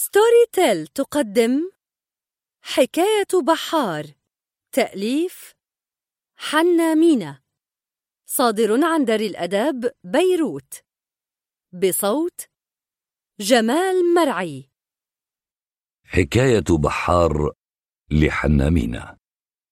[0.00, 1.70] Storytel تقدم
[2.62, 4.06] حكاية بحار
[4.72, 5.54] تأليف
[6.36, 7.40] حنا مينا
[8.26, 10.74] صادر عن دار الآداب بيروت
[11.72, 12.40] بصوت
[13.40, 14.70] جمال مرعي.
[16.04, 17.52] حكاية بحار
[18.10, 19.18] لحنا مينا.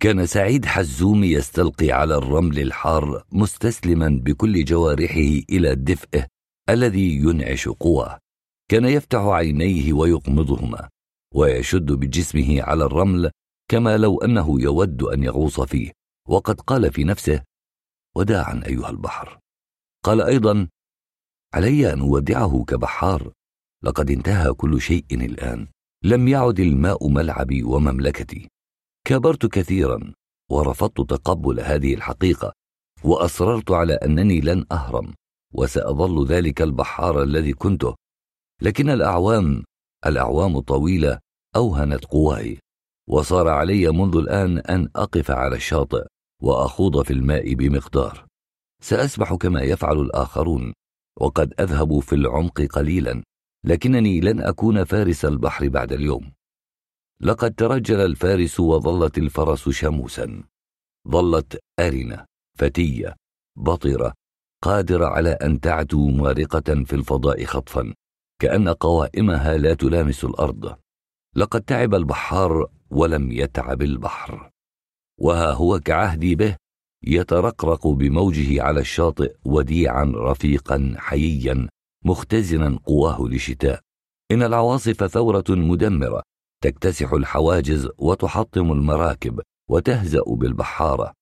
[0.02, 6.26] كان سعيد حزوم يستلقي على الرمل الحار مستسلما بكل جوارحه إلى دفئه
[6.68, 8.18] الذي ينعش قواه.
[8.70, 10.88] كان يفتح عينيه ويغمضهما
[11.34, 13.30] ويشد بجسمه على الرمل
[13.70, 15.92] كما لو أنه يود أن يغوص فيه
[16.28, 17.42] وقد قال في نفسه
[18.16, 19.38] وداعا أيها البحر.
[20.04, 20.68] قال أيضا
[21.54, 23.32] علي أن أودعه كبحار
[23.82, 25.68] لقد انتهى كل شيء الآن
[26.04, 28.48] لم يعد الماء ملعبي ومملكتي.
[29.06, 30.12] كابرت كثيرا
[30.50, 32.52] ورفضت تقبل هذه الحقيقة
[33.04, 35.14] وأصررت على أنني لن أهرم
[35.54, 37.94] وسأظل ذلك البحار الذي كنته
[38.62, 39.64] لكن الأعوام
[40.06, 41.18] الأعوام طويلة
[41.56, 42.58] أوهنت قواي.
[43.08, 46.06] وصار علي منذ الآن أن أقف على الشاطئ
[46.42, 48.26] وأخوض في الماء بمقدار.
[48.82, 50.72] سأسبح كما يفعل الآخرون
[51.20, 53.22] وقد أذهب في العمق قليلا
[53.64, 56.32] لكنني لن أكون فارس البحر بعد اليوم.
[57.20, 60.42] لقد ترجل الفارس وظلت الفرس شموسا
[61.08, 62.24] ظلت أرنة
[62.58, 63.16] فتية
[63.56, 64.14] بطرة
[64.62, 67.94] قادرة على أن تعدو مارقة في الفضاء خطفا.
[68.38, 70.76] كأن قوائمها لا تلامس الأرض.
[71.36, 74.50] لقد تعب البحار ولم يتعب البحر.
[75.20, 76.56] وها هو كعهدي به
[77.04, 81.68] يترقرق بموجه على الشاطئ وديعا رفيقا حييا
[82.04, 83.80] مختزنا قواه لشتاء.
[84.30, 86.22] إن العواصف ثورة مدمرة
[86.62, 91.12] تكتسح الحواجز وتحطم المراكب وتهزأ بالبحارة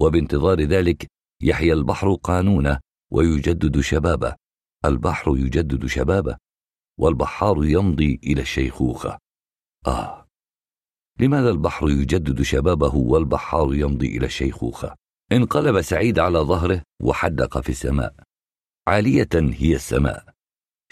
[0.00, 1.06] وبانتظار ذلك
[1.42, 2.78] يحيا البحر قانونة
[3.12, 4.41] ويجدد شبابه.
[4.84, 6.36] البحر يجدد شبابه
[6.98, 9.18] والبحار يمضي إلى الشيخوخة.
[9.86, 10.26] آه.
[11.20, 14.94] لماذا البحر يجدد شبابه والبحار يمضي إلى الشيخوخة؟
[15.32, 18.14] انقلب سعيد على ظهره وحدق في السماء.
[18.88, 20.24] عالية هي السماء.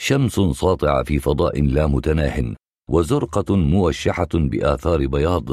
[0.00, 2.54] شمس ساطعة في فضاء لا متناه
[2.90, 5.48] وزرقة موشحة بآثار بياض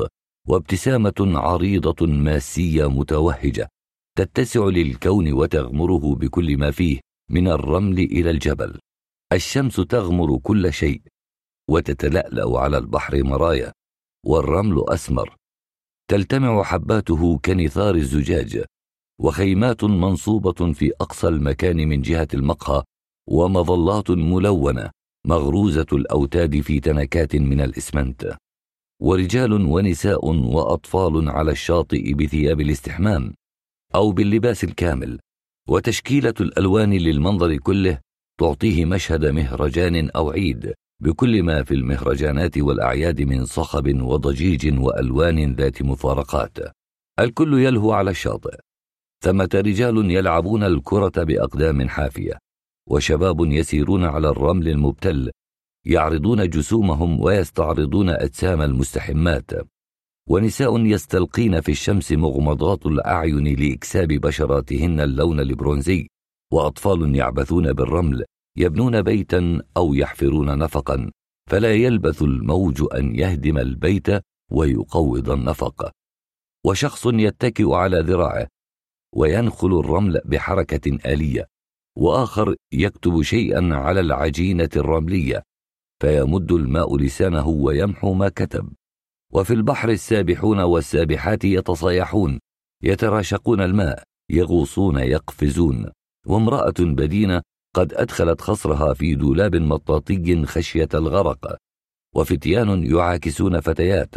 [0.48, 3.69] وابتسامة عريضة ماسية متوهجة
[4.18, 7.00] تتسع للكون وتغمره بكل ما فيه.
[7.32, 8.80] من الرمل إلى الجبل.
[9.34, 11.02] الشمس تغمر كل شيء
[11.70, 13.74] وتتلألأ على البحر مرايا
[14.26, 15.36] والرمل أسمر.
[16.10, 18.64] تلتمع حباته كنثار الزجاج
[19.22, 22.84] وخيمات منصوبة في أقصى المكان من جهة المقهى
[23.30, 24.92] ومظلات ملونة
[25.26, 28.38] مغروزة الأوتاد في تنكات من الإسمنت.
[29.02, 33.34] ورجال ونساء وأطفال على الشاطئ بثياب الاستحمام
[33.96, 35.20] أو باللباس الكامل.
[35.70, 38.00] وتشكيلة الألوان للمنظر كله
[38.40, 45.82] تعطيه مشهد مهرجان أو عيد بكل ما في المهرجانات والأعياد من صخب وضجيج وألوان ذات
[45.82, 46.58] مفارقات.
[47.20, 48.58] الكل يلهو على الشاطئ.
[49.24, 52.38] ثمة رجال يلعبون الكرة بأقدام حافية
[52.90, 55.32] وشباب يسيرون على الرمل المبتل
[55.86, 59.52] يعرضون جسومهم ويستعرضون أجسام المستحمات.
[60.30, 66.08] ونساء يستلقين في الشمس مغمضات الأعين لإكساب بشراتهن اللون البرونزي
[66.54, 68.26] وأطفال يعبثون بالرمل
[68.58, 71.12] يبنون بيتا أو يحفرون نفقا
[71.50, 74.08] فلا يلبث الموج أن يهدم البيت
[74.52, 75.92] ويقوض النفق.
[76.66, 78.48] وشخص يتكئ على ذراعه
[79.16, 81.48] وينخل الرمل بحركة آلية
[81.98, 85.44] وآخر يكتب شيئا على العجينة الرملية
[86.02, 88.74] فيمد الماء لسانه ويمحو ما كتب.
[89.34, 92.40] وفي البحر السابحون والسابحات يتصايحون
[92.84, 95.92] يتراشقون الماء يغوصون يقفزون.
[96.28, 97.42] وامرأة بدينة
[97.76, 101.58] قد أدخلت خصرها في دولاب مطاطي خشية الغرق.
[102.16, 104.16] وفتيان يعاكسون فتيات.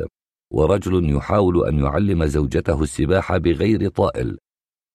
[0.53, 4.39] ورجل يحاول أن يعلم زوجته السباحة بغير طائل.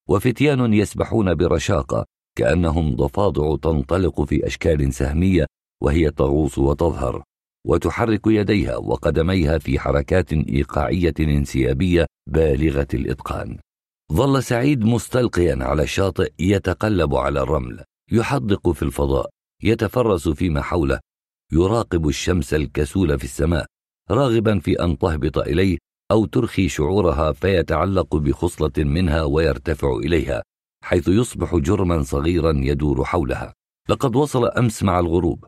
[0.10, 2.06] وفتيان يسبحون برشاقة
[2.38, 5.46] كأنهم ضفادع تنطلق في أشكال سهمية
[5.84, 7.24] وهي تغوص وتظهر.
[7.66, 13.58] وتحرك يديها وقدميها في حركات إيقاعية انسيابية بالغة الإتقان.
[14.14, 19.30] ظل سعيد مستلقيا على الشاطئ يتقلب على الرمل يحدق في الفضاء
[19.64, 21.00] يتفرس فيما حوله
[21.54, 23.66] يراقب الشمس الكسول في السماء
[24.12, 25.78] راغبا في أن تهبط إليه
[26.12, 30.44] أو ترخي شعورها فيتعلق بخصلة منها ويرتفع إليها
[30.84, 33.54] حيث يصبح جرما صغيرا يدور حولها.
[33.90, 35.46] لقد وصل أمس مع الغروب.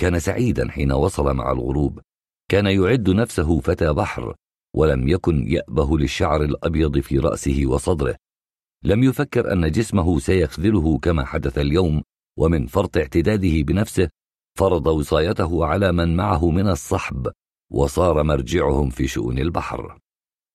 [0.00, 2.00] كان سعيدا حين وصل مع الغروب.
[2.50, 4.34] كان يعد نفسه فتى بحر
[4.76, 8.16] ولم يكن يأبه للشعر الأبيض في رأسه وصدره.
[8.84, 12.02] لم يفكر أن جسمه سيخذله كما حدث اليوم
[12.38, 14.08] ومن فرط اعتداده بنفسه
[14.58, 17.32] فرض وصايته على من معه من الصحب
[17.72, 19.98] وصار مرجعهم في شؤون البحر.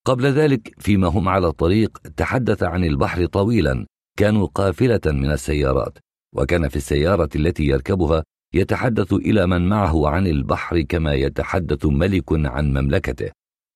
[0.06, 3.86] قبل ذلك فيما هم على الطريق تحدث عن البحر طويلا
[4.18, 5.98] كانوا قافلة من السيارات
[6.36, 12.74] وكان في السيارة التي يركبها يتحدث إلى من معه عن البحر كما يتحدث ملك عن
[12.74, 13.32] مملكته.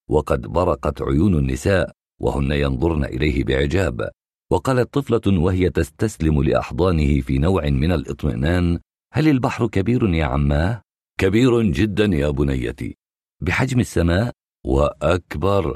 [0.10, 1.92] وقد برقت عيون النساء
[2.22, 4.10] وهن ينظرن إليه باعجاب
[4.52, 8.80] وقالت طفلة وهي تستسلم لأحضانه في نوع من الاطمئنان
[9.14, 10.82] هل البحر كبير يا عماه
[11.20, 12.98] كبير جدا يا بنيتي.
[13.42, 14.32] بحجم السماء؟
[14.66, 15.76] وأكبر.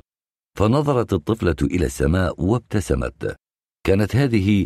[0.57, 3.35] فنظرت الطفلة إلى السماء وابتسمت.
[3.83, 4.65] كانت هذه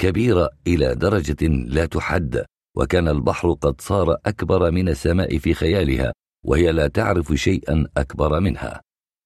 [0.00, 2.44] كبيرة إلى درجة لا تحد.
[2.76, 6.12] وكان البحر قد صار أكبر من السماء في خيالها
[6.44, 8.80] وهي لا تعرف شيئا أكبر منها.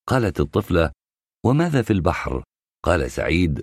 [0.09, 0.91] قالت الطفلة
[1.45, 2.43] وماذا في البحر؟
[2.83, 3.61] قال سعيد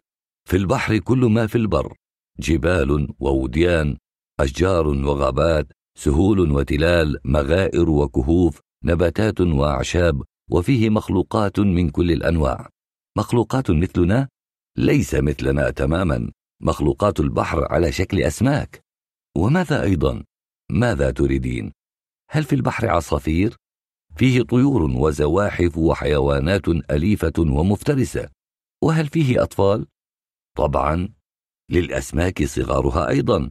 [0.49, 1.95] في البحر كل ما في البر
[2.41, 3.97] جبال ووديان
[4.41, 5.67] أشجار وغابات
[5.99, 12.69] سهول وتلال مغائر وكهوف نباتات وأعشاب وفيه مخلوقات من كل الأنواع.
[13.19, 14.29] مخلوقات مثلنا؟
[14.79, 16.31] ليس مثلنا تماما.
[16.63, 18.84] مخلوقات البحر على شكل أسماك.
[19.37, 20.25] وماذا أيضا؟
[20.71, 21.73] ماذا تريدين؟
[22.31, 23.57] هل في البحر عصافير؟
[24.17, 28.31] فيه طيور وزواحف وحيوانات أليفة ومفترسة.
[28.85, 29.87] وهل فيه أطفال؟
[30.57, 31.15] طبعا
[31.71, 33.51] للأسماك صغارها أيضا.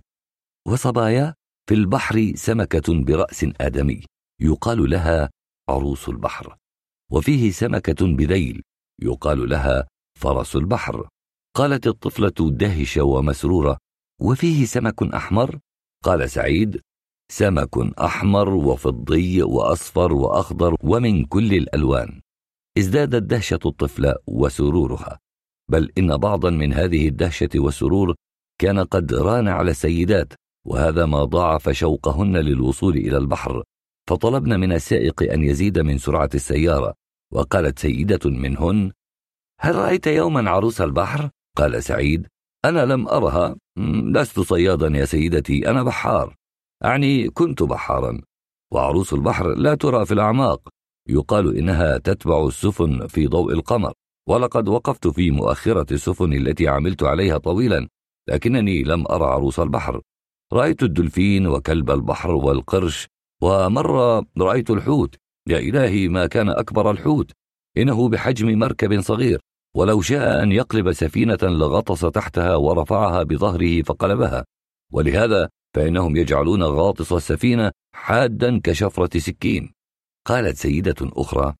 [0.67, 1.33] وصبايا؟
[1.69, 4.05] في البحر سمكة برأس آدمي
[4.41, 5.29] يقال لها
[5.69, 6.57] عروس البحر.
[7.11, 8.61] وفيه سمكة بذيل
[9.01, 9.87] يقال لها
[10.19, 11.09] فرس البحر.
[11.55, 13.77] قالت الطفلة دهشة ومسرورة
[14.21, 15.59] وفيه سمك أحمر
[16.03, 16.81] قال سعيد
[17.31, 22.21] سمك أحمر وفضي وأصفر وأخضر ومن كل الألوان.
[22.77, 25.19] ازدادت دهشة الطفله وسرورها
[25.71, 28.15] بل إن بعضا من هذه الدهشة والسرور
[28.61, 30.33] كان قد ران على السيدات
[30.67, 33.63] وهذا ما ضاعف شوقهن للوصول إلى البحر.
[34.09, 36.93] فطلبن من السائق أن يزيد من سرعة السيارة
[37.33, 38.91] وقالت سيدة منهن
[39.59, 42.27] هل رأيت يوما عروس البحر؟ قال سعيد
[42.65, 43.55] أنا لم أرها.
[43.77, 46.35] لست صيادا يا سيدتي أنا بحار.
[46.85, 48.21] أعني كنت بحارا.
[48.73, 50.69] وعروس البحر لا ترى في الأعماق.
[51.09, 53.93] يقال إنها تتبع السفن في ضوء القمر.
[54.29, 57.87] ولقد وقفت في مؤخرة السفن التي عملت عليها طويلا
[58.29, 60.01] لكنني لم أرى عروس البحر.
[60.53, 63.07] رأيت الدلفين وكلب البحر والقرش
[63.41, 65.15] ومرة رأيت الحوت.
[65.49, 67.31] يا إلهي ما كان أكبر الحوت.
[67.77, 69.39] إنه بحجم مركب صغير.
[69.75, 74.45] ولو شاء أن يقلب سفينة لغطس تحتها ورفعها بظهره فقلبها.
[74.91, 79.73] ولهذا فإنهم يجعلون غاطس السفينة حادا كشفرة سكين.
[80.27, 81.55] قالت سيدة أخرى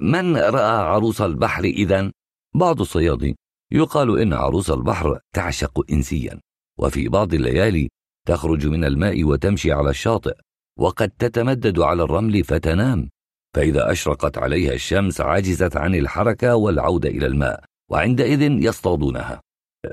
[0.00, 2.12] من رأى عروس البحر إذا؟
[2.54, 3.34] بعض الصيادين
[3.72, 6.40] يقال إن عروس البحر تعشق انسيا
[6.78, 7.88] وفي بعض الليالي
[8.26, 10.34] تخرج من الماء وتمشي على الشاطئ
[10.78, 13.10] وقد تتمدد على الرمل فتنام.
[13.54, 19.40] فإذا أشرقت عليها الشمس عجزت عن الحركة والعودة إلى الماء وعندئذ يصطادونها.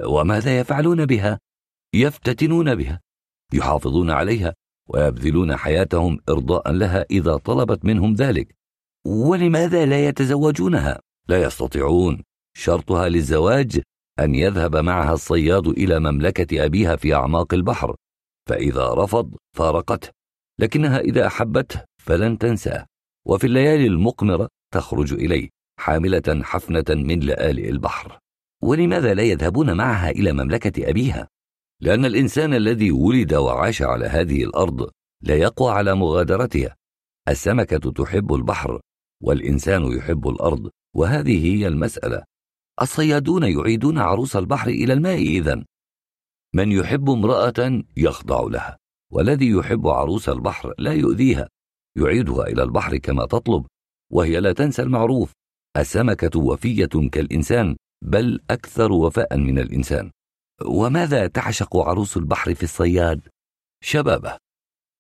[0.05, 1.39] وماذا يفعلون بها؟
[1.95, 2.99] يفتتنون بها.
[3.53, 4.53] يحافظون عليها
[4.89, 8.55] ويبذلون حياتهم إرضاء لها إذا طلبت منهم ذلك.
[9.07, 12.23] ولماذا لا يتزوجونها؟ لا يستطيعون.
[12.57, 13.81] شرطها للزواج
[14.19, 17.95] أن يذهب معها الصياد إلى مملكة أبيها في أعماق البحر.
[18.49, 20.09] فإذا رفض فارقته.
[20.59, 22.85] لكنها إذا أحبته فلن تنساه.
[23.29, 25.49] وفي الليالي المقمرة تخرج إليه
[25.79, 28.19] حاملة حفنة من لآلئ البحر.
[28.63, 31.27] ولماذا لا يذهبون معها إلى مملكة أبيها؟
[31.81, 34.89] لأن الإنسان الذي ولد وعاش على هذه الأرض
[35.21, 36.75] لا يقوى على مغادرتها.
[37.27, 38.81] السمكة تحب البحر
[39.23, 42.23] والإنسان يحب الأرض وهذه هي المسألة.
[42.81, 45.63] الصيادون يعيدون عروس البحر إلى الماء إذا
[46.55, 48.77] من يحب امرأة يخضع لها
[49.11, 51.49] والذي يحب عروس البحر لا يؤذيها.
[51.97, 53.65] يعيدها إلى البحر كما تطلب
[54.11, 55.33] وهي لا تنسى المعروف
[55.77, 60.11] السمكة وفية كالإنسان بل أكثر وفاء من الإنسان.
[60.65, 63.27] وماذا تعشق عروس البحر في الصياد؟
[63.83, 64.37] شبابة.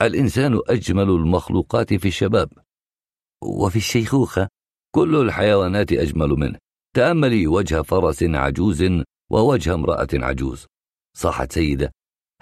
[0.01, 2.49] الإنسان أجمل المخلوقات في الشباب.
[3.43, 4.47] وفي الشيخوخة
[4.95, 6.59] كل الحيوانات أجمل منه.
[6.95, 8.83] تأملي وجه فرس عجوز
[9.31, 10.65] ووجه امرأة عجوز.
[11.17, 11.91] صاحت سيدة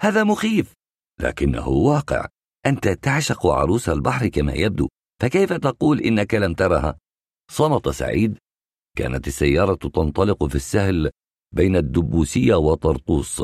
[0.00, 0.72] هذا مخيف.
[1.20, 2.26] لكنه واقع.
[2.68, 4.88] أنت تعشق عروس البحر كما يبدو
[5.22, 6.98] فكيف تقول إنك لم ترها؟
[7.50, 8.38] صمت سعيد.
[8.96, 11.10] كانت السيارة تنطلق في السهل
[11.54, 13.42] بين الدبوسية وطرطوس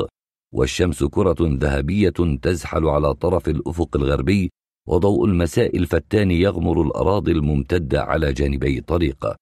[0.53, 4.51] والشمس كرة ذهبية تزحل على طرف الأفق الغربي
[4.87, 9.35] وضوء المساء الفتان يغمر الأراضي الممتدة على جانبي الطريق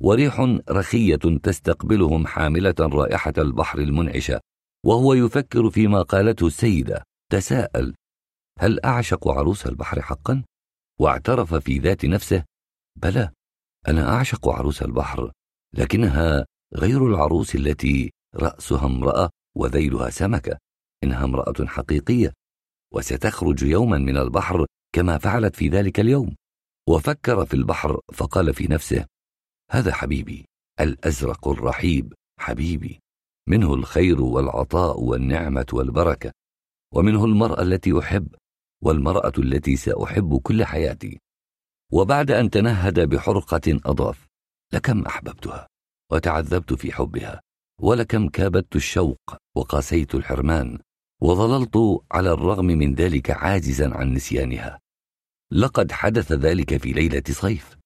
[0.00, 4.40] وريح رخية تستقبلهم حاملة رائحة البحر المنعشة
[4.86, 7.02] وهو يفكر فيما قالته السيدة.
[7.32, 7.94] تساءل.
[8.58, 10.44] هل أعشق عروس البحر حقا؟
[11.00, 12.44] واعترف في ذات نفسه
[12.96, 13.30] بلى
[13.88, 15.32] أنا أعشق عروس البحر
[15.74, 20.58] لكنها غير العروس التي رأسها امرأة وذيلها سمكة
[21.04, 22.32] إنها امرأة حقيقية
[22.94, 26.34] وستخرج يوما من البحر كما فعلت في ذلك اليوم
[26.88, 29.06] وفكر في البحر فقال في نفسه
[29.70, 30.44] هذا حبيبي
[30.80, 33.00] الأزرق الرحيب حبيبي
[33.48, 36.32] منه الخير والعطاء والنعمة والبركة
[36.94, 38.34] ومنه المرأة التي أحب
[38.82, 41.20] والمرأة التي سأحب كل حياتي.
[41.92, 44.26] وبعد أن تنهد بحرقة أضاف
[44.72, 45.66] لكم أحببتها
[46.12, 47.40] وتعذبت في حبها
[47.80, 49.20] ولكم كابدت الشوق
[49.56, 50.78] وقاسيت الحرمان
[51.22, 51.76] وظللت
[52.12, 54.78] على الرغم من ذلك عاجزا عن نسيانها.
[55.52, 57.76] لقد حدث ذلك في ليلة صيف.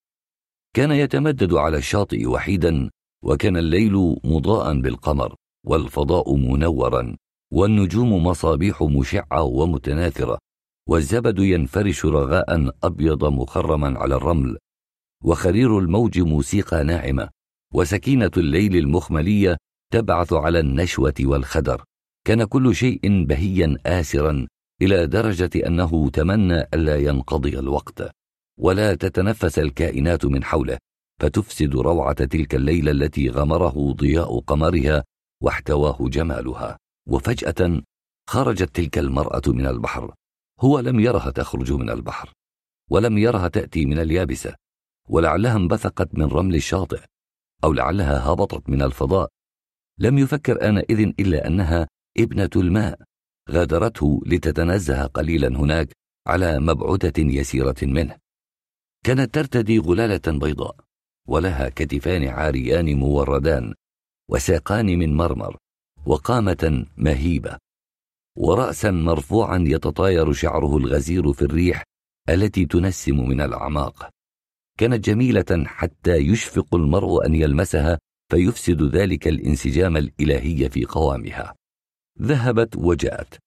[0.75, 2.89] كان يتمدد على الشاطئ وحيدا
[3.23, 5.35] وكان الليل مضاء بالقمر
[5.65, 7.17] والفضاء منورا
[7.53, 10.39] والنجوم مصابيح مشعة ومتناثرة
[10.87, 14.57] والزبد ينفرش رغاء أبيض مخرما على الرمل
[15.23, 17.29] وخرير الموج موسيقى ناعمة
[17.73, 19.57] وسكينة الليل المخملية
[19.93, 21.83] تبعث على النشوة والخدر.
[22.27, 24.47] كان كل شيء بهيا آسرا
[24.81, 28.11] إلى درجة أنه تمنى ألا ينقضي الوقت.
[28.59, 30.77] ولا تتنفس الكائنات من حوله
[31.21, 35.03] فتفسد روعة تلك الليلة التي غمره ضياء قمرها
[35.43, 36.77] واحتواه جمالها.
[37.09, 37.81] وفجأة
[38.29, 40.13] خرجت تلك المرأة من البحر.
[40.59, 42.33] هو لم يرها تخرج من البحر
[42.89, 44.55] ولم يرها تأتي من اليابسة
[45.09, 46.99] ولعلها انبثقت من رمل الشاطئ
[47.63, 49.29] أو لعلها هبطت من الفضاء.
[49.99, 51.87] لم يفكر آنئذ إلا أنها
[52.17, 52.99] ابنة الماء
[53.49, 55.93] غادرته لتتنزه قليلا هناك
[56.27, 58.17] على مبعوثة يسيرة منه.
[59.05, 60.75] كانت ترتدي غلالة بيضاء
[61.27, 63.73] ولها كتفان عاريان موردان
[64.29, 65.57] وساقان من مرمر
[66.05, 67.57] وقامة مهيبة.
[68.39, 71.83] ورأسا مرفوعا يتطاير شعره الغزير في الريح
[72.29, 74.09] التي تنسم من الأعماق.
[74.79, 77.99] كانت جميلة حتى يشفق المرء أن يلمسها
[78.31, 81.55] فيفسد ذلك الانسجام الإلهي في قوامها.
[82.21, 83.37] ذهبت وجاءت.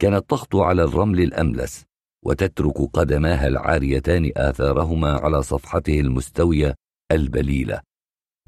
[0.00, 1.84] كانت تخطو على الرمل الأملس
[2.24, 6.74] وتترك قدماها العاريتان آثارهما على صفحته المستوية
[7.12, 7.80] البليلة.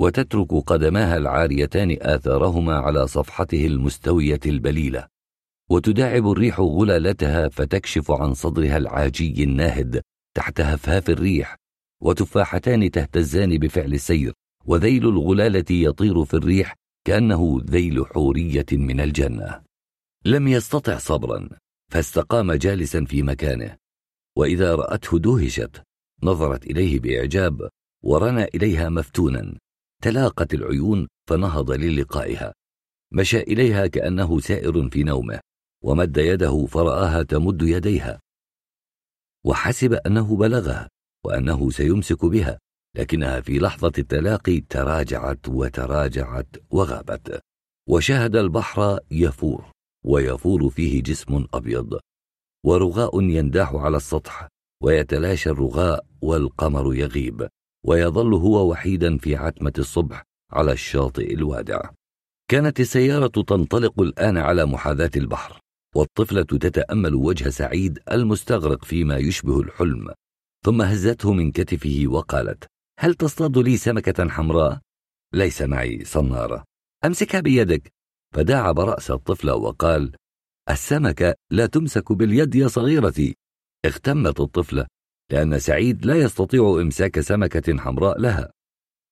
[0.01, 5.18] وتترك قدماها العاريتان آثارهما على صفحته المستوية البليلة.
[5.71, 10.03] وتداعب الريح غلالتها فتكشف عن صدرها العاجي الناهد
[10.37, 11.57] تحت هفهاف الريح
[12.03, 14.33] وتفاحتان تهتزان بفعل السير
[14.67, 16.75] وذيل الغلالة يطير في الريح
[17.07, 19.63] كأنه ذيل حورية من الجنة.
[20.25, 21.49] لم يستطع صبرا
[21.93, 23.77] فاستقام جالسا في مكانه
[24.37, 25.83] وإذا رأته دهشت
[26.23, 27.69] نظرت إليه بإعجاب
[28.05, 29.59] ورنى إليها مفتونا
[30.03, 32.55] تلاقت العيون فنهض للقائها
[33.13, 35.41] مشى إليها كأنه سائر في نومه.
[35.85, 38.21] ومد يده فرآها تمد يديها.
[39.47, 40.89] وحسب أنه بلغها
[41.25, 42.59] وأنه سيمسك بها
[42.97, 47.41] لكنها في لحظة التلاقي تراجعت وتراجعت وغابت.
[47.89, 49.65] وشاهد البحر يفور
[50.05, 52.01] ويفور فيه جسم أبيض.
[52.67, 54.49] ورغاء ينداح على السطح
[54.83, 57.49] ويتلاشى الرغاء والقمر يغيب.
[57.87, 61.91] ويظل هو وحيدا في عتمة الصبح على الشاطئ الوادع.
[62.51, 65.61] كانت السيارة تنطلق الآن على محاذاة البحر.
[65.99, 70.15] والطفلة تتأمل وجه سعيد المستغرق فيما يشبه الحلم.
[70.65, 72.65] ثم هزته من كتفه وقالت
[73.01, 74.81] هل تصطاد لي سمكة حمراء؟
[75.35, 76.65] ليس معي صنارة.
[77.05, 77.93] أمسكها بيدك.
[78.35, 80.17] فداعب رأس الطفلة وقال
[80.71, 83.37] السمكة لا تمسك باليد يا صغيرتي.
[83.85, 84.87] اختمت الطفلة
[85.33, 88.51] لأن سعيد لا يستطيع إمساك سمكة حمراء لها.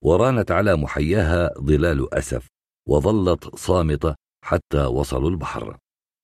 [0.04, 2.46] ورانت على محياها ظلال أسف
[2.88, 4.14] وظلت صامتة
[4.44, 5.78] حتى وصلوا البحر.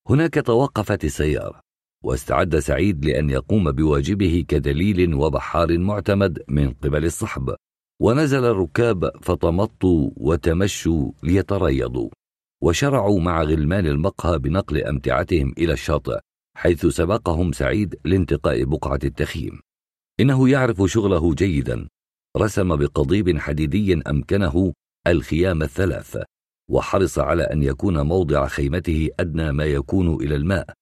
[0.08, 1.60] هناك توقفت السيارة
[2.04, 7.54] واستعد سعيد لأن يقوم بواجبه كدليل وبحار معتمد من قبل الصحب.
[8.00, 12.10] ونزل الركاب فتمطوا وتمشوا ليتريضوا
[12.62, 16.18] وشرعوا مع غلمان المقهى بنقل أمتعتهم إلى الشاطئ
[16.56, 19.60] حيث سبقهم سعيد لانتقاء بقعة التخييم.
[20.20, 21.88] إنه يعرف شغله جيدا
[22.36, 24.72] رسم بقضيب حديدي أمكنه
[25.06, 26.22] الخيام الثلاث.
[26.72, 30.72] وحرص على أن يكون موضع خيمته أدنى ما يكون إلى الماء.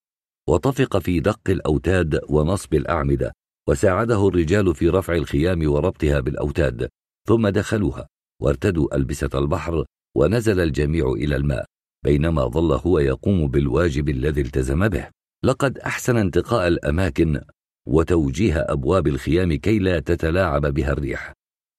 [0.49, 3.33] وطفق في دق الأوتاد ونصب الأعمدة
[3.69, 6.89] وساعده الرجال في رفع الخيام وربطها بالأوتاد.
[7.29, 8.07] ثم دخلوها
[8.43, 9.85] وارتدوا ألبسة البحر
[10.17, 11.65] ونزل الجميع إلى الماء
[12.05, 15.09] بينما ظل هو يقوم بالواجب الذي التزم به.
[15.45, 17.41] لقد أحسن انتقاء الأماكن
[17.89, 21.33] وتوجيه أبواب الخيام كي لا تتلاعب بها الريح.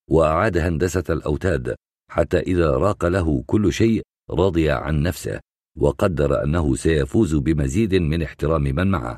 [0.10, 1.75] وأعاد هندسة الأوتاد
[2.12, 5.39] حتى إذا راق له كل شيء رضي عن نفسه
[5.77, 9.18] وقدر أنه سيفوز بمزيد من احترام من معه.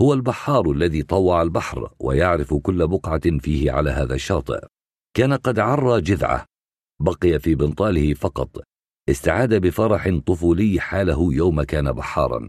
[0.00, 4.66] هو البحار الذي طوع البحر ويعرف كل بقعة فيه على هذا الشاطئ.
[5.16, 6.46] كان قد عرى جذعه.
[7.00, 8.62] بقي في بنطاله فقط.
[9.08, 12.48] استعاد بفرح طفولي حاله يوم كان بحارا.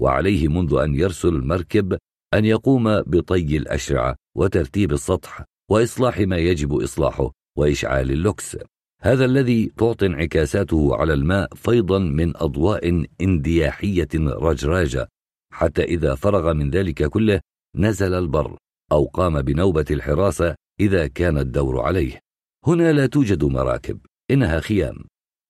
[0.00, 1.98] وعليه منذ أن يرسل المركب
[2.34, 8.56] أن يقوم بطي الأشرعة وترتيب السطح وإصلاح ما يجب إصلاحه وإشعال اللوكس.
[9.02, 15.08] هذا الذي تعطي انعكاساته على الماء فيضا من أضواء اندياحية رجراجة.
[15.52, 17.40] حتى إذا فرغ من ذلك كله
[17.76, 18.56] نزل البر
[18.92, 22.20] أو قام بنوبة الحراسة إذا كان الدور عليه.
[22.66, 23.98] هنا لا توجد مراكب
[24.30, 25.04] إنها خيام.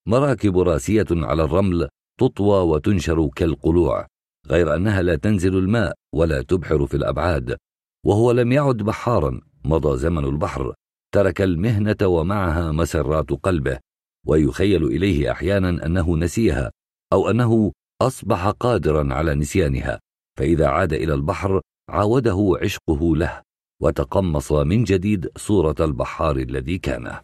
[0.08, 1.88] مراكب راسية على الرمل
[2.20, 4.06] تطوى وتنشر كالقلوع
[4.46, 7.56] غير أنها لا تنزل الماء ولا تبحر في الأبعاد.
[8.06, 10.74] وهو لم يعد بحارا مضى زمن البحر.
[11.16, 13.78] ترك المهنة ومعها مسرات قلبه
[14.26, 16.70] ويخيل إليه أحيانا أنه نسيها
[17.12, 20.00] أو أنه أصبح قادرا على نسيانها.
[20.38, 23.42] فإذا عاد إلى البحر عاوده عشقه له
[23.82, 27.20] وتقمص من جديد صورة البحار الذي كان.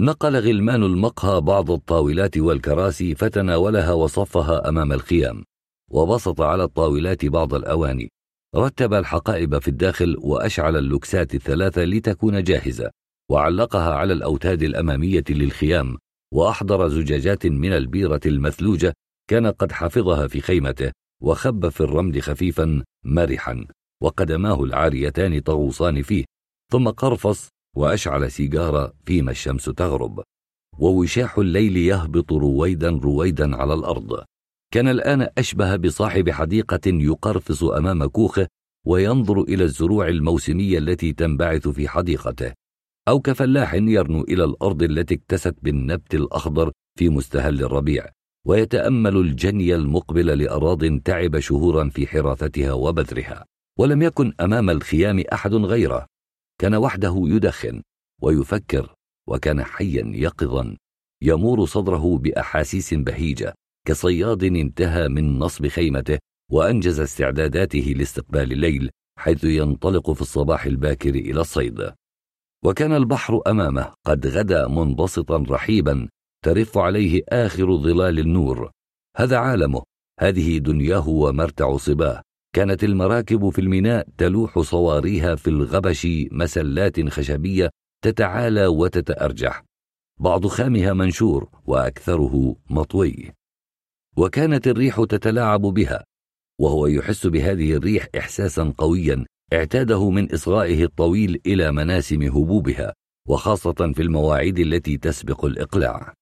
[0.00, 5.44] نقل غلمان المقهى بعض الطاولات والكراسي فتناولها وصفها أمام الخيام
[5.90, 8.10] وبسط على الطاولات بعض الأواني.
[8.56, 12.90] رتب الحقائب في الداخل وأشعل اللوكسات الثلاثة لتكون جاهزة.
[13.30, 15.98] وعلقها على الأوتاد الأمامية للخيام
[16.34, 18.94] وأحضر زجاجات من البيرة المثلوجة
[19.30, 20.92] كان قد حفظها في خيمته
[21.22, 23.66] وخب في الرمل خفيفا مرحا
[24.02, 26.24] وقدماه العاريتان تغوصان فيه
[26.72, 30.22] ثم قرفص وأشعل سيجارة فيما الشمس تغرب.
[30.78, 34.24] ووشاح الليل يهبط رويدا رويدا على الأرض.
[34.72, 38.46] كان الآن أشبه بصاحب حديقة يقرفص أمام كوخه
[38.86, 42.52] وينظر إلى الزروع الموسمية التي تنبعث في حديقته.
[43.08, 48.06] أو كفلاح يرنو إلى الأرض التي اكتست بالنبت الأخضر في مستهل الربيع
[48.46, 53.44] ويتأمل الجني المقبل لأراض تعب شهورا في حراثتها وبذرها
[53.78, 56.06] ولم يكن أمام الخيام أحد غيره.
[56.60, 57.82] كان وحده يدخن
[58.22, 58.94] ويفكر
[59.28, 60.76] وكان حيا يقظا
[61.22, 63.54] يمور صدره بأحاسيس بهيجة
[63.86, 66.18] كصياد انتهى من نصب خيمته
[66.52, 71.92] وأنجز استعداداته لاستقبال الليل حيث ينطلق في الصباح الباكر إلى الصيد.
[72.64, 76.08] وكان البحر أمامه قد غدا منبسطا رحيبا
[76.44, 78.70] ترف عليه آخر ظلال النور.
[79.16, 79.82] هذا عالمه.
[80.20, 82.22] هذه دنياه ومرتع صباه.
[82.54, 87.70] كانت المراكب في الميناء تلوح صواريها في الغبش مسلات خشبية
[88.04, 89.64] تتعالى وتتأرجح.
[90.20, 93.32] بعض خامها منشور وأكثره مطوي.
[94.16, 96.04] وكانت الريح تتلاعب بها.
[96.60, 99.24] وهو يحس بهذه الريح إحساسا قويا.
[99.52, 102.94] اعتاده من إصغائه الطويل إلى مناسم هبوبها
[103.28, 106.14] وخاصة في المواعيد التي تسبق الإقلاع.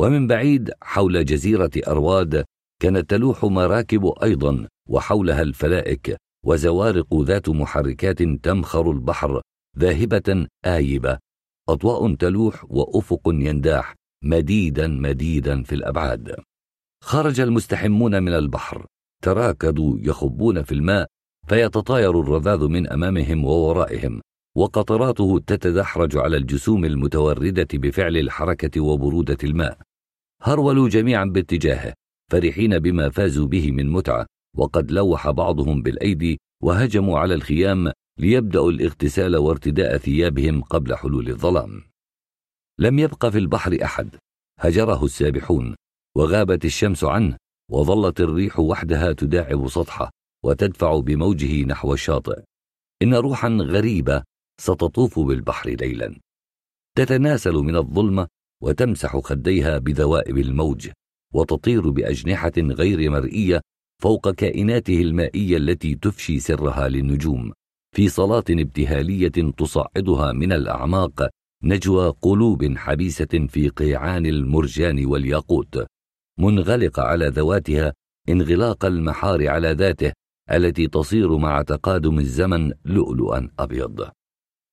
[0.00, 2.44] ومن بعيد حول جزيرة أرواد
[2.82, 9.40] كانت تلوح مراكب أيضا وحولها الفلائك وزوارق ذات محركات تمخر البحر
[9.78, 11.18] ذاهبة آيبة.
[11.68, 16.36] أضواء تلوح وأفق ينداح مديدا مديدا في الأبعاد.
[17.02, 18.86] خرج المستحمون من البحر
[19.22, 21.06] تراكدوا يخبون في الماء
[21.46, 24.20] فيتطاير الرذاذ من أمامهم وورائهم
[24.56, 29.78] وقطراته تتدحرج على الجسوم المتوردة بفعل الحركة وبرودة الماء.
[30.42, 31.94] هرولوا جميعا باتجاهه
[32.32, 34.26] فرحين بما فازوا به من متعة
[34.56, 41.82] وقد لوح بعضهم بالأيدي وهجموا على الخيام ليبدأوا الاغتسال وارتداء ثيابهم قبل حلول الظلام.
[42.78, 44.16] لم يبق في البحر أحد
[44.60, 45.74] هجره السابحون
[46.16, 47.36] وغابت الشمس عنه
[47.70, 50.10] وظلت الريح وحدها تداعب سطحه.
[50.44, 52.42] وتدفع بموجه نحو الشاطئ.
[53.02, 54.22] إن روحا غريبة
[54.60, 56.20] ستطوف بالبحر ليلا.
[56.96, 58.28] تتناسل من الظلمة
[58.62, 60.88] وتمسح خديها بذوائب الموج
[61.34, 63.60] وتطير بأجنحة غير مرئية
[64.02, 67.52] فوق كائناته المائية التي تفشي سرها للنجوم
[67.96, 71.28] في صلاة ابتهالية تصعدها من الأعماق
[71.62, 75.86] نجوى قلوب حبيسة في قيعان المرجان والياقوت.
[76.38, 77.92] منغلقة على ذواتها
[78.28, 80.12] انغلاق المحار على ذاته
[80.50, 84.10] التي تصير مع تقادم الزمن لؤلؤا أبيض.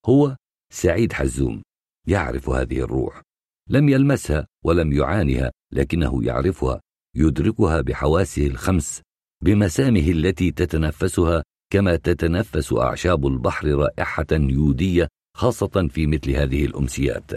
[0.05, 0.35] هو
[0.73, 1.61] سعيد حزوم
[2.07, 3.21] يعرف هذه الروح.
[3.69, 6.81] لم يلمسها ولم يعانها لكنه يعرفها
[7.15, 9.01] يدركها بحواسه الخمس
[9.43, 15.07] بمسامه التي تتنفسها كما تتنفس أعشاب البحر رائحة يودية
[15.37, 17.31] خاصة في مثل هذه الأمسيات.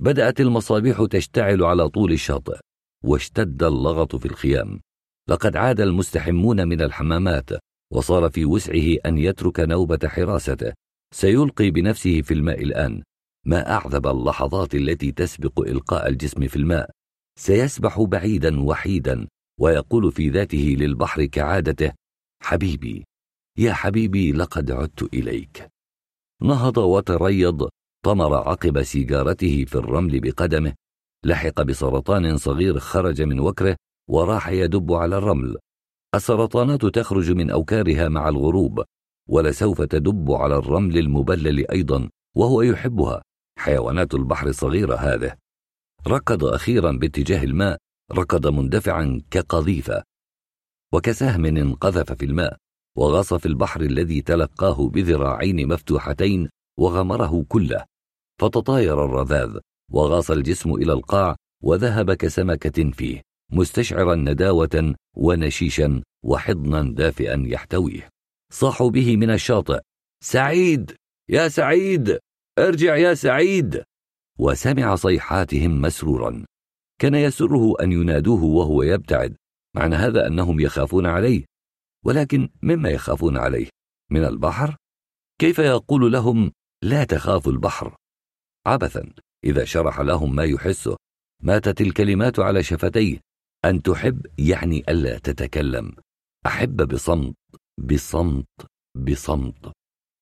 [0.00, 2.58] بدأت المصابيح تشتعل على طول الشاطئ
[3.04, 4.80] واشتد اللغط في الخيام.
[5.28, 7.50] لقد عاد المستحمون من الحمامات
[7.92, 10.72] وصار في وسعه أن يترك نوبة حراسته.
[11.14, 13.02] سيلقي بنفسه في الماء الآن.
[13.46, 16.90] ما أعذب اللحظات التي تسبق إلقاء الجسم في الماء.
[17.38, 19.26] سيسبح بعيدا وحيدا
[19.60, 21.92] ويقول في ذاته للبحر كعادته
[22.42, 23.04] حبيبي
[23.58, 25.68] يا حبيبي لقد عدت إليك.
[26.42, 27.68] نهض وتريض
[28.04, 30.74] طمر عقب سيجارته في الرمل بقدمه.
[31.24, 33.76] لحق بسرطان صغير خرج من وكره
[34.10, 35.56] وراح يدب على الرمل.
[36.14, 38.84] السرطانات تخرج من أوكارها مع الغروب
[39.28, 43.22] ولسوف تدب على الرمل المبلل أيضا وهو يحبها.
[43.58, 45.36] حيوانات البحر الصغيرة هذه.
[46.06, 47.78] ركض أخيرا باتجاه الماء
[48.12, 50.02] ركض مندفعا كقذيفة.
[50.94, 52.56] وكسهم انقذف في الماء
[52.96, 57.84] وغاص في البحر الذي تلقاه بذراعين مفتوحتين وغمره كله.
[58.40, 59.58] فتطاير الرذاذ
[59.92, 63.27] وغاص الجسم إلى القاع وذهب كسمكة فيه.
[63.52, 68.08] مستشعرا نداوة ونشيشا وحضنا دافئا يحتويه.
[68.52, 69.80] صاحوا به من الشاطئ.
[70.24, 70.96] سعيد!
[71.28, 72.18] يا سعيد!
[72.58, 73.82] ارجع يا سعيد!
[74.38, 76.44] وسمع صيحاتهم مسرورا.
[77.00, 79.36] كان يسره أن ينادوه وهو يبتعد.
[79.76, 81.44] معنى هذا أنهم يخافون عليه.
[82.04, 83.68] ولكن مما يخافون عليه؟
[84.10, 84.76] من البحر؟
[85.40, 87.96] كيف يقول لهم لا تخافوا البحر؟
[88.66, 89.12] عبثا.
[89.44, 90.96] إذا شرح لهم ما يحسه
[91.42, 93.20] ماتت الكلمات على شفتيه.
[93.64, 95.96] أن تحب يعني ألا تتكلم.
[96.46, 97.36] أحب بصمت
[97.78, 99.72] بصمت بصمت.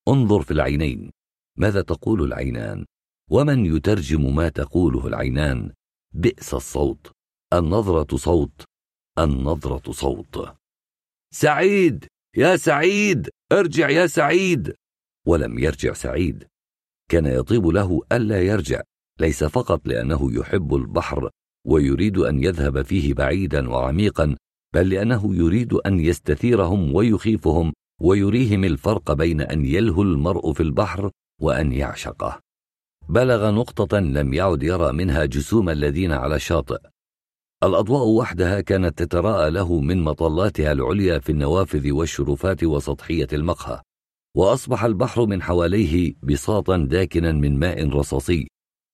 [0.09, 1.11] انظر في العينين.
[1.59, 2.85] ماذا تقول العينان؟
[3.31, 5.73] ومن يترجم ما تقوله العينان؟
[6.15, 7.13] بئس الصوت.
[7.53, 8.65] النظرة صوت.
[9.19, 10.57] النظرة صوت.
[11.35, 12.07] سعيد!
[12.37, 13.29] يا سعيد!
[13.53, 14.75] ارجع يا سعيد!
[15.27, 16.47] ولم يرجع سعيد.
[17.11, 18.83] كان يطيب له ألا يرجع.
[19.21, 21.31] ليس فقط لأنه يحب البحر
[21.67, 24.37] ويريد أن يذهب فيه بعيدا وعميقا
[24.75, 31.73] بل لأنه يريد أن يستثيرهم ويخيفهم ويريهم الفرق بين أن يلهو المرء في البحر وأن
[31.73, 32.41] يعشقه.
[33.09, 36.79] بلغ نقطة لم يعد يرى منها جسوم الذين على الشاطئ.
[37.65, 43.81] الأضواء وحدها كانت تتراءى له من مطلاتها العليا في النوافذ والشرفات وسطحية المقهى.
[44.37, 48.49] وأصبح البحر من حواليه بساطا داكنا من ماء رصاصي.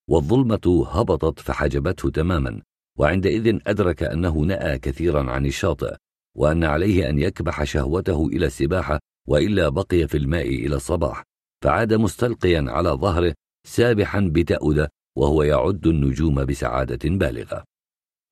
[0.09, 2.61] والظلمة هبطت فحجبته تماما
[2.99, 5.95] وعندئذ أدرك أنه نأى كثيرا عن الشاطئ
[6.37, 11.23] وأن عليه أن يكبح شهوته إلى السباحة وإلا بقي في الماء إلى الصباح
[11.63, 13.33] فعاد مستلقيا على ظهره
[13.67, 17.63] سابحا بتأودة وهو يعد النجوم بسعادة بالغة.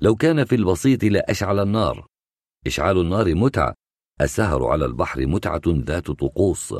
[0.02, 2.06] لو كان في البسيط لأشعل النار.
[2.68, 3.74] إشعال النار متعة
[4.22, 6.76] السهر على البحر متعة ذات طقوس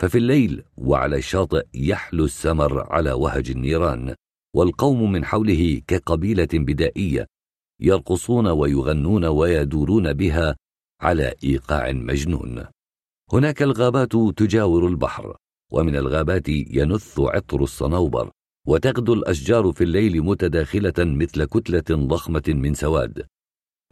[0.00, 4.14] ففي الليل وعلى الشاطئ يحلو السمر على وهج النيران.
[4.54, 7.26] والقوم من حوله كقبيلة بدائية
[7.80, 10.56] يرقصون ويغنون ويدورون بها
[11.00, 12.66] على إيقاع مجنون.
[13.32, 15.36] هناك الغابات تجاور البحر
[15.72, 18.30] ومن الغابات ينث عطر الصنوبر
[18.66, 23.26] وتغدو الأشجار في الليل متداخلة مثل كتلة ضخمة من سواد.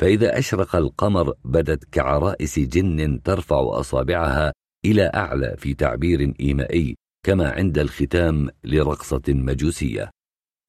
[0.00, 4.52] فإذا أشرق القمر بدت كعرائس جن ترفع أصابعها
[4.84, 6.96] إلى أعلى في تعبير إيمائي
[7.26, 10.10] كما عند الختام لرقصة مجوسية.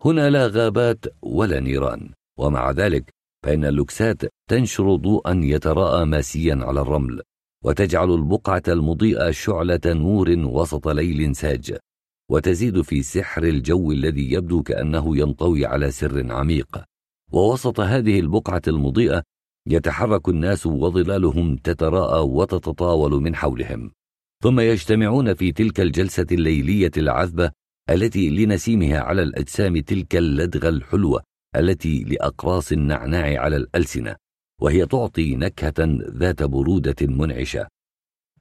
[0.05, 2.09] هنا لا غابات ولا نيران.
[2.39, 3.13] ومع ذلك
[3.45, 7.21] فإن اللوكسات تنشر ضوءا يتراءى ماسيا على الرمل
[7.65, 11.77] وتجعل البقعة المضيئة شعلة نور وسط ليل ساج
[12.31, 16.83] وتزيد في سحر الجو الذي يبدو كأنه ينطوي على سر عميق.
[17.31, 19.23] ووسط هذه البقعة المضيئة
[19.67, 23.91] يتحرك الناس وظلالهم تتراءى وتتطاول من حولهم.
[24.43, 27.51] ثم يجتمعون في تلك الجلسة الليلية العذبة
[27.89, 31.23] التي لنسيمها على الأجسام تلك اللدغة الحلوة
[31.55, 34.15] التي لأقراص النعناع على الألسنة
[34.61, 35.73] وهي تعطي نكهة
[36.09, 37.67] ذات برودة منعشة.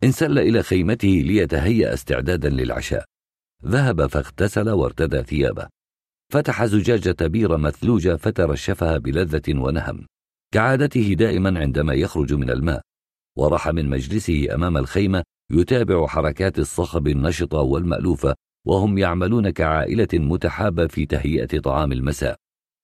[0.05, 3.05] انسل إلى خيمته ليتهيأ استعدادا للعشاء.
[3.64, 5.68] ذهب فاغتسل وارتدى ثيابه.
[6.33, 10.07] فتح زجاجة بيرة مثلوجة فترشفها بلذة ونهم.
[10.55, 12.81] كعادته دائما عندما يخرج من الماء.
[13.38, 18.35] وراح من مجلسه أمام الخيمة يتابع حركات الصخب النشطة والمألوفة
[18.66, 22.37] وهم يعملون كعائلة متحابة في تهيئة طعام المساء.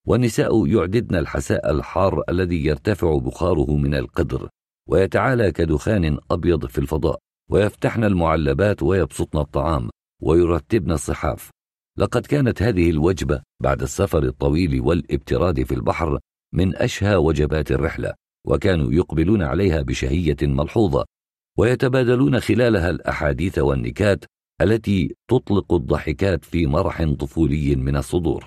[0.07, 4.49] والنساء يعددن الحساء الحار الذي يرتفع بخاره من القدر
[4.89, 9.89] ويتعالى كدخان أبيض في الفضاء ويفتحن المعلبات ويبسطن الطعام
[10.21, 11.49] ويرتبن الصحاف.
[11.97, 16.19] لقد كانت هذه الوجبة بعد السفر الطويل والابتراد في البحر
[16.53, 18.13] من أشهى وجبات الرحلة
[18.47, 21.05] وكانوا يقبلون عليها بشهية ملحوظة
[21.57, 24.25] ويتبادلون خلالها الأحاديث والنكات
[24.61, 28.45] التي تطلق الضحكات في مرح طفولي من الصدور.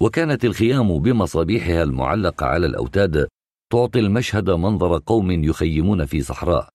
[0.00, 3.28] وكانت الخيام بمصابيحها المعلقة على الأوتاد
[3.72, 6.68] تعطي المشهد منظر قوم يخيمون في صحراء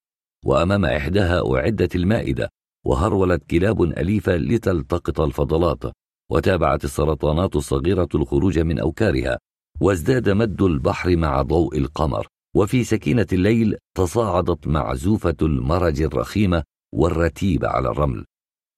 [0.45, 2.49] وأمام إحداها أعدت المائدة
[2.85, 5.83] وهرولت كلاب أليفة لتلتقط الفضلات
[6.31, 9.37] وتابعت السرطانات الصغيرة الخروج من أوكارها
[9.81, 12.27] وازداد مد البحر مع ضوء القمر.
[12.55, 18.25] وفي سكينة الليل تصاعدت معزوفة المرج الرخيمة والرتيب على الرمل.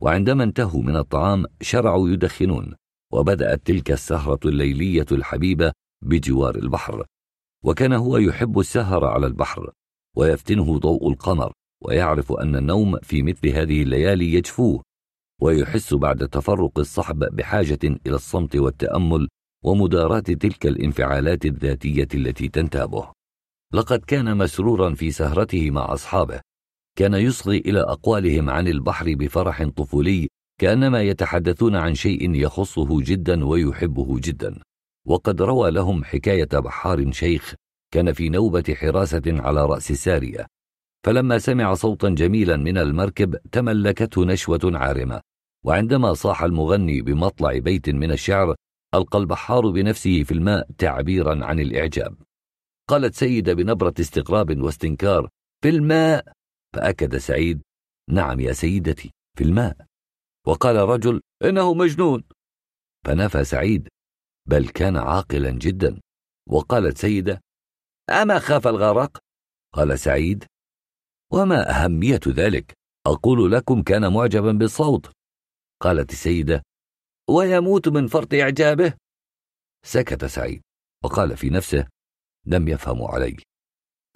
[0.01, 2.75] وعندما انتهوا من الطعام شرعوا يدخنون
[3.13, 7.05] وبدأت تلك السهرة الليلية الحبيبة بجوار البحر.
[7.63, 9.71] وكان هو يحب السهر على البحر
[10.17, 11.51] ويفتنه ضوء القمر
[11.83, 14.83] ويعرف أن النوم في مثل هذه الليالي يجفوه
[15.41, 19.27] ويحس بعد تفرق الصحب بحاجة إلى الصمت والتأمل
[19.63, 23.11] ومداراة تلك الانفعالات الذاتية التي تنتابه.
[23.73, 26.41] لقد كان مسرورا في سهرته مع أصحابه.
[26.95, 30.27] كان يصغي إلى أقوالهم عن البحر بفرح طفولي
[30.61, 34.59] كأنما يتحدثون عن شيء يخصه جدا ويحبه جدا.
[35.07, 37.55] وقد روى لهم حكاية بحار شيخ
[37.93, 40.47] كان في نوبة حراسة على رأس السارية
[41.05, 45.21] فلما سمع صوتا جميلا من المركب تملكته نشوة عارمة.
[45.65, 48.55] وعندما صاح المغني بمطلع بيت من الشعر
[48.95, 52.15] ألقى البحار بنفسه في الماء تعبيرا عن الإعجاب.
[52.89, 55.29] قالت سيدة بنبرة استغراب واستنكار
[55.63, 56.25] في الماء
[56.75, 57.61] فأكد سعيد
[58.09, 59.85] نعم يا سيدتي في الماء.
[60.47, 62.23] وقال رجل إنه مجنون.
[63.05, 63.89] فنفى سعيد
[64.49, 65.99] بل كان عاقلا جدا.
[66.49, 67.41] وقالت سيدة
[68.09, 69.17] أما خاف الغرق؟
[69.73, 70.45] قال سعيد
[71.33, 72.73] وما أهمية ذلك؟
[73.07, 75.11] أقول لكم كان معجبا بالصوت.
[75.81, 76.63] قالت السيدة
[77.29, 78.93] ويموت من فرط إعجابه.
[79.85, 80.61] سكت سعيد
[81.03, 81.87] وقال في نفسه
[82.45, 83.37] لم يفهموا علي.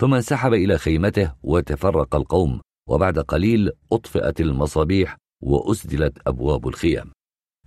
[0.01, 7.11] ثم انسحب إلى خيمته وتفرق القوم وبعد قليل أطفئت المصابيح وأسدلت أبواب الخيام.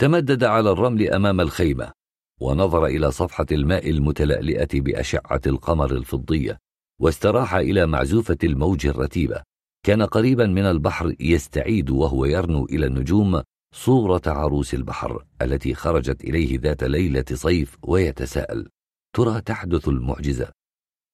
[0.01, 1.93] تمدد على الرمل أمام الخيمة
[2.41, 6.59] ونظر إلى صفحة الماء المتلألئة بأشعة القمر الفضية
[7.01, 9.43] واستراح إلى معزوفة الموج الرتيبة.
[9.87, 13.43] كان قريبا من البحر يستعيد وهو يرنو إلى النجوم
[13.75, 18.69] صورة عروس البحر التي خرجت إليه ذات ليلة صيف ويتساءل
[19.17, 20.49] ترى تحدث المعجزة؟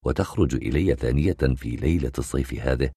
[0.04, 2.90] وتخرج إلي ثانية في ليلة الصيف هذه.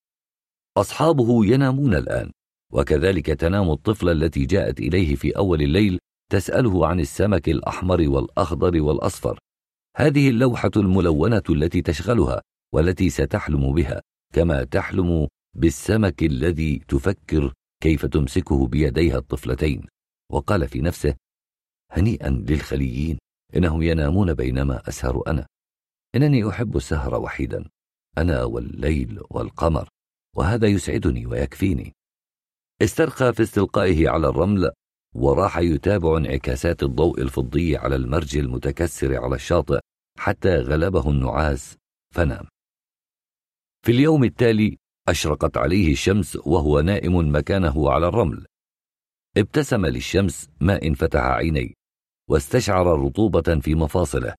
[0.77, 2.31] أصحابه ينامون الآن
[2.73, 5.99] وكذلك تنام الطفلة التي جاءت إليه في أول الليل
[6.31, 9.39] تسأله عن السمك الأحمر والأخضر والأصفر.
[9.97, 12.41] هذه اللوحة الملونة التي تشغلها
[12.73, 14.01] والتي ستحلم بها
[14.33, 19.85] كما تحلم بالسمك الذي تفكر كيف تمسكه بيديها الطفلتين.
[20.31, 21.15] وقال في نفسه
[21.91, 23.17] هنيئا للخليين
[23.55, 25.47] إنهم ينامون بينما أسهر أنا.
[26.17, 27.69] إنني أحب السهر وحيدا
[28.17, 29.89] أنا والليل والقمر
[30.35, 31.93] وهذا يسعدني ويكفيني.
[32.81, 34.71] استرخى في استلقائه على الرمل
[35.15, 39.79] وراح يتابع انعكاسات الضوء الفضي على المرج المتكسر على الشاطئ
[40.17, 41.75] حتى غلبه النعاس
[42.15, 42.47] فنام.
[43.85, 44.77] في اليوم التالي
[45.07, 48.45] أشرقت عليه الشمس وهو نائم مكانه على الرمل.
[49.37, 51.73] ابتسم للشمس ما إن فتح عينيه
[52.29, 54.35] واستشعر رطوبة في مفاصله.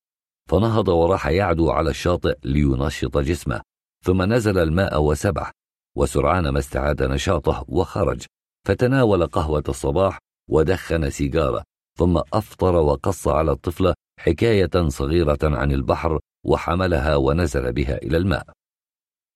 [0.49, 3.61] فنهض وراح يعدو على الشاطئ لينشط جسمه
[4.05, 5.51] ثم نزل الماء وسبح
[5.97, 8.25] وسرعان ما استعاد نشاطه وخرج
[8.67, 10.19] فتناول قهوة الصباح
[10.51, 11.65] ودخن سيجارة
[11.99, 18.47] ثم أفطر وقص على الطفلة حكاية صغيرة عن البحر وحملها ونزل بها إلى الماء.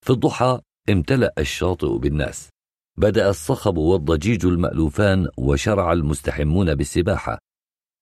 [0.05, 2.49] في الضحى امتلأ الشاطئ بالناس
[2.97, 7.39] بدأ الصخب والضجيج المألوفان وشرع المستحمون بالسباحة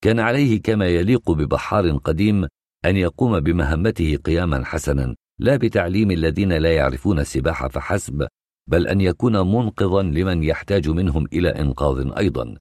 [0.04, 2.48] كان عليه كما يليق ببحار قديم
[2.86, 8.28] أن يقوم بمهمته قياما حسنا لا بتعليم الذين لا يعرفون السباحة فحسب
[8.68, 12.56] بل أن يكون منقذا لمن يحتاج منهم إلى إنقاذ أيضا.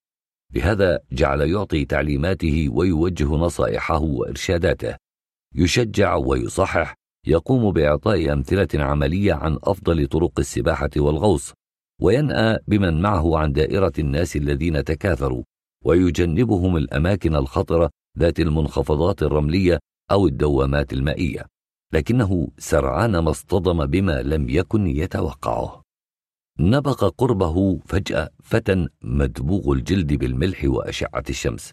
[0.54, 4.96] لهذا جعل يعطي تعليماته ويوجه نصائحه وإرشاداته.
[5.54, 6.94] يشجع ويصحح
[7.26, 11.52] يقوم بإعطاء أمثلة عملية عن أفضل طرق السباحة والغوص
[12.00, 15.42] وينأى بمن معه عن دائرة الناس الذين تكاثروا
[15.84, 19.78] ويجنبهم الأماكن الخطرة ذات المنخفضات الرملية
[20.10, 21.46] أو الدوامات المائية
[21.92, 25.82] لكنه سرعان ما اصطدم بما لم يكن يتوقعه
[26.60, 31.70] نبق قربه فجأة فتى مدبوغ الجلد بالملح وأشعة الشمس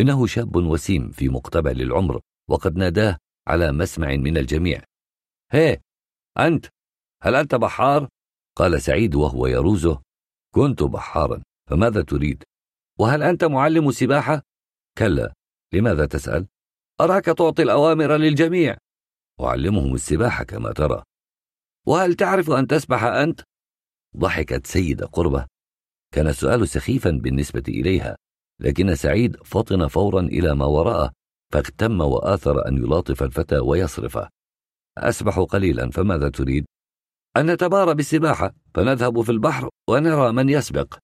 [0.00, 4.82] إنه شاب وسيم في مقتبل العمر وقد ناداه على مسمع من الجميع
[5.52, 5.80] هي
[6.38, 6.66] أنت
[7.22, 8.08] هل أنت بحار؟
[8.56, 10.02] قال سعيد وهو يروزه
[10.54, 12.44] كنت بحارا فماذا تريد؟
[12.98, 14.42] وهل أنت معلم سباحة؟
[14.98, 15.34] كلا
[15.74, 16.46] لماذا تسأل؟
[17.00, 18.76] أراك تعطي الأوامر للجميع.
[19.40, 21.02] أعلمهم السباحة كما ترى.
[21.86, 23.40] وهل تعرف أن تسبح أنت؟
[24.16, 25.46] ضحكت سيدة قربة.
[26.14, 28.16] كان السؤال سخيفا بالنسبة إليها
[28.60, 31.12] لكن سعيد فطن فورا إلى ما وراءه
[31.52, 34.28] فاغتم وآثر أن يلاطف الفتى ويصرفه.
[34.98, 36.64] أسبح قليلا فماذا تريد؟
[37.36, 40.94] أن نتبارى بالسباحة فنذهب في البحر ونرى من يسبق.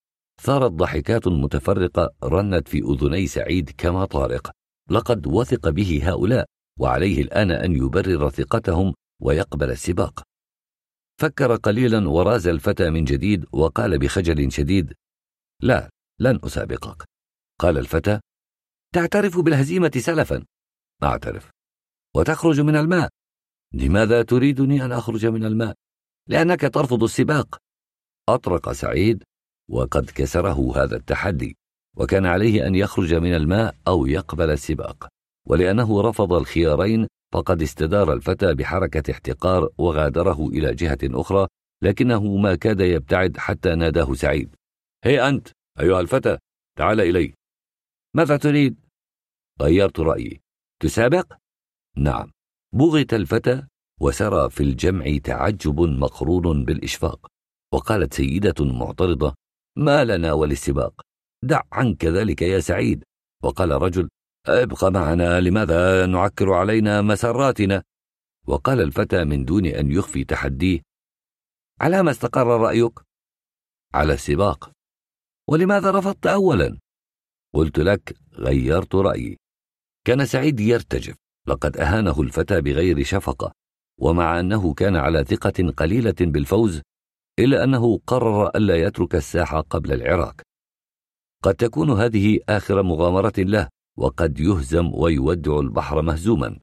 [0.40, 4.50] ثارت ضحكات متفرقة رنت في أذني سعيد كما طارق.
[4.90, 6.46] لقد وثق به هؤلاء
[6.80, 10.22] وعليه الآن أن يبرر ثقتهم ويقبل السباق.
[11.20, 14.92] فكر قليلا وراز الفتى من جديد وقال بخجل شديد
[15.62, 17.04] لا لن أسابقك.
[17.60, 18.20] قال الفتى
[18.94, 20.44] تعترف بالهزيمة سلفا.
[21.02, 21.50] أعترف.
[22.16, 23.10] وتخرج من الماء.
[23.74, 25.74] لماذا تريدني أن أخرج من الماء؟
[26.28, 27.58] لأنك ترفض السباق.
[28.28, 29.24] أطرق سعيد
[29.70, 31.56] وقد كسره هذا التحدي.
[31.96, 35.08] وكان عليه أن يخرج من الماء أو يقبل السباق.
[35.48, 41.46] ولأنه رفض الخيارين فقد استدار الفتى بحركة احتقار وغادره إلى جهة أخرى
[41.82, 44.56] لكنه ما كاد يبتعد حتى ناداه سعيد.
[45.04, 45.48] هي أنت
[45.80, 46.38] أيها الفتى
[46.78, 47.34] تعال إلي.
[48.16, 48.76] ماذا تريد؟
[49.62, 50.40] غيرت رأيي.
[50.82, 51.32] تسابق؟
[51.96, 52.30] نعم.
[52.74, 53.66] بغت الفتى
[54.00, 57.26] وسرى في الجمع تعجب مقرون بالإشفاق.
[57.72, 59.34] وقالت سيدة معترضة
[59.76, 61.00] ما لنا وللسباق.
[61.46, 63.04] دع عنك ذلك يا سعيد.
[63.42, 64.08] وقال رجل
[64.46, 67.82] أبق معنا لماذا نعكر علينا مساراتنا
[68.46, 70.80] وقال الفتى من دون أن يخفي تحديه
[71.80, 73.00] على ما استقر رأيك؟
[73.94, 74.70] على السباق.
[75.48, 76.78] ولماذا رفضت أولا؟
[77.54, 79.36] قلت لك غيرت رأيي.
[80.06, 81.16] كان سعيد يرتجف.
[81.46, 83.52] لقد أهانه الفتى بغير شفقة.
[84.00, 86.82] ومع أنه كان على ثقة قليلة بالفوز
[87.38, 90.42] إلا أنه قرر ألا يترك الساحة قبل العراك
[91.44, 96.58] قد تكون هذه آخر مغامرة له وقد يهزم ويودع البحر مهزوما.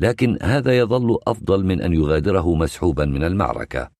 [0.00, 3.90] لكن هذا يظل أفضل من أن يغادره مسحوبا من المعركة.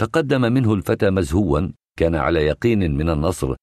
[0.00, 1.68] تقدم منه الفتى مزهوا
[1.98, 3.54] كان على يقين من النصر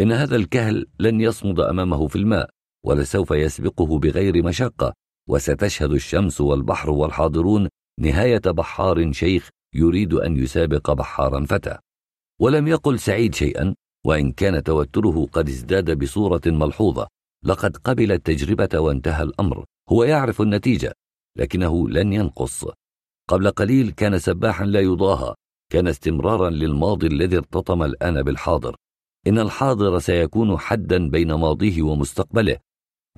[0.00, 2.50] إن هذا الكهل لن يصمد أمامه في الماء
[2.84, 4.92] ولسوف يسبقه بغير مشقة
[5.28, 7.68] وستشهد الشمس والبحر والحاضرون
[8.00, 11.78] نهاية بحار شيخ يريد أن يسابق بحارا فتى.
[12.40, 17.08] ولم يقل سعيد شيئا وإن كان توتره قد ازداد بصورة ملحوظة.
[17.44, 19.64] لقد قبل التجربة وانتهى الأمر.
[19.88, 20.92] هو يعرف النتيجة
[21.38, 22.64] لكنه لن ينقص.
[23.30, 25.34] قبل قليل كان سباحا لا يضاهى
[25.72, 28.76] كان استمرارا للماضي الذي ارتطم الآن بالحاضر.
[29.26, 32.58] إن الحاضر سيكون حدا بين ماضيه ومستقبله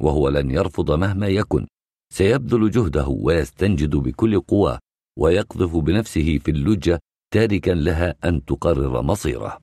[0.01, 1.66] وهو لن يرفض مهما يكن.
[2.12, 4.79] سيبذل جهده ويستنجد بكل قواه
[5.18, 7.01] ويقذف بنفسه في اللجة
[7.35, 9.59] تاركا لها أن تقرر مصيره.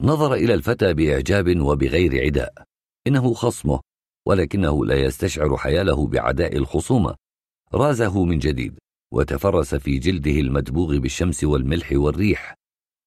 [0.00, 2.52] نظر إلى الفتى بإعجاب وبغير عداء.
[3.06, 3.80] إنه خصمه
[4.28, 7.14] ولكنه لا يستشعر حياله بعداء الخصومة.
[7.74, 8.78] رازه من جديد
[9.12, 12.54] وتفرس في جلده المدبوغ بالشمس والملح والريح.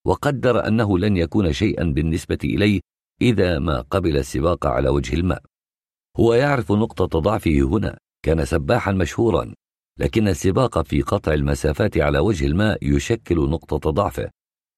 [0.07, 2.79] وقدر أنه لن يكون شيئا بالنسبة إليه
[3.21, 5.43] إذا ما قبل السباق على وجه الماء.
[6.17, 9.53] هو يعرف نقطة ضعفه هنا كان سباحا مشهورا
[9.99, 14.29] لكن السباق في قطع المسافات على وجه الماء يشكل نقطة ضعفه.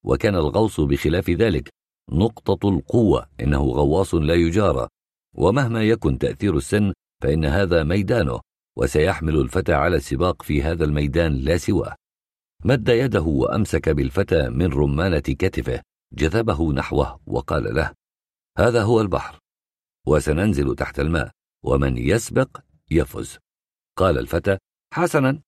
[0.06, 1.70] وكان الغوص بخلاف ذلك
[2.10, 4.88] نقطة القوة إنه غواص لا يجارى
[5.36, 8.40] ومهما يكن تأثير السن فإن هذا ميدانه
[8.78, 11.96] وسيحمل الفتى على السباق في هذا الميدان لا سواه
[12.66, 15.82] مد يده وأمسك بالفتى من رمانة كتفه
[16.14, 17.94] جذبه نحوه وقال له
[18.58, 19.40] هذا هو البحر
[20.08, 21.32] وسننزل تحت الماء
[21.64, 22.58] ومن يسبق
[22.92, 23.38] يفز.
[23.98, 24.58] قال الفتى
[24.94, 25.42] حسنا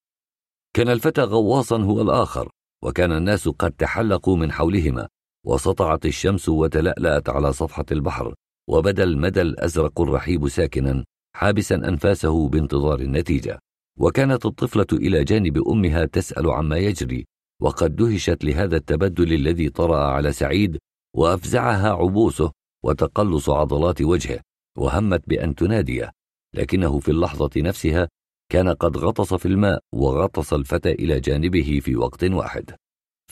[0.74, 2.50] كان الفتى غواصا هو الآخر
[2.84, 5.08] وكان الناس قد تحلقوا من حولهما
[5.46, 8.34] وسطعت الشمس وتلألأت على صفحة البحر
[8.70, 11.04] وبدا المدى الأزرق الرحيب ساكنا
[11.36, 13.60] حابسا أنفاسه بانتظار النتيجة.
[14.00, 17.26] وكانت الطفلة إلى جانب أمها تسأل عما يجري
[17.62, 20.78] وقد دهشت لهذا التبدل الذي طرأ على سعيد
[21.16, 22.52] وأفزعها عبوسه
[22.86, 24.40] وتقلص عضلات وجهه
[24.78, 26.12] وهمت بأن تناديه.
[26.56, 28.08] لكنه في اللحظة نفسها
[28.52, 32.76] كان قد غطس في الماء وغطس الفتى إلى جانبه في وقت واحد.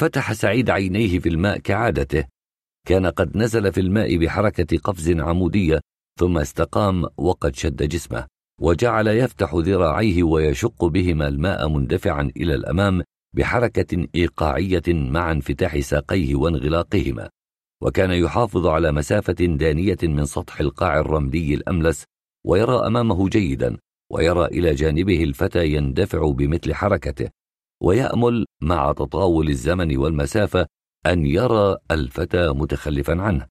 [0.02, 2.26] فتح سعيد عينيه في الماء كعادته.
[2.88, 5.82] كان قد نزل في الماء بحركة قفز عمودية
[6.20, 8.28] ثم استقام وقد شد جسمه
[8.62, 13.04] وجعل يفتح ذراعيه ويشق بهما الماء مندفعا إلى الأمام
[13.36, 17.30] بحركة إيقاعية مع انفتاح ساقيه وانغلاقهما.
[17.84, 22.04] وكان يحافظ على مسافة دانية من سطح القاع الرملي الأملس
[22.46, 23.78] ويرى أمامه جيدا
[24.12, 27.41] ويرى إلى جانبه الفتى يندفع بمثل حركته.
[27.82, 30.68] ويأمل مع تطاول الزمن والمسافة
[31.06, 33.48] أن يرى الفتى متخلفا عنه.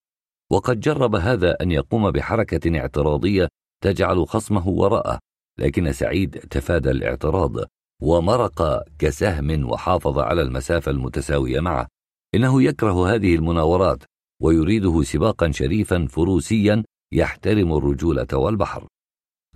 [0.50, 3.48] وقد جرب هذا أن يقوم بحركة اعتراضية
[3.82, 5.18] تجعل خصمه وراءه
[5.58, 7.56] لكن سعيد تفادى الاعتراض
[8.02, 11.86] ومرق كسهم وحافظ على المسافة المتساوية معه.
[12.34, 14.02] إنه يكره هذه المناورات
[14.42, 18.86] ويريده سباقا شريفا فروسيا يحترم الرجولة والبحر.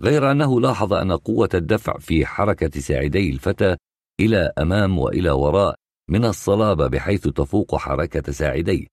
[0.01, 3.75] غير أنه لاحظ أن قوة الدفع في حركة ساعدي الفتى
[4.19, 5.75] إلى أمام وإلى وراء
[6.09, 8.87] من الصلابة بحيث تفوق حركة ساعديه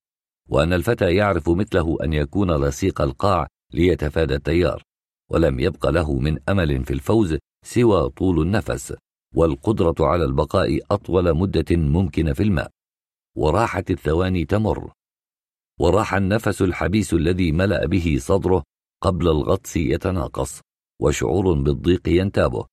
[0.48, 4.82] وأن الفتى يعرف مثله أن يكون لصيق القاع ليتفادى التيار
[5.30, 8.94] ولم يبق له من أمل في الفوز سوى طول النفس
[9.34, 12.70] والقدرة على البقاء أطول مدة ممكنة في الماء.
[13.36, 14.92] وراحت الثواني تمر.
[15.80, 18.62] وراح النفس الحبيس الذي ملأ به صدره
[19.02, 20.60] قبل الغطس يتناقص
[21.00, 22.66] وشعور بالضيق ينتابه.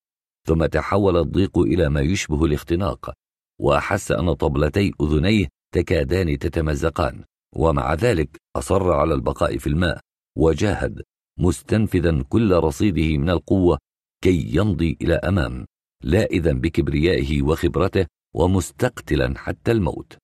[0.47, 3.13] ثم تحول الضيق إلى ما يشبه الاختناق
[3.59, 7.23] وأحس أن طبلتي أذنيه تكادان تتمزقان
[7.55, 9.99] ومع ذلك أصر على البقاء في الماء
[10.37, 11.01] وجاهد
[11.39, 13.77] مستنفذا كل رصيده من القوة
[14.23, 15.65] كي يمضي إلى أمام
[16.03, 20.17] لائذا بكبريائه وخبرته ومستقتلا حتى الموت.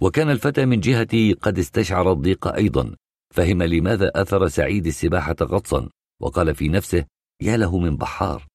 [0.00, 2.94] وكان الفتى من جهته قد استشعر الضيق أيضا
[3.34, 5.88] فهم لماذا أثر سعيد السباحة غطسا
[6.22, 7.04] وقال في نفسه
[7.42, 8.46] يا له من بحار.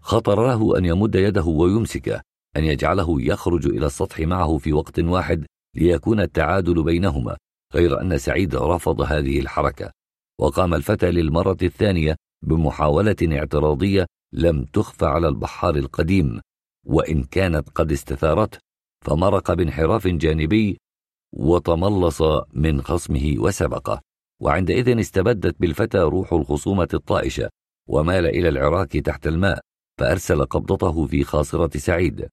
[0.00, 2.22] خطر له أن يمد يده ويمسكه
[2.56, 5.46] أن يجعله يخرج إلى السطح معه في وقت واحد
[5.76, 7.36] ليكون التعادل بينهما
[7.74, 9.90] غير أن سعيد رفض هذه الحركة.
[10.40, 16.40] وقام الفتى للمرة الثانية بمحاولة اعتراضية لم تخف على البحار القديم
[16.86, 18.58] وإن كانت قد استثارته
[19.04, 20.78] فمرق بانحراف جانبي
[21.32, 22.22] وتملص
[22.52, 24.00] من خصمه وسبقه.
[24.42, 27.48] وعندئذ استبدت بالفتى روح الخصومة الطائشة
[27.88, 29.60] ومال إلى العراك تحت الماء.
[30.00, 32.28] فأرسل قبضته في خاصرة سعيد.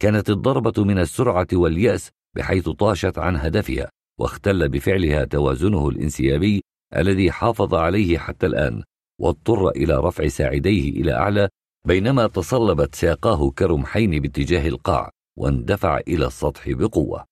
[0.00, 3.90] كانت الضربة من السرعة واليأس بحيث طاشت عن هدفها
[4.20, 6.62] واختل بفعلها توازنه الانسيابي
[6.96, 8.82] الذي حافظ عليه حتى الآن
[9.20, 11.48] واضطر إلى رفع ساعديه إلى أعلى
[11.86, 17.24] بينما تصلبت ساقاه كرمحين باتجاه القاع واندفع إلى السطح بقوة.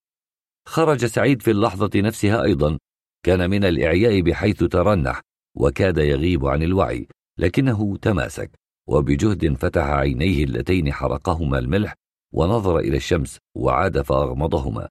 [0.68, 2.78] خرج سعيد في اللحظة نفسها أيضا.
[3.24, 5.20] كان من الإعياء بحيث ترنح
[5.56, 7.08] وكاد يغيب عن الوعي
[7.38, 8.61] لكنه تماسك.
[8.88, 11.94] وبجهد فتح عينيه اللتين حرقهما الملح
[12.32, 14.88] ونظر إلى الشمس وعاد فأغمضهما.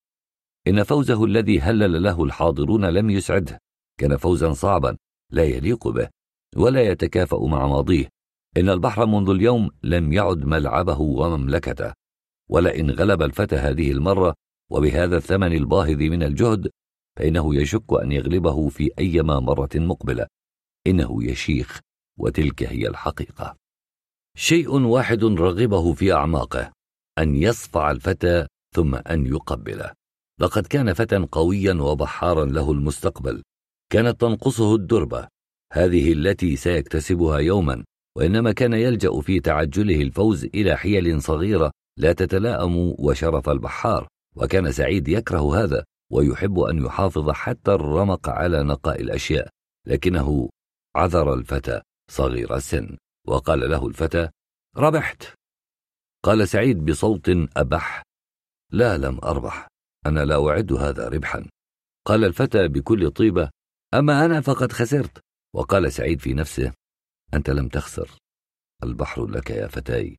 [0.67, 3.59] إن فوزه الذي هلل له الحاضرون لم يسعده.
[3.99, 4.97] كان فوزا صعبا
[5.31, 6.09] لا يليق به
[6.55, 8.09] ولا يتكافأ مع ماضيه.
[8.57, 11.93] إن البحر منذ اليوم لم يعد ملعبه ومملكته.
[12.49, 14.33] ولئن غلب الفتى هذه المرة
[14.71, 16.71] وبهذا الثمن الباهظ من الجهد
[17.17, 20.27] فإنه يشك أن يغلبه في أيما مرة مقبلة.
[20.87, 21.79] إنه يشيخ
[22.19, 23.60] وتلك هي الحقيقة.
[24.37, 26.71] شيء واحد رغبه في أعماقه
[27.19, 29.91] أن يصفع الفتى ثم أن يقبله.
[30.39, 33.43] لقد كان فتى قويا وبحارا له المستقبل.
[33.91, 35.27] كانت تنقصه الدربة.
[35.73, 37.83] هذه التي سيكتسبها يوما
[38.17, 44.07] وإنما كان يلجأ في تعجله الفوز إلى حيل صغيرة لا تتلائم وشرف البحار.
[44.35, 49.49] وكان سعيد يكره هذا ويحب أن يحافظ حتى الرمق على نقاء الأشياء.
[49.87, 50.49] لكنه
[50.95, 52.97] عذر الفتى صغير السن.
[53.27, 54.29] وقال له الفتى
[54.77, 55.23] ربحت.
[56.23, 58.03] قال سعيد بصوت أبح
[58.71, 59.67] لا لم أربح
[60.05, 61.45] أنا لا أعد هذا ربحا.
[62.05, 63.49] قال الفتى بكل طيبة
[63.93, 65.19] أما أنا فقد خسرت.
[65.55, 66.73] وقال سعيد في نفسه
[67.33, 68.17] أنت لم تخسر
[68.83, 70.17] البحر لك يا فتاي.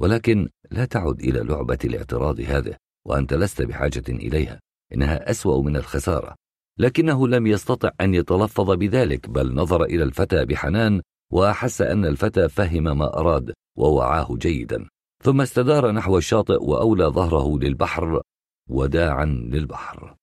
[0.00, 4.60] ولكن لا تعد إلى لعبة الاعتراض هذه وأنت لست بحاجة إليها
[4.92, 6.34] إنها أسوأ من الخسارة.
[6.78, 11.02] لكنه لم يستطع أن يتلفظ بذلك بل نظر إلى الفتى بحنان
[11.34, 14.88] وأحس أن الفتى فهم ما أراد ووعاه جيدا.
[15.22, 18.22] ثم استدار نحو الشاطئ وأولى ظهره للبحر
[18.70, 20.14] وداعا للبحر.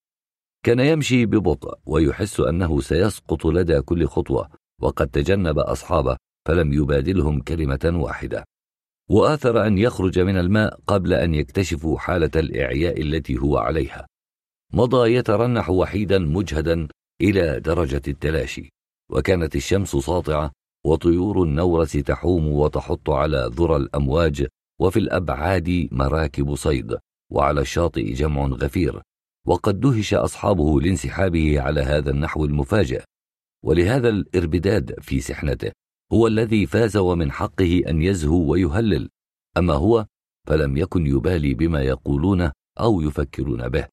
[0.65, 4.49] كان يمشي ببطء ويحس أنه سيسقط لدى كل خطوة
[4.81, 8.43] وقد تجنب أصحابه فلم يبادلهم كلمة واحدة.
[9.09, 14.07] وآثر أن يخرج من الماء قبل أن يكتشفوا حالة الإعياء التي هو عليها.
[14.73, 16.87] مضى يترنح وحيدا مجهدا
[17.21, 18.69] إلى درجة التلاشي
[19.09, 20.51] وكانت الشمس ساطعة
[20.85, 24.47] وطيور النورس تحوم وتحط على ذرى الأمواج
[24.81, 26.97] وفي الأبعاد مراكب صيد
[27.31, 29.01] وعلى الشاطئ جمع غفير.
[29.47, 33.03] وقد دهش أصحابه لانسحابه على هذا النحو المفاجئ.
[33.63, 35.71] ولهذا الإربداد في سحنته
[36.13, 39.09] هو الذي فاز ومن حقه أن يزهو ويهلل.
[39.57, 40.05] أما هو
[40.47, 43.87] فلم يكن يبالي بما يقولونه أو يفكرون به.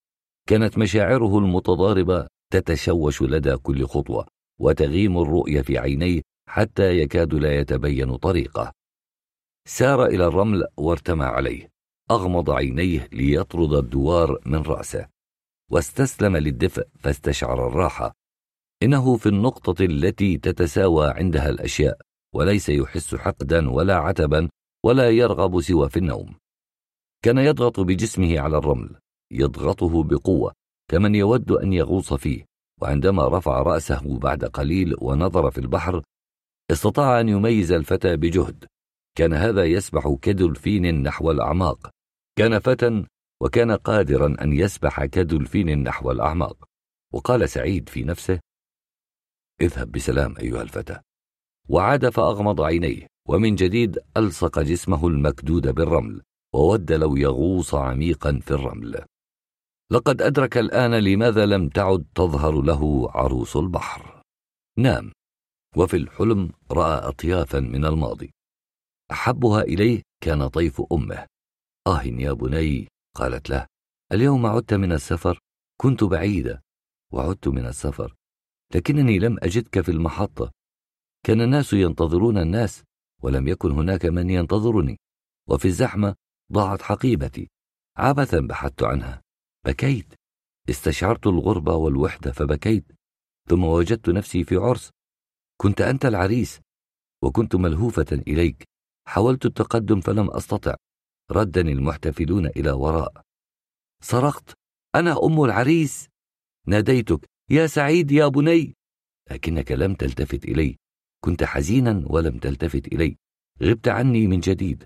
[0.49, 4.27] كانت مشاعره المتضاربة تتشوش لدى كل خطوة
[4.61, 8.73] وتغيم الرؤية في عينيه حتى يكاد لا يتبين طريقه.
[9.69, 11.69] سار إلى الرمل وارتمى عليه
[12.11, 15.09] أغمض عينيه ليطرد الدوار من رأسه
[15.71, 18.15] واستسلم للدفء فاستشعر الراحة.
[18.83, 21.99] إنه في النقطة التي تتساوى عندها الأشياء
[22.35, 24.49] وليس يحس حقدا ولا عتبا
[24.85, 26.35] ولا يرغب سوى في النوم.
[27.25, 28.97] كان يضغط بجسمه على الرمل
[29.31, 30.53] يضغطه بقوة
[30.91, 32.45] كمن يود أن يغوص فيه
[32.83, 36.03] وعندما رفع رأسه بعد قليل ونظر في البحر
[36.71, 38.65] استطاع أن يميز الفتى بجهد.
[39.15, 41.91] كان هذا يسبح كدلفين نحو الأعماق.
[42.39, 43.05] كان فتى
[43.43, 46.65] وكان قادرا أن يسبح كدلفين نحو الأعماق.
[47.13, 48.41] وقال سعيد في نفسه
[49.61, 51.01] اذهب بسلام أيها الفتى.
[51.69, 56.23] وعاد فأغمض عينيه ومن جديد ألصق جسمه المكدود بالرمل
[56.55, 59.05] وود لو يغوص عميقا في الرمل.
[59.93, 64.23] لقد أدرك الآن لماذا لم تعد تظهر له عروس البحر.
[64.79, 65.13] نام
[65.79, 68.31] وفي الحلم رأى أطيافا من الماضي.
[69.11, 71.27] أحبها إليه كان طيف أمه.
[71.87, 73.67] آه يا بني قالت له.
[74.13, 75.39] اليوم عدت من السفر.
[75.81, 76.63] كنت بعيدة.
[77.13, 78.15] وعدت من السفر.
[78.75, 80.51] لكنني لم أجدك في المحطة.
[81.27, 82.83] كان الناس ينتظرون الناس
[83.23, 84.99] ولم يكن هناك من ينتظرني.
[85.49, 86.15] وفي الزحمة
[86.53, 87.51] ضاعت حقيبتي.
[87.97, 89.23] عبثا بحثت عنها.
[89.67, 90.15] بكيت.
[90.71, 92.93] استشعرت الغربة والوحدة فبكيت.
[93.49, 94.91] ثم وجدت نفسي في عرس.
[95.61, 96.61] كنت أنت العريس
[97.23, 98.65] وكنت ملهوفة إليك.
[99.09, 100.75] حاولت التقدم فلم أستطع.
[101.31, 103.23] ردني المحتفلون إلى وراء.
[104.03, 104.53] صرخت
[104.95, 106.09] أنا أم العريس.
[106.67, 108.75] ناديتك يا سعيد يا بني.
[109.31, 110.77] لكنك لم تلتفت إلي.
[111.25, 113.17] كنت حزينا ولم تلتفت إلي.
[113.63, 114.85] غبت عني من جديد.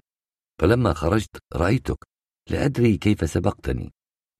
[0.60, 2.06] فلما خرجت رأيتك.
[2.50, 3.92] لا أدري كيف سبقتني.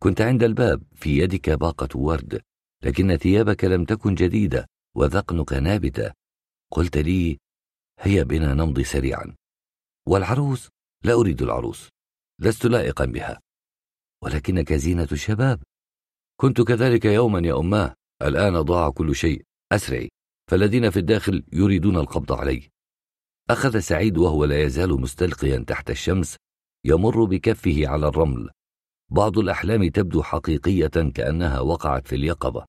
[0.03, 2.41] كنت عند الباب في يدك باقة ورد.
[2.83, 4.67] لكن ثيابك لم تكن جديدة
[4.97, 6.22] وذقنك نابتة.
[6.73, 7.39] قلت لي
[8.01, 9.35] هيا بنا نمضي سريعا.
[10.09, 10.69] والعروس؟
[11.05, 11.89] لا أريد العروس
[12.41, 13.41] لست لائقا بها.
[14.25, 15.63] ولكنك زينة الشباب.
[16.41, 19.43] كنت كذلك يوما يا أماه الآن ضاع كل شيء
[19.73, 20.09] أسرعي
[20.51, 22.69] فالذين في الداخل يريدون القبض علي.
[23.51, 26.37] أخذ سعيد وهو لا يزال مستلقيا تحت الشمس
[26.85, 28.51] يمر بكفه على الرمل.
[29.11, 32.67] بعض الأحلام تبدو حقيقية كأنها وقعت في اليقظة.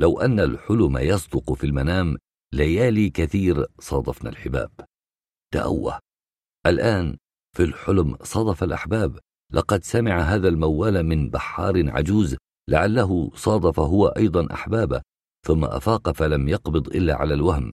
[0.00, 2.16] لو أن الحلم يصدق في المنام
[2.54, 4.70] ليالي كثير صادفنا الحباب.
[5.54, 5.98] تأوه
[6.66, 7.16] الآن
[7.56, 9.18] في الحلم صادف الأحباب.
[9.52, 12.36] لقد سمع هذا الموال من بحار عجوز
[12.68, 15.02] لعله صادف هو أيضا أحبابه
[15.46, 17.72] ثم أفاق فلم يقبض إلا على الوهم.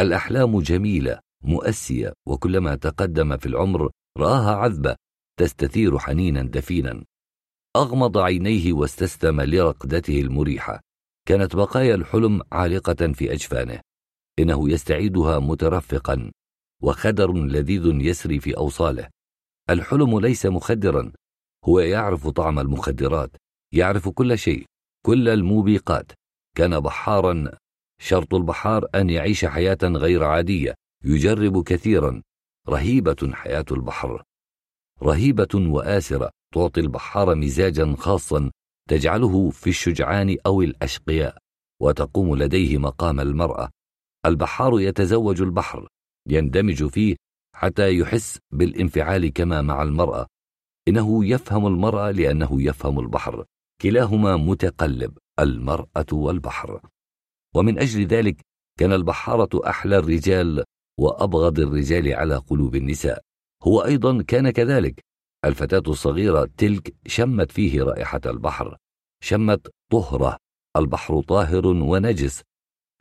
[0.00, 4.96] الأحلام جميلة مؤسية وكلما تقدم في العمر رآها عذبة
[5.40, 7.04] تستثير حنينا دفينا.
[7.76, 10.80] أغمض عينيه واستسلم لرقدته المريحة.
[11.28, 13.80] كانت بقايا الحلم عالقة في أجفانه.
[14.38, 16.30] إنه يستعيدها مترفقا
[16.82, 19.08] وخدر لذيذ يسري في أوصاله.
[19.70, 21.12] الحلم ليس مخدرا
[21.64, 23.36] هو يعرف طعم المخدرات
[23.72, 24.64] يعرف كل شيء
[25.06, 26.12] كل الموبقات.
[26.56, 27.50] كان بحارا
[28.00, 30.74] شرط البحار أن يعيش حياة غير عادية
[31.04, 32.22] يجرب كثيرا.
[32.68, 34.22] رهيبة حياة البحر.
[35.02, 38.50] رهيبة وآسرة تعطي البحار مزاجا خاصا
[38.88, 41.38] تجعله في الشجعان أو الأشقياء
[41.82, 43.70] وتقوم لديه مقام المرأة.
[44.26, 45.88] البحار يتزوج البحر
[46.28, 47.16] يندمج فيه
[47.54, 50.26] حتى يحس بالانفعال كما مع المرأة.
[50.88, 53.44] إنه يفهم المرأة لأنه يفهم البحر.
[53.82, 56.80] كلاهما متقلب المرأة والبحر.
[57.54, 58.40] ومن أجل ذلك
[58.78, 60.64] كان البحارة أحلى الرجال
[61.00, 63.22] وأبغض الرجال على قلوب النساء.
[63.62, 65.00] هو أيضا كان كذلك.
[65.44, 68.76] الفتاة الصغيرة تلك شمت فيه رائحة البحر
[69.22, 70.36] شمت طهرة.
[70.76, 72.42] البحر طاهر ونجس.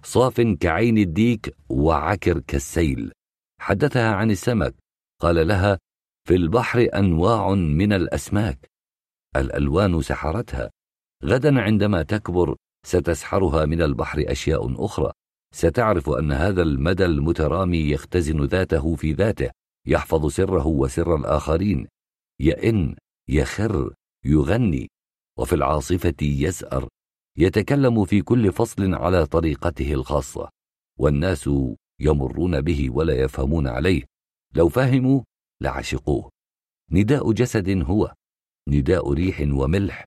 [0.04, 3.12] صاف كعين الديك وعكر كالسيل.
[3.62, 4.76] حدثها عن السمك.
[5.22, 5.80] قال لها
[6.28, 8.68] في البحر أنواع من الأسماك.
[9.36, 10.72] الألوان سحرتها.
[11.24, 15.12] غدا عندما تكبر ستسحرها من البحر أشياء أخرى.
[15.54, 19.52] ستعرف أن هذا المدى المترامي يختزن ذاته في ذاته
[19.88, 21.88] يحفظ سره وسر الآخرين.
[22.42, 22.96] يئن
[23.30, 23.94] يخر
[24.26, 24.90] يغني.
[25.40, 26.88] وفي العاصفة يسأر.
[27.38, 30.50] يتكلم في كل فصل على طريقته الخاصة
[31.00, 31.50] والناس
[32.00, 34.04] يمرون به ولا يفهمون عليه.
[34.56, 35.22] لو فهموا
[35.62, 36.30] لعشقوه.
[36.92, 38.14] نداء جسد هو
[38.68, 40.06] نداء ريح وملح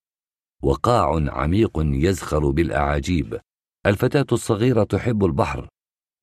[0.63, 3.41] وقاع عميق يزخر بالأعاجيب.
[3.87, 5.69] الفتاة الصغيرة تحب البحر.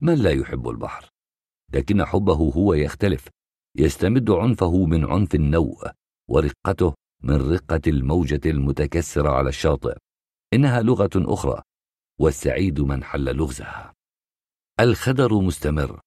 [0.01, 1.09] من لا يحب البحر؟
[1.73, 3.27] لكن حبه هو يختلف.
[3.77, 5.91] يستمد عنفه من عنف النوء
[6.29, 6.93] ورقته
[7.23, 9.97] من رقة الموجة المتكسرة على الشاطئ.
[10.53, 11.61] إنها لغة أخرى
[12.19, 13.93] والسعيد من حل لغزها.
[14.79, 15.99] الخدر مستمر.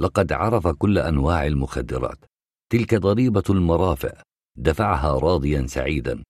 [0.00, 2.24] لقد عرف كل أنواع المخدرات.
[2.72, 4.22] تلك ضريبة المرافع.
[4.56, 6.24] دفعها راضيا سعيدا.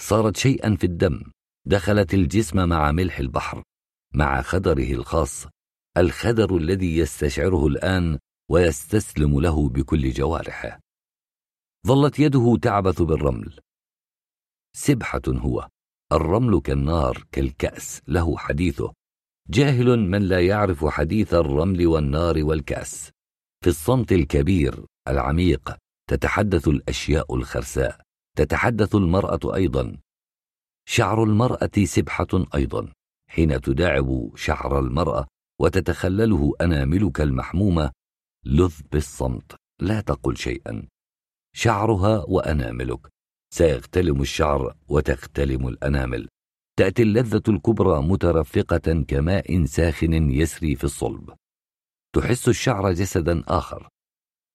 [0.00, 1.22] صارت شيئا في الدم.
[1.66, 3.62] دخلت الجسم مع ملح البحر.
[4.14, 5.46] مع خدره الخاص.
[5.96, 8.18] الخدر الذي يستشعره الآن
[8.50, 10.80] ويستسلم له بكل جوارحه.
[11.86, 13.60] ظلت يده تعبث بالرمل.
[14.76, 15.68] سبحة هو.
[16.12, 18.92] الرمل كالنار كالكأس له حديثه.
[19.50, 23.10] جاهل من لا يعرف حديث الرمل والنار والكأس.
[23.64, 25.76] في الصمت الكبير العميق
[26.10, 28.00] تتحدث الأشياء الخرساء.
[28.36, 29.96] تتحدث المرأة أيضا.
[30.88, 32.92] شعر المرأة سبحة أيضا.
[33.30, 35.26] حين تداعب شعر المرأة
[35.60, 37.90] وتتخلله أناملك المحمومة
[38.44, 40.88] لذ بالصمت لا تقل شيئا.
[41.54, 43.15] شعرها وأناملك.
[43.56, 46.28] سيغتلم الشعر وتختلم الأنامل.
[46.78, 51.34] تأتي اللذة الكبرى مترفقة كماء ساخن يسري في الصلب.
[52.14, 53.88] تحس الشعر جسدا آخر.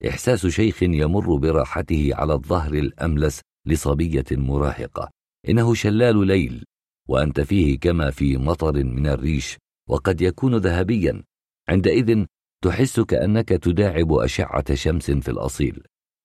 [0.08, 5.10] إحساس شيخ يمر براحته على الظهر الأملس لصبية مراهقة.
[5.50, 6.64] إنه شلال ليل
[7.10, 9.58] وأنت فيه كما في مطر من الريش
[9.90, 11.24] وقد يكون ذهبيا.
[11.70, 12.26] عندئذ
[12.64, 15.84] تحس كأنك تداعب أشعة شمس في الأصيل.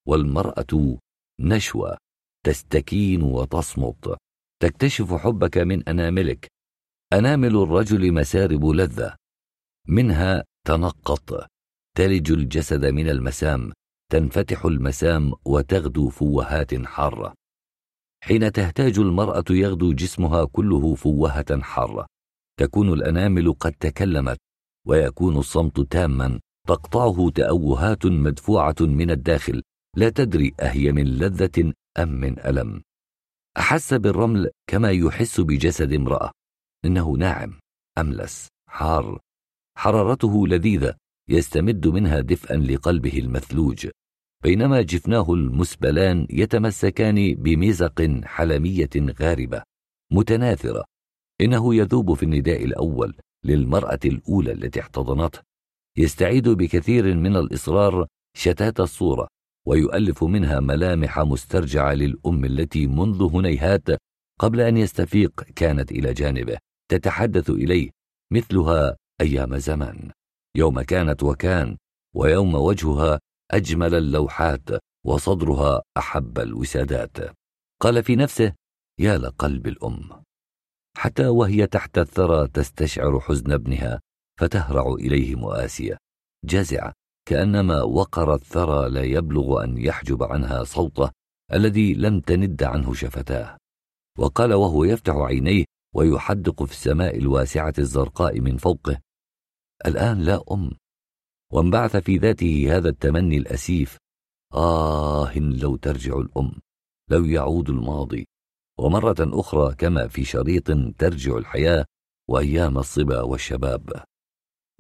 [0.09, 0.99] والمرأة
[1.41, 2.06] نشوة
[2.47, 4.17] تستكين وتصمت.
[4.63, 6.47] تكتشف حبك من أناملك.
[7.13, 9.17] أنامل الرجل مسارب لذة.
[9.89, 11.47] منها تنقط.
[11.97, 13.73] تلج الجسد من المسام.
[14.13, 17.35] تنفتح المسام وتغدو فوهات حارة.
[18.25, 22.07] حين تهتاج المرأة يغدو جسمها كله فوهة حارة.
[22.61, 24.39] تكون الأنامل قد تكلمت.
[24.87, 26.41] ويكون الصمت تاما.
[26.69, 29.63] تقطعه تأوهات مدفوعة من الداخل.
[29.97, 32.83] لا تدري أهي من لذة أم من ألم.
[33.59, 36.31] أحس بالرمل كما يحس بجسد امرأة.
[36.85, 37.61] إنه ناعم
[37.99, 39.21] أملس حار.
[39.77, 40.95] حرارته لذيذة
[41.29, 43.89] يستمد منها دفئا لقلبه المثلوج.
[44.43, 48.91] بينما جفناه المسبلان يتمسكان بمزق حلمية
[49.21, 49.63] غاربة
[50.13, 50.85] متناثرة.
[51.41, 55.41] إنه يذوب في النداء الأول للمرأة الأولى التي احتضنته.
[55.97, 59.29] يستعيد بكثير من الإصرار شتات الصورة.
[59.67, 63.89] ويؤلف منها ملامح مسترجعة للأم التي منذ هنيهات
[64.41, 66.59] قبل أن يستفيق كانت إلى جانبه
[66.91, 67.91] تتحدث إليه
[68.33, 70.11] مثلها أيام زمان.
[70.57, 71.77] يوم كانت وكان
[72.15, 74.69] ويوم وجهها أجمل اللوحات
[75.07, 77.17] وصدرها أحب الوسادات.
[77.83, 78.53] قال في نفسه
[79.01, 80.23] يا لقلب الأم.
[80.97, 84.01] حتى وهي تحت الثرى تستشعر حزن ابنها
[84.41, 85.97] فتهرع إليه مؤاسية.
[86.45, 86.93] جازعة
[87.27, 91.11] كأنما وقر الثرى لا يبلغ أن يحجب عنها صوته
[91.53, 93.59] الذي لم تند عنه شفتاه.
[94.19, 95.65] وقال وهو يفتح عينيه
[95.95, 99.01] ويحدق في السماء الواسعة الزرقاء من فوقه
[99.87, 100.71] الآن لا أم.
[101.53, 103.99] وانبعث في ذاته هذا التمني الأسيف.
[104.55, 106.53] آه لو ترجع الأم
[107.11, 108.27] لو يعود الماضي.
[108.79, 110.67] ومرة أخرى كما في شريط
[110.99, 111.85] ترجع الحياة
[112.29, 114.05] وأيام الصبا والشباب.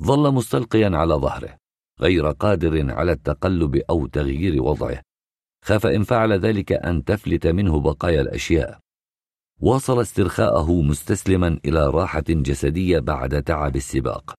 [0.03, 1.65] ظل مستلقيا على ظهره.
[2.01, 5.03] غير قادر على التقلب أو تغيير وضعه.
[5.64, 8.78] خاف إن فعل ذلك أن تفلت منه بقايا الأشياء.
[9.61, 14.34] واصل استرخاءه مستسلما إلى راحة جسدية بعد تعب السباق.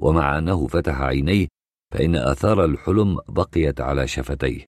[0.00, 1.48] ومع أنه فتح عينيه
[1.92, 4.64] فإن آثار الحلم بقيت على شفتيه.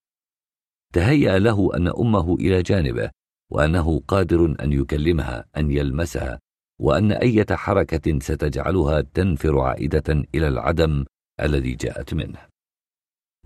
[0.93, 3.11] تهيأ له أن أمه إلى جانبه
[3.51, 6.38] وأنه قادر أن يكلمها أن يلمسها
[6.80, 11.05] وأن أية حركة ستجعلها تنفر عائدة إلى العدم
[11.43, 12.38] الذي جاءت منه.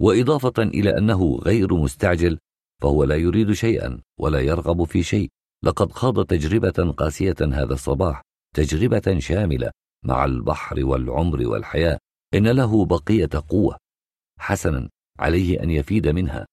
[0.01, 2.39] وإضافة إلى أنه غير مستعجل
[2.83, 5.31] فهو لا يريد شيئا ولا يرغب في شيء.
[5.65, 8.23] لقد خاض تجربة قاسية هذا الصباح
[8.55, 9.71] تجربة شاملة
[10.05, 11.99] مع البحر والعمر والحياة.
[12.35, 13.77] إن له بقية قوة
[14.39, 14.89] حسنا
[15.19, 16.47] عليه أن يفيد منها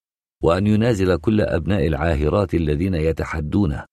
[0.44, 3.86] وأن ينازل كل أبناء العاهرات الذين يتحدونه.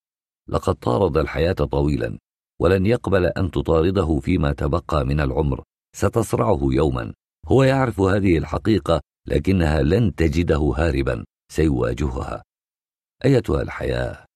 [0.48, 2.18] لقد طارد الحياة طويلا
[2.60, 5.62] ولن يقبل أن تطارده فيما تبقى من العمر.
[5.96, 7.14] ستصرعه يوما.
[7.48, 12.42] هو يعرف هذه الحقيقة لكنها لن تجده هاربا سيواجهها.
[13.24, 14.26] أيتها الحياة؟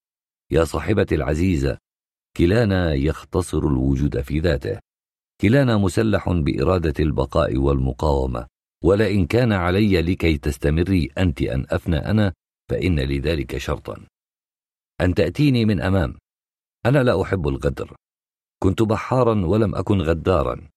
[0.51, 1.79] يا صاحبتي العزيزة
[2.37, 4.79] كلانا يختصر الوجود في ذاته.
[5.41, 8.47] كلانا مسلح بإرادة البقاء والمقاومة.
[8.85, 12.33] ولئن كان علي لكي تستمري أنت أن أفنى أنا
[12.71, 14.07] فإن لذلك شرطا.
[15.01, 16.19] أن تأتيني من أمام.
[16.87, 17.97] أنا لا أحب الغدر.
[18.63, 20.72] كنت بحارا ولم أكن غدارا.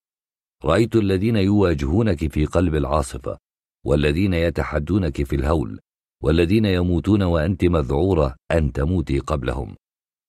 [0.64, 3.38] رأيت الذين يواجهونك في قلب العاصفة
[3.86, 5.80] والذين يتحدونك في الهول
[6.24, 9.76] والذين يموتون وأنت مذعورة أن تموتي قبلهم.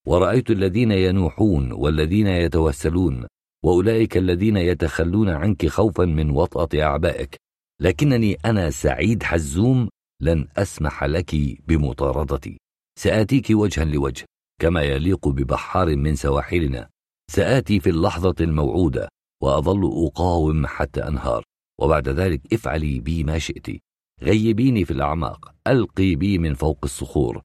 [0.07, 3.27] ورأيت الذين ينوحون والذين يتوسلون
[3.65, 7.35] وأولئك الذين يتخلون عنك خوفا من وطأة أعبائك.
[7.81, 9.89] لكنني أنا سعيد حزوم
[10.21, 11.35] لن أسمح لك
[11.67, 12.57] بمطاردتي.
[12.99, 14.25] سآتيك وجها لوجه
[14.61, 16.89] كما يليق ببحار من سواحلنا.
[17.31, 19.09] سآتي في اللحظة الموعودة
[19.41, 21.43] وأظل أقاوم حتى أنهار.
[21.79, 23.81] وبعد ذلك افعلي بي ما شئت.
[24.21, 25.55] غيبيني في الأعماق.
[25.67, 27.41] ألقي بي من فوق الصخور.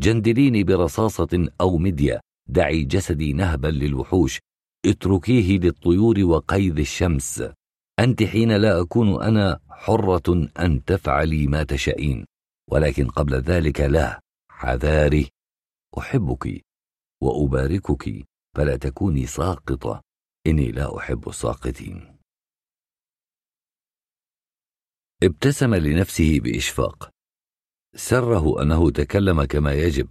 [0.00, 2.20] جندليني برصاصة أو مدية.
[2.48, 4.38] دعي جسدي نهبا للوحوش.
[4.86, 7.44] اتركيه للطيور وقيد الشمس.
[8.00, 12.26] أنت حين لا أكون أنا حرة أن تفعلي ما تشائين.
[12.70, 14.20] ولكن قبل ذلك لا.
[14.50, 15.28] حذاري.
[15.98, 16.60] أحبك
[17.22, 18.24] وأباركك.
[18.56, 20.02] فلا تكوني ساقطة.
[20.46, 22.16] إني لا أحب الساقطين
[25.22, 27.10] ابتسم لنفسه بإشفاق.
[27.96, 30.08] سره أنه تكلم كما يجب.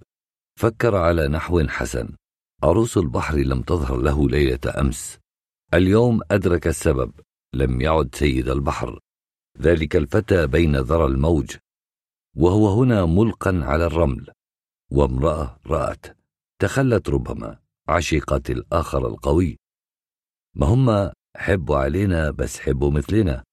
[0.60, 2.16] فكر على نحو حسن.
[2.64, 5.20] عروس البحر لم تظهر له ليلة أمس.
[5.74, 7.12] اليوم أدرك السبب.
[7.54, 9.00] لم يعد سيد البحر.
[9.58, 11.58] ذلك الفتى بين ذرى الموج.
[12.38, 14.32] وهو هنا ملقا على الرمل.
[14.92, 16.06] وامرأة رأت.
[16.62, 17.60] تخلت ربما.
[17.88, 19.58] عشقت الآخر القوي.
[20.56, 23.44] ما هم حبوا علينا بس حبوا مثلنا.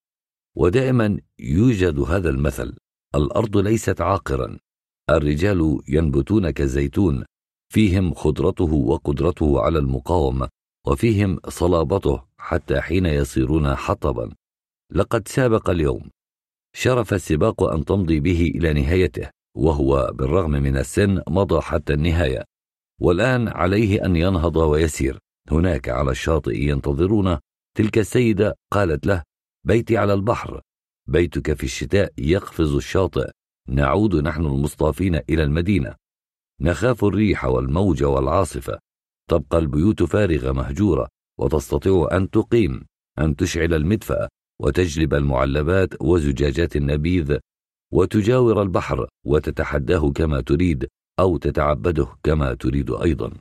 [0.56, 2.76] ودائما يوجد هذا المثل
[3.14, 4.58] الأرض ليست عاقرا
[5.10, 7.24] الرجال ينبتون كالزيتون
[7.72, 10.48] فيهم خضرته وقدرته على المقاومة
[10.86, 14.34] وفيهم صلابته حتى حين يصيرون حطبا.
[14.92, 16.10] لقد سابق اليوم
[16.76, 22.44] شرف السباق أن تمضي به إلى نهايته وهو بالرغم من السن مضى حتى النهاية
[23.00, 25.18] والآن عليه أن ينهض ويسير.
[25.50, 27.38] هناك على الشاطئ ينتظرون.
[27.76, 29.22] تلك السيدة قالت له
[29.64, 30.60] بيتي على البحر.
[31.06, 33.30] بيتك في الشتاء يقفز الشاطئ.
[33.68, 35.94] نعود نحن المصطافين إلى المدينة.
[36.60, 38.78] نخاف الريح والموج والعاصفة.
[39.30, 42.82] تبقى البيوت فارغة مهجورة وتستطيع أن تقيم
[43.18, 44.28] أن تشعل المدفأة
[44.60, 47.38] وتجلب المعلبات وزجاجات النبيذ
[47.92, 50.86] وتجاور البحر وتتحداه كما تريد
[51.18, 53.32] أو تتعبده كما تريد أيضا.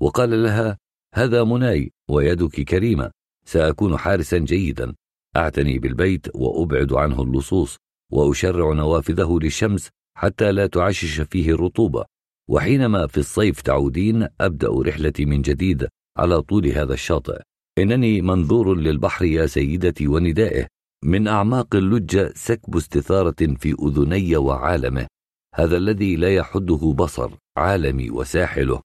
[0.00, 0.78] وقال لها
[1.14, 3.10] هذا مناي ويدك كريمة
[3.46, 4.94] سأكون حارسا جيدا.
[5.36, 7.76] أعتني بالبيت وأبعد عنه اللصوص
[8.12, 12.04] وأشرع نوافذه للشمس حتى لا تعشش فيه الرطوبة.
[12.50, 15.88] وحينما في الصيف تعودين أبدأ رحلتي من جديد
[16.18, 17.40] على طول هذا الشاطئ.
[17.78, 20.66] إنني منظور للبحر يا سيدتي وندائه
[21.04, 25.06] من أعماق اللجة سكب استثارة في أذني وعالمه.
[25.54, 28.80] هذا الذي لا يحده بصر عالمي وساحله.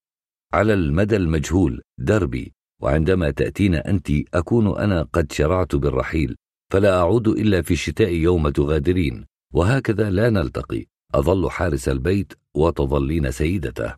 [0.56, 2.54] على المدى المجهول دربي.
[2.82, 6.36] وعندما تأتين أنت أكون أنا قد شرعت بالرحيل.
[6.72, 9.26] فلا أعود إلا في الشتاء يوم تغادرين.
[9.54, 10.86] وهكذا لا نلتقي.
[11.16, 13.96] أظل حارس البيت وتظلين سيدته.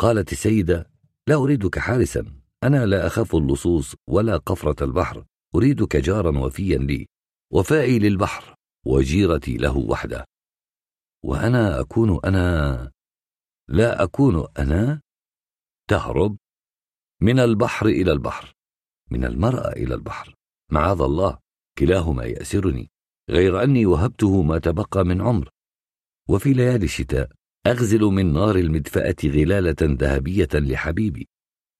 [0.00, 0.90] قالت السيدة
[1.28, 2.24] لا أريدك حارسا.
[2.64, 5.24] أنا لا أخاف اللصوص ولا قفرة البحر.
[5.54, 7.06] أريدك جارا وفيا لي.
[7.52, 8.54] وفائي للبحر.
[8.86, 10.24] وجيرتي له وحده.
[11.24, 12.90] وأنا أكون أنا
[13.68, 15.00] لا أكون أنا
[15.92, 16.38] تهرب
[17.22, 18.54] من البحر إلى البحر
[19.10, 20.34] من المرأة إلى البحر.
[20.70, 21.38] معاذ الله
[21.78, 22.90] كلاهما يأسرني.
[23.30, 25.50] غير أني وهبته ما تبقى من عمر.
[26.28, 27.30] وفي ليالي الشتاء
[27.66, 31.28] أغزل من نار المدفأة غلالة ذهبية لحبيبي.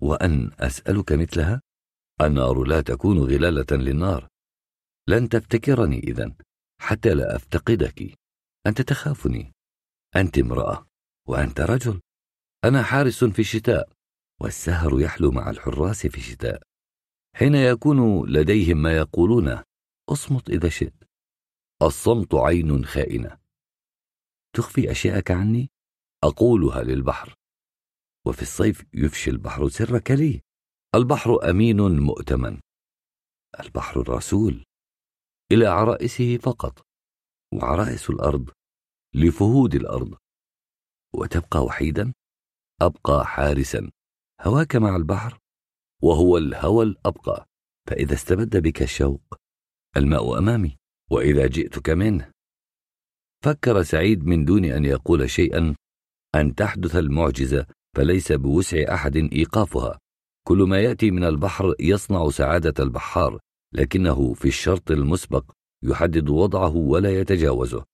[0.03, 1.63] وأن أسألك مثلها؟
[2.21, 4.29] النار لا تكون غلالة للنار.
[5.09, 6.35] لن تفتكرني إذا
[6.81, 8.15] حتى لا أفتقدك.
[8.67, 9.53] أنت تخافني.
[10.17, 10.87] أنت امرأة
[11.29, 12.01] وأنت رجل.
[12.65, 14.02] أنا حارس في الشتاء.
[14.43, 16.63] والسهر يحلو مع الحراس في الشتاء
[17.37, 19.65] حين يكون لديهم ما يقولونه
[20.09, 21.05] اصمت إذا شئت.
[21.83, 23.41] الصمت عين خائنة.
[24.57, 25.71] تخفي أشياءك عني؟
[26.25, 27.35] أقولها للبحر.
[28.27, 30.41] وفي الصيف يفشي البحر سرك لي
[30.95, 32.61] البحر أمين مؤتمن.
[33.61, 34.65] البحر الرسول.
[35.53, 36.87] إلى عرائسه فقط.
[37.55, 38.51] وعرائس الأرض.
[39.15, 40.19] لفهود الأرض.
[41.15, 42.13] وتبقى وحيدا؟
[42.83, 43.91] أبقى حارسا.
[44.45, 45.39] هواك مع البحر
[46.03, 47.47] وهو الهوى الأبقى
[47.89, 49.35] فإذا استبد بك الشوق
[49.97, 50.77] الماء أمامي
[51.11, 52.31] وإذا جئتك منه.
[53.45, 55.75] فكر سعيد من دون أن يقول شيئا
[56.35, 57.67] أن تحدث المعجزة
[57.97, 59.99] فليس بوسع أحد إيقافها.
[60.49, 63.39] كل ما يأتي من البحر يصنع سعادة البحار
[63.75, 67.85] لكنه في الشرط المسبق يحدد وضعه ولا يتجاوزه.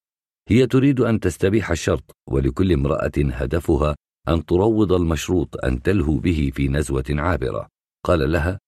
[0.47, 3.95] هي تريد أن تستبيح الشرط ولكل امرأة هدفها
[4.29, 7.67] أن تروض المشروط أن تلهو به في نزوة عابرة.
[8.05, 8.59] قال لها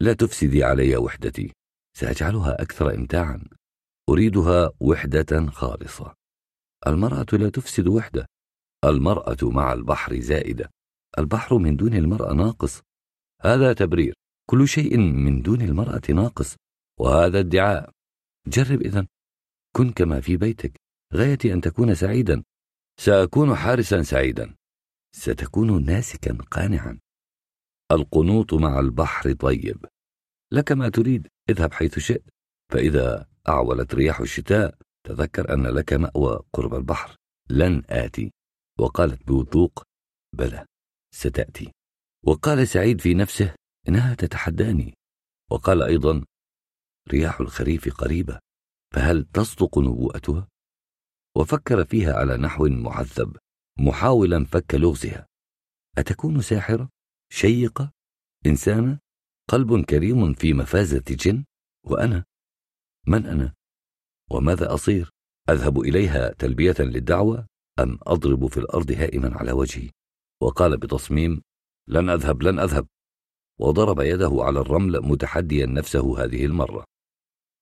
[0.00, 1.52] لا تفسدي علي وحدتي
[1.96, 3.44] سأجعلها أكثر إمتاعا
[4.08, 6.14] أريدها وحدة خالصة.
[6.86, 8.26] المرأة لا تفسد وحدة
[8.84, 10.70] المرأة مع البحر زائدة
[11.18, 12.82] البحر من دون المرأة ناقص.
[13.42, 14.14] هذا تبرير
[14.50, 16.56] كل شيء من دون المرأة ناقص
[17.00, 17.90] وهذا ادعاء.
[18.46, 19.06] جرب إذا
[19.76, 20.80] كن كما في بيتك
[21.14, 22.42] غايتي أن تكون سعيدا.
[23.00, 24.54] سأكون حارسا سعيدا.
[25.14, 26.98] ستكون ناسكا قانعا.
[27.92, 29.86] القنوط مع البحر طيب.
[30.52, 32.24] لك ما تريد اذهب حيث شئت.
[32.72, 37.16] فإذا أعولت رياح الشتاء تذكر أن لك مأوى قرب البحر.
[37.50, 38.32] لن آتي.
[38.78, 39.82] وقالت بوثوق
[40.36, 40.66] بلى
[41.14, 41.72] ستأتي.
[42.24, 43.54] وقال سعيد في نفسه
[43.88, 44.94] إنها تتحداني.
[45.50, 46.24] وقال أيضا
[47.08, 48.38] رياح الخريف قريبة
[48.94, 50.48] فهل تصدق نبوءتها؟
[51.36, 53.36] وفكر فيها على نحو معذب.
[53.80, 55.26] محاولا فك لغزها
[55.98, 56.88] أتكون ساحرة؟
[57.32, 57.92] شيقة؟
[58.46, 58.98] إنسانة؟
[59.48, 61.44] قلب كريم في مفازة جن؟
[61.86, 62.24] وأنا؟
[63.06, 63.54] من أنا؟
[64.30, 65.10] وماذا أصير؟
[65.50, 67.46] أذهب إليها تلبية للدعوة
[67.78, 69.90] أم أضرب في الأرض هائما على وجهي؟
[70.42, 71.42] وقال بتصميم
[71.88, 72.86] لن أذهب لن أذهب
[73.60, 76.84] وضرب يده على الرمل متحديا نفسه هذه المرة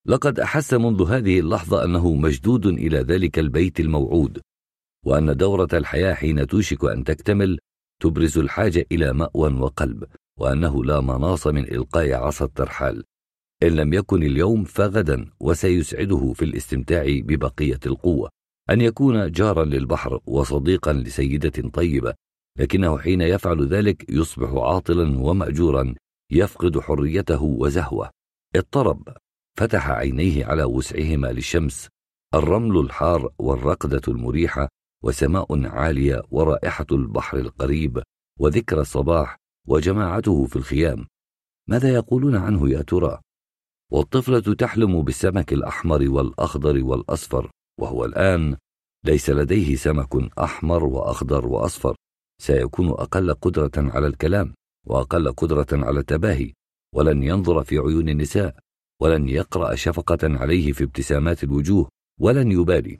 [0.06, 4.40] لقد أحس منذ هذه اللحظة أنه مشدود إلى ذلك البيت الموعود
[5.06, 7.58] وأن دورة الحياة حين توشك أن تكتمل
[8.02, 10.04] تبرز الحاجة إلى مأوى وقلب
[10.38, 13.04] وأنه لا مناص من إلقاء عصا الترحال.
[13.62, 18.30] إن لم يكن اليوم فغدا وسيسعده في الاستمتاع ببقية القوة.
[18.70, 22.14] أن يكون جارا للبحر وصديقا لسيدة طيبة
[22.58, 25.94] لكنه حين يفعل ذلك يصبح عاطلا ومأجورا
[26.32, 28.10] يفقد حريته وزهوة.
[28.56, 29.08] اضطرب.
[29.58, 31.88] فتح عينيه على وسعهما للشمس.
[32.34, 34.68] الرمل الحار والرقدة المريحة
[35.06, 38.02] وسماء عالية ورائحة البحر القريب
[38.40, 39.36] وذكرى الصباح
[39.68, 41.06] وجماعته في الخيام.
[41.68, 43.20] ماذا يقولون عنه يا ترى؟
[43.92, 47.50] والطفلة تحلم بالسمك الأحمر والأخضر والأصفر
[47.80, 48.56] وهو الآن
[49.04, 51.96] ليس لديه سمك أحمر وأخضر وأصفر.
[52.42, 54.54] سيكون أقل قدرة على الكلام
[54.86, 56.52] وأقل قدرة على التباهي
[56.94, 58.56] ولن ينظر في عيون النساء
[59.02, 61.88] ولن يقرأ شفقة عليه في ابتسامات الوجوه
[62.20, 62.98] ولن يبالي.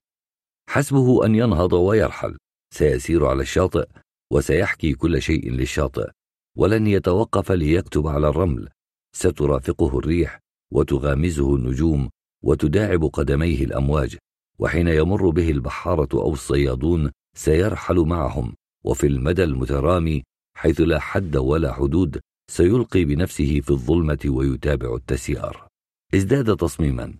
[0.69, 2.37] حسبه أن ينهض ويرحل.
[2.75, 3.89] سيسير على الشاطئ
[4.33, 6.11] وسيحكي كل شيء للشاطئ.
[6.57, 8.69] ولن يتوقف ليكتب على الرمل.
[9.17, 10.41] سترافقه الريح
[10.73, 12.11] وتغامزه النجوم
[12.45, 14.17] وتداعب قدميه الأمواج.
[14.59, 18.55] وحين يمر به البحارة أو الصيادون سيرحل معهم.
[18.85, 20.23] وفي المدى المترامي
[20.57, 25.67] حيث لا حد ولا حدود سيلقي بنفسه في الظلمة ويتابع التسيار.
[26.15, 27.15] ازداد تصميما.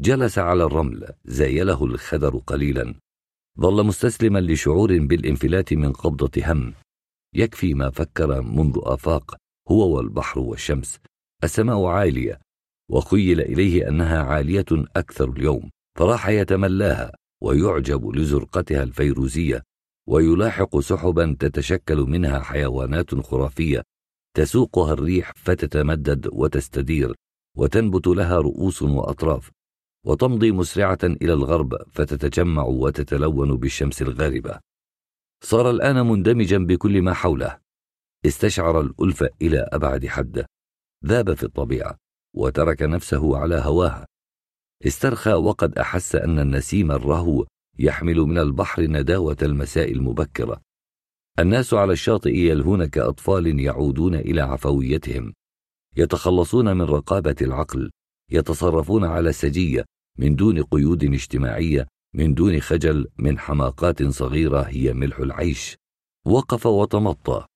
[0.00, 2.94] جلس على الرمل زايله الخدر قليلا.
[3.60, 6.74] ظل مستسلما لشعور بالانفلات من قبضة هم.
[7.34, 9.36] يكفي ما فكر منذ آفاق
[9.70, 10.98] هو والبحر والشمس.
[11.44, 12.40] السماء عالية
[12.90, 14.66] وخيل إليه أنها عالية
[14.96, 15.70] أكثر اليوم.
[15.98, 19.62] فراح يتملاها ويعجب لزرقتها الفيروزية
[20.08, 23.82] ويلاحق سحبا تتشكل منها حيوانات خرافية.
[24.36, 27.14] تسوقها الريح فتتمدد وتستدير
[27.56, 29.50] وتنبت لها رؤوس وأطراف.
[30.06, 34.60] وتمضي مسرعة إلى الغرب فتتجمع وتتلون بالشمس الغاربة.
[35.44, 37.58] صار الآن مندمجا بكل ما حوله.
[38.26, 40.46] استشعر الألفة إلى أبعد حد.
[41.06, 41.96] ذاب في الطبيعة
[42.34, 44.06] وترك نفسه على هواها
[44.86, 47.46] استرخى وقد أحس أن النسيم الرهو
[47.78, 50.60] يحمل من البحر نداوة المساء المبكرة.
[51.38, 55.32] الناس على الشاطئ يلهون كأطفال يعودون إلى عفويتهم.
[55.96, 57.90] يتخلصون من رقابة العقل
[58.30, 59.84] يتصرفون على السجية
[60.18, 65.76] من دون قيود اجتماعية من دون خجل من حماقات صغيرة هي ملح العيش.
[66.26, 67.46] وقف وتمطى.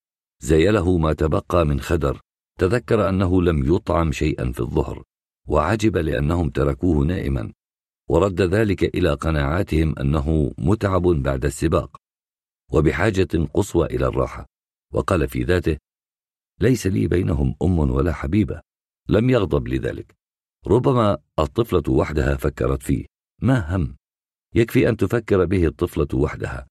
[0.43, 2.21] زيله ما تبقى من خدر.
[2.59, 5.03] تذكر أنه لم يطعم شيئا في الظهر.
[5.49, 7.53] وعجب لأنهم تركوه نائما.
[8.09, 11.97] ورد ذلك إلى قناعاتهم أنه متعب بعد السباق.
[12.73, 14.47] وبحاجة قصوى إلى الراحة.
[14.93, 15.77] وقال في ذاته
[16.61, 18.61] ليس لي بينهم أم ولا حبيبة.
[19.09, 20.20] لم يغضب لذلك.
[20.67, 23.07] ربما الطفلة وحدها فكرت فيه.
[23.43, 23.97] ما هم؟
[24.55, 26.67] يكفي أن تفكر به الطفلة وحدها.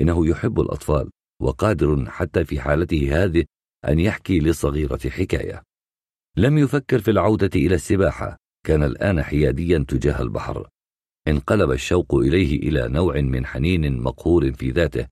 [0.00, 1.10] إنه يحب الأطفال
[1.42, 3.44] وقادر حتى في حالته هذه
[3.88, 5.62] أن يحكي للصغيرة حكاية.
[6.36, 8.36] لم يفكر في العودة إلى السباحة.
[8.66, 10.68] كان الآن حياديا تجاه البحر.
[11.28, 15.06] انقلب الشوق إليه إلى نوع من حنين مقهور في ذاته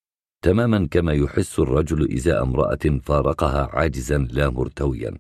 [0.44, 5.18] تماما كما يحس الرجل إزاء امرأة فارقها عاجزا لا مرتويا.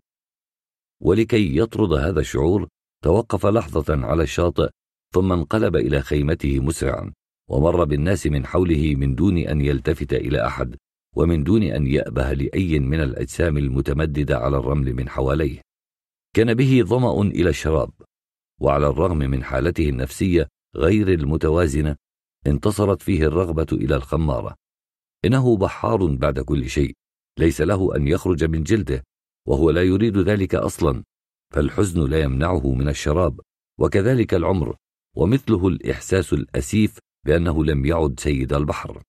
[1.02, 2.68] ولكي يطرد هذا الشعور
[3.06, 4.68] توقف لحظة على الشاطئ
[5.14, 7.12] ثم انقلب إلى خيمته مسرعا
[7.50, 10.76] ومر بالناس من حوله من دون أن يلتفت إلى أحد
[11.16, 15.60] ومن دون أن يأبه لأي من الأجسام المتمددة على الرمل من حواليه.
[16.36, 17.90] كان به ظمأ إلى الشراب
[18.60, 21.96] وعلى الرغم من حالته النفسية غير المتوازنة
[22.46, 24.54] انتصرت فيه الرغبة إلى الخمارة.
[25.24, 26.94] إنه بحار بعد كل شيء
[27.38, 29.02] ليس له أن يخرج من جلده
[29.48, 31.04] وهو لا يريد ذلك أصلا.
[31.54, 33.40] فالحزن لا يمنعه من الشراب
[33.80, 34.76] وكذلك العمر
[35.16, 39.02] ومثله الإحساس الأسيف بأنه لم يعد سيد البحر.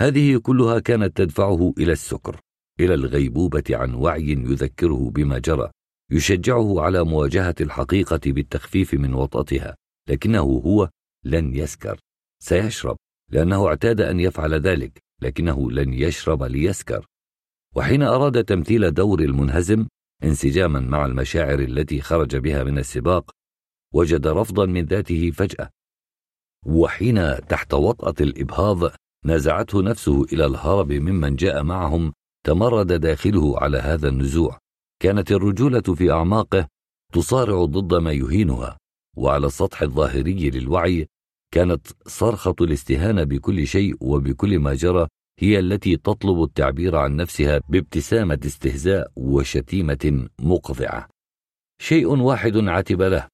[0.00, 2.40] هذه كلها كانت تدفعه إلى السكر
[2.80, 5.70] إلى الغيبوبة عن وعي يذكره بما جرى
[6.10, 9.76] يشجعه على مواجهة الحقيقة بالتخفيف من وطأتها
[10.08, 10.90] لكنه هو
[11.24, 12.00] لن يسكر.
[12.42, 12.96] سيشرب
[13.30, 17.06] لأنه اعتاد أن يفعل ذلك لكنه لن يشرب ليسكر.
[17.76, 19.86] وحين أراد تمثيل دور المنهزم
[20.24, 23.30] انسجاما مع المشاعر التي خرج بها من السباق
[23.94, 25.70] وجد رفضا من ذاته فجأة.
[26.66, 28.92] وحين تحت وطأة الإبهاض
[29.24, 32.12] نزعته نفسه إلى الهرب ممن جاء معهم
[32.46, 34.58] تمرد داخله على هذا النزوع.
[35.02, 36.68] كانت الرجولة في أعماقه
[37.12, 38.78] تصارع ضد ما يهينها
[39.16, 41.06] وعلى السطح الظاهري للوعي
[41.54, 45.08] كانت صرخة الاستهانة بكل شيء وبكل ما جرى
[45.38, 51.08] هي التي تطلب التعبير عن نفسها بابتسامة استهزاء وشتيمة مقضعة.
[51.80, 53.28] شيء واحد عتب له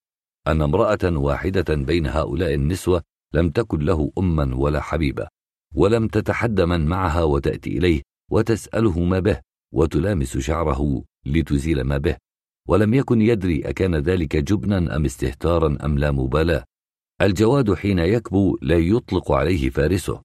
[0.46, 3.02] أن امرأة واحدة بين هؤلاء النسوة
[3.34, 5.28] لم تكن له أما ولا حبيبة
[5.74, 9.40] ولم تتحد من معها وتأتي إليه وتسأله ما به
[9.74, 12.16] وتلامس شعره لتزيل ما به
[12.68, 16.64] ولم يكن يدري أكان ذلك جبنا أم استهتارا أم لا مبالاة.
[17.22, 20.22] الجواد حين يكبو لا يطلق عليه فارسه.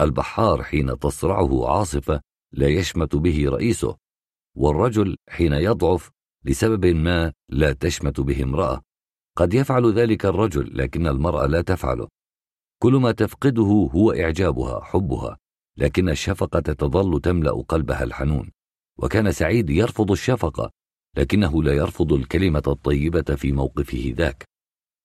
[0.00, 2.20] البحار حين تصرعه عاصفة
[2.52, 3.96] لا يشمت به رئيسه
[4.56, 6.10] والرجل حين يضعف
[6.44, 8.82] لسبب ما لا تشمت به امرأة.
[9.36, 12.08] قد يفعل ذلك الرجل لكن المرأة لا تفعله.
[12.82, 15.38] كل ما تفقده هو إعجابها حبها
[15.76, 18.50] لكن الشفقة تظل تملأ قلبها الحنون.
[18.98, 20.70] وكان سعيد يرفض الشفقة
[21.16, 24.44] لكنه لا يرفض الكلمة الطيبة في موقفه ذاك.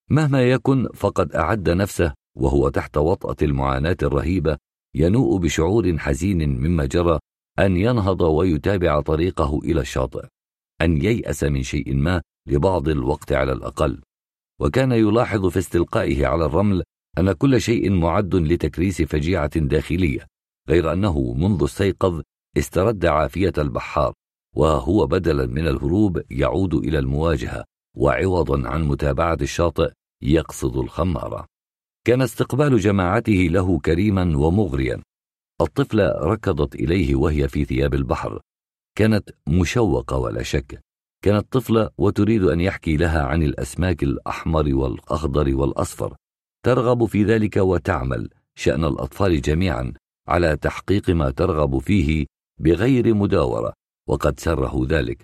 [0.10, 4.58] مهما يكن فقد أعد نفسه وهو تحت وطأة المعاناة الرهيبة
[4.96, 7.20] ينوء بشعور حزين مما جرى
[7.60, 10.26] أن ينهض ويتابع طريقه إلى الشاطئ
[10.82, 14.02] أن ييأس من شيء ما لبعض الوقت على الأقل.
[14.62, 16.84] وكان يلاحظ في استلقائه على الرمل
[17.18, 20.28] أن كل شيء معد لتكريس فجيعة داخلية
[20.70, 22.22] غير أنه منذ استيقظ
[22.58, 24.14] استرد عافية البحار
[24.56, 27.64] وهو بدلا من الهروب يعود إلى المواجهة
[27.98, 29.92] وعوضا عن متابعة الشاطئ
[30.22, 31.46] يقصد الخمارة.
[32.08, 35.02] كان استقبال جماعته له كريما ومغريا.
[35.62, 38.42] الطفلة ركضت إليه وهي في ثياب البحر.
[38.98, 40.82] كانت مشوقة ولا شك.
[41.24, 46.16] كانت طفلة وتريد أن يحكي لها عن الأسماك الأحمر والأخضر والأصفر.
[46.66, 49.94] ترغب في ذلك وتعمل شأن الأطفال جميعا
[50.28, 52.26] على تحقيق ما ترغب فيه
[52.60, 53.74] بغير مداورة
[54.10, 55.22] وقد سره ذلك.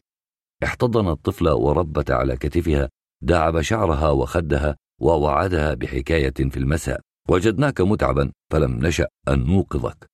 [0.64, 2.90] احتضن الطفل وربت على كتفها
[3.24, 7.02] داعب شعرها وخدها ووعدها بحكاية في المساء.
[7.30, 10.10] وجدناك متعبا فلم نشأ أن نوقظك.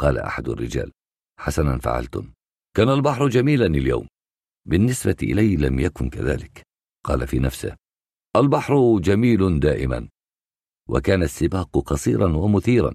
[0.00, 0.92] قال أحد الرجال.
[1.38, 2.32] حسنا فعلتم.
[2.76, 4.08] كان البحر جميلا اليوم.
[4.68, 6.62] بالنسبة إلي لم يكن كذلك.
[7.04, 7.76] قال في نفسه.
[8.36, 10.08] البحر جميل دائما.
[10.88, 12.94] وكان السباق قصيرا ومثيرا.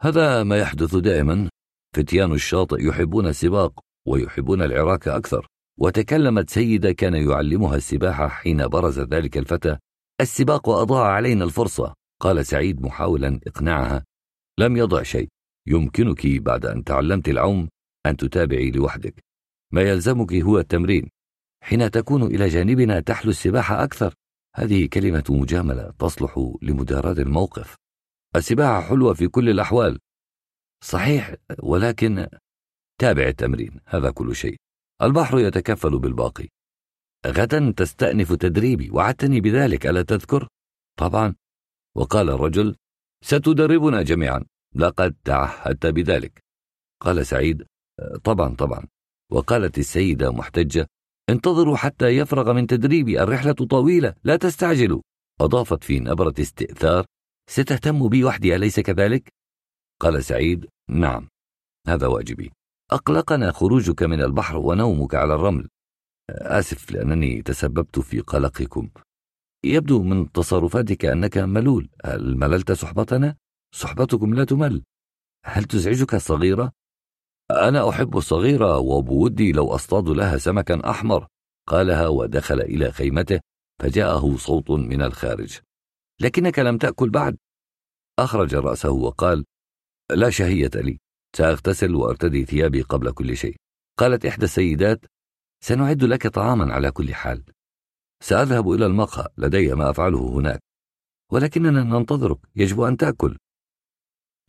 [0.00, 1.50] هذا ما يحدث دائما.
[1.96, 5.46] فتيان الشاطئ يحبون السباق ويحبون العراك أكثر.
[5.78, 9.78] وتكلمت سيدة كان يعلمها السباحة حين برز ذلك الفتى
[10.20, 11.94] السباق أضاع علينا الفرصة.
[12.20, 14.04] قال سعيد محاولا إقناعها
[14.58, 15.28] لم يضع شيء.
[15.66, 17.68] يمكنك بعد أن تعلمت العوم
[18.06, 19.24] أن تتابعي لوحدك.
[19.72, 21.10] ما يلزمك هو التمرين.
[21.64, 24.14] حين تكون إلى جانبنا تحلو السباحة أكثر.
[24.56, 27.76] هذه كلمة مجاملة تصلح لمداراة الموقف.
[28.36, 29.98] السباحة حلوة في كل الأحوال.
[30.84, 32.28] صحيح ولكن
[33.00, 34.56] تابع التمرين هذا كل شيء.
[35.02, 36.48] البحر يتكفل بالباقي.
[37.26, 40.48] غدا تستأنف تدريبي وعدتني بذلك ألا تذكر؟
[40.98, 41.34] طبعا.
[41.96, 42.76] وقال الرجل
[43.24, 44.44] ستدربنا جميعا.
[44.74, 46.44] لقد تعهدت بذلك.
[47.02, 47.66] قال سعيد
[48.24, 48.86] طبعا طبعا.
[49.32, 50.86] وقالت السيدة محتجة
[51.30, 55.02] انتظروا حتى يفرغ من تدريبي الرحلة طويلة لا تستعجلوا.
[55.40, 57.04] أضافت في نبرة استئثار
[57.50, 59.28] ستهتم بي وحدي أليس كذلك؟
[60.00, 61.28] قال سعيد نعم
[61.86, 62.52] هذا واجبي.
[62.90, 65.68] أقلقنا خروجك من البحر ونومك على الرمل.
[66.30, 68.90] آسف لأنني تسببت في قلقكم.
[69.64, 71.88] يبدو من تصرفاتك أنك ملول.
[72.04, 73.36] هل مللت صحبتنا؟
[73.74, 74.82] صحبتكم لا تمل.
[75.44, 76.72] هل تزعجك الصغيرة؟
[77.50, 81.26] أنا أحب الصغيرة وبودي لو أصطاد لها سمكا أحمر.
[81.68, 83.40] قالها ودخل إلى خيمته
[83.82, 85.58] فجاءه صوت من الخارج.
[86.20, 87.36] لكنك لم تأكل بعد.
[88.18, 89.44] أخرج رأسه وقال
[90.10, 90.98] لا شهية لي.
[91.36, 93.56] سأغتسل وأرتدي ثيابي قبل كل شيء.
[93.98, 95.00] قالت إحدى السيدات
[95.60, 97.44] سنعد لك طعاما على كل حال.
[98.22, 100.60] سأذهب إلى المقهى لدي ما أفعله هناك.
[101.32, 103.36] ولكننا ننتظرك يجب أن تأكل.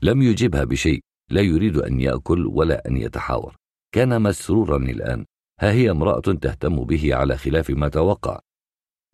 [0.02, 1.00] لم يجبها بشيء
[1.32, 3.56] لا يريد أن يأكل ولا أن يتحاور.
[3.92, 5.26] كان مسرورا الآن.
[5.60, 8.40] ها هي امرأة تهتم به على خلاف ما توقع.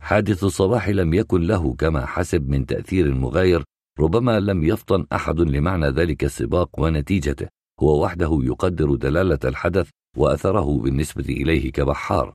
[0.02, 3.64] حادث الصباح لم يكن له كما حسب من تأثير مغاير
[4.00, 7.48] ربما لم يفطن أحد لمعنى ذلك السباق ونتيجته.
[7.80, 12.32] هو وحده يقدر دلالة الحدث وأثره بالنسبة إليه كبحار.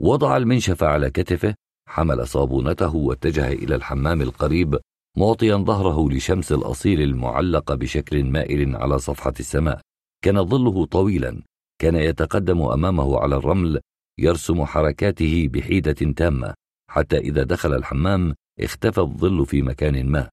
[0.00, 1.54] وضع المنشف على كتفه
[1.88, 4.78] حمل صابونته واتجه إلى الحمام القريب
[5.16, 9.80] معطيا ظهره لشمس الأصيل المعلقة بشكل مائل على صفحة السماء.
[10.24, 11.42] كان ظله طويلا.
[11.80, 13.80] كان يتقدم أمامه على الرمل
[14.18, 16.54] يرسم حركاته بحيدة تامة.
[16.90, 20.28] حتى إذا دخل الحمام اختفى الظل في مكان ما.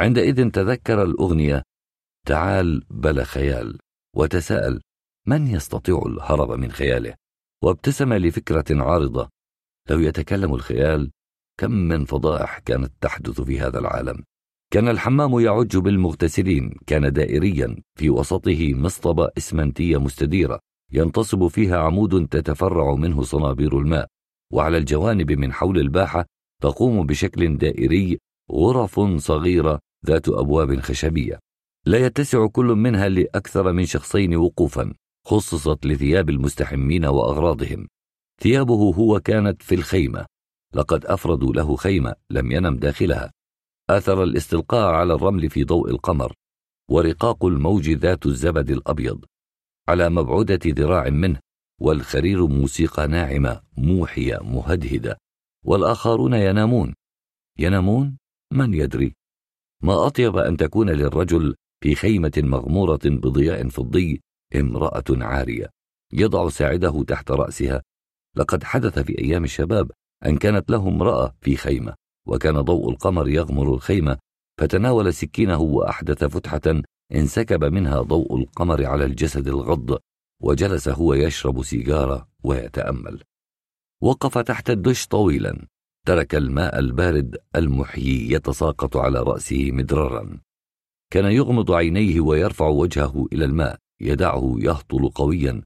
[0.00, 1.62] عندئذ تذكر الأغنية
[2.26, 3.78] تعال بلا خيال
[4.16, 4.80] وتساءل
[5.28, 7.14] من يستطيع الهرب من خياله
[7.64, 9.28] وابتسم لفكرة عارضة.
[9.90, 11.10] لو يتكلم الخيال
[11.60, 14.24] كم من فضائح كانت تحدث في هذا العالم.
[14.72, 20.60] كان الحمام يعج بالمغتسلين كان دائريا في وسطه مصطبة إسمنتية مستديرة
[20.92, 24.06] ينتصب فيها عمود تتفرع منه صنابير الماء.
[24.52, 26.26] وعلى الجوانب من حول الباحة
[26.62, 28.18] تقوم بشكل دائري
[28.52, 31.38] غرف صغيرة ذات أبواب خشبية.
[31.86, 34.94] لا يتسع كل منها لأكثر من شخصين وقوفا.
[35.28, 37.88] خصصت لثياب المستحمين وأغراضهم.
[38.42, 40.26] ثيابه هو كانت في الخيمة.
[40.74, 43.32] لقد أفردوا له خيمة لم ينم داخلها.
[43.90, 46.32] آثر الاستلقاء على الرمل في ضوء القمر.
[46.90, 49.24] ورقاق الموج ذات الزبد الأبيض.
[49.88, 51.40] على مبعودة ذراع منه.
[51.80, 55.18] والخرير موسيقى ناعمة موحية مهدهدة.
[55.64, 56.94] والآخرون ينامون.
[57.58, 58.18] ينامون؟
[58.52, 59.14] من يدري؟
[59.82, 64.20] ما أطيب أن تكون للرجل في خيمة مغمورة بضياء فضي
[64.56, 65.70] امرأة عارية
[66.12, 67.82] يضع ساعده تحت رأسها.
[68.36, 69.90] لقد حدث في أيام الشباب
[70.26, 71.94] أن كانت له امرأة في خيمة
[72.26, 74.18] وكان ضوء القمر يغمر الخيمة
[74.60, 76.82] فتناول سكينه وأحدث فتحة
[77.14, 79.98] انسكب منها ضوء القمر على الجسد الغض
[80.42, 83.22] وجلس هو يشرب سيجارة ويتأمل.
[84.02, 85.66] وقف تحت الدش طويلا
[86.06, 90.40] ترك الماء البارد المحيي يتساقط على رأسه مدررا.
[91.12, 93.78] كان يغمض عينيه ويرفع وجهه إلى الماء.
[94.00, 95.62] يدعه يهطل قويا.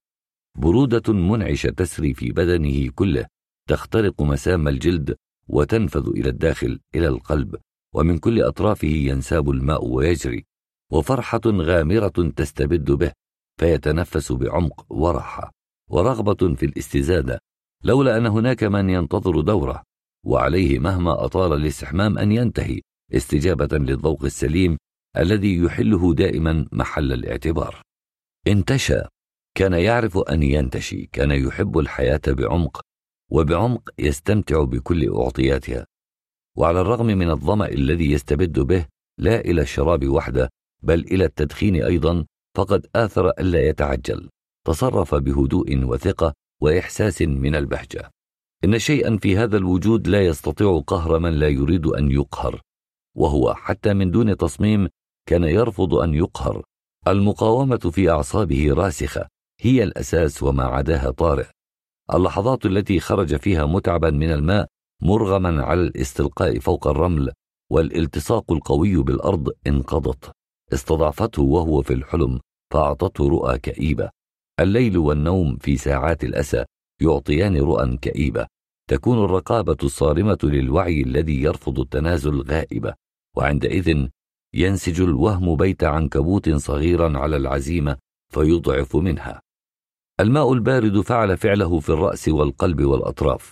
[0.58, 3.26] برودة منعشة تسري في بدنه كله.
[3.68, 5.16] تخترق مسام الجلد
[5.48, 7.56] وتنفذ إلى الداخل إلى القلب.
[7.94, 10.44] ومن كل أطرافه ينساب الماء ويجري.
[10.92, 13.12] وفرحة غامرة تستبد به
[13.60, 15.52] فيتنفس بعمق ورحة
[15.90, 17.38] ورغبة في الاستزادة.
[17.84, 19.82] لولا أن هناك من ينتظر دوره.
[20.26, 22.80] وعليه مهما أطال الاستحمام أن ينتهي
[23.14, 24.78] استجابة للذوق السليم
[25.16, 27.82] الذي يحله دائما محل الاعتبار.
[28.48, 29.02] انتشى
[29.54, 32.80] كان يعرف أن ينتشي كان يحب الحياة بعمق
[33.30, 35.86] وبعمق يستمتع بكل أعطياتها.
[36.56, 38.86] وعلى الرغم من الظمأ الذي يستبد به
[39.18, 40.50] لا إلى الشراب وحده
[40.82, 42.26] بل إلى التدخين أيضا
[42.56, 44.28] فقد آثر ألا يتعجل
[44.66, 48.10] تصرف بهدوء وثقة وإحساس من البهجة.
[48.64, 52.60] إن شيئا في هذا الوجود لا يستطيع قهر من لا يريد أن يقهر
[53.16, 54.88] وهو حتى من دون تصميم
[55.28, 56.62] كان يرفض أن يقهر.
[57.08, 59.28] المقاومة في أعصابه راسخة
[59.60, 61.46] هي الأساس وما عداها طارئ.
[62.14, 64.66] اللحظات التي خرج فيها متعبا من الماء
[65.02, 67.32] مرغما على الاستلقاء فوق الرمل
[67.70, 70.32] والالتصاق القوي بالأرض انقضت.
[70.72, 72.40] استضعفته وهو في الحلم
[72.72, 74.10] فأعطته رؤى كئيبة.
[74.60, 76.64] الليل والنوم في ساعات الأسى
[77.00, 78.46] يعطيان رؤى كئيبة.
[78.90, 82.94] تكون الرقابة الصارمة للوعي الذي يرفض التنازل غائبة.
[83.36, 84.08] وعندئذ
[84.54, 87.96] ينسج الوهم بيت عنكبوت صغيرا على العزيمة
[88.32, 89.42] فيضعف منها.
[90.20, 93.50] الماء البارد فعل فعله في الرأس والقلب والأطراف.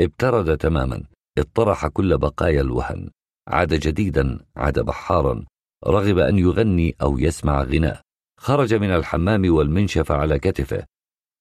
[0.00, 1.02] ابترد تماما
[1.38, 3.10] اطرح كل بقايا الوهن.
[3.48, 5.44] عاد جديدا عاد بحارا.
[5.86, 8.00] رغب أن يغني أو يسمع غناء.
[8.40, 10.86] خرج من الحمام والمنشف على كتفه.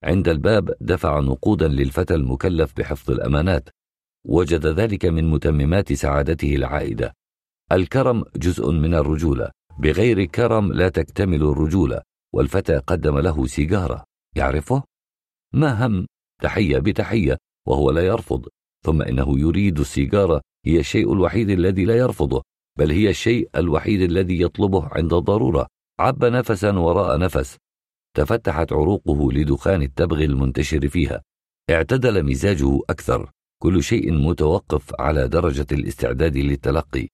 [0.03, 3.69] عند الباب دفع نقودا للفتى المكلف بحفظ الأمانات.
[4.27, 7.13] وجد ذلك من متممات سعادته العائدة.
[7.71, 9.51] الكرم جزء من الرجولة.
[9.79, 12.01] بغير كرم لا تكتمل الرجولة.
[12.35, 14.03] والفتى قدم له سيجارة.
[14.35, 14.83] يعرفه؟
[15.53, 16.07] ما هم؟
[16.41, 18.47] تحية بتحية وهو لا يرفض.
[18.85, 20.41] ثم إنه يريد السيجارة.
[20.65, 22.43] هي الشيء الوحيد الذي لا يرفضه.
[22.77, 25.67] بل هي الشيء الوحيد الذي يطلبه عند الضرورة.
[25.99, 27.57] عب نفسا وراء نفس.
[28.17, 31.21] تفتحت عروقه لدخان التبغ المنتشر فيها.
[31.69, 33.31] اعتدل مزاجه أكثر.
[33.61, 37.07] كل شيء متوقف على درجة الاستعداد للتلقي.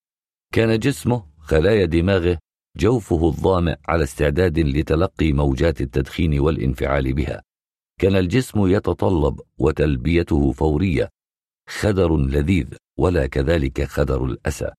[0.55, 2.39] كان جسمه خلايا دماغه
[2.77, 7.43] جوفه الظامئ على استعداد لتلقي موجات التدخين والانفعال بها.
[7.99, 11.09] كان الجسم يتطلب وتلبيته فورية.
[11.69, 14.71] خدر لذيذ ولا كذلك خدر الأسى.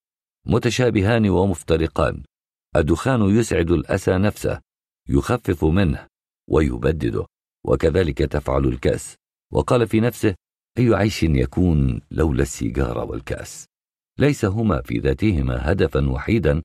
[0.45, 2.23] متشابهان ومفترقان.
[2.75, 4.61] الدخان يسعد الأسى نفسه
[5.09, 6.07] يخفف منه
[6.49, 7.25] ويبدده
[7.65, 9.15] وكذلك تفعل الكأس.
[9.53, 10.35] وقال في نفسه
[10.77, 13.76] أي عيش يكون لولا السيجارة والكأس؟
[14.19, 16.61] ليس هما في ذاتهما هدفا وحيدا.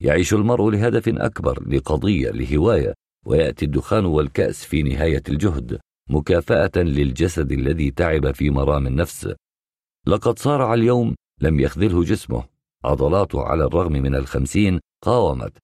[0.00, 2.94] يعيش المرء لهدف أكبر لقضية لهواية.
[3.26, 5.80] ويأتي الدخان والكأس في نهاية الجهد
[6.10, 9.34] مكافأة للجسد الذي تعب في مرام النفس.
[10.06, 12.44] لقد صارع اليوم لم يخذله جسمه.
[12.84, 15.58] عضلاته على الرغم من الخمسين قاومت.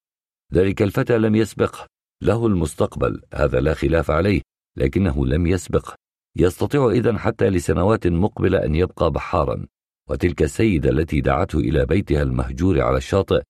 [0.55, 1.87] ذلك الفتى لم يسبقه.
[2.23, 4.43] له المستقبل هذا لا خلاف عليه
[4.77, 5.95] لكنه لم يسبقه.
[6.37, 9.67] يستطيع إذا حتى لسنوات مقبلة أن يبقى بحارا.
[10.11, 13.43] وتلك السيدة التي دعته إلى بيتها المهجور على الشاطئ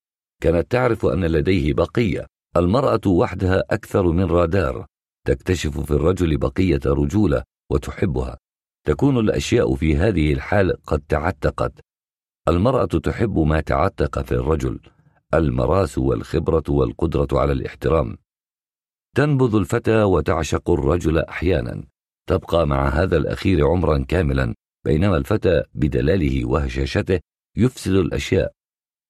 [0.43, 2.27] كانت تعرف أن لديه بقية
[2.57, 4.87] المرأة وحدها أكثر من رادار
[5.27, 8.39] تكتشف في الرجل بقية رجولة وتحبها.
[8.87, 11.73] تكون الأشياء في هذه الحال قد تعتقت.
[12.49, 14.81] المرأة تحب ما تعتق في الرجل
[15.35, 18.17] المراس والخبرة والقدرة على الاحترام.
[19.17, 21.85] تنبذ الفتى وتعشق الرجل أحيانا
[22.29, 24.55] تبقى مع هذا الأخير عمرا كاملا.
[24.85, 27.21] بينما الفتى بدلاله وهشاشته
[27.57, 28.53] يفسد الأشياء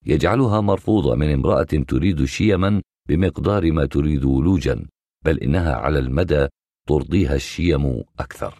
[0.05, 4.87] يجعلها مرفوضة من امرأة تريد شيما بمقدار ما تريد ولوجا
[5.25, 6.47] بل إنها على المدى
[6.87, 8.59] ترضيها الشيم أكثر.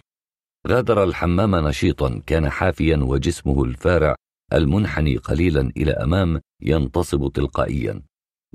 [0.67, 4.15] غادر الحمام نشيطا كان حافيا وجسمه الفارع
[4.53, 8.01] المنحني قليلا إلى أمام ينتصب تلقائيا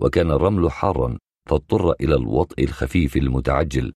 [0.01, 1.19] وكان الرمل حارا
[1.49, 3.93] فاضطر إلى الوطء الخفيف المتعجل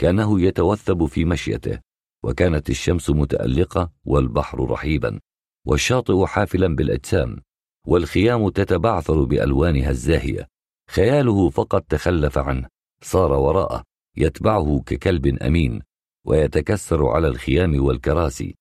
[0.00, 1.78] كانه يتوثب في مشيته.
[2.24, 5.20] وكانت الشمس متألقة والبحر رحيبا
[5.66, 7.36] والشاطئ حافلا بالأجسام
[7.86, 10.48] والخيام تتبعثر بألوانها الزاهية.
[10.90, 12.68] خياله فقط تخلف عنه
[13.02, 13.82] صار وراءه
[14.16, 15.82] يتبعه ككلب أمين
[16.26, 18.54] ويتكسر على الخيام والكراسي.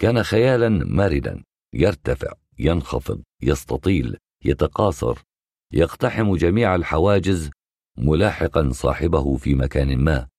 [0.00, 1.44] كان خيالا مردا
[1.74, 5.22] يرتفع ينخفض يستطيل يتقاصر
[5.72, 7.50] يقتحم جميع الحواجز
[7.98, 10.31] ملاحقا صاحبه في مكان ما.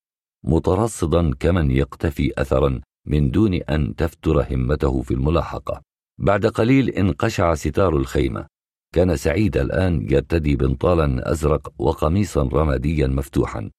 [0.44, 5.82] مترصدا كمن يقتفي أثرا من دون أن تفتر همته في الملاحقة.
[6.20, 8.48] بعد قليل انقشع ستار الخيمة.
[8.94, 13.70] كان سعيد الآن يرتدي بنطالا أزرق وقميصا رماديا مفتوحا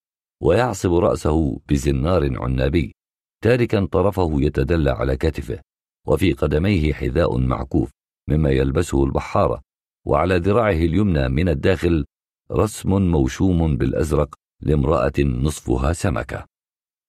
[0.43, 2.95] ويعصب رأسه بزنار عنابي.
[3.43, 5.59] تاركا طرفه يتدلى على كتفه
[6.07, 7.89] وفي قدميه حذاء معكوف
[8.29, 9.61] مما يلبسه البحاره
[10.05, 12.05] وعلى ذراعه اليمنى من الداخل
[12.51, 16.45] رسم موشوم بالأزرق لامرأة نصفها سمكة.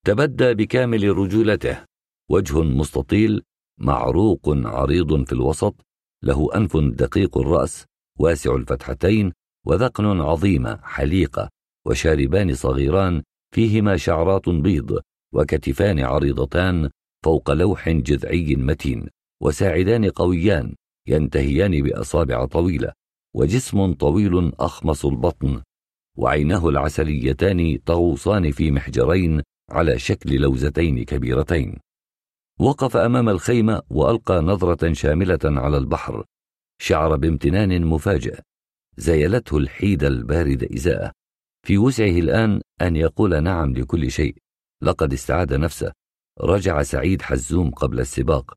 [0.06, 1.84] تبدى بكامل رجولته.
[2.30, 3.42] وجه مستطيل
[3.80, 5.86] معروق عريض في الوسط
[6.22, 7.84] له أنف دقيق الرأس
[8.18, 9.32] واسع الفتحتين
[9.66, 11.48] وذقن عظيمه حليقة
[11.86, 13.22] وشاربان صغيران
[13.54, 15.00] فيهما شعرات بيض
[15.34, 16.90] وكتفان عريضتان
[17.24, 19.08] فوق لوح جذعي متين
[19.42, 20.74] وساعدان قويان
[21.08, 22.92] ينتهيان بأصابع طويلة
[23.34, 25.62] وجسم طويل أخمص البطن
[26.16, 31.78] وعيناه العسليتان تغوصان في محجرين على شكل لوزتين كبيرتين.
[32.60, 36.24] وقف أمام الخيمة وألقى نظرة شاملة على البحر.
[36.78, 38.40] شعر بامتنان مفاجئ.
[38.96, 41.12] زيلته الحيدة الباردة إزاءه.
[41.66, 44.36] في وسعه الآن أن يقول نعم لكل شيء.
[44.82, 45.92] لقد استعاد نفسه.
[46.40, 48.54] رجع سعيد حزوم قبل السباق.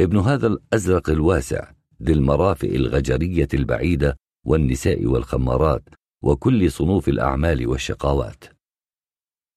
[0.00, 1.72] ابن هذا الأزرق الواسع
[2.02, 4.16] ذي المرافئ الغجرية البعيدة
[4.46, 5.88] والنساء والخمارات
[6.22, 8.55] وكل صنوف الأعمال والشقاوات.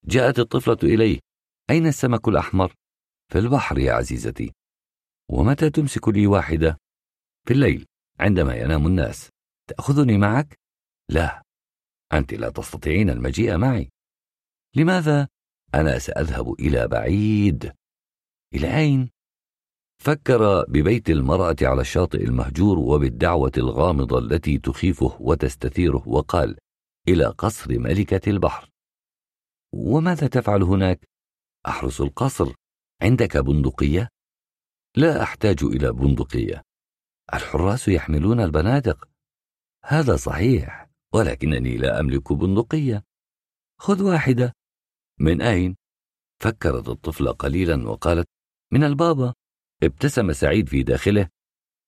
[0.05, 1.19] جاءت الطفلة إليه
[1.69, 2.73] أين السمك الأحمر؟
[3.31, 4.51] في البحر يا عزيزتي
[5.31, 6.77] ومتى تمسك لي واحدة؟
[7.47, 7.85] في الليل
[8.19, 9.29] عندما ينام الناس
[9.69, 10.59] تأخذني معك؟
[11.09, 11.41] لا
[12.13, 13.89] أنت لا تستطيعين المجيء معي
[14.75, 15.27] لماذا؟
[15.75, 17.73] أنا سأذهب إلى بعيد
[18.53, 19.09] إلى أين؟
[20.03, 26.57] فكر ببيت المرأة على الشاطئ المهجور وبالدعوة الغامضة التي تخيفه وتستثيره وقال
[27.07, 28.69] إلى قصر ملكة البحر
[29.73, 31.09] وماذا تفعل هناك؟
[31.67, 32.53] أحرس القصر.
[33.01, 34.09] عندك بندقية؟
[34.95, 36.61] لا أحتاج إلى بندقية.
[37.33, 39.09] الحراس يحملون البنادق.
[39.85, 43.03] هذا صحيح ولكنني لا أملك بندقية.
[43.79, 44.53] خذ واحدة.
[45.19, 45.75] من أين؟
[46.41, 48.27] فكرت الطفلة قليلا وقالت
[48.71, 49.33] من البابا.
[49.83, 51.29] ابتسم سعيد في داخله.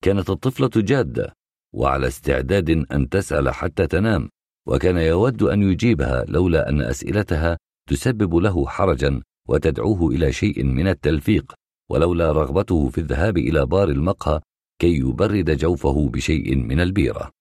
[0.03, 1.33] كانت الطفلة جادة
[1.73, 4.29] وعلى استعداد أن تسأل حتى تنام
[4.67, 7.57] وكان يود أن يجيبها لولا أن أسئلتها
[7.89, 11.53] تسبب له حرجا وتدعوه إلى شيء من التلفيق
[11.91, 14.39] ولولا رغبته في الذهاب إلى بار المقهى
[14.81, 17.31] كي يبرد جوفه بشيء من البيرة.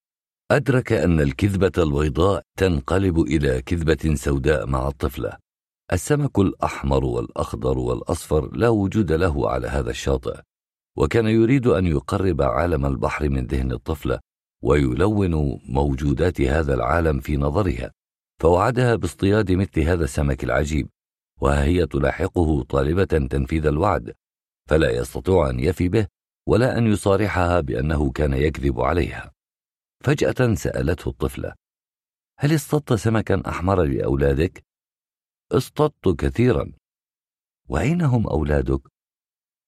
[0.51, 5.37] أدرك أن الكذبة البيضاء تنقلب إلى كذبة سوداء مع الطفلة.
[5.93, 10.39] السمك الأحمر والأخضر والأصفر لا وجود له على هذا الشاطئ
[10.97, 14.19] وكان يريد أن يقرب عالم البحر من ذهن الطفلة
[14.63, 17.91] ويلون موجودات هذا العالم في نظرها.
[18.41, 20.89] فوعدها باصطياد مثل هذا السمك العجيب
[21.41, 24.15] وهي تلاحقه طالبة تنفيذ الوعد
[24.69, 26.07] فلا يستطيع أن يفي به
[26.47, 29.31] ولا أن يصارحها بأنه كان يكذب عليها
[30.03, 31.53] فجأة سألته الطفلة
[32.39, 34.63] هل اصطدت سمكا أحمر لأولادك؟
[35.51, 36.71] اصطدت كثيرا
[37.69, 38.81] وأين هم أولادك؟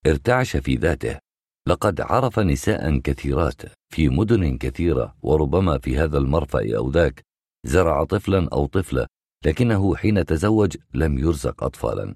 [0.07, 1.19] ارتعش في ذاته
[1.67, 7.32] لقد عرف نساء كثيرات في مدن كثيرة وربما في هذا المرفأ أو ذاك
[7.65, 9.07] زرع طفلا أو طفلة
[9.45, 12.15] لكنه حين تزوج لم يرزق أطفالا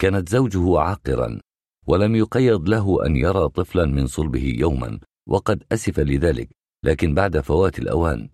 [0.00, 1.40] كانت زوجه عاقرا
[1.86, 6.50] ولم يقيض له أن يرى طفلا من صلبه يوما وقد أسف لذلك
[6.84, 8.28] لكن بعد فوات الأوان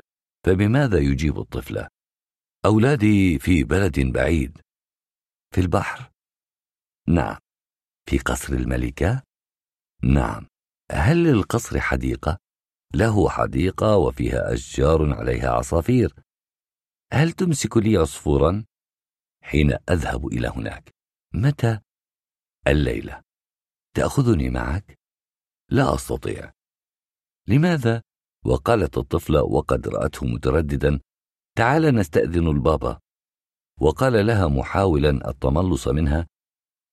[0.46, 1.88] فبماذا يجيب الطفلة؟
[2.66, 4.58] أولادي في بلد بعيد
[5.54, 6.10] في البحر
[7.08, 7.38] نعم
[8.10, 9.22] في قصر الملكة؟
[10.02, 10.46] نعم
[10.92, 12.38] هل للقصر حديقة؟
[12.94, 16.14] له حديقة وفيها أشجار عليها عصافير
[17.16, 18.64] هل تمسك لي عصفورا؟
[19.43, 20.90] حين أذهب إلى هناك
[21.34, 21.80] متى؟
[22.68, 23.22] الليلة
[23.97, 24.98] تأخذني معك؟
[25.70, 26.52] لا أستطيع
[27.48, 28.02] لماذا؟
[28.47, 31.01] وقالت الطفلة وقد رأته مترددا
[31.56, 33.01] تعال نستأذن البابا
[33.80, 36.26] وقال لها محاولا التملص منها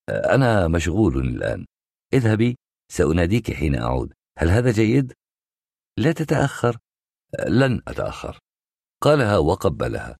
[0.09, 1.65] أنا مشغول الآن
[2.13, 2.55] اذهبي
[2.91, 5.13] سأناديك حين أعود هل هذا جيد؟
[5.97, 6.77] لا تتأخر
[7.47, 8.42] لن أتأخر
[9.03, 10.17] قالها وقبلها.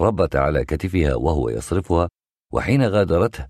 [0.00, 2.08] ربت على كتفها وهو يصرفها
[2.52, 3.48] وحين غادرته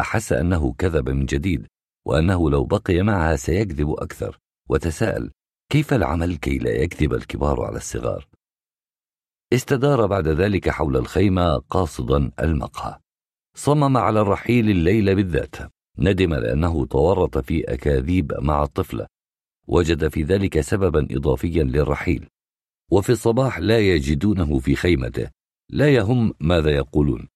[0.00, 1.66] أحس أنه كذب من جديد
[2.06, 4.38] وأنه لو بقي معها سيكذب أكثر.
[4.68, 5.30] وتساءل
[5.72, 8.28] كيف العمل كي لا يكذب الكبار على الصغار؟
[9.52, 12.98] استدار بعد ذلك حول الخيمة قاصدا المقهى.
[13.54, 15.56] صمم على الرحيل الليل بالذات.
[15.98, 19.06] ندم لأنه تورط في أكاذيب مع الطفلة.
[19.68, 22.28] وجد في ذلك سببا إضافيا للرحيل.
[22.92, 25.30] وفي الصباح لا يجدونه في خيمته.
[25.70, 27.28] لا يهم ماذا يقولون.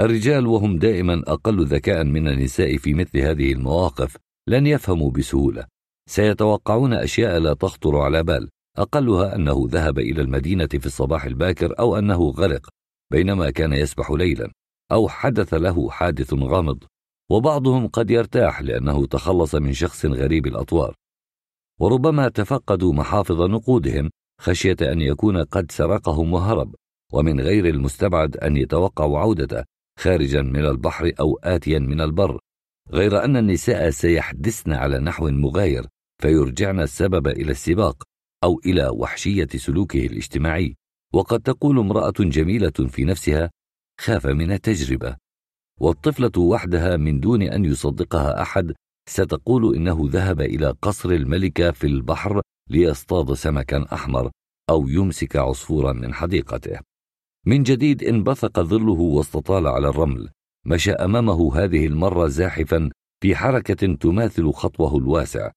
[0.00, 4.16] الرجال وهم دائما أقل ذكاء من النساء في مثل هذه المواقف
[4.48, 5.66] لن يفهموا بسهولة.
[6.08, 8.48] سيتوقعون أشياء لا تخطر على بال.
[8.78, 12.68] أقلها أنه ذهب إلى المدينة في الصباح الباكر أو أنه غرق
[13.12, 14.52] بينما كان يسبح ليلا
[14.92, 16.84] أو حدث له حادث غامض.
[17.30, 20.94] وبعضهم قد يرتاح لأنه تخلص من شخص غريب الأطوار.
[21.80, 24.10] وربما تفقدوا محافظ نقودهم
[24.40, 26.74] خشية أن يكون قد سرقهم وهرب
[27.12, 29.64] ومن غير المستبعد أن يتوقعوا عودته
[29.98, 32.40] خارجا من البحر أو آتيا من البر.
[32.92, 35.86] غير أن النساء سيحدثن على نحو مغاير
[36.22, 38.02] فيرجعن السبب إلى السباق
[38.44, 40.76] أو إلى وحشية سلوكه الاجتماعي.
[41.14, 43.50] وقد تقول امرأة جميلة في نفسها
[44.00, 45.16] خاف من التجربة.
[45.80, 48.74] والطفلة وحدها من دون أن يصدقها أحد
[49.08, 52.40] ستقول إنه ذهب إلى قصر الملكة في البحر
[52.70, 54.30] ليصطاد سمكا أحمر
[54.70, 56.78] أو يمسك عصفورا من حديقته.
[57.46, 60.28] من جديد انبثق ظله واستطال على الرمل
[60.66, 62.90] مشى أمامه هذه المرة زاحفا
[63.22, 65.50] في حركة تماثل خطوه الواسع.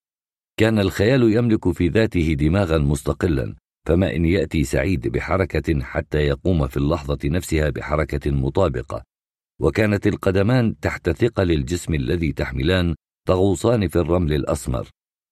[0.59, 3.55] كان الخيال يملك في ذاته دماغا مستقلا
[3.87, 9.03] فما إن يأتي سعيد بحركة حتى يقوم في اللحظة نفسها بحركة مطابقة.
[9.61, 12.95] وكانت القدمان تحت ثقل الجسم الذي تحملان
[13.27, 14.89] تغوصان في الرمل الأسمر.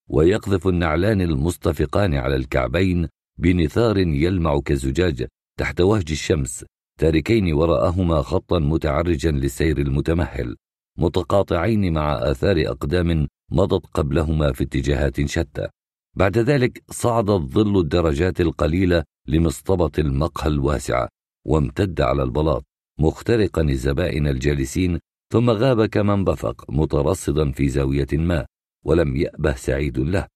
[0.09, 3.07] ويقذف النعلان المصطفقان على الكعبين
[3.39, 5.27] بنثار يلمع كزجاج
[5.59, 6.65] تحت وهج الشمس
[6.99, 10.55] تاركين وراءهما خطا متعرجا للسير المتمهل
[10.97, 15.67] متقاطعين مع آثار أقدام مضت قبلهما في اتجاهات شتى.
[16.15, 21.07] بعد ذلك صعد الظل الدرجات القليلة لمصطبة المقهى الواسعة
[21.47, 22.63] وامتد على البلاط
[22.99, 24.99] مخترقا الزبائن الجالسين
[25.33, 28.45] ثم غاب كما انبثق مترصدا في زاوية ما.
[28.87, 30.27] ولم يأبه سعيد له.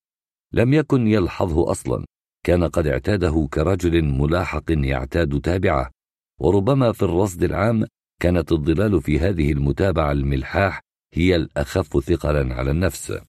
[0.54, 2.06] لم يكن يلحظه أصلا.
[2.46, 5.92] كان قد اعتاده كرجل ملاحق يعتاد تابعه.
[6.40, 7.86] وربما في الرصد العام
[8.22, 10.82] كانت الظلال في هذه المتابعة الملحاح
[11.14, 13.20] هي الأخف ثقلا على النفس.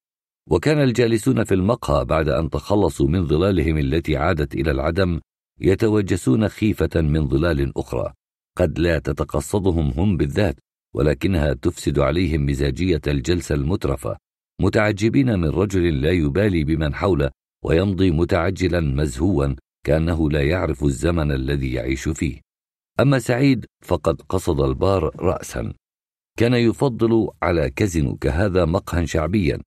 [0.50, 5.20] وكان الجالسون في المقهى بعد أن تخلصوا من ظلالهم التي عادت إلى العدم
[5.60, 8.12] يتوجسون خيفة من ظلال أخرى.
[8.58, 10.56] قد لا تتقصدهم هم بالذات
[10.94, 14.16] ولكنها تفسد عليهم مزاجية الجلسة المترفة.
[14.62, 17.30] متعجبين من رجل لا يبالي بمن حوله
[17.64, 19.54] ويمضي متعجلا مزهوا
[19.86, 22.40] كأنه لا يعرف الزمن الذي يعيش فيه.
[23.00, 25.72] أما سعيد فقد قصد البار رأسا.
[26.38, 29.60] كان يفضل على كزن كهذا مقهى شعبيا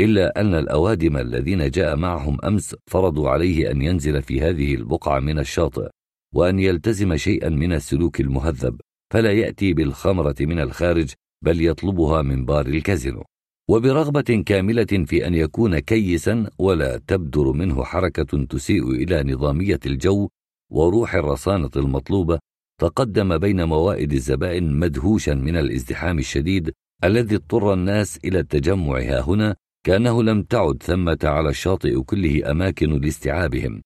[0.00, 5.38] إلا أن الأوادم الذين جاء معهم أمس فرضوا عليه أن ينزل في هذه البقعة من
[5.38, 5.88] الشاطئ
[6.34, 8.80] وأن يلتزم شيئا من السلوك المهذب
[9.12, 11.12] فلا يأتي بالخمرة من الخارج
[11.44, 13.24] بل يطلبها من بار الكازينو
[13.70, 20.28] وبرغبة كاملة في أن يكون كيسا ولا تبدر منه حركة تسيء إلى نظامية الجو
[20.70, 22.38] وروح الرصانة المطلوبة
[22.80, 26.72] تقدم بين موائد الزبائن مدهوشا من الازدحام الشديد
[27.04, 29.56] الذي اضطر الناس إلى التجمع ها هنا
[29.86, 33.82] كأنه لم تعد ثمة على الشاطئ كله أماكن لاستيعابهم.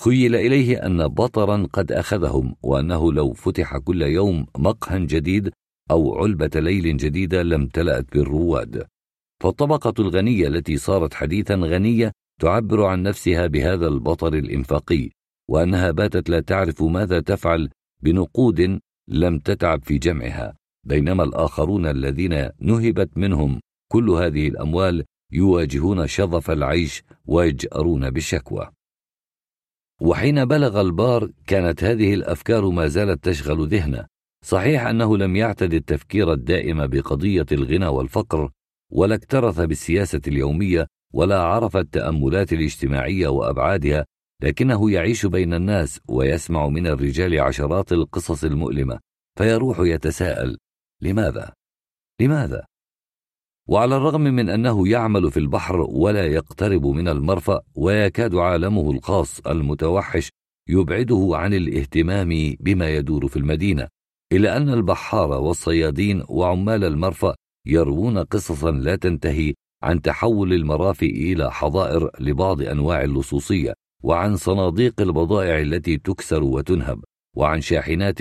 [0.00, 5.50] خيل إليه أن بطرا قد أخذهم وأنه لو فتح كل يوم مقهى جديد
[5.90, 8.86] أو علبة ليل جديدة لم تلأت بالرواد.
[9.42, 15.10] فالطبقة الغنية التي صارت حديثا غنية تعبر عن نفسها بهذا البطر الإنفاقي
[15.48, 17.70] وأنها باتت لا تعرف ماذا تفعل
[18.02, 20.56] بنقود لم تتعب في جمعها.
[20.86, 23.60] بينما الآخرون الذين نهبت منهم
[23.92, 28.70] كل هذه الأموال يواجهون شظف العيش ويجأرون بالشكوى.
[30.00, 34.06] وحين بلغ البار كانت هذه الأفكار ما زالت تشغل ذهنه.
[34.44, 38.50] صحيح أنه لم يعتد التفكير الدائم بقضية الغنى والفقر
[38.92, 44.04] ولا اكترث بالسياسة اليومية ولا عرف التأملات الاجتماعية وأبعادها
[44.42, 48.98] لكنه يعيش بين الناس ويسمع من الرجال عشرات القصص المؤلمة
[49.38, 50.58] فيروح يتساءل
[51.02, 51.52] لماذا؟
[52.20, 52.64] لماذا؟
[53.68, 60.30] وعلى الرغم من أنه يعمل في البحر ولا يقترب من المرفأ ويكاد عالمه الخاص المتوحش
[60.68, 63.88] يبعده عن الاهتمام بما يدور في المدينة
[64.32, 67.34] إلا أن البحار والصيادين وعمال المرفأ
[67.68, 75.58] يروون قصصا لا تنتهي عن تحول المرافئ إلى حظائر لبعض أنواع اللصوصية وعن صناديق البضائع
[75.58, 77.04] التي تكسر وتنهب
[77.36, 78.18] وعن شاحنات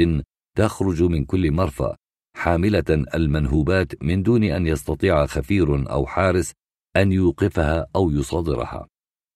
[0.58, 1.96] تخرج من كل مرفأ
[2.36, 6.54] حاملة المنهوبات من دون أن يستطيع خفير أو حارس
[6.98, 8.88] أن يوقفها أو يصادرها.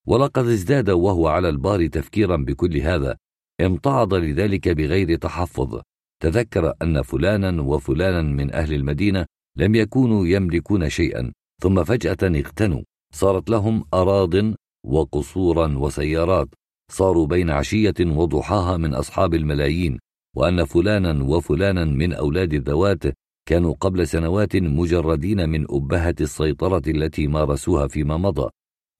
[0.06, 3.16] ولقد ازداد وهو على البار تفكيرا بكل هذا
[3.60, 5.80] امتعض لذلك بغير تحفظ.
[6.22, 9.26] تذكر أن فلانا وفلانا من أهل المدينة
[9.56, 12.82] لم يكونوا يملكون شيئا ثم فجأة اغتنوا.
[13.14, 14.54] صارت لهم أراض
[14.86, 16.48] وقصورا وسيارات.
[16.90, 19.98] صاروا بين عشية وضحاها من أصحاب الملايين
[20.36, 23.02] وأن فلانا وفلانا من أولاد الذوات
[23.48, 28.50] كانوا قبل سنوات مجردين من أبهة السيطرة التي مارسوها فيما مضى.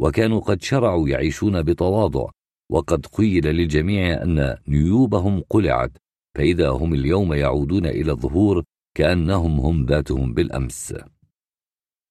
[0.01, 2.31] وكانوا قد شرعوا يعيشون بتواضع.
[2.73, 5.93] وقد قيل للجميع أن نيوبهم قلعت
[6.37, 10.94] فإذا هم اليوم يعودون إلى الظهور كأنهم هم ذاتهم بالأمس.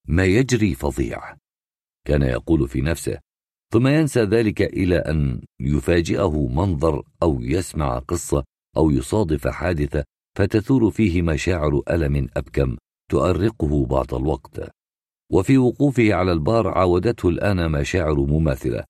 [0.07, 1.35] ما يجري فظيع
[2.07, 3.19] كان يقول في نفسه
[3.73, 8.43] ثم ينسى ذلك إلى أن يفاجئه منظر أو يسمع قصة
[8.77, 10.03] أو يصادف حادثة
[10.37, 12.77] فتثور فيه مشاعر ألم أبكم
[13.11, 14.71] تؤرقه بعض الوقت.
[15.31, 18.83] وفي وقوفه على البار عاودته الآن مشاعر مماثلة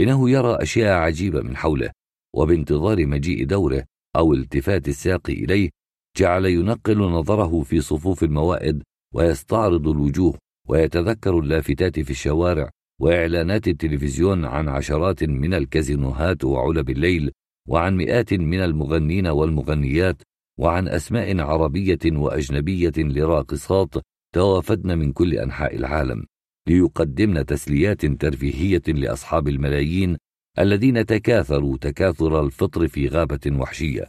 [0.00, 1.90] إنه يرى أشياء عجيبة من حوله
[2.34, 3.84] وبانتظار مجيء دوره
[4.16, 5.70] أو التفات الساق إليه
[6.16, 8.82] جعل ينقل نظره في صفوف الموائد
[9.14, 10.38] ويستعرض الوجوه
[10.68, 12.70] ويتذكر اللافتات في الشوارع
[13.00, 17.32] وإعلانات التلفزيون عن عشرات من الكازينوهات وعلب الليل
[17.68, 20.22] وعن مئات من المغنين والمغنيات
[20.58, 23.94] وعن أسماء عربية وأجنبية لراقصات
[24.34, 26.24] توافدن من كل أنحاء العالم
[26.68, 30.16] ليقدمن تسليات ترفيهية لأصحاب الملايين
[30.58, 34.08] الذين تكاثروا تكاثر الفطر في غابة وحشية.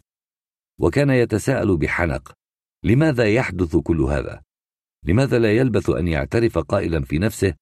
[0.79, 2.33] وكان يتساءل بحنق
[2.83, 4.41] لماذا يحدث كل هذا؟
[5.03, 7.53] لماذا لا يلبث أن يعترف قائلا في نفسه؟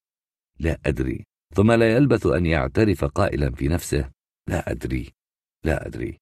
[0.60, 1.26] لا أدري.
[1.56, 4.12] ثم لا يلبث أن يعترف قائلا في نفسه؟
[4.48, 5.12] لا أدري.
[5.64, 6.18] لا أدري.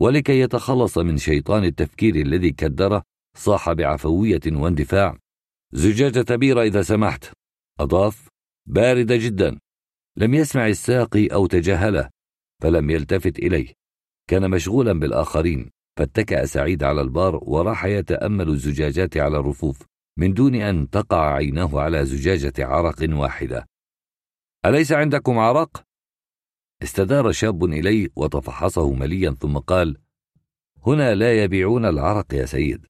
[0.00, 3.02] ولكي يتخلص من شيطان التفكير الذي كدره
[3.36, 5.18] صاح بعفوية واندفاع.
[5.72, 7.32] زجاجة بيرة إذا سمحت.
[7.80, 8.28] أضاف
[8.66, 9.60] باردة جدا.
[10.16, 12.10] لم يسمع الساقي أو تجاهله.
[12.62, 13.72] فلم يلتفت إليه.
[14.30, 15.70] كان مشغولا بالآخرين.
[15.98, 19.86] فاتكأ سعيد على البار وراح يتأمل الزجاجات على الرفوف
[20.18, 23.66] من دون أن تقع عيناه على زجاجة عرق واحدة
[24.66, 25.84] أليس عندكم عرق؟
[26.82, 29.98] استدار شاب إليه وتفحصه مليا ثم قال
[30.86, 32.86] هنا لا يبيعون العرق يا سيد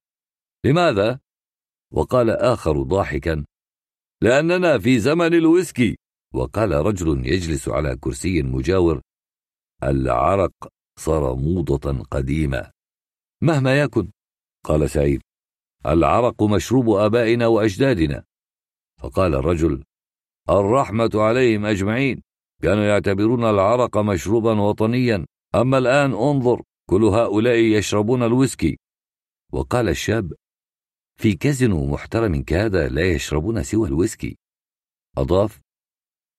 [0.65, 1.19] لماذا؟
[1.93, 3.45] وقال آخر ضاحكا
[4.21, 5.97] لأننا في زمن الويسكي
[6.33, 9.01] وقال رجل يجلس على كرسي مجاور
[9.83, 10.53] العرق
[10.99, 12.74] صار موضة قديمة
[13.41, 14.11] مهما يكن.
[14.65, 15.21] قال سعيد
[15.85, 18.23] العرق مشروب آبائنا وأجدادنا.
[19.01, 19.83] فقال الرجل
[20.49, 22.21] الرحمة عليهم أجمعين.
[22.61, 25.25] كانوا يعتبرون العرق مشروبا وطنيا.
[25.55, 28.77] أما الآن انظر كل هؤلاء يشربون الويسكي.
[29.53, 30.33] وقال الشاب
[31.19, 34.37] في كازينو محترم كهذا لا يشربون سوى الويسكي.
[35.17, 35.59] أضاف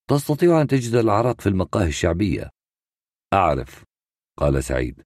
[0.09, 2.49] تستطيع أن تجد العرق في المقاهي الشعبية.
[3.33, 3.83] أعرف
[4.37, 5.03] قال سعيد.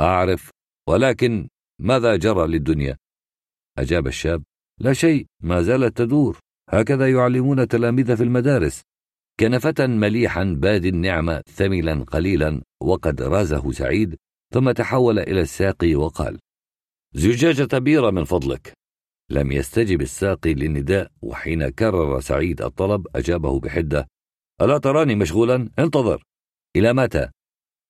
[0.00, 0.55] أعرف
[0.88, 1.48] ولكن
[1.80, 2.96] ماذا جرى للدنيا؟
[3.78, 4.42] أجاب الشاب
[4.80, 6.38] لا شيء ما زالت تدور.
[6.70, 8.82] هكذا يعلمون تلاميذ في المدارس.
[9.40, 14.16] كان فتى مليحا باد النعمة ثملا قليلا وقد رازه سعيد
[14.54, 16.38] ثم تحول إلى الساقي وقال
[17.14, 18.72] زجاجة بيرة من فضلك.
[19.30, 24.08] لم يستجب الساقي للنداء وحين كرر سعيد الطلب أجابه بحدة
[24.62, 26.22] ألا تراني مشغولا؟ انتظر.
[26.76, 27.30] إلى متى؟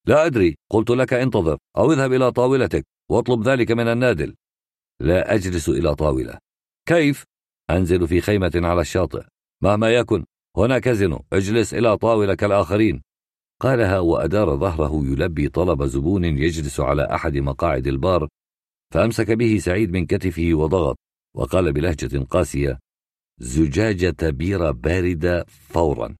[0.06, 4.34] لا أدري قلت لك انتظر أو اذهب إلى طاولتك واطلب ذلك من النادل.
[5.00, 6.38] لا أجلس إلى طاولة.
[6.88, 7.24] كيف؟
[7.70, 9.22] أنزل في خيمة على الشاطئ.
[9.62, 10.24] مهما يكن
[10.56, 13.02] هنا كازينو اجلس إلى طاولة كالآخرين
[13.60, 18.28] قالها وأدار ظهره يلبي طلب زبون يجلس على أحد مقاعد البار
[18.94, 20.96] فأمسك به سعيد من كتفه وضغط
[21.36, 22.78] وقال بلهجة قاسية
[23.40, 26.16] زجاجة بيرة باردة فورا.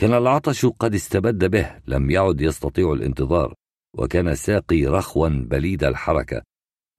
[0.00, 3.54] كان العطش قد استبد به لم يعد يستطيع الانتظار
[3.98, 6.42] وكان الساقي رخوا بليد الحركة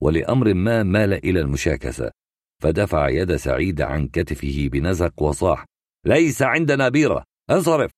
[0.02, 2.10] ولأمر ما مال إلى المشاكسة
[2.62, 5.64] فدفع يد سعيد عن كتفه بنزق وصاح
[6.06, 7.90] ليس عندنا بيرة انصرف!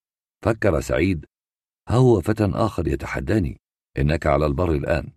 [0.45, 1.27] فكر سعيد
[1.89, 3.61] ها هو فتى آخر يتحداني
[3.99, 5.13] إنك على البر الآن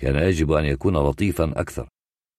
[0.00, 1.88] كان يجب أن يكون لطيفا أكثر.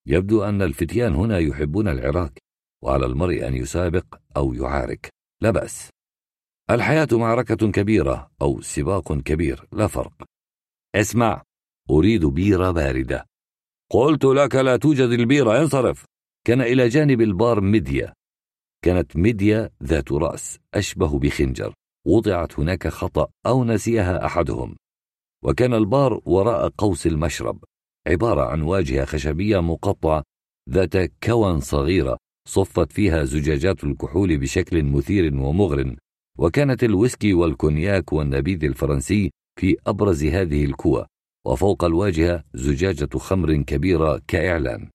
[0.08, 2.40] يبدو أن الفتيان هنا يحبون العراك
[2.84, 5.10] وعلى المرء أن يسابق أو يعارك
[5.42, 5.90] لا بأس.
[6.76, 10.24] الحياة معركة كبيرة أو سباق كبير لا فرق.
[10.96, 11.42] اسمع
[11.90, 13.26] أريد بيرة باردة.
[13.92, 16.06] قلت لك لا توجد البيرة انصرف.
[16.48, 18.14] كان إلى جانب البار مدية.
[18.84, 21.74] كانت مدية ذات رأس أشبه بخنجر.
[22.08, 24.76] وضعت هناك خطأ أو نسيها أحدهم.
[25.44, 27.64] وكان البار وراء قوس المشرب.
[28.08, 30.24] عبارة عن واجهة خشبية مقطعة
[30.70, 32.18] ذات كوى صغيرة
[32.48, 35.96] صفت فيها زجاجات الكحول بشكل مثير ومغر
[36.42, 41.06] وكانت الويسكي والكونياك والنبيذ الفرنسي في أبرز هذه الكوى
[41.48, 44.90] وفوق الواجهة زجاجة خمر كبيرة كإعلان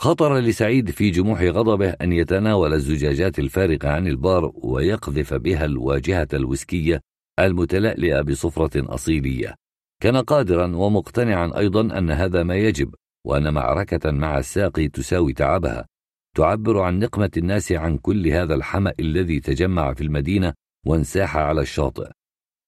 [0.00, 7.00] خطر لسعيد في جموح غضبه أن يتناول الزجاجات الفارقة عن البار ويقذف بها الواجهة الويسكية
[7.40, 9.54] المتلألئة بصفرة أصيلية.
[10.02, 12.94] كان قادرا ومقتنعا أيضا أن هذا ما يجب
[13.26, 15.86] وأن معركة مع الساقي تساوي تعبها.
[16.36, 20.54] تعبر عن نقمة الناس عن كل هذا الحمأ الذي تجمع في المدينة
[20.86, 22.10] وانساح على الشاطئ.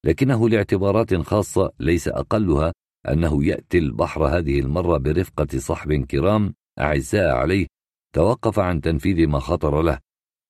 [0.04, 2.72] لكنه لاعتبارات خاصة ليس أقلها
[3.08, 7.66] أنه يأتي البحر هذه المرة برفقة صحب كرام أعزاء عليه
[8.14, 9.98] توقف عن تنفيذ ما خطر له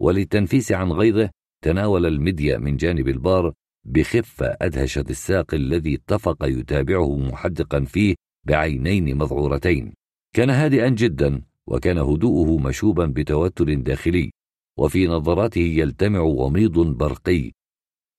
[0.02, 1.30] وللتنفيس عن غيظه
[1.64, 3.52] تناول المدية من جانب البار
[3.86, 8.14] بخفة أدهشت الساق الذي اتفق يتابعه محدقا فيه
[8.46, 9.94] بعينين مذعورتين.
[10.34, 14.30] كان هادئا جدا وكان هدوءه مشوبا بتوتر داخلي
[14.78, 17.52] وفي نظراته يلتمع وميض برقي.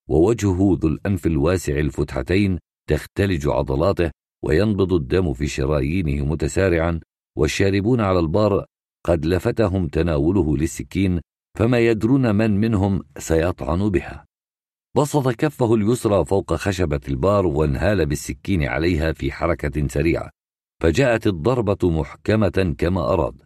[0.10, 2.60] ووجهه ذو الأنف الواسع الفتحتين
[2.90, 4.12] تختلج عضلاته
[4.44, 7.00] وينبض الدم في شرايينه متسارعا.
[7.38, 8.66] والشاربون على البار
[9.06, 11.22] قد لفتهم تناوله للسكين
[11.58, 14.26] فما يدرون من منهم سيطعن بها.
[14.98, 20.30] بسط كفه اليسرى فوق خشبة البار وانهال بالسكين عليها في حركة سريعة.
[20.82, 23.42] فجاءت الضربة محكمة كما أراد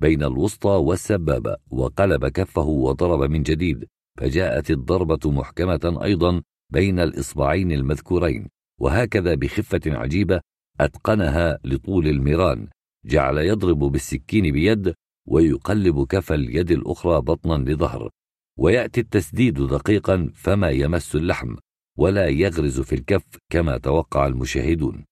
[0.00, 3.84] بين الوسطى والسبابة وقلب كفه وضرب من جديد.
[4.20, 6.42] فجاءت الضربة محكمة أيضا
[6.72, 8.48] بين الإصبعين المذكورين
[8.80, 10.40] وهكذا بخفة عجيبة
[10.80, 12.68] أتقنها لطول الميران.
[13.04, 14.94] جعل يضرب بالسكين بيد
[15.28, 18.10] ويقلب كف اليد الأخرى بطنا لظهر.
[18.58, 21.56] ويأتي التسديد دقيقا فما يمس اللحم
[21.98, 25.04] ولا يغرز في الكف كما توقع المشاهدون.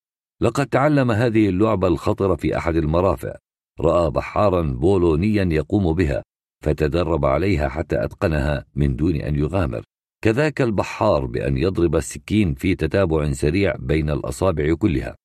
[0.43, 3.35] لقد تعلم هذه اللعبة الخطرة في أحد المرافع.
[3.81, 6.23] رأى بحارا بولونيا يقوم بها
[6.65, 9.83] فتدرب عليها حتى أتقنها من دون أن يغامر.
[10.25, 15.17] كذاك البحار بأن يضرب السكين في تتابع سريع بين الأصابع كلها.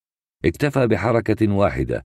[0.46, 2.04] اكتفى بحركة واحدة.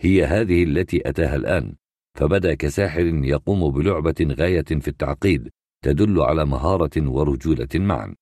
[0.00, 1.74] هي هذه التي أتاها الآن.
[2.18, 5.48] فبدأ كساحر يقوم بلعبة غاية في التعقيد
[5.84, 8.14] تدل على مهارة ورجولة معا.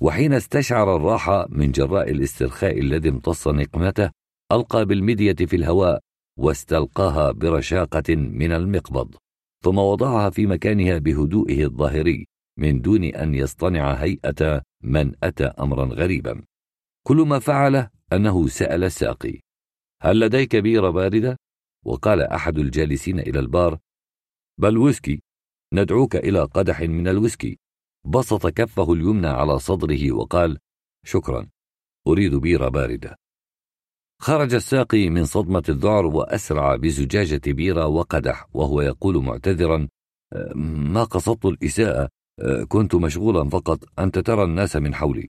[0.00, 4.10] وحين استشعر الراحة من جراء الاسترخاء الذي امتص نقمته
[4.52, 6.00] ألقى بالمدية في الهواء
[6.38, 9.14] واستلقاها برشاقة من المقبض
[9.64, 12.26] ثم وضعها في مكانها بهدوئه الظاهري
[12.58, 16.44] من دون أن يصطنع هيئة من أتى أمرا غريبا
[17.06, 19.40] كل ما فعله أنه سأل الساقي
[20.02, 21.36] هل لديك بيرة باردة؟
[21.84, 23.78] وقال أحد الجالسين إلى البار
[24.58, 25.22] بل ويسكي
[25.74, 27.58] ندعوك إلى قدح من الويسكي
[28.06, 30.58] بسط كفه اليمنى على صدره وقال
[31.06, 31.46] شكرا
[32.06, 33.16] أريد بيرة باردة.
[34.20, 39.88] خرج الساقي من صدمة الذعر وأسرع بزجاجة بيرة وقدح وهو يقول معتذرا
[40.54, 42.08] ما قصدت الإساءة
[42.68, 45.28] كنت مشغولا فقط أنت ترى الناس من حولي.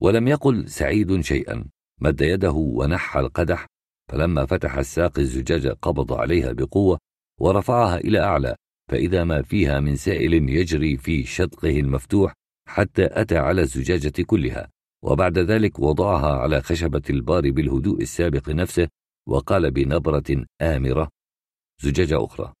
[0.00, 1.64] ولم يقل سعيد شيئا
[2.00, 3.66] مد يده ونحى القدح
[4.10, 6.98] فلما فتح الساقي الزجاجة قبض عليها بقوة
[7.40, 8.56] ورفعها إلى أعلى.
[8.90, 12.32] فإذا ما فيها من سائل يجري في شدقه المفتوح
[12.68, 14.70] حتى أتى على الزجاجة كلها
[15.04, 18.88] وبعد ذلك وضعها على خشبة البار بالهدوء السابق نفسه
[19.28, 21.08] وقال بنبرة آمرة
[21.82, 22.52] زجاجة أخرى.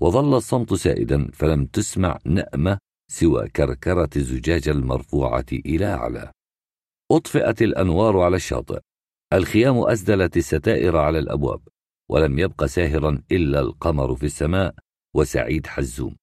[0.00, 2.78] وظل الصمت سائدا فلم تسمع نأمة
[3.10, 6.32] سوى كركرة الزجاجة المرفوعة إلى أعلى.
[7.10, 8.80] أطفئت الأنوار على الشاطئ.
[9.32, 11.60] الخيام أسدلت الستائر على الأبواب
[12.10, 14.74] ولم يبق ساهرا إلا القمر في السماء
[15.14, 16.16] وسعيد حزوم.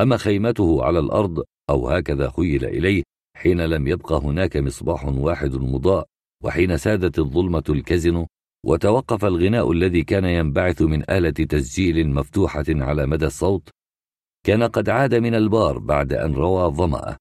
[0.00, 3.02] أما خيمته على الأرض أو هكذا خيل إليه
[3.36, 6.06] حين لم يبق هناك مصباح واحد مضاء
[6.44, 8.26] وحين سادت الظلمة الكزن
[8.66, 13.68] وتوقف الغناء الذي كان ينبعث من آلة تسجيل مفتوحة على مدى الصوت
[14.46, 17.16] كان قد عاد من البار بعد أن روى ظمأه.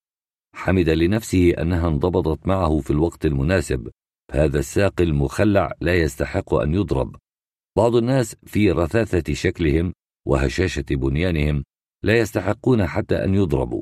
[0.56, 3.90] حمد لنفسه أنها انضبطت معه في الوقت المناسب.
[4.32, 7.16] فهذا الساق المخلع لا يستحق أن يضرب.
[7.78, 9.94] بعض الناس في رثاثة شكلهم
[10.28, 11.64] وهشاشة بنيانهم
[12.04, 13.82] لا يستحقون حتى أن يضربوا.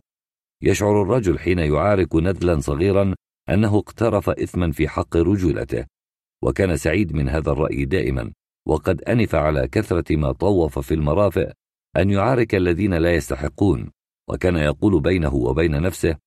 [0.61, 3.15] يشعر الرجل حين يعارك نذلا صغيرا
[3.49, 5.85] أنه اقترف إثما في حق رجولته
[6.43, 8.31] وكان سعيد من هذا الرأي دائما
[8.67, 11.51] وقد أنف على كثرة ما طوف في المرافق
[11.97, 13.91] أن يعارك الذين لا يستحقون
[14.29, 16.17] وكان يقول بينه وبين نفسه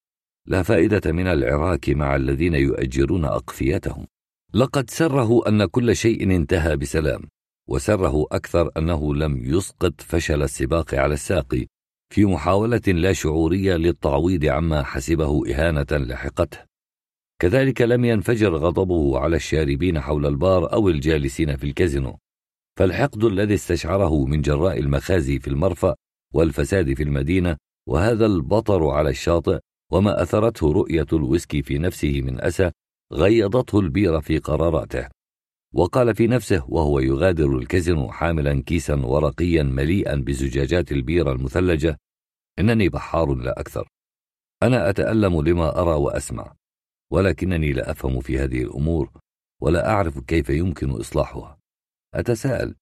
[0.47, 4.07] لا فائدة من العراك مع الذين يؤجرون أقفيتهم.
[4.55, 7.23] لقد سره أن كل شيء انتهى بسلام.
[7.69, 11.67] وسره أكثر أنه لم يسقط فشل السباق على الساقي
[12.15, 16.59] في محاولة لا شعورية للتعويض عما حسبه إهانة لحقته
[17.41, 22.19] كذلك لم ينفجر غضبه على الشاربين حول البار أو الجالسين في الكازينو.
[22.79, 25.95] فالحقد الذي استشعره من جراء المخازي في المرفأ
[26.35, 27.57] والفساد في المدينة
[27.89, 29.59] وهذا البطر على الشاطئ
[29.93, 32.71] وما أثرته رؤية الويسكي في نفسه من أسى
[33.13, 35.18] غيضته البير في قراراته.
[35.75, 41.99] وقال في نفسه وهو يغادر الكازينو حاملا كيسا ورقيا مليئا بزجاجات البيرة المثلجة
[42.59, 43.89] إنني بحار لا أكثر.
[44.63, 46.55] أنا أتألم لما أرى وأسمع
[47.11, 49.11] ولكنني لا أفهم في هذه الأمور
[49.61, 51.59] ولا أعرف كيف يمكن إصلاحها.
[52.15, 52.75] أتساءل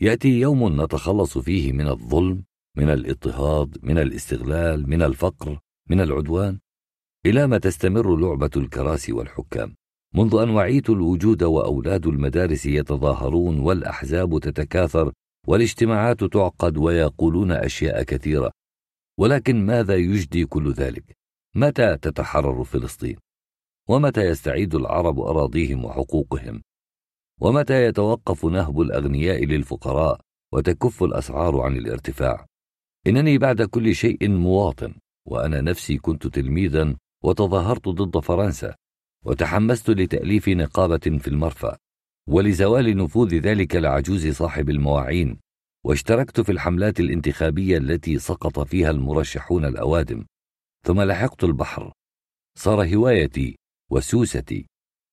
[0.00, 2.44] يأتي يوم نتخلص فيه من الظلم
[2.76, 5.60] من الإضطهاد من الاستغلال من الفقر
[5.90, 6.60] من العدوان؟
[7.26, 9.76] إلى ما تستمر لعبة الكراسي والحكام.
[10.16, 15.12] منذ أن وعيت الوجود وأولاد المدارس يتظاهرون والأحزاب تتكاثر
[15.46, 18.50] والاجتماعات تعقد ويقولون أشياء كثيرة
[19.18, 21.16] ولكن ماذا يجدي كل ذلك؟
[21.56, 23.16] متى تتحرر فلسطين؟
[23.88, 26.62] ومتى يستعيد العرب أراضيهم وحقوقهم؟
[27.40, 30.20] ومتى يتوقف نهب الأغنياء للفقراء
[30.52, 32.46] وتكف الأسعار عن الارتفاع؟
[33.06, 34.94] إنني بعد كل شيء مواطن
[35.26, 38.74] وأنا نفسي كنت تلميذا وتظاهرت ضد فرنسا
[39.26, 41.76] وتحمست لتأليف نقابة في المرفأ
[42.28, 45.38] ولزوال نفوذ ذلك العجوز صاحب المواعين
[45.84, 50.24] واشتركت في الحملات الانتخابية التي سقط فيها المرشحون الأوادم
[50.86, 51.92] ثم لحقت البحر.
[52.58, 53.56] صار هوايتي
[53.90, 54.66] وسوستي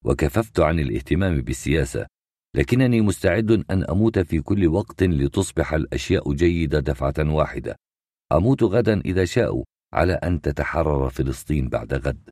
[0.05, 2.07] وكففت عن الاهتمام بالسياسة
[2.55, 7.75] لكنني مستعد أن أموت في كل وقت لتصبح الأشياء جيدة دفعة واحدة.
[8.31, 9.63] أموت غدا إذا شاءوا
[9.93, 12.29] على أن تتحرر فلسطين بعد غد.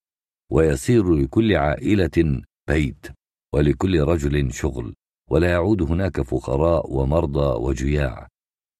[0.52, 3.07] ويصير لكل عائلة بيت
[3.53, 4.95] ولكل رجل شغل
[5.30, 8.28] ولا يعود هناك فقراء ومرضى وجياع.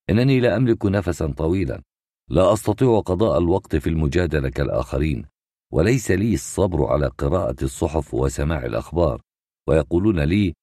[0.10, 1.82] إنني لا أملك نفسا طويلا.
[2.30, 5.26] لا أستطيع قضاء الوقت في المجادلة كالآخرين
[5.74, 9.22] وليس لي الصبر على قراءة الصحف وسماع الأخبار.
[9.70, 10.54] ويقولون لي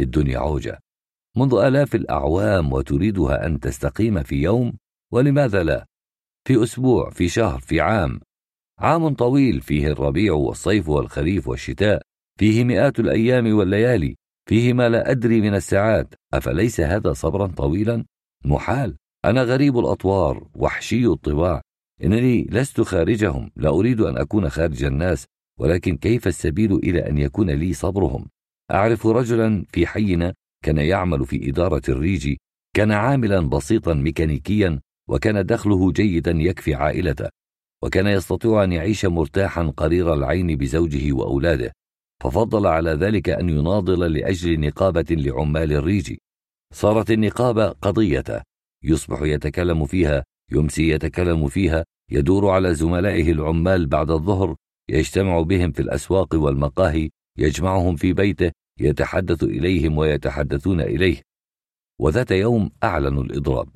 [0.00, 0.78] الدنيا عوجة.
[1.36, 4.72] منذ آلاف الأعوام وتريدها أن تستقيم في يوم
[5.12, 5.86] ولماذا لا؟
[6.48, 8.20] في أسبوع في شهر في عام.
[8.80, 12.02] عام طويل فيه الربيع والصيف والخريف والشتاء
[12.38, 14.16] فيه مئات الأيام والليالي
[14.48, 16.14] فيه ما لا أدري من الساعات.
[16.34, 18.04] أفليس هذا صبرا طويلا؟
[18.44, 21.60] محال أنا غريب الأطوار وحشي الطباع.
[22.04, 25.26] إنني لست خارجهم لا أريد أن أكون خارج الناس
[25.58, 28.28] ولكن كيف السبيل إلى أن يكون لي صبرهم؟
[28.70, 30.34] أعرف رجلا في حينا
[30.64, 32.36] كان يعمل في إدارة الريج
[32.76, 37.39] كان عاملا بسيطا ميكانيكيا وكان دخله جيدا يكفي عائلته.
[37.84, 41.72] وكان يستطيع أن يعيش مرتاحا قرير العين بزوجه وأولاده
[42.22, 46.16] ففضل على ذلك أن يناضل لأجل نقابة لعمال الريج.
[46.74, 48.42] صارت النقابة قضيته
[48.84, 54.56] يصبح يتكلم فيها يمسي يتكلم فيها يدور على زملائه العمال بعد الظهر
[54.90, 61.22] يجتمع بهم في الأسواق والمقاهي يجمعهم في بيته يتحدث إليهم ويتحدثون إليه.
[62.00, 63.68] وذات يوم أعلنوا الإضراب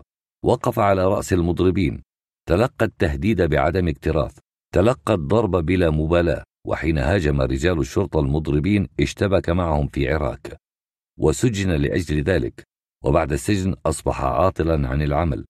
[0.44, 2.02] وقف على رأس المضربين.
[2.46, 4.38] تلقى التهديد بعدم اكتراث.
[4.74, 10.56] تلقى الضرب بلا مبالاة وحين هاجم رجال الشرطة المضربين اشتبك معهم في عراك.
[11.18, 12.64] وسجن لأجل ذلك.
[13.04, 15.44] وبعد السجن أصبح عاطلا عن العمل.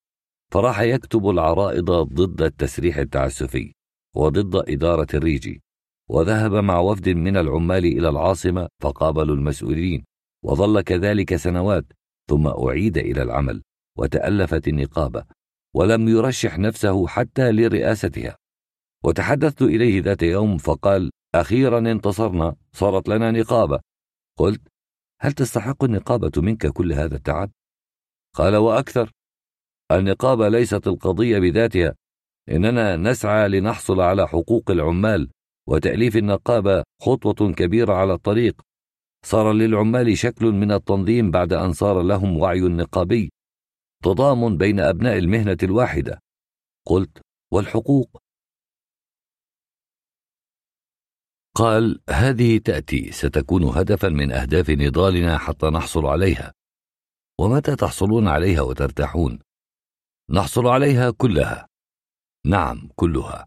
[0.52, 3.72] فراح يكتب العرائض ضد التسريح التعسفي
[4.16, 5.62] وضد إدارة الريجي.
[6.10, 10.04] وذهب مع وفد من العمال إلى العاصمة فقابلوا المسؤولين.
[10.44, 11.84] وظل كذلك سنوات
[12.30, 13.62] ثم أعيد إلى العمل
[13.98, 15.24] وتألفت النقابة.
[15.74, 18.36] ولم يرشح نفسه حتى لرئاستها.
[19.04, 23.80] وتحدثت إليه ذات يوم فقال أخيرا انتصرنا صارت لنا نقابة.
[24.38, 24.62] قلت
[25.20, 27.50] هل تستحق النقابة منك كل هذا التعب؟
[28.34, 29.10] قال وأكثر.
[29.92, 31.94] النقابة ليست القضية بذاتها.
[32.48, 35.30] إننا نسعى لنحصل على حقوق العمال
[35.68, 38.60] وتأليف النقابة خطوة كبيرة على الطريق.
[39.24, 43.30] صار للعمال شكل من التنظيم بعد أن صار لهم وعي نقابي
[44.04, 46.20] تضامن بين أبناء المهنة الواحدة.
[46.86, 47.18] قلت
[47.52, 48.22] والحقوق؟
[51.56, 56.52] قال هذه تأتي ستكون هدفا من أهداف نضالنا حتى نحصل عليها.
[57.40, 59.38] ومتى تحصلون عليها وترتاحون؟
[60.30, 61.68] نحصل عليها كلها.
[62.46, 63.46] نعم كلها.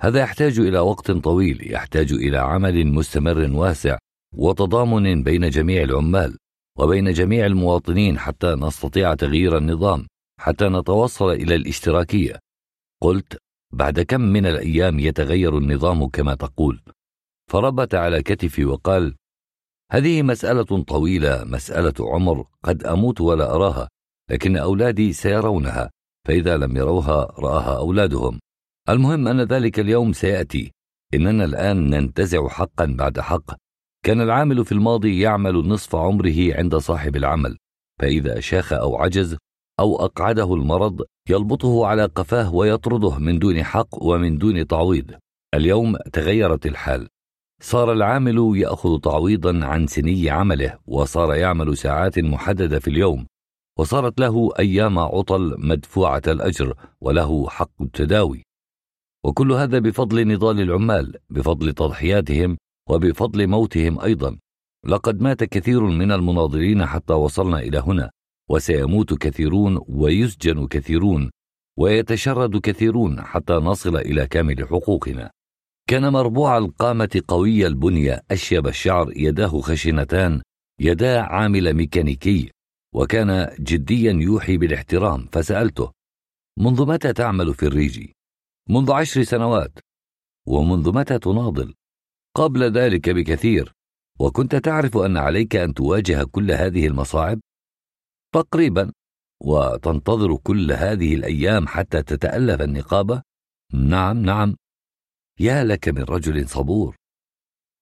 [0.00, 3.98] هذا يحتاج إلى وقت طويل يحتاج إلى عمل مستمر واسع
[4.34, 6.38] وتضامن بين جميع العمال.
[6.78, 10.06] وبين جميع المواطنين حتى نستطيع تغيير النظام
[10.40, 12.38] حتى نتوصل إلى الاشتراكية.
[13.02, 13.38] قلت
[13.72, 16.82] بعد كم من الأيام يتغير النظام كما تقول؟
[17.50, 19.14] فربت على كتفي وقال
[19.92, 23.88] هذه مسألة طويلة مسألة عمر قد أموت ولا أراها
[24.30, 25.90] لكن أولادي سيرونها
[26.26, 28.40] فإذا لم يروها رآها أولادهم.
[28.88, 30.72] المهم أن ذلك اليوم سيأتي.
[31.14, 33.65] إننا الآن ننتزع حقا بعد حق.
[34.06, 37.56] كان العامل في الماضي يعمل نصف عمره عند صاحب العمل
[38.00, 39.36] فإذا شاخ أو عجز
[39.80, 45.10] أو أقعده المرض يلبطه على قفاه ويطرده من دون حق ومن دون تعويض.
[45.54, 47.08] اليوم تغيرت الحال.
[47.62, 53.26] صار العامل يأخذ تعويضا عن سني عمله وصار يعمل ساعات محددة في اليوم
[53.78, 58.42] وصارت له أيام عطل مدفوعة الأجر وله حق التداوي.
[59.24, 62.56] وكل هذا بفضل نضال العمال بفضل تضحياتهم
[62.88, 64.38] وبفضل موتهم أيضا
[64.86, 68.10] لقد مات كثير من المناضلين حتى وصلنا إلى هنا
[68.50, 71.30] وسيموت كثيرون ويسجن كثيرون
[71.78, 75.30] ويتشرد كثيرون حتى نصل إلى كامل حقوقنا
[75.88, 80.42] كان مربوع القامة قوي البنية أشيب الشعر يداه خشنتان
[80.80, 82.50] يدا عامل ميكانيكي
[82.94, 85.92] وكان جديا يوحي بالاحترام فسألته
[86.58, 88.14] منذ متى تعمل في الريجي؟
[88.70, 89.78] منذ عشر سنوات
[90.46, 91.74] ومنذ متى تناضل؟
[92.36, 93.72] قبل ذلك بكثير
[94.20, 97.40] وكنت تعرف أن عليك أن تواجه كل هذه المصاعب؟
[98.34, 98.92] تقريبا
[99.42, 103.22] وتنتظر كل هذه الأيام حتى تتألف النقابة؟
[103.72, 104.56] نعم نعم.
[105.40, 106.96] يا لك من رجل صبور.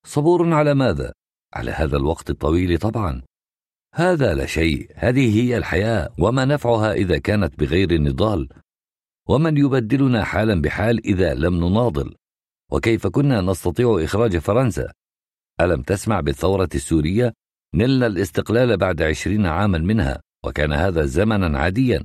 [0.06, 1.12] صبور على ماذا؟
[1.54, 3.22] على هذا الوقت الطويل طبعا.
[3.94, 4.92] هذا لا شيء.
[4.94, 6.14] هذه هي الحياة.
[6.18, 8.48] وما نفعها إذا كانت بغير النضال؟
[9.28, 12.14] ومن يبدلنا حالا بحال إذا لم نناضل؟
[12.74, 14.92] وكيف كنا نستطيع إخراج فرنسا؟
[15.60, 17.32] ألم تسمع بالثورة السورية؟
[17.74, 22.04] نلنا الاستقلال بعد عشرين عاما منها وكان هذا زمنا عاديا.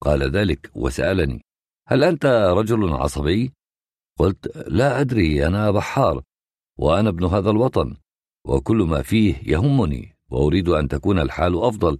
[0.00, 1.44] قال ذلك وسألني
[1.88, 2.26] هل أنت
[2.56, 3.52] رجل عصبي؟
[4.18, 6.22] قلت لا أدري أنا بحار
[6.78, 7.96] وأنا ابن هذا الوطن
[8.46, 11.98] وكل ما فيه يهمني وأريد أن تكون الحال أفضل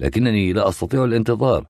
[0.00, 1.66] لكنني لا أستطيع الانتظار.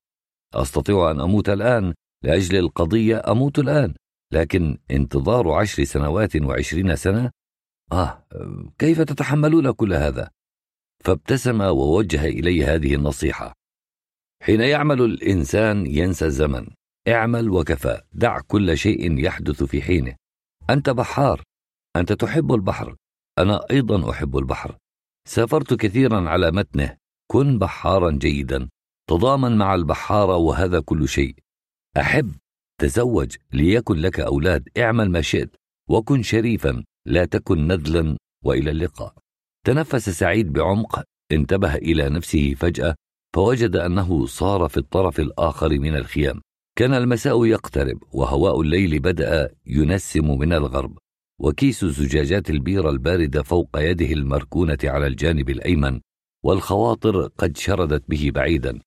[0.53, 1.93] أستطيع أن أموت الآن
[2.23, 3.95] لأجل القضية أموت الآن.
[4.31, 7.31] لكن انتظار عشر سنوات وعشرين سنة؟
[7.91, 8.25] آه
[8.79, 10.31] كيف تتحملون كل هذا؟
[11.03, 13.53] فابتسم ووجه إلي هذه النصيحة.
[14.43, 16.67] حين يعمل الإنسان ينسى الزمن.
[17.07, 18.01] اعمل وكفى.
[18.13, 20.15] دع كل شيء يحدث في حينه.
[20.69, 21.43] أنت بحار.
[21.95, 22.95] أنت تحب البحر.
[23.39, 24.77] أنا أيضا أحب البحر.
[25.27, 26.97] سافرت كثيرا على متنه.
[27.31, 28.69] كن بحارا جيدا.
[29.09, 31.35] تضامن مع البحاره وهذا كل شيء.
[31.97, 32.35] أحب.
[32.81, 35.55] تزوج ليكن لك أولاد اعمل ما شئت
[35.89, 39.13] وكن شريفا لا تكن نذلا وإلى اللقاء.
[39.65, 42.95] تنفس سعيد بعمق انتبه إلى نفسه فجأة
[43.35, 46.41] فوجد أنه صار في الطرف الآخر من الخيام.
[46.77, 50.97] كان المساء يقترب وهواء الليل بدأ ينسم من الغرب
[51.41, 56.01] وكيس زجاجات البيرة الباردة فوق يده المركونة على الجانب الأيمن
[56.43, 58.79] والخواطر قد شردت به بعيدا.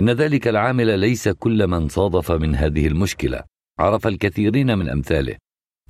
[0.00, 3.44] إن ذلك العامل ليس كل من صادف من هذه المشكلة.
[3.78, 5.36] عرف الكثيرين من أمثاله.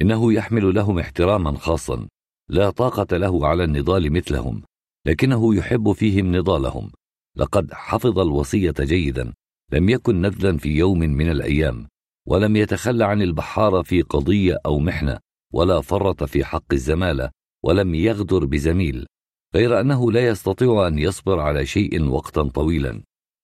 [0.03, 2.09] إنه يحمل لهم احتراما خاصا.
[2.49, 4.63] لا طاقة له على النضال مثلهم.
[5.07, 6.91] لكنه يحب فيهم نضالهم.
[7.37, 9.33] لقد حفظ الوصية جيدا.
[9.73, 11.89] لم يكن نذلا في يوم من الأيام.
[12.27, 15.19] ولم يتخلى عن البحارة في قضية أو محنة.
[15.53, 17.31] ولا فرط في حق الزمالة.
[17.65, 19.07] ولم يغدر بزميل.
[19.55, 23.03] غير أنه لا يستطيع أن يصبر على شيء وقتا طويلا.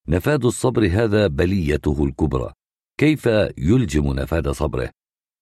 [0.09, 2.53] نفاد الصبر هذا بليته الكبرى.
[3.01, 3.27] كيف
[3.59, 4.91] يلجم نفاد صبره؟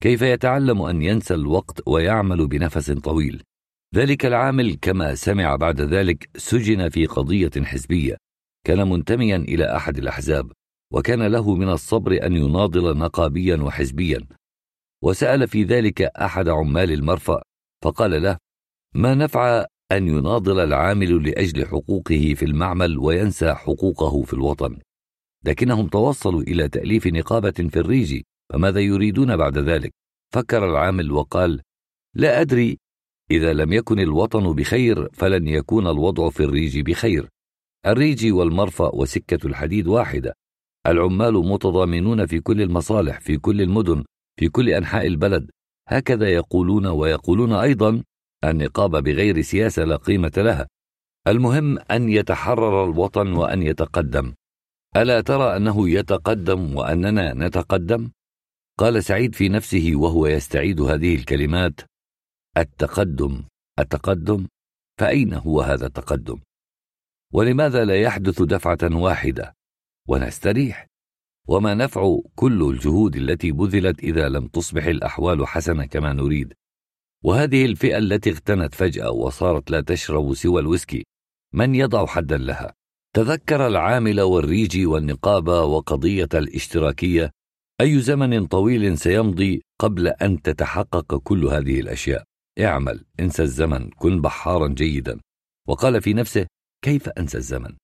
[0.03, 3.43] كيف يتعلم أن ينسى الوقت ويعمل بنفس طويل؟
[3.95, 8.17] ذلك العامل كما سمع بعد ذلك سجن في قضية حزبية.
[8.67, 10.53] كان منتميا إلى أحد الأحزاب
[10.93, 14.27] وكان له من الصبر أن يناضل نقابيا وحزبيا.
[15.03, 17.43] وسأل في ذلك أحد عمال المرفأ
[17.85, 18.39] فقال له
[18.95, 24.79] ما نفع أن يناضل العامل لأجل حقوقه في المعمل وينسى حقوقه في الوطن.
[25.45, 28.23] لكنهم توصلوا إلى تأليف نقابة في الريج
[28.53, 29.93] فماذا يريدون بعد ذلك؟
[30.35, 31.61] فكر العامل وقال
[32.15, 32.79] لا أدري
[33.31, 37.29] إذا لم يكن الوطن بخير فلن يكون الوضع في الريج بخير.
[37.87, 40.35] الريج والمرفأ وسكة الحديد واحدة.
[40.87, 44.05] العمال متضامنون في كل المصالح في كل المدن
[44.41, 45.51] في كل أنحاء البلد.
[45.89, 48.03] هكذا يقولون ويقولون أيضا
[48.45, 50.69] النقابه بغير سياسة لا قيمة لها
[51.29, 54.35] المهم أن يتحرر الوطن وأن يتقدم
[54.97, 58.11] ألا ترى أنه يتقدم وأننا نتقدم
[58.79, 61.81] قال سعيد في نفسه وهو يستعيد هذه الكلمات
[62.57, 63.45] التقدم
[63.79, 64.47] التقدم
[64.99, 66.41] فأين هو هذا التقدم؟
[67.33, 69.55] ولماذا لا يحدث دفعة واحدة
[70.09, 70.87] ونستريح؟
[71.49, 76.55] وما نفع كل الجهود التي بذلت إذا لم تصبح الأحوال حسنة كما نريد؟
[77.25, 81.05] وهذه الفئة التي اغتنت فجأة وصارت لا تشرب سوى الويسكي.
[81.55, 82.75] من يضع حدا لها؟
[83.17, 87.31] تذكر العامل والريجي والنقابة وقضية الاشتراكية.
[87.81, 92.25] أي زمن طويل سيمضي قبل أن تتحقق كل هذه الأشياء؟
[92.61, 95.21] اعمل انسى الزمن كن بحارا جيدا.
[95.69, 96.47] وقال في نفسه
[96.85, 97.77] كيف أنسى الزمن؟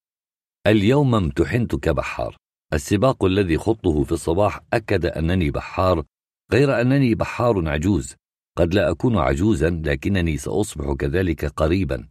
[0.66, 2.36] اليوم امتحنت كبحار.
[2.72, 6.04] السباق الذي خضته في الصباح أكد أنني بحار
[6.52, 8.14] غير أنني بحار عجوز.
[8.56, 12.08] قد لا أكون عجوزا لكنني سأصبح كذلك قريبا.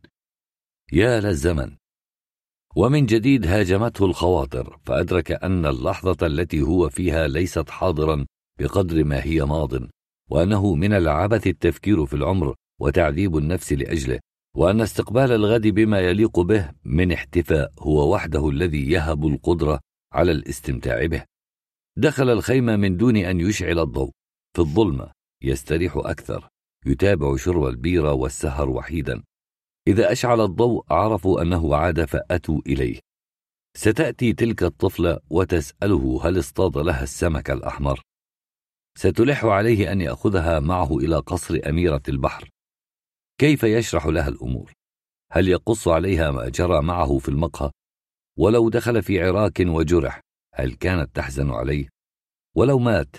[0.93, 1.76] يا للزمن
[2.76, 8.26] ومن جديد هاجمته الخواطر فأدرك أن اللحظة التي هو فيها ليست حاضرا
[8.59, 9.72] بقدر ما هي ماض
[10.30, 14.19] وأنه من العبث التفكير في العمر وتعذيب النفس لأجله
[14.55, 19.80] وأن استقبال الغد بما يليق به من احتفاء هو وحده الذي يهب القدرة
[20.13, 21.23] على الاستمتاع به.
[21.97, 24.11] دخل الخيمة من دون أن يشعل الضوء
[24.55, 25.15] في الظلمة.
[25.45, 26.49] يستريح أكثر
[26.85, 29.23] يتابع شرب البيرة والسهر وحيدا.
[29.88, 32.99] إذا أشعل الضوء عرفوا أنه عاد فأتوا إليه.
[33.77, 38.01] ستأتي تلك الطفلة وتسأله هل اصطاد لها السمك الأحمر.
[38.97, 42.49] ستلح عليه أن يأخذها معه إلى قصر أميرة البحر.
[43.38, 44.73] كيف يشرح لها الأمور؟
[45.31, 47.72] هل يقص عليها ما جرى معه في المقهى؟
[48.39, 50.22] ولو دخل في عراك وجرح
[50.53, 51.89] هل كانت تحزن عليه؟
[52.55, 53.15] ولو مات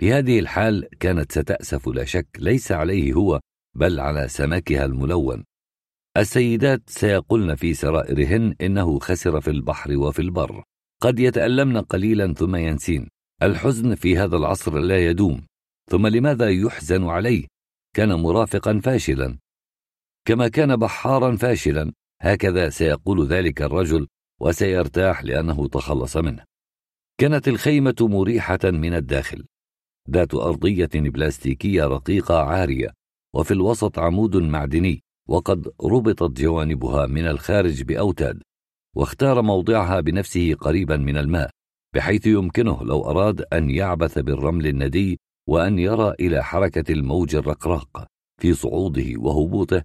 [0.00, 3.40] في هذه الحال كانت ستأسف لا شك ليس عليه هو
[3.76, 5.44] بل على سمكها الملون.
[6.16, 10.64] السيدات سيقولن في سرائرهن إنه خسر في البحر وفي البر.
[11.02, 13.08] قد يتألمن قليلا ثم ينسين.
[13.42, 15.46] الحزن في هذا العصر لا يدوم.
[15.90, 17.46] ثم لماذا يحزن عليه؟
[17.96, 19.38] كان مرافقا فاشلا.
[20.24, 21.92] كما كان بحارا فاشلا.
[22.22, 24.06] هكذا سيقول ذلك الرجل
[24.40, 26.44] وسيرتاح لأنه تخلص منه.
[27.20, 29.44] كانت الخيمة مريحة من الداخل.
[30.10, 32.88] ذات أرضية بلاستيكية رقيقة عارية
[33.34, 38.42] وفي الوسط عمود معدني وقد ربطت جوانبها من الخارج بأوتاد
[38.96, 41.50] واختار موضعها بنفسه قريبا من الماء
[41.94, 48.06] بحيث يمكنه لو أراد أن يعبث بالرمل الندي وأن يرى إلى حركة الموج الرقراق
[48.40, 49.82] في صعوده وهبوطه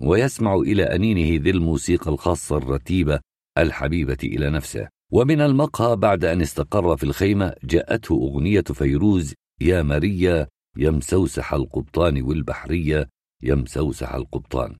[0.00, 3.20] ويسمع إلى أنينه ذي الموسيقى الخاصة الرتيبة
[3.58, 4.88] الحبيبة إلى نفسه.
[5.12, 12.22] ومن المقهى بعد أن استقر في الخيمة جاءته أغنية فيروز يا مريا يا مسوسح القبطان
[12.22, 13.08] والبحرية
[13.42, 14.76] يا مسوسح القبطان.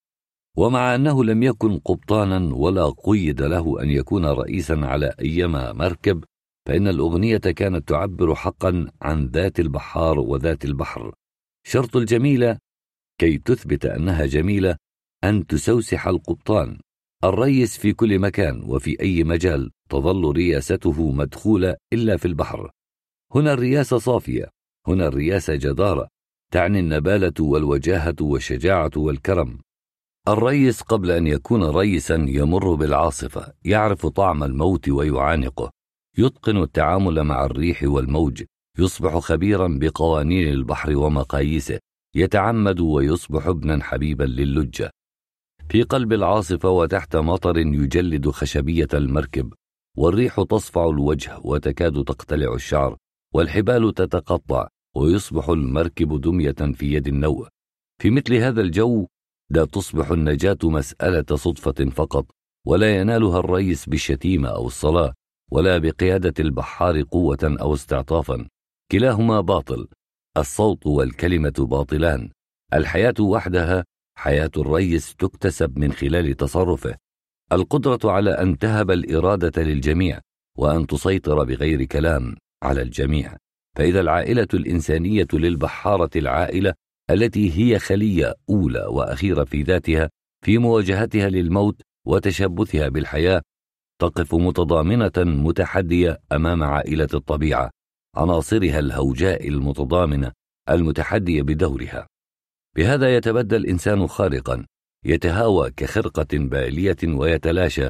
[0.56, 6.24] ومع أنه لم يكن قبطانا ولا قيد له أن يكون رئيسا على أيما مركب
[6.66, 11.12] فإن الأغنية كانت تعبر حقا عن ذات البحار وذات البحر.
[11.66, 12.59] شرط الجميلة
[13.20, 14.76] كي تثبت أنها جميلة
[15.24, 16.78] أن تسوسح القبطان.
[17.24, 22.70] الريس في كل مكان وفي أي مجال تظل رياسته مدخولة إلا في البحر.
[23.34, 24.53] هنا الرياسة صافية.
[24.89, 26.09] هنا الرياسة جدارة
[26.52, 29.59] تعني النبالة والوجاهة والشجاعة والكرم.
[30.28, 35.70] الريس قبل أن يكون ريسا يمر بالعاصفة يعرف طعم الموت ويعانقه.
[36.19, 38.43] يتقن التعامل مع الريح والموج
[38.78, 41.78] يصبح خبيرا بقوانين البحر ومقاييسه
[42.15, 44.90] يتعمد ويصبح ابنا حبيبا للجة.
[45.69, 49.52] في قلب العاصفة وتحت مطر يجلد خشبية المركب
[49.97, 52.97] والريح تصفع الوجه وتكاد تقتلع الشعر
[53.35, 54.69] والحبال تتقطع.
[54.96, 57.48] ويصبح المركب دمية في يد النوء.
[58.02, 59.06] في مثل هذا الجو
[59.50, 62.26] لا تصبح النجاة مسألة صدفة فقط
[62.66, 65.14] ولا ينالها الريس بالشتيمة أو الصلاة
[65.52, 68.48] ولا بقيادة البحار قوة أو استعطافا.
[68.92, 69.88] كلاهما باطل
[70.36, 72.30] الصوت والكلمة باطلان.
[72.74, 73.84] الحياة وحدها
[74.18, 76.96] حياة الريس تكتسب من خلال تصرفه.
[77.52, 80.20] القدرة على أن تهب الإرادة للجميع
[80.58, 83.36] وأن تسيطر بغير كلام على الجميع.
[83.76, 86.74] فإذا العائلة الإنسانية للبحارة العائلة
[87.10, 90.10] التي هي خلية أولى وأخيرة في ذاتها
[90.44, 93.42] في مواجهتها للموت وتشبثها بالحياة
[94.01, 97.70] تقف متضامنة متحدية أمام عائلة الطبيعة
[98.16, 100.32] عناصرها الهوجاء المتضامنة
[100.70, 102.06] المتحدية بدورها.
[102.76, 104.66] بهذا يتبدى الإنسان خارقا
[105.05, 107.88] يتهاوى كخرقة بالية ويتلاشى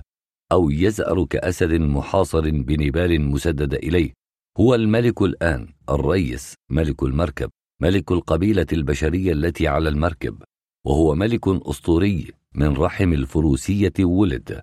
[0.52, 4.12] أو يزأر كأسد محاصر بنبال مسددة إليه.
[4.58, 7.50] هو الملك الآن الريس ملك المركب
[7.82, 10.42] ملك القبيلة البشرية التي على المركب
[10.86, 14.60] وهو ملك أسطوري من رحم الفروسية ولد.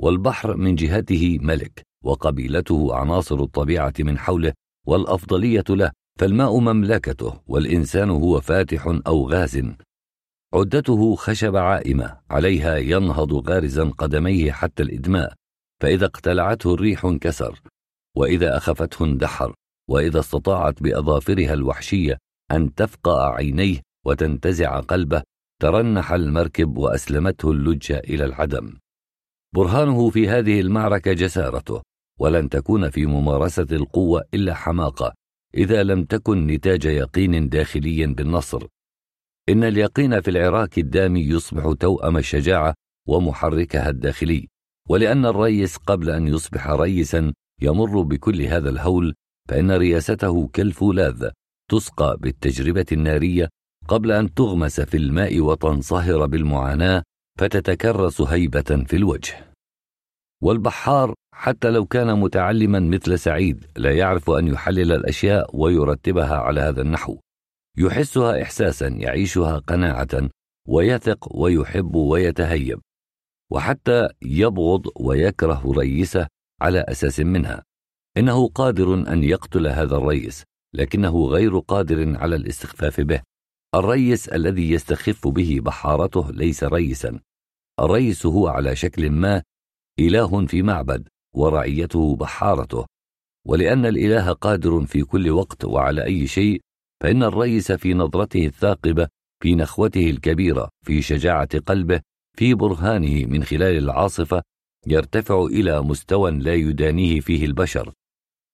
[0.00, 4.52] والبحر من جهته ملك وقبيلته عناصر الطبيعة من حوله
[4.86, 9.62] والأفضلية له فالماء مملكته والإنسان هو فاتح أو غاز.
[10.54, 15.34] عدته خشب عائمة عليها ينهض غارزا قدميه حتى الإدماء
[15.82, 17.60] فإذا اقتلعته الريح انكسر.
[18.16, 19.54] وإذا أخفته اندحر
[19.90, 22.18] وإذا استطاعت بأظافرها الوحشية
[22.52, 25.22] أن تفقأ عينيه وتنتزع قلبه
[25.62, 28.78] ترنح المركب وأسلمته اللجة إلى العدم.
[29.54, 31.82] برهانه في هذه المعركة جسارته
[32.20, 35.12] ولن تكون في ممارسة القوة إلا حماقة
[35.54, 38.66] إذا لم تكن نتاج يقين داخلي بالنصر.
[39.48, 42.74] إن اليقين في العراق الدامي يصبح توأم الشجاعة
[43.08, 44.48] ومحركها الداخلي
[44.88, 47.32] ولأن الريس قبل أن يصبح ريسا
[47.62, 49.14] يمر بكل هذا الهول
[49.48, 51.30] فإن رياسته كالفولاذ
[51.70, 53.48] تسقى بالتجربة النارية
[53.88, 57.02] قبل أن تغمس في الماء وتنصهر بالمعاناة
[57.38, 59.34] فتتكرس هيبة في الوجه.
[60.42, 66.82] والبحار حتى لو كان متعلما مثل سعيد لا يعرف أن يحلل الأشياء ويرتبها على هذا
[66.82, 67.18] النحو.
[67.78, 70.28] يحسها إحساسا يعيشها قناعة
[70.68, 72.80] ويثق ويحب ويتهيب.
[73.52, 76.26] وحتى يبغض ويكره ريسه
[76.62, 77.62] على أساس منها.
[78.16, 80.44] إنه قادر أن يقتل هذا الريس
[80.74, 83.22] لكنه غير قادر على الاستخفاف به.
[83.74, 87.20] الريس الذي يستخف به بحارته ليس ريسا.
[87.80, 89.42] الريس هو على شكل ما
[90.00, 92.86] إله في معبد ورعيته بحارته.
[93.46, 96.60] ولأن الإله قادر في كل وقت وعلى أي شيء
[97.02, 99.08] فإن الريس في نظرته الثاقبة
[99.42, 102.00] في نخوته الكبيرة في شجاعة قلبه
[102.38, 104.42] في برهانه من خلال العاصفة
[104.86, 107.92] يرتفع إلى مستوى لا يدانيه فيه البشر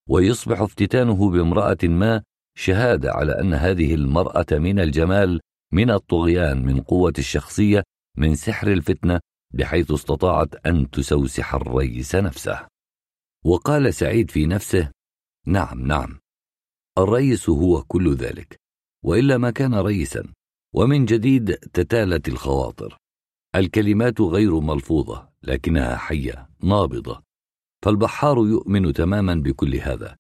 [0.09, 2.23] ويصبح افتتانه بامرأة ما
[2.57, 5.41] شهادة على أن هذه المرأة من الجمال
[5.73, 7.83] من الطغيان من قوة الشخصية
[8.17, 9.21] من سحر الفتنة
[9.55, 12.67] بحيث استطاعت أن تسوسح الريس نفسه.
[13.45, 14.91] وقال سعيد في نفسه
[15.47, 16.19] نعم نعم
[16.99, 18.57] الريس هو كل ذلك
[19.05, 20.33] وإلا ما كان ريسا
[20.75, 22.97] ومن جديد تتالت الخواطر
[23.55, 27.23] الكلمات غير ملفوظة لكنها حية نابضة.
[27.85, 30.17] فالبحار يؤمن تماما بكل هذا.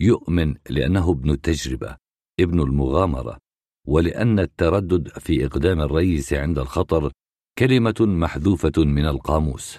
[0.00, 1.96] يؤمن لأنه ابن التجربة
[2.40, 3.38] ابن المغامرة
[3.86, 7.12] ولأن التردد في إقدام الرئيس عند الخطر
[7.58, 9.78] كلمة محذوفة من القاموس.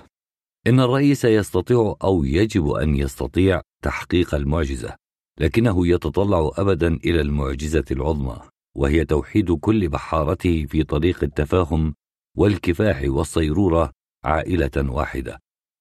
[0.67, 4.95] إن الرئيس يستطيع أو يجب أن يستطيع تحقيق المعجزة
[5.39, 8.39] لكنه يتطلع أبدا إلى المعجزة العظمى
[8.75, 11.95] وهي توحيد كل بحارته في طريق التفاهم
[12.37, 13.91] والكفاح والصيرورة
[14.27, 15.39] عائلة واحدة.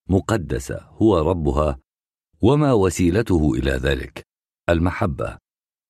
[0.08, 1.78] مقدسة هو ربها
[2.42, 4.22] وما وسيلته إلى ذلك.
[4.68, 5.38] المحبة.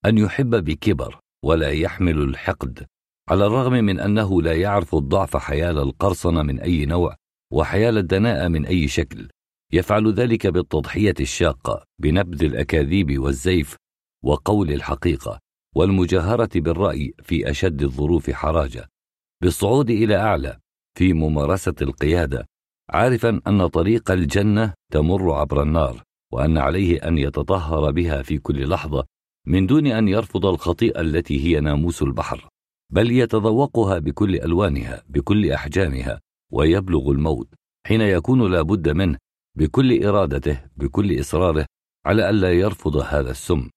[0.06, 2.86] أن يحب بكبر ولا يحمل الحقد.
[3.28, 7.16] على الرغم من أنه لا يعرف الضعف حيال القرصنة من أي نوع
[7.52, 9.28] وحيال الدناءة من أي شكل.
[9.72, 13.76] يفعل ذلك بالتضحية الشاقة بنبذ الأكاذيب والزيف
[14.24, 15.40] وقول الحقيقة
[15.74, 18.88] والمجاهرة بالرأي في أشد الظروف حراجة.
[19.42, 20.58] بالصعود إلى أعلى
[20.96, 22.46] في ممارسة القيادة
[22.90, 26.02] عارفا أن طريق الجنة تمر عبر النار
[26.32, 29.04] وأن عليه أن يتطهر بها في كل لحظة
[29.46, 32.48] من دون أن يرفض الخطيئة التي هي ناموس البحر
[32.92, 36.20] بل يتذوقها بكل ألوانها بكل أحجامها
[36.52, 37.48] ويبلغ الموت
[37.86, 39.18] حين يكون لا بد منه
[39.58, 41.66] بكل إرادته بكل إصراره
[42.06, 43.70] على ألا يرفض هذا السم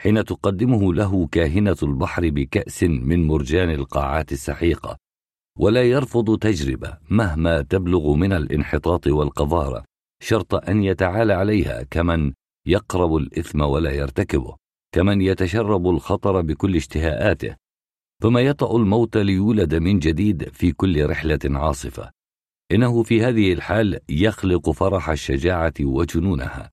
[0.00, 4.96] حين تقدمه له كاهنة البحر بكأس من مرجان القاعات السحيقة.
[5.58, 9.84] ولا يرفض تجربة مهما تبلغ من الانحطاط والقذارة
[10.22, 12.32] شرط أن يتعالى عليها كمن
[12.66, 14.56] يقرب الإثم ولا يرتكبه
[14.92, 17.56] كمن يتشرب الخطر بكل اشتهاءاته.
[18.22, 22.10] ثم يطأ الموت ليولد من جديد في كل رحلة عاصفة.
[22.72, 26.70] إنه في هذه الحال يخلق فرح الشجاعة وجنونها.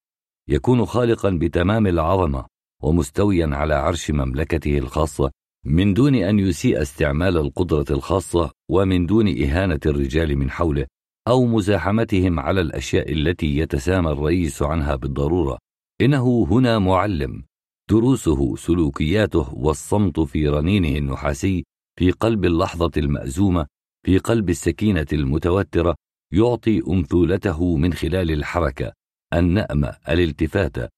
[0.50, 2.46] يكون خالقا بتمام العظمة
[2.84, 5.32] ومستويا على عرش مملكته الخاصة
[5.66, 10.86] من دون أن يسيء استعمال القدرة الخاصة ومن دون إهانة الرجال من حوله
[11.28, 15.58] أو مزاحمتهم على الأشياء التي يتسامى الرئيس عنها بالضرورة.
[16.02, 17.44] إنه هنا معلم.
[17.90, 21.64] دروسه سلوكياته والصمت في رنينه النحاسي
[22.00, 23.66] في قلب اللحظة المأزومة
[24.06, 25.96] في قلب السكينة المتوترة
[26.34, 28.94] يعطي أمثولته من خلال الحركة
[29.34, 30.90] النأمة الالتفاتة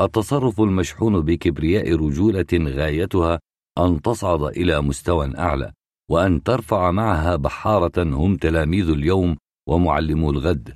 [0.00, 3.40] التصرف المشحون بكبرياء رجولة غايتها
[3.78, 5.72] أن تصعد إلى مستوى أعلى
[6.10, 9.36] وأن ترفع معها بحارة هم تلاميذ اليوم
[9.68, 10.74] ومعلمو الغد.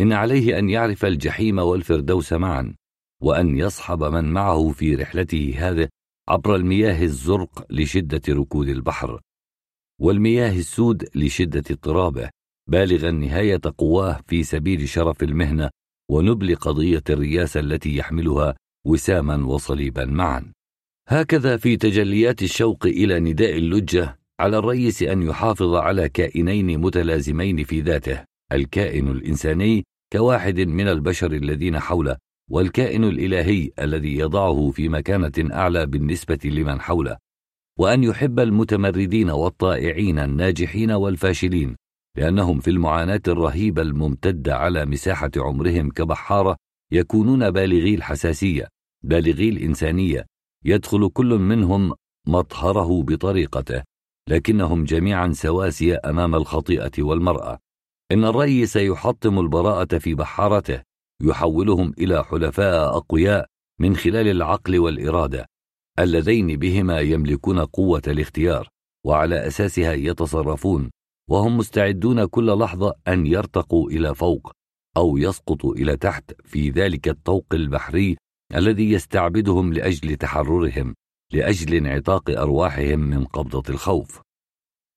[0.00, 2.74] إن عليه أن يعرف الجحيم والفردوس معا
[3.22, 5.88] وأن يصحب من معه في رحلته هذه
[6.28, 9.20] عبر المياه الزرق لشدة ركود البحر.
[10.00, 12.30] والمياه السود لشدة اضطرابه
[12.70, 15.70] بالغا نهاية قواه في سبيل شرف المهنة
[16.10, 18.54] ونبل قضية الرياسة التي يحملها
[18.86, 20.52] وساما وصليبا معا.
[21.10, 27.80] هكذا في تجليات الشوق إلى نداء اللجة على الريس أن يحافظ على كائنين متلازمين في
[27.80, 32.16] ذاته الكائن الإنساني كواحد من البشر الذين حوله
[32.50, 37.16] والكائن الإلهي الذي يضعه في مكانة أعلى بالنسبة لمن حوله.
[37.78, 41.76] وأن يحب المتمردين والطائعين الناجحين والفاشلين
[42.16, 46.56] لأنهم في المعاناة الرهيبة الممتدة على مساحة عمرهم كبحارة
[46.92, 48.68] يكونون بالغي الحساسية
[49.04, 50.26] بالغي الإنسانية
[50.64, 51.94] يدخل كل منهم
[52.26, 53.82] مطهره بطريقته
[54.28, 57.58] لكنهم جميعا سواسية أمام الخطيئة والمرأة.
[58.12, 60.82] إن الري سيحطم البراءة في بحارته
[61.22, 63.46] يحولهم إلى حلفاء أقوياء
[63.80, 65.46] من خلال العقل والإرادة
[65.98, 68.68] اللذين بهما يملكون قوة الاختيار
[69.06, 70.90] وعلى أساسها يتصرفون
[71.30, 74.52] وهم مستعدون كل لحظة أن يرتقوا إلى فوق
[74.96, 78.16] أو يسقطوا إلى تحت في ذلك الطوق البحري
[78.54, 80.94] الذي يستعبدهم لأجل تحررهم
[81.32, 84.20] لأجل انعتاق أرواحهم من قبضة الخوف.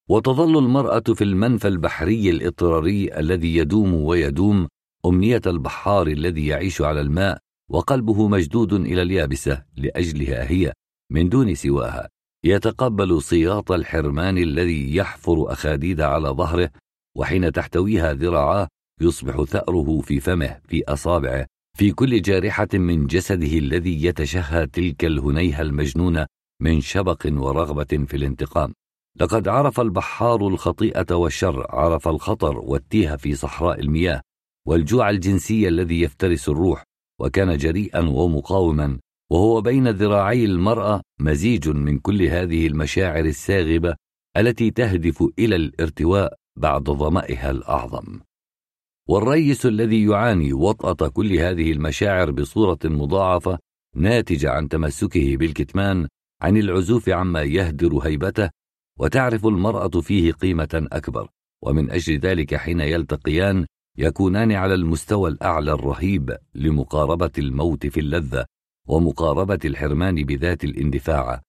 [0.09, 4.67] وتظل المرأة في المنفى البحري الإضطراري الذي يدوم ويدوم
[5.05, 7.37] أمنية البحار الذي يعيش على الماء
[7.69, 10.73] وقلبه مشدود إلى اليابسة لأجلها هي
[11.11, 12.09] من دون سواها.
[12.45, 16.69] يتقبل سياط الحرمان الذي يحفر أخاديد على ظهره
[17.17, 18.67] وحين تحتويها ذراعاه
[19.01, 21.45] يصبح ثأره في فمه في أصابعه
[21.81, 26.25] في كل جارحة من جسده الذي يتشهى تلك الهنيهة المجنونة
[26.61, 28.73] من شبق ورغبة في الانتقام.
[29.19, 34.21] لقد عرف البحار الخطيئة والشر عرف الخطر والتيه في صحراء المياه
[34.67, 36.83] والجوع الجنسي الذي يفترس الروح
[37.21, 38.99] وكان جريئا ومقاوما
[39.31, 43.95] وهو بين ذراعي المرأة مزيج من كل هذه المشاعر الساغبة
[44.37, 48.19] التي تهدف إلى الارتواء بعد ظمئها الأعظم.
[49.11, 53.59] والريس الذي يعاني وطأة كل هذه المشاعر بصورة مضاعفة
[53.95, 56.07] ناتجة عن تمسكه بالكتمان
[56.41, 58.49] عن العزوف عما يهدر هيبته
[58.99, 61.29] وتعرف المرأة فيه قيمة أكبر.
[61.63, 63.65] ومن أجل ذلك حين يلتقيان
[63.97, 68.45] يكونان على المستوى الأعلى الرهيب لمقاربة الموت في اللذة
[68.87, 71.41] ومقاربة الحرمان بذات الاندفاع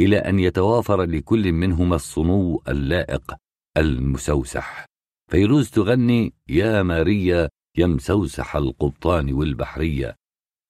[0.00, 3.34] إلى أن يتوافر لكل منهما الصنو اللائق
[3.76, 4.89] المسوسح.
[5.30, 7.48] فيروز تغني يا ماريا
[7.78, 10.16] يا مسوسح القبطان والبحرية.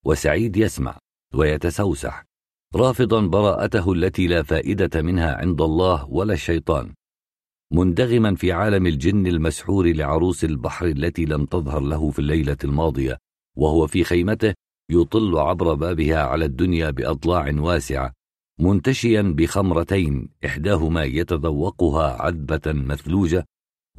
[0.07, 0.99] وسعيد يسمع
[1.35, 2.25] ويتسوسح.
[2.75, 6.95] رافضا براءته التي لا فائدة منها عند الله ولا الشيطان.
[7.73, 13.19] مندغما في عالم الجن المسحور لعروس البحر التي لم تظهر له في الليلة الماضية
[13.57, 14.55] وهو في خيمته
[14.91, 18.13] يطل عبر بابها على الدنيا بأضلاع واسعة
[18.59, 23.47] منتشيا بخمرتين إحداهما يتذوقها عذبة مثلوجة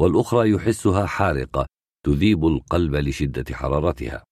[0.02, 1.66] والأخرى يحسها حارقة
[2.06, 4.24] تذيب القلب لشدة حرارتها.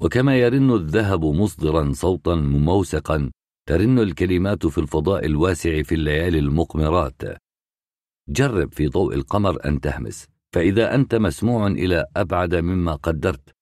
[0.00, 3.30] وكما يرن الذهب مصدرا صوتا مموسقا
[3.68, 7.22] ترن الكلمات في الفضاء الواسع في الليالي المقمرات.
[8.28, 13.54] جرب في ضوء القمر أن تهمس فإذا أنت مسموع إلى أبعد مما قدرت.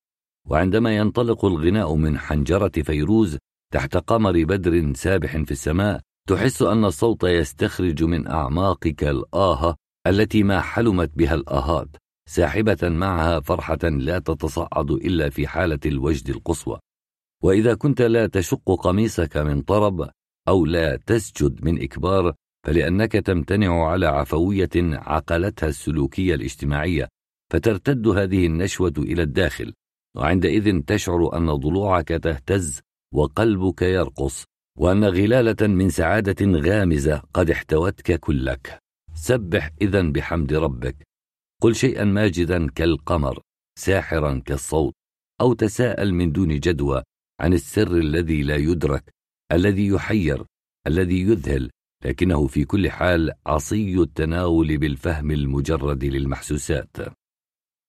[0.48, 3.38] وعندما ينطلق الغناء من حنجرة فيروز
[3.72, 9.76] تحت قمر بدر سابح في السماء تحس أن الصوت يستخرج من أعماقك الآهة
[10.06, 11.96] التي ما حلمت بها الآهات
[12.28, 16.78] ساحبة معها فرحة لا تتصعد إلا في حالة الوجد القصوى.
[17.42, 20.10] وإذا كنت لا تشق قميصك من طرب
[20.48, 22.34] أو لا تسجد من إكبار
[22.66, 27.08] فلأنك تمتنع على عفوية عقلتها السلوكية الاجتماعية
[27.52, 29.72] فترتد هذه النشوة إلى الداخل.
[30.16, 32.80] وعندئذ تشعر أن ضلوعك تهتز
[33.14, 34.44] وقلبك يرقص
[34.78, 38.85] وأن غلالة من سعادة غامزة قد احتوتك كلك.
[39.16, 41.06] سبح إذا بحمد ربك.
[41.62, 43.40] قل شيئا ماجدا كالقمر
[43.78, 44.94] ساحرا كالصوت
[45.40, 47.02] أو تساءل من دون جدوى
[47.40, 49.10] عن السر الذي لا يدرك
[49.52, 50.44] الذي يحير
[50.86, 51.70] الذي يذهل
[52.04, 56.96] لكنه في كل حال عصي التناول بالفهم المجرد للمحسوسات.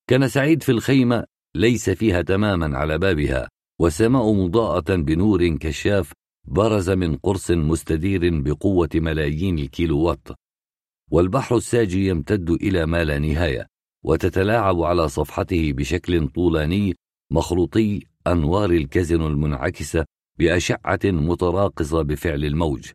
[0.10, 1.26] كان سعيد في الخيمة
[1.56, 3.50] ليس فيها تماما على بابها
[3.82, 6.14] والسماء مضاءة بنور كشاف
[6.48, 10.28] برز من قرص مستدير بقوة ملايين الكيلووات
[11.12, 13.68] والبحر الساجي يمتد إلى ما لا نهاية
[14.06, 16.96] وتتلاعب على صفحته بشكل طولاني
[17.32, 20.06] مخروطي أنوار الكازينو المنعكسة
[20.40, 22.92] بأشعة متراقصة بفعل الموج.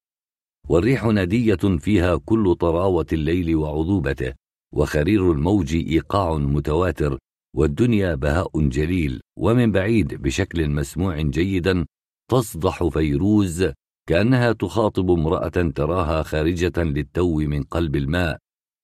[0.68, 4.34] والريح ندية فيها كل طراوة الليل وعذوبته
[4.74, 7.18] وخرير الموج إيقاع متواتر
[7.56, 11.86] والدنيا بهاء جليل ومن بعيد بشكل مسموع جيدا
[12.30, 13.72] تصدح فيروز
[14.08, 18.38] كأنها تخاطب امرأة تراها خارجة للتو من قلب الماء.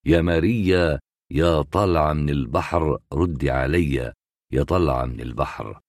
[0.07, 1.01] يا ماريا
[1.31, 4.13] يا طلع من البحر رد علي
[4.53, 5.81] يا طلع من البحر.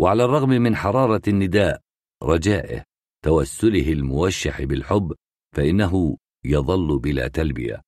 [0.00, 1.80] وعلى الرغم من حرارة النداء
[2.22, 2.84] رجائه
[3.24, 5.14] توسله الموشح بالحب
[5.56, 7.82] فإنه يظل بلا تلبية.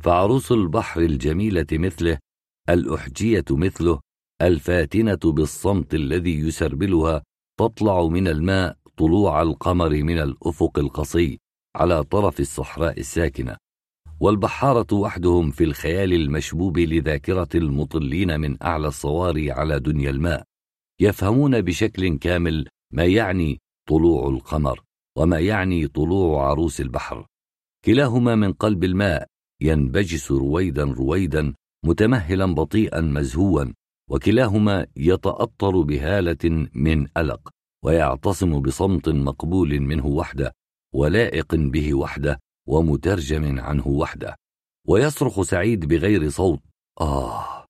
[0.00, 2.18] فعروس البحر الجميلة مثله
[2.68, 4.00] الأحجية مثله
[4.42, 7.22] الفاتنة بالصمت الذي يسربلها
[7.58, 11.38] تطلع من الماء طلوع القمر من الأفق القصي
[11.76, 13.56] على طرف الصحراء الساكنة
[14.20, 20.44] والبحارة وحدهم في الخيال المشبوب لذاكرة المطلين من أعلى الصواري على دنيا الماء
[21.00, 24.80] يفهمون بشكل كامل ما يعني طلوع القمر
[25.18, 27.26] وما يعني طلوع عروس البحر.
[27.84, 29.26] كلاهما من قلب الماء
[29.62, 31.54] ينبجس رويدا رويدا
[31.84, 33.64] متمهلا بطيئا مزهوا
[34.10, 37.53] وكلاهما يتأطر بهالة من ألق.
[37.84, 40.52] ويعتصم بصمت مقبول منه وحده
[40.94, 44.36] ولائق به وحده ومترجم عنه وحده.
[44.88, 46.60] ويصرخ سعيد بغير صوت
[47.00, 47.66] آه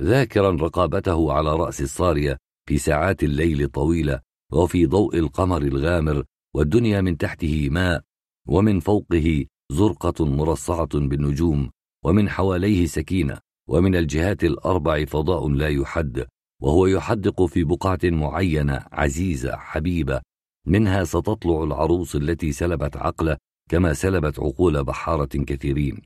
[0.00, 4.20] ذاكرا رقابته على رأس الصارية في ساعات الليل الطويلة
[4.52, 6.24] وفي ضوء القمر الغامر
[6.54, 8.02] والدنيا من تحته ماء
[8.48, 11.70] ومن فوقه زرقة مرصعة بالنجوم
[12.04, 16.26] ومن حواليه سكينة ومن الجهات الأربع فضاء لا يحد.
[16.60, 20.20] وهو يحدق في بقعة معينة عزيزة حبيبة
[20.66, 23.36] منها ستطلع العروس التي سلبت عقله
[23.70, 26.02] كما سلبت عقول بحارة كثيرين.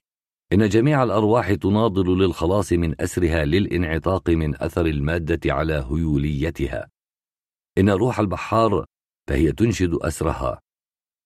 [0.52, 6.88] إن جميع الأرواح تناضل للخلاص من أسرها للانعتاق من أثر المادة على هيوليتها.
[7.78, 8.84] إن روح البحار
[9.28, 10.60] فهي تنشد أسرها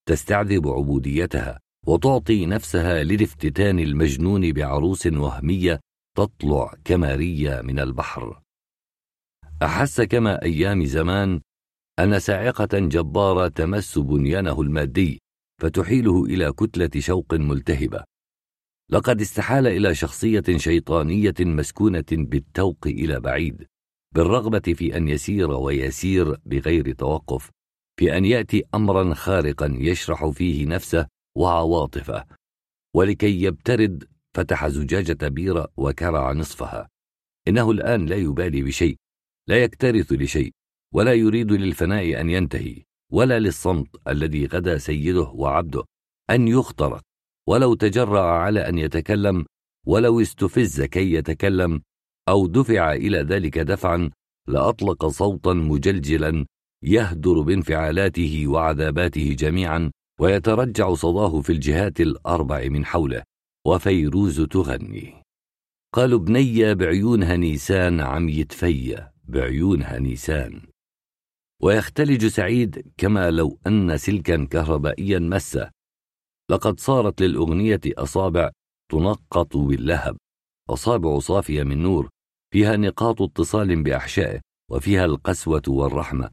[0.07, 5.79] تستعذب عبوديتها وتعطي نفسها للافتتان المجنون بعروس وهمية
[6.17, 8.41] تطلع كمارية من البحر.
[9.63, 11.41] أحس كما أيام زمان
[11.99, 15.21] أن ساعقة جبارة تمس بنيانه المادي
[15.61, 18.03] فتحيله إلى كتلة شوق ملتهبة.
[18.91, 23.65] لقد استحال إلى شخصية شيطانية مسكونة بالتوق إلى بعيد
[24.15, 27.49] بالرغبة في أن يسير ويسير بغير توقف
[27.99, 31.07] في أن يأتي أمرا خارقا يشرح فيه نفسه
[31.37, 32.25] وعواطفه
[32.95, 36.89] ولكي يبترد فتح زجاجة بيرة وكرع نصفها.
[37.47, 38.97] إنه الآن لا يبالي بشيء
[39.49, 40.51] لا يكترث لشيء
[40.93, 45.83] ولا يريد للفناء أن ينتهي ولا للصمت الذي غدا سيده وعبده
[46.29, 47.01] أن يخترق
[47.49, 49.45] ولو تجرأ على أن يتكلم
[49.87, 51.81] ولو استفز كي يتكلم
[52.29, 54.09] أو دفع إلى ذلك دفعا
[54.47, 56.45] لأطلق صوتا مجلجلا
[56.83, 63.23] يهدر بانفعالاته وعذاباته جميعا ويترجع صداه في الجهات الأربع من حوله.
[63.67, 65.23] وفيروز تغني.
[65.93, 70.61] قالوا بنية بعيونها نيسان عم يتفيا بعيونها نيسان.
[71.61, 75.71] ويختلج سعيد كما لو أن سلكا كهربائيا مسه
[76.51, 78.51] لقد صارت للأغنية أصابع
[78.91, 80.17] تنقط باللهب.
[80.69, 82.09] أصابع صافية من نور
[82.53, 84.39] فيها نقاط اتصال بأحشائه
[84.71, 86.29] وفيها القسوة والرحمة.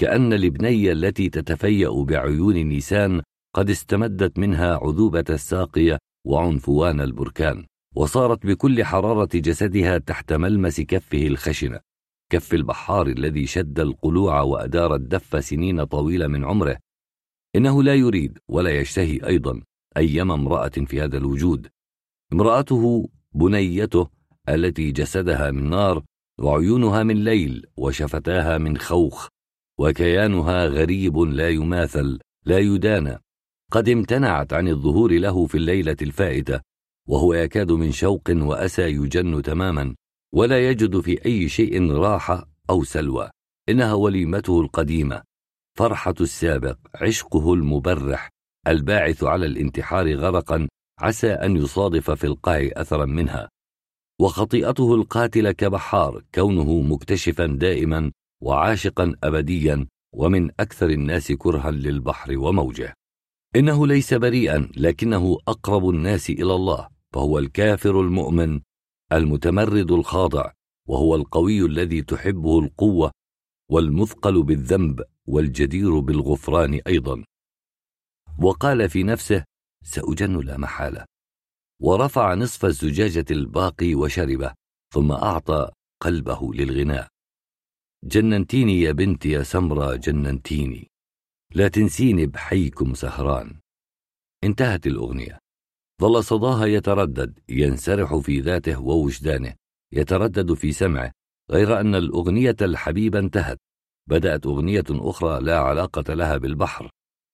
[0.00, 3.22] كأن الابنية التي تتفيأ بعيون نيسان
[3.54, 7.66] قد استمدت منها عذوبة الساقية وعنفوان البركان.
[7.96, 11.80] وصارت بكل حرارة جسدها تحت ملمس كفه الخشنة.
[12.32, 16.78] كف البحار الذي شد القلوع وأدار الدف سنين طويلة من عمره.
[17.56, 19.62] إنه لا يريد ولا يشتهي أيضا
[19.96, 21.68] أيما امرأة في هذا الوجود.
[22.32, 24.08] امرأته بنيته
[24.48, 26.04] التي جسدها من نار
[26.40, 29.28] وعيونها من ليل وشفتاها من خوخ
[29.78, 33.18] وكيانها غريب لا يماثل لا يدانى.
[33.72, 36.60] قد امتنعت عن الظهور له في الليلة الفائتة
[37.08, 39.94] وهو يكاد من شوق وأسى يجن تماما.
[40.36, 43.30] ولا يجد في أي شيء راحة أو سلوى.
[43.68, 45.22] إنها وليمته القديمة.
[45.78, 48.30] فرحة السابق عشقه المبرح
[48.66, 50.68] الباعث على الانتحار غرقا
[51.00, 53.48] عسى أن يصادف في القاع أثرا منها.
[54.20, 62.94] وخطيئته القاتلة كبحار كونه مكتشفا دائما وعاشقا أبديا ومن أكثر الناس كرها للبحر وموجه.
[63.56, 68.60] إنه ليس بريئا لكنه أقرب الناس إلى الله فهو الكافر المؤمن
[69.12, 70.52] المتمرد الخاضع
[70.88, 73.10] وهو القوي الذي تحبه القوة
[73.70, 77.24] والمثقل بالذنب والجدير بالغفران أيضا.
[78.38, 79.44] وقال في نفسه
[79.84, 81.04] سأجن لا محالة.
[81.82, 84.54] ورفع نصف الزجاجة الباقي وشربه
[84.94, 85.70] ثم أعطى
[86.00, 87.08] قلبه للغناء.
[88.04, 90.88] جننتيني يا بنتي يا سمرة جننتيني.
[91.54, 93.60] لا تنسيني بحيكم سهران.
[94.44, 95.38] انتهت الأغنية.
[96.00, 99.54] ظل صداها يتردد ينسرح في ذاته ووجدانه
[99.92, 101.12] يتردد في سمعه
[101.50, 103.58] غير أن الأغنية الحبيبة انتهت.
[104.08, 106.90] بدأت أغنية أخرى لا علاقة لها بالبحر.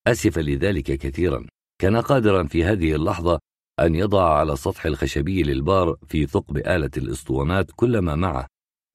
[0.07, 1.47] أسف لذلك كثيرا.
[1.81, 3.39] كان قادرا في هذه اللحظة
[3.81, 8.47] أن يضع على السطح الخشبي للبار في ثقب آلة الإسطوانات كل ما معه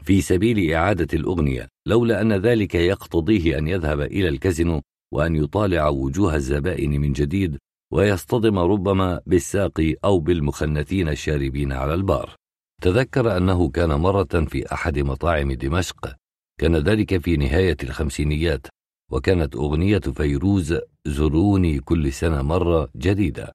[0.03, 1.67] في سبيل إعادة الأغنية.
[1.87, 4.81] لولا أن ذلك يقتضيه أن يذهب إلى الكازينو
[5.13, 7.57] وأن يطالع وجوه الزبائن من جديد
[7.93, 12.35] ويصطدم ربما بالساقي أو بالمخنثين الشاربين على البار.
[12.81, 16.15] تذكر أنه كان مرة في أحد مطاعم دمشق.
[16.59, 18.67] كان ذلك في نهاية الخمسينيات
[19.11, 23.51] وكانت أغنية فيروز زوروني كل سنة مرة جديدة.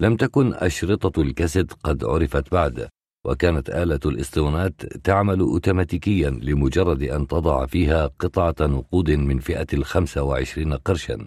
[0.00, 2.88] لم تكن أشرطة الكاسيت قد عرفت بعد
[3.26, 10.74] وكانت آلة الإسطوانات تعمل أوتوماتيكيا لمجرد أن تضع فيها قطعة نقود من فئة الخمسة وعشرين
[10.74, 11.26] قرشا.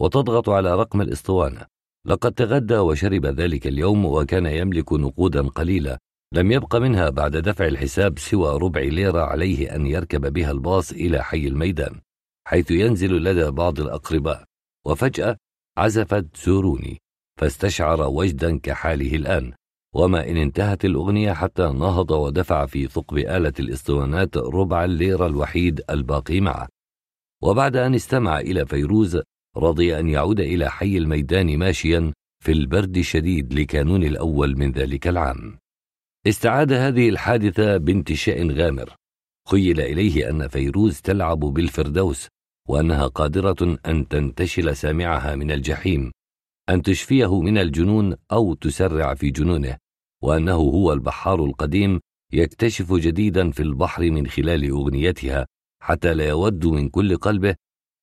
[0.00, 1.66] وتضغط على رقم الإسطوانة.
[2.06, 5.98] لقد تغدى وشرب ذلك اليوم وكان يملك نقودا قليلة
[6.34, 11.24] لم يبق منها بعد دفع الحساب سوى ربع ليرة عليه أن يركب بها الباص إلى
[11.24, 12.00] حي الميدان
[12.46, 14.44] حيث ينزل لدى بعض الأقرباء.
[14.86, 15.36] وفجأة
[15.78, 16.98] عزفت زوروني
[17.40, 19.52] فاستشعر وجدا كحاله الآن.
[19.94, 26.40] وما إن انتهت الأغنية حتى نهض ودفع في ثقب آلة الإسطوانات ربع الليرة الوحيد الباقي
[26.40, 26.68] معه.
[27.42, 29.20] وبعد أن استمع إلى فيروز
[29.58, 32.12] رضي أن يعود إلى حي الميدان ماشيا
[32.44, 35.58] في البرد الشديد لكانون الأول من ذلك العام.
[36.26, 38.94] استعاد هذه الحادثة بانتشاء غامر.
[39.48, 42.28] خيل إليه أن فيروز تلعب بالفردوس
[42.68, 46.12] وأنها قادرة أن تنتشل سامعها من الجحيم
[46.68, 49.76] أن تشفيه من الجنون أو تسرع في جنونه
[50.22, 52.00] وأنه هو البحار القديم
[52.32, 55.46] يكتشف جديدا في البحر من خلال أغنيتها
[55.82, 57.54] حتى لا يود من كل قلبه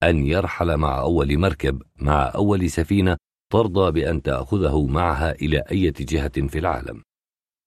[0.06, 3.18] أن يرحل مع أول مركب مع أول سفينة
[3.52, 7.02] ترضى بأن تأخذه معها إلى أي جهة في العالم.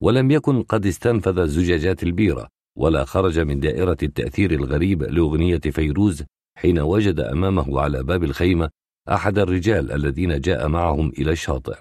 [0.02, 2.48] ولم يكن قد استنفذ زجاجات البيرة
[2.78, 6.24] ولا خرج من دائرة التأثير الغريب لأغنية فيروز
[6.58, 8.70] حين وجد أمامه على باب الخيمة
[9.08, 11.76] أحد الرجال الذين جاء معهم إلى الشاطئ.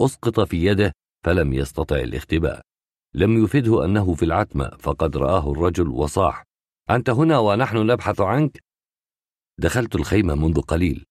[0.00, 0.92] أسقط في يده
[1.24, 2.60] فلم يستطع الاختباء.
[3.14, 6.44] لم يفده أنه في العتمة فقد رآه الرجل وصاح
[6.90, 8.58] أنت هنا ونحن نبحث عنك؟
[9.62, 11.04] دخلت الخيمة منذ قليل.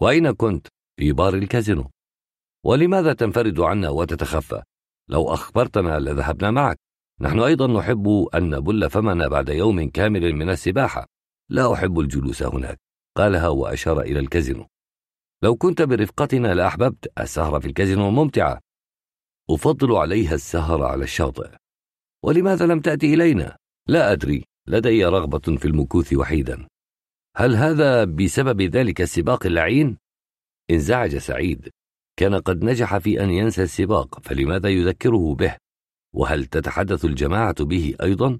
[0.00, 0.66] وأين كنت؟
[0.98, 1.90] في بار الكازينو.
[2.66, 4.62] ولماذا تنفرد عنا وتتخفى؟
[5.08, 6.78] لو أخبرتنا لذهبنا معك.
[7.20, 11.06] نحن أيضا نحب أن نبل فمنا بعد يوم كامل من السباحة.
[11.50, 12.78] لا أحب الجلوس هناك.
[13.16, 14.66] قالها وأشار إلى الكازينو.
[15.42, 17.12] لو كنت برفقتنا لأحببت.
[17.18, 18.60] السهرة في الكازينو ممتعة.
[19.50, 21.50] أفضل عليها السهر على الشاطئ.
[22.24, 23.56] ولماذا لم تأتي إلينا؟
[23.88, 24.44] لا أدري.
[24.68, 26.68] لدي رغبة في المكوث وحيدا.
[27.36, 29.96] هل هذا بسبب ذلك السباق اللعين؟
[30.70, 31.68] انزعج سعيد
[32.16, 35.56] كان قد نجح في أن ينسى السباق فلماذا يذكره به؟
[36.14, 38.38] وهل تتحدث الجماعة به أيضا؟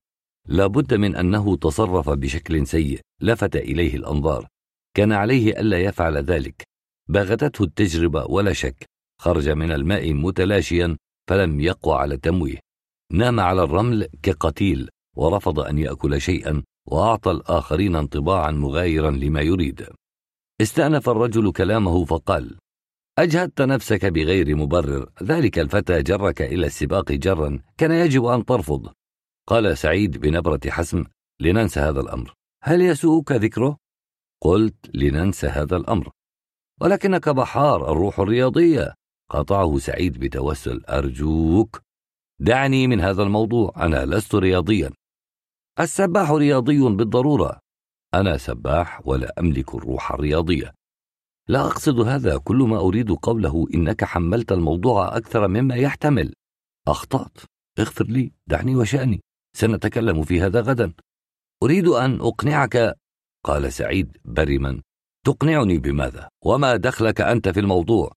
[0.49, 4.49] لابد من أنه تصرف بشكل سيء لفت إليه الأنظار
[4.97, 6.63] كان عليه ألا يفعل ذلك
[7.09, 8.85] باغتته التجربة ولا شك
[9.21, 10.97] خرج من الماء متلاشيا
[11.31, 12.59] فلم يقوى على التمويه
[13.13, 19.87] نام على الرمل كقتيل ورفض أن يأكل شيئا وأعطى الآخرين انطباعا مغايرا لما يريد.
[20.61, 22.59] استأنف الرجل كلامه فقال
[23.19, 28.93] أجهدت نفسك بغير مبرر ذلك الفتى جرك إلى السباق جرا كان يجب أن ترفض.
[29.49, 31.05] قال سعيد بنبرة حسم
[31.41, 32.35] لننسى هذا الأمر.
[32.63, 33.77] هل يسوءك ذكره؟
[34.43, 36.11] قلت لننسى هذا الأمر.
[36.81, 38.95] ولكنك بحار الروح الرياضية.
[39.31, 41.81] قطعه سعيد بتوسل أرجوك
[42.41, 44.91] دعني من هذا الموضوع أنا لست رياضيا.
[45.83, 47.61] السباح رياضي بالضرورة.
[48.15, 50.75] أنا سباح ولا أملك الروح الرياضية.
[51.49, 56.35] لا أقصد هذا كل ما أريد قوله إنك حملت الموضوع أكثر مما يحتمل.
[56.89, 57.39] أخطأت.
[57.79, 59.21] اغفر لي دعني وشأني.
[59.57, 60.93] سنتكلم في هذا غدا.
[61.63, 62.97] أريد أن أقنعك
[63.45, 64.83] قال سعيد برما
[65.27, 68.13] تقنعني بماذا؟ وما دخلك أنت في الموضوع؟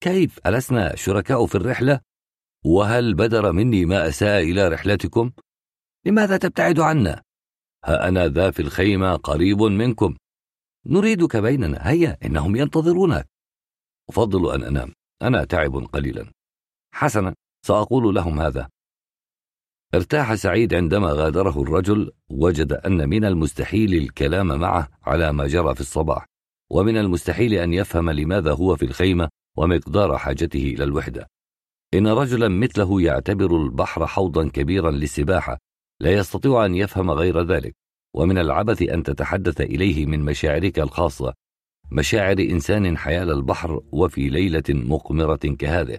[0.00, 2.00] كيف ألسنا شركاء في الرحلة؟
[2.64, 5.30] وهل بدر مني ما أساء إلى رحلتكم؟
[6.08, 7.22] لماذا تبتعد عنا؟
[7.84, 10.16] ها أنا ذا في الخيمة قريب منكم.
[10.86, 13.26] نريدك بيننا هيا إنهم ينتظرونك.
[14.08, 14.92] أفضل أن أنام.
[15.22, 16.32] أنا تعب قليلا.
[16.94, 17.34] حسنا
[17.66, 18.68] سأقول لهم هذا.
[19.94, 22.12] ارتاح سعيد عندما غادره الرجل.
[22.30, 26.26] وجد أن من المستحيل الكلام معه على ما جرى في الصباح.
[26.70, 31.26] ومن المستحيل أن يفهم لماذا هو في الخيمة ومقدار حاجته إلى الوحدة.
[31.94, 35.58] إن رجلا مثله يعتبر البحر حوضا كبيرا للسباحة.
[36.00, 37.76] لا يستطيع أن يفهم غير ذلك.
[38.14, 41.34] ومن العبث أن تتحدث إليه من مشاعرك الخاصة
[41.90, 45.98] مشاعر إنسان حيال البحر وفي ليلة مقمرة كهذه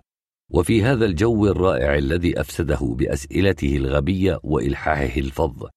[0.50, 5.68] وفي هذا الجو الرائع الذي أفسده بأسئلته الغبية وإلحاحه الفظ.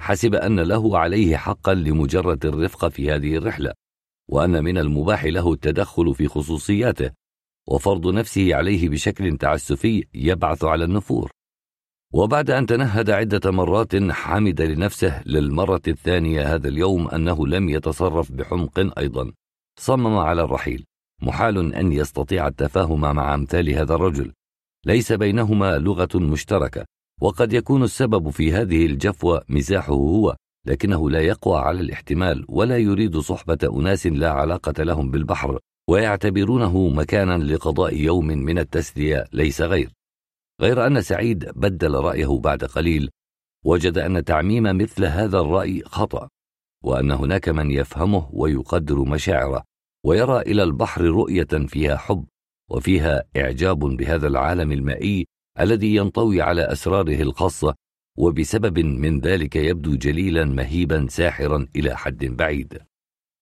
[0.00, 3.72] حسب أن له عليه حقا لمجرد الرفقة في هذه الرحلة
[4.28, 7.10] وأن من المباح له التدخل في خصوصياته.
[7.68, 11.30] وفرض نفسه عليه بشكل تعسفي يبعث على النفور.
[12.16, 18.98] وبعد أن تنهد عدة مرات حمد لنفسه للمرة الثانية هذا اليوم أنه لم يتصرف بحمق
[18.98, 19.32] أيضا.
[19.80, 20.84] صمم على الرحيل.
[21.22, 24.32] محال أن يستطيع التفاهم مع أمثال هذا الرجل.
[24.86, 26.84] ليس بينهما لغة مشتركة.
[27.20, 30.36] وقد يكون السبب في هذه الجفوة مزاحه هو
[30.66, 35.58] لكنه لا يقوى على الاحتمال ولا يريد صحبة أناس لا علاقة لهم بالبحر
[35.90, 39.90] ويعتبرونه مكانا لقضاء يوم من التسلية ليس غير.
[40.60, 43.10] غير أن سعيد بدل رأيه بعد قليل
[43.64, 46.28] وجد أن تعميم مثل هذا الرأي خطأ
[46.84, 49.62] وأن هناك من يفهمه ويقدر مشاعره
[50.04, 52.26] ويرى إلى البحر رؤية فيها حب
[52.70, 55.26] وفيها إعجاب بهذا العالم المائي
[55.60, 57.74] الذي ينطوي على أسراره الخاصة
[58.18, 62.78] وبسبب من ذلك يبدو جليلا مهيبا ساحرا إلى حد بعيد.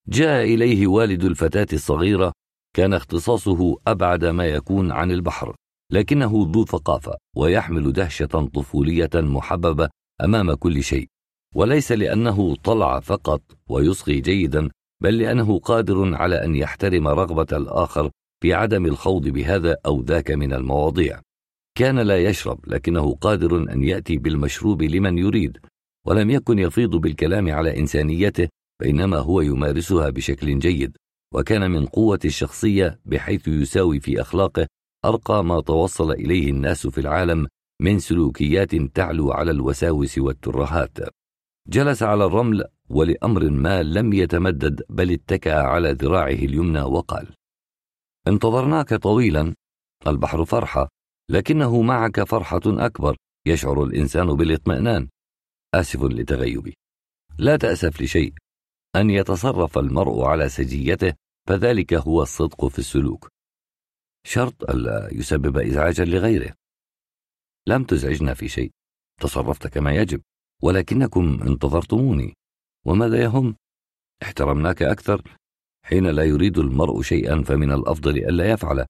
[0.08, 2.32] جاء إليه والد الفتاة الصغيرة
[2.76, 5.56] كان اختصاصه أبعد ما يكون عن البحر.
[5.92, 9.88] لكنه ذو ثقافة ويحمل دهشة طفولية محببة
[10.24, 11.08] أمام كل شيء.
[11.54, 14.70] وليس لأنه طلع فقط ويصغي جيدا
[15.02, 18.10] بل لأنه قادر على أن يحترم رغبة الآخر
[18.42, 21.20] في عدم الخوض بهذا أو ذاك من المواضيع.
[21.78, 25.58] كان لا يشرب لكنه قادر أن يأتي بالمشروب لمن يريد
[26.06, 28.48] ولم يكن يفيض بالكلام على إنسانيته
[28.82, 30.96] بينما هو يمارسها بشكل جيد
[31.34, 34.66] وكان من قوة الشخصية بحيث يساوي في أخلاقه
[35.04, 37.46] أرقى ما توصل إليه الناس في العالم
[37.82, 40.98] من سلوكيات تعلو على الوساوس والترهات.
[41.68, 47.34] جلس على الرمل ولأمر ما لم يتمدد بل اتكأ على ذراعه اليمنى وقال
[48.28, 49.54] انتظرناك طويلا
[50.06, 50.88] البحر فرحة
[51.30, 53.16] لكنه معك فرحة أكبر
[53.46, 55.08] يشعر الإنسان بالاطمئنان.
[55.74, 56.74] آسف لتغيبي.
[57.38, 58.32] لا تأسف لشيء
[58.96, 61.12] أن يتصرف المرء على سجيته
[61.48, 63.33] فذلك هو الصدق في السلوك.
[64.26, 66.54] شرط ألا يسبب إزعاجا لغيره.
[67.68, 68.70] لم تزعجنا في شيء.
[69.20, 70.22] تصرفت كما يجب.
[70.62, 72.34] ولكنكم انتظرتموني.
[72.86, 73.56] وماذا يهم؟
[74.22, 75.22] احترمناك أكثر.
[75.84, 78.86] حين لا يريد المرء شيئا فمن الأفضل ألا يفعل.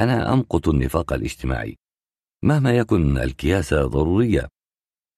[0.00, 1.76] أنا أمقت النفاق الاجتماعي.
[2.44, 4.48] مهما يكن الكياسة ضرورية.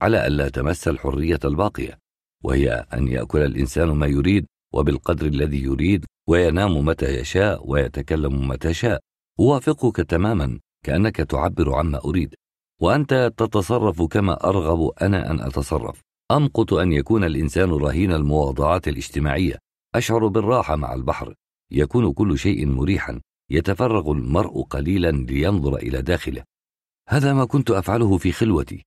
[0.03, 1.99] على ألا تمس الحرية الباقية.
[2.45, 4.47] وهي أن يأكل الإنسان ما يريد.
[4.75, 6.07] وبالقدر الذي يريد.
[6.29, 7.71] وينام متى يشاء.
[7.71, 9.01] ويتكلم متى شاء.
[9.41, 12.35] أوافقك تماما كأنك تعبر عما أريد
[12.81, 16.03] وأنت تتصرف كما أرغب أنا أن أتصرف.
[16.31, 19.59] أمقت أن يكون الإنسان رهين المواضعات الاجتماعية.
[19.95, 21.35] أشعر بالراحة مع البحر.
[21.73, 23.21] يكون كل شيء مريحا.
[23.51, 26.45] يتفرغ المرء قليلا لينظر إلى داخله.
[27.09, 28.85] هذا ما كنت أفعله في خلوتي.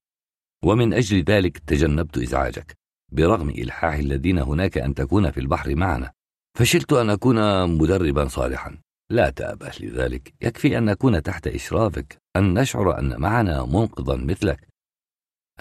[0.64, 2.76] ومن أجل ذلك تجنبت إزعاجك.
[3.12, 6.12] برغم إلحاح الذين هناك أن تكون في البحر معنا
[6.58, 8.85] فشلت أن أكون مدربا صالحا.
[9.10, 10.34] لا تأبه لذلك.
[10.42, 14.68] يكفي أن نكون تحت إشرافك أن نشعر أن معنا منقذا مثلك.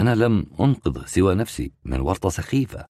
[0.01, 2.87] أنا لم أنقذ سوى نفسي من ورطة سخيفة.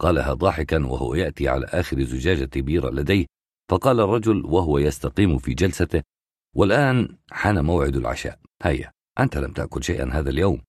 [0.00, 3.26] قالها ضاحكا وهو يأتي على آخر زجاجة بيرة لديه.
[3.70, 6.02] فقال الرجل وهو يستقيم في جلسته
[6.56, 8.38] والآن حان موعد العشاء.
[8.62, 10.60] هيا أنت لم تأكل شيئا هذا اليوم.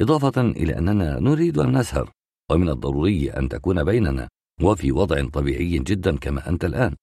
[0.00, 2.10] إضافة إلى أننا نريد أن نسهر
[2.50, 4.28] ومن الضروري أن تكون بيننا
[4.62, 6.96] وفي وضع طبيعي جدا كما أنت الآن.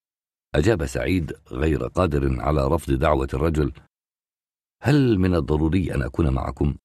[0.55, 3.71] أجاب سعيد غير قادر على رفض دعوة الرجل.
[4.83, 6.75] هل من الضروري أن أكون معكم؟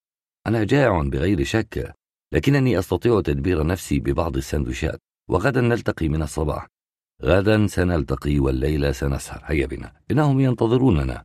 [0.47, 1.95] أنا جائع بغير شك
[2.33, 6.67] لكنني أستطيع تدبير نفسي ببعض السندويشات وغدا نلتقي من الصباح.
[7.23, 9.43] غدا سنلتقي والليلة سنسهر.
[9.45, 9.93] هيا بنا.
[10.11, 11.25] إنهم ينتظروننا.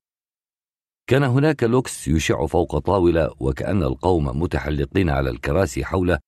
[1.07, 6.19] كان هناك لوكس يشع فوق طاولة وكأن القوم متحلقين على الكراسي حوله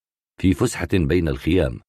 [0.42, 1.80] في فسحة بين الخيام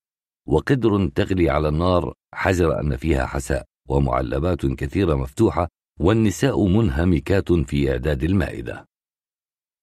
[0.48, 3.64] وقدر تغلي على النار حزر أن فيها حساء.
[3.88, 5.68] ومعلبات كثيرة مفتوحة
[6.00, 8.84] والنساء منهمكات في إعداد المائدة.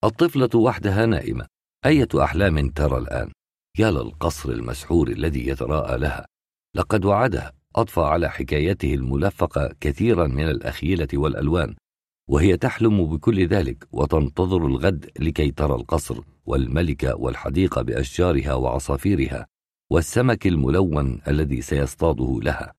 [0.03, 1.45] الطفلة وحدها نائمة.
[1.85, 3.31] أية أحلام ترى الآن؟
[3.79, 6.25] يا للقصر المسحور الذي يتراءى لها.
[6.75, 7.51] لقد وعدها.
[7.75, 11.75] أضفى على حكايته الملفقة كثيرا من الأخيلة والألوان
[12.29, 19.47] وهي تحلم بكل ذلك وتنتظر الغد لكي ترى القصر والملكة والحديقة بأشجارها وعصافيرها
[19.91, 22.73] والسمك الملون الذي سيصطاده لها.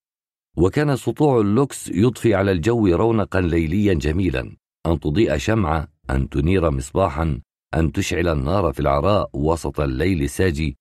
[0.56, 4.56] وكان سطوع اللوكس يضفي على الجو رونقا ليليا جميلا.
[4.86, 7.40] أن تضيء شمعة أن تنير مصباحا
[7.74, 10.76] أن تشعل النار في العراء وسط الليل الساجي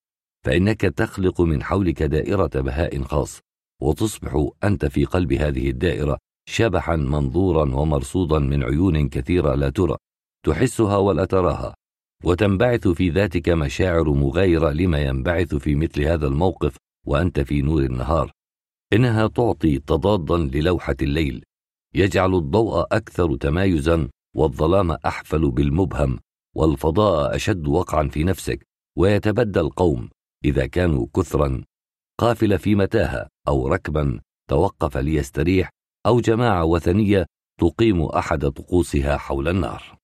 [0.46, 3.42] فإنك تخلق من حولك دائرة بهاء خاص
[3.82, 6.18] وتصبح أنت في قلب هذه الدائرة
[6.50, 9.98] شبحا منظورا ومرصودا من عيون كثيرة لا ترى
[10.46, 11.76] تحسها ولا تراها
[12.24, 16.78] وتنبعث في ذاتك مشاعر مغايرة لما ينبعث في مثل هذا الموقف
[17.08, 18.32] وأنت في نور النهار.
[18.94, 21.44] إنها تعطي تضادا للوحة الليل
[21.96, 26.20] يجعل الضوء أكثر تمايزا والظلام أحفل بالمبهم
[26.56, 28.68] والفضاء أشد وقعا في نفسك
[28.98, 30.10] ويتبدى القوم
[30.46, 31.64] إذا كانوا كثرا
[32.20, 35.70] قافل في متاهة أو ركبا توقف ليستريح
[36.06, 37.26] أو جماعة وثنية
[37.60, 39.98] تقيم أحد طقوسها حول النار.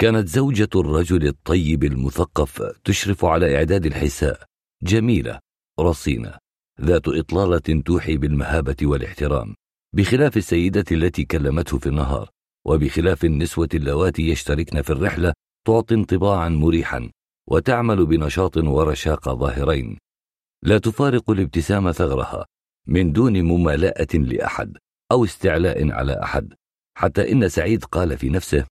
[0.00, 4.44] كانت زوجة الرجل الطيب المثقف تشرف على إعداد الحساء،
[4.82, 5.40] جميلة،
[5.80, 6.38] رصينة،
[6.80, 9.54] ذات إطلالة توحي بالمهابة والاحترام،
[9.94, 12.30] بخلاف السيدة التي كلمته في النهار،
[12.66, 15.32] وبخلاف النسوة اللواتي يشتركن في الرحلة
[15.66, 17.10] تعطي انطباعا مريحا،
[17.50, 19.98] وتعمل بنشاط ورشاقة ظاهرين.
[20.62, 22.46] لا تفارق الابتسامة ثغرها،
[22.86, 24.76] من دون ممالأة لأحد،
[25.12, 26.54] أو استعلاء على أحد،
[26.96, 28.66] حتى إن سعيد قال في نفسه: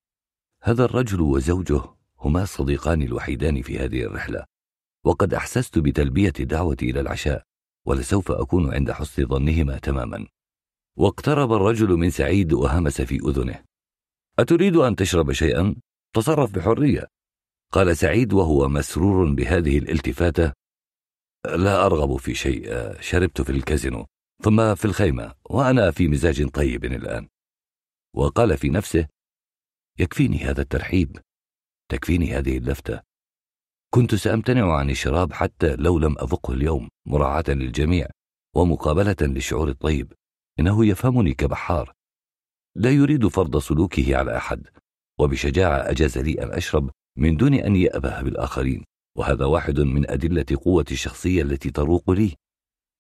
[0.64, 1.82] هذا الرجل وزوجه
[2.20, 4.46] هما الصديقان الوحيدان في هذه الرحلة،
[5.08, 7.44] وقد أحسست بتلبية الدعوة إلى العشاء،
[7.88, 10.28] ولسوف أكون عند حسن ظنهما تماما.
[10.98, 13.64] واقترب الرجل من سعيد وهمس في أذنه:
[14.40, 15.76] أتريد أن تشرب شيئا؟
[16.16, 17.08] تصرف بحرية.
[17.74, 20.54] قال سعيد وهو مسرور بهذه الالتفاتة:
[21.46, 22.66] لا أرغب في شيء،
[23.02, 24.06] شربت في الكازينو،
[24.44, 27.28] ثم في الخيمة، وأنا في مزاج طيب الآن.
[28.16, 29.08] وقال في نفسه:
[30.00, 31.18] يكفيني هذا الترحيب،
[31.92, 33.07] تكفيني هذه اللفتة.
[33.98, 38.08] كنت سأمتنع عن الشراب حتى لو لم أذقه اليوم مراعاة للجميع
[38.56, 40.14] ومقابلة للشعور الطيب.
[40.60, 41.94] إنه يفهمني كبحار.
[42.76, 44.68] لا يريد فرض سلوكه على أحد
[45.20, 48.84] وبشجاعة أجاز لي أن أشرب من دون أن يأبه بالآخرين.
[49.18, 52.36] وهذا واحد من أدلة قوة الشخصية التي تروق لي.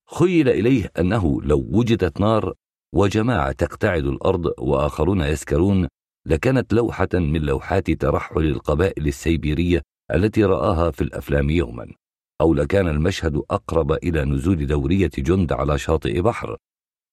[0.09, 2.53] خيل إليه أنه لو وجدت نار
[2.93, 5.87] وجماعة تقتعد الأرض وآخرون يسكرون
[6.25, 9.81] لكانت لوحة من لوحات ترحل القبائل السيبيرية
[10.13, 11.93] التي رآها في الأفلام يوما
[12.41, 16.57] أو لكان المشهد أقرب إلى نزول دورية جند على شاطئ بحر.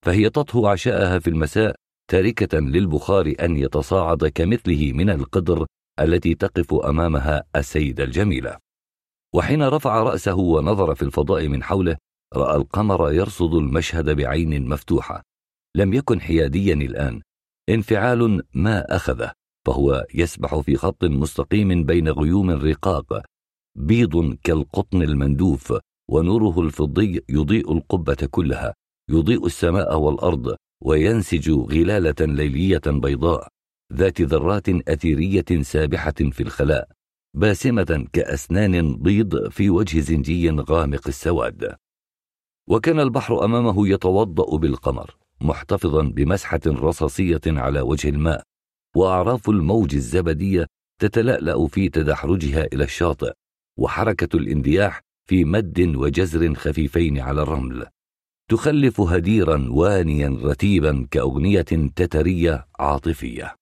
[0.06, 1.74] فهي تطهو عشاءها في المساء
[2.10, 5.66] تاركة للبخار أن يتصاعد كمثله من القدر
[6.00, 8.58] التي تقف أمامها السيدة الجميلة.
[9.34, 11.96] وحين رفع رأسه ونظر في الفضاء من حوله
[12.34, 15.22] رأى القمر يرصد المشهد بعين مفتوحة.
[15.76, 17.22] لم يكن حياديا الآن
[17.68, 19.32] انفعال ما أخذه.
[19.66, 23.22] فهو يسبح في خط مستقيم بين غيوم رقاق
[23.76, 25.74] بيض كالقطن المندوف
[26.10, 28.74] ونوره الفضي يضيء القبة كلها
[29.10, 33.48] يضيء السماء والأرض وينسج غلالة ليلية بيضاء
[33.92, 36.88] ذات ذرات أثيرية سابحة في الخلاء
[37.34, 41.74] باسمة كأسنان بيض في وجه زنجي غامق السواد.
[42.68, 48.42] وكان البحر أمامه يتوضأ بالقمر محتفظا بمسحة رصاصية على وجه الماء.
[48.96, 50.66] وأعراف الموج الزبدية
[51.00, 53.32] تتلألأ في تدحرجها إلى الشاطئ
[53.78, 57.86] وحركة الإندياح في مد وجزر خفيفين على الرمل.
[58.50, 63.54] تخلف هديرا وانيا رتيبا كأغنية تترية عاطفية.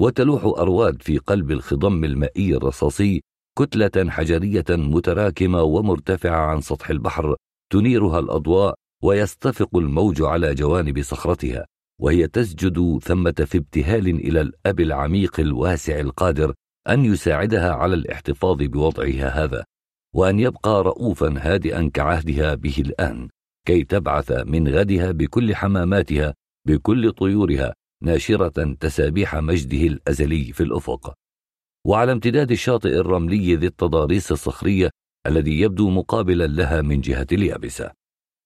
[0.00, 3.20] وتلوح أرواد في قلب الخضم المائي الرصاصي
[3.58, 7.36] كتلة حجرية متراكمة ومرتفعة عن سطح البحر
[7.72, 11.66] تنيرها الأضواء ويستفق الموج على جوانب صخرتها.
[12.00, 16.54] وهي تسجد ثمة في ابتهال إلى الأب العميق الواسع القادر
[16.88, 19.64] أن يساعدها على الاحتفاظ بوضعها هذا
[20.14, 23.28] وأن يبقى رؤوفا هادئا كعهدها به الآن
[23.66, 26.34] كي تبعث من غدها بكل حماماتها
[26.66, 31.14] بكل طيورها ناشرة تسابيح مجده الأزلي في الأفق.
[31.86, 34.90] وعلى امتداد الشاطئ الرملي ذي التضاريس الصخرية
[35.26, 37.99] الذي يبدو مقابلا لها من جهة اليابسة.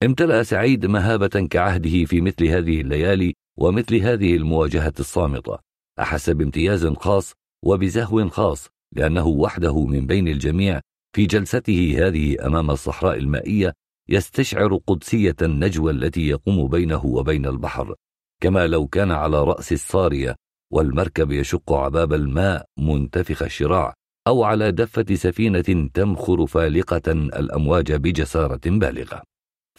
[0.04, 5.58] امتلأ سعيد مهابة كعهده في مثل هذه الليالي ومثل هذه المواجهة الصامتة.
[6.00, 7.32] أحس بامتياز خاص
[7.64, 10.80] وبزهو خاص لأنه وحده من بين الجميع
[11.16, 13.72] في جلسته هذه أمام الصحراء المائية
[14.08, 17.94] يستشعر قدسية النجوى التي يقوم بينه وبين البحر.
[18.42, 20.36] كما لو كان على رأس الصارية
[20.72, 23.94] والمركب يشق عباب الماء منتفخ الشراع
[24.26, 29.22] أو على دفة سفينة تمخر فالقة الأمواج بجسارة بالغة.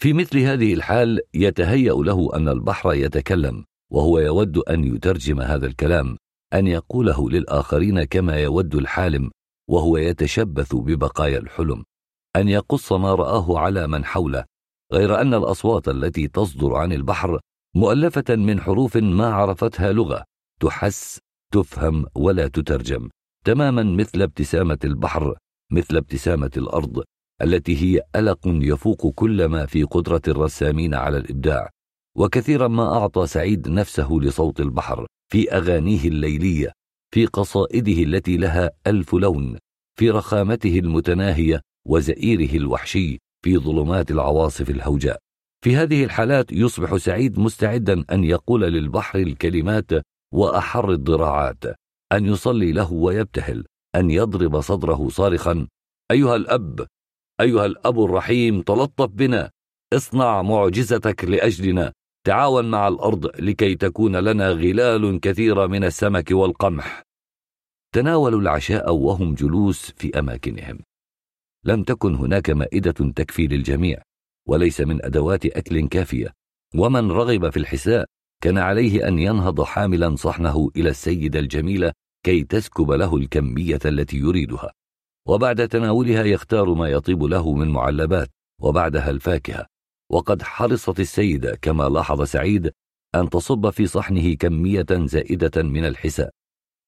[0.00, 6.16] في مثل هذه الحال يتهيأ له أن البحر يتكلم وهو يود أن يترجم هذا الكلام
[6.54, 9.30] أن يقوله للآخرين كما يود الحالم
[9.70, 11.84] وهو يتشبث ببقايا الحلم
[12.36, 14.44] أن يقص ما رآه على من حوله
[14.92, 17.40] غير أن الأصوات التي تصدر عن البحر
[17.76, 20.24] مؤلفة من حروف ما عرفتها لغة
[20.60, 21.18] تحس
[21.52, 23.08] تفهم ولا تترجم
[23.44, 25.36] تماما مثل ابتسامة البحر
[25.72, 27.04] مثل ابتسامة الأرض.
[27.42, 31.70] التي هي ألق يفوق كل ما في قدرة الرسامين على الإبداع
[32.16, 36.72] وكثيرا ما أعطى سعيد نفسه لصوت البحر في أغانيه الليلية
[37.14, 39.58] في قصائده التي لها ألف لون
[39.98, 45.18] في رخامته المتناهية وزئيره الوحشي في ظلمات العواصف الهوجاء.
[45.64, 49.90] في هذه الحالات يصبح سعيد مستعدا أن يقول للبحر الكلمات
[50.34, 51.64] وأحر الضراعات
[52.12, 53.64] أن يصلي له ويبتهل
[53.96, 55.66] أن يضرب صدره صارخا
[56.10, 56.86] أيها الأب
[57.40, 59.50] أيها الأب الرحيم تلطف بنا.
[59.92, 61.92] اصنع معجزتك لأجلنا.
[62.26, 67.02] تعاون مع الأرض لكي تكون لنا غلال كثيرة من السمك والقمح.
[67.94, 70.78] تناولوا العشاء وهم جلوس في أماكنهم.
[71.64, 74.02] لم تكن هناك مائدة تكفي للجميع
[74.48, 76.32] وليس من أدوات أكل كافية.
[76.74, 78.04] ومن رغب في الحساء
[78.42, 81.92] كان عليه أن ينهض حاملا صحنه إلى السيدة الجميلة
[82.24, 84.72] كي تسكب له الكمية التي يريدها.
[85.28, 88.28] وبعد تناولها يختار ما يطيب له من معلبات
[88.60, 89.66] وبعدها الفاكهة.
[90.12, 92.72] وقد حرصت السيدة كما لاحظ سعيد
[93.14, 96.30] أن تصب في صحنه كمية زائدة من الحساء.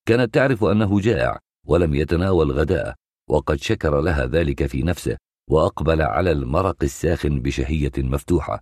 [0.08, 2.94] كانت تعرف أنه جائع ولم يتناول غداء
[3.30, 5.16] وقد شكر لها ذلك في نفسه
[5.50, 8.60] وأقبل على المرق الساخن بشهية مفتوحة.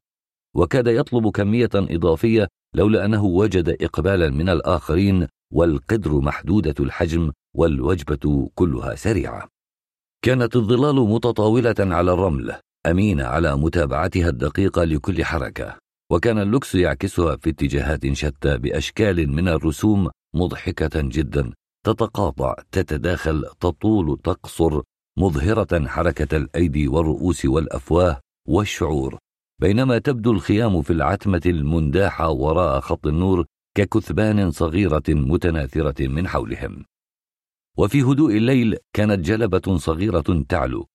[0.55, 8.94] وكاد يطلب كمية إضافية لولا أنه وجد إقبالا من الآخرين والقدر محدودة الحجم والوجبة كلها
[8.94, 9.55] سريعة.
[10.27, 12.55] كانت الظلال متطاولة على الرمل
[12.86, 15.77] أمينة على متابعتها الدقيقة لكل حركة.
[16.12, 21.53] وكان اللوكس يعكسها في اتجاهات شتى بأشكال من الرسوم مضحكة جدا
[21.86, 24.82] تتقاطع تتداخل تطول تقصر
[25.19, 29.19] مظهرة حركة الأيدي والرؤوس والأفواه والشعور.
[29.61, 33.44] بينما تبدو الخيام في العتمة المنداحة وراء خط النور
[33.77, 36.85] ككثبان صغيرة متناثرة من حولهم.
[37.78, 40.86] وفي هدوء الليل كانت جلبة صغيرة تعلو.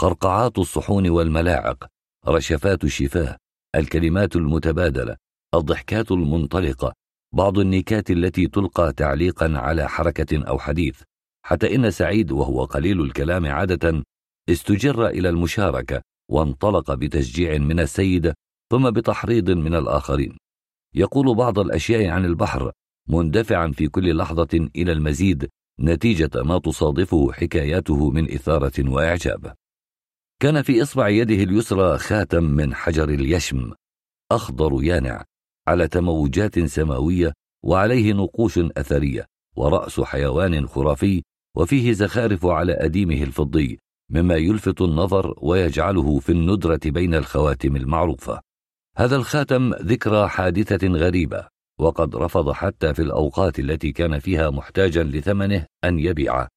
[0.00, 1.86] قرقعات الصحون والملاعق
[2.28, 3.36] رشفات الشفاه
[3.74, 5.16] الكلمات المتبادلة
[5.54, 6.92] الضحكات المنطلقة
[7.34, 11.02] بعض النكات التي تلقى تعليقا على حركة أو حديث.
[11.42, 14.02] حتى إن سعيد وهو قليل الكلام عادة
[14.48, 18.34] استجر إلى المشاركة وانطلق بتشجيع من السيدة
[18.70, 20.36] ثم بتحريض من الآخرين.
[20.94, 22.72] يقول بعض الأشياء عن البحر
[23.08, 25.48] مندفعا في كل لحظة إلى المزيد
[25.80, 29.54] نتيجة ما تصادفه حكاياته من إثارة وإعجاب.
[30.40, 33.72] كان في إصبع يده اليسرى خاتم من حجر اليشم
[34.32, 35.24] أخضر يانع
[35.68, 37.32] على تموجات سماوية
[37.64, 39.26] وعليه نقوش أثرية
[39.56, 41.22] ورأس حيوان خرافي
[41.56, 43.78] وفيه زخارف على أديمه الفضي
[44.10, 48.40] مما يلفت النظر ويجعله في الندرة بين الخواتم المعروفة.
[48.96, 51.48] هذا الخاتم ذكرى حادثة غريبة.
[51.78, 56.48] وقد رفض حتى في الأوقات التي كان فيها محتاجا لثمنه أن يبيعه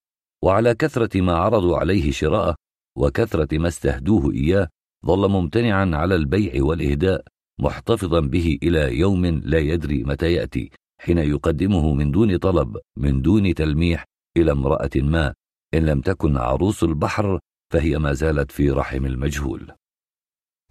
[0.44, 2.56] وعلى كثرة ما عرضوا عليه شراءه
[2.98, 4.68] وكثرة ما استهدوه إياه
[5.06, 7.24] ظل ممتنعا على البيع والإهداء
[7.60, 13.54] محتفظا به إلى يوم لا يدري متى يأتي حين يقدمه من دون طلب من دون
[13.54, 14.06] تلميح
[14.38, 15.34] إلى امرأة ما.
[15.74, 17.40] إن لم تكن عروس البحر
[17.74, 19.72] فهي ما زالت في رحم المجهول.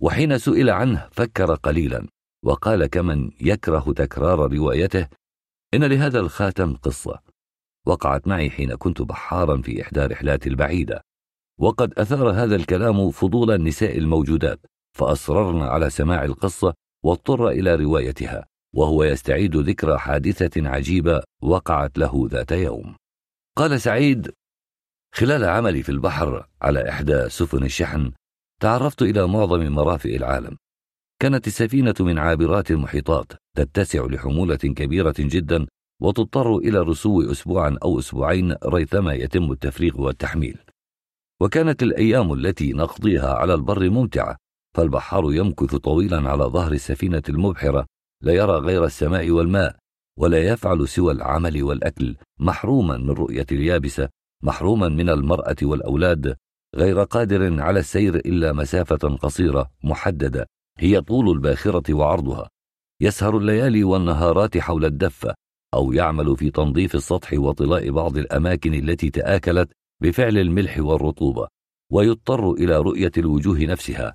[0.01, 2.09] وحين سئل عنه فكر قليلا.
[2.44, 5.09] وقال كمن يكره تكرار روايته
[5.75, 7.20] إن لهذا الخاتم قصة.
[7.86, 11.02] وقعت معي حين كنت بحارا في إحدى رحلاتي البعيدة.
[11.60, 14.60] وقد أثار هذا الكلام فضول النساء الموجودات
[14.97, 22.52] فأصررن على سماع القصة واضطر إلى روايتها وهو يستعيد ذكرى حادثة عجيبة وقعت له ذات
[22.52, 22.97] يوم.
[23.57, 24.31] قال سعيد
[25.15, 28.12] خلال عملي في البحر على إحدى سفن الشحن
[28.60, 30.57] تعرفت إلى معظم مرافئ العالم.
[31.21, 35.67] كانت السفينة من عابرات المحيطات تتسع لحمولة كبيرة جدا
[36.03, 40.59] وتضطر إلى الرسو أسبوعا أو أسبوعين ريثما يتم التفريغ والتحميل.
[41.41, 44.37] وكانت الأيام التي نقضيها على البر ممتعة
[44.77, 47.87] فالبحار يمكث طويلا على ظهر السفينة المبحرة
[48.23, 49.77] لا يرى غير السماء والماء
[50.19, 54.09] ولا يفعل سوى العمل والأكل محروما من رؤية اليابسة
[54.43, 56.37] محروما من المرأة والأولاد
[56.77, 60.47] غير قادر على السير إلا مسافة قصيرة محددة.
[60.83, 62.49] هي طول الباخرة وعرضها.
[63.02, 65.34] يسهر الليالي والنهارات حول الدفة
[65.75, 71.49] أو يعمل في تنظيف السطح وطلاء بعض الأماكن التي تآكلت بفعل الملح والرطوبة
[71.92, 74.15] ويضطر إلى رؤية الوجوه نفسها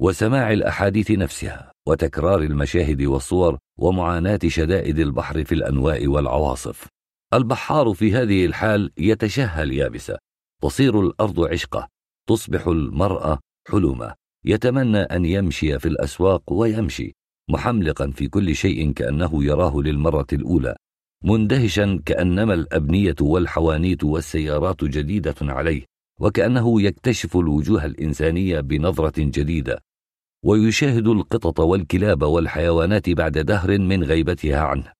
[0.00, 6.86] وسماع الأحاديث نفسها وتكرار المشاهد والصور ومعاناة شدائد البحر في الأنواء والعواصف.
[7.34, 10.18] البحار في هذه الحال يتشهى اليابسة
[10.62, 11.88] تصير الأرض عشقة
[12.28, 14.14] تصبح المرأة حلمة
[14.44, 17.14] يتمنى أن يمشي في الأسواق ويمشي
[17.50, 20.76] محملقا في كل شيء كأنه يراه للمرة الأولى
[21.24, 25.84] مندهشا كأنما الأبنية والحوانيت والسيارات جديدة عليه
[26.20, 29.78] وكأنه يكتشف الوجوه الإنسانية بنظرة جديدة.
[30.44, 34.92] ويشاهد القطط والكلاب والحيوانات بعد دهر من غيبتها عنه.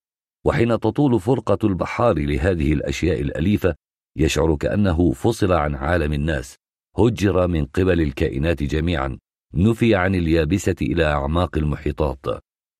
[0.44, 3.74] وحين تطول فرقة البحار لهذه الأشياء الأليفة
[4.16, 6.56] يشعر كأنه فصل عن عالم الناس
[6.98, 9.18] هجر من قبل الكائنات جميعا.
[9.56, 12.26] نفي عن اليابسة إلى أعماق المحيطات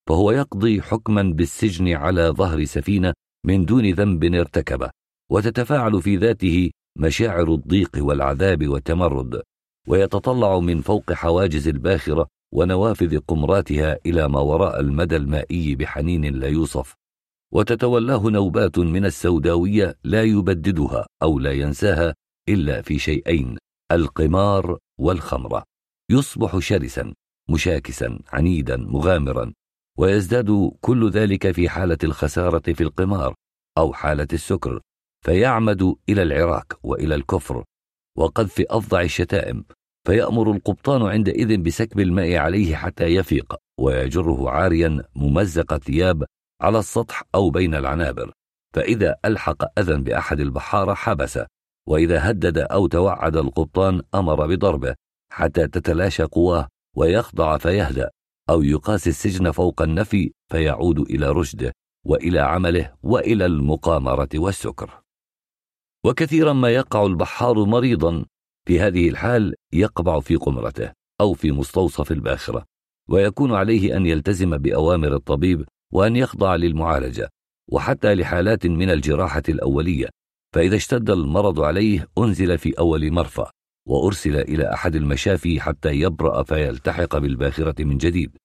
[0.09, 3.13] فهو يقضي حكما بالسجن على ظهر سفينة
[3.45, 4.89] من دون ذنب ارتكبه
[5.31, 9.41] وتتفاعل في ذاته مشاعر الضيق والعذاب والتمرد
[9.87, 16.95] ويتطلع من فوق حواجز الباخرة ونوافذ قمراتها إلى ما وراء المدى المائي بحنين لا يوصف
[17.53, 22.15] وتتولاه نوبات من السوداوية لا يبددها أو لا ينساها
[22.49, 23.57] إلا في شيئين
[23.91, 25.63] القمار والخمرة.
[26.11, 27.13] يصبح شرسا
[27.49, 29.53] مشاكسا عنيدا مغامرا.
[29.97, 33.33] ويزداد كل ذلك في حالة الخسارة في القمار
[33.77, 34.81] أو حالة السكر
[35.25, 37.63] فيعمد إلى العراك وإلى الكفر.
[38.17, 39.65] وقذف أفظع الشتائم
[40.07, 46.25] فيأمر القبطان عندئذ بسكب الماء عليه حتى يفيق ويجره عاريا ممزق الثياب
[46.61, 48.31] على السطح أو بين العنابر.
[48.75, 51.39] فإذا ألحق أذى بأحد البحارة حبس
[51.87, 54.95] وإذا هدد أو توعد القبطان أمر بضربه.
[55.35, 58.09] حتى تتلاشى قواه ويخضع فيهدأ
[58.49, 61.73] أو يقاسي السجن فوق النفي فيعود إلى رشده
[62.05, 65.01] وإلى عمله وإلى المقامرة والسكر.
[66.05, 68.25] وكثيرا ما يقع البحار مريضا
[68.67, 70.91] في هذه الحال يقبع في قمرته
[71.21, 72.65] أو في مستوصف الباخرة
[73.09, 77.29] ويكون عليه أن يلتزم بأوامر الطبيب وأن يخضع للمعالجة
[77.71, 80.09] وحتى لحالات من الجراحة الأولية
[80.53, 83.51] فإذا اشتد المرض عليه أنزل في أول مرفأ.
[83.87, 88.37] وأرسل إلى أحد المشافي حتى يبرأ فيلتحق بالباخرة من جديد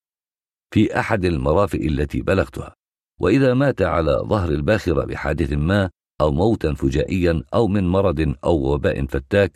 [0.74, 2.74] في أحد المرافئ التي بلغتها.
[3.20, 9.06] وإذا مات على ظهر الباخرة بحادث ما أو موتا فجائيا أو من مرض أو وباء
[9.06, 9.52] فتاك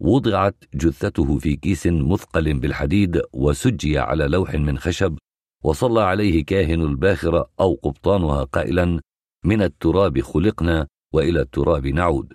[0.00, 5.18] وضعت جثته في كيس مثقل بالحديد وسجي على لوح من خشب
[5.64, 9.00] وصلى عليه كاهن الباخرة أو قبطانها قائلا
[9.44, 12.32] من التراب خلقنا وإلى التراب نعود.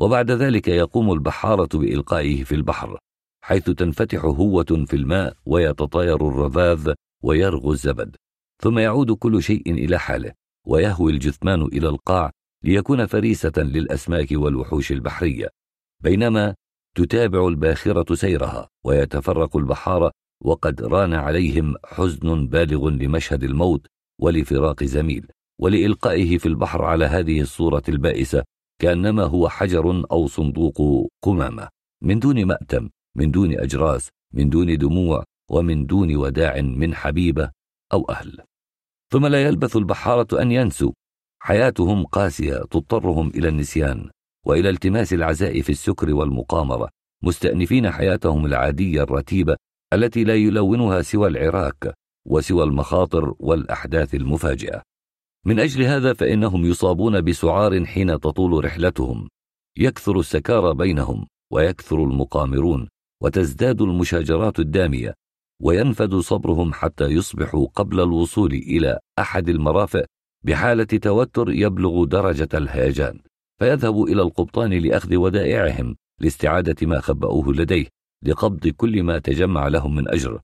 [0.00, 2.98] وبعد ذلك يقوم البحارة بإلقائه في البحر
[3.44, 6.92] حيث تنفتح هوة في الماء ويتطاير الرذاذ
[7.22, 8.16] ويرغو الزبد.
[8.62, 10.32] ثم يعود كل شيء إلى حاله
[10.66, 12.30] ويهوي الجثمان إلى القاع
[12.64, 15.48] ليكون فريسة للأسماك والوحوش البحرية.
[16.02, 16.54] بينما
[16.96, 20.10] تتابع الباخرة سيرها ويتفرق البحارة
[20.44, 23.86] وقد ران عليهم حزن بالغ لمشهد الموت
[24.20, 25.26] ولفراق زميل
[25.60, 28.44] ولإلقائه في البحر على هذه الصورة البائسة
[28.84, 31.68] كأنما هو حجر أو صندوق قمامة
[32.02, 37.50] من دون مأتم من دون أجراس من دون دموع ومن دون وداع من حبيبة
[37.92, 38.40] أو أهل.
[39.12, 40.92] ثم لا يلبث البحارة أن ينسوا.
[41.42, 44.10] حياتهم قاسية تضطرهم إلى النسيان
[44.46, 46.88] وإلى التماس العزاء في السكر والمقامرة
[47.22, 49.56] مستأنفين حياتهم العادية الرتيبة
[49.92, 51.94] التي لا يلونها سوى العراك
[52.26, 54.82] وسوى المخاطر والأحداث المفاجئة.
[55.46, 59.28] من أجل هذا فإنهم يصابون بسعار حين تطول رحلتهم.
[59.78, 62.88] يكثر السكارى بينهم ويكثر المقامرون
[63.22, 65.14] وتزداد المشاجرات الدامية
[65.62, 70.04] وينفد صبرهم حتى يصبحوا قبل الوصول إلى أحد المرافق
[70.44, 73.20] بحالة توتر يبلغ درجة الهيجان.
[73.58, 77.86] فيذهبوا إلى القبطان لأخذ ودائعهم لاستعادة ما خبأوه لديه
[78.22, 80.40] لقبض كل ما تجمع لهم من أجر.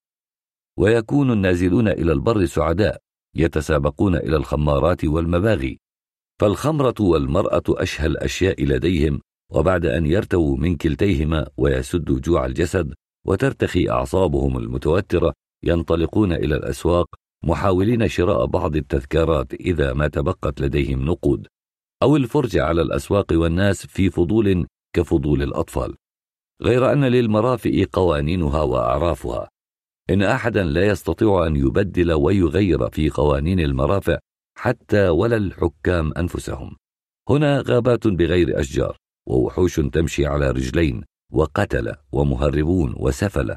[0.79, 3.01] ويكون النازلون إلى البر سعداء.
[3.37, 5.79] يتسابقون إلى الخمارات والمباغي.
[6.41, 9.21] فالخمرة والمرأة أشهى الأشياء لديهم
[9.53, 12.95] وبعد أن يرتووا من كلتيهما ويسدوا جوع الجسد
[13.27, 15.33] وترتخي أعصابهم المتوترة
[15.65, 17.07] ينطلقون إلى الأسواق
[17.45, 21.47] محاولين شراء بعض التذكارات إذا ما تبقت لديهم نقود.
[22.03, 25.97] أو الفرجة على الأسواق والناس في فضول كفضول الأطفال.
[26.63, 29.49] غير أن للمرافئ قوانينها وأعرافها.
[30.11, 34.19] إن أحدا لا يستطيع أن يبدل ويغير في قوانين المرافع
[34.59, 36.77] حتى ولا الحكام أنفسهم.
[37.29, 38.97] هنا غابات بغير أشجار
[39.29, 43.57] ووحوش تمشي على رجلين وقتل ومهربون وسفلة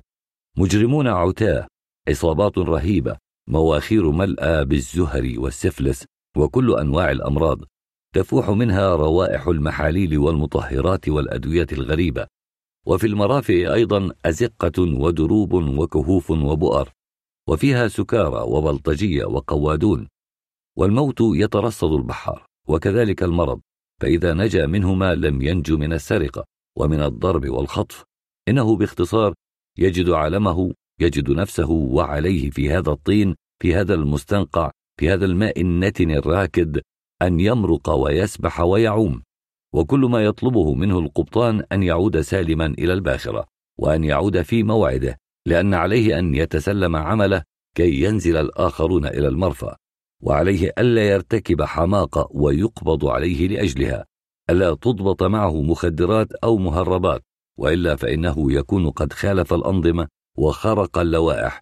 [0.58, 1.68] مجرمون عتاة
[2.08, 3.18] عصابات رهيبة
[3.50, 6.06] مواخير ملأى بالزهر والسفلس
[6.38, 7.60] وكل أنواع الأمراض.
[8.16, 12.28] تفوح منها روائح المحاليل والمطهرات والأدوية الغريبة.
[12.88, 16.90] وفي المرافئ أيضا أزقة ودروب وكهوف وبؤر
[17.50, 20.08] وفيها سكارى وبلطجية وقوادون
[20.78, 23.62] والموت يترصد البحار وكذلك المرض
[24.02, 26.46] فإذا نجا منهما لم ينج من السرقة
[26.78, 28.04] ومن الضرب والخطف.
[28.48, 29.34] إنه باختصار
[29.78, 36.12] يجد عالمه يجد نفسه وعليه في هذا الطين في هذا المستنقع في هذا الماء النتن
[36.12, 36.82] الراكد
[37.22, 39.24] أن يمرق ويسبح ويعوم.
[39.74, 43.46] وكل ما يطلبه منه القبطان أن يعود سالما إلى الباخرة
[43.80, 47.44] وأن يعود في موعده لأن عليه أن يتسلم عمله
[47.76, 49.78] كي ينزل الآخرون إلى المرفأ
[50.24, 54.06] وعليه ألا يرتكب حماقة ويقبض عليه لأجلها.
[54.50, 57.22] ألا تضبط معه مخدرات أو مهربات
[57.58, 61.62] وإلا فإنه يكون قد خالف الأنظمة وخرق اللوائح.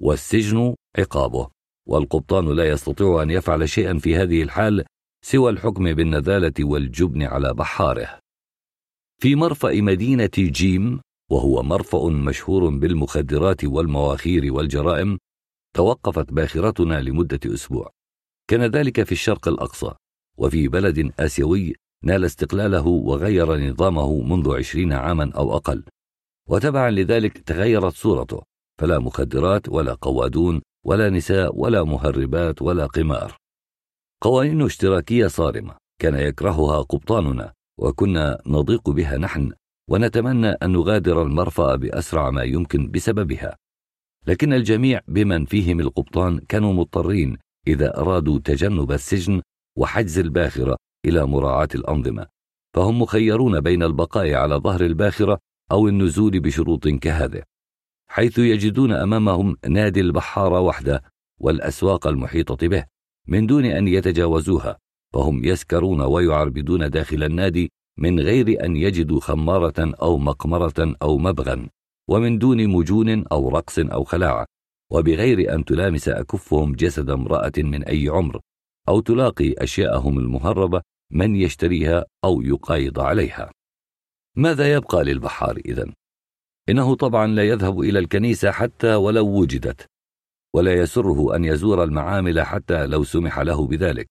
[0.00, 1.48] والسجن عقابه
[1.86, 4.84] والقبطان لا يستطيع أن يفعل شيئا في هذه الحال
[5.24, 8.18] سوى الحكم بالنذالة والجبن على بحاره.
[9.20, 15.18] في مرفأ مدينة جيم وهو مرفأ مشهور بالمخدرات والمواخير والجرائم
[15.76, 17.90] توقفت باخرتنا لمدة أسبوع.
[18.50, 19.92] كان ذلك في الشرق الأقصى
[20.38, 25.84] وفي بلد آسيوي نال استقلاله وغير نظامه منذ عشرين عاما أو أقل.
[26.48, 28.42] وتبعا لذلك تغيرت صورته
[28.80, 33.41] فلا مخدرات ولا قوادون ولا نساء ولا مهربات ولا قمار.
[34.22, 35.74] قوانين اشتراكية صارمة.
[36.00, 39.52] كان يكرهها قبطاننا وكنا نضيق بها نحن
[39.90, 43.56] ونتمنى أن نغادر المرفأ بأسرع ما يمكن بسببها.
[44.26, 49.42] لكن الجميع بمن فيهم القبطان كانوا مضطرين إذا أرادوا تجنب السجن
[49.78, 50.76] وحجز الباخرة
[51.06, 52.26] إلى مراعاة الأنظمة.
[52.76, 55.38] فهم مخيرون بين البقاء على ظهر الباخرة
[55.72, 57.42] أو النزول بشروط كهذه
[58.10, 61.02] حيث يجدون أمامهم نادي البحارة وحده
[61.40, 62.91] والأسواق المحيطة به.
[63.28, 64.78] من دون أن يتجاوزوها
[65.14, 71.68] فهم يسكرون ويعربدون داخل النادي من غير أن يجدوا خمارة أو مقمرة أو مبغا
[72.08, 74.46] ومن دون مجون أو رقص أو خلاعة
[74.92, 78.40] وبغير أن تلامس أكفهم جسد امرأة من أي عمر
[78.88, 83.50] أو تلاقي أشياءهم المهربة من يشتريها أو يقايض عليها
[84.36, 85.92] ماذا يبقى للبحار إذن؟
[86.68, 89.86] إنه طبعا لا يذهب إلى الكنيسة حتى ولو وجدت
[90.54, 94.10] ولا يسره أن يزور المعامل حتى لو سمح له بذلك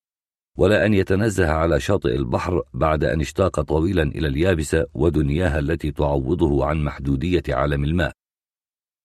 [0.57, 6.65] ولا أن يتنزه على شاطئ البحر بعد أن اشتاق طويلا إلى اليابسة ودنياها التي تعوضه
[6.65, 8.11] عن محدودية عالم الماء.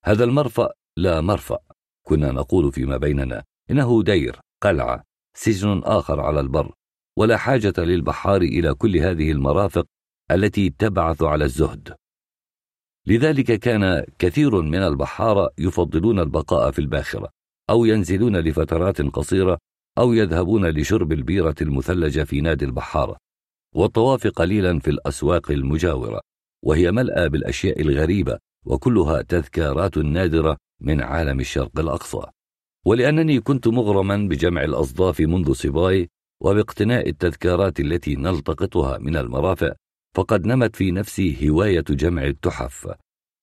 [0.04, 1.58] هذا المرفأ لا مرفأ
[2.06, 5.02] كنا نقول فيما بيننا إنه دير قلعة
[5.36, 6.72] سجن آخر على البر
[7.18, 9.86] ولا حاجة للبحار إلى كل هذه المرافق
[10.30, 11.94] التي تبعث على الزهد.
[13.06, 17.28] لذلك كان كثير من البحارة يفضلون البقاء في الباخرة
[17.70, 19.58] أو ينزلون لفترات قصيرة
[19.98, 23.16] أو يذهبون لشرب البيرة المثلجة في نادي البحارة
[23.74, 26.20] والطواف قليلا في الأسواق المجاورة
[26.64, 32.22] وهي ملأى بالأشياء الغريبة وكلها تذكارات نادرة من عالم الشرق الأقصى.
[32.86, 36.08] ولأنني كنت مغرما بجمع الأصداف منذ صباي
[36.42, 39.74] وباقتناء التذكارات التي نلتقطها من المرافق
[40.16, 42.88] فقد نمت في نفسي هواية جمع التحف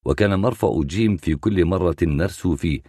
[0.05, 2.81] وكان مرفأ جيم في كل مرة نرسو فيه.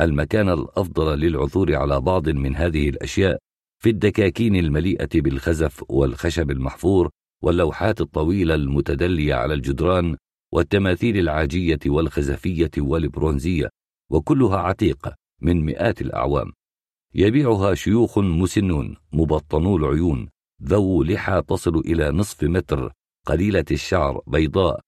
[0.00, 3.38] المكان الأفضل للعثور على بعض من هذه الأشياء
[3.82, 7.10] في الدكاكين المليئة بالخزف والخشب المحفور
[7.42, 10.16] واللوحات الطويلة المتدلية على الجدران
[10.52, 13.68] والتماثيل العاجية والخزفية والبرونزية
[14.10, 16.52] وكلها عتيقة من مئات الأعوام.
[17.14, 20.28] يبيعها شيوخ مسنون مبطنو العيون
[20.62, 22.92] ذو لحى تصل إلى نصف متر
[23.28, 24.80] قليلة الشعر بيضاء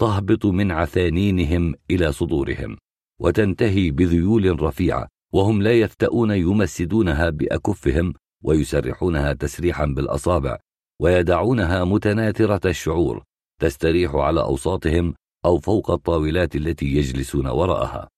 [0.00, 2.76] تهبط من عثانينهم إلى صدورهم
[3.20, 8.14] وتنتهي بذيول رفيعة وهم لا يفتؤون يمسدونها بأكفهم
[8.44, 10.58] ويسرحونها تسريحا بالأصابع
[11.00, 13.22] ويدعونها متناثرة الشعور
[13.60, 15.14] تستريح على أوساطهم
[15.44, 18.08] أو فوق الطاولات التي يجلسون وراءها.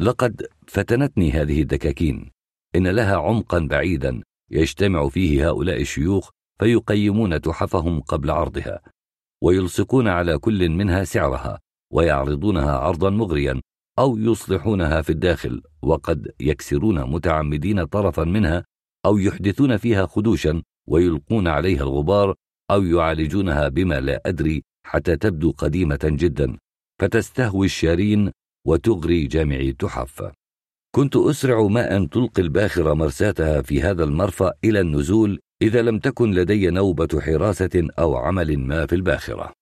[0.00, 2.30] لقد فتنتني هذه الدكاكين
[2.76, 6.30] إن لها عمقا بعيدا يجتمع فيه هؤلاء الشيوخ
[6.60, 8.80] فيقيمون تحفهم قبل عرضها
[9.42, 11.58] ويلصقون على كل منها سعرها
[11.92, 13.60] ويعرضونها عرضا مغريا
[13.98, 18.64] أو يصلحونها في الداخل وقد يكسرون متعمدين طرفا منها
[19.06, 22.34] أو يحدثون فيها خدوشا ويلقون عليها الغبار
[22.70, 26.58] أو يعالجونها بما لا أدري حتى تبدو قديمة جدا.
[27.00, 28.30] فتستهوي الشارين
[28.66, 30.32] وتغري جامعي التحف.
[30.94, 36.30] كنت أسرع ما أن تلقي الباخرة مرساتها في هذا المرفأ إلى النزول إذا لم تكن
[36.30, 39.52] لدي نوبة حراسة أو عمل ما في الباخرة.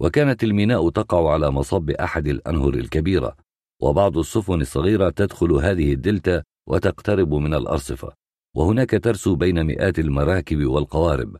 [0.00, 3.36] وكانت الميناء تقع على مصب أحد الأنهر الكبيرة
[3.82, 8.12] وبعض السفن الصغيرة تدخل هذه الدلتا وتقترب من الأرصفة.
[8.56, 11.36] وهناك ترسو بين مئات المراكب والقوارب.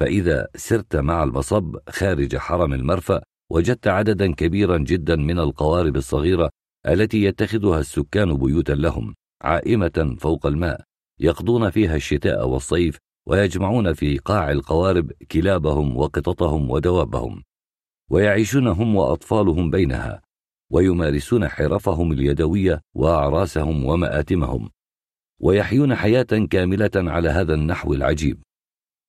[0.00, 6.50] فإذا سرت مع المصب خارج حرم المرفأ وجدت عددا كبيرا جدا من القوارب الصغيرة
[6.88, 10.80] التي يتخذها السكان بيوتا لهم عائمة فوق الماء
[11.20, 17.42] يقضون فيها الشتاء والصيف ويجمعون في قاع القوارب كلابهم وقططهم ودوابهم
[18.10, 20.22] ويعيشون هم وأطفالهم بينها
[20.70, 24.70] ويمارسون حرفهم اليدوية وأعراسهم ومآتمهم
[25.40, 28.42] ويحيون حياة كاملة على هذا النحو العجيب.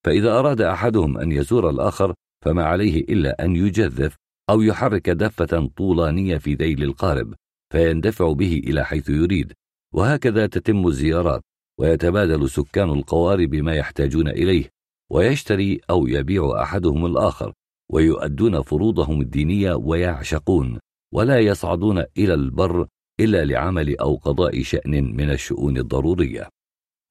[0.06, 2.14] فإذا أراد أحدهم أن يزور الآخر
[2.45, 4.16] فما عليه إلا أن يجذف
[4.50, 7.34] أو يحرك دفة طولانية في ذيل القارب
[7.74, 9.53] فيندفع به إلى حيث يريد
[9.94, 11.42] وهكذا تتم الزيارات.
[11.80, 14.70] ويتبادل سكان القوارب ما يحتاجون إليه
[15.12, 17.54] ويشتري أو يبيع أحدهم الآخر
[17.92, 20.80] ويؤدون فروضهم الدينية ويعشقون
[21.14, 22.88] ولا يصعدون إلى البر
[23.20, 26.50] إلا لعمل أو قضاء شأن من الشؤون الضرورية.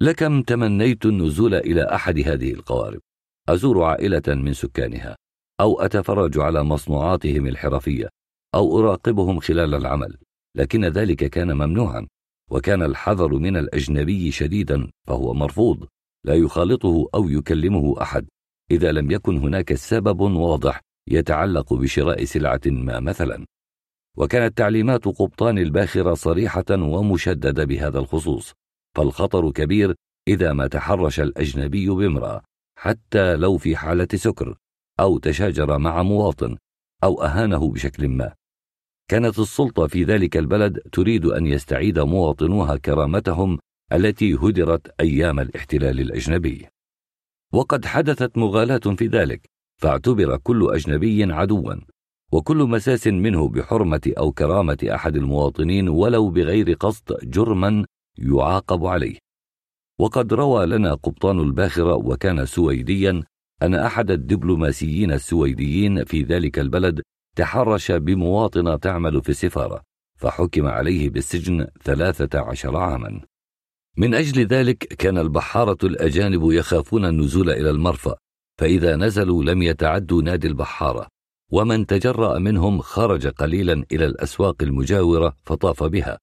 [0.00, 3.00] لكم تمنيت النزول إلى أحد هذه القوارب.
[3.48, 5.16] أزور عائلة من سكانها
[5.60, 8.08] أو أتفرج على مصنوعاتهم الحرفية
[8.54, 10.16] أو أراقبهم خلال العمل
[10.56, 12.06] لكن ذلك كان ممنوعا.
[12.50, 15.88] وكان الحذر من الأجنبي شديدا فهو مرفوض
[16.24, 18.28] لا يخالطه أو يكلمه أحد.
[18.70, 23.44] إذا لم يكن هناك سبب واضح يتعلق بشراء سلعة ما مثلا.
[24.16, 28.52] وكانت تعليمات قبطان الباخرة صريحة ومشددة بهذا الخصوص.
[28.96, 29.94] فالخطر كبير
[30.28, 32.42] إذا ما تحرش الأجنبي بامرأة
[32.78, 34.56] حتى لو في حالة سكر
[35.00, 36.56] أو تشاجر مع مواطن
[37.04, 38.34] أو أهانه بشكل ما.
[39.08, 43.58] كانت السلطة في ذلك البلد تريد أن يستعيد مواطنوها كرامتهم
[43.92, 46.66] التي هدرت أيام الاحتلال الأجنبي.
[47.52, 49.50] وقد حدثت مغالاة في ذلك
[49.80, 51.74] فاعتبر كل أجنبي عدوا
[52.32, 57.84] وكل مساس منه بحرمة أو كرامة أحد المواطنين ولو بغير قصد جرما
[58.18, 59.18] يعاقب عليه.
[59.98, 63.22] وقد روى لنا قبطان الباخرة وكان سويديا
[63.62, 67.02] أن أحد الدبلوماسيين السويديين في ذلك البلد
[67.36, 69.82] تحرش بمواطنة تعمل في السفارة
[70.16, 73.20] فحكم عليه بالسجن ثلاثة عشر عاما.
[73.96, 78.16] من أجل ذلك كان البحارة الأجانب يخافون النزول إلى المرفأ
[78.60, 81.08] فإذا نزلوا لم يتعدوا نادي البحارة
[81.52, 86.18] ومن تجرأ منهم خرج قليلا إلى الأسواق المجاورة فطاف بها.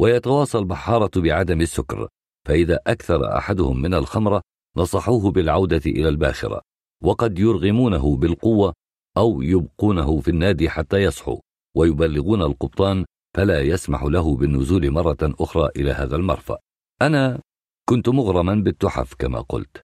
[0.00, 2.08] ويتواصى البحارة بعدم السكر
[2.46, 4.42] فإذا أكثر أحدهم من الخمرة
[4.76, 6.60] نصحوه بالعودة إلى الباخرة
[7.02, 8.74] وقد يرغمونه بالقوة
[9.20, 11.38] أو يبقونه في النادي حتى يصحوا
[11.76, 13.04] ويبلغون القبطان
[13.36, 16.58] فلا يسمح له بالنزول مرة أخرى إلى هذا المرفأ.
[17.02, 17.40] أنا
[17.88, 19.82] كنت مغرما بالتحف كما قلت.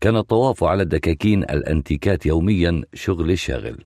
[0.00, 3.84] كان الطواف على الدكاكين الأنتيكات يوميا شغل شاغل.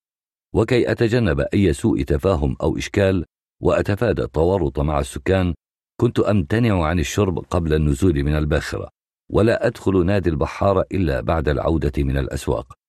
[0.55, 3.25] وكي أتجنب أي سوء تفاهم أو إشكال
[3.63, 5.55] وأتفادى التورط مع السكان
[6.01, 8.89] كنت أمتنع عن الشرب قبل النزول من الباخرة
[9.31, 12.80] ولا أدخل نادي البحارة إلا بعد العودة من الأسواق.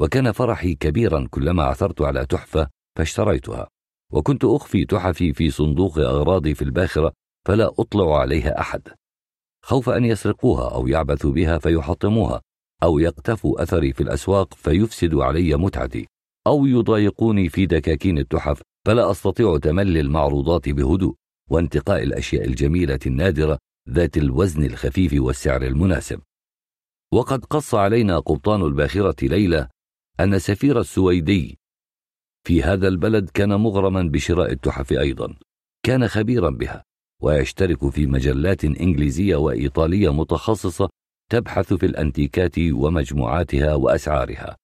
[0.00, 3.68] وكان فرحي كبيرا كلما عثرت على تحفة فاشتريتها.
[4.12, 7.12] وكنت أخفي تحفي في صندوق أغراضي في الباخرة
[7.48, 8.82] فلا أطلع عليها أحد.
[9.64, 12.40] خوف أن يسرقوها أو يعبثوا بها فيحطموها
[12.82, 16.06] أو يقتفوا أثري في الأسواق فيفسدوا علي متعتي
[16.46, 21.14] أو يضايقوني في دكاكين التحف فلا أستطيع تملي المعروضات بهدوء
[21.50, 23.58] وانتقاء الأشياء الجميلة النادرة
[23.90, 26.20] ذات الوزن الخفيف والسعر المناسب.
[27.12, 29.68] وقد قص علينا قبطان الباخرة ليلة
[30.22, 31.58] أن سفير السويدي
[32.46, 35.34] في هذا البلد كان مغرما بشراء التحف أيضا
[35.82, 36.84] كان خبيرا بها
[37.22, 40.88] ويشترك في مجلات إنجليزية وإيطالية متخصصة
[41.30, 44.56] تبحث في الأنتيكات ومجموعاتها وأسعارها.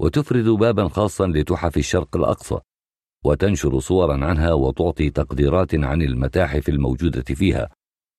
[0.00, 2.58] وتفرد بابا خاصا لتحف الشرق الأقصى
[3.24, 7.70] وتنشر صورا عنها وتعطي تقديرات عن المتاحف الموجودة فيها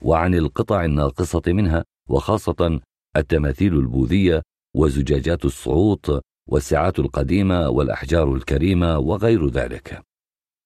[0.04, 2.80] وعن القطع الناقصة منها وخاصة
[3.18, 4.42] التماثيل البوذية
[4.76, 10.02] وزجاجات الصعوط والساعات القديمة والأحجار الكريمة وغير ذلك.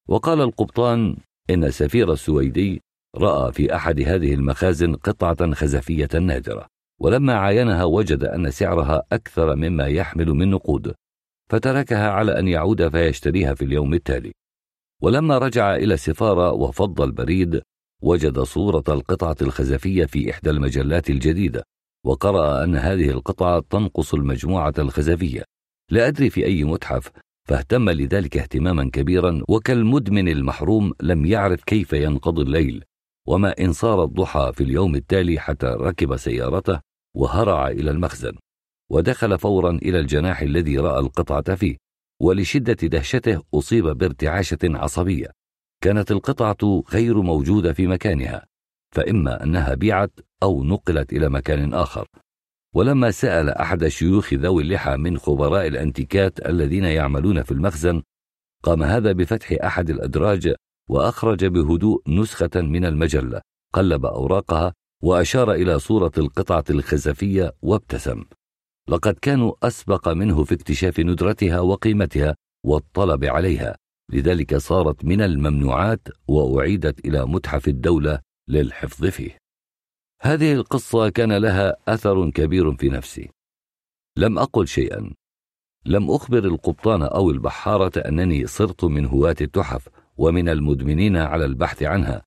[0.08, 1.18] وقال القبطان
[1.50, 2.82] إن سفير السويدي
[3.16, 6.68] رأى في أحد هذه المخازن قطعة خزفية نادرة
[7.02, 10.94] ولما عاينها وجد أن سعرها أكثر مما يحمل من نقود
[11.50, 14.32] فتركها على أن يعود فيشتريها في اليوم التالي.
[15.02, 17.62] ولما رجع إلى السفارة وفض البريد
[18.02, 21.64] وجد صورة القطعة الخزفية في إحدى المجلات الجديدة
[22.06, 25.44] وقرأ أن هذه القطعة تنقص المجموعة الخزفية.
[25.92, 27.12] لا أدري في أي متحف
[27.48, 32.84] فاهتم لذلك اهتماما كبيرا وكالمدمن المحروم لم يعرف كيف ينقضي الليل
[33.28, 36.80] وما إن صار الضحى في اليوم التالي حتى ركب سيارته
[37.16, 38.34] وهرع إلى المخزن
[38.92, 41.78] ودخل فورا إلى الجناح الذي رأى القطعة فيه
[42.22, 45.28] ولشدة دهشته أصيب بارتعاشة عصبية
[45.84, 48.46] كانت القطعة غير موجودة في مكانها
[48.96, 52.08] فإما أنها بيعت أو نقلت إلى مكان آخر.
[52.74, 58.04] ولما سأل أحد شيوخ ذوي اللحى من خبراء الأنتيكات الذين يعملون في المخزن
[58.64, 60.54] قام هذا بفتح أحد الأدراج
[60.90, 63.42] وأخرج بهدوء نسخة من المجلة
[63.74, 68.24] قلب أوراقها وأشار إلى صورة القطعة الخزفية وابتسم.
[68.90, 72.36] لقد كانوا أسبق منه في اكتشاف ندرتها وقيمتها
[72.66, 73.78] والطلب عليها
[74.12, 78.20] لذلك صارت من الممنوعات وأعيدت إلى متحف الدولة
[78.50, 79.43] للحفظ فيه.
[80.26, 83.30] هذه القصة كان لها أثر كبير في نفسي.
[84.18, 85.14] لم أقل شيئا.
[85.86, 92.24] لم أخبر القبطان أو البحارة أنني صرت من هواة التحف ومن المدمنين على البحث عنها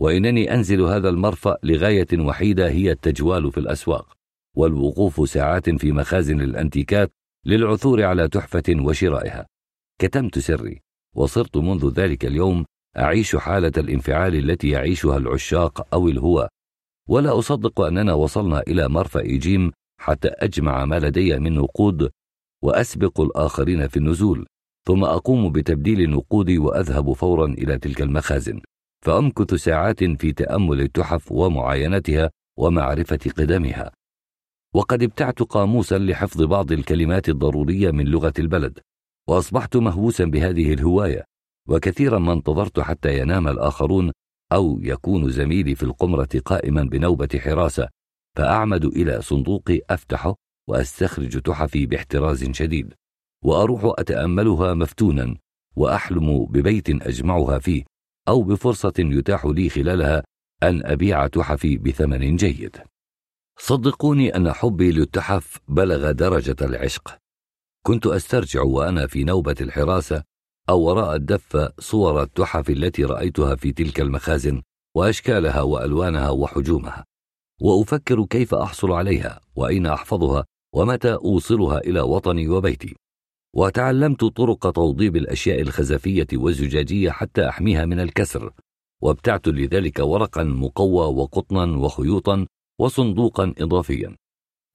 [0.00, 4.16] وإنني أنزل هذا المرفأ لغاية وحيدة هي التجوال في الأسواق
[4.56, 7.12] والوقوف ساعات في مخازن الأنتيكات
[7.46, 9.46] للعثور على تحفة وشرائها.
[10.00, 10.80] كتمت سري
[11.14, 12.64] وصرت منذ ذلك اليوم
[12.98, 16.48] أعيش حالة الانفعال التي يعيشها العشاق أو الهوى
[17.08, 22.10] ولا أصدق أننا وصلنا إلى مرفأ جيم حتى أجمع ما لدي من نقود
[22.62, 24.46] وأسبق الآخرين في النزول
[24.86, 28.60] ثم أقوم بتبديل نقودي وأذهب فورا إلى تلك المخازن.
[29.04, 33.92] فأمكث ساعات في تأمل التحف ومعاينتها ومعرفة قدمها.
[34.74, 38.78] وقد ابتعت قاموسا لحفظ بعض الكلمات الضرورية من لغة البلد
[39.28, 41.24] وأصبحت مهووسا بهذه الهواية.
[41.68, 44.12] وكثيرا ما انتظرت حتى ينام الآخرون
[44.54, 47.88] أو يكون زميلي في القمرة قائما بنوبة حراسة
[48.36, 50.34] فأعمد إلى صندوقي أفتحه
[50.68, 52.94] وأستخرج تحفي باحتراز شديد
[53.44, 55.36] وأروح أتأملها مفتونا
[55.76, 57.84] وأحلم ببيت أجمعها فيه
[58.28, 60.24] أو بفرصة يتاح لي خلالها
[60.62, 62.76] أن أبيع تحفي بثمن جيد.
[63.58, 67.18] صدقوني أن حبي للتحف بلغ درجة العشق.
[67.86, 70.22] كنت أسترجع وأنا في نوبة الحراسة
[70.68, 74.62] أو وراء الدفة صور التحف التي رأيتها في تلك المخازن
[74.96, 77.04] وأشكالها وألوانها وحجومها.
[77.60, 80.44] وأفكر كيف أحصل عليها وأين أحفظها
[80.74, 82.96] ومتى أوصلها إلى وطني وبيتي.
[83.56, 88.52] وتعلمت طرق توضيب الأشياء الخزفية والزجاجية حتى أحميها من الكسر.
[89.02, 92.46] وابتعت لذلك ورقا مقوى وقطنا وخيوطا
[92.80, 94.16] وصندوقا إضافيا.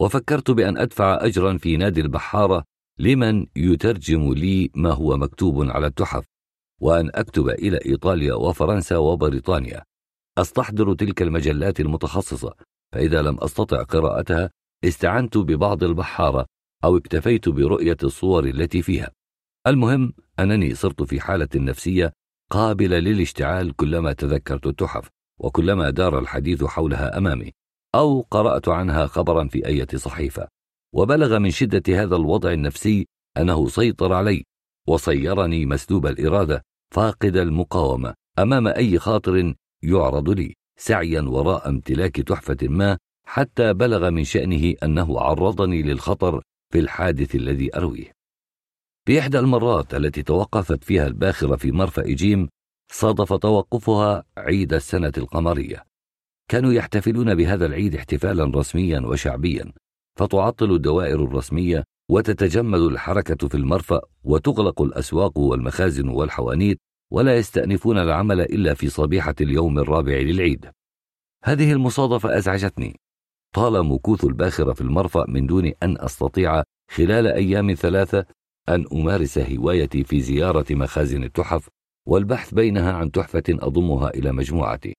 [0.01, 2.63] وفكرت بأن أدفع أجرا في نادي البحارة
[2.99, 6.25] لمن يترجم لي ما هو مكتوب على التحف
[6.81, 9.83] وأن أكتب إلى إيطاليا وفرنسا وبريطانيا.
[10.37, 12.55] أستحضر تلك المجلات المتخصصة
[12.93, 14.49] فإذا لم أستطع قراءتها
[14.83, 16.45] استعنت ببعض البحارة
[16.83, 19.11] أو اكتفيت برؤية الصور التي فيها.
[19.67, 22.13] المهم أنني صرت في حالة نفسية
[22.51, 27.51] قابلة للاشتعال كلما تذكرت التحف وكلما دار الحديث حولها أمامي
[27.95, 30.58] أو قرأت عنها خبرا في أية صحيفة.
[30.93, 34.43] وبلغ من شدة هذا الوضع النفسي أنه سيطر علي
[34.87, 36.61] وصيرني مسلوب الإرادة
[36.93, 39.53] فاقد المقاومة أمام أي خاطر
[39.83, 46.41] يعرض لي سعيا وراء امتلاك تحفة ما حتى بلغ من شأنه أنه عرضني للخطر
[46.73, 48.11] في الحادث الذي أرويه.
[49.05, 52.49] في إحدى المرات التي توقفت فيها الباخرة في مرفأ جيم
[52.91, 55.83] صادف توقفها عيد السنة القمرية.
[56.51, 59.71] كانوا يحتفلون بهذا العيد احتفالا رسميا وشعبيا.
[60.19, 66.79] فتعطل الدوائر الرسمية وتتجمد الحركة في المرفأ وتغلق الأسواق والمخازن والحوانيت
[67.11, 70.71] ولا يستأنفون العمل إلا في صبيحة اليوم الرابع للعيد.
[71.43, 72.99] هذه المصادفة أزعجتني.
[73.55, 78.25] طال مكوث الباخرة في المرفأ من دون أن أستطيع خلال أيام ثلاثة
[78.69, 81.67] أن أمارس هوايتي في زيارة مخازن التحف
[82.07, 84.95] والبحث بينها عن تحفة أضمها إلى مجموعتي.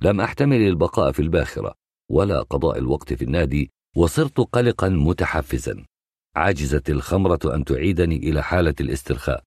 [0.00, 1.74] لم أحتمل البقاء في الباخرة
[2.10, 5.84] ولا قضاء الوقت في النادي وصرت قلقا متحفزا.
[6.36, 9.42] عجزت الخمرة أن تعيدني إلى حالة الاسترخاء.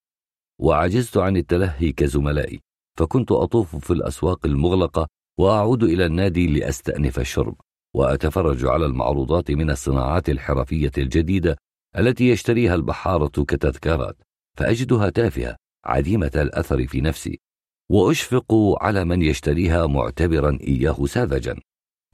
[0.60, 2.60] وعجزت عن التلهي كزملائي.
[3.00, 5.08] فكنت أطوف في الأسواق المغلقة
[5.40, 7.56] وأعود إلى النادي لأستأنف الشرب.
[7.96, 11.58] وأتفرج على المعروضات من الصناعات الحرفية الجديدة
[11.98, 14.18] التي يشتريها البحارة كتذكارات
[14.58, 15.56] فأجدها تافهة
[15.86, 17.40] عديمة الأثر في نفسي.
[17.92, 21.60] وأشفق على من يشتريها معتبرا إياه ساذجا.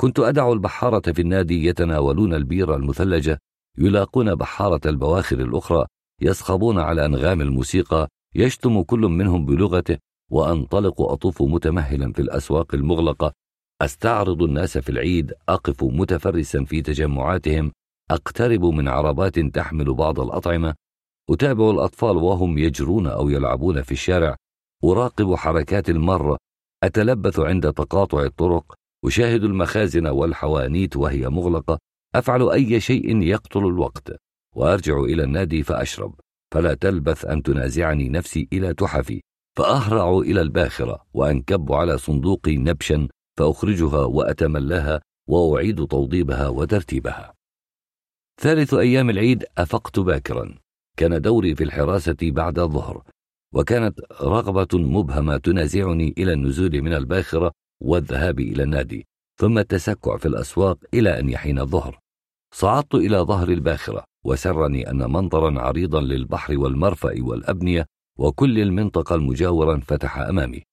[0.01, 3.39] كنت أدع البحارة في النادي يتناولون البيرة المثلجة
[3.77, 5.85] يلاقون بحارة البواخر الأخرى
[6.21, 9.97] يصخبون على أنغام الموسيقى يشتم كل منهم بلغته
[10.31, 13.33] وأنطلق أطوف متمهلا في الأسواق المغلقة.
[13.81, 17.71] أستعرض الناس في العيد أقف متفرسا في تجمعاتهم
[18.11, 20.75] أقترب من عربات تحمل بعض الأطعمة.
[21.29, 24.35] أتابع الأطفال وهم يجرون أو يلعبون في الشارع.
[24.83, 26.37] أراقب حركات المرة.
[26.83, 28.79] أتلبث عند تقاطع الطرق.
[29.05, 31.79] أشاهد المخازن والحوانيت وهي مغلقة
[32.15, 34.15] أفعل أي شيء يقتل الوقت
[34.55, 36.15] وأرجع إلى النادي فأشرب.
[36.53, 39.21] فلا تلبث أن تنازعني نفسي إلى تحفي.
[39.57, 47.33] فأهرع إلى الباخرة وأنكب على صندوقي نبشا فأخرجها وأتملاها وأعيد توضيبها وترتيبها.
[48.41, 50.55] ثالث أيام العيد أفقت باكرا.
[50.97, 53.03] كان دوري في الحراسة بعد الظهر
[53.53, 59.07] وكانت رغبة مبهمة تنازعني إلى النزول من الباخرة والذهاب إلى النادي
[59.39, 61.99] ثم التسكع في الأسواق إلى أن يحين الظهر.
[62.53, 67.85] صعدت إلى ظهر الباخرة وسرني أن منظرا عريضا للبحر والمرفأ والأبنية
[68.17, 70.63] وكل المنطقة المجاورة انفتح أمامي.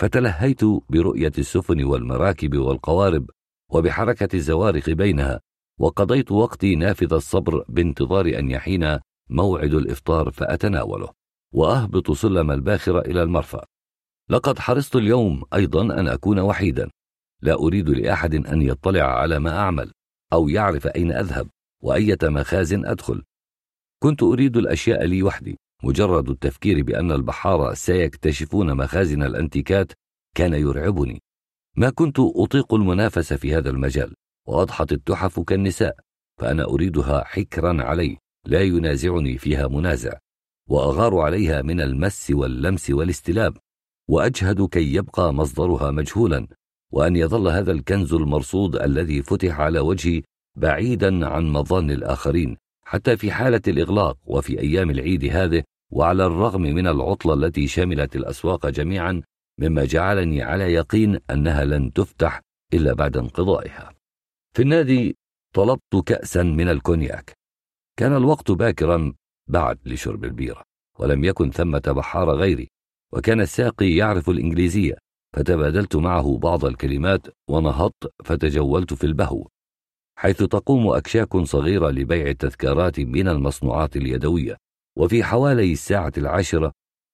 [0.00, 3.30] فتلهيت برؤية السفن والمراكب والقوارب
[3.70, 5.40] وبحركة الزوارق بينها
[5.80, 8.98] وقضيت وقتي نافذ الصبر بانتظار أن يحين
[9.30, 11.08] موعد الإفطار فأتناوله
[11.54, 13.64] وأهبط سلم الباخرة إلى المرفأ.
[14.30, 16.90] لقد حرصت اليوم أيضا أن أكون وحيدا.
[17.42, 19.92] لا أريد لأحد أن يطلع على ما أعمل
[20.32, 21.48] أو يعرف أين أذهب
[21.82, 23.22] وأية مخازن أدخل.
[24.02, 25.58] كنت أريد الأشياء لي وحدي.
[25.84, 29.92] مجرد التفكير بأن البحارة سيكتشفون مخازن الأنتيكات
[30.36, 31.22] كان يرعبني.
[31.76, 34.14] ما كنت أطيق المنافسة في هذا المجال
[34.48, 35.96] وأضحت التحف كالنساء
[36.40, 40.12] فأنا أريدها حكرا علي لا ينازعني فيها منازع
[40.68, 43.56] وأغار عليها من المس واللمس والاستلاب.
[44.10, 46.46] وأجهد كي يبقى مصدرها مجهولا
[46.92, 50.22] وأن يظل هذا الكنز المرصود الذي فتح على وجهي
[50.56, 56.86] بعيدا عن مظان الآخرين حتى في حالة الإغلاق وفي أيام العيد هذه وعلى الرغم من
[56.86, 59.22] العطلة التي شملت الأسواق جميعا
[59.60, 62.40] مما جعلني على يقين أنها لن تفتح
[62.74, 63.92] إلا بعد انقضائها.
[64.56, 65.16] في النادي
[65.54, 67.32] طلبت كأسا من الكونياك.
[67.96, 69.12] كان الوقت باكرا
[69.46, 70.62] بعد لشرب البيرة
[70.98, 72.68] ولم يكن ثمة بحار غيري
[73.12, 74.94] وكان الساقي يعرف الإنجليزية
[75.36, 79.48] فتبادلت معه بعض الكلمات ونهضت فتجولت في البهو.
[80.18, 84.56] حيث تقوم أكشاك صغيرة لبيع التذكارات من المصنوعات اليدوية
[84.98, 86.72] وفي حوالي الساعة العاشرة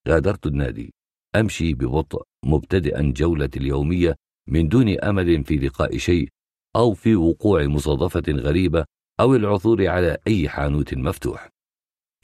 [0.09, 0.95] غادرت النادي.
[1.37, 4.15] أمشي ببطء مبتدئا جولتي اليومية
[4.49, 6.29] من دون أمل في لقاء شيء
[6.77, 8.85] أو في وقوع مصادفة غريبة
[9.21, 11.49] أو العثور على أي حانوت مفتوح.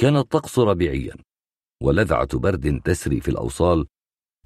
[0.00, 1.14] كان الطقس ربيعيا
[1.82, 3.86] ولذعة برد تسري في الأوصال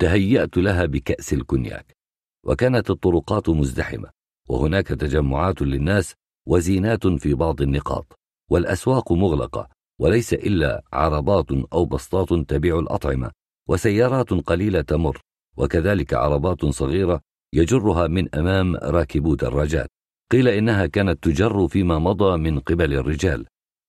[0.00, 1.96] تهيأت لها بكأس الكونياك
[2.44, 4.10] وكانت الطرقات مزدحمة
[4.48, 6.14] وهناك تجمعات للناس
[6.46, 8.18] وزينات في بعض النقاط
[8.50, 9.68] والأسواق مغلقة
[10.00, 13.30] وليس إلا عربات أو بسطات تبيع الأطعمة
[13.68, 15.20] وسيارات قليلة تمر
[15.56, 17.20] وكذلك عربات صغيرة
[17.52, 19.88] يجرها من أمام راكبو دراجات
[20.32, 23.46] قيل إنها كانت تجر فيما مضى من قبل الرجال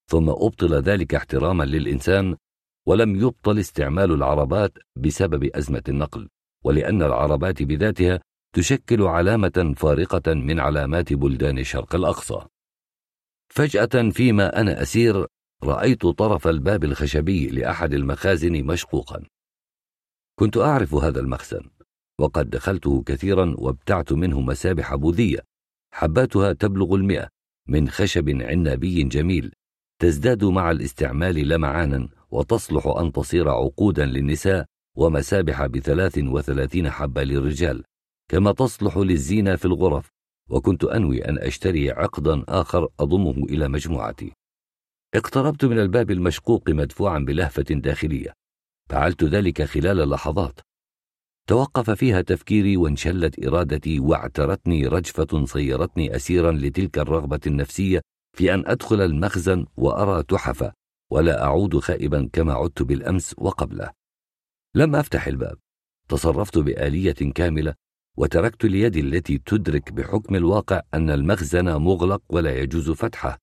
[0.10, 2.36] ثم أبطل ذلك احتراما للإنسان
[2.88, 6.30] ولم يبطل استعمال العربات بسبب أزمة النقل
[6.64, 8.20] ولأن العربات بذاتها
[8.56, 12.46] تشكل علامة فارقة من علامات بلدان الشرق الأقصى.
[13.50, 15.26] فجأة فيما أنا أسير
[15.64, 19.24] رأيت طرف الباب الخشبي لأحد المخازن مشقوقا.
[20.40, 21.70] كنت أعرف هذا المخزن
[22.20, 25.40] وقد دخلته كثيرا وابتعت منه مسابح بوذية
[25.94, 27.30] حباتها تبلغ المئة
[27.68, 29.54] من خشب عنابي جميل
[30.02, 34.66] تزداد مع الاستعمال لمعانا وتصلح أن تصير عقودا للنساء
[34.98, 37.84] ومسابح بثلاث وثلاثين حبة للرجال
[38.32, 40.10] كما تصلح للزينة في الغرف.
[40.50, 44.32] وكنت أنوي أن أشتري عقدا آخر أضمه إلى مجموعتي.
[45.16, 48.34] اقتربت من الباب المشقوق مدفوعا بلهفة داخلية.
[48.90, 50.60] فعلت ذلك خلال لحظات.
[51.48, 58.02] توقف فيها تفكيري وانشلت إرادتي واعترتني رجفة صيرتني أسيرا لتلك الرغبة النفسية
[58.38, 60.72] في أن أدخل المخزن وأرى تحف
[61.10, 63.92] ولا أعود خائبا كما عدت بالأمس وقبله.
[64.76, 65.58] لم أفتح الباب.
[66.10, 67.74] تصرفت بآلية كاملة
[68.18, 73.38] وتركت ليدي التي تدرك بحكم الواقع أن المخزن مغلق ولا يجوز فتحه.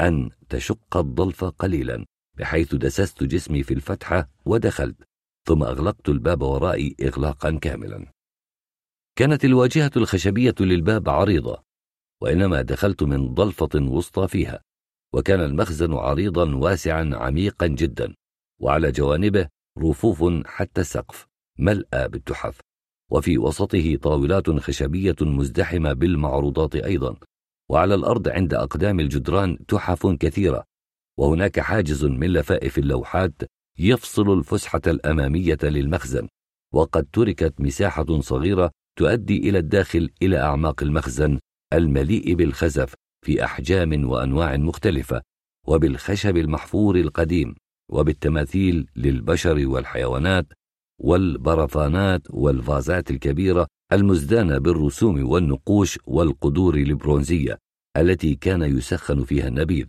[0.00, 4.96] أن تشق الضلف قليلا بحيث دسست جسمي في الفتحة ودخلت
[5.46, 8.12] ثم أغلقت الباب ورائي إغلاقا كاملا.
[9.16, 11.62] كانت الواجهة الخشبية للباب عريضة
[12.22, 14.67] وإنما دخلت من ضلفة وسطى فيها.
[15.14, 18.14] وكان المخزن عريضا واسعا عميقا جدا
[18.60, 21.26] وعلى جوانبه رفوف حتى السقف
[21.58, 22.60] ملأى بالتحف.
[23.10, 27.16] وفي وسطه طاولات خشبية مزدحمة بالمعروضات أيضا.
[27.70, 30.64] وعلى الأرض عند أقدام الجدران تحف كثيرة.
[31.18, 33.42] وهناك حاجز من لفائف اللوحات
[33.78, 36.28] يفصل الفسحة الأمامية للمخزن.
[36.74, 41.38] وقد تركت مساحة صغيرة تؤدي إلى الداخل إلى أعماق المخزن
[41.72, 42.94] المليء بالخزف.
[43.28, 45.22] في أحجام وأنواع مختلفة
[45.66, 47.54] وبالخشب المحفور القديم
[47.90, 50.46] وبالتماثيل للبشر والحيوانات
[51.00, 57.58] والبرفانات والفازات الكبيرة المزدانة بالرسوم والنقوش والقدور البرونزية
[57.96, 59.86] التي كان يسخن فيها النبيذ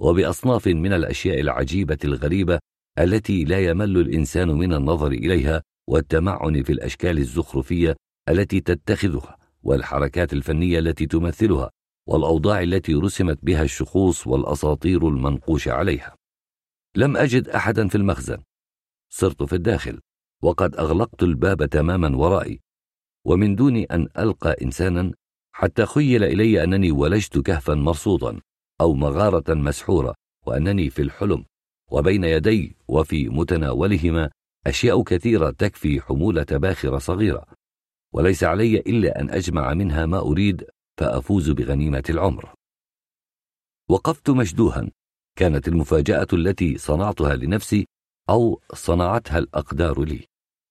[0.00, 2.58] وبأصناف من الأشياء العجيبة الغريبة
[2.98, 7.96] التي لا يمل الإنسان من النظر إليها والتمعن في الأشكال الزخرفية
[8.28, 11.70] التي تتخذها والحركات الفنية التي تمثلها.
[12.06, 16.16] والأوضاع التي رسمت بها الشخوص والأساطير المنقوش عليها.
[16.96, 18.42] لم أجد أحدا في المخزن.
[19.12, 20.00] صرت في الداخل
[20.42, 22.60] وقد أغلقت الباب تماما ورائي.
[23.24, 25.12] ومن دون أن ألقى إنسانا
[25.52, 28.40] حتى خيل إلي أنني ولجت كهفا مرصودا
[28.80, 30.14] أو مغارة مسحورة
[30.46, 31.44] وأنني في الحلم.
[31.90, 34.30] وبين يدي وفي متناولهما
[34.66, 37.46] أشياء كثيرة تكفي حمولة باخرة صغيرة.
[38.12, 40.64] وليس علي إلا أن أجمع منها ما أريد
[41.00, 42.54] فأفوز بغنيمة العمر.
[43.90, 44.90] وقفت مشدوها.
[45.38, 47.86] كانت المفاجأة التي صنعتها لنفسي
[48.30, 50.26] أو صنعتها الأقدار لي.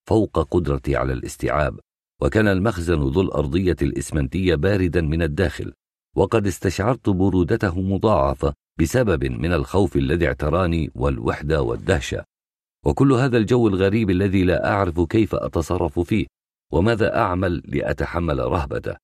[0.07, 1.79] فوق قدرتي على الاستيعاب
[2.21, 5.73] وكان المخزن ذو الأرضية الإسمنتية باردا من الداخل
[6.15, 12.23] وقد استشعرت برودته مضاعفة بسبب من الخوف الذي اعتراني والوحدة والدهشة.
[12.85, 16.25] وكل هذا الجو الغريب الذي لا أعرف كيف أتصرف فيه
[16.71, 18.95] وماذا أعمل لأتحمل رهبته؟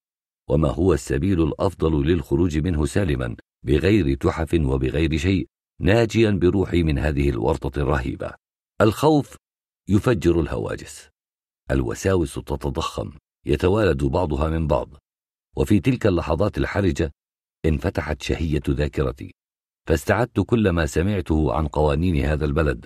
[0.50, 3.36] وما هو السبيل الأفضل للخروج منه سالما
[3.66, 5.48] بغير تحف وبغير شيء
[5.82, 8.34] ناجيا بروحي من هذه الورطة الرهيبة.
[8.82, 9.36] الخوف
[9.90, 11.10] يفجر الهواجس.
[11.72, 13.12] الوساوس تتضخم
[13.46, 14.90] يتوالد بعضها من بعض.
[15.56, 17.12] وفي تلك اللحظات الحرجة
[17.66, 19.34] انفتحت شهية ذاكرتي.
[19.88, 22.86] فاستعدت كل ما سمعته عن قوانين هذا البلد.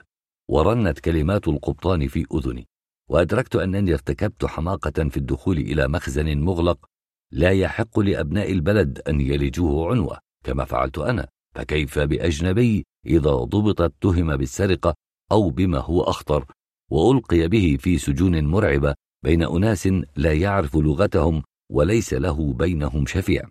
[0.50, 2.68] ورنت كلمات القبطان في أذني.
[3.10, 6.91] وأدركت أنني ارتكبت حماقة في الدخول إلى مخزن مغلق
[7.32, 11.28] لا يحق لأبناء البلد أن يلجوه عنوة كما فعلت أنا.
[11.56, 14.96] فكيف بأجنبي إذا ضبط اتهم بالسرقة
[15.32, 16.46] أو بما هو أخطر
[16.92, 23.44] وألقي به في سجون مرعبة بين أناس لا يعرف لغتهم وليس له بينهم شفيع.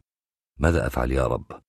[0.58, 1.60] ماذا أفعل يا رب؟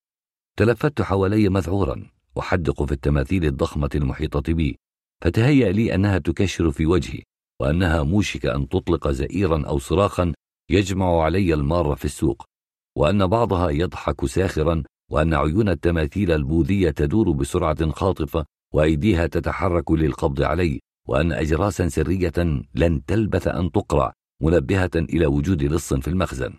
[0.56, 4.78] تلفت حوالي مذعورا أحدق في التماثيل الضخمة المحيطة بي.
[5.22, 7.22] فتهيأ لي أنها تكشر في وجهي
[7.60, 10.32] وأنها موشك أن تطلق زئيرا أو صراخا
[10.70, 12.44] يجمع علي المار في السوق
[12.96, 20.80] وأن بعضها يضحك ساخرا وأن عيون التماثيل البوذية تدور بسرعة خاطفة وأيديها تتحرك للقبض علي
[21.08, 22.32] وأن أجراسا سرية
[22.74, 26.54] لن تلبث أن تقرع منبهة إلى وجود لص في المخزن.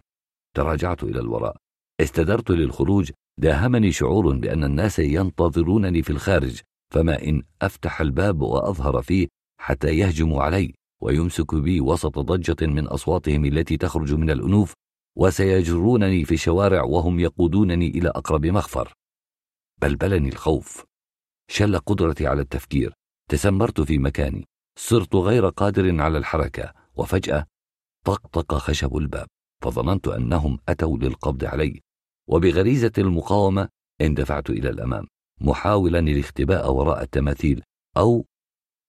[0.55, 1.55] تراجعت إلى الوراء.
[2.01, 3.11] استدرت للخروج.
[3.39, 6.61] داهمني شعور بأن الناس ينتظرونني في الخارج
[6.93, 9.27] فما إن أفتح الباب وأظهر فيه
[9.59, 10.73] حتى يهجموا علي.
[11.03, 14.73] ويمسك بي وسط ضجة من أصواتهم التي تخرج من الأنوف
[15.17, 18.93] وسيجرونني في الشوارع وهم يقودونني إلى أقرب مخفر
[19.81, 20.83] بلبلني الخوف.
[21.51, 22.93] شل قدرتي على التفكير.
[23.29, 24.45] تسمرت في مكاني.
[24.79, 26.73] صرت غير قادر على الحركة.
[26.95, 27.45] وفجأة
[28.05, 29.27] طقطق خشب الباب.
[29.63, 31.81] فظننت أنهم أتوا للقبض علي.
[32.29, 33.69] وبغريزة المقاومة
[34.01, 35.07] اندفعت إلى الأمام.
[35.41, 37.63] محاولا الاختباء وراء التماثيل
[37.97, 38.25] أو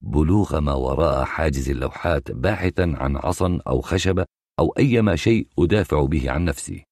[0.07, 4.24] بلوغ ما وراء حاجز اللوحات باحثا عن عصا أو خشبة
[4.58, 6.84] أو أيما شيء أدافع به عن نفسي.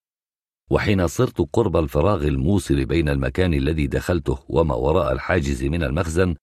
[0.70, 6.34] وحين صرت قرب الفراغ الموصل بين المكان الذي دخلته وما وراء الحاجز من المخزن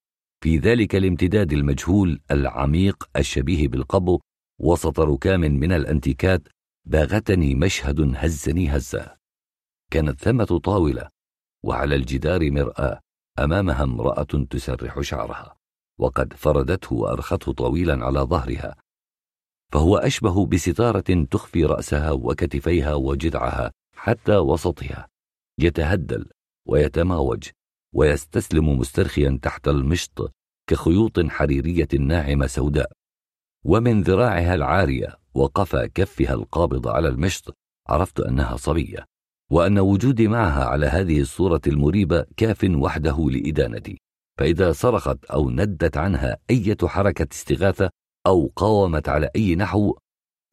[0.44, 4.20] في ذلك الامتداد المجهول العميق الشبيه بالقبو
[4.62, 6.48] وسط ركام من الأنتيكات
[6.86, 9.16] باغتني مشهد هزني هزة
[9.92, 11.10] كانت ثمة طاولة
[11.66, 13.00] وعلى الجدار مرآة
[13.40, 15.59] أمامها امرأة تسرح شعرها.
[16.00, 18.76] وقد فردته وأرخته طويلا على ظهرها
[19.74, 25.08] فهو أشبه بستارة تخفي رأسها وكتفيها وجذعها حتى وسطها
[25.60, 26.30] يتهدل
[26.68, 27.50] ويتماوج
[27.96, 30.32] ويستسلم مسترخيا تحت المشط
[30.70, 32.92] كخيوط حريرية ناعمة سوداء.
[33.66, 39.06] ومن ذراعها العارية وقفا كفها القابض على المشط عرفت أنها صبية
[39.52, 44.00] وأن وجودي معها على هذه الصورة المريبة كاف وحده لإدانتي.
[44.40, 47.90] فإذا صرخت أو ندت عنها أية حركة استغاثة
[48.28, 49.98] أو قاومت على أي نحو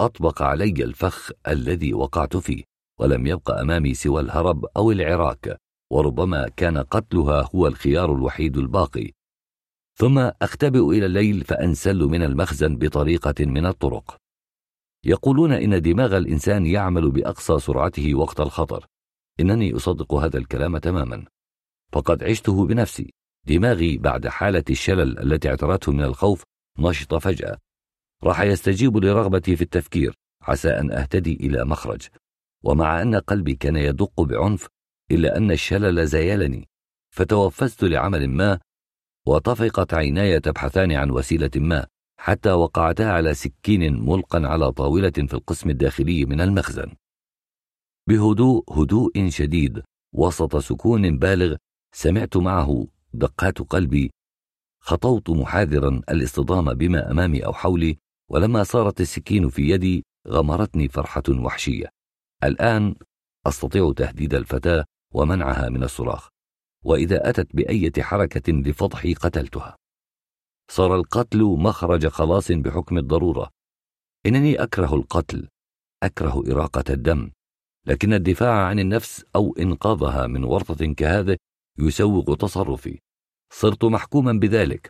[0.00, 2.64] أطبق علي الفخ الذي وقعت فيه
[3.00, 5.56] ولم يبق أمامي سوى الهرب أو العراك
[5.92, 9.12] وربما كان قتلها هو الخيار الوحيد الباقي.
[9.98, 14.16] ثم أختبئ إلى الليل فأنسل من المخزن بطريقة من الطرق.
[15.04, 18.86] يقولون إن دماغ الإنسان يعمل بأقصى سرعته وقت الخطر.
[19.40, 21.24] إنني أصدق هذا الكلام تماما.
[21.92, 23.15] فقد عشته بنفسي.
[23.46, 26.42] دماغي بعد حالة الشلل التي اعترته من الخوف
[26.78, 27.58] نشط فجأة.
[28.24, 32.08] راح يستجيب لرغبتي في التفكير عسى أن أهتدي إلى مخرج.
[32.64, 34.68] ومع أن قلبي كان يدق بعنف
[35.10, 36.68] إلا أن الشلل زايلني
[37.14, 38.60] فتحفزت لعمل ما
[39.26, 41.86] وطفقت عيناي تبحثان عن وسيلة ما
[42.18, 46.92] حتى وقعتا على سكين ملقى على طاولة في القسم الداخلي من المخزن.
[48.08, 49.82] بهدوء هدوء شديد
[50.14, 51.56] وسط سكون بالغ
[51.94, 52.86] سمعت معه
[53.18, 54.10] دقات قلبي
[54.80, 57.98] خطوت محاذرا الاصطدام بما أمامي أو حولي
[58.30, 61.88] ولما صارت السكين في يدي غمرتني فرحة وحشية.
[62.44, 62.94] الآن
[63.46, 66.28] أستطيع تهديد الفتاة ومنعها من الصراخ
[66.84, 69.76] وإذا أتت بأية حركة لفضحي قتلتها.
[70.70, 73.50] صار القتل مخرج خلاص بحكم الضرورة.
[74.26, 75.48] إنني أكره القتل
[76.02, 77.30] أكره إراقة الدم
[77.86, 81.36] لكن الدفاع عن النفس أو إنقاذها من ورطة كهذه
[81.78, 83.00] يسوق تصرفي.
[83.52, 84.88] صرت محكوما بذلك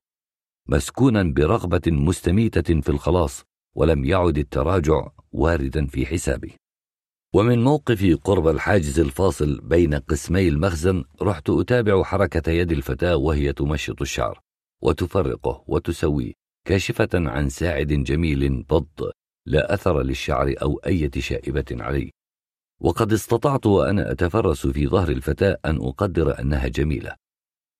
[0.68, 3.42] مسكونا برغبة مستميتة في الخلاص
[3.76, 6.54] ولم يعد التراجع واردا في حسابي.
[7.34, 14.00] ومن موقفي قرب الحاجز الفاصل بين قسمي المخزن رحت أتابع حركة يد الفتاة وهي تمشط
[14.00, 14.40] الشعر
[14.82, 16.32] وتفرقه وتسويه
[16.66, 19.10] كاشفة عن ساعد جميل بض
[19.46, 22.10] لا أثر للشعر أو أية شائبة عليه
[22.80, 27.16] وقد استطعت وأنا أتفرس في ظهر الفتاة أن أقدر أنها جميلة.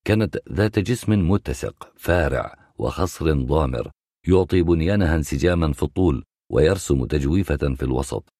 [0.06, 3.90] كانت ذات جسم متسق فارع وخصر ضامر
[4.28, 8.32] يعطي بنيانها انسجاما في الطول ويرسم تجويفة في الوسط.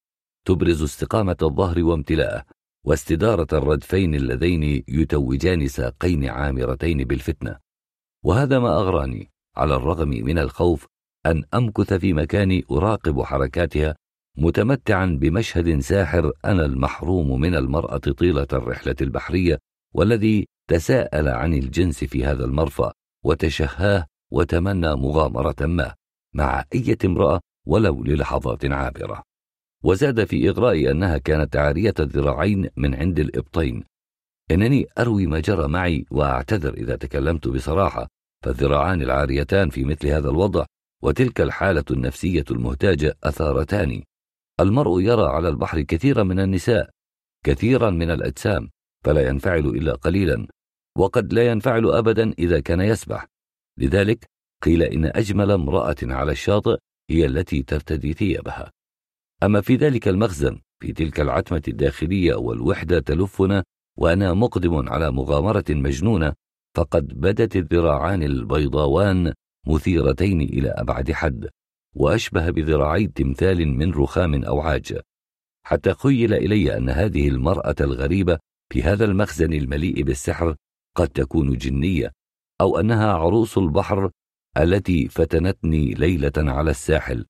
[0.45, 2.45] تبرز استقامة الظهر وامتلاءه
[2.85, 7.59] واستدارة الردفين اللذين يتوجان ساقين عامرتين بالفتنة.
[8.25, 10.87] وهذا ما أغراني على الرغم من الخوف
[11.27, 13.97] أن أمكث في مكاني أراقب حركاتها
[14.39, 19.59] متمتعا بمشهد ساحر أنا المحروم من المرأة طيلة الرحلة البحرية
[19.95, 22.93] والذي تساءل عن الجنس في هذا المرفأ
[23.25, 25.95] وتشهاه وتمنى مغامرة ما
[26.35, 29.23] مع أية امرأة ولو للحظات عابرة.
[29.85, 33.85] وزاد في إغرائي أنها كانت عارية الذراعين من عند الإبطين.
[34.51, 38.09] إنني أروي ما جرى معي وأعتذر إذا تكلمت بصراحة
[38.45, 40.65] فالذراعان العاريتان في مثل هذا الوضع
[41.03, 44.03] وتلك الحالة النفسية المهتاجة أثارتان
[44.61, 46.91] المرء يرى على البحر كثيرا من النساء
[47.45, 48.71] كثيرا من الأجسام
[49.05, 50.47] فلا ينفعل إلا قليلا.
[50.97, 53.27] وقد لا ينفعل أبدا إذا كان يسبح.
[53.79, 54.25] لذلك
[54.63, 56.77] قيل إن أجمل امرأة على الشاطئ
[57.11, 58.73] هي التي ترتدي ثيابها.
[59.43, 63.65] أما في ذلك المخزن في تلك العتمة الداخلية والوحدة تلفنا
[63.97, 66.33] وأنا مقدم على مغامرة مجنونة
[66.77, 69.33] فقد بدت الذراعان البيضاوان
[69.67, 71.49] مثيرتين إلى أبعد حد
[71.95, 75.01] وأشبه بذراعي تمثال من رخام أو عاج.
[75.67, 78.39] حتى خيل إلي أن هذه المرأة الغريبة
[78.73, 80.57] في هذا المخزن المليء بالسحر
[80.97, 82.13] قد تكون جنية
[82.61, 84.11] أو أنها عروس البحر
[84.57, 87.27] التي فتنتني ليلة على الساحل.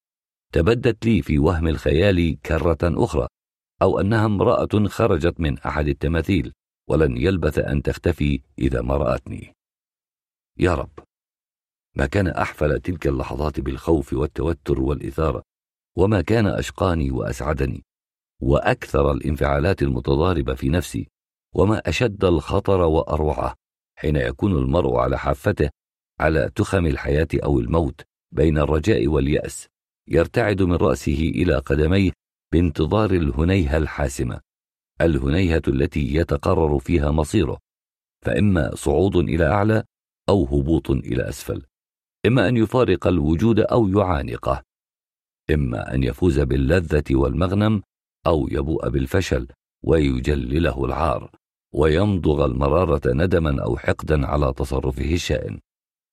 [0.53, 3.27] تبدت لي في وهم الخيال كرة أخرى
[3.83, 6.53] أو أنها امرأة خرجت من أحد التماثيل
[6.89, 9.55] ولن يلبث أن تختفي إذا ما رأتني.
[10.59, 10.99] يا رب
[11.97, 15.43] ما كان أحفل تلك اللحظات بالخوف والتوتر والإثارة
[15.97, 17.85] وما كان أشقاني وأسعدني
[18.43, 21.09] وأكثر الانفعالات المتضاربة في نفسي.
[21.57, 23.55] وما أشد الخطر وأروعة
[23.99, 25.71] حين يكون المرء على حافته
[26.21, 28.01] على تخم الحياة أو الموت
[28.33, 29.69] بين الرجاء واليأس
[30.09, 32.11] يرتعد من رأسه إلى قدميه
[32.53, 34.41] بانتظار الهنيهة الحاسمة
[35.01, 37.59] الهنيهة التي يتقرر فيها مصيره
[38.25, 39.85] فإما صعود إلى أعلى
[40.29, 41.67] أو هبوط إلى أسفل
[42.27, 44.63] إما أن يفارق الوجود أو يعانقه
[45.51, 47.83] إما أن يفوز باللذة والمغنم
[48.27, 49.49] أو يبوء بالفشل
[49.85, 51.31] ويجلله العار.
[51.77, 55.61] ويمضغ المرارة ندما أو حقدا على تصرفه الشائن.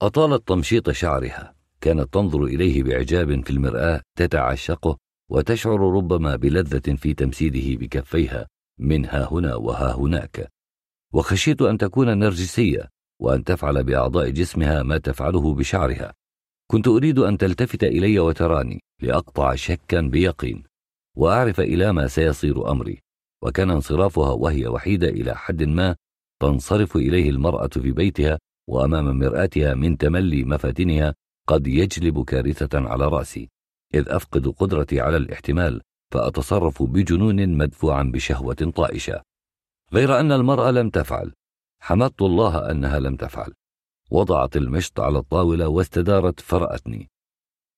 [0.01, 1.55] أطالت تمشيط شعرها.
[1.81, 4.97] كانت تنظر إليه بإعجاب في المرآة تتعشقه
[5.31, 8.47] وتشعر ربما بلذة في تمسيده بكفيها
[8.79, 10.49] من ها هنا وها هناك.
[11.13, 12.89] وخشيت أن تكون نرجسية
[13.21, 16.13] وأن تفعل بأعضاء جسمها ما تفعله بشعرها.
[16.71, 20.63] كنت أريد أن تلتفت إلي وتراني لأقطع شكا بيقين
[21.17, 22.99] وأعرف إلى ما سيصير أمري.
[23.43, 25.95] وكان انصرافها وهي وحيدة إلى حد ما
[26.41, 28.39] تنصرف إليه المرأة في بيتها
[28.69, 31.15] وأمام مرآتها من تملي مفاتنها
[31.47, 33.49] قد يجلب كارثة على رأسي.
[33.93, 35.81] إذ أفقد قدرتي على الاحتمال
[36.11, 39.21] فأتصرف بجنون مدفوعا بشهوة طائشة.
[39.93, 41.33] غير أن المرأة لم تفعل.
[41.79, 43.53] حمدت الله أنها لم تفعل.
[44.11, 47.09] وضعت المشط على الطاولة واستدارت فرأتني.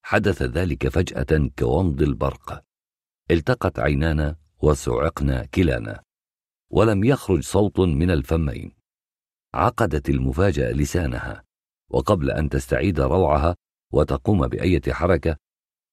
[0.04, 2.64] حدث ذلك فجأة كومض البرق.
[3.32, 4.36] التقت عينانا
[4.66, 6.04] وسعقنا كلانا.
[6.72, 8.72] ولم يخرج صوت من الفمين.
[9.54, 11.44] عقدت المفاجأة لسانها.
[11.92, 13.56] وقبل أن تستعيد روعها
[13.94, 15.38] وتقوم بأية حركة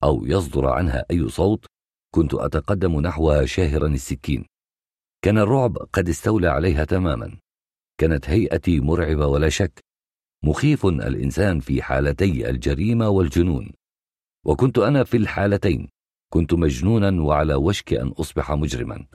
[0.05, 1.67] أو يصدر عنها أي صوت
[2.15, 4.44] كنت أتقدم نحوها شاهرا السكين.
[5.25, 7.39] كان الرعب قد استولى عليها تماما.
[7.99, 9.81] كانت هيئتي مرعبة ولا شك.
[10.44, 13.73] مخيف الإنسان في حالتي الجريمة والجنون.
[14.47, 15.89] وكنت أنا في الحالتين.
[16.32, 19.06] كنت مجنونا وعلى وشك أن أصبح مجرما.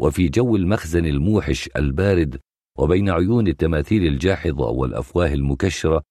[0.00, 2.40] وفي جو المخزن الموحش البارد
[2.78, 6.02] وبين عيون التماثيل الجاحظة والأفواه المكشرة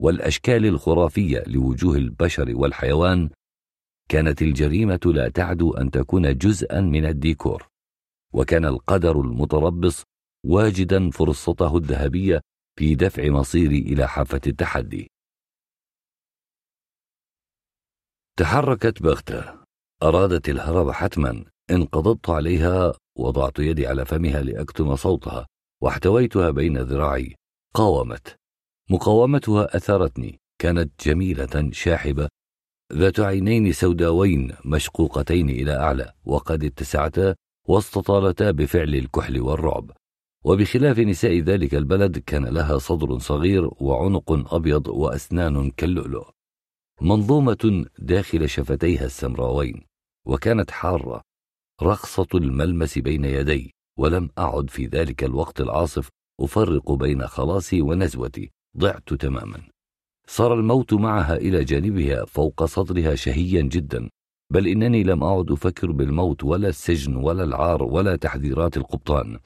[0.00, 3.30] والأشكال الخرافية لوجوه البشر والحيوان
[4.08, 7.68] كانت الجريمة لا تعدو أن تكون جزءا من الديكور.
[8.32, 10.04] وكان القدر المتربص
[10.46, 12.40] واجدا فرصته الذهبية
[12.78, 15.10] في دفع مصيري إلى حافة التحدي.
[18.36, 19.57] تحركت بغتة.
[20.02, 21.44] أرادت الهرب حتما.
[21.70, 25.46] انقضضت عليها وضعت يدي على فمها لأكتم صوتها
[25.82, 27.34] واحتويتها بين ذراعي.
[27.74, 28.36] قاومت.
[28.90, 30.38] مقاومتها أثارتني.
[30.58, 32.28] كانت جميلة شاحبة.
[32.92, 37.34] ذات عينين سوداوين مشقوقتين إلى أعلى وقد اتسعتا
[37.68, 39.90] واستطالتا بفعل الكحل والرعب.
[40.44, 46.28] وبخلاف نساء ذلك البلد كان لها صدر صغير وعنق أبيض وأسنان كاللؤلؤ.
[47.00, 49.87] منظومة داخل شفتيها السمراوين.
[50.28, 51.22] وكانت حارة
[51.82, 56.08] رقصة الملمس بين يدي ولم أعد في ذلك الوقت العاصف
[56.40, 59.62] أفرق بين خلاصي ونزوتي ضعت تماما.
[60.28, 64.08] صار الموت معها إلى جانبها فوق صدرها شهيا جدا
[64.52, 69.38] بل إنني لم أعد أفكر بالموت ولا السجن ولا العار ولا تحذيرات القبطان.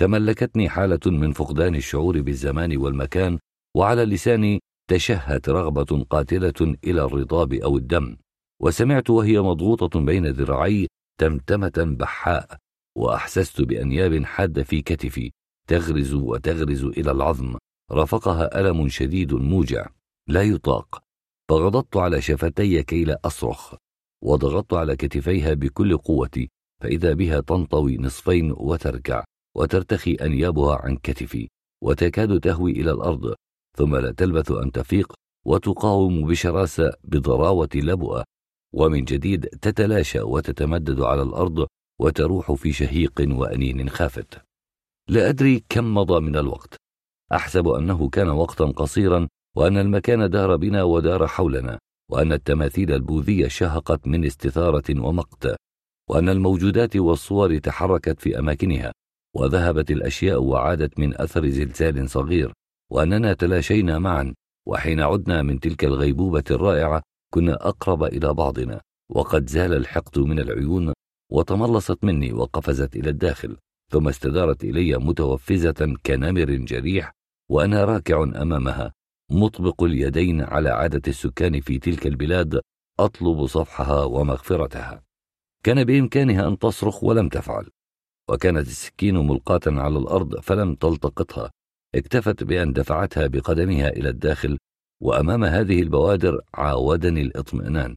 [0.00, 3.38] تملكتني حالة من فقدان الشعور بالزمان والمكان
[3.76, 8.16] وعلى لساني تشهت رغبة قاتلة إلى الرضاب أو الدم.
[8.64, 10.88] وسمعت وهي مضغوطة بين ذراعي
[11.20, 12.56] تمتمة بحاء
[12.96, 15.30] وأحسست بأنياب حادة في كتفي
[15.68, 17.56] تغرز وتغرز إلى العظم
[17.92, 19.86] رافقها ألم شديد موجع
[20.28, 21.02] لا يطاق.
[21.50, 23.74] فغضضت على شفتي كي لا أصرخ
[24.22, 26.50] وضغطت على كتفيها بكل قوتي
[26.82, 29.24] فإذا بها تنطوي نصفين وتركع
[29.56, 31.48] وترتخي أنيابها عن كتفي
[31.82, 33.34] وتكاد تهوي إلى الأرض
[33.76, 35.12] ثم لا تلبث أن تفيق
[35.46, 38.24] وتقاوم بشراسة بضراوة لبؤة.
[38.74, 41.66] ومن جديد تتلاشى وتتمدد على الأرض
[42.00, 44.42] وتروح في شهيق وأنين خافت.
[45.08, 46.76] لا أدري كم مضى من الوقت.
[47.32, 51.78] أحسب أنه كان وقتا قصيرا وأن المكان دار بنا ودار حولنا
[52.10, 55.56] وأن التماثيل البوذية شهقت من استثارة ومقت
[56.10, 58.92] وأن الموجودات والصور تحركت في أماكنها
[59.36, 62.52] وذهبت الأشياء وعادت من أثر زلزال صغير
[62.90, 64.34] وأننا تلاشينا معا
[64.66, 67.02] وحين عدنا من تلك الغيبوبة الرائعة
[67.34, 68.80] كنا أقرب إلى بعضنا
[69.10, 70.92] وقد زال الحقد من العيون
[71.32, 73.56] وتملصت مني وقفزت إلى الداخل
[73.92, 77.12] ثم استدارت إلي متوفزة كنمر جريح
[77.50, 78.92] وأنا راكع أمامها
[79.30, 82.60] مطبق اليدين على عادة السكان في تلك البلاد
[83.00, 85.02] أطلب صفحها ومغفرتها.
[85.64, 87.70] كان بإمكانها أن تصرخ ولم تفعل
[88.30, 91.50] وكانت السكين ملقاة على الأرض فلم تلتقطها
[91.94, 94.58] اكتفت بأن دفعتها بقدمها إلى الداخل
[95.04, 97.96] وأمام هذه البوادر عاودني الإطمئنان.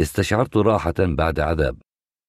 [0.00, 1.78] استشعرت راحة بعد عذاب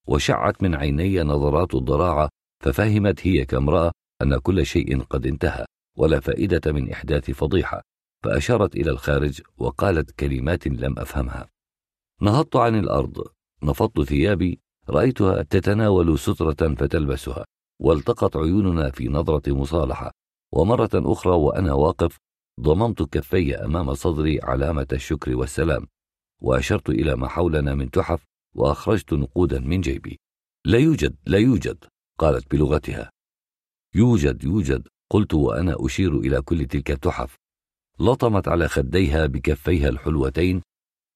[0.08, 2.30] وشعت من عيني نظرات الضراعة
[2.64, 3.92] ففهمت هي كامرأة
[4.22, 5.66] أن كل شيء قد انتهى
[5.98, 7.82] ولا فائدة من إحداث فضيحة
[8.24, 11.50] فأشارت إلى الخارج وقالت كلمات لم أفهمها.
[12.22, 13.28] نهضت عن الأرض
[13.64, 17.46] نفضت ثيابي رأيتها تتناول سترة فتلبسها
[17.82, 20.12] والتقت عيوننا في نظرة مصالحة
[20.54, 22.18] ومرة أخرى وأنا واقف
[22.62, 25.88] ضممت كفي أمام صدري علامة الشكر والسلام
[26.42, 30.20] وأشرت إلى ما حولنا من تحف وأخرجت نقودا من جيبي.
[30.66, 31.86] لا يوجد لا يوجد
[32.20, 33.12] قالت بلغتها.
[33.96, 37.36] يوجد يوجد قلت وأنا أشير إلى كل تلك التحف.
[38.00, 40.62] لطمت على خديها بكفيها الحلوتين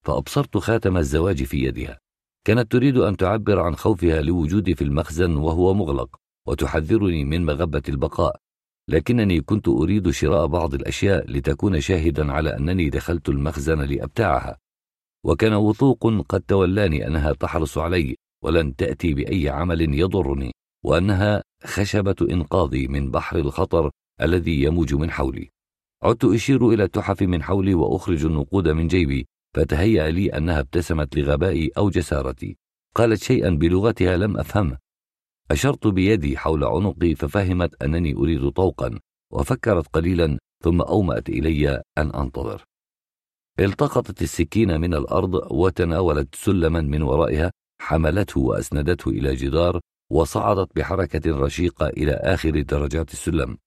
[0.05, 1.99] فأبصرت خاتم الزواج في يدها.
[2.45, 6.15] كانت تريد أن تعبر عن خوفها لوجودي في المخزن وهو مغلق
[6.47, 8.42] وتحذرني من مغبة البقاء.
[8.89, 14.57] لكنني كنت أريد شراء بعض الأشياء لتكون شاهدا على أنني دخلت المخزن لأبتاعها.
[15.25, 20.51] وكان وثوق قد تولاني أنها تحرص علي ولن تأتي بأي عمل يضرني
[20.85, 25.49] وأنها خشبة إنقاذي من بحر الخطر الذي يموج من حولي.
[26.03, 31.71] عدت أشير إلى التحف من حولي وأخرج النقود من جيبي فتهيأ لي أنها ابتسمت لغبائي
[31.77, 32.57] أو جسارتي.
[32.95, 34.82] قالت شيئا بلغتها لم أفهمه.
[35.53, 38.99] أشرت بيدي حول عنقي ففهمت أنني أريد طوقا
[39.31, 42.63] وفكرت قليلا ثم أومأت إلي أن أنتظر.
[43.59, 47.51] التقطت السكين من الأرض وتناولت سلما من ورائها
[47.81, 49.79] حملته وأسندته إلى جدار
[50.11, 53.57] وصعدت بحركة رشيقة إلى آخر درجات السلم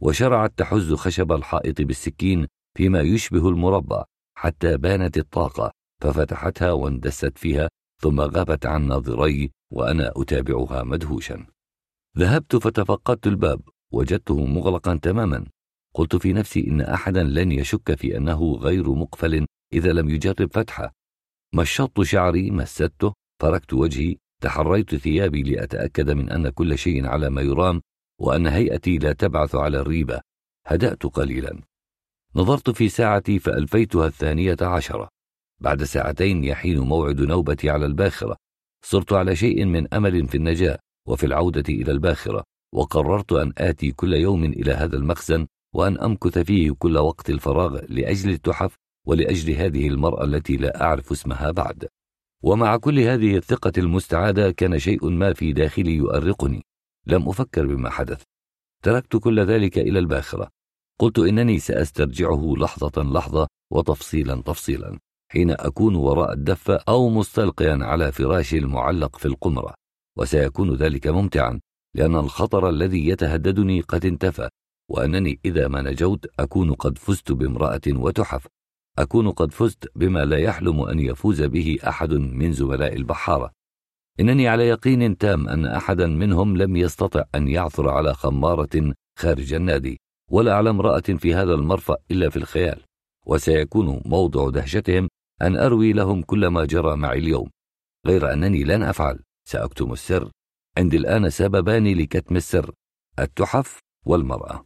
[0.00, 2.46] وشرعت تحز خشب الحائط بالسكين
[2.76, 4.04] فيما يشبه المربع
[4.34, 7.68] حتى بانت الطاقة ففتحتها واندست فيها
[8.02, 11.46] ثم غابت عن ناظري وأنا أتابعها مدهوشا.
[12.18, 13.60] ذهبت فتفقدت الباب
[13.92, 15.46] وجدته مغلقا تماما.
[15.94, 20.92] قلت في نفسي إن أحدا لن يشك في أنه غير مقفل إذا لم يجرب فتحه.
[21.54, 27.80] مشطت شعري مسدته فركت وجهي تحريت ثيابي لأتأكد من أن كل شيء على ما يرام
[28.20, 30.20] وأن هيئتي لا تبعث على الريبة.
[30.66, 31.60] هدأت قليلا.
[32.36, 35.08] نظرت في ساعتي فألفيتها الثانية عشرة.
[35.60, 38.36] بعد ساعتين يحين موعد نوبتي على الباخرة.
[38.84, 40.78] صرت على شيء من أمل في النجاة
[41.08, 42.44] وفي العودة إلى الباخرة
[42.74, 48.30] وقررت أن آتي كل يوم إلى هذا المخزن وأن أمكث فيه كل وقت الفراغ لأجل
[48.30, 48.76] التحف
[49.06, 51.88] ولأجل هذه المرأة التي لا أعرف اسمها بعد.
[52.42, 56.62] ومع كل هذه الثقة المستعادة كان شيء ما في داخلي يؤرقني.
[57.06, 58.22] لم أفكر بما حدث.
[58.82, 60.48] تركت كل ذلك إلى الباخرة.
[60.98, 64.98] قلت إنني سأسترجعه لحظة لحظة وتفصيلا تفصيلا.
[65.32, 69.74] حين أكون وراء الدفة أو مستلقيا على فراشي المعلق في القمرة
[70.18, 71.60] وسيكون ذلك ممتعا
[71.94, 74.48] لأن الخطر الذي يتهددني قد انتفى
[74.90, 78.46] وأنني إذا ما نجوت أكون قد فزت بامرأة وتحف.
[78.98, 83.50] أكون قد فزت بما لا يحلم أن يفوز به أحد من زملاء البحارة.
[84.20, 90.00] إنني على يقين تام أن أحدا منهم لم يستطع أن يعثر على خمارة خارج النادي
[90.30, 92.80] ولا على امرأة في هذا المرفأ إلا في الخيال.
[93.26, 95.08] وسيكون موضع دهشتهم
[95.42, 97.50] أن أروي لهم كل ما جرى معي اليوم
[98.06, 99.18] غير أنني لن أفعل.
[99.48, 100.30] سأكتم السر.
[100.78, 102.74] عندي الآن سببان لكتم السر
[103.18, 104.64] التحف والمرأة.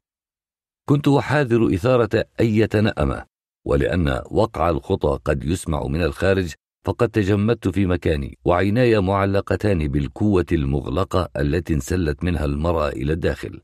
[0.88, 3.26] كنت أحاذر إثارة أية نأمة
[3.66, 6.52] ولأن وقع الخطى قد يسمع من الخارج
[6.86, 13.60] فقد تجمدت في مكاني وعيناي معلقتان بالكوة المغلقة التي انسلت منها المرأة إلى الداخل.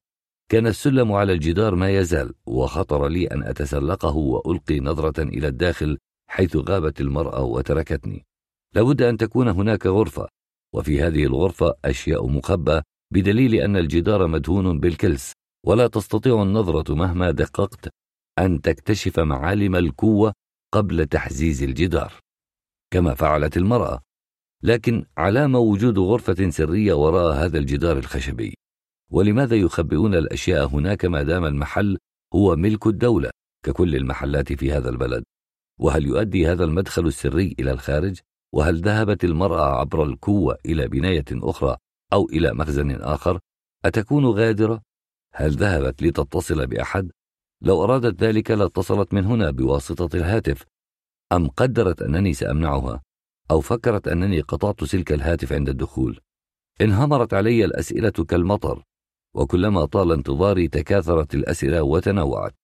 [0.49, 5.99] كان السلم على الجدار ما يزال وخطر لي أن أتسلقه وألقي نظرة إلى الداخل
[6.31, 8.27] حيث غابت المرأة وتركتني.
[8.75, 10.29] لابد أن تكون هناك غرفة
[10.75, 15.33] وفي هذه الغرفة أشياء مخبأة بدليل أن الجدار مدهون بالكلس
[15.67, 17.89] ولا تستطيع النظرة مهما دققت
[18.39, 20.33] أن تكتشف معالم الكوة
[20.75, 22.13] قبل تحزيز الجدار.
[22.93, 24.01] كما فعلت المرأة.
[24.63, 28.55] لكن علام وجود غرفة سرية وراء هذا الجدار الخشبي.
[29.11, 31.99] ولماذا يخبئون الأشياء هناك ما دام المحل
[32.35, 33.31] هو ملك الدولة
[33.65, 35.25] ككل المحلات في هذا البلد؟
[35.81, 38.21] وهل يؤدي هذا المدخل السري إلى الخارج؟
[38.53, 41.77] وهل ذهبت المرأة عبر الكوة إلى بناية أخرى
[42.13, 43.39] أو إلى مخزن آخر؟
[43.85, 44.83] أتكون غادرة؟
[45.35, 47.11] هل ذهبت لتتصل بأحد؟
[47.63, 50.65] لو أرادت ذلك لاتصلت من هنا بواسطة الهاتف
[51.33, 53.03] أم قدرت أنني سأمنعها
[53.51, 56.21] أو فكرت أنني قطعت سلك الهاتف عند الدخول
[56.81, 58.85] انهمرت علي الأسئلة كالمطر
[59.35, 62.55] وكلما طال انتظاري تكاثرت الأسئلة وتنوعت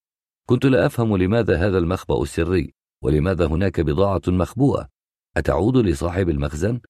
[0.49, 4.89] كنت لا أفهم لماذا هذا المخبأ السري ولماذا هناك بضاعة مخبوءة
[5.37, 6.81] أتعود لصاحب المخزن؟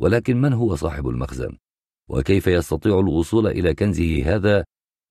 [0.00, 1.58] ولكن من هو صاحب المخزن؟
[2.08, 4.64] وكيف يستطيع الوصول إلى كنزه هذا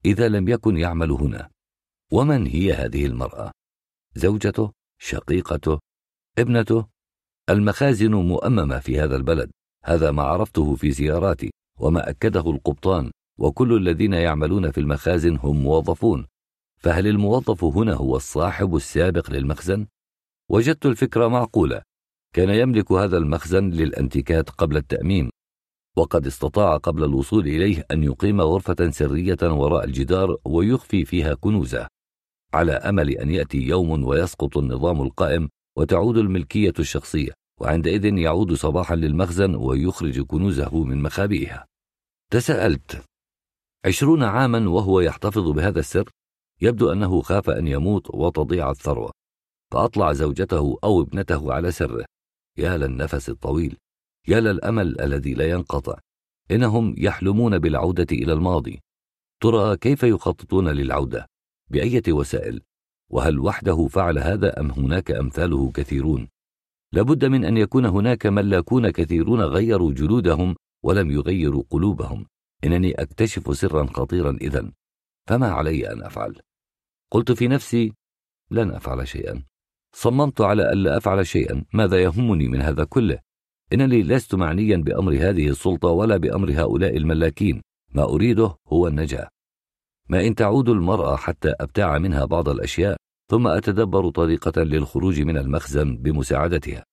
[0.06, 1.50] إذا لم يكن يعمل هنا؟
[2.11, 3.52] ومن هي هذه المرأة؟
[4.16, 4.72] زوجته؟
[5.02, 5.80] شقيقته؟
[6.38, 6.88] ابنته؟
[7.50, 9.52] المخازن مؤممة في هذا البلد
[9.84, 16.28] هذا ما عرفته في زياراتي وما أكده القبطان وكل الذين يعملون في المخازن هم موظفون
[16.78, 19.88] فهل الموظف هنا هو الصاحب السابق للمخزن؟
[20.51, 21.81] وجدت الفكرة معقولة.
[22.35, 25.30] كان يملك هذا المخزن للأنتيكات قبل التأمين
[25.97, 31.88] وقد استطاع قبل الوصول إليه أن يقيم غرفة سرية وراء الجدار ويخفي فيها كنوزه
[32.53, 37.31] على أمل أن يأتي يوم ويسقط النظام القائم وتعود الملكية الشخصية
[37.61, 41.65] وعندئذ يعود صباحا للمخزن ويخرج كنوزه من مخابئها.
[42.31, 43.05] تساءلت
[43.85, 46.09] عشرون عاما وهو يحتفظ بهذا السر؟
[46.61, 49.20] يبدو أنه خاف أن يموت وتضيع الثروة.
[49.72, 52.06] فأطلع زوجته أو ابنته على سره.
[52.58, 53.77] يا للنفس الطويل
[54.27, 56.00] يا للأمل الذي لا ينقطع.
[56.51, 58.80] إنهم يحلمون بالعودة إلى الماضي.
[59.41, 61.27] ترى كيف يخططون للعودة؟
[61.69, 62.61] بأية وسائل؟
[63.09, 66.27] وهل وحده فعل هذا أم هناك أمثاله كثيرون؟
[66.93, 72.25] لابد من أن يكون هناك ملاكون كثيرون غيروا جلودهم ولم يغيروا قلوبهم.
[72.64, 74.72] إنني أكتشف سرا خطيرا إذا.
[75.30, 76.40] فما علي أن أفعل؟
[77.11, 77.93] قلت في نفسي
[78.51, 79.50] لن أفعل شيئا.
[79.95, 81.66] صممت على ألا أفعل شيئا.
[81.74, 83.20] ماذا يهمني من هذا كله؟
[83.74, 87.61] إنني لست معنيا بأمر هذه السلطة ولا بأمر هؤلاء الملاكين.
[87.94, 89.30] ما أريده هو النجاة.
[90.10, 92.98] ما إن تعود المرأة حتى أبتاع منها بعض الأشياء
[93.32, 96.86] ثم أتدبر طريقة للخروج من المخزن بمساعدتها.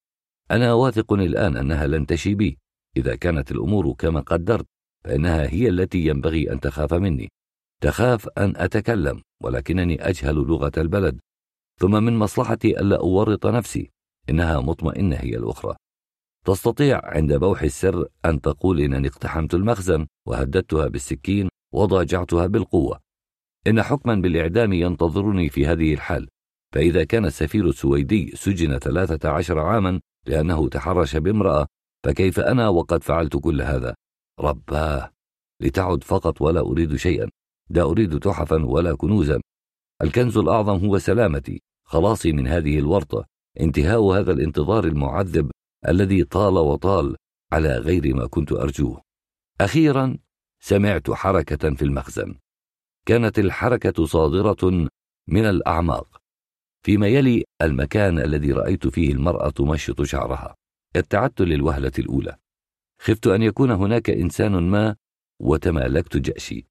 [0.51, 2.59] أنا واثق الآن أنها لن تشي بي.
[2.97, 4.67] إذا كانت الأمور كما قدرت
[5.05, 7.29] فإنها هي التي ينبغي أن تخاف مني.
[7.83, 11.21] تخاف أن أتكلم ولكنني أجهل لغة البلد.
[11.79, 13.91] ثم من مصلحتي ألا أورط نفسي
[14.31, 15.77] إنها مطمئنة هي الأخرى.
[16.47, 23.01] تستطيع عند بوح السر أن تقول إنني اقتحمت المخزن وهددتها بالسكين وضاجعتها بالقوة.
[23.67, 26.29] إن حكما بالإعدام ينتظرني في هذه الحال
[26.75, 31.67] فإذا كان السفير السويدي سجن ثلاثة عشر عاما لأنه تحرش بامرأة
[32.07, 33.95] فكيف أنا وقد فعلت كل هذا؟
[34.41, 35.13] رباه!
[35.61, 37.31] لتعد فقط ولا أريد شيئا
[37.71, 39.41] لا أريد تحفا ولا كنوزا.
[40.03, 41.63] الكنز الأعظم هو سلامتي.
[41.89, 43.27] خلاصي من هذه الورطة
[43.61, 45.51] انتهاء هذا الانتظار المعذب
[45.89, 47.17] الذي طال وطال
[47.53, 49.03] على غير ما كنت أرجوه.
[49.61, 50.19] أخيرا
[50.61, 52.35] سمعت حركة في المخزن.
[53.07, 54.89] كانت الحركة صادرة
[55.29, 56.19] من الأعماق.
[56.85, 60.55] فيما يلي المكان الذي رأيت فيه المرأة تمشط شعرها.
[60.97, 62.37] ارتعدت للوهلة الأولى.
[63.01, 64.97] خفت أن يكون هناك إنسان ما
[65.41, 66.67] وتمالكت جأشي.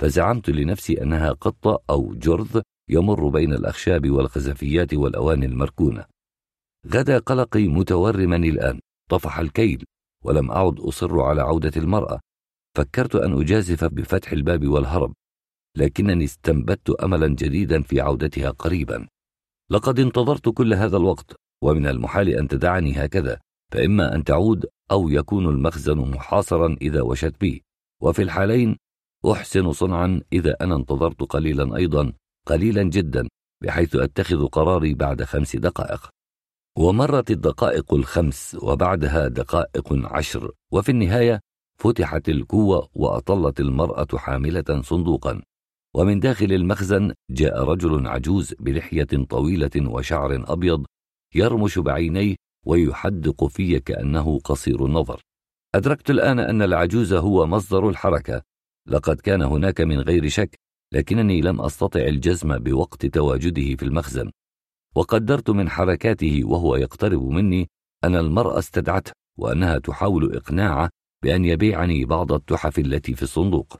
[0.00, 6.04] فزعمت لنفسي أنها قطة أو جرذ يمر بين الأخشاب والخزفيات والأواني المركونة.
[6.86, 9.84] غدا قلقي متورما الآن طفح الكيل
[10.24, 12.20] ولم أعد أصر على عودة المرأة.
[12.76, 15.14] فكرت أن أجازف بفتح الباب والهرب
[15.76, 19.08] لكنني استنبت أملا جديدا في عودتها قريبا.
[19.70, 23.40] لقد انتظرت كل هذا الوقت ومن المحال أن تدعني هكذا
[23.72, 27.62] فإما أن تعود أو يكون المخزن محاصرا إذا وشت بي.
[28.02, 28.76] وفي الحالين
[29.32, 32.12] أحسن صنعا إذا أنا انتظرت قليلا أيضا.
[32.50, 33.28] قليلا جدا
[33.62, 36.08] بحيث أتخذ قراري بعد خمس دقائق.
[36.78, 41.40] ومرت الدقائق الخمس وبعدها دقائق عشر وفي النهاية
[41.80, 45.42] فتحت الكوة وأطلت المرأة حاملة صندوقا.
[45.96, 50.86] ومن داخل المخزن جاء رجل عجوز بلحية طويلة وشعر أبيض
[51.34, 55.20] يرمش بعينيه ويحدق في كأنه قصير النظر
[55.74, 58.42] أدركت الآن أن العجوز هو مصدر الحركة.
[58.88, 60.58] لقد كان هناك من غير شك
[60.92, 64.30] لكنني لم أستطع الجزم بوقت تواجده في المخزن.
[64.94, 67.68] وقدرت من حركاته وهو يقترب مني
[68.04, 70.90] أن المرأة استدعته وأنها تحاول إقناعه
[71.22, 73.76] بأن يبيعني بعض التحف التي في الصندوق.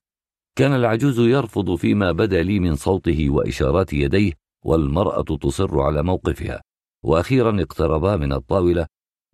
[0.59, 4.33] كان العجوز يرفض فيما بدا لي من صوته وإشارات يديه
[4.65, 6.63] والمرأة تصر على موقفها.
[7.05, 8.87] وأخيرا اقتربا من الطاولة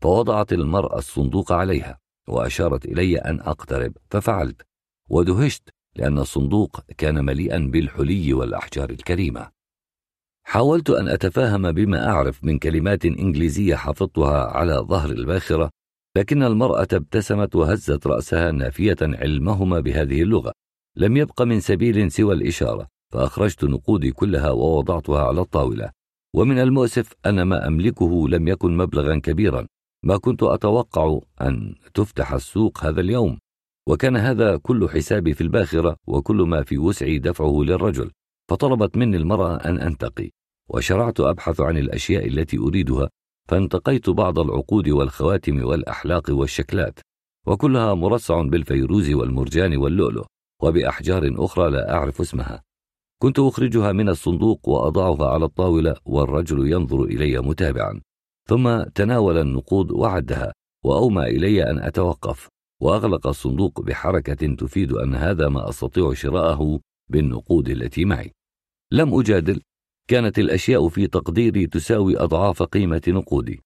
[0.02, 1.98] فوضعت المرأة الصندوق عليها
[2.28, 4.62] وأشارت إلي أن أقترب ففعلت
[5.08, 9.50] ودهشت لأن الصندوق كان مليئا بالحلي والأحجار الكريمة.
[10.46, 15.70] حاولت أن أتفاهم بما أعرف من كلمات إنجليزية حفظتها على ظهر الباخرة
[16.16, 20.52] لكن المرأة ابتسمت وهزت رأسها نافية علمهما بهذه اللغة.
[20.96, 25.90] لم يبق من سبيل سوى الإشارة فأخرجت نقودي كلها ووضعتها على الطاولة.
[26.34, 29.66] ومن المؤسف أن ما أملكه لم يكن مبلغا كبيرا.
[30.02, 33.38] ما كنت أتوقع أن تفتح السوق هذا اليوم.
[33.88, 38.10] وكان هذا كل حسابي في الباخرة وكل ما في وسعي دفعه للرجل
[38.50, 40.30] فطلبت مني المرأة أن أنتقي
[40.68, 43.08] وشرعت أبحث عن الأشياء التي أريدها
[43.48, 47.00] فانتقيت بعض العقود والخواتم والأحلاق والشكلات
[47.46, 50.26] وكلها مرصع بالفيروز والمرجان واللؤلؤ
[50.62, 52.62] وبأحجار أخرى لا أعرف اسمها.
[53.22, 58.00] كنت أخرجها من الصندوق وأضعها على الطاولة والرجل ينظر إلي متابعا
[58.48, 60.52] ثم تناول النقود وعدها
[60.84, 62.48] وأومى إلي أن أتوقف.
[62.80, 68.32] وأغلق الصندوق بحركة تفيد أن هذا ما أستطيع شراءه بالنقود التي معي.
[68.92, 69.60] لم أجادل
[70.08, 73.60] كانت الأشياء في تقديري تساوي أضعاف قيمة نقودي.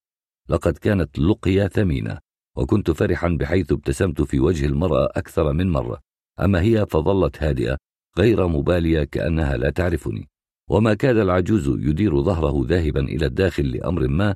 [0.49, 2.19] لقد كانت لقية ثمينة
[2.57, 5.99] وكنت فرحا بحيث ابتسمت في وجه المرأة أكثر من مرة.
[6.39, 7.77] أما هي فظلت هادئة
[8.17, 10.27] غير مبالية كأنها لا تعرفني.
[10.69, 14.35] وما كاد العجوز يدير ظهره ذاهبا إلى الداخل لأمر ما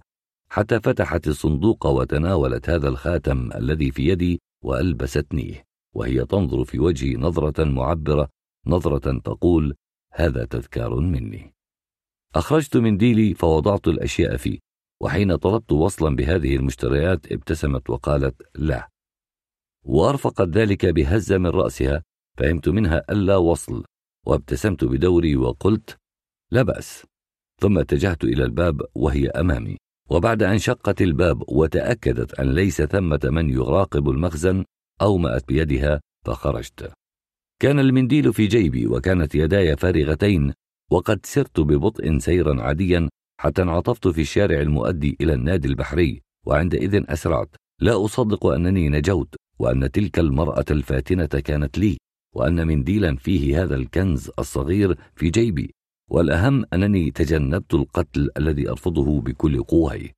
[0.50, 7.64] حتى فتحت الصندوق وتناولت هذا الخاتم الذي في يدي وألبستنيه وهي تنظر في وجهي نظرة
[7.64, 8.30] معبرة
[8.68, 9.76] نظرة تقول
[10.14, 11.54] هذا تذكار مني.
[12.36, 14.60] أخرجت منديلي فوضعت الأشياء فيه
[15.02, 18.90] وحين طلبت وصلا بهذه المشتريات ابتسمت وقالت لا.
[19.86, 22.04] وأرفقت ذلك بهزة من رأسها
[22.38, 23.86] فهمت منها ألا وصل
[24.26, 25.98] وابتسمت بدوري وقلت
[26.52, 27.06] لا بأس.
[27.62, 29.78] ثم اتجهت إلى الباب وهي أمامي.
[30.10, 34.66] وبعد أن شقت الباب وتأكدت أن ليس ثمة من يراقب المخزن
[35.02, 36.94] أومأت بيدها فخرجت.
[37.62, 40.54] كان المنديل في جيبي وكانت يداي فارغتين
[40.92, 43.10] وقد سرت ببطء سيرا عاديا
[43.40, 47.56] حتى انعطفت في الشارع المؤدي إلى النادي البحري وعندئذ أسرعت.
[47.82, 51.98] لا أصدق أنني نجوت وأن تلك المرأة الفاتنة كانت لي
[52.36, 55.74] وأن منديلا فيه هذا الكنز الصغير في جيبي.
[56.10, 60.14] والأهم أنني تجنبت القتل الذي أرفضه بكل قوتي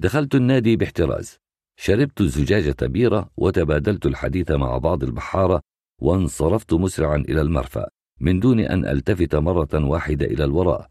[0.00, 1.38] دخلت النادي باحتراز.
[1.80, 5.60] شربت زجاجة بيرة وتبادلت الحديث مع بعض البحارة
[6.00, 7.88] وانصرفت مسرعا إلى المرفأ
[8.20, 10.88] من دون أن ألتفت مرة واحدة إلى الوراء.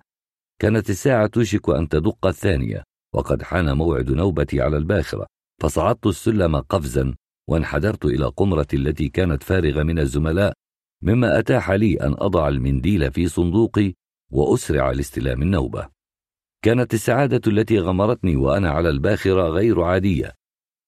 [0.61, 2.83] كانت الساعة توشك أن تدق الثانية
[3.15, 5.27] وقد حان موعد نوبتي على الباخرة.
[5.61, 7.15] فصعدت السلم قفزا
[7.49, 10.53] وانحدرت إلى قمرة التي كانت فارغة من الزملاء
[11.03, 13.93] مما أتاح لي أن أضع المنديل في صندوقي
[14.33, 15.89] وأسرع لاستلام النوبة.
[16.63, 20.33] كانت السعادة التي غمرتني وأنا على الباخرة غير عادية.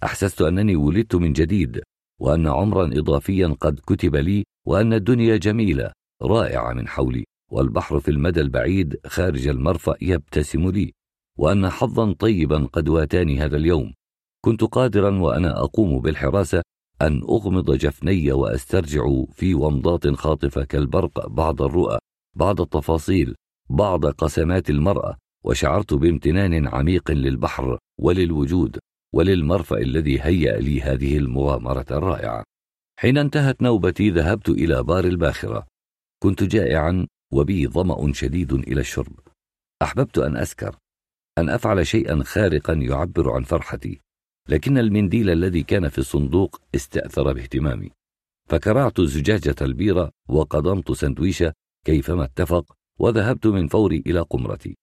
[0.03, 1.81] أحسست أنني ولدت من جديد
[2.21, 5.91] وأن عمرا إضافيا قد كتب لي وأن الدنيا جميلة
[6.21, 10.93] رائعة من حولي والبحر في المدى البعيد خارج المرفأ يبتسم لي
[11.37, 13.93] وأن حظا طيبا قد واتاني هذا اليوم.
[14.45, 16.61] كنت قادرا وأنا أقوم بالحراسة
[17.01, 21.97] أن أغمض جفني وأسترجع في ومضات خاطفة كالبرق بعض الرؤى.
[22.35, 23.35] بعض التفاصيل
[23.69, 28.79] بعض قسمات المرأة وشعرت بامتنان عميق للبحر وللوجود
[29.13, 32.43] وللمرفأ الذي هيأ لي هذه المغامرة الرائعة.
[32.99, 35.67] حين انتهت نوبتي ذهبت إلى بار الباخرة.
[36.23, 39.19] كنت جائعا وبي ظمأ شديد إلى الشرب.
[39.81, 40.75] أحببت أن أسكر
[41.37, 44.01] أن أفعل شيئا خارقا يعبر عن فرحتي.
[44.49, 47.91] لكن المنديل الذي كان في الصندوق استأثر باهتمامي.
[48.49, 51.53] فكرعت زجاجة البيرة وقضمت سندويشة
[51.85, 54.77] كيفما اتفق وذهبت من فوري إلى قمرتي.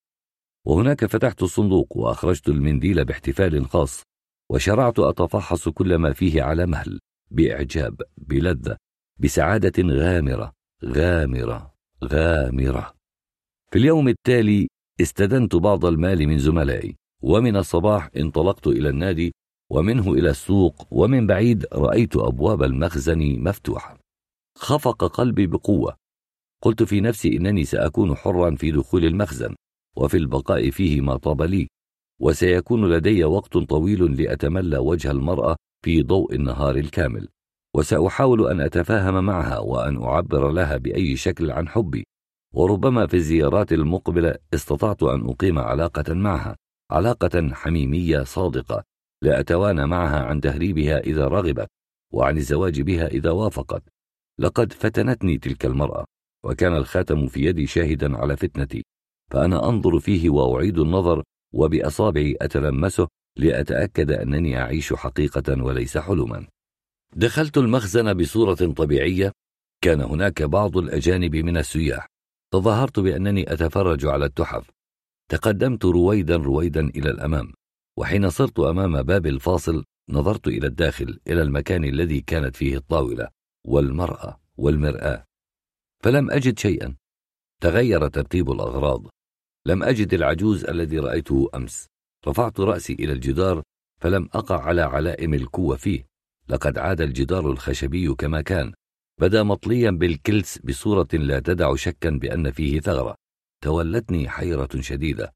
[0.67, 4.03] وهناك فتحت الصندوق وأخرجت المنديل باحتفال خاص
[4.51, 7.01] وشرعت أتفحص كل ما فيه على مهل
[7.31, 8.77] بإعجاب بلذة
[9.19, 10.53] بسعادة غامرة
[10.85, 11.75] غامرة
[12.05, 12.95] غامرة.
[13.73, 14.69] في اليوم التالي
[15.01, 19.33] استدنت بعض المال من زملائي ومن الصباح انطلقت إلى النادي
[19.71, 23.99] ومنه إلى السوق ومن بعيد رأيت أبواب المخزن مفتوحة.
[24.59, 26.02] خفق قلبي بقوة
[26.63, 29.55] قلت في نفسي إنني سأكون حرا في دخول المخزن
[29.97, 31.69] وفي البقاء فيه ما طاب لي
[32.21, 37.29] وسيكون لدي وقت طويل لأتملى وجه المرأة في ضوء النهار الكامل
[37.77, 42.05] وسأحاول أن أتفاهم معها وأن أعبر لها بأي شكل عن حبي
[42.55, 46.57] وربما في الزيارات المقبلة استطعت أن أقيم علاقة معها
[46.91, 48.83] علاقة حميمية صادقة
[49.23, 51.69] لا أتوانى معها عن تهريبها إذا رغبت
[52.13, 53.83] وعن الزواج بها إذا وافقت.
[54.39, 56.05] لقد فتنتني تلك المرأة.
[56.45, 58.85] وكان الخاتم في يدي شاهدا على فتنتي
[59.31, 61.23] فأنا أنظر فيه وأعيد النظر
[61.55, 66.47] وبأصابعي أتلمسه لأتأكد أنني أعيش حقيقة وليس حلما.
[67.17, 69.33] دخلت المخزن بصورة طبيعية
[69.85, 72.07] كان هناك بعض الأجانب من السياح
[72.53, 74.71] تظاهرت بأنني أتفرج على التحف.
[75.31, 77.53] تقدمت رويدا رويدا إلى الأمام
[77.99, 83.29] وحين صرت أمام باب الفاصل نظرت إلى الداخل إلى المكان الذي كانت فيه الطاولة
[83.67, 85.25] والمرأة والمرآة.
[86.05, 86.95] فلم أجد شيئا.
[87.61, 89.07] تغير ترتيب الأغراض.
[89.67, 91.87] لم أجد العجوز الذي رأيته أمس.
[92.29, 93.63] رفعت رأسي إلى الجدار
[94.01, 96.07] فلم أقع على علائم الكوة فيه.
[96.49, 98.73] لقد عاد الجدار الخشبي كما كان.
[99.21, 103.15] بدا مطليا بالكلس بصورة لا تدع شكا بأن فيه ثغرة.
[103.65, 105.33] تولتني حيرة شديدة.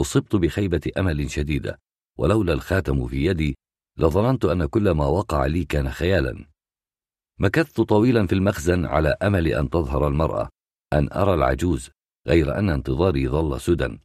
[0.00, 1.78] أصبت بخيبة أمل شديدة.
[2.18, 3.56] ولولا الخاتم في يدي
[3.98, 6.46] لظننت أن كل ما وقع لي كان خيالا.
[7.40, 10.48] مكثت طويلا في المخزن على أمل أن تظهر المرأة
[10.92, 11.90] أن أرى العجوز
[12.28, 13.98] غير أن انتظاري ظل سدى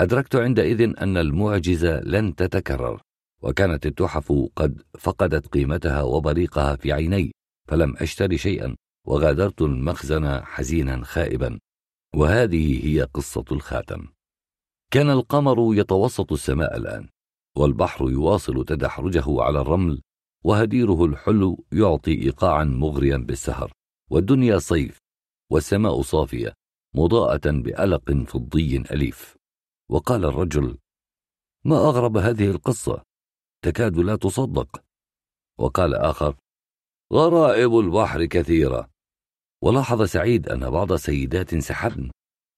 [0.00, 3.02] أدركت عندئذ أن المعجزة لن تتكرر
[3.42, 7.32] وكانت التحف قد فقدت قيمتها وبريقها في عيني
[7.68, 8.76] فلم أشتري شيئا
[9.06, 11.58] وغادرت المخزن حزينا خائبا.
[12.14, 14.06] وهذه هي قصة الخاتم.
[14.90, 17.08] كان القمر يتوسط السماء الآن
[17.56, 20.02] والبحر يواصل تدحرجه على الرمل
[20.44, 23.72] وهديره الحلو يعطي إيقاعا مغريا بالسهر
[24.10, 24.98] والدنيا صيف
[25.50, 26.54] والسماء صافية
[26.94, 29.36] مضاءة بألق فضي أليف.
[29.90, 30.78] وقال الرجل
[31.64, 33.02] ما أغرب هذه القصة؟
[33.64, 34.82] تكاد لا تصدق.
[35.58, 36.36] وقال آخر
[37.12, 38.90] غرائب البحر كثيرة.
[39.62, 42.10] ولاحظ سعيد أن بعض السيدات انسحبن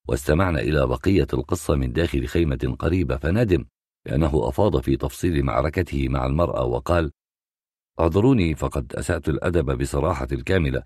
[0.08, 3.64] واستمعنا إلى بقية القصة من داخل خيمة قريبة فندم
[4.06, 7.10] لأنه أفاض في تفصيل معركته مع المرأة وقال
[8.00, 10.82] أعذروني فقد أسأت الأدب بصراحة الكاملة.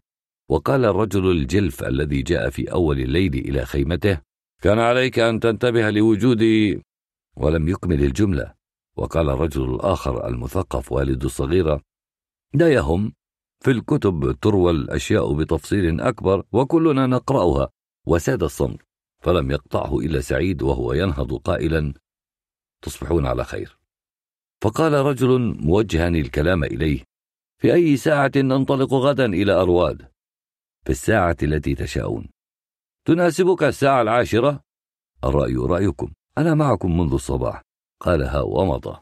[0.49, 4.21] وقال الرجل الجلف الذي جاء في أول الليل إلى خيمته
[4.63, 6.83] كان عليك أن تنتبه لوجودي.
[7.37, 8.55] ولم يكمل الجملة.
[8.97, 11.81] وقال الرجل الآخر المثقف والد الصغيرة
[12.55, 13.13] لا يهم
[13.61, 17.69] في الكتب تروى الأشياء بتفصيل أكبر وكلنا نقرأها.
[18.07, 18.81] وساد الصمت
[19.21, 21.95] فلم يقطعه إلا سعيد وهو ينهض قائلا
[22.83, 23.79] تصبحون على خير.
[24.63, 27.05] فقال رجل موجها الكلام إليه
[27.59, 30.09] في أي ساعة ننطلق غدا إلى أرواد؟
[30.85, 32.29] في الساعة التي تشاءون.
[33.05, 34.61] تناسبك الساعة العاشرة؟
[35.25, 37.63] الرأي رأيكم أنا معكم منذ الصباح.
[38.01, 39.01] قالها ومضى.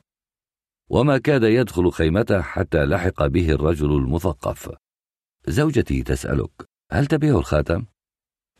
[0.90, 4.76] وما كاد يدخل خيمته حتى لحق به الرجل المثقف.
[5.48, 7.86] زوجتي تسألك هل تبيع الخاتم؟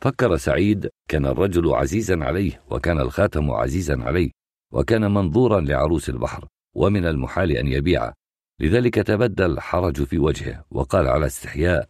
[0.01, 4.31] فكر سعيد كان الرجل عزيزا عليه وكان الخاتم عزيزا عليه
[4.73, 6.47] وكان منظورا لعروس البحر.
[6.77, 8.13] ومن المحال أن يبيعه
[8.61, 11.89] لذلك تبدى الحرج في وجهه وقال على استحياء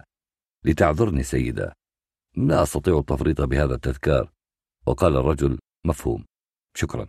[0.65, 1.73] لتعذرني سيدة
[2.37, 4.31] لا أستطيع التفريط بهذا التذكار.
[4.85, 6.25] وقال الرجل مفهوم
[6.75, 7.07] شكرا.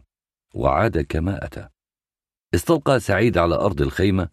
[0.54, 1.68] وعاد كما أتى.
[2.54, 4.28] استلقى سعيد على أرض الخيمة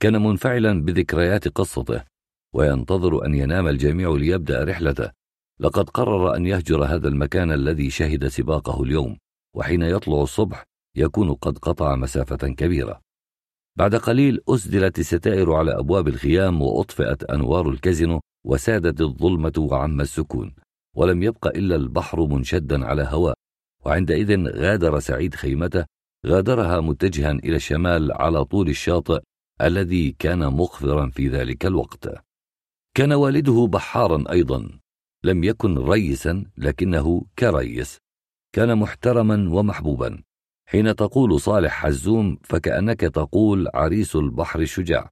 [0.00, 2.04] كان منفعلا بذكريات قصته
[2.54, 5.10] وينتظر أن ينام الجميع ليبدأ رحلته.
[5.60, 9.18] لقد قرر أن يهجر هذا المكان الذي شهد سباقه اليوم
[9.56, 10.64] وحين يطلع الصبح
[10.96, 13.00] يكون قد قطع مسافة كبيرة.
[13.76, 20.54] بعد قليل أسدلت الستائر على أبواب الخيام وأطفئت أنوار الكازينو وسادت الظلمة وعم السكون
[20.96, 23.34] ولم يبق إلا البحر منشدا على هواء.
[23.84, 25.84] وعندئذ غادر سعيد خيمته
[26.26, 29.20] غادرها متجها إلى الشمال على طول الشاطئ
[29.60, 32.14] الذي كان مخفرا في ذلك الوقت.
[32.96, 34.78] كان والده بحارا أيضا.
[35.24, 37.98] لم يكن ريسا لكنه كريس.
[38.52, 40.22] كان محترما ومحبوبا.
[40.66, 45.10] حين تقول صالح حزوم فكأنك تقول عريس البحر الشجاع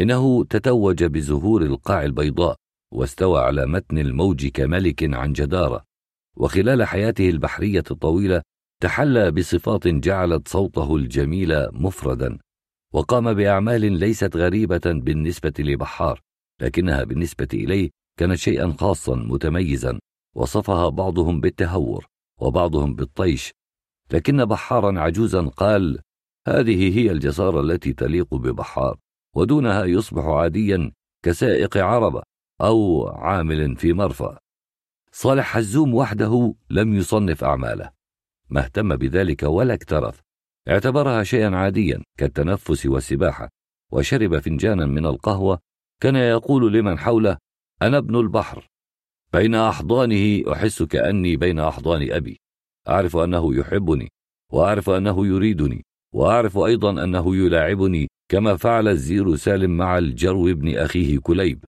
[0.00, 2.56] إنه تتوج بزهور القاع البيضاء
[2.94, 5.84] واستوى على متن الموج كملك عن جدارة.
[6.36, 8.42] وخلال حياته البحرية الطويلة
[8.82, 12.38] تحلى بصفات جعلت صوته الجميل مفردا.
[12.94, 16.20] وقام بأعمال ليست غريبة بالنسبة لبحار
[16.60, 19.98] لكنها بالنسبة إليه كانت شيئا خاصا متميزا.
[20.36, 22.06] وصفها بعضهم بالتهور
[22.40, 23.52] وبعضهم بالطيش
[24.12, 25.98] لكن بحارا عجوزا قال
[26.48, 28.98] هذه هي الجسارة التي تليق ببحار
[29.36, 30.92] ودونها يصبح عاديا
[31.24, 32.22] كسائق عربة
[32.60, 34.38] أو عامل في مرفأ.
[35.12, 37.90] صالح حزوم وحده لم يصنف أعماله
[38.50, 40.20] ما اهتم بذلك ولا اكترث
[40.68, 43.48] اعتبرها شيئا عاديا كالتنفس والسباحة
[43.92, 45.58] وشرب فنجانا من القهوة
[46.02, 47.38] كان يقول لمن حوله
[47.82, 48.66] أنا ابن البحر
[49.32, 52.40] بين أحضانه أحس كأني بين أحضان أبي.
[52.88, 54.08] أعرف أنه يحبني
[54.52, 55.84] وأعرف أنه يريدني
[56.14, 61.64] وأعرف أيضا أنه يلاعبني كما فعل الزير سالم مع الجرو ابن أخيه كليب.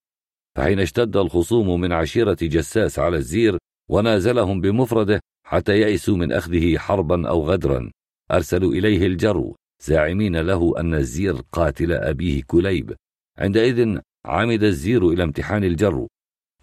[0.57, 3.59] فحين اشتد الخصوم من عشيرة جساس على الزير
[3.91, 7.91] ونازلهم بمفرده حتى يئسوا من أخذه حربا أو غدرا.
[8.31, 12.95] أرسلوا إليه الجرو زاعمين له أن الزير قاتل أبيه كليب.
[13.39, 16.09] عندئذ عمد الزير إلى امتحان الجرو.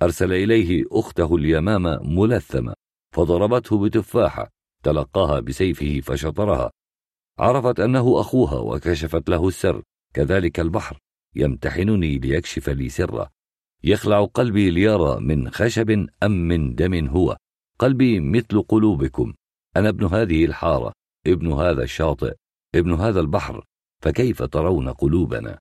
[0.01, 2.73] أرسل إليه أخته اليمامة ملثمة.
[3.17, 4.49] فضربته بتفاحة
[4.83, 6.71] تلقاها بسيفه فشطرها.
[7.39, 10.99] عرفت أنه أخوها وكشفت له السر كذلك البحر.
[11.35, 13.29] يمتحنني ليكشف لي سره.
[13.83, 17.37] يخلع قلبي ليرى من خشب أم من دم هو.
[17.79, 19.33] قلبي مثل قلوبكم.
[19.77, 20.93] أنا ابن هذه الحارة
[21.27, 22.33] ابن هذا الشاطئ
[22.75, 23.65] ابن هذا البحر.
[24.03, 25.59] فكيف ترون قلوبنا؟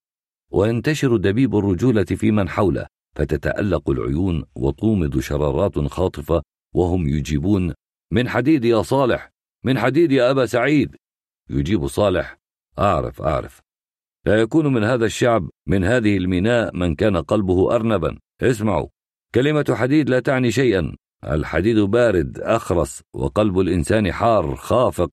[0.51, 2.87] وينتشر دبيب الرجولة في من حوله
[3.17, 6.43] فتتألق العيون وتومض شرارات خاطفة
[6.75, 7.75] وهم يجيبون
[8.13, 9.31] من حديد يا صالح
[9.65, 10.97] من حديد يا أبا سعيد.
[11.51, 12.39] يجيب صالح
[12.79, 13.61] أعرف أعرف.
[14.27, 18.19] لا يكون من هذا الشعب من هذه الميناء من كان قلبه أرنبا.
[18.43, 18.89] اسمعوا
[19.35, 20.97] كلمة حديد لا تعني شيئا.
[21.25, 25.11] الحديد بارد أخرس وقلب الإنسان حار خافق.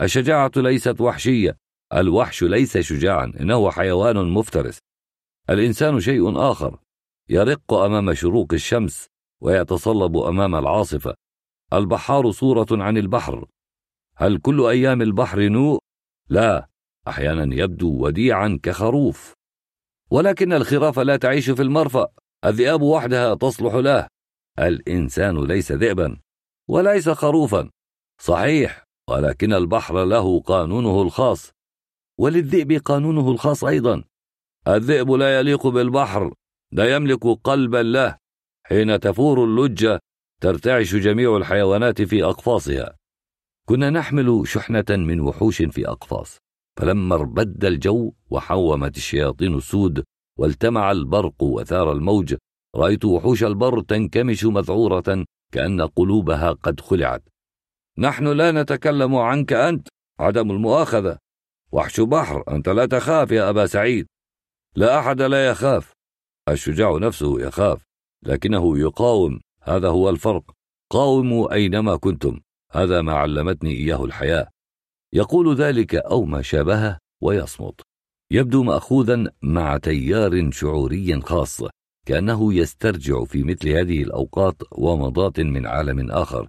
[0.00, 1.56] الشجاعة ليست وحشية
[1.94, 4.78] الوحش ليس شجاعا إنه حيوان مفترس.
[5.50, 6.78] الإنسان شيء آخر
[7.28, 9.09] يرق أمام شروق الشمس.
[9.40, 11.14] ويتصلب أمام العاصفة.
[11.72, 13.46] البحار صورة عن البحر.
[14.16, 15.78] هل كل أيام البحر نوء؟
[16.28, 16.68] لا
[17.08, 19.32] أحيانا يبدو وديعا كخروف.
[20.10, 22.08] ولكن الخراف لا تعيش في المرفأ.
[22.44, 24.08] الذئاب وحدها تصلح له.
[24.58, 26.20] الإنسان ليس ذئبا
[26.68, 27.70] وليس خروفا.
[28.20, 31.50] صحيح ولكن البحر له قانونه الخاص.
[32.18, 34.04] وللذئب قانونه الخاص أيضا.
[34.68, 36.34] الذئب لا يليق بالبحر
[36.72, 38.18] لا يملك قلبا له.
[38.70, 40.00] حين تفور اللجة
[40.40, 42.96] ترتعش جميع الحيوانات في أقفاصها.
[43.68, 46.38] كنا نحمل شحنة من وحوش في أقفاص.
[46.78, 50.04] فلما اربد الجو وحومت الشياطين السود
[50.38, 52.34] والتمع البرق وثار الموج
[52.76, 57.22] رأيت وحوش البر تنكمش مذعورة كأن قلوبها قد خلعت.
[57.98, 59.88] نحن لا نتكلم عنك أنت
[60.20, 61.18] عدم المؤاخذة.
[61.72, 64.06] وحش بحر أنت لا تخاف يا أبا سعيد.
[64.76, 65.92] لا أحد لا يخاف.
[66.48, 67.89] الشجاع نفسه يخاف.
[68.22, 69.40] لكنه يقاوم.
[69.62, 70.50] هذا هو الفرق.
[70.90, 72.40] قاوموا أينما كنتم.
[72.72, 74.48] هذا ما علمتني إياه الحياة.
[75.12, 77.80] يقول ذلك أو ما شابهه ويصمت.
[78.32, 81.62] يبدو مأخوذا مع تيار شعوري خاص
[82.06, 86.48] كأنه يسترجع في مثل هذه الأوقات ومضات من عالم آخر.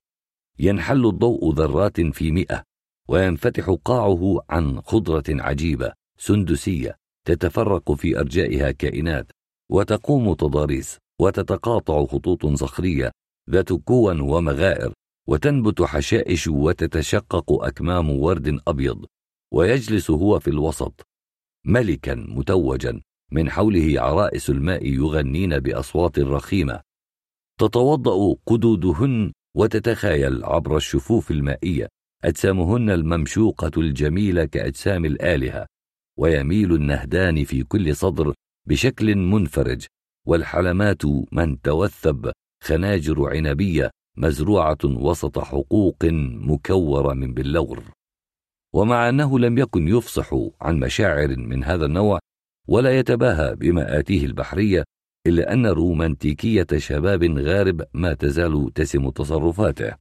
[0.59, 2.64] ينحل الضوء ذرات في مئة
[3.09, 9.32] وينفتح قاعه عن خضرة عجيبة سندسية تتفرق في أرجائها كائنات
[9.72, 10.98] وتقوم تضاريس.
[11.22, 13.11] وتتقاطع خطوط صخرية
[13.50, 14.93] ذات كوى ومغائر
[15.27, 19.06] وتنبت حشائش وتتشقق أكمام ورد أبيض
[19.53, 21.01] ويجلس هو في الوسط
[21.66, 23.01] ملكا متوجا
[23.32, 26.82] من حوله عرائس الماء يغنين بأصوات رخيمة.
[27.59, 31.88] تتوضأ قدودهن وتتخايل عبر الشفوف المائية
[32.24, 35.66] أجسامهن الممشوقة الجميلة كأجسام الآلهة
[36.19, 38.33] ويميل النهدان في كل صدر
[38.67, 39.85] بشكل منفرج.
[40.27, 42.32] والحلمات من توثب
[42.64, 46.06] خناجر عنبية مزروعة وسط حقوق
[46.50, 47.83] مكورة من باللور.
[48.74, 52.19] ومع أنه لم يكن يفصح عن مشاعر من هذا النوع
[52.67, 54.83] ولا يتباهى بما آتيه البحرية
[55.27, 59.95] إلا أن رومانتيكية شباب غارب ما تزال تسم تصرفاته.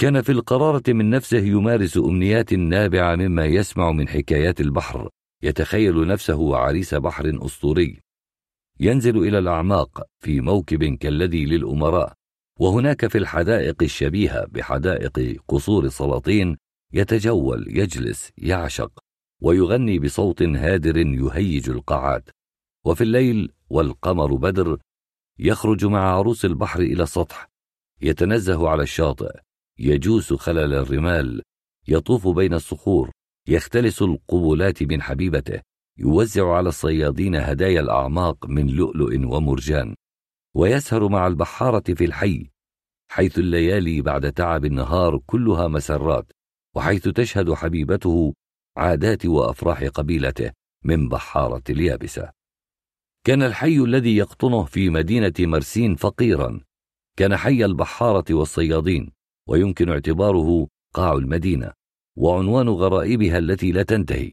[0.00, 5.08] كان في القرارة من نفسه يمارس أمنيات نابعة مما يسمع من حكايات البحر
[5.42, 8.00] يتخيل نفسه عريس بحر أسطوري.
[8.80, 12.12] ينزل إلى الأعماق في موكب كالذي للأمراء
[12.60, 16.56] وهناك في الحدائق الشبيهة بحدائق قصور السلاطين
[16.92, 18.98] يتجول يجلس يعشق
[19.42, 22.30] ويغني بصوت هادر يهيج القاعات
[22.86, 24.78] وفي الليل والقمر بدر
[25.38, 27.48] يخرج مع عروس البحر إلى السطح
[28.02, 29.40] يتنزه على الشاطئ
[29.78, 31.42] يجوس خلل الرمال
[31.88, 33.10] يطوف بين الصخور
[33.48, 35.60] يختلس القبلات من حبيبته.
[36.00, 39.94] يوزع على الصيادين هدايا الأعماق من لؤلؤ ومرجان
[40.56, 42.50] ويسهر مع البحارة في الحي
[43.10, 46.32] حيث الليالي بعد تعب النهار كلها مسرات
[46.76, 48.34] وحيث تشهد حبيبته
[48.76, 50.52] عادات وأفراح قبيلته
[50.84, 52.30] من بحارة اليابسة.
[53.24, 56.60] كان الحي الذي يقطنه في مدينة مرسين فقيرا
[57.16, 59.12] كان حي البحارة والصيادين
[59.48, 61.72] ويمكن اعتباره قاع المدينة
[62.16, 64.32] وعنوان غرائبها التي لا تنتهي.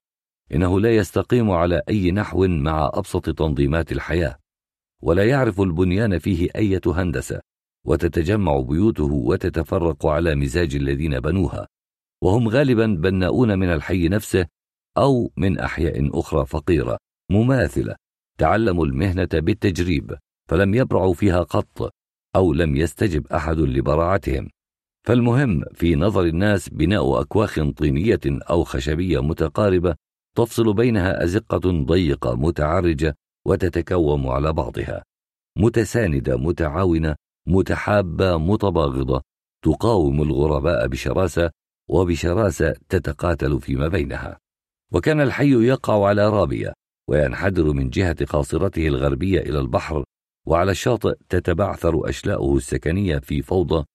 [0.53, 4.37] إنه لا يستقيم على أي نحو مع أبسط تنظيمات الحياة
[5.01, 7.41] ولا يعرف البنيان فيه أية هندسة
[7.85, 11.67] وتتجمع بيوته وتتفرق على مزاج الذين بنوها
[12.23, 14.45] وهم غالبا بناؤون من الحي نفسه
[14.97, 16.97] أو من أحياء أخرى فقيرة
[17.31, 17.95] مماثلة
[18.37, 20.17] تعلموا المهنة بالتجريب
[20.49, 21.93] فلم يبرعوا فيها قط
[22.35, 24.49] أو لم يستجب أحد لبراعتهم.
[25.07, 29.95] فالمهم في نظر الناس بناء أكواخ طينية أو خشبية متقاربة
[30.37, 35.03] تفصل بينها أزقة ضيقة متعرجة وتتكوم على بعضها.
[35.57, 37.15] متساندة متعاونة
[37.47, 39.21] متحابة متباغضة.
[39.63, 41.51] تقاوم الغرباء بشراسة
[41.89, 44.37] وبشراسة تتقاتل فيما بينها.
[44.93, 46.73] وكان الحي يقع على رابية
[47.09, 50.03] وينحدر من جهة قاصرته الغربية إلى البحر
[50.47, 53.85] وعلى الشاطئ تتبعثر أشلاؤه السكنية في فوضى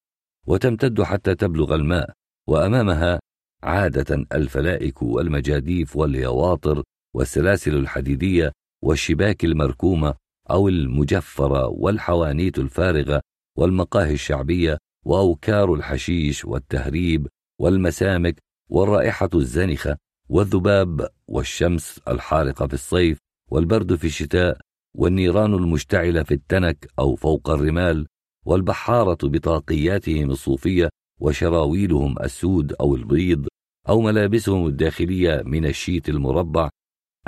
[0.46, 2.12] وتمتد حتى تبلغ الماء
[2.48, 3.20] وأمامها
[3.64, 6.82] عادة الفلائك والمجاديف واليواطر
[7.14, 10.14] والسلاسل الحديدية والشباك المركومة
[10.50, 13.20] أو المجفرة والحوانيت الفارغة
[13.58, 17.28] والمقاهي الشعبية وأوكار الحشيش والتهريب
[17.60, 18.38] والمسامك
[18.70, 19.96] والرائحة الزنخة
[20.28, 23.18] والذباب والشمس الحارقة في الصيف
[23.50, 24.58] والبرد في الشتاء
[24.96, 28.06] والنيران المشتعلة في التنك أو فوق الرمال
[28.46, 30.88] والبحارة بطاقياتهم الصوفية
[31.22, 33.46] وشراويلهم السود أو البيض
[33.88, 36.68] أو ملابسهم الداخلية من الشيت المربع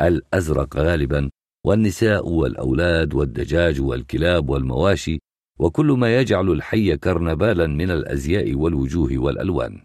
[0.00, 1.30] الأزرق غالبا
[1.66, 5.18] والنساء والأولاد والدجاج والكلاب والمواشي
[5.58, 9.80] وكل ما يجعل الحي كرنبالا من الأزياء والوجوه والألوان.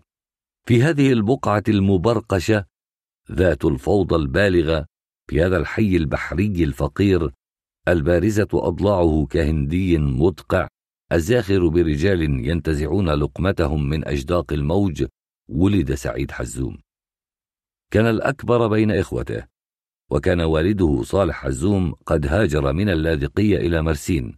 [0.68, 2.66] في هذه البقعة المبرقشة
[3.32, 4.86] ذات الفوضى البالغة
[5.30, 7.32] في هذا الحي البحري الفقير
[7.88, 10.68] البارزة أضلاعه كهندي مدقع
[11.12, 15.06] الزاخر برجال ينتزعون لقمتهم من أجداق الموج
[15.50, 16.78] ولد سعيد حزوم.
[17.92, 19.48] كان الأكبر بين إخوته
[20.12, 24.36] وكان والده صالح حزوم قد هاجر من اللاذقية إلى مرسين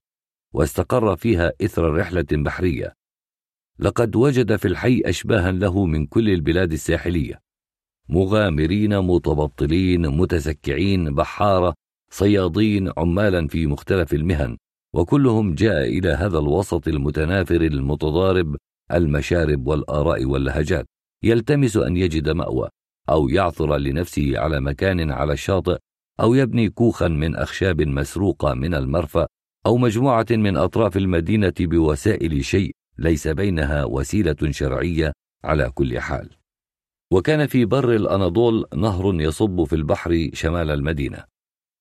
[0.54, 2.94] واستقر فيها إثر رحلة بحرية.
[3.80, 7.42] لقد وجد في الحي أشباها له من كل البلاد الساحلية.
[8.10, 11.74] مغامرين متبطلين متسكعين بحارة
[12.14, 14.58] صيادين عمالا في مختلف المهن.
[14.96, 18.56] وكلهم جاء إلى هذا الوسط المتنافر المتضارب
[18.92, 20.86] المشارب والآراء واللهجات
[21.24, 22.70] يلتمس أن يجد مأوى
[23.10, 25.78] أو يعثر لنفسه على مكان على الشاطئ
[26.22, 29.28] أو يبني كوخا من أخشاب مسروقة من المرفأ
[29.66, 35.14] أو مجموعة من أطراف المدينة بوسائل شيء ليس بينها وسيلة شرعية
[35.44, 36.30] على كل حال.
[37.14, 41.24] وكان في بر الأناضول نهر يصب في البحر شمال المدينة.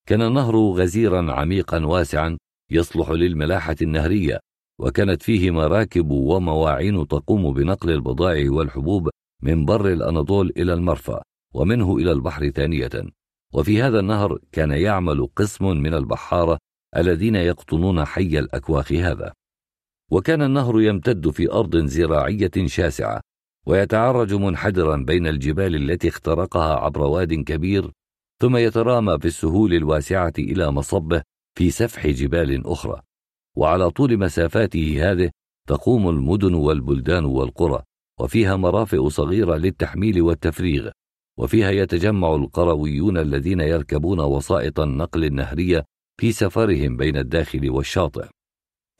[0.08, 2.36] كان النهر غزيرا عميقا واسعا
[2.70, 4.40] يصلح للملاحة النهرية،
[4.80, 9.08] وكانت فيه مراكب ومواعين تقوم بنقل البضائع والحبوب
[9.42, 11.22] من بر الأناضول إلى المرفأ،
[11.54, 12.90] ومنه إلى البحر ثانية.
[13.52, 16.58] وفي هذا النهر كان يعمل قسم من البحارة
[16.96, 19.32] الذين يقطنون حي الأكواخ هذا
[20.10, 23.20] وكان النهر يمتد في أرض زراعية شاسعة
[23.66, 27.90] ويتعرج منحدرا بين الجبال التي اخترقها عبر واد كبير
[28.40, 31.22] ثم يترامى في السهول الواسعة إلى مصبه
[31.58, 33.02] في سفح جبال أخرى
[33.56, 35.30] وعلى طول مسافاته هذه
[35.68, 37.82] تقوم المدن والبلدان والقرى
[38.20, 40.90] وفيها مرافئ صغيرة للتحميل والتفريغ
[41.38, 45.84] وفيها يتجمع القرويون الذين يركبون وسائط النقل النهرية
[46.20, 48.28] في سفرهم بين الداخل والشاطئ.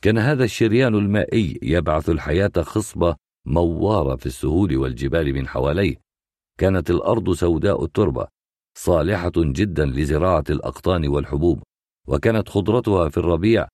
[0.02, 5.96] كان هذا الشريان المائي يبعث الحياة خصبة موارة في السهول والجبال من حواليه.
[6.58, 8.26] كانت الأرض سوداء التربة
[8.78, 11.62] صالحة جدا لزراعة الأقطان والحبوب.
[12.08, 13.68] وكانت خضرتها في الربيع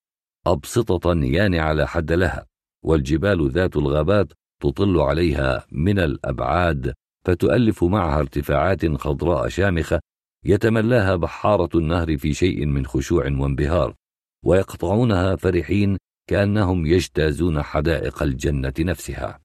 [0.46, 2.46] أبسطة يانعة لا حد لها
[2.84, 4.32] والجبال ذات الغابات
[4.62, 6.94] تطل عليها من الأبعاد
[7.26, 10.00] فتؤلف معها ارتفاعات خضراء شامخة
[10.44, 13.94] يتملاها بحارة النهر في شيء من خشوع وانبهار
[14.44, 15.98] ويقطعونها فرحين
[16.30, 19.40] كأنهم يجتازون حدائق الجنة نفسها.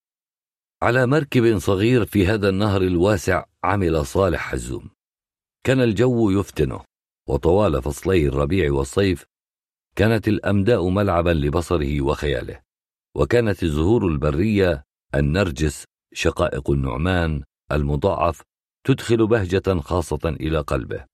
[0.82, 4.90] على مركب صغير في هذا النهر الواسع عمل صالح حزوم
[5.66, 6.91] كان الجو يفتنه.
[7.32, 9.26] وطوال فصلي الربيع والصيف
[9.96, 12.62] كانت الأمداء ملعبا لبصره وخياله
[13.16, 14.84] وكانت الزهور البرية
[15.16, 18.42] النرجس شقائق النعمان المضاعف
[18.86, 21.06] تدخل بهجة خاصة إلى قلبه.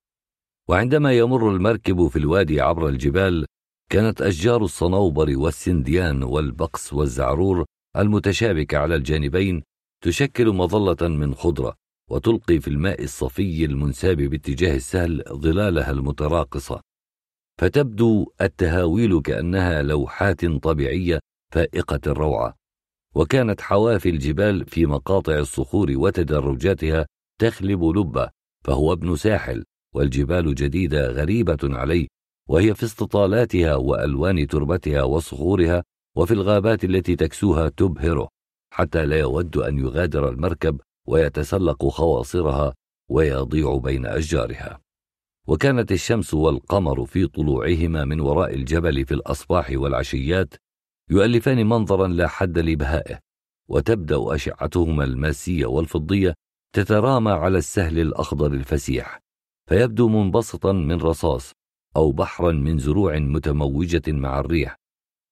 [0.69, 3.45] وعندما يمر المركب في الوادي عبر الجبال
[3.91, 7.65] كانت أشجار الصنوبر والسنديان والبقس والزعرور
[7.97, 9.63] المتشابكة على الجانبين
[10.03, 11.75] تشكل مظلة من خضرة
[12.11, 16.81] وتلقي في الماء الصفي المنساب باتجاه السهل ظلالها المتراقصة.
[17.59, 21.19] فتبدو التهاويل كأنها لوحات طبيعية
[21.53, 22.53] فائقة الروعة.
[23.15, 27.05] وكانت حوافي الجبال في مقاطع الصخور وتدرجاتها
[27.41, 28.29] تخلب لبة
[28.65, 29.63] فهو ابن ساحل
[29.95, 32.07] والجبال جديدة غريبة عليه
[32.49, 35.83] وهي في استطالاتها وألوان تربتها وصخورها
[36.17, 38.27] وفي الغابات التي تكسوها تبهره
[38.73, 42.73] حتى لا يود أن يغادر المركب ويتسلق خواصرها
[43.09, 44.79] ويضيع بين أشجارها.
[45.47, 50.53] وكانت الشمس والقمر في طلوعهما من وراء الجبل في الأصباح والعشيات
[51.09, 53.19] يؤلفان منظرا لا حد لبهائه
[53.69, 56.33] وتبدأ أشعتهما الماسية والفضية
[56.75, 59.19] تترامى على السهل الأخضر الفسيح
[59.69, 61.53] فيبدو منبسطا من رصاص
[61.95, 64.75] أو بحرا من زروع متموجة مع الريح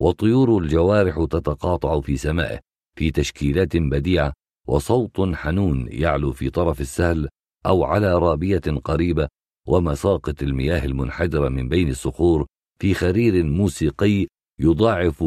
[0.02, 2.60] وطيور الجوارح تتقاطع في سمائه
[2.98, 4.34] في تشكيلات بديعة
[4.68, 7.30] وصوت حنون يعلو في طرف السهل
[7.66, 9.28] أو على رابية قريبة
[9.68, 12.46] ومساقط المياه المنحدرة من بين الصخور
[12.80, 14.28] في خرير موسيقي
[14.60, 15.24] يضاعف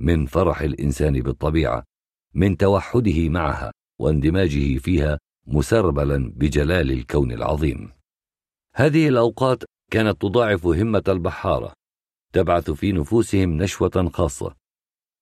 [0.00, 1.84] من فرح الإنسان بالطبيعة
[2.34, 7.90] من توحده معها واندماجه فيها مسربلا بجلال الكون العظيم.
[8.74, 11.72] هذه الأوقات كانت تضاعف همة البحارة
[12.32, 14.54] تبعث في نفوسهم نشوة خاصة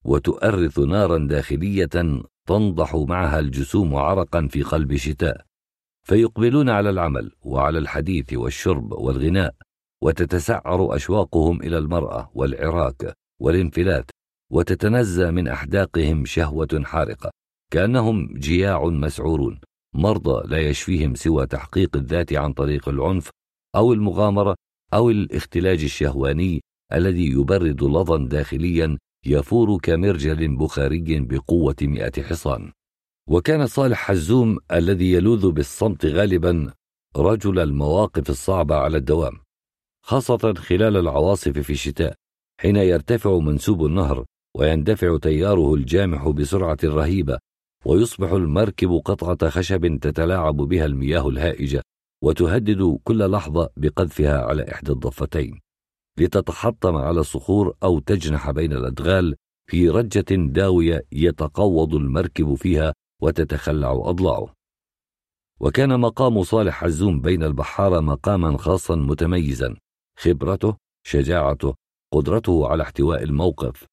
[0.05, 1.91] وتؤرث نارا داخلية
[2.47, 5.45] تنضح معها الجسوم عرقا في قلب شتاء
[6.07, 9.55] فيقبلون على العمل وعلى الحديث والشرب والغناء
[10.03, 14.11] وتتسعر أشواقهم إلى المرأة والعراك والانفلات
[14.53, 17.31] وتتنزى من أحداقهم شهوة حارقة
[17.73, 19.61] كأنهم جياع مسعورون
[19.95, 23.31] مرضى لا يشفيهم سوى تحقيق الذات عن طريق العنف
[23.77, 24.55] أو المغامرة
[24.95, 26.61] أو الاختلاج الشهواني
[26.93, 32.73] الذي يبرد لظا داخليا يفور كمرجل بخاري بقوة مئة حصان.
[33.29, 36.73] وكان صالح حزوم الذي يلوذ بالصمت غالبا
[37.17, 39.33] رجل المواقف الصعبة على الدوام
[40.05, 42.15] خاصة خلال العواصف في الشتاء
[42.61, 44.25] حين يرتفع منسوب النهر
[44.57, 47.39] ويندفع تياره الجامح بسرعة رهيبة
[47.85, 51.83] ويصبح المركب قطعة خشب تتلاعب بها المياه الهائجة
[52.25, 55.61] وتهدد كل لحظة بقذفها على إحدى الضفتين.
[56.19, 59.37] لتتحطم على الصخور أو تجنح بين الأدغال
[59.71, 64.55] في رجة داوية يتقوض المركب فيها وتتخلع أضلاعه.
[65.61, 69.77] وكان مقام صالح حزوم بين البحارة مقاما خاصا متميزا
[70.19, 71.75] خبرته شجاعته
[72.13, 73.87] قدرته على احتواء الموقف.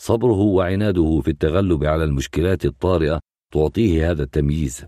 [0.00, 3.20] صبره وعناده في التغلب على المشكلات الطارئة
[3.52, 4.86] تعطيه هذا التمييز.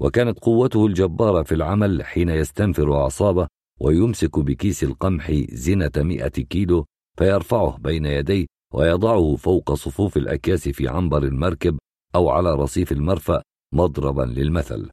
[0.00, 3.46] وكانت قوته الجبارة في العمل حين يستنفر أعصابه
[3.82, 6.86] ويمسك بكيس القمح زنة مئة كيلو
[7.18, 11.78] فيرفعه بين يديه ويضعه فوق صفوف الأكياس في عنبر المركب
[12.14, 13.42] أو على رصيف المرفأ
[13.74, 14.90] مضربا للمثل.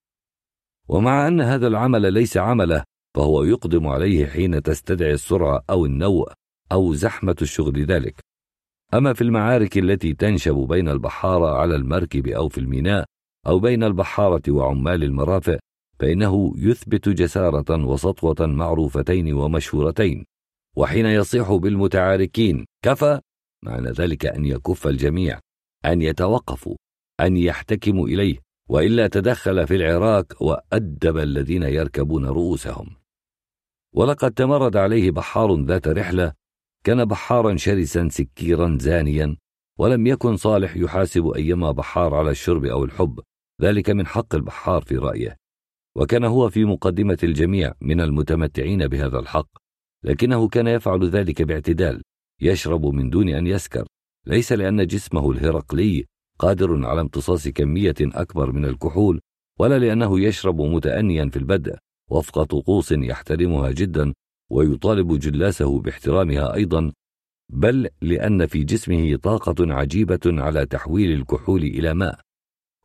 [0.88, 2.84] ومع أن هذا العمل ليس عمله
[3.16, 6.32] فهو يقدم عليه حين تستدعي السرعة أو النوء
[6.72, 8.20] أو زحمة الشغل ذلك.
[8.94, 13.06] أما في المعارك التي تنشب بين البحارة على المركب أو في الميناء
[13.48, 15.60] أو بين البحارة وعمال المرافق
[16.00, 20.26] فإنه يثبت جسارة وسطوة معروفتين ومشهورتين
[20.78, 23.20] وحين يصيح بالمتعاركين كفى
[23.64, 25.40] معنى ذلك أن يكف الجميع
[25.86, 26.76] أن يتوقفوا
[27.20, 32.96] أن يحتكموا إليه وإلا تدخل في العراك وأدب الذين يركبون رؤوسهم.
[33.96, 36.34] ولقد تمرد عليه بحار ذات رحلة
[36.84, 39.38] كان بحارا شرسا سكيرا زانيا
[39.80, 43.20] ولم يكن صالح يحاسب أيما بحار على الشرب أو الحب
[43.62, 45.39] ذلك من حق البحار في رأيه.
[46.00, 49.50] وكان هو في مقدمة الجميع من المتمتعين بهذا الحق
[50.04, 52.02] لكنه كان يفعل ذلك باعتدال
[52.42, 53.88] يشرب من دون أن يسكر
[54.28, 56.06] ليس لأن جسمه الهرقلي
[56.40, 59.22] قادر على امتصاص كمية أكبر من الكحول
[59.60, 61.76] ولا لأنه يشرب متأنيا في البدء
[62.12, 64.14] وفق طقوس يحترمها جدا
[64.52, 66.92] ويطالب جلاسه باحترامها أيضا
[67.50, 72.20] بل لأن في جسمه طاقة عجيبة على تحويل الكحول إلى ماء.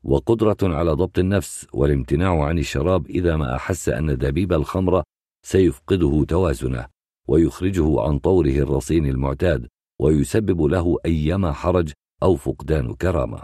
[0.04, 5.02] وقدرة على ضبط النفس والامتناع عن الشراب إذا ما أحس أن دبيب الخمر
[5.46, 6.86] سيفقده توازنه
[7.28, 9.68] ويخرجه عن طوره الرصين المعتاد
[10.00, 11.92] ويسبب له أيما حرج
[12.22, 13.42] أو فقدان كرامة.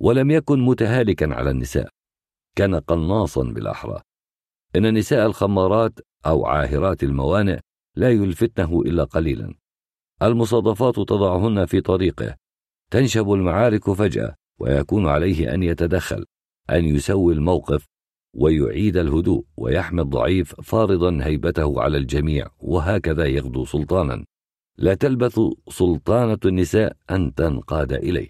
[0.00, 1.88] ولم يكن متهالكا على النساء
[2.56, 4.00] كان قناصا بالأحرى.
[4.76, 7.60] إن نساء الخمارات أو عاهرات الموانئ
[7.96, 9.54] لا يلفتنه إلا قليلا.
[10.22, 12.36] المصادفات تضعهن في طريقه
[12.90, 16.24] تنشب المعارك فجأة ويكون عليه أن يتدخل
[16.70, 17.86] أن يسوي الموقف
[18.36, 24.24] ويعيد الهدوء ويحمي الضعيف فارضا هيبته على الجميع وهكذا يغدو سلطانا.
[24.78, 28.28] لا تلبث سلطانة النساء أن تنقاد إليه.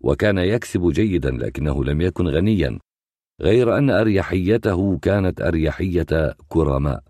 [0.00, 2.78] وكان يكسب جيدا لكنه لم يكن غنيا
[3.40, 7.02] غير أن أريحيته كانت أريحية كرماء.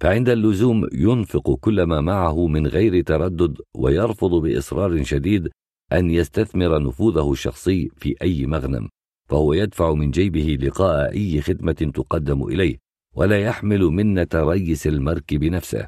[0.00, 5.48] فعند اللزوم ينفق كل ما معه من غير تردد ويرفض بإصرار شديد
[5.98, 8.88] أن يستثمر نفوذه الشخصي في أي مغنم
[9.28, 12.78] فهو يدفع من جيبه لقاء أي خدمة تقدم إليه
[13.14, 15.86] ولا يحمل منة ريس المركب نفسه.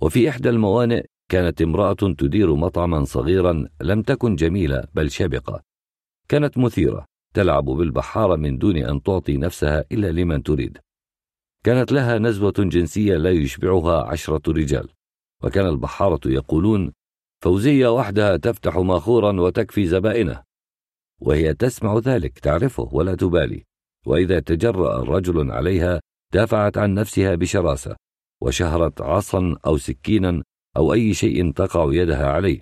[0.00, 5.62] وفي إحدى الموانئ كانت امرأة تدير مطعما صغيرا لم تكن جميلة بل شبقة
[6.28, 10.78] كانت مثيرة تلعب بالبحارة من دون أن تعطي نفسها إلا لمن تريد.
[11.64, 14.88] كانت لها نزوة جنسية لا يشبعها عشرة رجال
[15.42, 16.92] وكان البحارة يقولون
[17.42, 20.42] فوزية وحدها تفتح ماخورا وتكفي زبائنه.
[21.20, 23.64] وهي تسمع ذلك تعرفه ولا تبالي.
[24.06, 26.00] وإذا تجرأ رجل عليها
[26.32, 27.96] دافعت عن نفسها بشراسة
[28.42, 30.42] وشهرت عصا أو سكينا
[30.76, 32.60] أو أي شيء تقع يدها عليه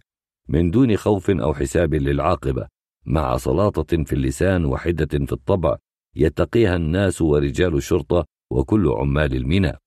[0.49, 2.69] من دون خوف أو حساب للعاقبة
[3.07, 5.77] مع سلاطة في اللسان وحدة في الطبع
[6.17, 9.79] يتقيها الناس ورجال الشرطة وكل عمال الميناء.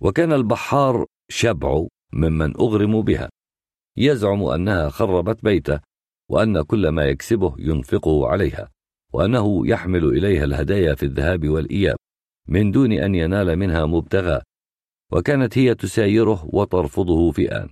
[0.00, 3.28] وكان البحار شبع ممن أغرموا بها.
[3.96, 5.80] يزعم أنها خربت بيته
[6.30, 8.70] وأن كل ما يكسبه ينفقه عليها
[9.12, 11.96] وأنه يحمل إليها الهدايا في الذهاب والإياب
[12.48, 14.40] من دون أن ينال منها مبتغى
[15.12, 17.68] وكانت هي تسايره وترفضه في آن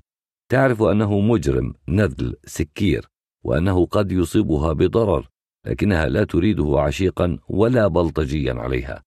[0.49, 3.09] تعرف أنه مجرم نذل سكير
[3.45, 5.29] وأنه قد يصيبها بضرر
[5.67, 9.03] لكنها لا تريده عشيقا ولا بلطجيا عليها.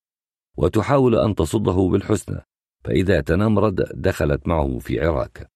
[0.57, 2.41] وتحاول أن تصده بالحسنى
[2.85, 5.47] فإذا تنمرد دخلت معه في عراك.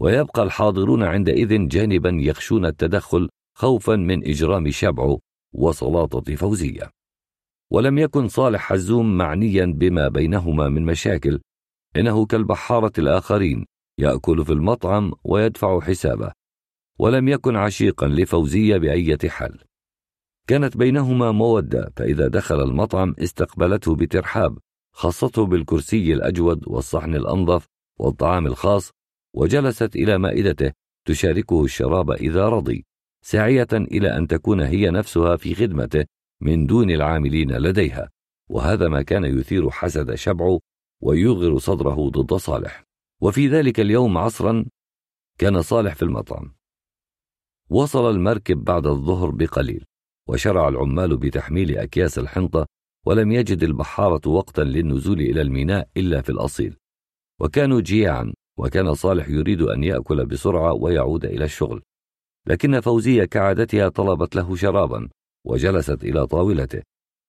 [0.00, 5.16] ويبقى الحاضرون عندئذ جانبا يخشون التدخل خوفا من إجرام شبع
[5.54, 6.90] وسلاطة فوزية.
[7.72, 11.40] ولم يكن صالح حزوم معنيا بما بينهما من مشاكل
[11.96, 13.64] إنه كالبحارة الآخرين
[13.98, 16.32] يأكل في المطعم ويدفع حسابه
[16.98, 19.58] ولم يكن عشيقا لفوزية بأية حال.
[20.48, 24.58] كانت بينهما مودة فإذا دخل المطعم استقبلته بترحاب
[24.92, 27.66] خصته بالكرسي الأجود والصحن الأنظف
[28.00, 28.90] والطعام الخاص
[29.34, 30.72] وجلست إلى مائدته
[31.04, 32.84] تشاركه الشراب إذا رضي
[33.24, 36.04] ساعية إلى أن تكون هي نفسها في خدمته
[36.40, 38.10] من دون العاملين لديها
[38.48, 40.58] وهذا ما كان يثير حسد شبع
[41.00, 42.84] ويغر صدره ضد صالح.
[43.20, 44.64] وفي ذلك اليوم عصرا
[45.38, 46.54] كان صالح في المطعم.
[47.70, 49.84] وصل المركب بعد الظهر بقليل
[50.28, 52.66] وشرع العمال بتحميل أكياس الحنطة
[53.06, 56.76] ولم يجد البحارة وقتا للنزول إلى الميناء إلا في الأصيل.
[57.40, 61.82] وكانوا جياعا وكان صالح يريد أن يأكل بسرعة ويعود إلى الشغل.
[62.46, 65.08] لكن فوزية كعادتها طلبت له شرابا
[65.44, 66.82] وجلست إلى طاولته.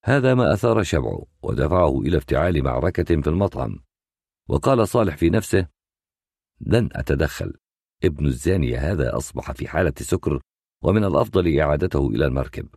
[0.06, 3.80] هذا ما أثار شبعه ودفعه إلى افتعال معركة في المطعم.
[4.50, 5.68] وقال صالح في نفسه
[6.62, 7.54] لن أتدخل.
[8.04, 10.42] ابن الزانية هذا أصبح في حالة سكر
[10.84, 12.68] ومن الأفضل إعادته إلى المركب.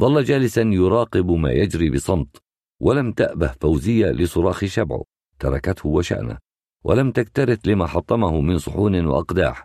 [0.00, 2.36] ظل جالسا يراقب ما يجري بصمت
[2.80, 5.04] ولم تأبه فوزية لصراخ شبعه
[5.38, 6.38] تركته وشأنه.
[6.84, 9.64] ولم تكترث لما حطمه من صحون وأقداح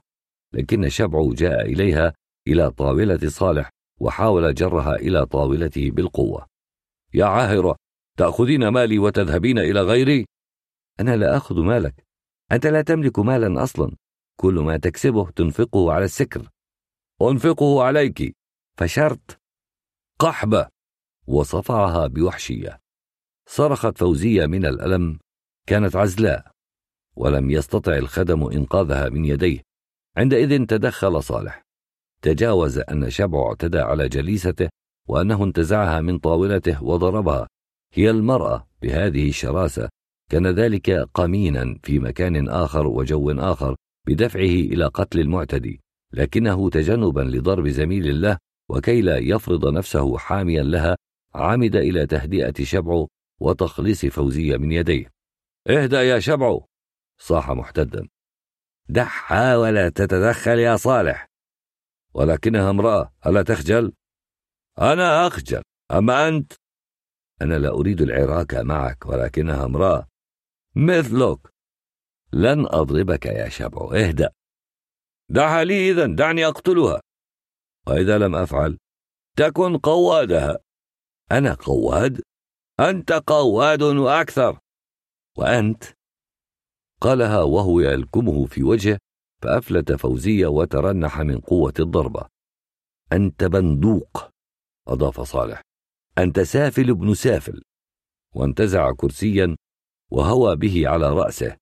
[0.54, 2.14] لكن شبع جاء إليها
[2.48, 3.70] إلى طاولة صالح
[4.00, 6.46] وحاول جرها إلى طاولته بالقوة.
[7.14, 7.76] يا عاهرة
[8.18, 10.26] تأخذين مالي وتذهبين إلى غيري؟
[11.00, 12.06] أنا لا أخذ مالك
[12.52, 13.96] أنت لا تملك مالا أصلا
[14.40, 16.50] كل ما تكسبه تنفقه على السكر.
[17.22, 18.36] أنفقه عليك
[18.78, 19.40] فشرت
[20.20, 20.68] قحبة.
[21.28, 22.80] وصفعها بوحشية.
[23.50, 25.20] صرخت فوزية من الألم
[25.68, 26.55] كانت عزلاء.
[27.16, 29.62] ولم يستطع الخدم إنقاذها من يديه.
[30.18, 31.62] عندئذ تدخل صالح.
[32.22, 34.70] تجاوز أن شبع اعتدى على جليسته
[35.08, 37.48] وأنه انتزعها من طاولته وضربها.
[37.94, 39.90] هي المرأة بهذه الشراسة.
[40.30, 43.76] كان ذلك قمينا في مكان آخر وجو آخر
[44.08, 45.82] بدفعه إلى قتل المعتدي.
[46.14, 48.38] لكنه تجنبا لضرب زميل له
[48.70, 50.96] وكي لا يفرض نفسه حاميا لها
[51.36, 53.06] عمد إلى تهدئة شبع
[53.42, 55.12] وتخليص فوزية من يديه.
[55.68, 56.60] اهدأ يا شبع!
[57.18, 58.08] صاح محتدا.
[58.90, 61.28] دعها ولا تتدخل يا صالح.
[62.14, 63.94] ولكنها امرأة ألا تخجل؟
[64.80, 65.62] أنا أخجل.
[65.92, 66.54] أما أنت؟
[67.42, 70.08] أنا لا أريد العراك معك ولكنها امرأة.
[70.76, 71.54] مثلك.
[72.34, 74.30] لن أضربك يا شبع إهدأ.
[75.30, 77.02] دعها لي إذا دعني أقتلها.
[77.88, 78.78] وإذا لم أفعل
[79.38, 80.58] تكن قوادها.
[81.32, 82.22] أنا قواد؟
[82.80, 84.60] أنت قواد وأكثر.
[85.38, 85.84] وأنت؟
[87.06, 88.98] قالها وهو يلكمه في وجهه
[89.44, 92.26] فأفلت فوزية وترنح من قوة الضربة.
[93.14, 94.30] أنت بندوق
[94.88, 95.62] أضاف صالح.
[96.18, 97.62] أنت سافل ابن سافل.
[98.36, 99.56] وانتزع كرسيا
[100.12, 101.58] وهوى به على رأسه.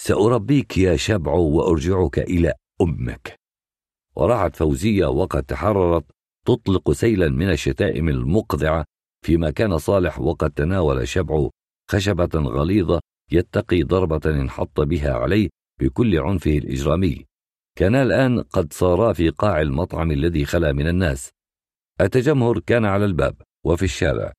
[0.00, 3.36] سأربيك يا شبع وأرجعك إلى أمك.
[4.16, 6.04] وراحت فوزية وقد تحررت
[6.46, 8.84] تطلق سيلا من الشتائم المقذعة
[9.24, 11.48] فيما كان صالح وقد تناول شبع
[11.90, 13.00] خشبة غليظة
[13.32, 15.48] يتقي ضربة انحط بها عليه
[15.80, 17.26] بكل عنفه الإجرامي.
[17.78, 21.30] كانا الآن قد صارا في قاع المطعم الذي خلا من الناس.
[22.00, 24.32] التجمهر كان على الباب وفي الشارع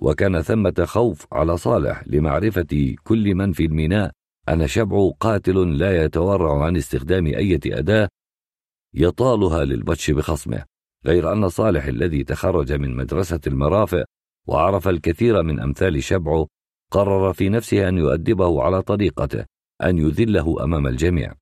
[0.00, 4.10] وكان ثمة خوف على صالح لمعرفة كل من في الميناء.
[4.48, 8.08] أن شبع قاتل لا يتورع عن استخدام أية أداة
[8.94, 10.64] يطالها للبطش بخصمه.
[11.06, 14.04] غير أن صالح الذي تخرج من مدرسة المرافق
[14.46, 16.46] وعرف الكثير من أمثال شبعه
[16.92, 19.44] قرر في نفسه أن يؤدبه على طريقته
[19.82, 21.34] أن يذله أمام الجميع.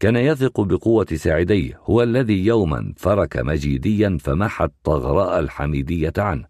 [0.00, 6.46] كان يثق بقوة ساعديه هو الذي يوما فرك مجيديا فمحى الطغراء الحميدية عنه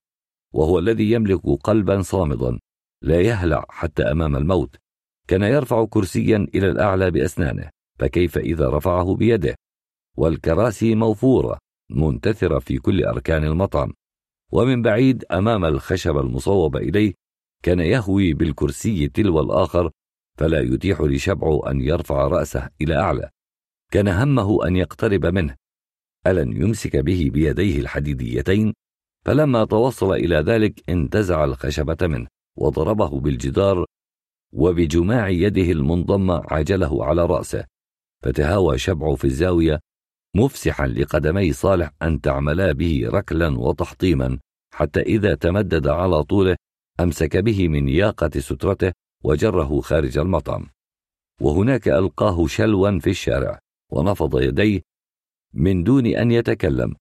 [0.55, 2.59] وهو الذي يملك قلبا صامدا
[3.03, 4.77] لا يهلع حتى أمام الموت.
[5.29, 9.55] كان يرفع كرسيا إلى الأعلى بأسنانه فكيف إذا رفعه بيده؟
[10.17, 11.59] والكراسي موفورة
[11.91, 13.93] منتثرة في كل أركان المطعم.
[14.53, 17.20] ومن بعيد أمام الخشب المصوب إليه
[17.63, 19.91] كان يهوي بالكرسي تلو الآخر
[20.39, 23.31] فلا يتيح لشبعه أن يرفع رأسه إلى أعلى.
[23.93, 25.57] كان همه أن يقترب منه.
[26.27, 28.75] ألن يمسك به بيديه الحديديتين؟
[29.25, 33.85] فلما توصل إلى ذلك انتزع الخشبة منه وضربه بالجدار
[34.53, 37.65] وبجماع يده المنضمة عجله على رأسه.
[38.23, 39.81] فتهاوى شبعه في الزاوية
[40.37, 44.39] مفسحا لقدمي صالح أن تعملا به ركلا وتحطيما
[44.75, 46.57] حتى إذا تمدد على طوله
[47.03, 48.93] أمسك به من ياقة سترته
[49.25, 50.67] وجره خارج المطعم
[51.41, 53.59] وهناك ألقاه شلوا في الشارع
[53.93, 54.81] ونفض يديه
[55.55, 56.97] من دون أن يتكلم.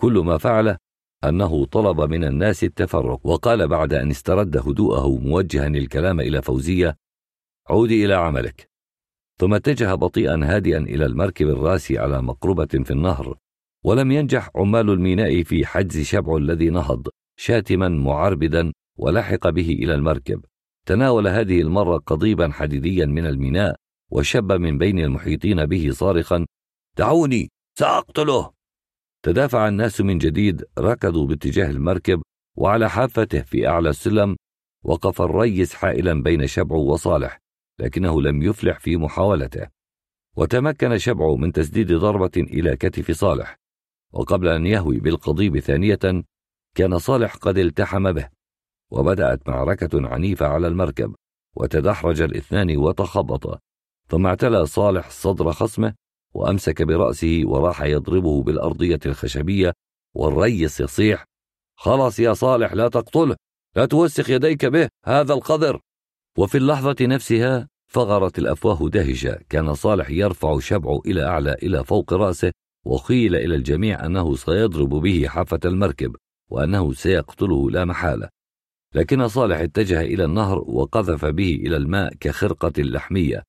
[0.00, 0.76] كل ما فعله
[1.24, 6.96] أنه طلب من الناس التفرق وقال بعد أن استرد هدوءه موجها الكلام إلى فوزية
[7.68, 8.70] عودي إلى عملك.
[9.40, 13.38] ثم اتجه بطيئا هادئا إلى المركب الراسي على مقربة في النهر
[13.84, 20.44] ولم ينجح عمال الميناء في حجز شبع الذي نهض شاتما معربدا ولحق به إلى المركب.
[20.86, 23.76] تناول هذه المرة قضيبا حديديا من الميناء
[24.10, 26.46] وشب من بين المحيطين به صارخا
[26.98, 28.50] دعوني سأقتله.
[29.22, 32.22] تدافع الناس من جديد ركضوا باتجاه المركب
[32.56, 34.36] وعلى حافته في أعلى السلم
[34.84, 37.38] وقف الريس حائلا بين شبع وصالح
[37.80, 39.68] لكنه لم يفلح في محاولته.
[40.36, 43.56] وتمكن شبع من تسديد ضربة إلى كتف صالح.
[44.12, 46.24] وقبل أن يهوي بالقضيب ثانية
[46.74, 48.39] كان صالح قد التحم به.
[48.90, 51.14] وبدأت معركة عنيفة على المركب
[51.56, 53.58] وتدحرج الاثنان وتخبطا
[54.08, 55.94] ثم اعتلى صالح صدر خصمه
[56.34, 59.72] وأمسك برأسه وراح يضربه بالأرضية الخشبية
[60.14, 61.24] والريس يصيح
[61.76, 63.36] خلاص يا صالح لا تقتله
[63.76, 65.80] لا توسخ يديك به هذا القذر
[66.38, 72.52] وفي اللحظة نفسها فغرت الأفواه دهشة كان صالح يرفع شبعه إلى أعلى إلى فوق رأسه
[72.86, 76.16] وخيل إلى الجميع أنه سيضرب به حافة المركب
[76.50, 78.28] وأنه سيقتله لا محالة.
[78.94, 83.42] لكن صالح اتجه إلى النهر وقذف به إلى الماء كخرقة لحمية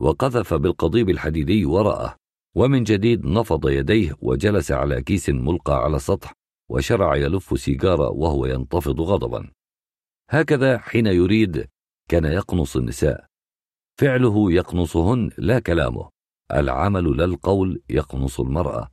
[0.00, 2.16] وقذف بالقضيب الحديدي وراءه
[2.56, 6.32] ومن جديد نفض يديه وجلس على كيس ملقى على السطح
[6.70, 9.50] وشرع يلف سيجارة وهو ينتفض غضبا.
[10.30, 11.68] هكذا حين يريد
[12.08, 13.26] كان يقنص النساء.
[14.00, 16.10] فعله يقنصهن لا كلامه.
[16.54, 18.90] العمل لا القول يقنص المرأة.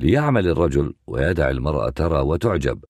[0.00, 2.84] ليعمل الرجل ويدع المرأة ترى وتعجب.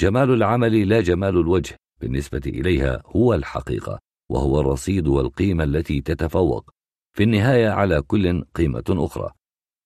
[0.00, 3.98] جمال العمل لا جمال الوجه بالنسبة إليها هو الحقيقة
[4.30, 6.70] وهو الرصيد والقيمة التي تتفوق.
[7.16, 9.30] في النهاية على كل قيمة أخرى.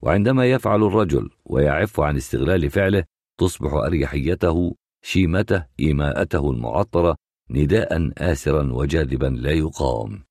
[0.03, 3.05] وعندما يفعل الرجل ويعف عن استغلال فعله
[3.41, 7.17] تصبح أريحيته شيمته إيماءته المعطرة
[7.51, 10.25] نداء آسرا وجاذبا لا يقاوم.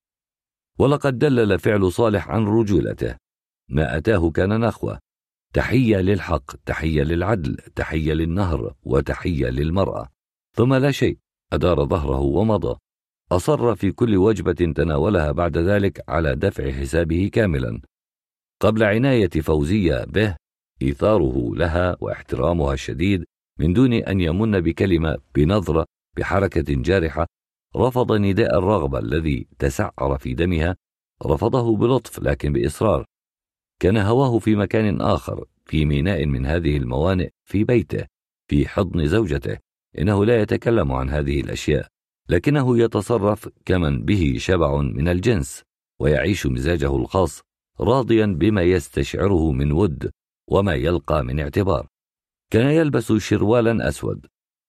[0.79, 3.15] ولقد دلل فعل صالح عن رجولته.
[3.69, 4.99] ما أتاه كان نخوة.
[5.53, 10.09] تحية للحق تحية للعدل تحية للنهر وتحية للمرأة.
[10.55, 11.17] ثم لا شيء
[11.53, 12.77] أدار ظهره ومضى.
[13.31, 17.81] أصر في كل وجبة تناولها بعد ذلك على دفع حسابه كاملا.
[18.61, 20.35] قبل عناية فوزية به
[20.81, 23.25] إيثاره لها واحترامها الشديد
[23.59, 25.85] من دون أن يمن بكلمة بنظرة
[26.17, 27.27] بحركة جارحة
[27.75, 30.75] رفض نداء الرغبة الذي تسعر في دمها.
[31.25, 33.05] رفضه بلطف لكن بإصرار.
[33.79, 38.05] كان هواه في مكان آخر في ميناء من هذه الموانئ في بيته
[38.47, 39.57] في حضن زوجته.
[39.99, 41.87] إنه لا يتكلم عن هذه الأشياء
[42.29, 45.63] لكنه يتصرف كمن به شبع من الجنس
[45.99, 47.41] ويعيش مزاجه الخاص
[47.79, 50.11] راضيا بما يستشعره من ود
[50.47, 51.87] وما يلقى من اعتبار.
[52.51, 54.25] كان يلبس شروالا أسود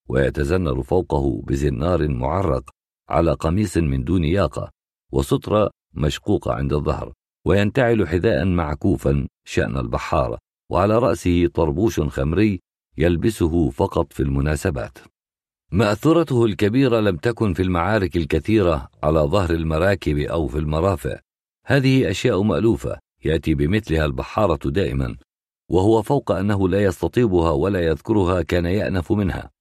[0.09, 2.69] ويتزنر فوقه بزنار معرق
[3.09, 4.71] على قميص من دون ياقة
[5.11, 7.13] وسترة مشقوقة عند الظهر.
[7.45, 10.37] وينتعل حذاء معكوفا شأن البحارة
[10.71, 12.59] وعلى رأسه طربوش خمري
[12.97, 14.97] يلبسه فقط في المناسبات.
[15.71, 21.19] مأثرته الكبيرة لم تكن في المعارك الكثيرة على ظهر المراكب أو في المرافق
[21.65, 25.15] هذه أشياء مألوفة يأتي بمثلها البحارة دائما
[25.71, 29.51] وهو فوق أنه لا يستطيبها ولا يذكرها كان يأنف منها.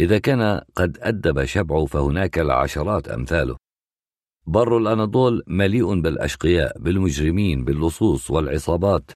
[0.00, 3.56] إذا كان قد أدب شبعه فهناك العشرات أمثاله.
[4.46, 9.10] بر الأناضول مليء بالأشقياء بالمجرمين باللصوص والعصابات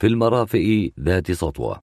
[0.00, 1.80] في المرافئ ذات سطوة.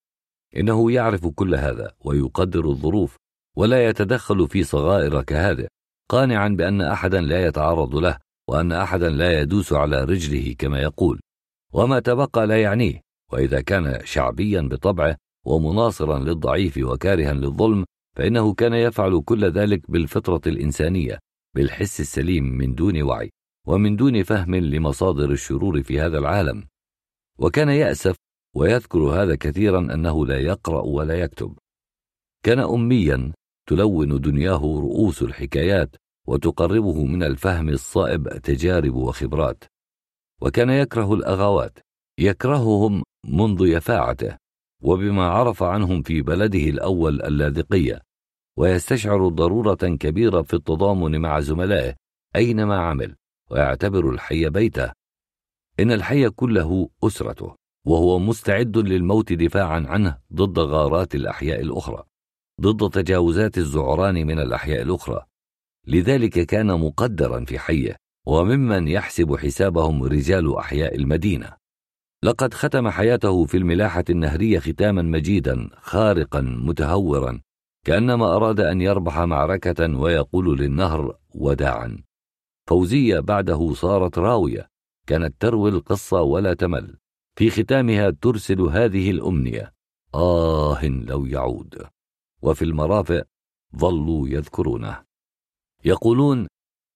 [0.57, 3.15] إنه يعرف كل هذا ويقدر الظروف
[3.57, 5.67] ولا يتدخل في صغائر كهذه
[6.09, 8.17] قانعا بأن أحدا لا يتعرض له
[8.49, 11.19] وأن أحدا لا يدوس على رجله كما يقول.
[11.73, 17.85] وما تبقى لا يعنيه وإذا كان شعبيا بطبعه ومناصرا للضعيف وكارها للظلم
[18.17, 21.19] فإنه كان يفعل كل ذلك بالفطرة الإنسانية.
[21.55, 23.31] بالحس السليم من دون وعي
[23.67, 26.67] ومن دون فهم لمصادر الشرور في هذا العالم.
[27.39, 28.15] وكان يأسف
[28.55, 31.57] ويذكر هذا كثيرا أنه لا يقرأ ولا يكتب.
[32.45, 33.33] كان أميا
[33.69, 35.95] تلون دنياه رؤوس الحكايات
[36.27, 39.63] وتقربه من الفهم الصائب تجارب وخبرات.
[40.41, 41.79] وكان يكره الأغوات
[42.19, 44.37] يكرههم منذ يفاعته
[44.83, 48.08] وبما عرف عنهم في بلده الأول اللاذقية.
[48.59, 51.95] ويستشعر ضرورة كبيرة في التضامن مع زملائه
[52.35, 53.15] أينما عمل
[53.51, 54.91] ويعتبر الحي بيته.
[55.79, 57.55] إن الحي كله أسرته
[57.85, 62.03] وهو مستعد للموت دفاعا عنه ضد غارات الأحياء الأخرى
[62.61, 65.25] ضد تجاوزات الزعران من الأحياء الأخرى.
[65.87, 67.95] لذلك كان مقدرا في حيه
[68.27, 71.53] وممن يحسب حسابهم رجال أحياء المدينة.
[72.23, 77.41] لقد ختم حياته في الملاحة النهرية ختاما مجيدا خارقا متهورا.
[77.85, 82.03] كأنما أراد أن يربح معركة ويقول للنهر وداعا.
[82.67, 84.67] فوزية بعده صارت راوية.
[85.07, 86.97] كانت تروي القصة ولا تمل.
[87.35, 89.73] في ختامها ترسل هذه الأمنية.
[90.15, 91.87] آه لو يعود.
[92.41, 93.23] وفي المرافق
[93.75, 95.03] ظلوا يذكرونه.
[95.85, 96.47] يقولون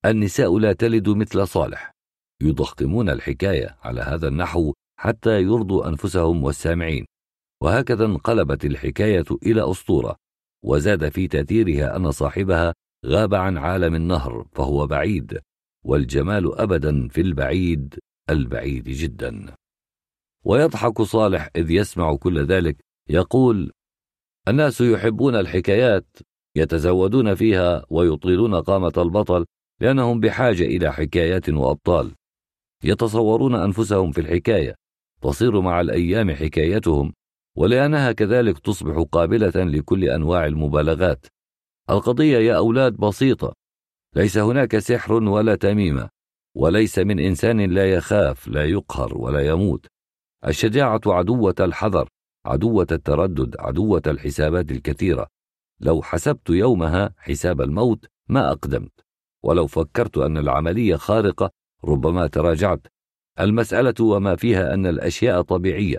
[0.05, 1.91] النساء لا تلد مثل صالح.
[2.41, 7.05] يضخمون الحكاية على هذا النحو حتى يرضوا أنفسهم والسامعين.
[7.61, 10.22] وهكذا انقلبت الحكاية إلى أسطورة.
[10.63, 12.73] وزاد في تأثيرها أن صاحبها
[13.05, 15.39] غاب عن عالم النهر فهو بعيد
[15.83, 19.55] والجمال أبدا في البعيد البعيد جدا.
[20.43, 22.77] ويضحك صالح إذ يسمع كل ذلك
[23.09, 23.71] يقول
[24.47, 26.07] الناس يحبون الحكايات
[26.55, 29.45] يتزودون فيها ويطيلون قامة البطل
[29.81, 32.15] لأنهم بحاجة إلى حكايات وأبطال.
[32.83, 34.75] يتصورون أنفسهم في الحكاية
[35.21, 37.13] تصير مع الأيام حكايتهم
[37.57, 41.25] ولأنها كذلك تصبح قابلة لكل أنواع المبالغات.
[41.89, 43.53] القضية يا أولاد بسيطة.
[44.15, 46.09] ليس هناك سحر ولا تميمة.
[46.55, 49.85] وليس من إنسان لا يخاف لا يقهر ولا يموت.
[50.47, 52.09] الشجاعة عدوة الحذر
[52.45, 55.27] عدوة التردد عدوة الحسابات الكثيرة.
[55.79, 58.91] لو حسبت يومها حساب الموت ما أقدمت.
[59.43, 61.51] ولو فكرت أن العملية خارقة
[61.85, 62.87] ربما تراجعت.
[63.39, 65.97] المسألة وما فيها أن الأشياء طبيعية.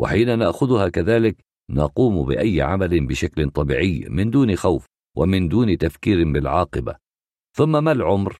[0.00, 6.96] وحين نأخذها كذلك نقوم بأي عمل بشكل طبيعي من دون خوف ومن دون تفكير بالعاقبة
[7.56, 8.36] ثم ما العمر؟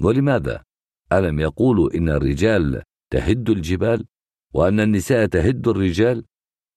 [0.00, 0.64] ولماذا؟
[1.12, 4.06] ألم يقولوا إن الرجال تهد الجبال
[4.54, 6.24] وأن النساء تهد الرجال؟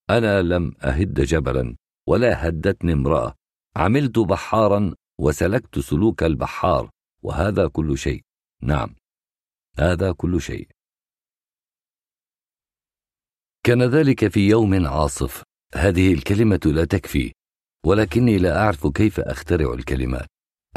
[0.09, 1.75] أنا لم أهد جبلا
[2.07, 3.33] ولا هدتني امرأة
[3.75, 6.89] عملت بحارا وسلكت سلوك البحار
[7.23, 8.21] وهذا كل شيء
[8.61, 8.95] نعم
[9.79, 10.67] هذا كل شيء
[13.66, 15.43] كان ذلك في يوم عاصف.
[15.75, 17.32] هذه الكلمة لا تكفي
[17.85, 20.27] ولكني لا أعرف كيف أخترع الكلمات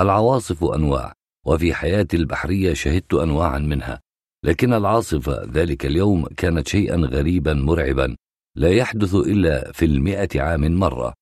[0.00, 1.12] العواصف أنواع
[1.46, 4.00] وفي حياتي البحرية شهدت أنواعا منها.
[4.44, 8.16] لكن العاصفة ذلك اليوم كانت شيئا غريبا مرعبا
[8.56, 11.14] لا يحدث إلا في المئة عام مرة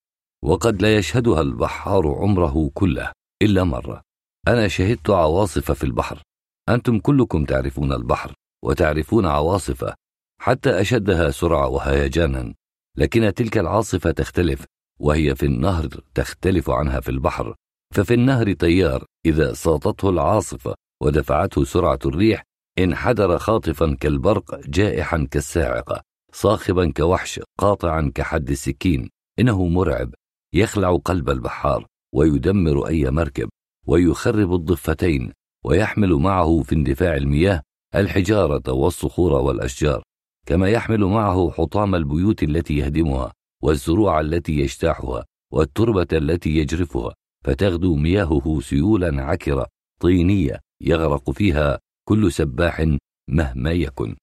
[0.44, 3.12] وقد لا يشهدها البحار عمره كله
[3.42, 4.02] إلا مرة.
[4.48, 6.22] أنا شهدت عواصف في البحر.
[6.68, 8.34] أنتم كلكم تعرفون البحر
[8.64, 9.94] وتعرفون عواصفه.
[10.40, 12.54] حتى أشدها سرعة وهيجانا
[12.96, 14.64] لكن تلك العاصفة تختلف
[15.00, 17.54] وهي في النهر تختلف عنها في البحر
[17.94, 22.42] ففي النهر تيار إذا ساطته العاصفة ودفعته سرعة الريح
[22.78, 26.00] انحدر خاطفا كالبرق جائحا كالساعقة
[26.32, 30.14] صاخبا كوحش قاطعا كحد السكين إنه مرعب
[30.54, 33.48] يخلع قلب البحار ويدمر أي مركب
[33.86, 35.32] ويخرب الضفتين
[35.64, 37.62] ويحمل معه في اندفاع المياه
[37.94, 40.02] الحجارة والصخور والأشجار.
[40.46, 43.32] كما يحمل معه حطام البيوت التي يهدمها
[43.62, 47.14] والزروع التي يجتاحها والتربة التي يجرفها
[47.44, 49.66] فتغدو مياهه سيولا عكرة
[50.00, 52.96] طينية يغرق فيها كل سباح
[53.28, 54.16] مهما يكن.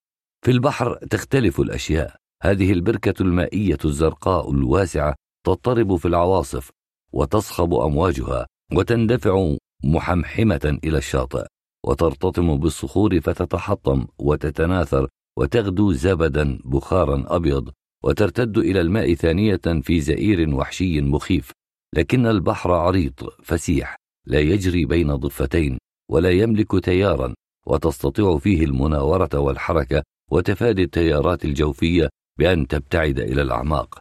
[0.46, 2.16] في البحر تختلف الأشياء.
[2.44, 6.70] هذه البركة المائية الزرقاء الواسعة تضطرب في العواصف
[7.14, 11.46] وتصخب أمواجها وتندفع محمحمة إلى الشاطئ
[11.86, 17.70] وترتطم بالصخور فتتحطم وتتناثر وتغدو زبدا بخارا أبيض
[18.04, 21.52] وترتد إلى الماء ثانية في زئير وحشي مخيف.
[21.96, 23.96] لكن البحر عريض فسيح
[24.28, 25.78] لا يجري بين ضفتين
[26.12, 27.34] ولا يملك تيارا
[27.68, 34.00] وتستطيع فيه المناورة والحركة وتفادي التيارات الجوفية بأن تبتعد إلى الأعماق.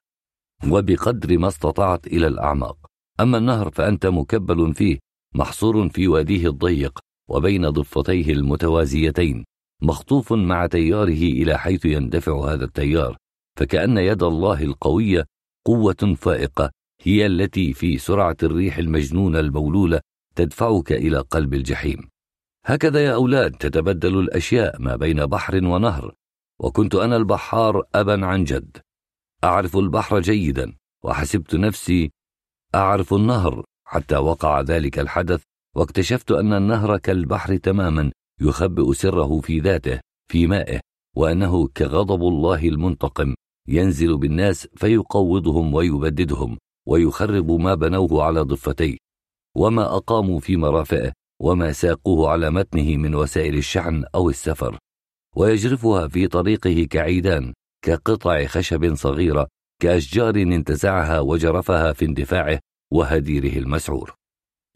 [0.71, 2.77] وبقدر ما استطعت إلى الأعماق.
[3.21, 4.99] أما النهر فأنت مكبل فيه
[5.35, 6.99] محصور في واديه الضيق
[7.31, 9.45] وبين ضفتيه المتوازيتين.
[9.83, 13.17] مخطوف مع تياره إلى حيث يندفع هذا التيار
[13.59, 15.25] فكأن يد الله القوية
[15.67, 16.71] قوة فائقة
[17.03, 20.01] هي التي في سرعة الريح المجنونة المولولة
[20.37, 22.09] تدفعك إلى قلب الجحيم.
[22.67, 26.15] هكذا يا أولاد تتبدل الأشياء ما بين بحر ونهر
[26.61, 28.77] وكنت أنا البحار أبا عن جد.
[29.45, 32.11] أعرف البحر جيدا وحسبت نفسي
[32.75, 35.43] أعرف النهر حتى وقع ذلك الحدث
[35.77, 40.01] واكتشفت أن النهر كالبحر تماما يخبئ سره في ذاته
[40.33, 40.81] في مائه
[41.17, 43.35] وأنه كغضب الله المنتقم
[43.69, 48.97] ينزل بالناس فيقوضهم ويبددهم ويخرب ما بنوه على ضفتيه.
[49.57, 51.13] وما أقاموا في مرافئه
[51.43, 54.79] وما ساقوه على متنه من وسائل الشحن أو السفر.
[55.37, 57.55] ويجرفها في طريقه كعيدان
[57.85, 59.49] كقطع خشب صغيرة
[59.83, 62.59] كأشجار انتزعها وجرفها في اندفاعه
[62.93, 64.20] وهديره المسعور.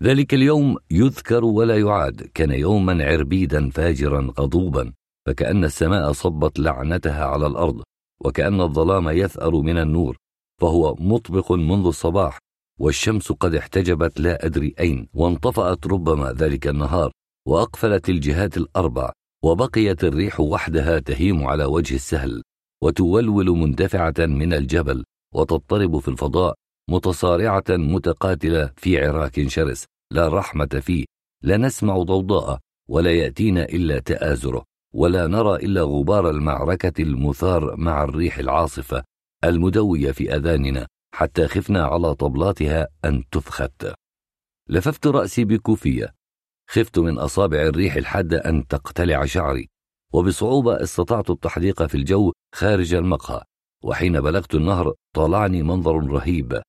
[0.02, 2.22] ذلك اليوم يذكر ولا يعاد.
[2.34, 4.92] كان يوما عربيدا فاجرا غضوبا
[5.26, 7.82] فكأن السماء صبت لعنتها على الأرض
[8.24, 10.16] وكأن الظلام يثأر من النور
[10.60, 12.38] فهو مطبق منذ الصباح
[12.80, 17.12] والشمس قد احتجبت لا أدري أين وانطفأت ربما ذلك النهار
[17.48, 19.12] وأقفلت الجهات الأربع
[19.44, 22.42] وبقيت الريح وحدها تهيم على وجه السهل
[22.82, 26.54] وتولول مندفعة من الجبل وتضطرب في الفضاء
[26.90, 31.04] متصارعة متقاتلة في عراك شرس لا رحمة فيه
[31.42, 34.64] لا نسمع ضوضاء ولا يأتينا إلا تآزره
[34.94, 39.04] ولا نرى إلا غبار المعركة المثار مع الريح العاصفة
[39.44, 43.94] المدوية في أذاننا حتى خفنا على طبلاتها أن تفخت.
[44.68, 46.14] لففت رأسي بكوفية.
[46.70, 49.68] خفت من أصابع الريح الحادة أن تقتلع شعري
[50.12, 53.42] وبصعوبة استطعت التحديق في الجو خارج المقهى
[53.84, 56.62] وحين بلغت النهر طالعني منظر رهيب.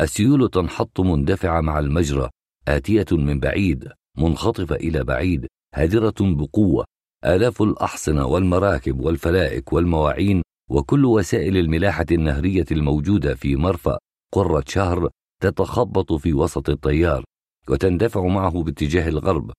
[0.00, 2.30] السيول تنحط مندفعة مع المجرى
[2.68, 6.84] آتية من بعيد منخطفة إلى بعيد هادرة بقوة
[7.24, 13.98] آلاف الأحصنة والمراكب والفلائك والمواعين وكل وسائل الملاحة النهرية الموجودة في مرفأ
[14.34, 15.10] قرة شهر
[15.42, 17.24] تتخبط في وسط التيار
[17.68, 19.52] وتندفع معه باتجاه الغرب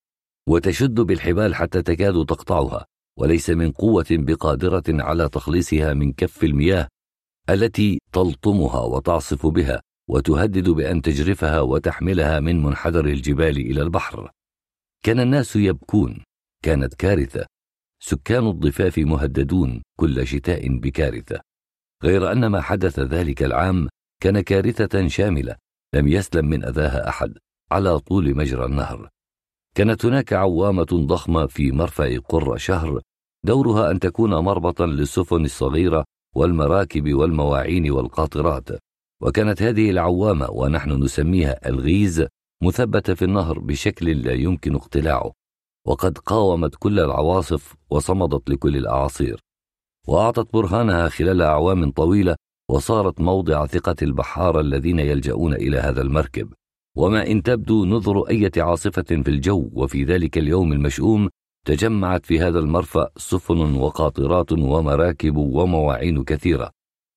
[0.49, 2.85] وتشد بالحبال حتى تكاد تقطعها
[3.19, 6.87] وليس من قوة بقادرة على تخليصها من كف المياه
[7.49, 9.81] التي تلطمها وتعصف بها.
[10.09, 14.31] وتهدد بأن تجرفها وتحملها من منحدر الجبال إلى البحر.
[15.03, 16.23] كان الناس يبكون
[16.63, 17.45] كانت كارثة.
[18.03, 21.39] سكان الضفاف مهددون كل شتاء بكارثة.
[22.03, 23.89] غير أن ما حدث ذلك العام
[24.21, 25.55] كان كارثة شاملة
[25.95, 27.37] لم يسلم من أذاها أحد
[27.71, 29.09] على طول مجرى النهر.
[29.75, 33.01] كانت هناك عوامة ضخمة في مرفأ قرة شهر
[33.45, 36.05] دورها أن تكون مربطا للسفن الصغيرة
[36.35, 38.69] والمراكب والمواعين والقاطرات.
[39.21, 42.27] وكانت هذه العوامة ونحن نسميها الغيز
[42.63, 45.31] مثبتة في النهر بشكل لا يمكن اقتلاعه
[45.87, 49.39] وقد قاومت كل العواصف وصمدت لكل الأعاصير
[50.07, 52.35] وأعطت برهانها خلال أعوام طويلة
[52.69, 56.53] وصارت موضع ثقة البحارة الذين يلجؤون إلى هذا المركب.
[56.97, 61.29] وما إن تبدو نذر أية عاصفة في الجو وفي ذلك اليوم المشؤوم
[61.65, 66.71] تجمعت في هذا المرفأ سفن وقاطرات ومراكب ومواعين كثيرة.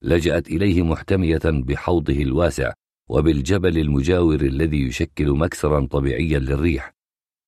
[0.05, 2.73] لجأت إليه محتمية بحوضه الواسع
[3.11, 6.93] وبالجبل المجاور الذي يشكل مكسرا طبيعيا للريح.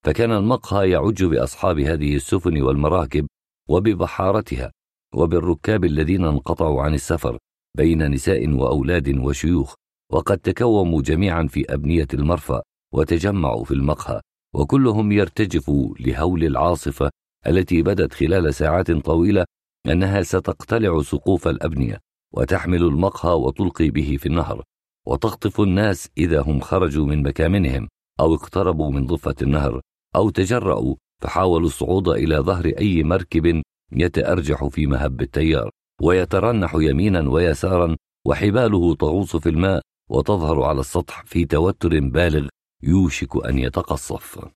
[0.05, 3.26] فكان المقهى يعج بأصحاب هذه السفن والمراكب
[3.68, 4.73] وببحارتها
[5.15, 7.39] وبالركاب الذين انقطعوا عن السفر
[7.76, 9.74] بين نساء وأولاد وشيوخ
[10.12, 12.62] وقد تكوموا جميعا في أبنية المرفأ
[12.94, 14.20] وتجمعوا في المقهى
[14.55, 17.10] وكلهم يرتجف لهول العاصفة
[17.47, 19.44] التي بدت خلال ساعات طويلة
[19.86, 22.00] أنها ستقتلع سقوف الأبنية.
[22.36, 24.62] وتحمل المقهى وتلقي به في النهر
[25.06, 27.88] وتخطف الناس إذا هم خرجوا من مكامنهم
[28.20, 29.80] أو اقتربوا من ضفة النهر
[30.16, 35.70] أو تجرأوا فحاولوا الصعود إلى ظهر أي مركب يتأرجح في مهب التيار
[36.02, 37.96] ويترنح يمينا ويسارا
[38.26, 42.48] وحباله تغوص في الماء وتظهر على السطح في توتر بالغ
[42.82, 44.48] يوشك أن يتقصف.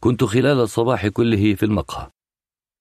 [0.00, 2.10] كنت خلال الصباح كله في المقهى.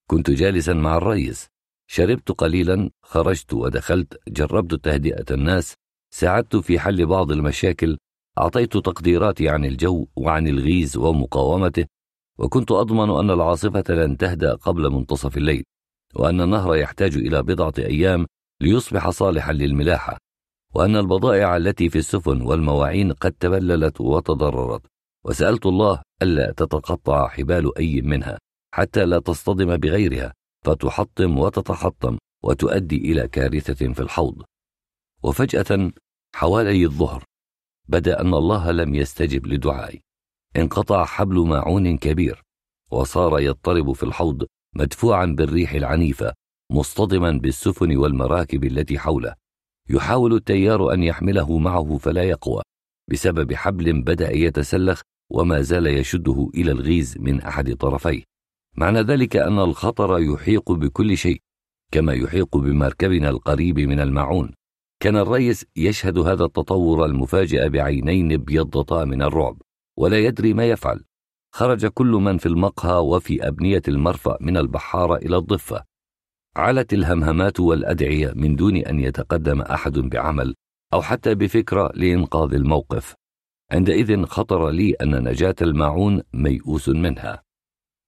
[0.10, 1.48] كنت جالسا مع الرئيس.
[1.88, 5.76] شربت قليلا خرجت ودخلت جربت تهدئة الناس
[6.14, 7.98] ساعدت في حل بعض المشاكل
[8.38, 11.86] أعطيت تقديراتي عن الجو وعن الغيز ومقاومته
[12.40, 15.64] وكنت أضمن أن العاصفة لن تهدأ قبل منتصف الليل
[16.16, 18.26] وأن النهر يحتاج إلى بضعة أيام
[18.62, 20.18] ليصبح صالحا للملاحة
[20.76, 24.86] وأن البضائع التي في السفن والمواعين قد تبللت وتضررت
[25.26, 28.40] وسألت الله ألا تتقطع حبال أي منها
[28.74, 30.34] حتى لا تصطدم بغيرها.
[30.66, 34.44] فتحطم وتتحطم وتؤدي إلى كارثة في الحوض.
[35.24, 35.92] وفجأة
[36.36, 37.24] حوالي الظهر
[37.90, 40.02] بدأ أن الله لم يستجب لدعائي.
[40.58, 42.42] انقطع حبل ماعون كبير
[42.92, 44.46] وصار يضطرب في الحوض
[44.76, 46.34] مدفوعا بالريح العنيفة
[46.72, 49.36] مصطدما بالسفن والمراكب التي حوله.
[49.90, 52.62] يحاول التيار أن يحمله معه فلا يقوى
[53.12, 58.24] بسبب حبل بدأ يتسلخ وما زال يشده إلى الغيز من أحد طرفيه.
[58.78, 61.42] معنى ذلك أن الخطر يحيق بكل شيء
[61.92, 64.52] كما يحيق بمركبنا القريب من المعون.
[65.00, 69.62] كان الريس يشهد هذا التطور المفاجئ بعينين ابيضتا من الرعب
[69.98, 71.04] ولا يدري ما يفعل.
[71.54, 75.84] خرج كل من في المقهى وفي أبنية المرفأ من البحارة إلى الضفة.
[76.56, 80.56] علت الهمهمات والأدعية من دون أن يتقدم أحد بعمل
[80.94, 83.16] أو حتى بفكرة لإنقاذ الموقف.
[83.72, 87.45] عندئذ خطر لي أن نجاة الماعون ميؤوس منها.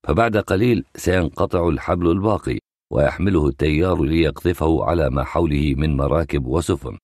[0.08, 2.60] فبعد قليل سينقطع الحبل الباقي
[2.94, 6.98] ويحمله التيار ليقذفه على ما حوله من مراكب وسفن.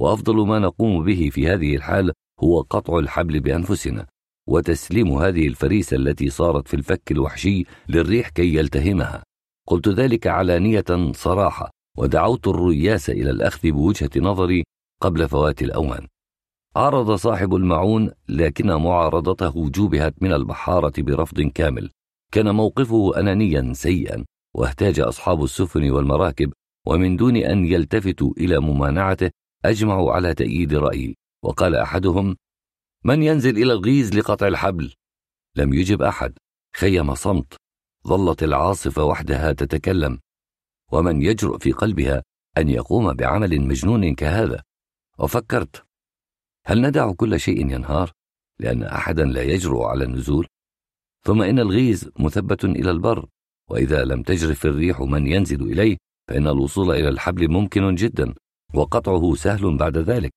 [0.00, 2.12] وأفضل ما نقوم به في هذه الحال
[2.42, 4.06] هو قطع الحبل بأنفسنا
[4.48, 9.22] وتسليم هذه الفريسة التي صارت في الفك الوحشي للريح كي يلتهمها.
[9.68, 14.64] قلت ذلك علانية صراحة ودعوت الرياس إلى الأخذ بوجهة نظري
[15.02, 16.06] قبل فوات الأوان.
[16.76, 21.90] عرض صاحب المعون لكن معارضته جوبهت من البحارة برفض كامل.
[22.32, 26.52] كان موقفه أنانيا سيئا واحتاج أصحاب السفن والمراكب
[26.86, 29.30] ومن دون أن يلتفتوا إلى ممانعته
[29.64, 31.16] أجمعوا على تأييد رأيي.
[31.44, 32.36] وقال أحدهم
[33.04, 34.94] من ينزل إلى الغيز لقطع الحبل؟
[35.56, 36.38] لم يجب أحد.
[36.76, 37.56] خيم صمت.
[38.08, 40.18] ظلت العاصفة وحدها تتكلم.
[40.92, 42.22] ومن يجرؤ في قلبها
[42.58, 44.62] أن يقوم بعمل مجنون كهذا؟
[45.18, 45.84] وفكرت.
[46.66, 48.12] هل ندع كل شيء ينهار؟
[48.58, 50.46] لأن أحدا لا يجرؤ على النزول
[51.24, 53.28] ثم إن الغيز مثبت إلى البر
[53.70, 55.96] وإذا لم تجرف الريح من ينزل إليه
[56.28, 58.34] فإن الوصول إلى الحبل ممكن جدا
[58.74, 60.32] وقطعه سهل بعد ذلك.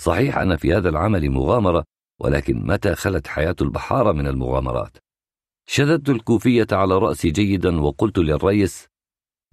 [0.00, 1.84] صحيح أن في هذا العمل مغامرة
[2.20, 4.96] ولكن متى خلت حياة البحارة من المغامرات؟
[5.68, 8.86] شددت الكوفية على رأسي جيدا وقلت للريس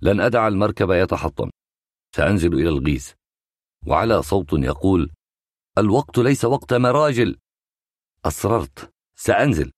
[0.01, 1.49] لن أدع المركب يتحطم
[2.15, 3.15] سأنزل إلى الغيز
[3.87, 5.11] وعلى صوت يقول
[5.77, 7.37] الوقت ليس وقت مراجل.
[8.25, 9.71] أصررت سأنزل.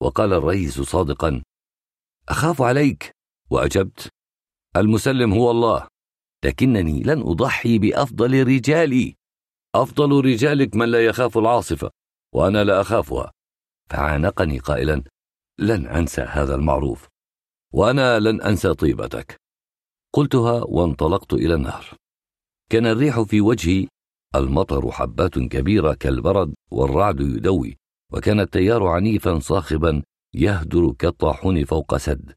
[0.00, 1.42] وقال الرئيس صادقا
[2.28, 3.10] أخاف عليك
[3.50, 4.08] وأجبت.
[4.76, 5.88] المسلم هو الله
[6.44, 9.14] لكنني لن أضحي بأفضل رجالي.
[9.74, 11.90] أفضل رجالك من لا يخاف العاصفة
[12.34, 13.32] وأنا لا أخافها.
[13.90, 15.04] فعانقني قائلا
[15.58, 17.08] لن أنسى هذا المعروف
[17.72, 19.36] وأنا لن أنسى طيبتك.
[20.12, 21.96] قلتها وانطلقت إلى النهر.
[22.70, 23.88] كان الريح في وجهي
[24.34, 27.76] المطر حبات كبيرة كالبرد والرعد يدوي.
[28.16, 30.02] وكان التيار عنيفا صاخبا
[30.34, 32.32] يهدر كالطاحون فوق سد.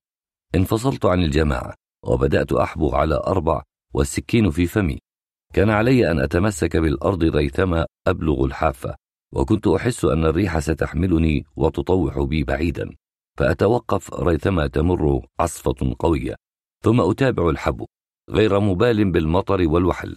[0.56, 1.74] انفصلت عن الجماعة
[2.06, 5.00] وبدأت أحبو على أربع والسكين في فمي.
[5.54, 8.96] كان علي أن أتمسك بالأرض ريثما أبلغ الحافة
[9.34, 12.90] وكنت أحس أن الريح ستحملني وتطوح بي بعيدا
[13.38, 16.36] فأتوقف ريثما تمر عصفة قوية
[16.84, 17.86] ثم أتابع الحبو
[18.30, 20.16] غير مبال بالمطر والوحل.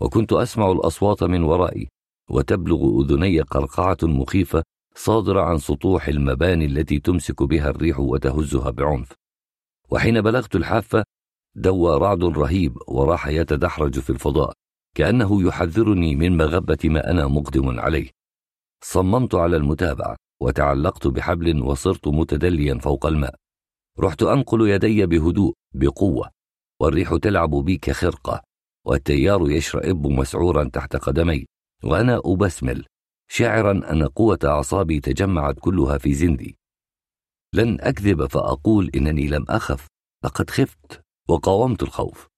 [0.00, 1.88] وكنت أسمع الأصوات من ورائي
[2.30, 4.62] وتبلغ أذني قرقعة مخيفة
[4.94, 9.12] صادرة عن سطوح المباني التي تمسك بها الريح وتهزها بعنف.
[9.90, 11.04] وحين بلغت الحافة
[11.54, 14.52] دوى رعد رهيب وراح يتدحرج في الفضاء
[14.96, 18.10] كأنه يحذرني من مغبة ما أنا مقدم عليه.
[18.84, 23.34] صممت على المتابعة وتعلقت بحبل وصرت متدليا فوق الماء.
[24.00, 26.30] رحت أنقل يدي بهدوء بقوة
[26.80, 28.42] والريح تلعب بي كخرقة
[28.86, 31.46] والتيار يشرئب مسعورا تحت قدمي
[31.84, 32.84] وأنا أبسمل.
[33.34, 36.56] شاعرا أن قوة أعصابي تجمعت كلها في زندي.
[37.54, 39.86] لن أكذب فأقول إنني لم أخف
[40.24, 42.28] لقد خفت وقاومت الخوف.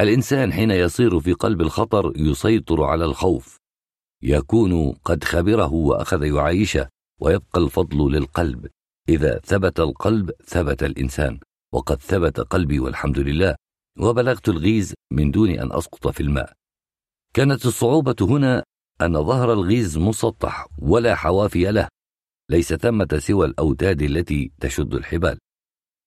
[0.00, 3.56] الإنسان حين يصير في قلب الخطر يسيطر على الخوف.
[4.22, 6.88] يكون قد خبره وأخذ يعايشه
[7.20, 8.66] ويبقى الفضل للقلب.
[9.08, 11.40] إذا ثبت القلب ثبت الإنسان.
[11.72, 13.56] وقد ثبت قلبي والحمد لله
[13.98, 16.52] وبلغت الغيز من دون أن أسقط في الماء.
[17.34, 18.64] كانت الصعوبة هنا
[19.02, 21.88] أن ظهر الغيز مسطح ولا حوافي له
[22.50, 25.38] ليس ثمة سوى الأوتاد التي تشد الحبال.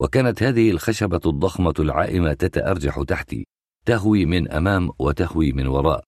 [0.02, 3.46] وكانت هذه الخشبة الضخمة العائمة تتأرجح تحتي
[3.86, 6.04] تهوي من أمام وتهوي من وراء.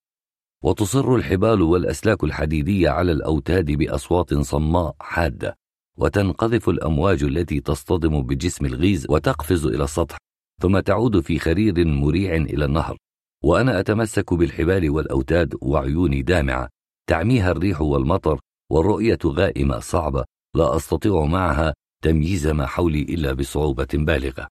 [0.63, 5.57] وتصر الحبال والأسلاك الحديدية على الأوتاد بأصوات صماء حادة.
[5.97, 10.17] وتنقذف الأمواج التي تصطدم بجسم الغيز وتقفز إلى السطح.
[10.61, 12.97] ثم تعود في خرير مريع إلى النهر.
[13.43, 16.74] وأنا أتمسك بالحبال والأوتاد وعيوني دامعة.
[17.07, 18.39] تعميها الريح والمطر
[18.71, 20.25] والرؤية غائمة صعبة
[20.55, 24.47] لا أستطيع معها تمييز ما حولي إلا بصعوبة بالغة.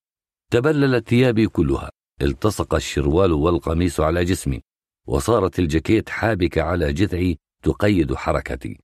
[0.52, 1.90] تبللت ثيابي كلها
[2.22, 4.60] التصق الشروال والقميص على جسمي
[5.06, 8.78] وصارت الجاكيت حابكة على جذعي تقيد حركتي.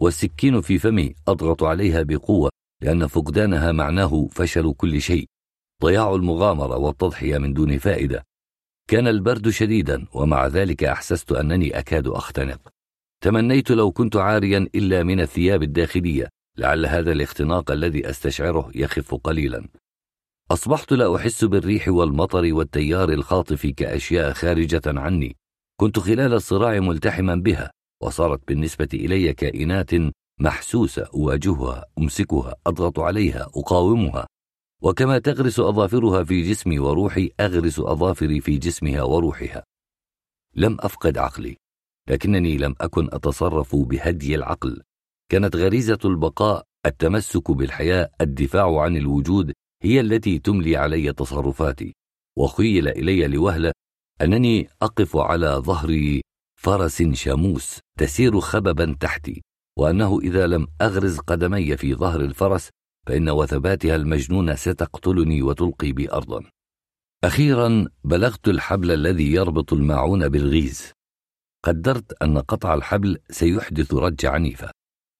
[0.00, 2.50] والسكين في فمي أضغط عليها بقوة
[2.82, 5.26] لأن فقدانها معناه فشل كل شيء.
[5.82, 8.24] ضياع المغامرة والتضحية من دون فائدة.
[8.88, 12.75] كان البرد شديدا ومع ذلك أحسست أنني أكاد أختنق.
[13.26, 19.68] تمنيت لو كنت عاريا إلا من الثياب الداخلية لعل هذا الاختناق الذي أستشعره يخف قليلا.
[20.50, 25.36] أصبحت لا أحس بالريح والمطر والتيار الخاطف كأشياء خارجة عني.
[25.80, 27.70] كنت خلال الصراع ملتحما بها
[28.02, 29.90] وصارت بالنسبة إلي كائنات
[30.40, 34.26] محسوسة أواجهها أمسكها أضغط عليها أقاومها.
[34.82, 39.64] وكما تغرس أظافرها في جسمي وروحي أغرس أظافري في جسمها وروحها.
[40.54, 41.56] لم أفقد عقلي.
[42.08, 44.82] لكنني لم أكن أتصرف بهدي العقل.
[45.30, 49.52] كانت غريزة البقاء التمسك بالحياة الدفاع عن الوجود
[49.82, 51.94] هي التي تملي علي تصرفاتي.
[52.38, 53.72] وخيل إلي لوهلة
[54.22, 56.20] أنني أقف على ظهر
[56.56, 59.42] فرس شاموس تسير خببا تحتي
[59.78, 62.70] وأنه إذا لم أغرز قدمي في ظهر الفرس
[63.06, 66.44] فإن وثباتها المجنونة ستقتلني وتلقي بي أرضا.
[67.24, 70.92] أخيرا بلغت الحبل الذي يربط الماعون بالغيز.
[71.66, 74.70] قدرت أن قطع الحبل سيحدث رجة عنيفة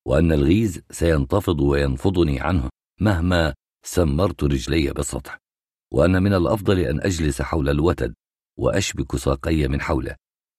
[0.07, 2.69] وأن الغيز سينتفض وينفضني عنه
[3.01, 3.53] مهما
[3.85, 5.37] سمرت رجلي بالسطح
[5.93, 8.13] وأن من الأفضل أن أجلس حول الوتد
[8.59, 10.15] وأشبك ساقي من حوله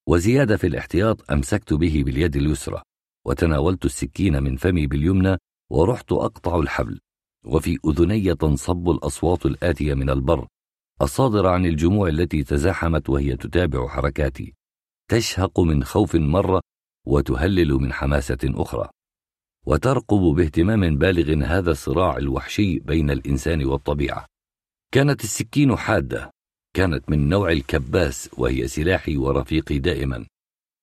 [0.08, 2.83] وزيادة في الاحتياط أمسكت به باليد اليسرى
[3.26, 5.36] وتناولت السكين من فمي باليمنى
[5.70, 7.00] ورحت أقطع الحبل
[7.47, 10.47] وفي أذني تنصب الأصوات الآتية من البر
[11.02, 14.58] الصادرة عن الجموع التي تزاحمت وهي تتابع حركاتي.
[15.09, 16.61] تشهق من خوف مرة
[17.07, 18.89] وتهلل من حماسة أخرى.
[19.67, 24.27] وترقب باهتمام بالغ هذا الصراع الوحشي بين الإنسان والطبيعة.
[24.93, 26.31] كانت السكين حادة.
[26.77, 30.27] كانت من نوع الكباس وهي سلاحي ورفيقي دائما.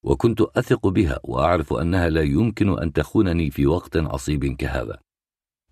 [0.06, 5.00] وكنت أثق بها وأعرف أنها لا يمكن أن تخونني في وقت عصيب كهذا.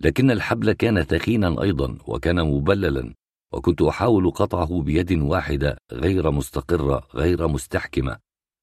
[0.02, 3.14] لكن الحبل كان ثخينا أيضا وكان مبللا
[3.54, 8.18] وكنت أحاول قطعه بيد واحدة غير مستقرة غير مستحكمة.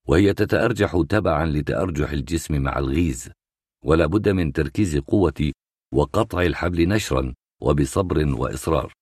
[0.09, 3.31] وهي تتأرجح تبعا لتأرجح الجسم مع الغيز
[3.85, 5.53] ولا بد من تركيز قوتي
[5.95, 8.93] وقطع الحبل نشرا وبصبر وإصرار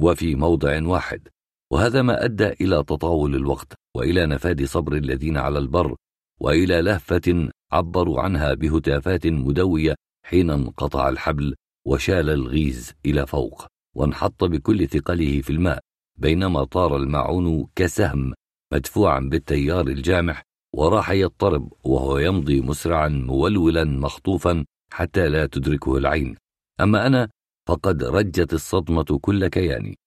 [0.00, 1.28] وفي موضع واحد
[1.72, 5.96] وهذا ما أدى إلى تطاول الوقت وإلى نفاد صبر الذين على البر
[6.40, 9.94] وإلى لهفة عبروا عنها بهتافات مدوية
[10.26, 11.54] حين انقطع الحبل
[11.86, 13.66] وشال الغيز إلى فوق
[13.96, 15.78] وانحط بكل ثقله في الماء
[16.18, 18.34] بينما طار الماعون كسهم.
[18.72, 20.42] مدفوعا بالتيار الجامح
[20.74, 26.36] وراح يضطرب وهو يمضي مسرعا مولولا مخطوفا حتى لا تدركه العين.
[26.80, 27.28] أما أنا
[27.68, 29.98] فقد رجت الصدمة كل كياني.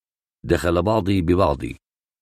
[0.45, 1.77] دخل بعضي ببعضي.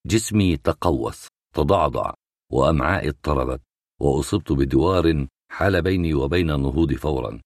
[0.07, 2.13] جسمي تقوس تضعضع
[2.51, 3.61] وأمعائي اضطربت
[4.01, 7.39] وأصبت بدوار حال بيني وبين النهوض فورا.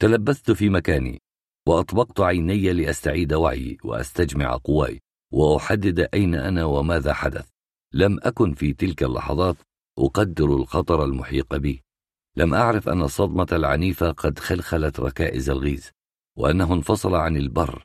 [0.00, 1.18] تلبثت في مكاني
[1.68, 5.00] وأطبقت عيني لأستعيد وعيي وأستجمع قواي
[5.32, 7.55] وأحدد أين أنا وماذا حدث.
[7.94, 9.56] لم أكن في تلك اللحظات
[9.98, 11.82] أقدر الخطر المحيق بي.
[12.36, 15.90] لم أعرف أن الصدمة العنيفة قد خلخلت ركائز الغيز
[16.38, 17.84] وأنه انفصل عن البر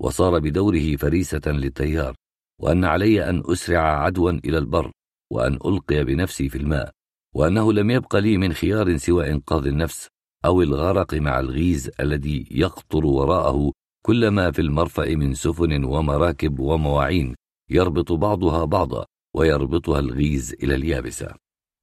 [0.00, 2.14] وصار بدوره فريسة للتيار
[2.60, 4.90] وأن علي أن أسرع عدوا إلى البر
[5.32, 6.90] وأن ألقي بنفسي في الماء
[7.34, 10.08] وأنه لم يبق لي من خيار سوى إنقاذ النفس
[10.44, 13.72] أو الغرق مع الغيز الذي يقطر وراءه
[14.06, 17.34] كل ما في المرفأ من سفن ومراكب ومواعين
[17.70, 19.06] يربط بعضها بعضا.
[19.36, 21.34] ويربطها الغيز إلى اليابسة.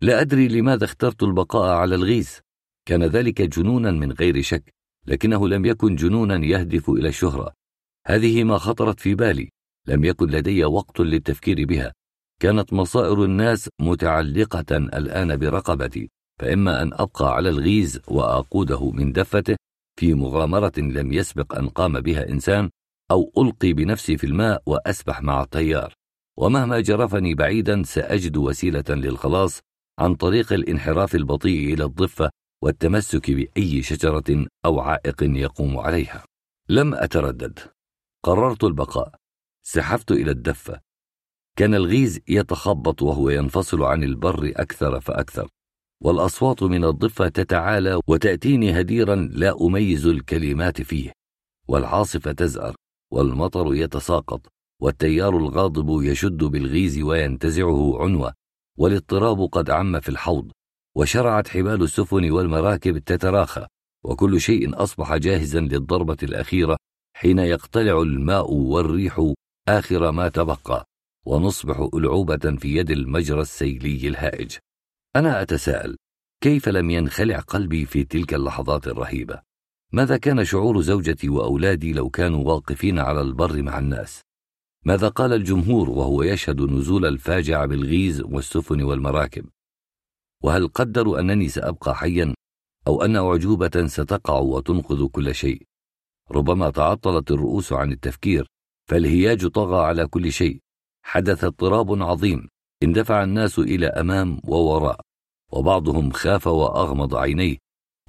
[0.02, 2.40] لا أدري لماذا اخترت البقاء على الغيز.
[2.88, 4.74] كان ذلك جنونا من غير شك
[5.08, 7.54] لكنه لم يكن جنونا يهدف إلى الشهرة.
[8.08, 9.50] هذه ما خطرت في بالي.
[9.88, 11.94] لم يكن لدي وقت للتفكير بها.
[12.42, 16.10] كانت مصائر الناس متعلقة الآن برقبتي
[16.40, 19.56] فإما أن أبقى على الغيز وأقوده من دفته
[20.00, 22.70] في مغامرة لم يسبق أن قام بها إنسان
[23.12, 25.94] أو ألقي بنفسي في الماء وأسبح مع التيار
[26.38, 29.60] ومهما جرفني بعيدا سأجد وسيلة للخلاص
[30.00, 32.30] عن طريق الانحراف البطيء إلى الضفة
[32.64, 36.24] والتمسك بأي شجرة أو عائق يقوم عليها.
[36.70, 37.60] لم أتردد.
[38.24, 39.16] قررت البقاء.
[39.64, 40.82] سحفت إلى الدفة.
[41.58, 45.48] كان الغيز يتخبط وهو ينفصل عن البر أكثر فأكثر.
[46.04, 51.12] والأصوات من الضفة تتعالى وتأتيني هديرا لا أميز الكلمات فيه.
[51.68, 52.76] والعاصفة تزأر.
[53.14, 54.57] والمطر يتساقط.
[54.82, 58.34] والتيار الغاضب يشد بالغيز وينتزعه عنوة
[58.78, 60.52] والاضطراب قد عم في الحوض
[60.96, 63.68] وشرعت حبال السفن والمراكب تتراخى
[64.06, 66.78] وكل شيء أصبح جاهزا للضربة الأخيرة
[67.16, 69.34] حين يقتلع الماء والريح
[69.68, 70.86] آخر ما تبقى
[71.26, 74.58] ونصبح ألعوبة في يد المجرى السيلي الهائج.
[75.16, 75.98] أنا أتساءل
[76.42, 79.42] كيف لم ينخلع قلبي في تلك اللحظات الرهيبة؟
[79.94, 84.27] ماذا كان شعور زوجتي وأولادي لو كانوا واقفين على البر مع الناس؟
[84.88, 89.46] ماذا قال الجمهور وهو يشهد نزول الفاجعة بالغيز والسفن والمراكب؟
[90.44, 92.34] وهل قدروا أنني سأبقى حيا
[92.88, 95.64] أو أن أعجوبة ستقع وتنقذ كل شيء؟
[96.32, 98.48] ربما تعطلت الرؤوس عن التفكير
[98.90, 100.60] فالهياج طغى على كل شيء.
[101.04, 102.48] حدث اضطراب عظيم
[102.84, 105.00] اندفع الناس إلى أمام ووراء
[105.52, 107.58] وبعضهم خاف وأغمض عينيه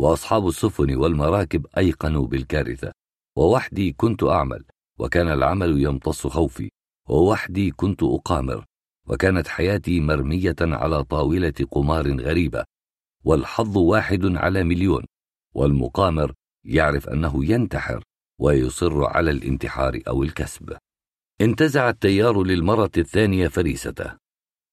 [0.01, 2.93] وأصحاب السفن والمراكب أيقنوا بالكارثة.
[3.37, 4.65] ووحدي كنت أعمل
[4.99, 6.71] وكان العمل يمتص خوفي
[7.09, 8.65] ووحدي كنت أقامر
[9.09, 12.65] وكانت حياتي مرمية على طاولة قمار غريبة
[13.25, 15.05] والحظ واحد على مليون
[15.55, 16.33] والمقامر
[16.65, 18.03] يعرف أنه ينتحر
[18.41, 20.77] ويصر على الانتحار أو الكسب.
[21.41, 24.17] انتزع التيار للمرة الثانية فريسته.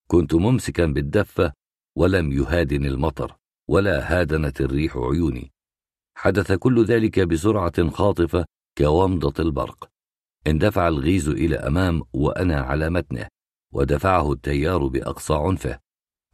[0.07, 1.53] كنت ممسكا بالدفة
[1.97, 3.35] ولم يهادن المطر
[3.67, 5.51] ولا هادنت الريح عيوني.
[6.17, 8.45] حدث كل ذلك بسرعة خاطفة
[8.77, 9.94] كومضة البرق.
[10.48, 13.27] اندفع الغيز إلى أمام وأنا على متنه
[13.74, 15.80] ودفعه التيار بأقصى عنفه.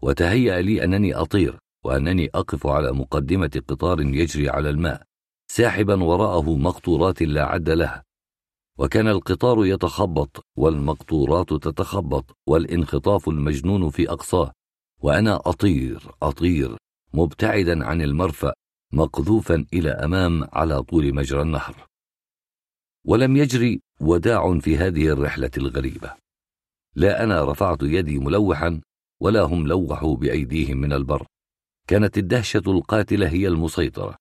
[0.04, 5.04] وتهيأ لي أنني أطير وأنني أقف على مقدمة قطار يجري على الماء
[5.52, 8.04] ساحبا وراءه مقطورات لا عد لها.
[8.80, 14.52] وكان القطار يتخبط والمقطورات تتخبط والانخطاف المجنون في أقصاه.
[15.02, 16.78] وأنا أطير أطير
[17.14, 18.54] مبتعدا عن المرفأ
[18.94, 21.91] مقذوفا إلى أمام على طول مجرى النهر.
[23.08, 26.14] ولم يجري وداع في هذه الرحلة الغريبة.
[26.96, 28.82] لا أنا رفعت يدي ملوحا
[29.22, 31.26] ولا هم لوحوا بأيديهم من البر.
[31.88, 34.16] كانت الدهشة القاتلة هي المسيطرة.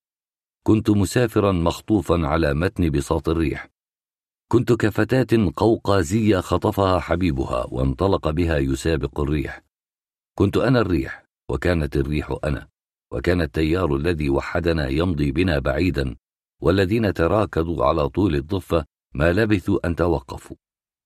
[0.67, 3.69] كنت مسافرا مخطوفا على متن بساط الريح.
[4.53, 9.63] كنت كفتاة قوقازية خطفها حبيبها وانطلق بها يسابق الريح.
[10.39, 12.69] كنت أنا الريح وكانت الريح أنا
[13.13, 16.17] وكان التيار الذي وحدنا يمضي بنا بعيدا
[16.61, 20.57] والذين تراكضوا على طول الضفة ما لبثوا أن توقفوا.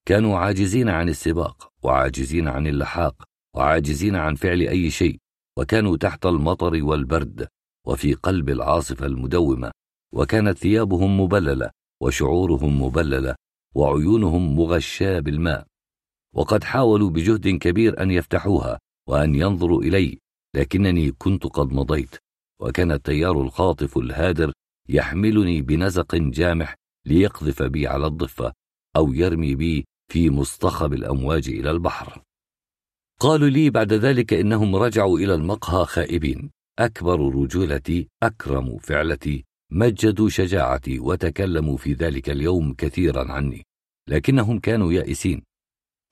[0.07, 3.24] كانوا عاجزين عن السباق وعاجزين عن اللحاق
[3.57, 5.18] وعاجزين عن فعل أي شيء
[5.58, 7.49] وكانوا تحت المطر والبرد
[7.86, 9.70] وفي قلب العاصفة المدومة
[10.15, 11.70] وكانت ثيابهم مبللة
[12.02, 13.34] وشعورهم مبللة
[13.74, 15.66] وعيونهم مغشاة بالماء.
[16.34, 20.18] وقد حاولوا بجهد كبير أن يفتحوها وأن ينظروا إلي
[20.55, 22.16] لكنني كنت قد مضيت
[22.60, 24.52] وكان التيار الخاطف الهادر
[24.88, 28.52] يحملني بنزق جامح ليقذف بي على الضفة
[28.96, 32.22] أو يرمي بي في مصطخب الأمواج إلى البحر.
[33.20, 36.50] قالوا لي بعد ذلك إنهم رجعوا إلى المقهى خائبين.
[36.78, 43.62] أكبر رجولتي أكرم فعلتي مجدوا شجاعتي وتكلموا في ذلك اليوم كثيرا عني
[44.08, 45.42] لكنهم كانوا يائسين.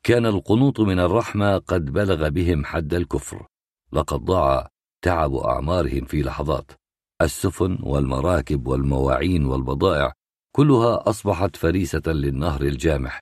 [0.03, 3.47] كان القنوط من الرحمة قد بلغ بهم حد الكفر
[3.93, 4.69] لقد ضاع
[5.05, 6.82] تعب أعمارهم في لحظات.
[7.25, 10.13] السفن والمراكب والمواعين والبضائع
[10.57, 13.21] كلها أصبحت فريسة للنهر الجامح.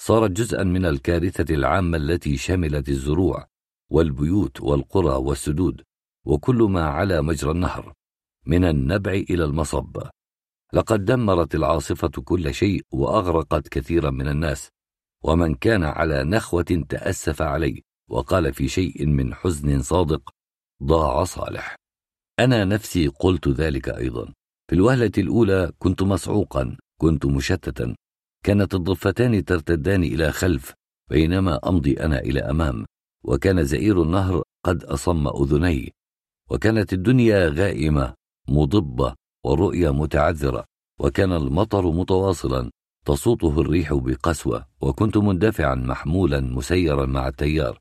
[0.00, 3.46] صارت جزءا من الكارثة العامة التي شملت الزروع
[3.90, 5.82] والبيوت والقرى والسدود
[6.26, 7.92] وكل ما على مجرى النهر
[8.46, 10.02] من النبع إلى المصب.
[10.72, 14.68] لقد دمرت العاصفة كل شيء وأغرقت كثيرا من الناس
[15.24, 20.30] ومن كان على نخوة تأسف عليه وقال في شيء من حزن صادق
[20.82, 21.81] ضاع صالح.
[22.44, 24.32] أنا نفسي قلت ذلك أيضا.
[24.68, 27.94] في الوهلة الأولى كنت مصعوقا كنت مشتتا.
[28.44, 30.74] كانت الضفتان ترتدان إلى خلف
[31.10, 32.86] بينما أمضي أنا إلى أمام.
[33.24, 35.92] وكان زئير النهر قد أصم أذني.
[36.50, 38.14] وكانت الدنيا غائمة
[38.48, 39.14] مضبة
[39.44, 40.64] والرؤيا متعذرة.
[41.00, 42.70] وكان المطر متواصلا
[43.06, 44.66] تصوته الريح بقسوة.
[44.80, 47.78] وكنت مندفعا محمولا مسيرا مع التيار.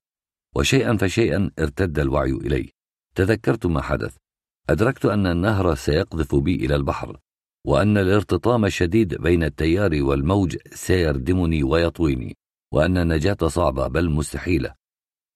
[0.56, 2.69] وشيئا فشيئا ارتد الوعي إلي.
[3.15, 4.20] تذكرت ما حدث.
[4.69, 7.19] أدركت أن النهر سيقذف بي إلى البحر
[7.67, 12.38] وأن الارتطام الشديد بين التيار والموج سيردمني ويطويني
[12.73, 14.75] وأن النجاة صعبة بل مستحيلة.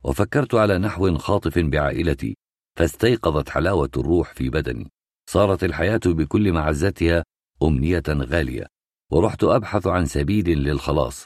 [0.04, 2.38] وفكرت على نحو خاطف بعائلتي
[2.78, 4.92] فاستيقظت حلاوة الروح في بدني.
[5.30, 7.24] صارت الحياة بكل معزتها
[7.64, 8.68] أمنية غالية
[9.12, 11.26] ورحت أبحث عن سبيل للخلاص.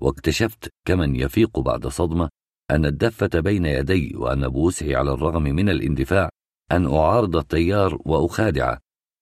[0.00, 2.28] واكتشفت كمن يفيق بعد صدمة
[2.70, 6.30] أن الدفة بين يدي وأن بوسعي على الرغم من الاندفاع
[6.72, 8.78] أن أعارض التيار وأخادعه.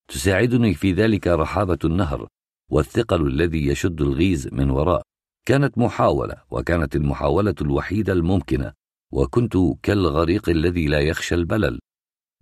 [0.07, 2.27] تساعدني في ذلك رحابة النهر
[2.71, 5.01] والثقل الذي يشد الغيز من وراء.
[5.45, 8.73] كانت محاولة وكانت المحاولة الوحيدة الممكنة.
[9.13, 11.79] وكنت كالغريق الذي لا يخشى البلل.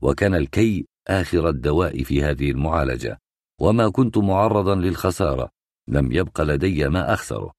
[0.01, 3.17] وكان الكي آخر الدواء في هذه المعالجة.
[3.61, 5.49] وما كنت معرضا للخسارة.
[5.88, 7.51] لم يبق لدي ما أخسره.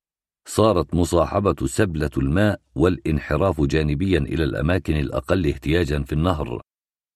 [0.49, 6.61] صارت مصاحبة سبلة الماء والانحراف جانبيا إلى الأماكن الأقل احتياجا في النهر.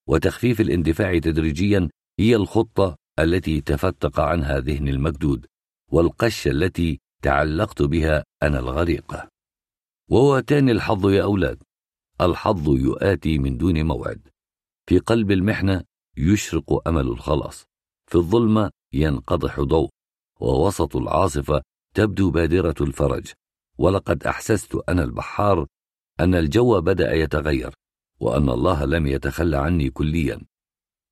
[0.08, 1.88] وتخفيف الاندفاع تدريجيا
[2.20, 5.46] هي الخطة التي تفتق عنها ذهني المكدود
[5.92, 9.28] والقشة التي تعلقت بها أنا الغريقة
[10.10, 11.62] وواتاني الحظ يا أولاد.
[12.20, 14.28] الحظ يؤاتي من دون موعد.
[14.86, 15.84] في قلب المحنة
[16.16, 17.64] يشرق أمل الخلاص.
[18.06, 19.88] في الظلمة ينقضح ضوء.
[20.40, 21.62] ووسط العاصفة
[21.94, 23.32] تبدو بادرة الفرج.
[23.78, 25.66] ولقد أحسست أنا البحار
[26.20, 27.74] أن الجو بدأ يتغير.
[28.20, 30.40] وأن الله لم يتخلى عني كليا.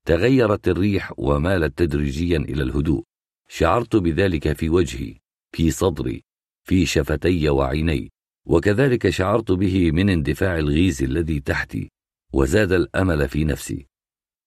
[0.05, 3.03] تغيرت الريح ومالت تدريجيا إلى الهدوء.
[3.49, 5.15] شعرت بذلك في وجهي
[5.51, 6.23] في صدري
[6.63, 8.09] في شفتي وعيني.
[8.45, 11.91] وكذلك شعرت به من اندفاع الغيز الذي تحتي
[12.33, 13.87] وزاد الأمل في نفسي.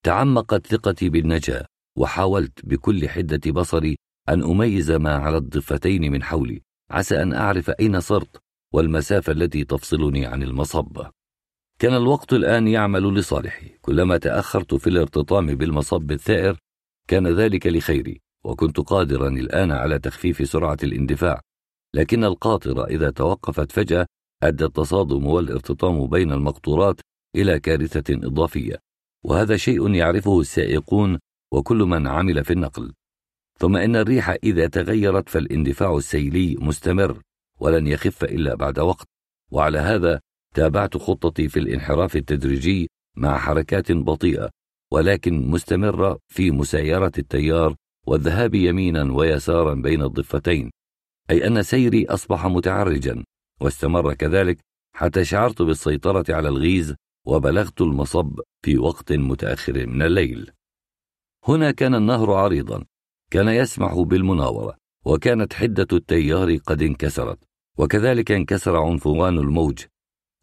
[0.02, 1.66] تعمقت ثقتي بالنجاه
[1.98, 3.97] وحاولت بكل حدة بصري
[4.28, 6.62] أن أميز ما على الضفتين من حولي.
[6.90, 11.06] عسى أن أعرف أين صرت والمسافة التي تفصلني عن المصب.
[11.81, 13.68] كان الوقت الآن يعمل لصالحي.
[13.83, 16.59] كلما تأخرت في الارتطام بالمصب الثائر
[17.09, 21.41] كان ذلك لخيري وكنت قادرا الآن على تخفيف سرعة الاندفاع.
[21.94, 24.07] لكن القاطرة إذا توقفت فجأة
[24.42, 27.00] أدى التصادم والارتطام بين المقطورات
[27.36, 28.78] إلى كارثة إضافية.
[29.25, 31.18] وهذا شيء يعرفه السائقون
[31.52, 32.92] وكل من عمل في النقل.
[33.59, 37.20] ثم إن الريح إذا تغيرت فالاندفاع السيلي مستمر
[37.60, 39.07] ولن يخف إلا بعد وقت.
[39.50, 40.20] وعلى هذا
[40.54, 44.50] تابعت خطتي في الانحراف التدريجي مع حركات بطيئة
[44.92, 50.70] ولكن مستمرة في مسايره التيار والذهاب يمينا ويسارا بين الضفتين
[51.30, 53.24] أي أن سيري أصبح متعرجا
[53.60, 54.58] واستمر كذلك
[54.96, 56.94] حتى شعرت بالسيطرة على الغيز
[57.26, 60.50] وبلغت المصب في وقت متأخر من الليل.
[61.48, 62.84] هنا كان النهر عريضا
[63.30, 67.38] كان يسمح بالمناورة وكانت حدة التيار قد انكسرت
[67.78, 69.84] وكذلك انكسر عنفوان الموج.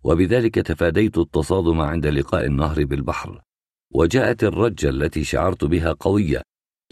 [0.08, 3.42] وبذلك تفاديت التصادم عند لقاء النهر بالبحر.
[3.94, 6.42] وجاءت الرجة التي شعرت بها قوية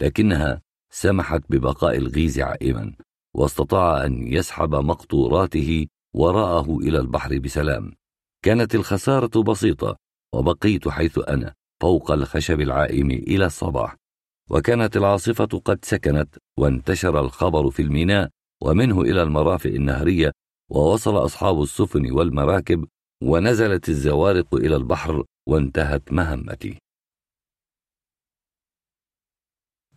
[0.02, 2.94] لكنها سمحت ببقاء الغيز عائما
[3.34, 7.92] واستطاع أن يسحب مقطوراته وراءه إلى البحر بسلام.
[8.44, 9.96] كانت الخسارة بسيطة
[10.34, 13.96] وبقيت حيث أنا فوق الخشب العائم إلى الصباح.
[14.50, 18.30] وكانت العاصفة قد سكنت وانتشر الخبر في الميناء
[18.62, 20.32] ومنه إلى المرافئ النهرية
[20.70, 22.86] ووصل أصحاب السفن والمراكب
[23.22, 26.78] ونزلت الزوارق إلى البحر وانتهت مهمتي.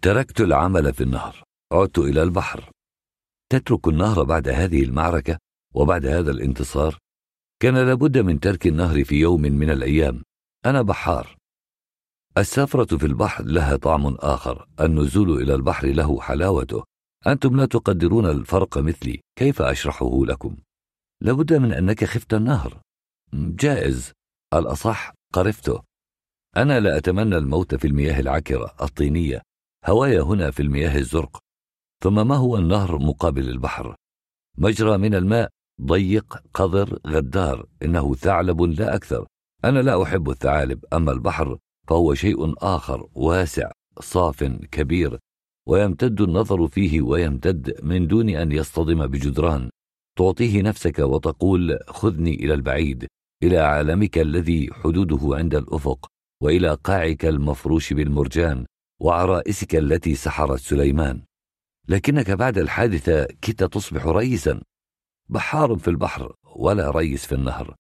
[0.02, 2.72] تركت العمل في النهر عدت إلى البحر.
[3.50, 5.38] تترك النهر بعد هذه المعركة
[5.76, 6.98] وبعد هذا الانتصار؟
[7.62, 10.24] كان لابد من ترك النهر في يوم من الأيام.
[10.66, 11.38] أنا بحار.
[12.38, 14.68] السفرة في البحر لها طعم آخر.
[14.80, 16.84] النزول إلى البحر له حلاوته.
[17.28, 19.22] أنتم لا تقدرون الفرق مثلي.
[19.36, 20.58] كيف أشرحه لكم؟
[21.22, 22.82] لابد من أنك خفت النهر.
[23.34, 24.12] جائز.
[24.54, 25.82] الأصح قرفته.
[26.58, 29.42] أنا لا أتمنى الموت في المياه العكرة الطينية.
[29.86, 31.40] هواي هنا في المياه الزرق.
[32.04, 33.96] ثم ما هو النهر مقابل البحر؟
[34.58, 35.50] مجرى من الماء
[35.82, 37.66] ضيق قذر غدار.
[37.84, 39.28] إنه ثعلب لا أكثر.
[39.66, 45.20] أنا لا أحب الثعالب أما البحر فهو شيء آخر واسع صاف كبير.
[45.68, 49.70] ويمتد النظر فيه ويمتد من دون أن يصطدم بجدران.
[50.18, 53.08] تعطيه نفسك وتقول خذني إلى البعيد.
[53.44, 56.08] إلى عالمك الذي حدوده عند الأفق
[56.44, 58.66] وإلى قاعك المفروش بالمرجان
[59.02, 61.22] وعرائسك التي سحرت سليمان.
[61.88, 64.62] لكنك بعد الحادثة كدت تصبح ريسا
[65.30, 67.76] بحار في البحر ولا ريس في النهر.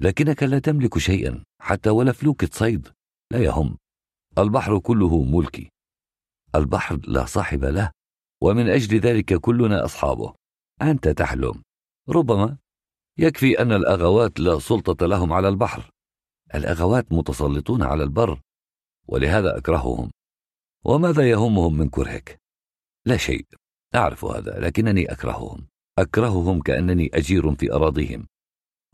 [0.00, 2.88] لكنك لا تملك شيئا حتى ولا فلوكة صيد
[3.32, 3.76] لا يهم.
[4.38, 5.70] البحر كله ملكي.
[6.54, 7.90] البحر لا صاحب له
[8.42, 10.34] ومن أجل ذلك كلنا أصحابه.
[10.82, 11.62] أنت تحلم.
[12.08, 12.56] ربما
[13.18, 15.90] يكفي أن الأغوات لا سلطة لهم على البحر.
[16.54, 18.40] الأغوات متسلطون على البر
[19.08, 20.10] ولهذا أكرههم.
[20.84, 22.40] وماذا يهمهم من كرهك؟
[23.06, 23.46] لا شيء
[23.94, 25.66] أعرف هذا لكنني أكرههم.
[25.98, 28.26] أكرههم كأنني أجير في أراضيهم.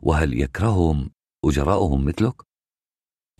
[0.03, 1.11] وهل يكرههم
[1.45, 2.41] أجراؤهم مثلك؟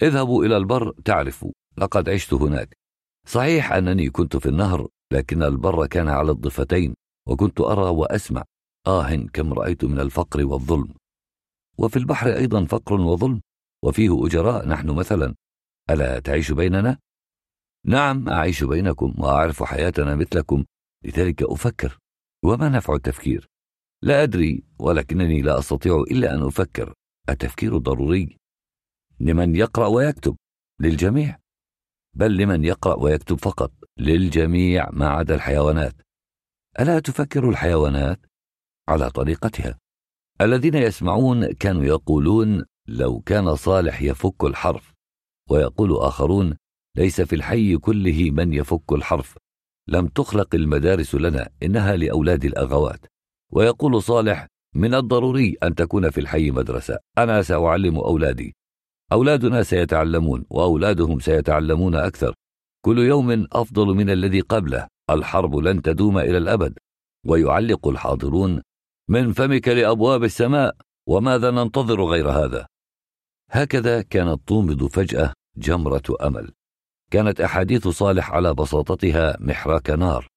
[0.02, 2.78] اذهبوا إلى البر تعرفوا لقد عشت هناك.
[3.28, 6.96] صحيح أنني كنت في النهر لكن البر كان على الضفتين
[7.28, 8.44] وكنت أرى وأسمع.
[8.88, 10.94] آه كم رأيت من الفقر والظلم.
[11.78, 13.42] وفي البحر أيضا فقر وظلم
[13.84, 15.36] وفيه أجراء نحن مثلا.
[15.90, 16.98] ألا تعيش بيننا؟
[17.86, 20.66] نعم أعيش بينكم وأعرف حياتنا مثلكم
[21.04, 21.98] لذلك أفكر.
[22.44, 23.48] وما نفع التفكير؟
[24.02, 26.94] لا أدري ولكنني لا أستطيع إلا أن أفكر.
[27.30, 28.38] التفكير ضروري.
[29.20, 30.38] لمن يقرأ ويكتب؟
[30.80, 31.40] للجميع.
[32.14, 35.96] بل لمن يقرأ ويكتب فقط؟ للجميع ما عدا الحيوانات.
[36.80, 38.29] ألا تفكر الحيوانات؟
[38.90, 39.80] على طريقتها.
[40.42, 44.94] الذين يسمعون كانوا يقولون لو كان صالح يفك الحرف.
[45.50, 46.58] ويقول آخرون
[46.98, 49.38] ليس في الحي كله من يفك الحرف.
[49.88, 53.06] لم تخلق المدارس لنا إنها لأولاد الأغوات.
[53.52, 57.00] ويقول صالح من الضروري أن تكون في الحي مدرسة.
[57.18, 58.56] أنا سأعلم أولادي.
[59.12, 62.34] أولادنا سيتعلمون وأولادهم سيتعلمون أكثر.
[62.86, 64.88] كل يوم أفضل من الذي قبله.
[65.10, 66.78] الحرب لن تدوم إلى الأبد.
[67.26, 68.62] ويعلق الحاضرون
[69.10, 70.76] من فمك لأبواب السماء
[71.08, 72.68] وماذا ننتظر غير هذا؟
[73.52, 76.52] هكذا كانت تومض فجأة جمرة أمل.
[77.12, 80.28] كانت أحاديث صالح على بساطتها محراك نار.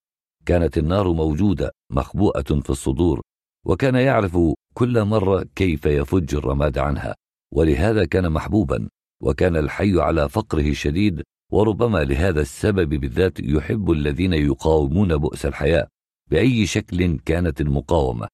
[0.47, 3.21] كانت النار موجودة مخبوءة في الصدور
[3.67, 4.39] وكان يعرف
[4.75, 7.15] كل مرة كيف يفج الرماد عنها.
[7.55, 8.89] ولهذا كان محبوبا
[9.23, 15.89] وكان الحي على فقره الشديد وربما لهذا السبب بالذات يحب الذين يقاومون بؤس الحياة
[16.31, 18.29] بأي شكل كانت المقاومة.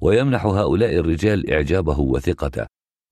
[0.00, 2.66] ويمنح هؤلاء الرجال إعجابه وثقته.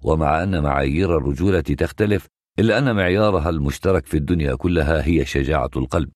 [0.05, 2.27] ومع أن معايير الرجولة تختلف
[2.59, 6.11] إلا أن معيارها المشترك في الدنيا كلها هي شجاعة القلب.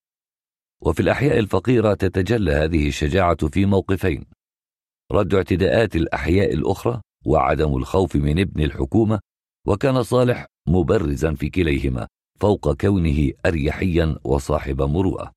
[0.82, 4.24] وفي الأحياء الفقيرة تتجلى هذه الشجاعة في موقفين
[5.12, 9.20] رد اعتداءات الأحياء الأخرى وعدم الخوف من ابن الحكومة
[9.66, 12.08] وكان صالح مبرزا في كليهما
[12.40, 15.32] فوق كونه أريحيا وصاحب مروءة.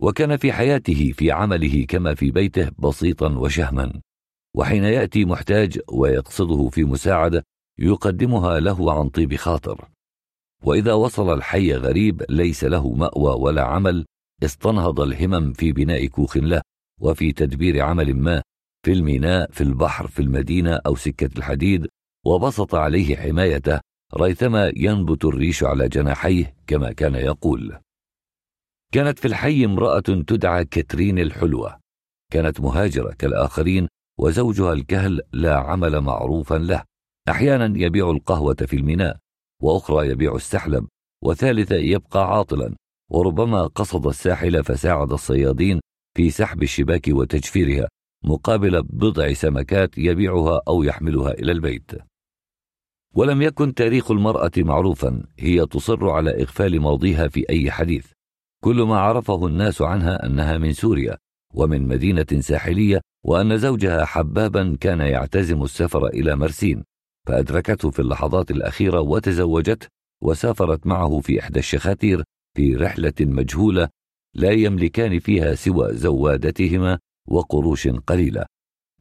[0.00, 4.00] وكان في حياته في عمله كما في بيته بسيطا وشهما.
[4.56, 7.44] وحين يأتي محتاج ويقصده في مساعدة
[7.78, 9.88] يقدمها له عن طيب خاطر.
[10.62, 14.06] وإذا وصل الحي غريب ليس له مأوى ولا عمل
[14.44, 16.62] استنهض الهمم في بناء كوخ له
[17.00, 18.42] وفي تدبير عمل ما
[18.86, 21.86] في الميناء في البحر في المدينة أو سكة الحديد
[22.26, 23.80] وبسط عليه حمايته
[24.16, 27.78] ريثما ينبت الريش على جناحيه كما كان يقول.
[28.92, 31.80] كانت في الحي امرأة تدعى كترين الحلوة.
[32.32, 36.84] كانت مهاجرة كالآخرين وزوجها الكهل لا عمل معروفا له.
[37.28, 39.16] أحيانا يبيع القهوة في الميناء
[39.62, 40.86] وأخرى يبيع السحلب
[41.24, 42.74] وثالثة يبقى عاطلا.
[43.10, 45.80] وربما قصد الساحل فساعد الصيادين
[46.16, 47.88] في سحب الشباك وتجفيرها
[48.24, 51.90] مقابل بضع سمكات يبيعها أو يحملها إلى البيت.
[53.14, 58.12] ولم يكن تاريخ المرأة معروفا هي تصر على إغفال ماضيها في أي حديث.
[58.64, 61.18] كل ما عرفه الناس عنها أنها من سوريا.
[61.54, 66.84] ومن مدينة ساحلية وأن زوجها حبابا كان يعتزم السفر إلى مرسين.
[67.26, 69.88] فأدركته في اللحظات الأخيرة وتزوجته
[70.22, 72.22] وسافرت معه في إحدى الشخاتير
[72.56, 73.88] في رحلة مجهولة
[74.34, 78.46] لا يملكان فيها سوى زوادتهما وقروش قليلة.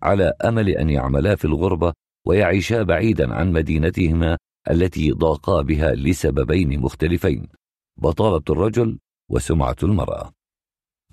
[0.01, 1.93] على أمل أن يعملا في الغربة
[2.27, 4.37] ويعيشا بعيدا عن مدينتهما
[4.71, 7.47] التي ضاقا بها لسببين مختلفين.
[7.97, 8.99] بطالة الرجل
[9.31, 10.31] وسمعة المرأة.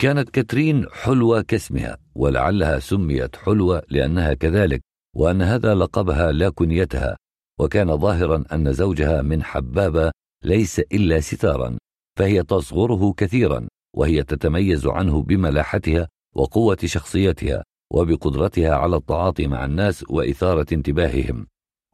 [0.00, 4.80] كانت كاترين حلوة كاسمها ولعلها سميت حلوة لأنها كذلك
[5.16, 7.16] وأن هذا لقبها لا كنيتها
[7.60, 10.10] وكان ظاهرا أن زوجها من حبابة
[10.44, 11.78] ليس إلا ستارا
[12.18, 20.66] فهي تصغره كثيرا وهي تتميز عنه بملاحتها وقوة شخصيتها وبقدرتها على التعاطي مع الناس وإثارة
[20.72, 21.46] انتباههم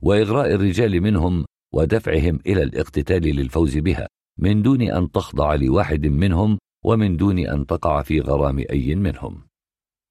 [0.02, 1.44] وإغراء الرجال منهم
[1.74, 8.02] ودفعهم إلى الاقتتال للفوز بها من دون أن تخضع لواحد منهم ومن دون أن تقع
[8.02, 9.42] في غرام أي منهم.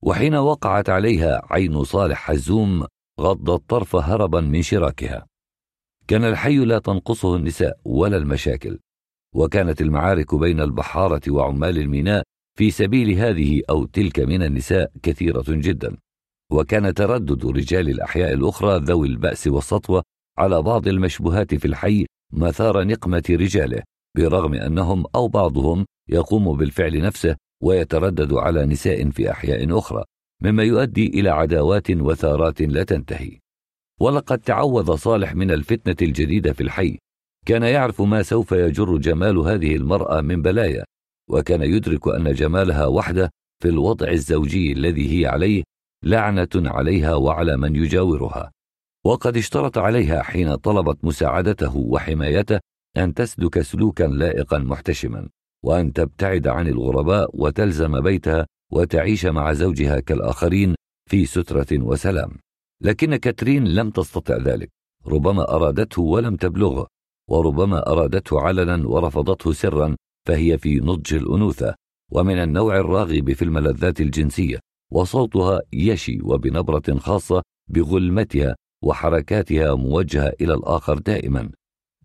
[0.04, 2.86] وحين وقعت عليها عين صالح حزوم
[3.20, 5.26] غض الطرف هربا من شراكها.
[6.08, 8.80] كان الحي لا تنقصه النساء ولا المشاكل.
[9.36, 12.24] وكانت المعارك بين البحارة وعمال الميناء
[12.58, 15.98] في سبيل هذه أو تلك من النساء كثيرة جدا.
[16.52, 20.04] وكان تردد رجال الأحياء الأخرى ذوي البأس والسطوة
[20.38, 23.84] على بعض المشبوهات في الحي مثار نقمة رجاله
[24.18, 30.04] برغم أنهم أو بعضهم يقوم بالفعل نفسه ويتردد على نساء في أحياء أخرى
[30.42, 33.40] مما يؤدي إلى عداوات وثارات لا تنتهي.
[34.00, 36.98] ولقد تعوذ صالح من الفتنة الجديدة في الحي.
[37.46, 40.86] كان يعرف ما سوف يجر جمال هذه المرأة من بلايا
[41.30, 43.30] وكان يدرك أن جمالها وحده
[43.64, 45.64] في الوضع الزوجي الذي هي عليه
[46.04, 48.52] لعنة عليها وعلى من يجاورها.
[49.06, 52.60] وقد اشترط عليها حين طلبت مساعدته وحمايته
[52.98, 55.30] أن تسلك سلوكا لائقا محتشما.
[55.66, 60.76] وأن تبتعد عن الغرباء وتلزم بيتها وتعيش مع زوجها كالآخرين
[61.10, 62.32] في سترة وسلام.
[62.82, 64.70] لكن كاترين لم تستطع ذلك.
[65.08, 66.88] ربما أرادته ولم تبلغه
[67.30, 69.96] وربما أرادته علنا ورفضته سرا
[70.28, 71.76] فهي في نضج الأنوثة
[72.12, 74.60] ومن النوع الراغب في الملذات الجنسية
[74.92, 81.50] وصوتها يشي وبنبرة خاصة بغلمتها وحركاتها موجهة إلى الآخر دائما.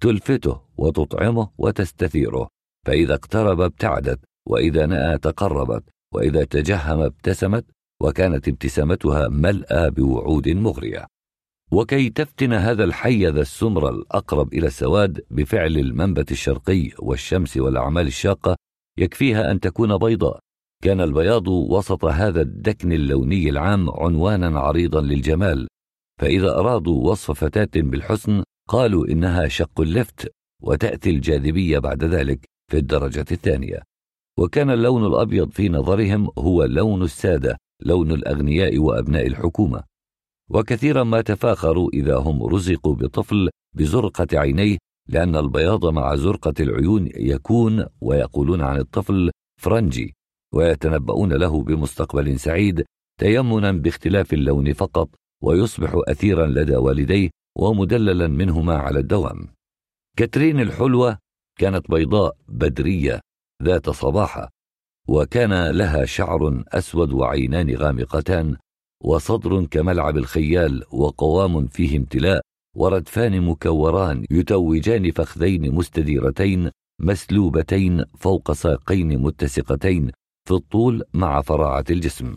[0.00, 2.48] تلفته وتطعمه وتستثيره.
[2.86, 5.84] فإذا اقترب ابتعدت وإذا نأى تقربت
[6.15, 7.65] وإذا تجهم ابتسمت
[8.02, 11.07] وكانت ابتسامتها ملأى بوعود مغرية.
[11.73, 18.57] وكي تفتن هذا الحي ذا السمر الأقرب إلى السواد بفعل المنبت الشرقي والشمس والأعمال الشاقة
[18.99, 20.39] يكفيها أن تكون بيضاء.
[20.83, 25.68] كان البياض وسط هذا الدكن اللوني العام عنوانا عريضا للجمال.
[26.20, 32.49] فإذا أرادوا وصف فتاة بالحسن قالوا إنها شق اللفت وتأتي الجاذبية بعد ذلك.
[32.70, 33.82] في الدرجة الثانية.
[34.39, 39.82] وكان اللون الأبيض في نظرهم هو لون السادة لون الأغنياء وأبناء الحكومة.
[40.50, 47.86] وكثيرا ما تفاخروا إذا هم رزقوا بطفل بزرقة عينيه لأن البياض مع زرقة العيون يكون
[48.00, 50.15] ويقولون عن الطفل فرنجي
[50.55, 52.84] ويتنبؤون له بمستقبل سعيد
[53.20, 55.08] تيمنا باختلاف اللون فقط
[55.42, 59.49] ويصبح أثيرا لدى والديه ومدللا منهما على الدوام.
[60.16, 61.18] كاترين الحلوة
[61.60, 63.20] كانت بيضاء بدرية
[63.62, 64.48] ذات صباحة
[65.08, 68.56] وكان لها شعر أسود وعينان غامقتان
[69.05, 72.40] وصدر كملعب الخيال وقوام فيه امتلاء
[72.76, 80.10] وردفان مكوران يتوجان فخذين مستديرتين مسلوبتين فوق ساقين متسقتين
[80.48, 82.36] في الطول مع فراعة الجسم.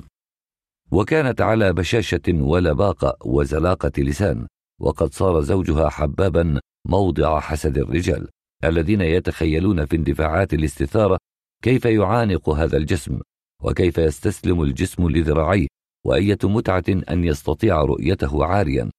[0.92, 4.48] وكانت على بشاشة ولباقة وزلاقة لسان
[4.82, 8.30] وقد صار زوجها حبابا موضع حسد الرجال.
[8.64, 11.18] الذين يتخيلون في اندفاعات الاستثارة
[11.64, 13.20] كيف يعانق هذا الجسم
[13.64, 15.68] وكيف يستسلم الجسم لذراعيه
[16.06, 18.90] وأية متعة أن يستطيع رؤيته عاريا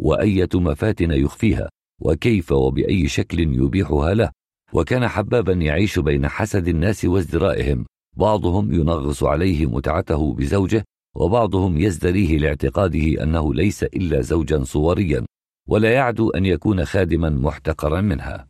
[0.00, 1.68] وأية مفاتن يخفيها
[2.00, 4.30] وكيف وبأي شكل يبيحها له
[4.72, 10.84] وكان حبابا يعيش بين حسد الناس وازدرائهم بعضهم ينغص عليه متعته بزوجه
[11.16, 15.26] وبعضهم يزدريه لاعتقاده أنه ليس إلا زوجا صوريا
[15.68, 18.49] ولا يعدو أن يكون خادما محتقرا منها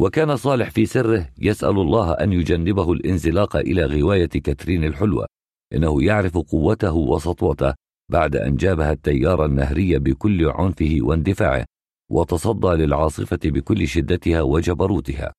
[0.00, 5.26] وكان صالح في سره يسأل الله أن يجنبه الانزلاق إلى غواية كاترين الحلوة
[5.72, 7.74] إنه يعرف قوته وسطوته
[8.10, 11.64] بعد أن جابها التيار النهري بكل عنفه واندفاعه
[12.10, 15.32] وتصدى للعاصفة بكل شدتها وجبروتها.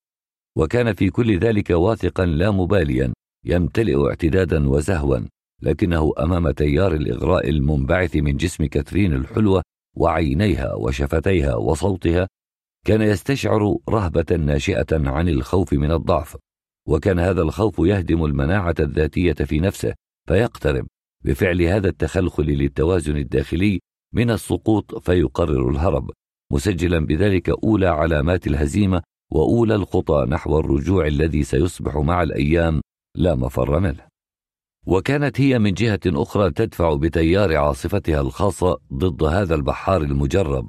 [0.58, 3.12] وكان في كل ذلك واثقا لا مباليا
[3.46, 5.18] يمتلئ اعتدادا وزهوا
[5.62, 9.62] لكنه أمام تيار الإغراء المنبعث من جسم كاترين الحلوة
[9.96, 12.28] وعينيها وشفتيها وصوتها
[12.86, 16.36] كان يستشعر رهبة ناشئة عن الخوف من الضعف
[16.88, 19.94] وكان هذا الخوف يهدم المناعة الذاتية في نفسه
[20.28, 20.86] فيقترب.
[21.24, 23.80] بفعل هذا التخلخل للتوازن الداخلي
[24.14, 26.10] من السقوط فيقرر الهرب.
[26.52, 29.02] مسجلا بذلك أولى علامات الهزيمة
[29.32, 32.80] وأولى الخطى نحو الرجوع الذي سيصبح مع الأيام
[33.16, 34.06] لا مفر منه.
[34.86, 40.68] وكانت هي من جهة أخرى تدفع بتيار عاصفتها الخاصة ضد هذا البحار المجرب.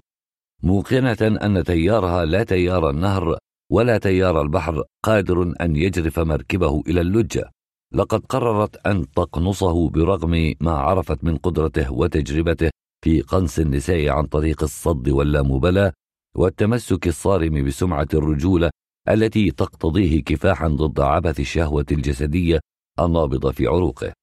[0.64, 3.38] موقنة أن تيارها لا تيار النهر
[3.72, 7.50] ولا تيار البحر قادر أن يجرف مركبه إلى اللجة.
[7.93, 12.69] لقد قررت أن تقنصه برغم ما عرفت من قدرته وتجربته
[13.03, 15.93] في قنص النساء عن طريق الصد واللامبالاة
[16.38, 18.69] والتمسك الصارم بسمعة الرجولة
[19.09, 22.59] التي تقتضيه كفاحا ضد عبث الشهوة الجسدية
[23.00, 24.14] النابضة في عروقه.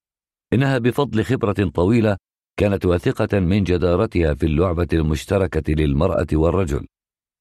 [0.53, 2.17] إنها بفضل خبرة طويلة
[2.61, 6.87] كانت واثقة من جدارتها في اللعبة المشتركة للمرأة والرجل.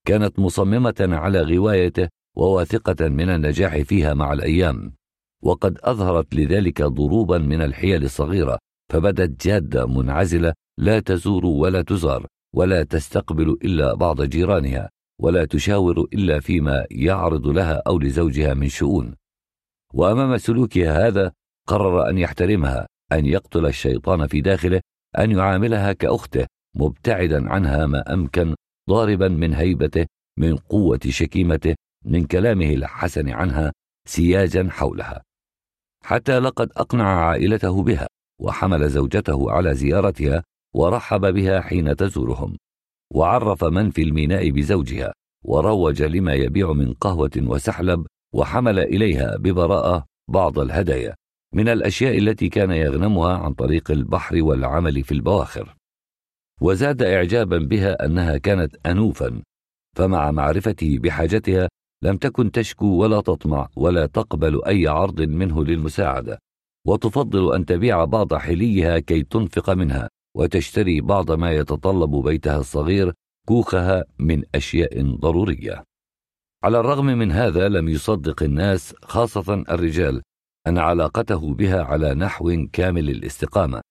[0.07, 4.93] كانت مصممة على غوايته وواثقة من النجاح فيها مع الأيام.
[5.43, 8.59] وقد أظهرت لذلك ضروبا من الحيل الصغيرة
[8.91, 14.89] فبدت جادة منعزلة لا تزور ولا تزار ولا تستقبل إلا بعض جيرانها
[15.21, 19.15] ولا تشاور إلا فيما يعرض لها أو لزوجها من شؤون.
[19.93, 21.31] وأمام سلوكها هذا
[21.67, 24.81] قرر أن يحترمها أن يقتل الشيطان في داخله
[25.17, 28.55] أن يعاملها كأخته مبتعدا عنها ما أمكن
[28.89, 30.05] ضاربا من هيبته
[30.39, 33.71] من قوة شكيمته من كلامه الحسن عنها
[34.07, 35.23] سياجا حولها.
[36.03, 38.07] حتى لقد أقنع عائلته بها
[38.41, 40.43] وحمل زوجته على زيارتها
[40.75, 42.57] ورحب بها حين تزورهم.
[43.13, 45.13] وعرف من في الميناء بزوجها
[45.43, 51.15] وروج لما يبيع من قهوة وسحلب وحمل إليها ببراءة بعض الهدايا.
[51.53, 55.75] من الأشياء التي كان يغنمها عن طريق البحر والعمل في البواخر.
[56.61, 59.41] وزاد إعجابا بها أنها كانت أنوفا
[59.97, 61.69] فمع معرفته بحاجتها
[62.03, 66.39] لم تكن تشكو ولا تطمع ولا تقبل أي عرض منه للمساعدة.
[66.87, 73.13] وتفضل أن تبيع بعض حليها كي تنفق منها وتشتري بعض ما يتطلب بيتها الصغير
[73.47, 75.83] كوخها من أشياء ضرورية.
[76.63, 80.21] على الرغم من هذا لم يصدق الناس خاصة الرجال
[80.69, 83.81] أن علاقته بها على نحو كامل الاستقامة.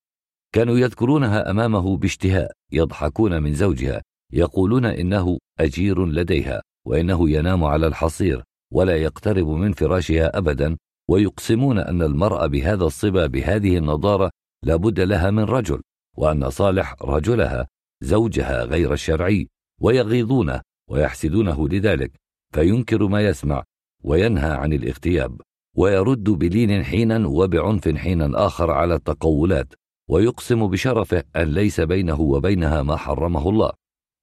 [0.55, 8.45] كانوا يذكرونها أمامه باشتهاء يضحكون من زوجها يقولون إنه أجير لديها وإنه ينام على الحصير
[8.73, 10.77] ولا يقترب من فراشها أبدا
[11.11, 14.31] ويقسمون أن المرأة بهذا الصبا بهذه النضارة
[14.65, 15.81] لابد لها من رجل
[16.17, 17.67] وأن صالح رجلها
[18.03, 19.49] زوجها غير الشرعي
[19.81, 22.13] ويغيظونه ويحسدونه لذلك
[22.55, 23.65] فينكر ما يسمع
[24.05, 25.41] وينهى عن الاغتياب.
[25.77, 29.75] ويرد بلين حينا وبعنف حينا آخر على التقولات
[30.11, 33.73] ويقسم بشرفه أن ليس بينه وبينها ما حرمه الله.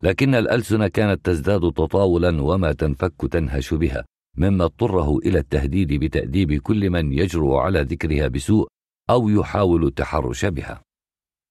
[0.03, 4.05] لكن الألسن كانت تزداد تطاولا وما تنفك تنهش بها
[4.37, 8.67] مما اضطره إلى التهديد بتأديب كل من يجرؤ على ذكرها بسوء
[9.09, 10.81] أو يحاول التحرش بها.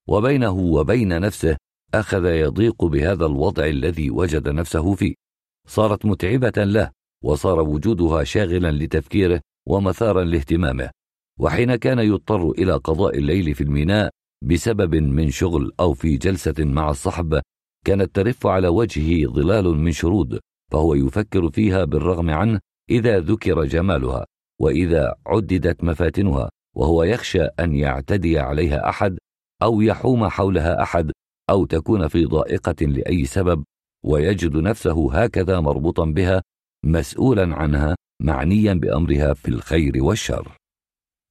[0.08, 1.56] وبينه وبين نفسه
[1.94, 5.14] أخذ يضيق بهذا الوضع الذي وجد نفسه فيه.
[5.68, 6.90] صارت متعبة له
[7.24, 10.90] وصار وجودها شاغلا لتفكيره ومثارا لاهتمامه
[11.40, 14.10] وحين كان يضطر إلى قضاء الليل في الميناء
[14.44, 17.40] بسبب من شغل أو في جلسة مع الصحب
[17.86, 20.40] كانت ترف على وجهه ظلال من شرود
[20.72, 22.60] فهو يفكر فيها بالرغم عنه
[22.90, 24.24] إذا ذكر جمالها
[24.60, 29.18] وإذا عددت مفاتنها وهو يخشى أن يعتدي عليها أحد
[29.62, 31.12] أو يحوم حولها أحد
[31.50, 33.64] أو تكون في ضائقة لأي سبب
[34.04, 36.42] ويجد نفسه هكذا مربوطا بها
[36.84, 40.56] مسؤولا عنها معنيا بأمرها في الخير والشر.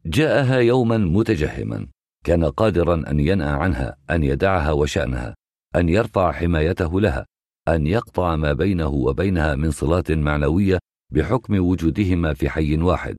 [0.06, 1.88] جاءها يوما متجهما
[2.26, 5.36] كان قادرا أن ينأى عنها أن يدعها وشأنها
[5.76, 7.26] أن يرفع حمايته لها
[7.68, 10.80] أن يقطع ما بينه وبينها من صلات معنوية
[11.12, 13.16] بحكم وجودهما في حي واحد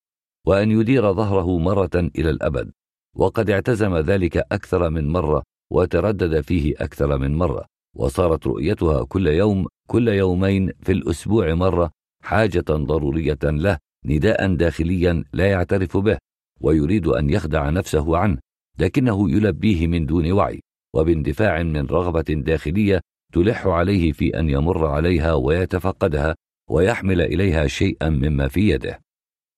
[0.47, 2.71] وأن يدير ظهره مرة إلى الأبد.
[3.17, 7.65] وقد اعتزم ذلك أكثر من مرة وتردد فيه أكثر من مرة
[7.97, 11.91] وصارت رؤيتها كل يوم كل يومين في الأسبوع مرة
[12.25, 16.19] حاجة ضرورية له نداء داخليا لا يعترف به
[16.61, 18.39] ويريد أن يخدع نفسه عنه
[18.79, 20.61] لكنه يلبيه من دون وعي
[20.95, 23.01] وباندفاع من رغبة داخلية
[23.33, 26.35] تلح عليه في أن يمر عليها ويتفقدها
[26.71, 29.01] ويحمل إليها شيئا مما في يده.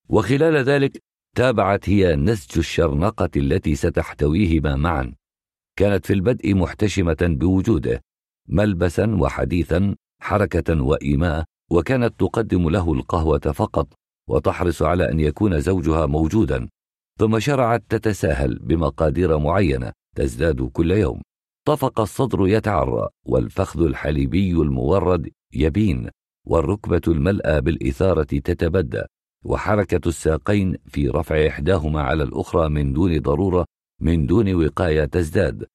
[0.08, 0.98] وخلال ذلك
[1.36, 5.14] تابعت هي نسج الشرنقة التي ستحتويهما معا.
[5.78, 8.00] كانت في البدء محتشمة بوجوده
[8.48, 13.88] ملبسا وحديثا حركة وإيماء وكانت تقدم له القهوة فقط
[14.28, 16.68] وتحرص على أن يكون زوجها موجودا.
[17.18, 21.22] ثم شرعت تتساهل بمقادير معينة تزداد كل يوم.
[21.66, 26.10] طفق الصدر يتعرى والفخذ الحليبي المورد يبين
[26.46, 29.02] والركبة الملأى بالإثارة تتبدى.
[29.44, 33.64] وحركة الساقين في رفع إحداهما على الأخرى من دون ضرورة
[34.00, 35.66] من دون وقاية تزداد.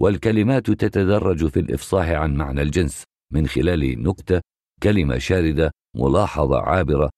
[0.00, 4.40] والكلمات تتدرج في الإفصاح عن معنى الجنس من خلال نكتة
[4.82, 7.10] كلمة شاردة ملاحظة عابرة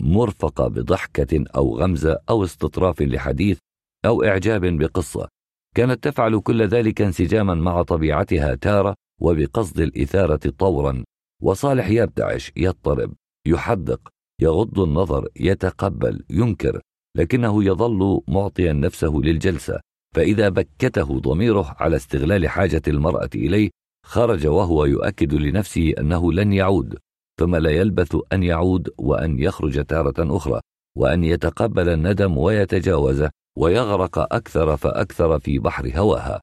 [0.00, 3.58] مرفقة بضحكة أو غمزة أو استطراف لحديث
[4.04, 5.28] أو إعجاب بقصة.
[5.74, 11.04] كانت تفعل كل ذلك انسجاما مع طبيعتها تارة وبقصد الإثارة طورا.
[11.42, 13.14] وصالح يرتعش يضطرب
[13.46, 14.08] يحدق
[14.40, 16.80] يغض النظر يتقبل ينكر
[17.16, 19.80] لكنه يظل معطيا نفسه للجلسة.
[20.14, 23.70] فإذا بكته ضميره على استغلال حاجة المرأة إليه
[24.04, 26.98] خرج وهو يؤكد لنفسه أنه لن يعود
[27.40, 30.60] ثم لا يلبث أن يعود وأن يخرج تارة أخرى
[30.96, 36.40] وأن يتقبل الندم ويتجاوزه ويغرق أكثر فأكثر في بحر هواها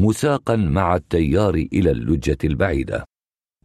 [0.00, 3.04] مساقا مع التيار إلى اللجة البعيدة.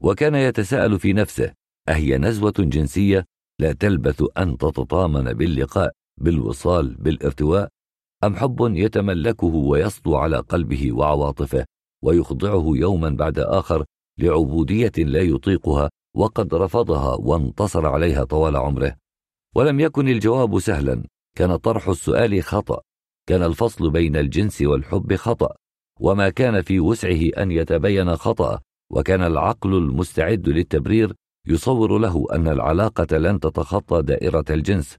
[0.01, 1.53] وكان يتساءل في نفسه
[1.89, 3.25] أهي نزوة جنسية؟
[3.61, 5.91] لا تلبث أن تتطامن باللقاء
[6.21, 7.67] بالوصال بالارتواء؟
[8.23, 11.65] أم حب يتملكه ويسطو على قلبه وعواطفه؟
[12.03, 13.85] ويخضعه يوما بعد آخر
[14.19, 18.95] لعبودية لا يطيقها وقد رفضها وانتصر عليها طوال عمره.
[19.55, 21.03] ولم يكن الجواب سهلا.
[21.37, 22.81] كان طرح السؤال خطأ.
[23.27, 25.55] كان الفصل بين الجنس والحب خطأ.
[25.99, 28.59] وما كان في وسعه أن يتبين خطأ.
[28.91, 31.15] وكان العقل المستعد للتبرير
[31.47, 34.95] يصور له أن العلاقة لن تتخطى دائرة الجنس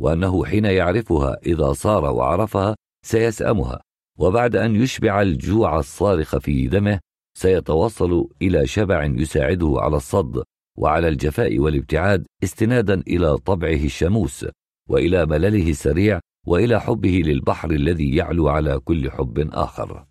[0.00, 2.76] وأنه حين يعرفها إذا صار وعرفها
[3.06, 3.80] سيسأمها.
[4.18, 7.00] وبعد أن يشبع الجوع الصارخ في دمه
[7.38, 10.42] سيتوصل إلى شبع يساعده على الصد
[10.78, 14.46] وعلى الجفاء والابتعاد استنادا إلى طبعه الشموس
[14.88, 20.06] وإلى ملله السريع وإلى حبه للبحر الذي يعلو على كل حب آخر.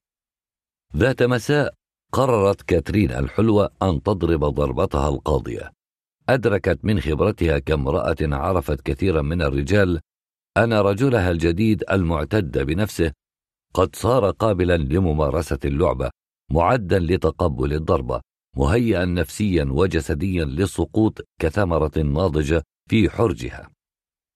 [0.97, 1.73] ذات مساء
[2.11, 5.71] قررت كاترين الحلوة أن تضرب ضربتها القاضية.
[6.29, 9.99] أدركت من خبرتها كامرأة عرفت كثيرا من الرجال
[10.57, 13.11] أن رجلها الجديد المعتد بنفسه
[13.73, 16.09] قد صار قابلا لممارسة اللعبة
[16.51, 18.21] معدا لتقبل الضربة
[18.57, 23.69] مهيئا نفسيا وجسديا للسقوط كثمرة ناضجة في حرجها.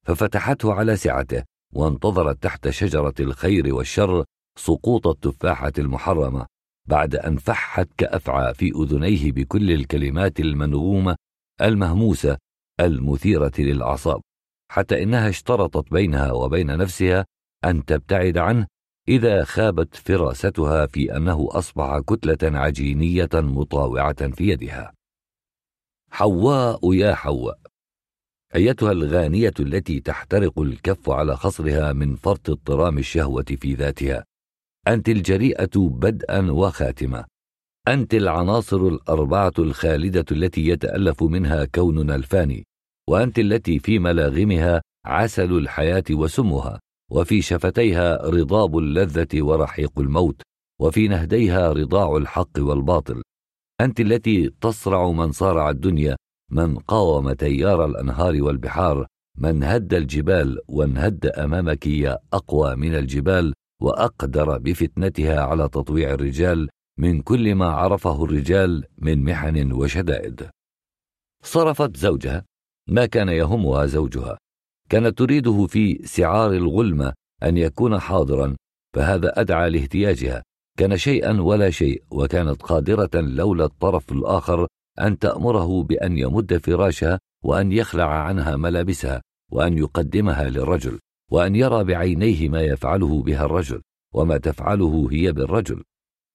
[0.06, 1.44] ففتحته على سعته
[1.74, 4.26] وانتظرت تحت شجرة الخير والشر
[4.60, 6.46] سقوط التفاحة المحرمة
[6.88, 11.16] بعد أن فحت كأفعى في أذنيه بكل الكلمات المنغومة
[11.62, 12.38] المهموسة
[12.80, 14.22] المثيرة للأعصاب
[14.72, 17.26] حتى إنها اشترطت بينها وبين نفسها
[17.66, 18.68] أن تبتعد عنه
[19.10, 24.94] إذا خابت فراستها في أنه أصبح كتلة عجينية مطاوعة في يدها.
[26.12, 27.60] حواء يا حواء،
[28.56, 34.26] أيتها الغانية التي تحترق الكف على خصرها من فرط اضطرام الشهوة في ذاتها،
[34.88, 37.26] أنت الجريئة بدءا وخاتمة،
[37.88, 42.66] أنت العناصر الأربعة الخالدة التي يتألف منها كوننا الفاني،
[43.10, 46.80] وأنت التي في ملاغمها عسل الحياة وسمها،
[47.12, 50.42] وفي شفتيها رضاب اللذة ورحيق الموت
[50.82, 53.22] وفي نهديها رضاع الحق والباطل.
[53.82, 56.16] أنت التي تصرع من صارع الدنيا
[56.52, 64.58] من قاوم تيار الأنهار والبحار من هد الجبال وانهد أمامك يا أقوى من الجبال وأقدر
[64.58, 66.70] بفتنتها على تطويع الرجال
[67.00, 70.50] من كل ما عرفه الرجال من محن وشدائد.
[71.44, 72.46] صرفت زوجها
[72.90, 74.38] ما كان يهمها زوجها.
[74.90, 78.56] كانت تريده في سعار الغلمة أن يكون حاضرا
[78.96, 80.44] فهذا أدعى لاهتياجها
[80.78, 84.68] كان شيئا ولا شيء وكانت قادرة لولا الطرف الآخر
[85.00, 91.00] أن تأمره بأن يمد فراشها وأن يخلع عنها ملابسها وأن يقدمها للرجل
[91.32, 93.82] وأن يرى بعينيه ما يفعله بها الرجل
[94.14, 95.84] وما تفعله هي بالرجل.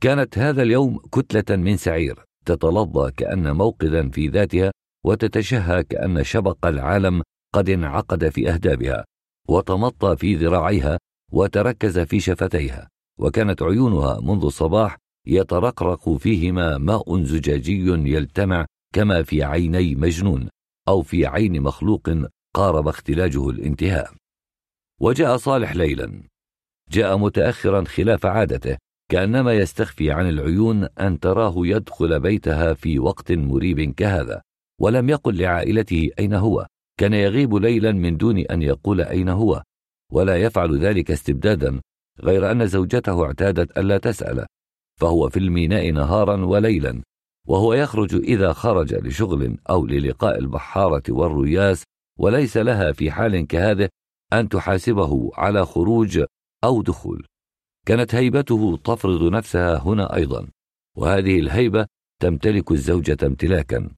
[0.03, 4.73] كانت هذا اليوم كتلة من سعير تتلظى كأن موقدا في ذاتها
[5.05, 7.23] وتتشهى كأن شبق العالم
[7.53, 9.05] قد انعقد في أهدابها
[9.49, 10.99] وتمطى في ذراعيها
[11.33, 19.95] وتركز في شفتيها وكانت عيونها منذ الصباح يترقرق فيهما ماء زجاجي يلتمع كما في عيني
[19.95, 20.49] مجنون
[20.89, 22.11] أو في عين مخلوق
[22.55, 24.13] قارب اختلاجه الانتهاء.
[25.01, 26.23] وجاء صالح ليلا.
[26.91, 28.77] جاء متأخرا خلاف عادته
[29.11, 34.43] كأنما يستخفي عن العيون أن تراه يدخل بيتها في وقت مريب كهذا
[34.81, 36.67] ولم يقل لعائلته أين هو.
[37.01, 39.63] كان يغيب ليلا من دون أن يقول أين هو
[40.13, 41.81] ولا يفعل ذلك استبدادا
[42.21, 44.47] غير أن زوجته اعتادت ألا تسأل
[45.01, 47.03] فهو في الميناء نهارا وليلا
[47.49, 51.85] وهو يخرج إذا خرج لشغل أو للقاء البحارة والرياس
[52.19, 53.89] وليس لها في حال كهذا
[54.33, 56.25] أن تحاسبه على خروج
[56.65, 57.27] أو دخول.
[57.87, 60.49] كانت هيبته تفرض نفسها هنا أيضا
[60.97, 61.87] وهذه الهيبة
[62.23, 63.91] تمتلك الزوجة امتلاكا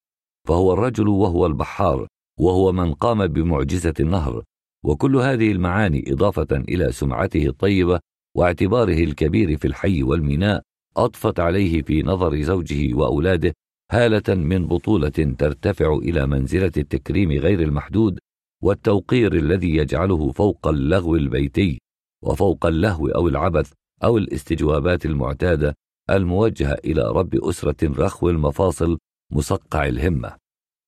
[0.48, 2.06] فهو الرجل وهو البحار.
[2.40, 4.42] وهو من قام بمعجزة النهر
[4.84, 8.00] وكل هذه المعاني إضافة إلى سمعته الطيبة
[8.36, 10.62] واعتباره الكبير في الحي والميناء
[10.96, 13.52] أضفت عليه في نظر زوجه وأولاده
[13.92, 18.18] هالة من بطولة ترتفع إلى منزلة التكريم غير المحدود
[18.62, 21.80] والتوقير الذي يجعله فوق اللغو البيتي
[22.24, 23.72] وفوق اللهو أو العبث
[24.04, 25.74] أو الاستجوابات المعتادة
[26.10, 28.98] الموجهة إلى رب أسرة رخو المفاصل
[29.32, 30.43] مسقع الهمة.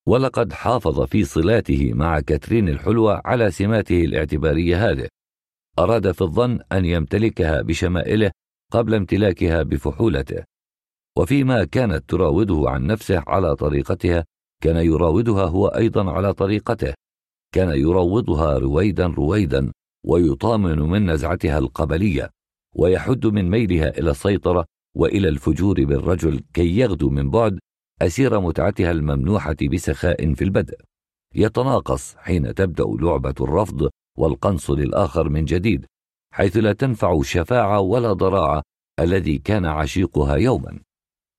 [0.08, 5.08] ولقد حافظ في صلاته مع كاترين الحلوة على سماته الاعتبارية هذه.
[5.78, 8.30] أراد في الظن أن يمتلكها بشمائله
[8.72, 10.44] قبل امتلاكها بفحولته.
[11.18, 14.24] وفيما كانت تراوده عن نفسه على طريقتها
[14.62, 16.94] كان يراودها هو أيضا على طريقته.
[17.54, 19.72] كان يروضها رويدا رويدا
[20.06, 22.30] ويطامن من نزعتها القبلية
[22.74, 24.64] ويحد من ميلها إلى السيطرة
[24.96, 27.58] وإلى الفجور بالرجل كي يغدو من بعد
[28.02, 30.78] أسير متعتها الممنوحة بسخاء في البدء.
[31.34, 35.86] يتناقص حين تبدأ لعبة الرفض والقنص للآخر من جديد
[36.34, 38.62] حيث لا تنفع شفاعة ولا ضراعة
[39.00, 40.78] الذي كان عشيقها يوما.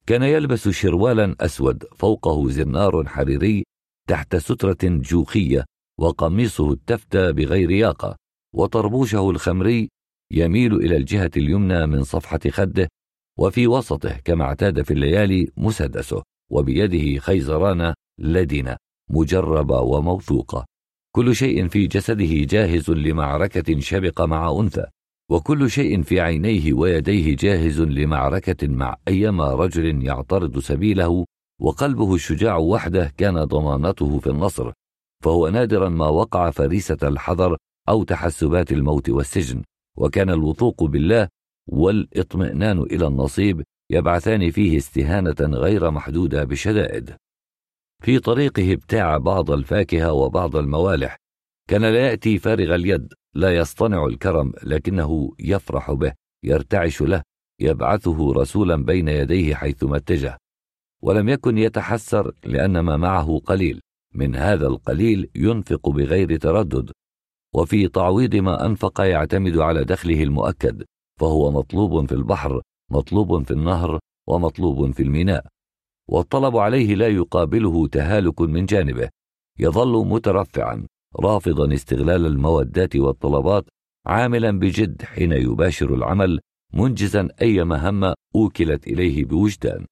[0.08, 3.64] كان يلبس شروالا أسود فوقه زنار حريري
[4.08, 5.66] تحت سترة جوخية
[6.00, 8.16] وقميصه التفتى بغير ياقة
[8.56, 9.90] وطربوشه الخمري
[10.32, 12.88] يميل إلى الجهة اليمنى من صفحة خده
[13.40, 16.24] وفي وسطه كما اعتاد في الليالي مسدسه.
[16.52, 18.78] وبيده خيزران لدنة
[19.10, 20.66] مجربة وموثوقة.
[21.16, 24.86] كل شيء في جسده جاهز لمعركة شبق مع أنثى
[25.32, 31.26] وكل شيء في عينيه ويديه جاهز لمعركة مع أيما رجل يعترض سبيله
[31.62, 34.72] وقلبه الشجاع وحده كان ضمانته في النصر
[35.24, 37.58] فهو نادرا ما وقع فريسة الحذر
[37.90, 39.64] أو تحسبات الموت والسجن
[39.98, 41.28] وكان الوثوق بالله
[41.68, 47.16] والإطمئنان إلى النصيب يبعثان فيه استهانة غير محدودة بشدائد.
[48.04, 51.18] في طريقه ابتاع بعض الفاكهة وبعض الموالح.
[51.70, 57.22] كان لا يأتي فارغ اليد لا يصطنع الكرم لكنه يفرح به يرتعش له
[57.62, 60.38] يبعثه رسولا بين يديه حيثما اتجه
[61.04, 63.82] ولم يكن يتحسر لأن ما معه قليل.
[64.14, 66.92] من هذا القليل ينفق بغير تردد.
[67.56, 70.84] وفي تعويض ما أنفق يعتمد على دخله المؤكد
[71.20, 72.62] فهو مطلوب في البحر.
[72.92, 75.48] مطلوب في النهر ومطلوب في الميناء
[76.10, 79.10] والطلب عليه لا يقابله تهالك من جانبه
[79.60, 80.88] يظل مترفعا
[81.20, 83.66] رافضا استغلال المودات والطلبات
[84.06, 86.40] عاملا بجد حين يباشر العمل
[86.74, 89.86] منجزا اي مهمه أوكلت إليه بوجدان.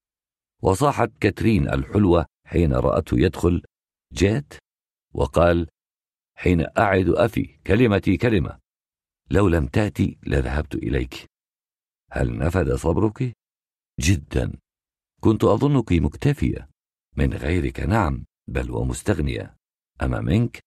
[0.63, 3.61] وصاحت كاترين الحلوة حين رأته يدخل
[4.13, 4.53] جات؟
[5.13, 5.67] وقال
[6.37, 8.59] حين أعد أفي كلمتي كلمة
[9.31, 11.25] لو لم تأتي لذهبت إليك.
[12.15, 13.33] هل نفد صبرك؟
[13.99, 14.53] جدا.
[15.21, 16.69] كنت أظنك مكتفية.
[17.17, 19.55] من غيرك نعم بل ومستغنية.
[20.01, 20.59] أما منك؟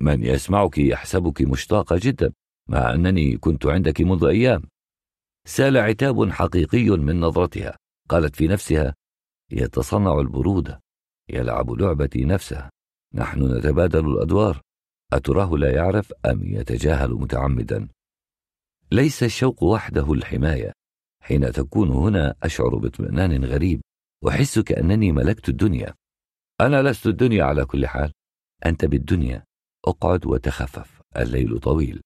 [0.00, 2.32] من يسمعك يحسبك مشتاقة جدا
[2.68, 4.62] مع أنني كنت عندك منذ أيام.
[5.46, 7.76] سال عتاب حقيقي من نظرتها.
[8.08, 8.94] قالت في نفسها
[9.50, 10.80] يتصنع البروده
[11.28, 12.70] يلعب لعبتي نفسها.
[13.14, 14.60] نحن نتبادل الأدوار.
[15.12, 17.88] أتراه لا يعرف أم يتجاهل متعمدا؟
[18.92, 20.72] ليس الشوق وحده الحماية.
[21.22, 23.80] حين تكون هنا أشعر باطمئنان غريب
[24.28, 25.94] أحس كأنني ملكت الدنيا.
[26.60, 28.12] أنا لست الدنيا على كل حال.
[28.66, 29.44] أنت بالدنيا.
[29.86, 31.00] أقعد وتخفف.
[31.16, 32.00] الليل طويل.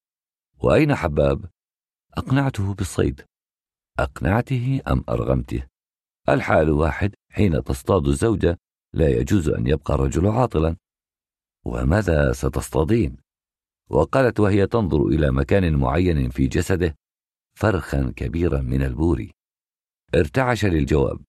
[0.59, 1.49] وأين حباب؟
[2.13, 3.25] أقنعته بالصيد.
[3.99, 5.67] أقنعته أم أرغمته؟
[6.29, 7.15] الحال واحد.
[7.31, 8.57] حين تصطاد الزوجة
[8.93, 10.75] لا يجوز أن يبقى الرجل عاطلا.
[11.65, 13.22] وماذا ستصطادين؟
[13.89, 16.95] وقالت وهي تنظر إلى مكان معين في جسده
[17.57, 19.33] فرخا كبيرا من البوري
[20.15, 21.19] ارتعش للجواب.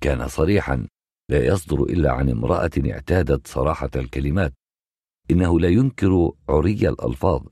[0.00, 0.86] كان صريحا
[1.30, 4.54] لا يصدر إلا عن امرأة اعتادت صراحة الكلمات.
[5.30, 7.46] إنه لا ينكر عري الألفاظ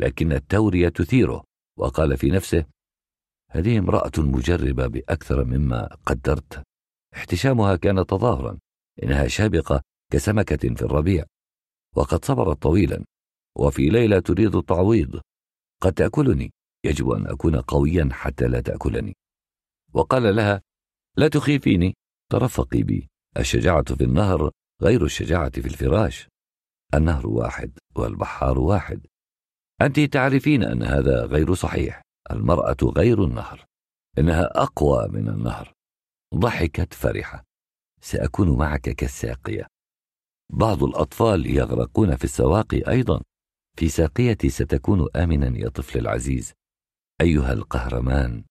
[0.00, 1.44] لكن التورية تثيره.
[1.78, 2.66] وقال في نفسه
[3.50, 6.62] هذه امرأة مجربة بأكثر مما قدرت.
[7.14, 8.58] احتشامها كان تظاهرا
[9.02, 11.24] إنها شابقة كسمكة في الربيع.
[11.96, 13.04] وقد صبرت طويلا.
[13.58, 15.20] وفي ليلة تريد التعويض.
[15.80, 16.52] قد تأكلني.
[16.84, 19.16] يجب أن أكون قويا حتى لا تأكلني.
[19.92, 20.62] وقال لها
[21.16, 21.94] لا تخيفيني.
[22.32, 23.08] ترفقي بي.
[23.38, 24.50] الشجاعة في النهر
[24.82, 26.28] غير الشجاعة في الفراش.
[26.94, 29.06] النهر واحد والبحار واحد.
[29.82, 32.02] أنت تعرفين أن هذا غير صحيح.
[32.30, 33.64] المرأة غير النهر.
[34.18, 35.72] إنها أقوى من النهر.
[36.34, 37.44] ضحكت فرحة.
[38.00, 39.66] سأكون معك كالساقية.
[40.52, 43.22] بعض الأطفال يغرقون في السواقي أيضا.
[43.76, 46.52] في ساقيتي ستكون آمنا يا طفل العزيز.
[47.20, 48.44] أيها القهرمان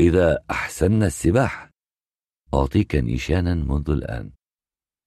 [0.00, 1.70] إذا أحسن السباحة
[2.54, 4.32] أعطيك نيشانا منذ الآن.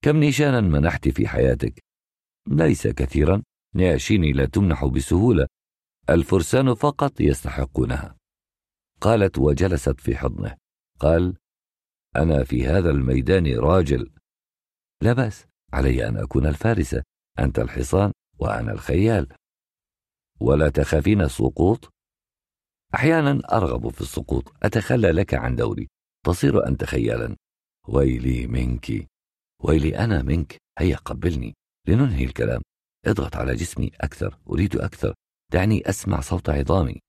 [0.02, 1.80] كم نيشانا منحت في حياتك؟
[2.48, 3.44] ليس كثيرا.
[3.76, 5.48] نياشيني لا تمنح بسهولة.
[6.10, 8.18] الفرسان فقط يستحقونها.
[9.02, 10.58] قالت وجلست في حضنه.
[11.00, 11.38] قال
[12.16, 14.14] أنا في هذا الميدان راجل.
[15.02, 17.04] لا بأس علي أن أكون الفارسة
[17.40, 18.12] أنت الحصان.
[18.44, 19.28] وأنا الخيال.
[20.40, 21.90] ولا تخافين السقوط؟
[22.96, 25.88] أحيانا أرغب في السقوط أتخلى لك عن دوري.
[26.26, 27.36] تصير أنت خيالا.
[27.88, 29.08] ويلي منك.
[29.64, 30.58] ويلي أنا منك.
[30.80, 31.54] هيا قبلني.
[31.88, 32.62] لننهي الكلام.
[33.06, 34.40] اضغط على جسمي أكثر.
[34.50, 35.14] أريد أكثر.
[35.52, 37.00] دعني أسمع صوت عظامي.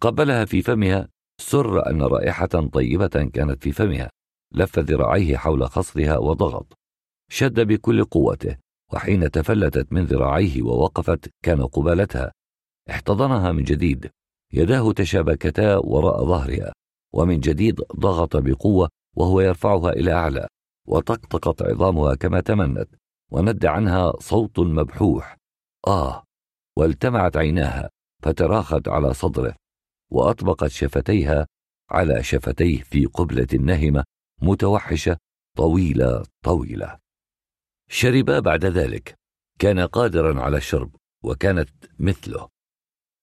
[0.00, 1.08] قبلها في فمها.
[1.40, 4.10] سر أن رائحة طيبة كانت في فمها.
[4.54, 6.72] لف ذراعيه حول خصرها وضغط.
[7.30, 8.63] شد بكل قوته.
[8.92, 12.32] وحين تفلتت من ذراعيه ووقفت كان قبالتها
[12.90, 14.10] احتضنها من جديد.
[14.52, 16.72] يداه تشابكتا وراء ظهرها
[17.14, 20.48] ومن جديد ضغط بقوة وهو يرفعها إلى أعلى
[20.88, 22.88] وطقطقت عظامها كما تمنت
[23.32, 25.36] وند عنها صوت مبحوح.
[25.86, 26.24] آه
[26.78, 27.90] والتمعت عيناها
[28.22, 29.54] فتراخت على صدره
[30.12, 31.46] وأطبقت شفتيها
[31.90, 34.04] على شفتيه في قبلة نهمه
[34.42, 35.16] متوحشة
[35.56, 37.03] طويلة طويلة.
[37.90, 39.14] شربا بعد ذلك.
[39.58, 42.48] كان قادرا على الشرب وكانت مثله.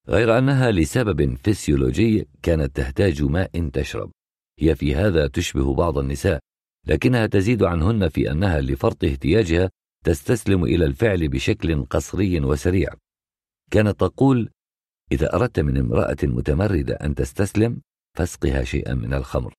[0.09, 4.11] غير أنها لسبب فسيولوجي كانت تحتاج ماء تشرب.
[4.59, 6.39] هي في هذا تشبه بعض النساء
[6.87, 9.69] لكنها تزيد عنهن في أنها لفرط احتياجها
[10.05, 12.89] تستسلم إلى الفعل بشكل قصري وسريع.
[13.71, 14.49] كانت تقول
[15.11, 17.81] إذا أردت من امرأة متمردة أن تستسلم
[18.17, 19.53] فاسقها شيئا من الخمر.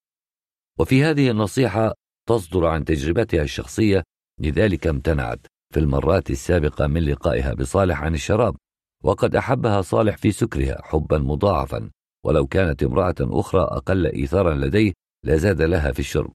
[0.79, 1.95] وفي هذه النصيحة
[2.29, 4.03] تصدر عن تجربتها الشخصية
[4.41, 8.57] لذلك امتنعت في المرات السابقة من لقائها بصالح عن الشراب
[9.05, 11.91] وقد أحبها صالح في سكرها حبا مضاعفا
[12.25, 14.93] ولو كانت امرأة أخرى أقل إيثارا لديه
[15.25, 16.33] لزاد لها في الشرب.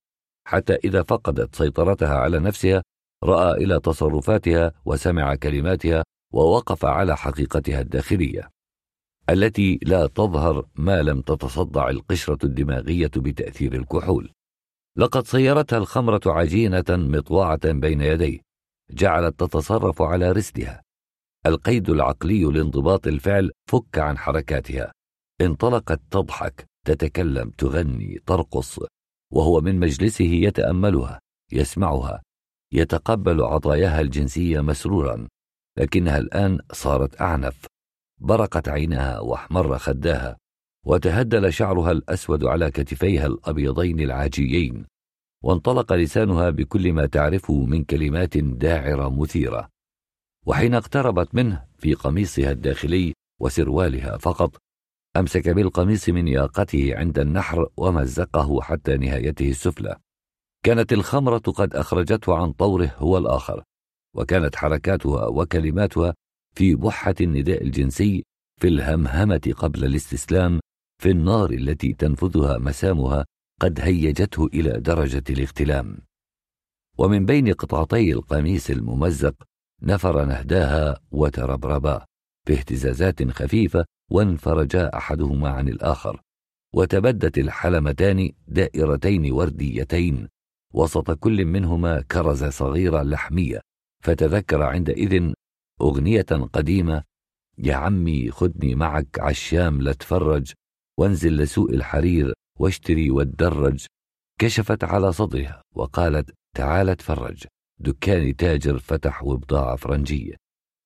[0.48, 2.84] حتى إذا فقدت سيطرتها على نفسها
[3.24, 8.50] رأى إلى تصرفاتها وسمع كلماتها ووقف على حقيقتها الداخلية
[9.30, 14.32] التي لا تظهر ما لم تتصدع القشرة الدماغية بتأثير الكحول.
[14.98, 18.40] لقد صيرتها الخمرة عجينة مطوعة بين يديه
[18.92, 20.84] جعلت تتصرف على رسلها
[21.46, 24.92] القيد العقلي لانضباط الفعل فك عن حركاتها.
[25.42, 28.80] انطلقت تضحك تتكلم تغني ترقص
[29.34, 31.20] وهو من مجلسه يتأملها
[31.52, 32.22] يسمعها
[32.74, 35.28] يتقبل عطاياها الجنسية مسرورا.
[35.78, 37.66] لكنها الآن صارت أعنف.
[38.22, 40.38] برقت عينها وأحمر خداها.
[40.88, 44.86] وتهدل شعرها الأسود على كتفيها الأبيضين العاجيين
[45.44, 49.70] وانطلق لسانها بكل ما تعرفه من كلمات داعرة مثيرة.
[50.46, 54.58] وحين اقتربت منه في قميصها الداخلي وسروالها فقط
[55.18, 59.98] أمسك بالقميص من ياقته عند النحر ومزقه حتى نهايته السفلى.
[60.66, 63.64] كانت الخمرة قد أخرجته عن طوره هو الآخر
[64.16, 66.14] وكانت حركاتها وكلماتها
[66.56, 68.24] في بحة النداء الجنسي
[68.62, 70.60] في الهمهمة قبل الاستسلام
[71.02, 73.26] في النار التي تنفذها مسامها
[73.62, 75.98] قد هيجته إلى درجة الاغتلام
[76.98, 79.36] ومن بين قطعتي القميص الممزق
[79.82, 82.06] نفر نهداها وتربربا
[82.48, 86.22] باهتزازات خفيفة وانفرجا أحدهما عن الآخر
[86.74, 90.28] وتبدت الحلمتان دائرتين ورديتين
[90.74, 93.62] وسط كل منهما كرزه صغيره لحمية
[94.04, 95.34] فتذكر عندئذ
[95.82, 96.22] أغنية
[96.54, 97.04] قديمة
[97.58, 100.54] يا عمي خدني معك عالشام لتفرج
[101.00, 103.86] وانزل لسوق الحرير واشتري واتدرج
[104.40, 107.46] كشفت على صدرها وقالت تعال اتفرج.
[107.80, 110.36] دكان تاجر فتح وبضاعة فرنجية.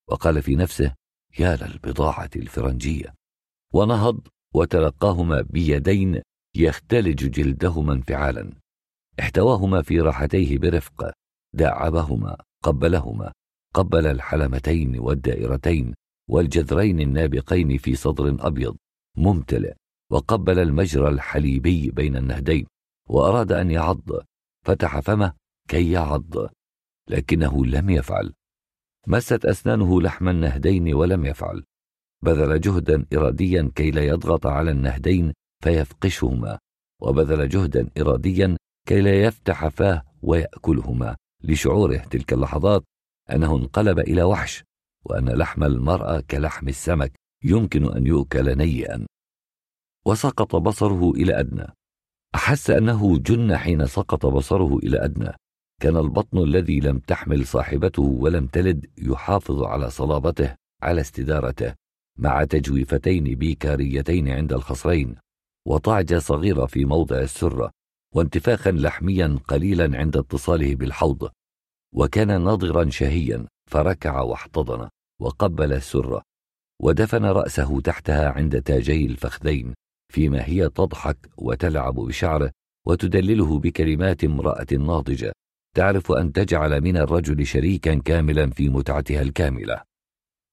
[0.09, 0.95] وقال في نفسه
[1.39, 3.13] يا للبضاعة الفرنجية.
[3.73, 6.21] ونهض وتلقاهما بيدين
[6.55, 8.53] يختلج جلدهما انفعالا.
[9.19, 11.11] احتواهما في راحتيه برفق.
[11.53, 13.31] داعبهما قبلهما
[13.73, 15.93] قبل الحلمتين والدائرتين
[16.29, 18.77] والجذرين النابقين في صدر أبيض
[19.17, 19.80] ممتلئ.
[20.11, 22.65] وقبل المجرى الحليبي بين النهدين
[23.09, 24.09] وأراد أن يعض.
[24.65, 25.33] فتح فمه
[25.67, 26.49] كي يعض.
[27.09, 28.33] لكنه لم يفعل.
[29.07, 31.63] مست أسنانه لحم النهدين ولم يفعل.
[32.23, 36.59] بذل جهدا إراديا كي لا يضغط على النهدين فيفقشهما.
[37.01, 41.15] وبذل جهدا إراديا كي لا يفتح فاه ويأكلهما.
[41.43, 42.83] لشعوره تلك اللحظات
[43.31, 44.63] أنه انقلب إلى وحش
[45.05, 47.13] وأن لحم المرأة كلحم السمك
[47.43, 49.05] يمكن أن يؤكل نيئا.
[50.05, 51.67] وسقط بصره إلى أدنى.
[52.35, 55.31] أحس أنه جن حين سقط بصره إلى أدنى.
[55.81, 61.73] كان البطن الذي لم تحمل صاحبته ولم تلد يحافظ على صلابته على استدارته
[62.17, 65.15] مع تجويفتين بيكاريتين عند الخصرين.
[65.67, 67.71] وطعجة صغيرة في موضع السرة
[68.15, 71.29] وانتفاخا لحميا قليلا عند اتصاله بالحوض.
[71.95, 74.89] وكان ناضرا شهيا فركع واحتضن
[75.21, 76.21] وقبل السرة
[76.81, 79.73] ودفن رأسه تحتها عند تاجي الفخذين.
[80.11, 82.51] فيما هي تضحك وتلعب بشعره
[82.87, 85.33] وتدلله بكلمات امرأة ناضجة.
[85.75, 89.81] تعرف أن تجعل من الرجل شريكا كاملا في متعتها الكاملة.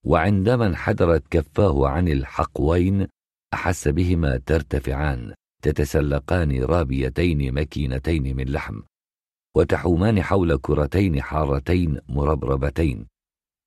[0.05, 3.07] وعندما انحدرت كفاه عن الحقوين
[3.55, 8.81] أحس بهما ترتفعان تتسلقان رابيتين مكينتين من لحم
[9.57, 13.07] وتحومان حول كرتين حارتين مربربتين.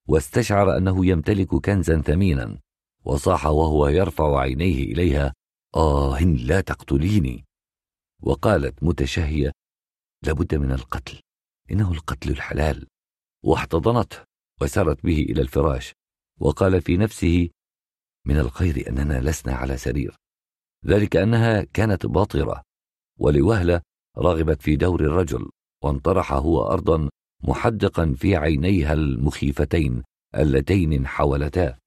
[0.08, 2.58] واستشعر أنه يمتلك كنزا ثمينا
[3.06, 5.34] وصاح وهو يرفع عينيه إليها
[5.76, 7.46] آه لا تقتليني.
[8.24, 9.52] وقالت متشهية
[10.26, 11.22] لابد من القتل.
[11.72, 12.88] إنه القتل الحلال.
[13.46, 14.18] واحتضنته
[14.62, 15.94] وسرت به إلى الفراش.
[16.40, 17.50] وقال في نفسه
[18.28, 20.16] من الخير أننا لسنا على سرير.
[20.86, 22.64] ذلك أنها كانت باطرة.
[23.20, 23.82] ولوهلة
[24.18, 25.50] رغبت في دور الرجل
[25.84, 27.10] وانطرح هو أرضا
[27.44, 30.04] محدقا في عينيها المخيفتين
[30.36, 31.78] اللتين انحولتا.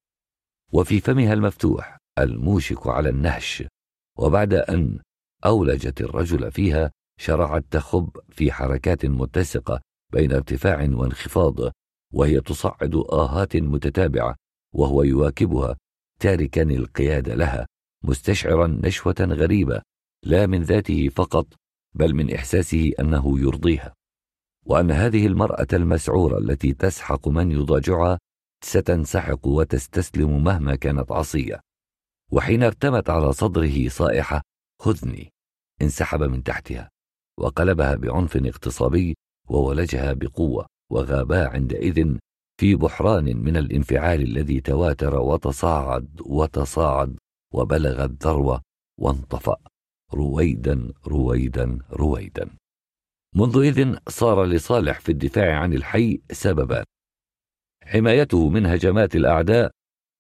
[0.72, 3.65] وفي فمها المفتوح الموشك على النهش.
[4.18, 4.98] وبعد أن
[5.47, 9.80] أولجت الرجل فيها شرعت تخب في حركات متسقة
[10.12, 11.72] بين ارتفاع وانخفاض
[12.12, 14.36] وهي تصعد آهات متتابعة
[14.74, 15.76] وهو يواكبها
[16.20, 17.66] تاركا القياد لها
[18.04, 19.82] مستشعرا نشوة غريبة
[20.24, 21.47] لا من ذاته فقط
[21.94, 23.94] بل من إحساسه أنه يرضيها.
[24.66, 28.18] وأن هذه المرأة المسعورة التي تسحق من يضاجعها
[28.64, 31.60] ستنسحق وتستسلم مهما كانت عصية.
[32.34, 34.42] وحين ارتمت على صدره صائحة
[34.83, 35.33] خذني.
[35.83, 36.90] انسحب من تحتها
[37.38, 39.17] وقلبها بعنف اغتصابي
[39.49, 42.17] وولجها بقوة وغابا عندئذ
[42.60, 47.18] في بحران من الانفعال الذي تواتر وتصاعد وتصاعد
[47.52, 48.62] وبلغ الذروة
[49.00, 49.56] وانطفأ.
[50.15, 52.50] رويدا رويدا رويدا.
[53.36, 56.84] منذ إذن صار لصالح في الدفاع عن الحي سببان
[57.84, 59.70] حمايته من هجمات الأعداء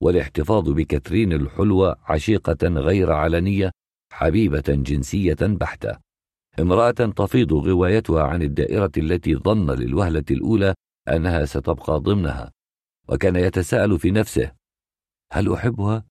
[0.04, 3.70] والاحتفاظ بكثرين الحلوة عشيقة غير علنية
[4.12, 5.98] حبيبة جنسية بحتة.
[6.60, 10.74] امرأة تفيض غوايتها عن الدائرة التي ظن للوهلة الأولى
[11.08, 12.52] أنها ستبقى ضمنها
[13.08, 14.52] وكان يتساءل في نفسه
[15.32, 16.04] هل أحبها؟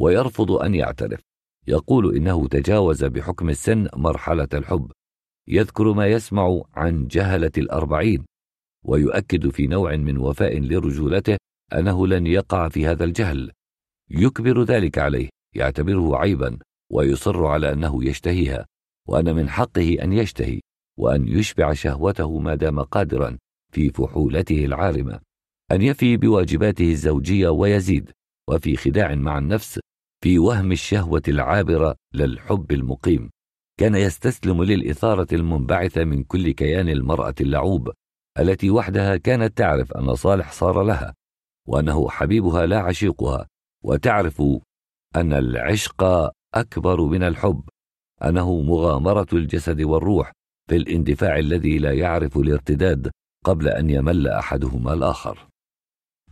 [0.00, 1.20] ويرفض أن يعترف.
[1.66, 4.92] يقول إنه تجاوز بحكم السن مرحلة الحب.
[5.48, 8.24] يذكر ما يسمع عن جهلة الأربعين
[8.84, 11.36] ويؤكد في نوع من وفاء لرجولته
[11.72, 13.52] أنه لن يقع في هذا الجهل.
[14.10, 16.58] يكبر ذلك عليه يعتبره عيبا
[16.92, 18.66] ويصر على أنه يشتهيها.
[19.08, 20.60] وأن من حقه أن يشتهي
[20.98, 23.38] وأن يشبع شهوته ما دام قادرا
[23.72, 25.20] في فحولته العارمة.
[25.72, 28.10] أن يفي بواجباته الزوجية ويزيد
[28.48, 29.80] وفي خداع مع النفس
[30.24, 33.30] في وهم الشهوة العابرة للحب المقيم.
[33.80, 37.92] كان يستسلم للإثارة المنبعثة من كل كيان المرأة اللعوب
[38.38, 41.14] التي وحدها كانت تعرف أن صالح صار لها.
[41.66, 43.46] وأنه حبيبها لا عشيقها
[43.84, 44.42] وتعرف
[45.16, 47.68] أن العشق أكبر من الحب
[48.24, 50.32] أنه مغامرة الجسد والروح
[50.68, 53.10] في الاندفاع الذي لا يعرف الارتداد
[53.44, 55.48] قبل أن يمل أحدهما الآخر.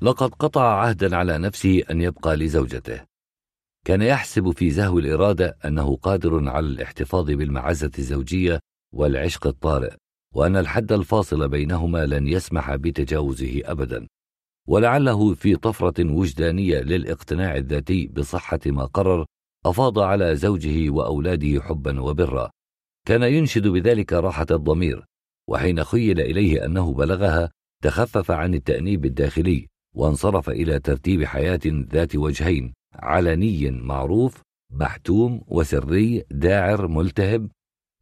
[0.03, 3.05] لقد قطع عهدا على نفسه أن يبقى لزوجته.
[3.87, 8.61] كان يحسب في زهو الإرادة أنه قادر على الاحتفاظ بالمعزة الزوجية
[8.95, 9.95] والعشق الطارئ
[10.35, 14.07] وأن الحد الفاصل بينهما لن يسمح بتجاوزه أبدا.
[14.69, 19.27] ولعله في طفرة وجدانية للاقتناع الذاتي بصحة ما قرر
[19.67, 22.51] أفاض على زوجه وأولاده حبا وبرا.
[23.07, 25.05] كان ينشد بذلك راحة الضمير
[25.49, 27.51] وحين خيل إليه أنه بلغها
[27.83, 36.89] تخفف عن التأنيب الداخلي وانصرف إلى ترتيب حياة ذات وجهين علني معروف محتوم وسري داعر
[36.89, 37.51] ملتهب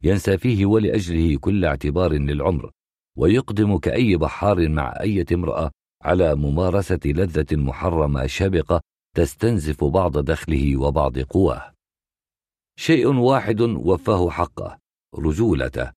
[0.03, 2.71] ينسى فيه ولأجله كل اعتبار للعمر
[3.17, 5.71] ويقدم كأي بحار مع أية امرأة
[6.03, 8.81] على ممارسة لذة محرمة شبقة
[9.15, 11.73] تستنزف بعض دخله وبعض قواه.
[12.79, 14.77] شيء واحد وفاه حقه
[15.15, 15.91] رجولته.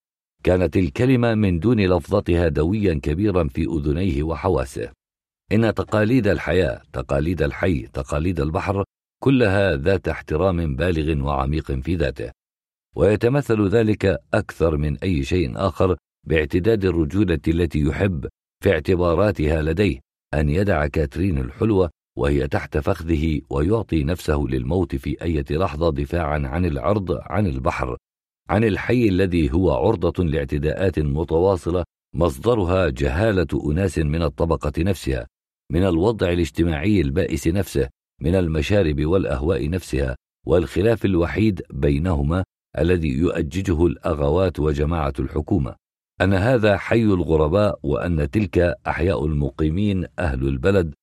[0.45, 4.93] كانت الكلمة من دون لفظتها دويا كبيرا في أذنيه وحواسه.
[5.53, 8.85] إن تقاليد الحياة تقاليد الحي تقاليد البحر
[9.23, 12.31] كلها ذات احترام بالغ وعميق في ذاته.
[12.97, 18.29] ويتمثل ذلك أكثر من أي شيء آخر باعتداد الرجولة التي يحب
[18.67, 20.01] في اعتباراتها لديه
[20.35, 26.65] أن يدع كاترين الحلوة وهي تحت فخذه ويعطي نفسه للموت في أي لحظة دفاعا عن
[26.65, 27.97] العرض عن البحر
[28.51, 31.85] عن الحي الذي هو عرضة لاعتداءات متواصلة
[32.15, 35.27] مصدرها جهالة أناس من الطبقة نفسها
[35.73, 37.89] من الوضع الاجتماعي البائس نفسه
[38.21, 40.17] من المشارب والأهواء نفسها
[40.47, 42.45] والخلاف الوحيد بينهما
[42.79, 45.75] الذي يؤججه الأغوات وجماعة الحكومة.
[46.21, 50.95] أن هذا حي الغرباء وأن تلك أحياء المقيمين أهل البلد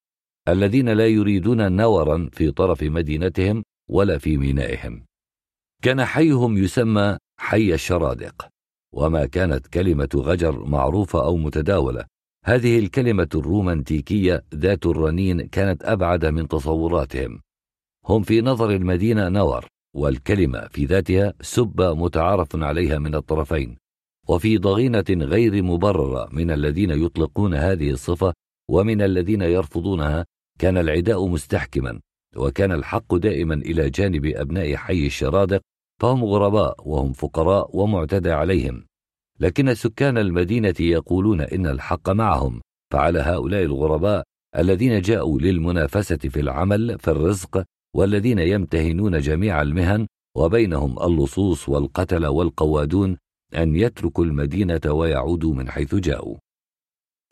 [0.48, 5.04] الذين لا يريدون نورا في طرف مدينتهم ولا في مينائهم.
[5.82, 8.48] كان حيهم يسمى حي الشرادق
[8.94, 12.04] وما كانت كلمة غجر معروفة أو متداولة.
[12.44, 17.40] هذه الكلمة الرومانتيكية ذات الرنين كانت أبعد من تصوراتهم.
[18.06, 19.66] هم في نظر المدينة نور
[19.96, 23.83] والكلمة في ذاتها سبة متعارف عليها من الطرفين.
[24.28, 28.32] وفي ضغينة غير مبررة من الذين يطلقون هذه الصفة
[28.70, 30.26] ومن الذين يرفضونها
[30.58, 32.00] كان العداء مستحكما
[32.36, 35.60] وكان الحق دائما إلى جانب أبناء حي الشرادق
[36.00, 38.84] فهم غرباء وهم فقراء ومعتدى عليهم.
[39.40, 42.60] لكن سكان المدينة يقولون إن الحق معهم
[42.92, 44.22] فعلى هؤلاء الغرباء
[44.58, 47.64] الذين جاءوا للمنافسة في العمل في الرزق
[47.96, 53.16] والذين يمتهنون جميع المهن وبينهم اللصوص والقتل والقوادون
[53.56, 56.36] أن يتركوا المدينة ويعودوا من حيث جاءوا.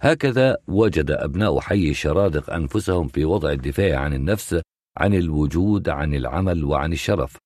[0.00, 4.60] هكذا وجد أبناء حي الشرادق أنفسهم في وضع الدفاع عن النفس
[4.96, 7.36] عن الوجود عن العمل وعن الشرف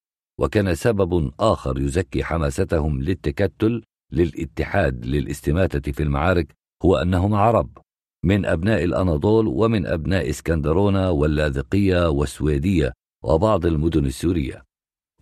[0.41, 7.78] وكان سبب آخر يزكي حماستهم للتكتل للاتحاد للاستماتة في المعارك هو أنهم عرب
[8.25, 12.92] من أبناء الأناضول ومن أبناء إسكندرونة واللاذقية والسويدية
[13.25, 14.62] وبعض المدن السورية.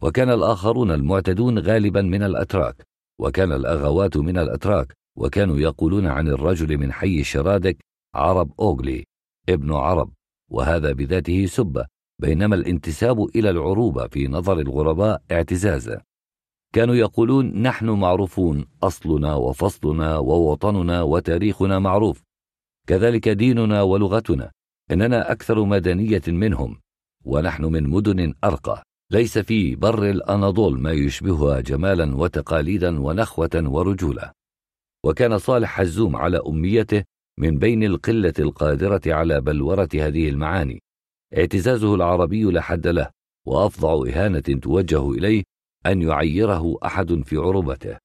[0.03, 2.87] وكان الآخرون المعتدون غالبا من الأتراك.
[3.19, 7.77] وكان الأغوات من الأتراك وكانوا يقولون عن الرجل من حي الشرادك
[8.15, 9.05] عرب أوغلي
[9.49, 10.13] ابن عرب
[10.51, 11.87] وهذا بذاته سبة
[12.19, 16.03] بينما الانتساب إلى العروبة في نظر الغرباء اعتزازا.
[16.73, 22.23] كانوا يقولون نحن معروفون أصلنا وفصلنا ووطننا وتاريخنا معروف.
[22.87, 24.51] كذلك ديننا ولغتنا
[24.91, 26.81] إننا أكثر مدنية منهم
[27.25, 28.83] ونحن من مدن أرقى.
[29.15, 34.33] ليس في بر الأناضول ما يشبهها جمالا وتقاليدا ونخوة ورجولة
[35.05, 37.05] وكان صالح حزوم على أميته
[37.39, 40.83] من بين القلة القادرة على بلورة هذه المعاني.
[41.37, 43.11] اعتزازه العربي لا حد له
[43.47, 45.43] وأفظع إهانة توجه إليه
[45.87, 47.99] أن يعيره أحد في عروبته.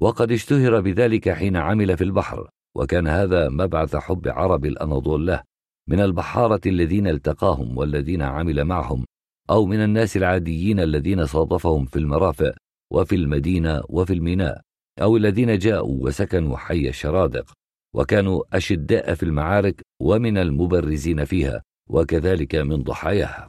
[0.00, 5.42] وقد اشتهر بذلك حين عمل في البحر وكان هذا مبعث حب عرب الأناضول له
[5.88, 9.04] من البحارة الذين التقاهم والذين عمل معهم.
[9.50, 12.54] أو من الناس العاديين الذين صادفهم في المرافق
[12.92, 14.60] وفي المدينة وفي الميناء
[15.02, 17.52] أو الذين جاءوا وسكنوا حي الشرادق
[17.94, 23.48] وكانوا أشداء في المعارك ومن المبرزين فيها وكذلك من ضحاياها.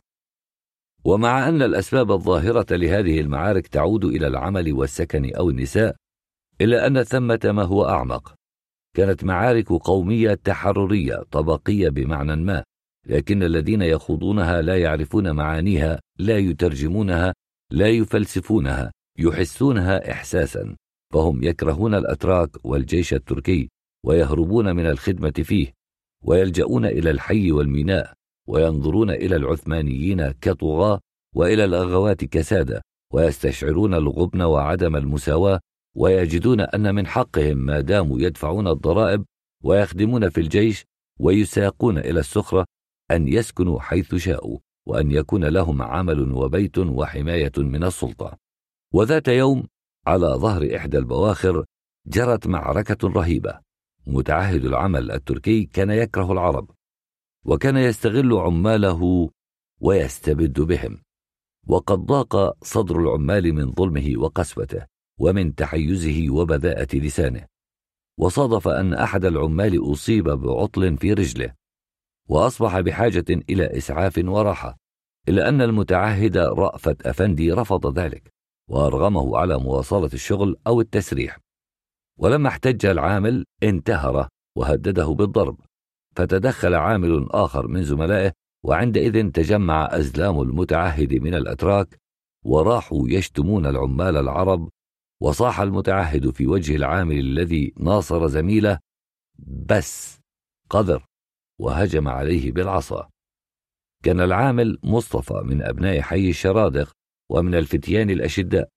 [1.05, 5.95] ومع أن الأسباب الظاهرة لهذه المعارك تعود إلى العمل والسكن أو النساء
[6.61, 8.33] إلا أن ثمة ما هو أعمق.
[8.95, 12.63] كانت معارك قومية تحررية طبقية بمعنى ما.
[13.05, 17.33] لكن الذين يخوضونها لا يعرفون معانيها لا يترجمونها
[17.71, 20.75] لا يفلسفونها يحسونها إحساسا.
[21.13, 23.69] فهم يكرهون الأتراك والجيش التركي
[24.05, 25.73] ويهربون من الخدمة فيه
[26.23, 28.13] ويلجؤون إلى الحي والميناء
[28.47, 30.99] وينظرون إلى العثمانيين كطغاة
[31.35, 32.81] وإلى الأغوات كسادة
[33.13, 35.59] ويستشعرون الغبن وعدم المساواة
[35.95, 39.25] ويجدون أن من حقهم ما داموا يدفعون الضرائب
[39.63, 40.85] ويخدمون في الجيش
[41.19, 42.65] ويساقون إلى السخرة
[43.11, 48.37] أن يسكنوا حيث شاءوا وأن يكون لهم عمل وبيت وحماية من السلطة
[48.93, 49.67] وذات يوم
[50.07, 51.65] على ظهر إحدى البواخر
[52.07, 53.59] جرت معركة رهيبة.
[54.07, 56.69] متعهد العمل التركي كان يكره العرب
[57.45, 59.29] وكان يستغل عماله
[59.81, 61.01] ويستبد بهم.
[61.67, 64.85] وقد ضاق صدر العمال من ظلمه وقسوته
[65.19, 67.45] ومن تحيزه وبذاءة لسانه.
[68.19, 71.53] وصادف أن أحد العمال أصيب بعطل في رجله.
[72.29, 74.77] وأصبح بحاجة إلى إسعاف وراحة
[75.29, 78.33] إلا أن المتعهد رأفت أفندي رفض ذلك
[78.69, 81.39] وأرغمه على مواصلة الشغل أو التسريح.
[82.19, 84.27] ولما احتج العامل انتهر
[84.57, 85.57] وهدده بالضرب
[86.15, 88.31] فتدخل عامل آخر من زملائه
[88.63, 91.99] وعندئذ تجمع أزلام المتعهد من الأتراك
[92.45, 94.69] وراحوا يشتمون العمال العرب
[95.21, 98.79] وصاح المتعهد في وجه العامل الذي ناصر زميله
[99.39, 100.19] بس
[100.69, 101.05] قذر.
[101.59, 103.09] وهجم عليه بالعصا.
[104.03, 106.91] كان العامل مصطفى من أبناء حي الشرادق
[107.31, 108.69] ومن الفتيان الأشداء.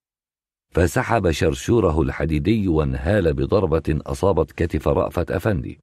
[0.74, 5.80] فسحب شرشوره الحديدي وانهال بضربة أصابت كتف رأفة أفندي.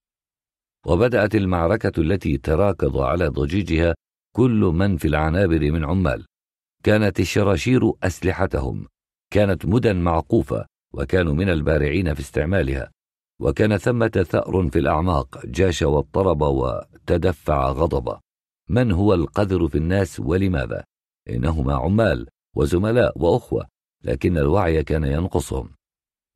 [0.88, 3.96] وبدأت المعركة التي تراكض على ضجيجها
[4.36, 6.26] كل من في العنابر من عمال.
[6.84, 8.88] كانت الشراشير أسلحتهم.
[9.34, 12.92] كانت مدن معقوفة وكانوا من البارعين في استعمالها.
[13.42, 18.20] وكان ثمة ثأر في الأعماق جاش واضطرب وتدفع غضبا
[18.70, 20.84] من هو القذر في الناس ولماذا؟
[21.30, 23.68] إنهما عمال وزملاء وأخوة
[24.04, 25.70] لكن الوعي كان ينقصهم.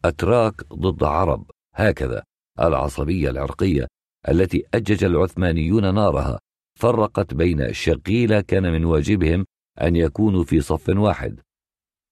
[0.05, 2.23] أتراك ضد عرب هكذا.
[2.61, 3.87] العصبية العرقية
[4.29, 6.39] التي أجج العثمانيون نارها
[6.79, 9.45] فرقت بين شقيلة كان من واجبهم
[9.81, 11.39] أن يكونوا في صف واحد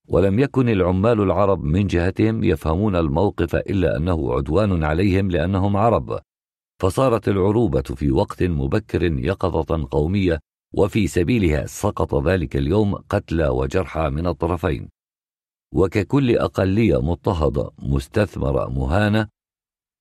[0.10, 6.20] ولم يكن العمال العرب من جهتهم يفهمون الموقف إلا أنه عدوان عليهم لأنهم عرب.
[6.82, 10.40] فصارت العروبة في وقت مبكر يقظة قومية
[10.74, 14.90] وفي سبيلها سقط ذلك اليوم قتلى وجرحى من الطرفين.
[15.74, 19.28] وككل أقلية مضطهدة مستثمرة مهانة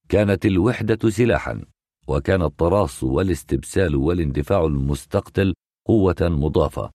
[0.09, 1.65] كانت الوحدة سلاحا
[2.09, 5.55] وكان التراص والاستبسال والاندفاع المستقتل
[5.87, 6.91] قوة مضافة.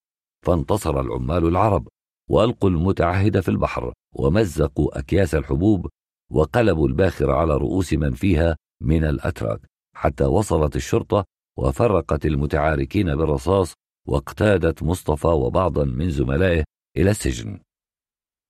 [0.46, 1.88] فانتصر العمال العرب.
[2.32, 5.88] وألقوا المتعهد في البحر ومزقوا أكياس الحبوب
[6.30, 9.60] وقلبوا الباخر على رؤوس من فيها من الأتراك
[9.96, 11.24] حتى وصلت الشرطة
[11.58, 13.74] وفرقت المتعاركين بالرصاص
[14.08, 16.64] واقتادت مصطفى وبعضا من زملائه
[16.96, 17.60] إلى السجن.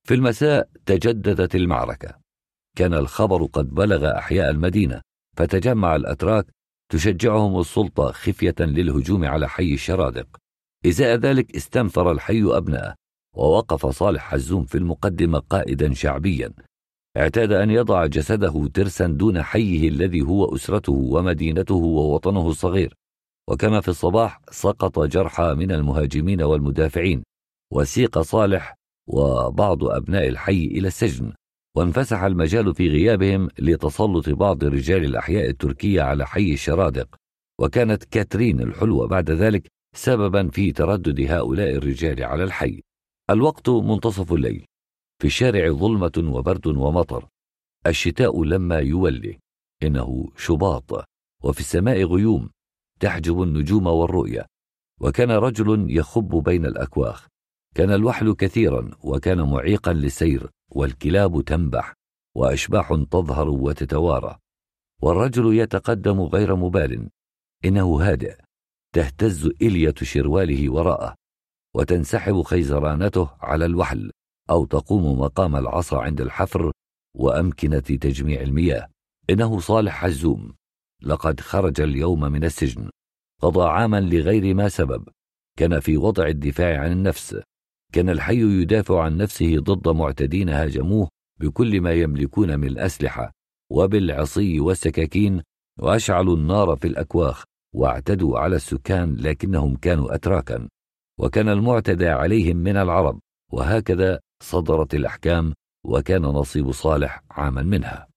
[0.09, 2.19] في المساء تجددت المعركة.
[2.77, 5.01] كان الخبر قد بلغ أحياء المدينة
[5.37, 6.47] فتجمع الأتراك
[6.93, 10.27] تشجعهم السلطة خفية للهجوم على حي الشرادق.
[10.87, 13.02] إزاء ذلك استنفر الحي أبناءه.
[13.37, 16.53] ووقف صالح حزوم في المقدمة قائدا شعبيا.
[17.17, 22.95] اعتاد أن يضع جسده ترسا دون حيه الذي هو أسرته ومدينته ووطنه الصغير.
[23.51, 27.23] وكما في الصباح سقط جرحى من المهاجمين والمدافعين.
[27.73, 28.75] وسيق صالح
[29.09, 31.33] وبعض أبناء الحي إلى السجن.
[31.77, 37.17] وانفسح المجال في غيابهم لتسلط بعض رجال الأحياء التركية على حي الشرادق.
[37.61, 42.83] وكانت كاترين الحلوة بعد ذلك سببا في تردد هؤلاء الرجال على الحي.
[43.33, 44.67] الوقت منتصف الليل.
[45.19, 47.29] في الشارع ظلمة وبرد ومطر.
[47.87, 49.39] الشتاء لما يولي.
[49.83, 51.05] إنه شباط.
[51.45, 52.51] وفي السماء غيوم.
[53.01, 54.47] تحجب النجوم والرؤية
[55.01, 57.27] وكان رجل يخب بين الأكواخ.
[57.75, 60.51] كان الوحل كثيرا وكان معيقا للسير.
[60.71, 61.95] والكلاب تنبح.
[62.37, 64.39] وأشباح تظهر وتتوارى.
[65.03, 67.11] والرجل يتقدم غير مبال.
[67.65, 68.37] إنه هادئ.
[68.95, 71.22] تهتز إلية شرواله وراءه.
[71.77, 74.11] وتنسحب خيزرانته على الوحل
[74.51, 76.73] أو تقوم مقام العصا عند الحفر
[77.17, 78.89] وأمكنة تجميع المياه.
[79.31, 80.55] إنه صالح حزوم
[81.03, 82.91] لقد خرج اليوم من السجن.
[83.43, 85.09] قضى عاما لغير ما سبب.
[85.59, 87.41] كان في وضع الدفاع عن النفس.
[87.93, 91.09] كان الحي يدافع عن نفسه ضد معتدين هاجموه
[91.41, 93.33] بكل ما يملكون من الأسلحة
[93.71, 95.43] وبالعصي والسكاكين
[95.81, 100.69] وأشعلوا النار في الأكواخ واعتدوا على السكان لكنهم كانوا أتراكا.
[101.19, 103.21] وكان المعتدى عليهم من العرب
[103.53, 108.09] وهكذا صدرت الأحكام وكان نصيب صالح عاما منها.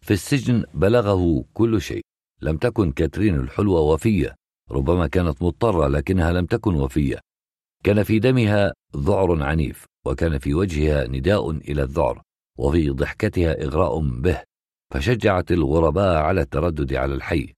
[0.00, 2.02] في السجن بلغه كل شيء
[2.42, 4.34] لم تكن كاترين الحلوة وفية
[4.70, 7.20] ربما كانت مضطرة لكنها لم تكن وفية.
[7.84, 12.22] كان في دمها ذعر عنيف وكان في وجهها نداء إلى الذعر
[12.58, 14.42] وفي ضحكتها إغراء به
[14.92, 17.54] فشجعت الغرباء على التردد على الحي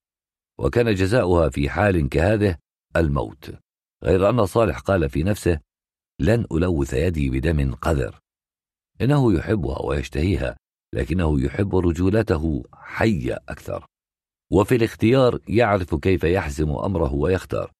[0.58, 2.56] وكان جزاؤها في حال كهذه
[2.97, 3.65] الموت.
[4.06, 5.60] غير أن صالح قال في نفسه
[6.21, 8.19] لن ألوث يدي بدم قذر.
[9.01, 10.56] إنه يحبها ويشتهيها
[10.94, 13.87] لكنه يحب رجولته حية أكثر.
[14.53, 17.72] وفي الاختيار يعرف كيف يحزم أمره ويختار.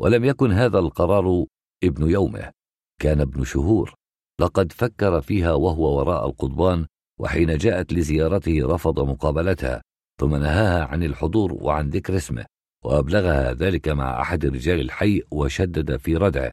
[0.00, 1.46] ولم يكن هذا القرار
[1.84, 2.52] ابن يومه
[3.00, 3.94] كان ابن شهور.
[4.40, 6.86] لقد فكر فيها وهو وراء القضبان
[7.20, 9.82] وحين جاءت لزيارته رفض مقابلتها
[10.20, 12.46] ثم نهاها عن الحضور وعن ذكر اسمه.
[12.86, 16.50] وأبلغها ذلك مع أحد رجال الحي وشدد في ردعه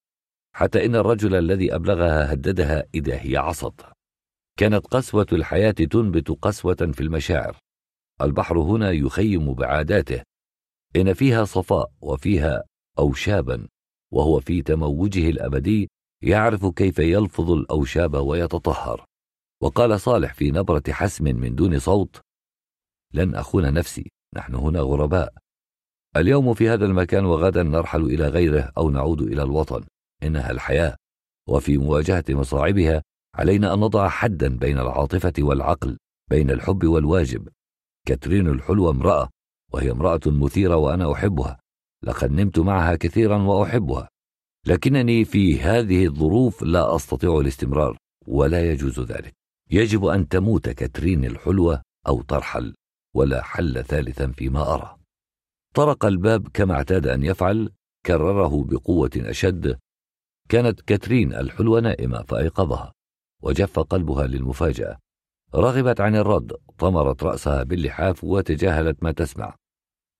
[0.55, 3.85] حتى إن الرجل الذي أبلغها هددها إذا هي عصت.
[4.59, 7.57] كانت قسوة الحياة تنبت قسوة في المشاعر.
[8.21, 10.21] البحر هنا يخيم بعاداته.
[10.95, 12.63] إن فيها صفاء وفيها
[12.99, 13.67] أوشابا
[14.11, 15.89] وهو في تموجه الأبدي
[16.23, 19.05] يعرف كيف يلفظ الأوشاب ويتطهر.
[19.61, 22.21] وقال صالح في نبرة حسم من دون صوت
[23.13, 25.42] لن أخون نفسي نحن هنا غرباء.
[26.17, 29.83] اليوم في هذا المكان وغدا نرحل إلى غيره أو نعود إلى الوطن.
[30.23, 30.95] إنها الحياة.
[31.49, 33.03] وفي مواجهة مصاعبها
[33.35, 35.97] علينا أن نضع حدا بين العاطفة والعقل
[36.29, 37.47] بين الحب والواجب.
[38.07, 39.29] كاترين الحلوة امرأة
[39.73, 41.59] وهي امرأة مثيرة وأنا أحبها.
[42.03, 44.09] لقد نمت معها كثيرا وأحبها.
[44.65, 47.97] لكنني في هذه الظروف لا أستطيع الاستمرار
[48.27, 49.33] ولا يجوز ذلك.
[49.71, 52.73] يجب أن تموت كاترين الحلوة أو ترحل
[53.15, 55.02] ولا حل ثالثا فيما أرى.
[55.73, 57.69] طرق الباب كما اعتاد أن يفعل
[58.05, 59.79] كرره بقوة أشد.
[60.49, 62.93] كانت كاترين الحلوة نائمة فأيقظها
[63.43, 64.97] وجف قلبها للمفاجأة.
[65.55, 69.55] رغبت عن الرد طمرت رأسها باللحاف وتجاهلت ما تسمع.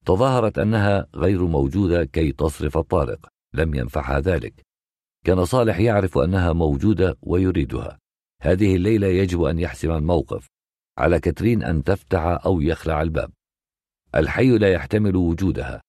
[0.05, 4.61] تظاهرت أنها غير موجودة كي تصرف الطارق لم ينفعها ذلك.
[5.25, 7.99] كان صالح يعرف أنها موجودة ويريدها.
[8.41, 10.47] هذه الليلة يجب أن يحسم الموقف.
[10.97, 13.31] على كاترين أن تفتح أو يخلع الباب.
[14.15, 15.81] الحي لا يحتمل وجودها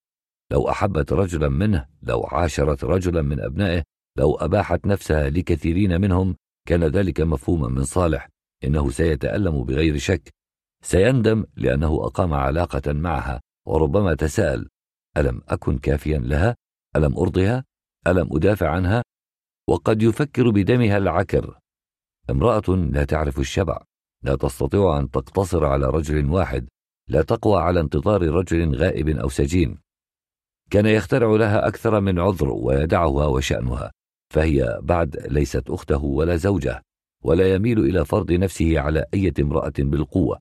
[0.53, 3.83] لو أحبت رجلا منه لو عاشرت رجلا من أبنائه
[4.19, 6.37] لو أباحت نفسها لكثيرين منهم
[6.69, 8.29] كان ذلك مفهوما من صالح
[8.65, 10.31] إنه سيتألم بغير شك
[10.85, 14.69] سيندم لأنه أقام علاقة معها وربما تساءل
[15.17, 16.57] ألم أكن كافيا لها؟
[16.97, 17.65] ألم أرضها؟
[18.07, 19.03] ألم أدافع عنها؟
[19.69, 21.59] وقد يفكر بدمها العكر
[22.31, 23.83] امرأة لا تعرف الشبع
[24.23, 26.69] لا تستطيع أن تقتصر على رجل واحد
[27.09, 29.79] لا تقوى على انتظار رجل غائب أو سجين.
[30.71, 33.93] كان يخترع لها أكثر من عذر ويدعها وشأنها
[34.35, 36.83] فهي بعد ليست أخته ولا زوجة
[37.25, 40.39] ولا يميل إلى فرض نفسه على أي امرأة بالقوة.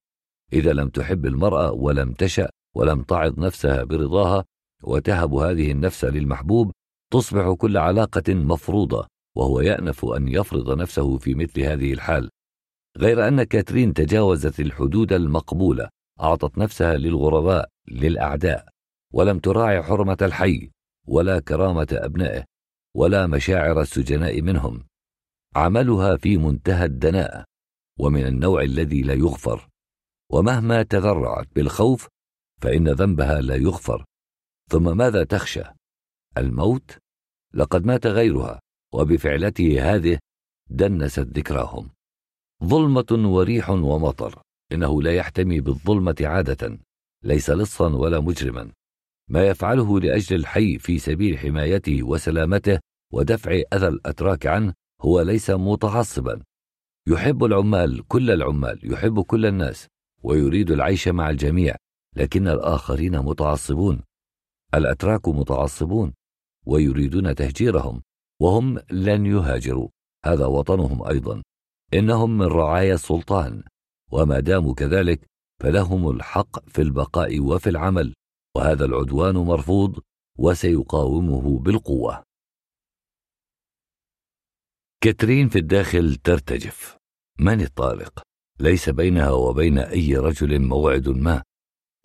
[0.53, 4.45] إذا لم تحب المرأة ولم تشأ ولم تعظ نفسها برضاها
[4.83, 6.71] وتهب هذه النفس للمحبوب
[7.11, 12.29] تصبح كل علاقة مفروضة وهو يأنف أن يفرض نفسه في مثل هذه الحال.
[12.97, 15.89] غير أن كاترين تجاوزت الحدود المقبولة.
[16.21, 18.67] أعطت نفسها للغرباء للأعداء
[19.13, 20.71] ولم تراعي حرمة الحي
[21.07, 22.45] ولا كرامة أبنائه
[22.95, 24.87] ولا مشاعر السجناء منهم.
[25.55, 27.45] عملها في منتهى الدناءة
[27.99, 29.69] ومن النوع الذي لا يغفر.
[30.31, 32.07] ومهما تذرعت بالخوف
[32.61, 34.05] فإن ذنبها لا يغفر.
[34.69, 35.63] ثم ماذا تخشى؟
[36.37, 36.97] الموت؟
[37.53, 38.59] لقد مات غيرها
[38.93, 40.19] وبفعلته هذه
[40.69, 41.89] دنست ذكراهم.
[42.63, 44.42] ظلمة وريح ومطر.
[44.71, 46.79] إنه لا يحتمي بالظلمة عادة
[47.23, 48.71] ليس لصا ولا مجرما.
[49.29, 52.79] ما يفعله لأجل الحي في سبيل حمايته وسلامته
[53.13, 56.43] ودفع أذى الأتراك عنه هو ليس متعصبا.
[57.07, 59.87] يحب العمال كل العمال يحب كل الناس
[60.23, 61.75] ويريد العيش مع الجميع
[62.15, 64.01] لكن الآخرين متعصبون.
[64.75, 66.13] الأتراك متعصبون
[66.65, 68.01] ويريدون تهجيرهم
[68.41, 69.89] وهم لن يهاجروا.
[70.25, 71.43] هذا وطنهم أيضا.
[71.93, 73.63] إنهم من رعايا السلطان.
[74.11, 75.25] وما داموا كذلك
[75.61, 78.13] فلهم الحق في البقاء وفي العمل
[78.55, 79.99] وهذا العدوان مرفوض
[80.37, 82.23] وسيقاومه بالقوة.
[85.03, 86.97] كاترين في الداخل ترتجف.
[87.39, 88.21] من الطارق
[88.59, 91.43] ليس بينها وبين أي رجل موعد ما.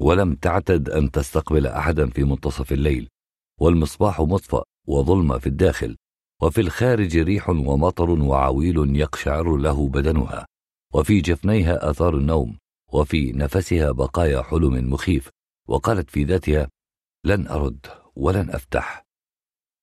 [0.00, 3.08] ولم تعتد أن تستقبل أحدا في منتصف الليل.
[3.60, 5.96] والمصباح مطفأ وظلمة في الداخل.
[6.42, 10.46] وفي الخارج ريح ومطر وعويل يقشعر له بدنها.
[10.94, 12.58] وفي جفنيها آثار النوم
[12.92, 15.30] وفي نفسها بقايا حلم مخيف
[15.68, 16.68] وقالت في ذاتها
[17.24, 19.04] لن أرد ولن أفتح.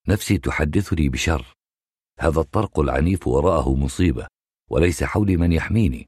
[0.08, 1.54] نفسي تحدثني بشر.
[2.20, 4.26] هذا الطرق العنيف وراءه مصيبة
[4.70, 6.06] وليس حولي من يحميني.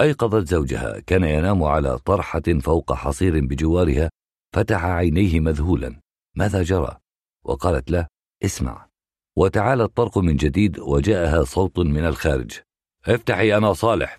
[0.00, 4.10] أيقظت زوجها كان ينام على طرحة فوق حصير بجوارها
[4.54, 6.00] فتح عينيه مذهولا
[6.36, 6.96] ماذا جرى؟
[7.44, 8.06] وقالت له
[8.44, 8.88] اسمع.
[9.36, 12.60] وتعالى الطرق من جديد وجاءها صوت من الخارج.
[13.08, 14.18] افتحي أنا صالح.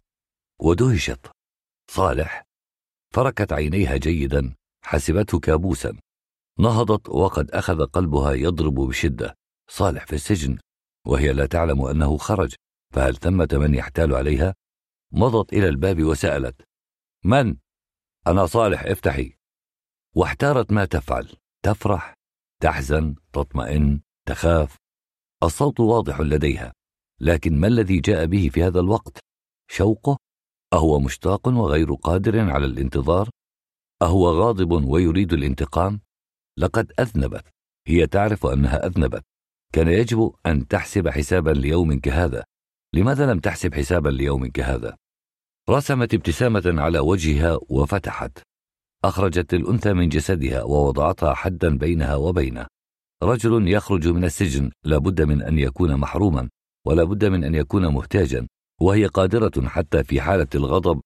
[0.61, 1.31] ودهشت.
[1.91, 2.43] صالح.
[3.13, 5.97] فركت عينيها جيدا حسبته كابوسا
[6.59, 9.35] نهضت وقد أخذ قلبها يضرب بشدة.
[9.69, 10.57] صالح في السجن
[11.07, 12.55] وهي لا تعلم أنه خرج.
[12.93, 14.55] فهل ثمة من يحتال عليها؟
[15.11, 16.61] مضت إلى الباب وسألت.
[17.25, 17.57] من؟
[18.27, 19.37] أنا صالح افتحي.
[20.15, 21.35] واحتارت ما تفعل.
[21.63, 22.13] تفرح
[22.61, 24.77] تحزن تطمئن تخاف.
[25.43, 26.73] الصوت واضح لديها.
[27.21, 29.19] لكن ما الذي جاء به في هذا الوقت؟
[29.71, 30.17] شوقه؟
[30.73, 33.29] أهو مشتاق وغير قادر على الانتظار؟
[34.01, 36.01] أهو غاضب ويريد الانتقام؟
[36.57, 37.45] لقد أذنبت.
[37.87, 39.23] هي تعرف أنها أذنبت.
[39.73, 42.43] كان يجب أن تحسب حسابا ليوم كهذا.
[42.93, 44.97] لماذا لم تحسب حسابا ليوم كهذا؟
[45.69, 48.39] رسمت ابتسامة على وجهها وفتحت.
[49.03, 52.67] أخرجت الأنثى من جسدها ووضعتها حدا بينها وبينه.
[53.23, 56.49] رجل يخرج من السجن لابد من أن يكون محروما.
[56.87, 58.47] ولا بد من أن يكون محتاجا
[58.81, 61.01] وهي قادرة حتى في حالة الغضب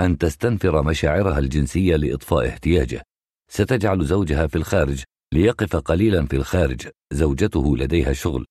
[0.00, 3.02] أن تستنفر مشاعرها الجنسية لإطفاء احتياجه.
[3.50, 5.02] ستجعل زوجها في الخارج
[5.34, 8.46] ليقف قليلا في الخارج زوجته لديها شغل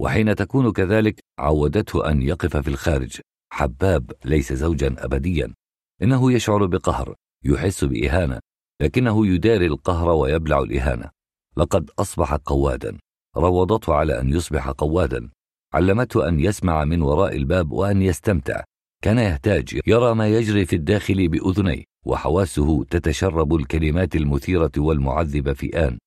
[0.00, 3.20] وحين تكون كذلك عودته أن يقف في الخارج.
[3.52, 5.54] حباب ليس زوجا ابديا.
[6.02, 7.14] إنه يشعر بقهر
[7.44, 8.40] يحس بإهانة
[8.82, 11.10] لكنه يداري القهر ويبلع الإهانة.
[11.56, 12.98] لقد أصبح قوادا.
[13.36, 15.30] روضته على أن يصبح قوادا.
[15.74, 18.64] علمته أن يسمع من وراء الباب وأن يستمتع.
[19.02, 25.98] كان يحتاج يرى ما يجري في الداخل بأذنيه وحواسه تتشرب الكلمات المثيرة والمعذبة في آن.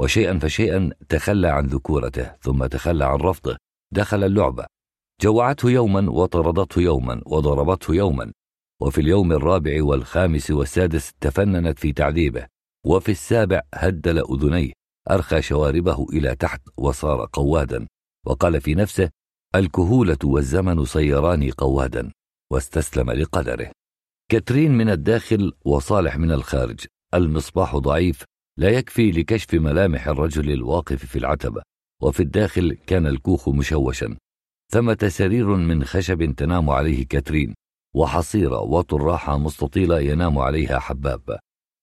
[0.00, 3.56] وشيئا فشيئا تخلى عن ذكورته ثم تخلى عن رفضه.
[3.92, 4.66] دخل اللعبة.
[5.22, 8.32] جوعته يوما وطردته يوما وضربته يوما.
[8.82, 12.46] وفي اليوم الرابع والخامس والسادس تفننت في تعذيبه.
[12.86, 14.72] وفي السابع هدل أذنيه
[15.10, 17.86] أرخى شواربه إلى تحت وصار قوادا.
[18.28, 19.10] وقال في نفسه
[19.54, 22.12] الكهولة والزمن صيراني قوادا
[22.52, 23.70] واستسلم لقدره.
[24.30, 26.80] كاترين من الداخل وصالح من الخارج.
[27.14, 28.24] المصباح ضعيف
[28.58, 31.62] لا يكفي لكشف ملامح الرجل الواقف في العتبة
[32.02, 34.16] وفي الداخل كان الكوخ مشوشا.
[34.72, 37.54] ثمة سرير من خشب تنام عليه كاترين
[37.94, 41.38] وحصيرة وطراحه مستطيلة ينام عليها حباب.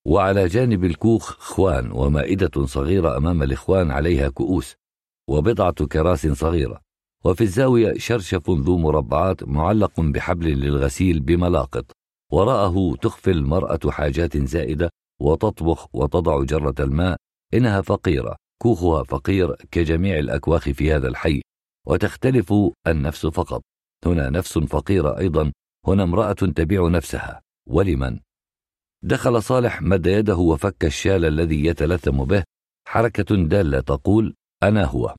[0.08, 4.76] وعلى جانب الكوخ خوان ومائدة صغيرة أمام الإخوان عليها كؤوس.
[5.30, 6.82] وبضعة كراس صغيرة.
[7.26, 11.92] وفي الزاوية شرشف ذو مربعات معلق بحبل للغسيل بملاقط.
[12.32, 14.90] وراءه تخفي المرأة حاجات زائدة
[15.22, 17.18] وتطبخ وتضع جرة الماء.
[17.54, 18.36] إنها فقيرة.
[18.62, 21.42] كوخها فقير كجميع الأكواخ في هذا الحي.
[21.88, 22.54] وتختلف
[22.88, 23.62] النفس فقط.
[24.06, 25.52] هنا نفس فقيرة أيضا.
[25.88, 27.42] هنا امرأة تبيع نفسها.
[27.68, 28.20] ولمن؟
[29.04, 32.44] دخل صالح مد يده وفك الشال الذي يتلثم به.
[32.88, 35.16] حركة دالة تقول أنا هو.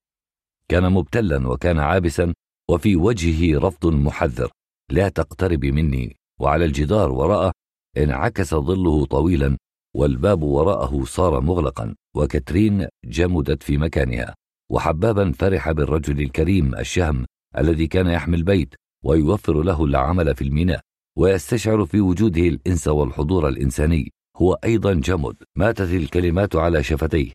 [0.71, 2.35] كان مبتلا وكان عابسا
[2.71, 4.51] وفي وجهه رفض محذر.
[4.91, 6.17] لا تقترب مني.
[6.41, 7.53] وعلى الجدار وراءه
[7.97, 9.57] انعكس ظله طويلا
[9.97, 14.35] والباب وراءه صار مغلقا وكترين جمدت في مكانها.
[14.73, 17.27] وحبابا فرح بالرجل الكريم الشهم
[17.59, 20.81] الذي كان يحمي البيت ويوفر له العمل في الميناء
[21.19, 24.11] ويستشعر في وجوده الإنس والحضور الإنساني.
[24.37, 25.37] هو أيضا جمد.
[25.59, 27.33] ماتت الكلمات على شفتيه.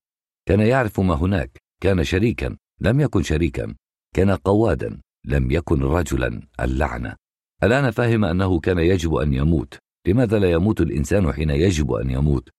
[0.48, 1.61] كان يعرف ما هناك.
[1.82, 3.76] كان شريكا لم يكن شريكا.
[4.16, 7.16] كان قوادا لم يكن رجلا اللعنة.
[7.64, 9.78] الآن فهم أنه كان يجب أن يموت.
[10.08, 12.50] لماذا لا يموت الإنسان حين يجب أن يموت؟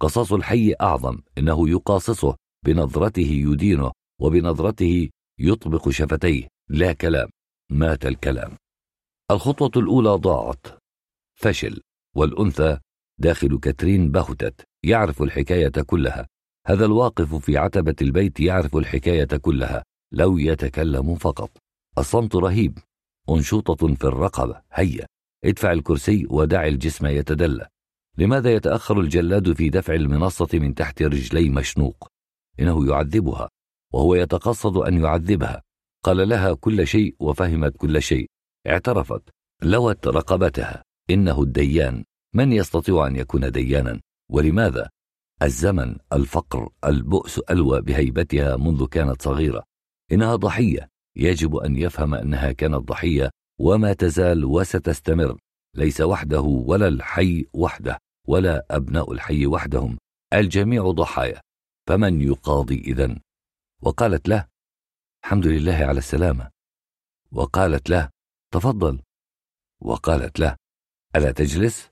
[0.00, 6.48] قصاص الحي أعظم إنه يقاصصه بنظرته يدينه وبنظرته يطبق شفتيه.
[6.68, 7.28] لا كلام
[7.70, 8.56] مات الكلام.
[9.30, 10.66] الخطوة الأولى ضاعت.
[11.34, 11.80] فشل.
[12.16, 12.78] والأنثى
[13.18, 16.26] داخل كاترين بهتت يعرف الحكاية كلها.
[16.66, 21.50] هذا الواقف في عتبة البيت يعرف الحكاية كلها لو يتكلم فقط.
[21.98, 22.78] الصمت رهيب.
[23.30, 24.62] انشوطه في الرقبة.
[24.72, 25.06] هيا.
[25.44, 27.66] ادفع الكرسي ودع الجسم يتدلى.
[28.18, 32.08] لماذا يتأخر الجلاد في دفع المنصة من تحت رجلي مشنوق؟
[32.60, 33.48] إنه يعذبها.
[33.92, 35.62] وهو يتقصد أن يعذبها.
[36.04, 38.26] قال لها كل شيء وفهمت كل شيء.
[38.66, 39.22] اعترفت.
[39.62, 40.82] لوت رقبتها.
[41.10, 42.04] إنه الديان.
[42.34, 44.88] من يستطيع أن يكون ديانا؟ ولماذا؟
[45.42, 49.64] الزمن الفقر البؤس ألوى بهيبتها منذ كانت صغيرة.
[50.12, 50.88] إنها ضحية.
[51.16, 55.38] يجب أن يفهم أنها كانت ضحية وما تزال وستستمر.
[55.76, 59.98] ليس وحده ولا الحي وحده ولا أبناء الحي وحدهم.
[60.34, 61.40] الجميع ضحايا.
[61.88, 63.20] فمن يقاضي إذن؟
[63.82, 64.46] وقالت له
[65.24, 66.50] الحمد لله على السلامة.
[67.32, 68.10] وقالت له
[68.52, 69.02] تفضل.
[69.80, 70.56] وقالت له
[71.16, 71.90] ألا تجلس؟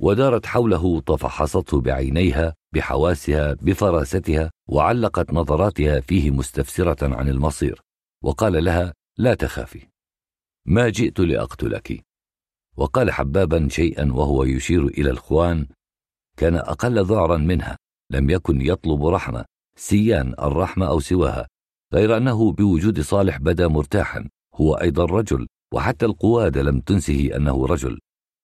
[0.00, 7.80] ودارت حوله تفحصته بعينيها بحواسها بفراستها وعلقت نظراتها فيه مستفسرة عن المصير.
[8.24, 9.86] وقال لها لا تخافي.
[10.66, 12.04] ما جئت لأقتلك.
[12.76, 15.66] وقال حبابا شيئا وهو يشير إلى الخوان
[16.36, 17.78] كان أقل ذعرا منها
[18.10, 19.44] لم يكن يطلب رحمة
[19.78, 21.48] سيان الرحمة أو سواها
[21.92, 27.98] غير أنه بوجود صالح بدا مرتاحا هو أيضا رجل وحتى القواد لم تنسه أنه رجل.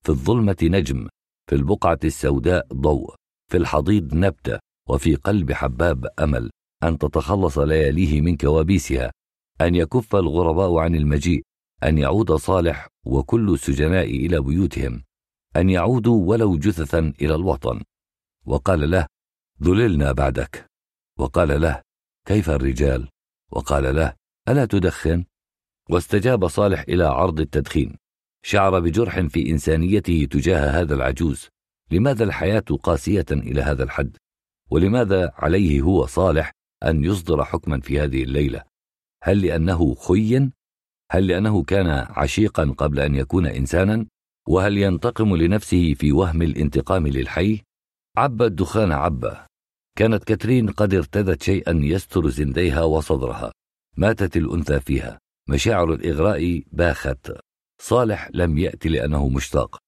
[0.05, 1.09] في الظلمة نجم
[1.51, 3.15] في البقعة السوداء ضوء.
[3.53, 6.51] في الحضيض نبتة وفي قلب حباب أمل
[6.83, 9.13] أن تتخلص لياليه من كوابيسها
[9.61, 11.43] أن يكف الغرباء عن المجيء
[11.85, 15.03] أن يعود صالح وكل السجناء إلى بيوتهم
[15.57, 17.83] أن يعودوا ولو جثثا إلى الوطن.
[18.47, 19.07] وقال له
[19.63, 20.67] ذللنا بعدك.
[21.19, 21.83] وقال له
[22.27, 23.09] كيف الرجال؟
[23.51, 24.15] وقال له
[24.49, 25.25] ألا تدخن؟
[25.91, 27.97] واستجاب صالح إلى عرض التدخين.
[28.45, 31.49] شعر بجرح في إنسانيته تجاه هذا العجوز.
[31.93, 34.17] لماذا الحياة قاسية إلى هذا الحد؟
[34.71, 36.53] ولماذا عليه هو صالح
[36.85, 38.63] أن يصدر حكما في هذه الليلة؟
[39.23, 40.51] هل لأنه خي؟
[41.11, 44.07] هل لأنه كان عشيقا قبل أن يكون إنسانا؟
[44.49, 47.61] وهل ينتقم لنفسه في وهم الانتقام للحي؟
[48.17, 49.33] عبى الدخان عبى
[49.99, 53.53] كانت كاترين قد ارتدت شيئا يستر زنديها وصدرها.
[53.97, 55.19] ماتت الأنثى فيها.
[55.49, 57.33] مشاعر الإغراء باخت.
[57.81, 59.79] صالح لم يأتي لأنه مشتاق.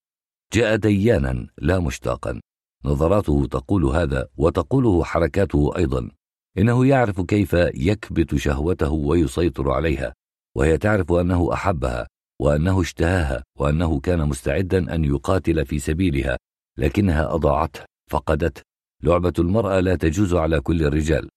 [0.54, 2.40] جاء ديانا لا مشتاقا.
[2.84, 6.10] نظراته تقول هذا وتقوله حركاته أيضا.
[6.58, 10.14] إنه يعرف كيف يكبت شهوته ويسيطر عليها
[10.56, 12.06] وهي تعرف أنه أحبها
[12.40, 16.36] وأنه اشتهاها وأنه كان مستعدا أن يقاتل في سبيلها
[16.78, 18.62] لكنها أضاعته فقدته.
[19.02, 21.28] لعبة المرأة لا تجوز على كل الرجال.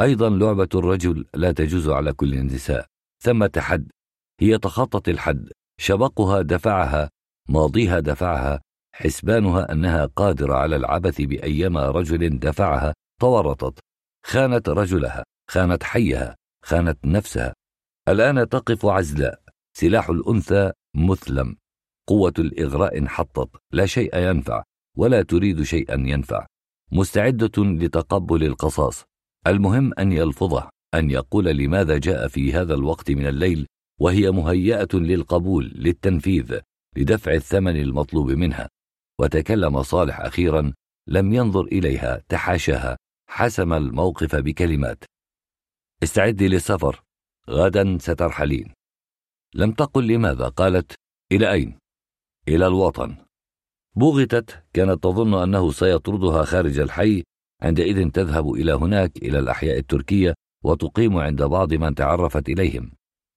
[0.00, 2.86] أيضا لعبة الرجل لا تجوز على كل النساء.
[3.22, 3.90] ثمة حد
[4.40, 5.50] هي تخطت الحد.
[5.80, 7.10] شبقها دفعها
[7.48, 8.65] ماضيها دفعها
[8.98, 13.78] حسبانها أنها قادرة على العبث بأيما رجل دفعها تورطت.
[14.26, 17.54] خانت رجلها خانت حيها خانت نفسها.
[18.08, 19.40] الآن تقف عزلاء.
[19.76, 21.56] سلاح الأنثى مثلم.
[22.08, 23.50] قوة الإغراء انحطت.
[23.72, 24.62] لا شيء ينفع
[24.96, 26.46] ولا تريد شيئا ينفع.
[26.92, 29.04] مستعدة لتقبل القصاص.
[29.46, 33.66] المهم أن يلفظه أن يقول لماذا جاء في هذا الوقت من الليل
[34.00, 36.60] وهي مهيئة للقبول للتنفيذ
[36.96, 38.68] لدفع الثمن المطلوب منها.
[39.20, 40.72] وتكلم صالح أخيرا
[41.08, 42.96] لم ينظر إليها تحاشاها
[43.28, 45.04] حسم الموقف بكلمات.
[46.02, 47.02] استعدي للسفر
[47.50, 48.72] غدا سترحلين
[49.54, 50.92] لم تقل لماذا؟ قالت
[51.32, 51.78] إلى أين؟
[52.48, 53.16] إلى الوطن.
[53.96, 57.22] بغتت كانت تظن أنه سيطردها خارج الحي
[57.62, 60.34] عندئذ تذهب إلى هناك إلى الأحياء التركية
[60.64, 62.92] وتقيم عند بعض من تعرفت إليهم.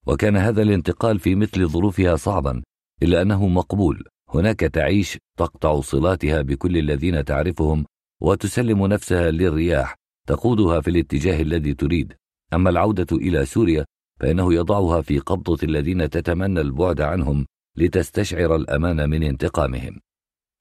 [0.08, 2.64] وكان هذا الانتقال في مثل ظروفها صعبا
[3.04, 4.04] إلا أنه مقبول.
[4.34, 7.86] هناك تعيش تقطع صلاتها بكل الذين تعرفهم
[8.22, 9.96] وتسلم نفسها للرياح
[10.28, 12.14] تقودها في الاتجاه الذي تريد.
[12.54, 13.86] أما العودة إلى سوريا
[14.20, 17.46] فإنه يضعها في قبضة الذين تتمنى البعد عنهم
[17.76, 20.00] لتستشعر الأمان من انتقامهم.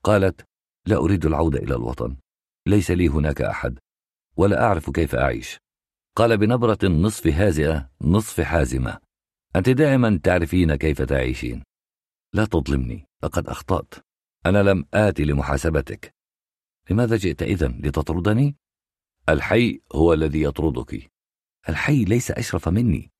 [0.05, 0.45] قالت
[0.87, 2.17] لا أريد العودة إلى الوطن.
[2.67, 3.79] ليس لي هناك أحد
[4.37, 5.59] ولا أعرف كيف أعيش.
[6.17, 8.99] قال بنبرة نصف هازئة نصف حازمة.
[9.57, 11.63] أنت دائما تعرفين كيف تعيشين.
[12.35, 13.08] لا تظلمني.
[13.23, 13.95] لقد أخطأت.
[14.47, 16.15] أنا لم آتي لمحاسبتك.
[16.91, 18.57] لماذا جئت إذن لتطردني؟
[19.29, 21.11] الحي هو الذي يطردك.
[21.69, 23.11] الحي ليس أشرف مني.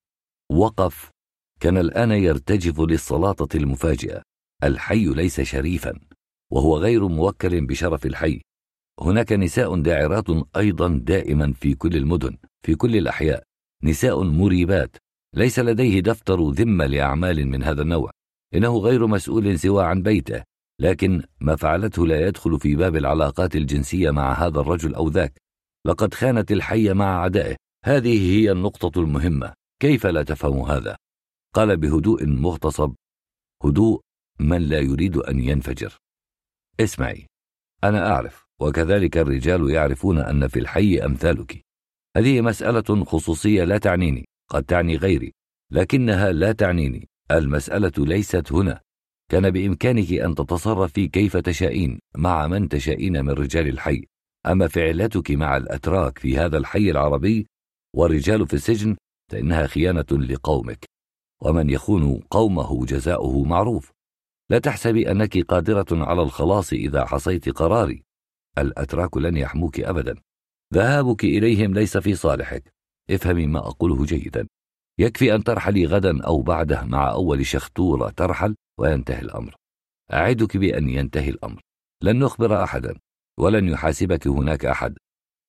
[0.51, 1.11] وقف.
[1.59, 4.21] كان الآن يرتجف للسلاطة المفاجئة.
[4.63, 5.99] الحي ليس شريفا
[6.51, 8.41] وهو غير موكل بشرف الحي.
[9.01, 10.25] هناك نساء داعرات
[10.57, 13.43] أيضا دائما في كل المدن في كل الأحياء.
[13.83, 14.95] نساء مريبات.
[15.35, 18.11] ليس لديه دفتر ذمة لأعمال من هذا النوع.
[18.53, 20.43] إنه غير مسؤول سوى عن بيته
[20.79, 25.41] لكن ما فعلته لا يدخل في باب العلاقات الجنسية مع هذا الرجل أو ذاك.
[25.87, 27.55] لقد خانت الحي مع عدائه.
[27.85, 29.53] هذه هي النقطة المهمة.
[29.81, 30.97] كيف لا تفهم هذا؟
[31.55, 32.95] قال بهدوء مغتصب
[33.63, 34.01] هدوء
[34.39, 35.97] من لا يريد أن ينفجر.
[36.79, 37.27] اسمعي
[37.83, 41.61] أنا أعرف وكذلك الرجال يعرفون أن في الحي أمثالك.
[42.17, 45.31] هذه مسألة خصوصية لا تعنيني قد تعني غيري
[45.71, 47.09] لكنها لا تعنيني.
[47.31, 48.81] المسألة ليست هنا.
[49.31, 54.05] كان بإمكانك أن تتصرفي كيف تشائين مع من تشائين من رجال الحي.
[54.45, 57.47] أما فعلتك مع الأتراك في هذا الحي العربي
[57.95, 58.97] والرجال في السجن
[59.31, 60.85] فإنها خيانة لقومك.
[61.43, 63.91] ومن يخون قومه جزاؤه معروف.
[64.49, 68.03] لا تحسبي أنك قادرة على الخلاص إذا حصيت قراري.
[68.57, 70.15] الأتراك لن يحموك أبدا.
[70.73, 72.73] ذهابك إليهم ليس في صالحك.
[73.09, 74.47] افهمي ما أقوله جيدا.
[74.99, 79.55] يكفي أن ترحلي غدا أو بعده مع أول شختورة ترحل وينتهي الأمر.
[80.13, 81.61] أعدك بأن ينتهي الأمر.
[82.03, 82.99] لن نخبر أحدا
[83.39, 84.97] ولن يحاسبك هناك أحد.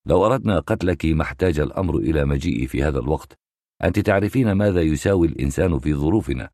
[0.07, 3.39] لو أردنا قتلك ما احتاج الأمر إلى مجيئي في هذا الوقت.
[3.85, 6.51] أنت تعرفين ماذا يساوي الإنسان في ظروفنا.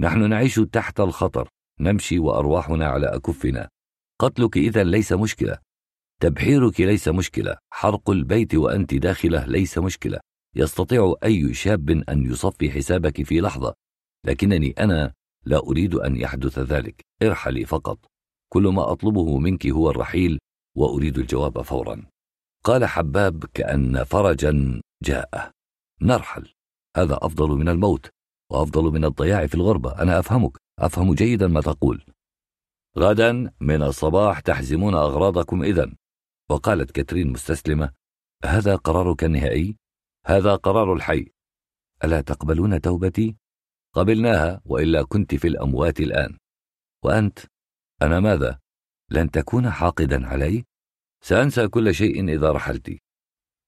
[0.00, 1.48] نحن نعيش تحت الخطر.
[1.80, 3.68] نمشي وأرواحنا على أكفنا.
[4.20, 5.58] قتلك إذا ليس مشكلة.
[6.20, 7.56] تبحيرك ليس مشكلة.
[7.72, 10.20] حرق البيت وأنت داخله ليس مشكلة.
[10.56, 13.74] يستطيع أي شاب أن يصفي حسابك في لحظة.
[14.26, 15.12] لكنني أنا
[15.44, 17.00] لا أريد أن يحدث ذلك.
[17.22, 17.98] ارحلي فقط.
[18.52, 20.38] كل ما أطلبه منك هو الرحيل
[20.76, 22.06] وأريد الجواب فورا.
[22.64, 25.50] قال حباب كأن فرجا جاء
[26.02, 26.52] نرحل.
[26.96, 28.10] هذا أفضل من الموت
[28.52, 30.02] وأفضل من الضياع في الغربة.
[30.02, 30.56] أنا أفهمك.
[30.78, 32.04] أفهم جيدا ما تقول.
[32.98, 35.92] غدا من الصباح تحزمون أغراضكم إذا.
[36.50, 37.90] وقالت كاترين مستسلمة
[38.44, 39.76] هذا قرارك النهائي؟
[40.26, 41.26] هذا قرار الحي
[42.04, 43.36] ألا تقبلون توبتي؟
[43.92, 46.38] قبلناها وإلا كنت في الأموات الآن
[47.02, 47.38] وأنت
[48.02, 48.60] أنا ماذا؟
[49.10, 50.64] لن تكون حاقدا علي؟
[51.22, 52.98] سأنسى كل شيء إذا رحلت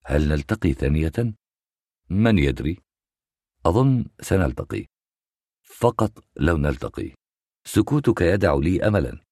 [0.05, 1.35] هل نلتقي ثانية؟
[2.11, 2.79] من يدري؟
[3.67, 4.87] أظن سنلتقي
[5.63, 7.13] فقط لو نلتقي
[7.65, 9.25] سكوتك يدع لي أملا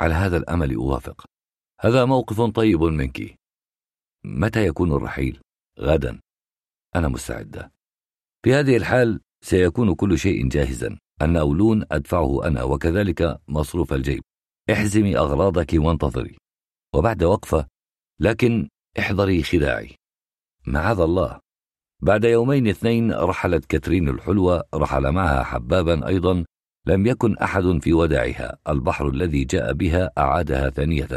[0.00, 1.24] على هذا الأمل أوافق
[1.80, 3.38] هذا موقف طيب منك
[4.24, 5.40] متى يكون الرحيل؟
[5.78, 6.20] غدا
[6.96, 7.72] أنا مستعدة.
[8.42, 10.98] في هذه الحال سيكون كل شيء جاهزا.
[11.22, 14.22] الناولون أدفعه أنا وكذلك مصروف الجيب.
[14.72, 16.36] احزمي أغراضك وانتظري.
[16.94, 17.66] وبعد وقفة
[18.20, 19.96] لكن احذري خداعي.
[20.66, 21.40] معاذ الله.
[22.02, 26.44] بعد يومين اثنين رحلت كاترين الحلوة رحل معها حبابا أيضا.
[26.86, 28.58] لم يكن أحد في وداعها.
[28.68, 31.08] البحر الذي جاء بها أعادها ثانية.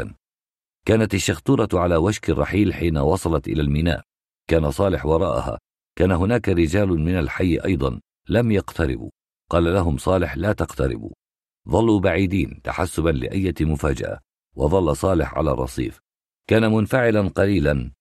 [0.86, 4.02] كانت الشخطورة على وشك الرحيل حين وصلت إلى الميناء.
[4.50, 5.58] كان صالح وراءها.
[6.00, 9.10] كان هناك رجال من الحي أيضا لم يقتربوا.
[9.50, 11.10] قال لهم صالح لا تقتربوا.
[11.68, 14.20] ظلوا بعيدين تحسبا لأية مفاجأة.
[14.56, 16.00] وظل صالح على الرصيف.
[16.46, 17.92] كان منفعلا قليلا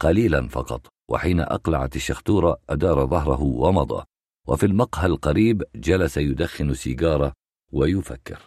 [0.00, 0.86] قليلا فقط.
[1.10, 4.04] وحين أقلعت الشختورة أدار ظهره ومضى.
[4.48, 7.32] وفي المقهى القريب جلس يدخن سيجارة
[7.72, 8.42] ويفكر.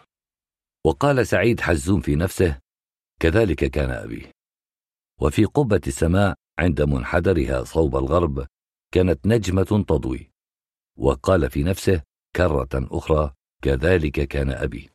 [0.86, 2.60] وقال سعيد حزوم في نفسه
[3.20, 4.28] كذلك كان أبي.
[5.22, 8.48] وفي قبة السماء عند منحدرها صوب الغرب
[8.92, 10.32] كانت نجمة تضوي.
[10.98, 12.02] وقال في نفسه
[12.36, 14.90] كرة أخرى كذلك كان أبي.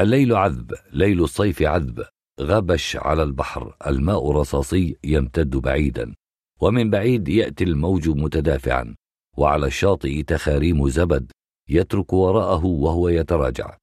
[0.00, 2.04] الليل عذب ليل الصيف عذب.
[2.40, 6.14] غبش على البحر الماء رصاصي يمتد بعيدا.
[6.60, 8.96] ومن بعيد يأتي الموج متدافعا.
[9.36, 11.32] وعلى الشاطئ تخاريم زبد
[11.68, 13.78] يترك وراءه وهو يتراجع.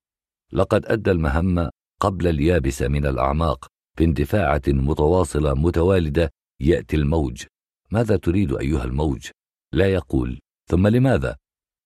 [0.54, 1.70] لقد أدى المهمة
[2.02, 6.30] قبل اليابس من الأعماق باندفاعة متواصلة متوالدة
[6.62, 7.46] يأتي الموج.
[7.92, 9.30] ماذا تريد أيها الموج؟
[9.74, 10.40] لا يقول.
[10.70, 11.38] ثم لماذا؟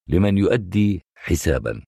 [0.08, 1.84] لمن يؤدي حسابا.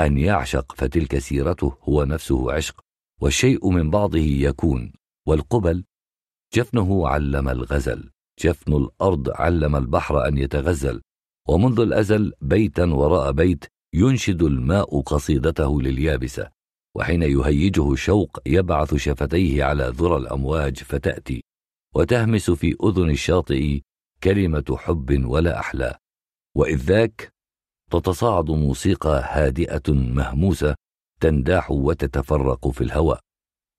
[0.00, 2.80] أن يعشق فتلك سيرته هو نفسه عشق
[3.20, 4.92] والشيء من بعضه يكون.
[5.28, 5.84] والقبل؟
[6.54, 8.10] جفنه علم الغزل.
[8.40, 11.02] جفن الأرض علم البحر أن يتغزل.
[11.48, 16.50] ومنذ الأزل بيتا وراء بيت ينشد الماء قصيدته لليابسة.
[16.96, 21.44] وحين يهيجه شوق يبعث شفتيه على ذرى الأمواج فتأتي.
[21.94, 23.80] وتهمس في أذن الشاطئ
[24.22, 25.98] كلمة حب ولا أحلى.
[26.56, 27.32] وإذ ذاك
[27.90, 30.74] تتصاعد موسيقى هادئة مهموسة
[31.20, 33.20] تنداح وتتفرق في الهواء.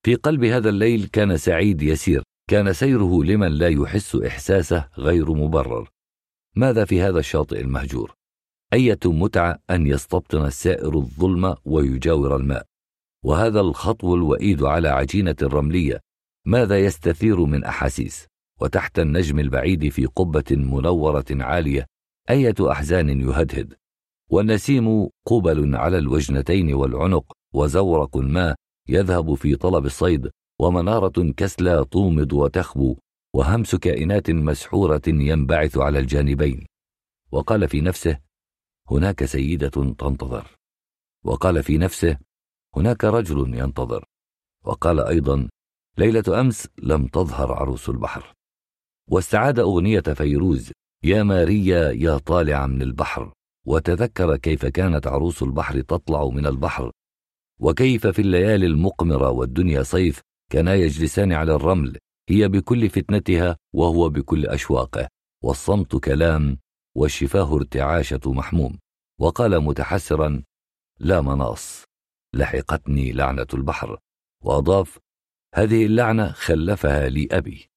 [0.06, 5.90] في قلب هذا الليل كان سعيد يسير كان سيره لمن لا يحس إحساسه غير مبرر.
[6.56, 8.14] ماذا في هذا الشاطئ المهجور؟
[8.74, 12.66] أية متعة أن يستبطن السائر الظلم ويجاور الماء.
[13.26, 16.00] وهذا الخطو الوئيد على عجينة الرملية.
[16.46, 18.28] ماذا يستثير من أحاسيس؟
[18.62, 21.86] وتحت النجم البعيد في قبة منورة عالية
[22.30, 23.74] أية أحزان يهدهد؟
[24.30, 28.56] والنسيم قبل على الوجنتين والعنق وزورق ما
[28.90, 32.98] يذهب في طلب الصيد ومنارة كسلى تومض وتخبو
[33.36, 36.66] وهمس كائنات مسحورة ينبعث على الجانبين.
[37.32, 38.20] وقال في نفسه
[38.92, 40.48] هناك سيدة تنتظر.
[41.26, 42.18] وقال في نفسه
[42.76, 44.06] هناك رجل ينتظر.
[44.66, 45.50] وقال أيضا
[45.98, 48.34] ليلة أمس لم تظهر عروس البحر.
[49.10, 50.72] واستعاد أغنية فيروز
[51.04, 53.34] يا ماريا يا طالع من البحر
[53.68, 56.92] وتذكر كيف كانت عروس البحر تطلع من البحر
[57.60, 61.98] وكيف في الليالي المقمرة والدنيا صيف كانا يجلسان على الرمل
[62.30, 65.08] هي بكل فتنتها وهو بكل أشواقه
[65.44, 66.58] والصمت كلام
[66.98, 68.80] والشفاه ارتعاشة محموم.
[69.20, 70.44] وقال متحسرا
[71.00, 71.84] لا مناص
[72.36, 74.00] لحقتني لعنة البحر.
[74.44, 75.00] وأضاف
[75.56, 77.70] هذه اللعنة خلفها لي أبي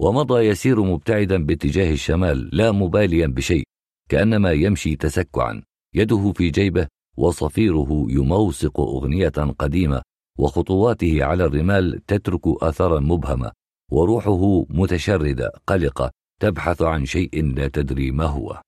[0.00, 3.64] ومضى يسير مبتعدا باتجاه الشمال لا مباليا بشيء
[4.08, 5.62] كأنما يمشي تسكعا.
[5.94, 10.02] يده في جيبه وصفيره يموسق أغنية قديمة
[10.38, 13.52] وخطواته على الرمال تترك آثارا مبهمة
[13.90, 18.62] وروحه متشردة قلقة تبحث عن شيء لا تدري ما هو.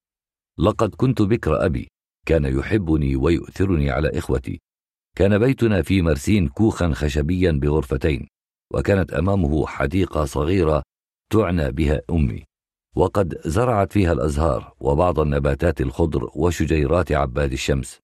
[0.59, 1.89] لقد كنت بكر أبي
[2.27, 4.61] كان يحبني ويؤثرني على إخوتي.
[5.17, 8.29] كان بيتنا في مرسين كوخا خشبيا بغرفتين
[8.73, 10.83] وكانت أمامه حديقة صغيرة
[11.33, 12.45] تعنى بها أمي.
[12.97, 18.01] وقد زرعت فيها الأزهار وبعض النباتات الخضر وشجيرات عباد الشمس.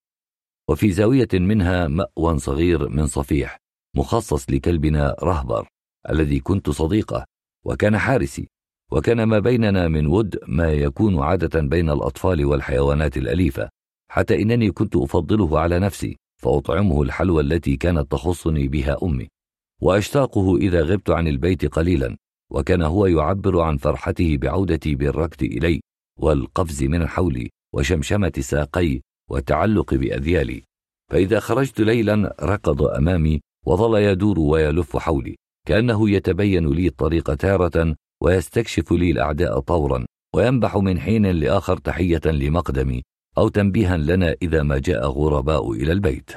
[0.68, 3.58] وفي زاوية منها مأوى صغير من صفيح
[3.96, 5.68] مخصص لكلبنا رهبر
[6.10, 7.24] الذي كنت صديقه
[7.64, 8.48] وكان حارسي
[8.92, 13.68] وكان ما بيننا من ود ما يكون عادة بين الأطفال والحيوانات الأليفة
[14.10, 16.16] حتى إنني كنت أفضله على نفسي.
[16.40, 19.28] فأطعمه الحلوى التي كانت تخصني بها أمي
[19.82, 22.16] وأشتاقه إذا غبت عن البيت قليلا
[22.52, 25.80] وكان هو يعبر عن فرحته بعودتي بالركض إلي
[26.18, 30.62] والقفز من حولي وشمشمة ساقي والتعلق بأذيالي.
[31.10, 38.92] فإذا خرجت ليلا ركض أمامي وظل يدور ويلف حولي كأنه يتبين لي الطريق تارة ويستكشف
[38.92, 43.02] لي الأعداء طورا وينبح من حين لآخر تحية لمقدمي.
[43.38, 46.30] أو تنبيها لنا إذا ما جاء غرباء إلى البيت.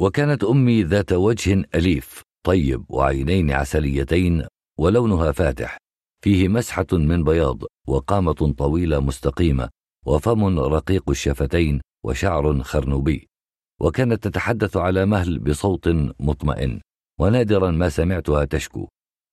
[0.00, 4.46] وكانت أمي ذات وجه أليف طيب وعينين عسليتين
[4.78, 5.78] ولونها فاتح
[6.24, 9.68] فيه مسحة من بياض وقامة طويلة مستقيمة
[10.06, 13.28] وفم رقيق الشفتين وشعر خرنوبي.
[13.80, 15.88] وكانت تتحدث على مهل بصوت
[16.20, 16.80] مطمئن
[17.20, 18.88] ونادرا ما سمعتها تشكو.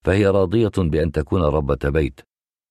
[0.05, 2.21] فهي راضية بأن تكون ربة بيت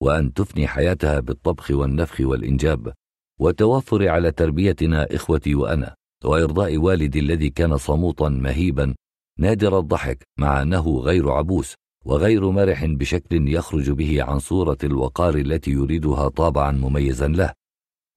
[0.02, 2.92] وأن تفني حياتها بالطبخ والنفخ والإنجاب.
[3.40, 8.94] والتوفر على تربيتنا إخوتي وأنا وإرضاء والدي الذي كان صموتا مهيبا
[9.38, 15.70] نادر الضحك مع أنه غير عبوس وغير مرح بشكل يخرج به عن صورة الوقار التي
[15.70, 17.52] يريدها طابعا مميزا له.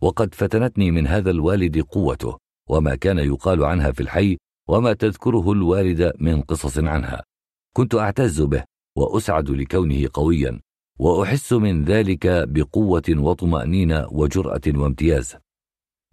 [0.02, 2.38] وقد فتنتني من هذا الوالد قوته
[2.70, 4.38] وما كان يقال عنها في الحي
[4.70, 7.24] وما تذكره الوالدة من قصص عنها.
[7.76, 8.64] كنت أعتز به
[8.98, 10.60] وأسعد لكونه قويا.
[11.00, 15.36] وأحس من ذلك بقوة وطمأنينة وجرأة وامتياز.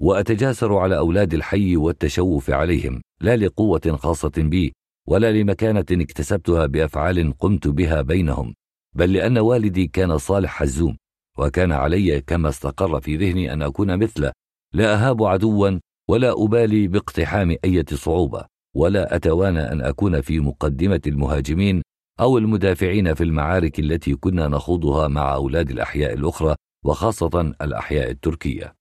[0.01, 4.73] وأتجاسر على أولاد الحي والتشوف عليهم لا لقوة خاصة بي
[5.09, 8.55] ولا لمكانة اكتسبتها بأفعال قمت بها بينهم
[8.95, 10.97] بل لأن والدي كان صالح حزوم
[11.39, 14.33] وكان علي كما استقر في ذهني أن أكون مثله
[14.75, 15.79] لا أهاب عدوا
[16.11, 18.45] ولا أبالي باقتحام أية صعوبة
[18.77, 21.83] ولا أتوانى أن أكون في مقدمة المهاجمين
[22.21, 28.75] أو المدافعين في المعارك التي كنا نخوضها مع أولاد الأحياء الأخرى وخاصة الأحياء التركية.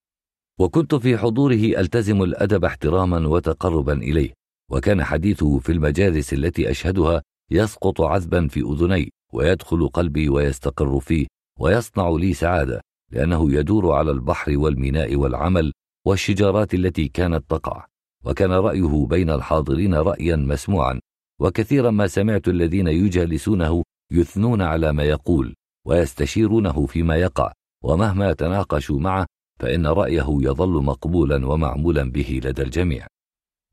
[0.60, 4.33] وكنت في حضوره ألتزم الأدب احتراما وتقربا إليه
[4.72, 11.28] وكان حديثه في المجالس التي أشهدها يسقط عذبا في أذني ويدخل قلبي ويستقر فيه
[11.60, 12.81] ويصنع لي سعادة
[13.12, 15.74] لأنه يدور على البحر والميناء والعمل
[16.08, 17.85] والشجارات التي كانت تقع.
[18.26, 20.99] وكان رأيه بين الحاضرين رأيا مسموعا
[21.42, 25.56] وكثيرا ما سمعت الذين يجالسونه يثنون على ما يقول
[25.88, 27.52] ويستشيرونه فيما يقع
[27.84, 29.26] ومهما تناقشوا معه
[29.60, 33.08] فإن رأيه يظل مقبولا ومعمولا به لدى الجميع.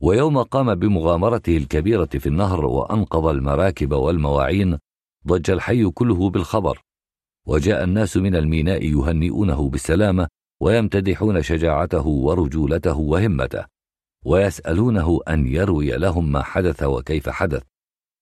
[0.03, 4.79] ويوم قام بمغامرته الكبيرة في النهر وأنقذ المراكب والمواعين
[5.27, 6.81] ضج الحي كله بالخبر.
[7.47, 10.29] وجاء الناس من الميناء يهنئونه بالسلامة
[10.61, 13.65] ويمتدحون شجاعته ورجولته وهمته.
[14.25, 17.63] ويسألونه أن يروي لهم ما حدث وكيف حدث.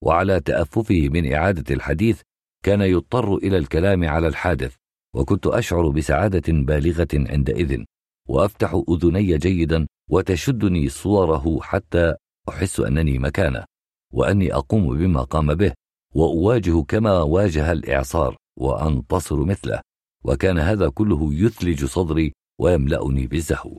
[0.03, 2.21] وعلى تأففه من إعادة الحديث
[2.65, 4.75] كان يضطر إلى الكلام على الحادث.
[5.15, 7.85] وكنت أشعر بسعادة بالغة عندئذ.
[8.29, 12.15] وأفتح أذني جيدا وتشدني صوره حتى
[12.49, 13.65] أحس أنني مكانه.
[14.12, 15.73] وأني أقوم بما قام به.
[16.15, 18.37] وأواجه كما واجه الإعصار.
[18.59, 19.81] وأنتصر مثله.
[20.25, 23.79] وكان هذا كله يثلج صدري ويملأني بالزهو.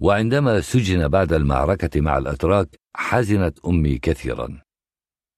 [0.00, 4.62] وعندما سجن بعد المعركة مع الأتراك حزنت أمي كثيرا.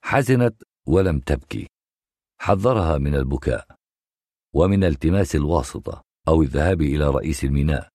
[0.04, 1.66] حزنت ولم تبكي.
[2.40, 3.66] حذرها من البكاء
[4.54, 7.88] ومن التماس الواسطة أو الذهاب إلى رئيس الميناء.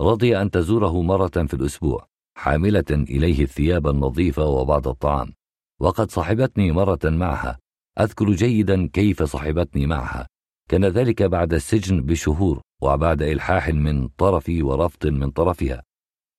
[0.00, 5.32] رضي أن تزوره مرة في الأسبوع حاملة إليه الثياب النظيفة وبعض الطعام.
[5.80, 7.58] وقد صحبتني مرة معها.
[8.00, 10.26] أذكر جيدا كيف صحبتني معها.
[10.68, 15.82] كان ذلك بعد السجن بشهور وبعد إلحاح من طرفي ورفض من طرفها.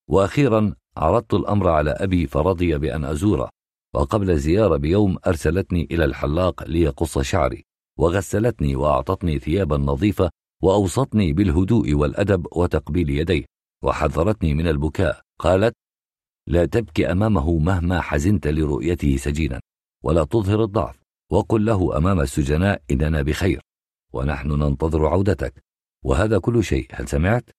[0.09, 3.49] وأخيرا عرضت الأمر على أبي فرضي بأن أزوره
[3.95, 7.65] وقبل زيارة بيوم أرسلتني إلى الحلاق ليقص شعري
[7.99, 10.29] وغسلتني وأعطتني ثيابا نظيفة
[10.63, 13.45] وأوصتني بالهدوء والأدب وتقبيل يديه
[13.83, 15.75] وحذرتني من البكاء قالت
[16.47, 19.59] لا تبكي أمامه مهما حزنت لرؤيته سجينا
[20.03, 20.99] ولا تظهر الضعف
[21.31, 23.61] وقل له أمام السجناء إننا بخير
[24.13, 25.63] ونحن ننتظر عودتك
[26.05, 27.49] وهذا كل شيء هل سمعت؟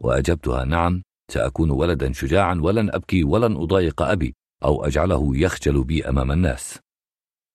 [0.00, 4.34] وأجبتها نعم سأكون ولدا شجاعا ولن أبكي ولن أضايق أبي
[4.64, 6.78] أو أجعله يخجل بي أمام الناس.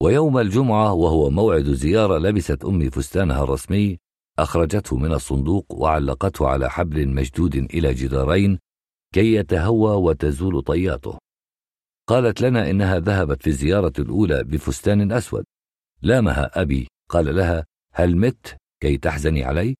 [0.03, 3.97] ويوم الجمعة وهو موعد الزيارة لبست أمي فستانها الرسمي
[4.39, 8.59] أخرجته من الصندوق وعلقته على حبل مشدود إلى جدارين
[9.13, 11.17] كي يتهوى وتزول طياته.
[12.07, 15.43] قالت لنا إنها ذهبت في الزيارة الأولى بفستان أسود.
[16.01, 19.75] لامها أبي قال لها هل مت؟ كي تحزني علي؟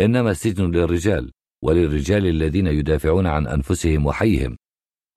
[0.00, 1.32] إنما السجن للرجال.
[1.66, 4.56] وللرجال الذين يدافعون عن أنفسهم وحيهم.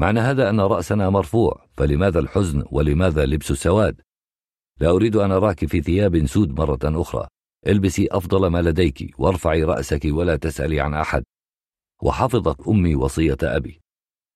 [0.01, 4.01] معنى هذا أن رأسنا مرفوع فلماذا الحزن ولماذا لبس السواد؟
[4.79, 7.27] لا أريد أن أراك في ثياب سود مرة أخرى.
[7.67, 11.23] البسي أفضل ما لديك وارفعي رأسك ولا تسألي عن أحد.
[12.03, 13.79] وحفظت أمي وصية أبي.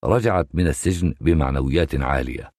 [0.05, 2.49] رجعت من السجن بمعنويات عالية.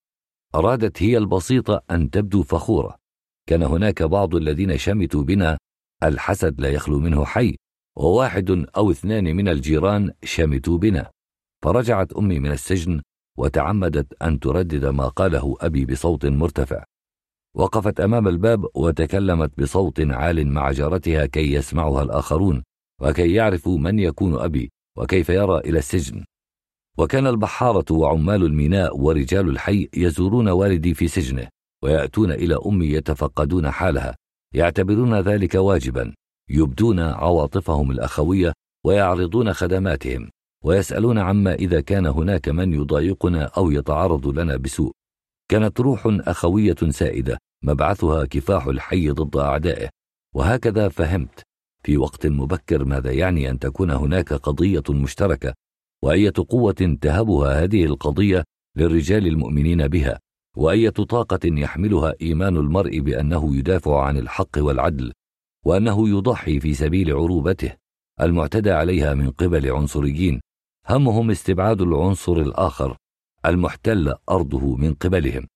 [0.55, 2.97] أرادت هي البسيطة أن تبدو فخورة.
[3.49, 5.59] كان هناك بعض الذين شمتوا بنا.
[6.03, 7.57] الحسد لا يخلو منه حي.
[7.99, 11.11] وواحد أو اثنان من الجيران شمتوا بنا.
[11.65, 13.03] فرجعت أمي من السجن
[13.39, 16.85] وتعمدت أن تردد ما قاله أبي بصوت مرتفع.
[17.57, 22.63] وقفت أمام الباب وتكلمت بصوت عال مع جارتها كي يسمعها الآخرون
[23.03, 26.25] وكي يعرفوا من يكون أبي وكيف يرى إلى السجن.
[26.99, 31.49] وكان البحارة وعمال الميناء ورجال الحي يزورون والدي في سجنه
[31.83, 34.17] ويأتون إلى أمي يتفقدون حالها
[34.55, 36.15] يعتبرون ذلك واجبا.
[36.51, 38.53] يبدون عواطفهم الأخوية
[38.87, 40.31] ويعرضون خدماتهم
[40.65, 44.93] ويسألون عما إذا كان هناك من يضايقنا أو يتعرض لنا بسوء.
[45.51, 49.89] كانت روح أخوية سائدة مبعثها كفاح الحي ضد أعدائه.
[50.35, 51.43] وهكذا فهمت
[51.85, 55.55] في وقت مبكر ماذا يعني أن تكون هناك قضية مشتركة؟
[56.05, 58.45] وأية قوة تهبها هذه القضية
[58.77, 60.19] للرجال المؤمنين بها؟
[60.57, 65.13] وأية طاقة يحملها إيمان المرء بأنه يدافع عن الحق والعدل؟
[65.65, 67.73] وأنه يضحي في سبيل عروبته
[68.21, 70.41] المعتدى عليها من قبل عنصريين.
[70.89, 72.97] همهم استبعاد العنصر الآخر
[73.47, 75.47] المحتل أرضه من قبلهم.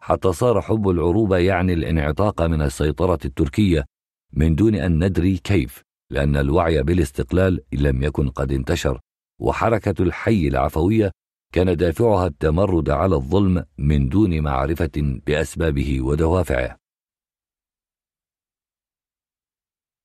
[0.00, 3.84] حتى صار حب العروبة يعني الانعتاق من السيطرة التركية
[4.32, 9.00] من دون أن ندري كيف لأن الوعي بالاستقلال لم يكن قد انتشر.
[9.40, 11.10] وحركة الحي العفوية
[11.52, 16.83] كان دافعها التمرد على الظلم من دون معرفة بأسبابه ودوافعه.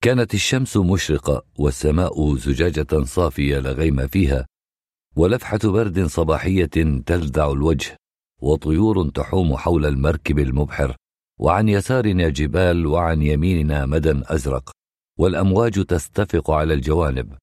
[0.03, 4.47] كانت الشمس مشرقة والسماء زجاجة صافية لا غيم فيها
[5.15, 6.65] ولفحة برد صباحية
[7.05, 7.95] تلدع الوجه
[8.41, 10.95] وطيور تحوم حول المركب المبحر
[11.39, 14.71] وعن يسارنا جبال وعن يميننا مدى أزرق
[15.17, 17.33] والأمواج تستفق على الجوانب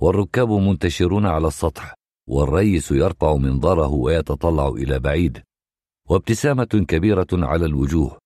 [0.00, 1.94] والركاب منتشرون على السطح
[2.28, 5.42] والريس يرفع منظره ويتطلع إلى بعيد
[6.08, 8.18] وابتسامة كبيرة على الوجوه.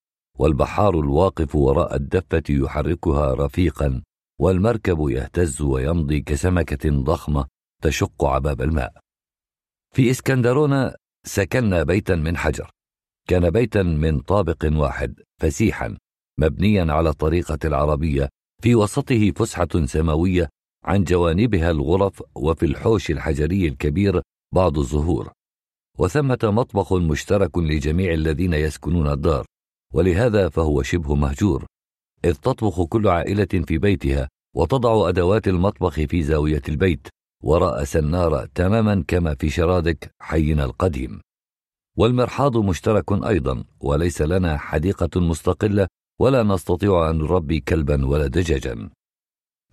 [0.42, 4.02] والبحار الواقف وراء الدفة يحركها رفيقا
[4.40, 7.46] والمركب يهتز ويمضي كسمكة ضخمة
[7.82, 8.92] تشق عباب الماء.
[9.94, 10.94] في اسكندرونة
[11.26, 12.70] سكننا بيتا من حجر.
[13.28, 15.98] كان بيتا من طابق واحد فسيحا
[16.38, 18.28] مبنيا على الطريقة العربية
[18.62, 20.48] في وسطه فسحة سماوية
[20.84, 24.22] عن جوانبها الغرف وفي الحوش الحجري الكبير
[24.54, 25.32] بعض الزهور.
[25.98, 29.46] وثمة مطبخ مشترك لجميع الذين يسكنون الدار.
[29.92, 31.66] ولهذا فهو شبه مهجور
[32.24, 37.08] إذ تطبخ كل عائلة في بيتها وتضع أدوات المطبخ في زاوية البيت
[37.42, 41.20] وراء سنارة تماما كما في شرادك حينا القديم.
[41.96, 45.88] والمرحاض مشترك أيضا وليس لنا حديقة مستقلة
[46.20, 48.90] ولا نستطيع أن نربي كلبا ولا دجاجا.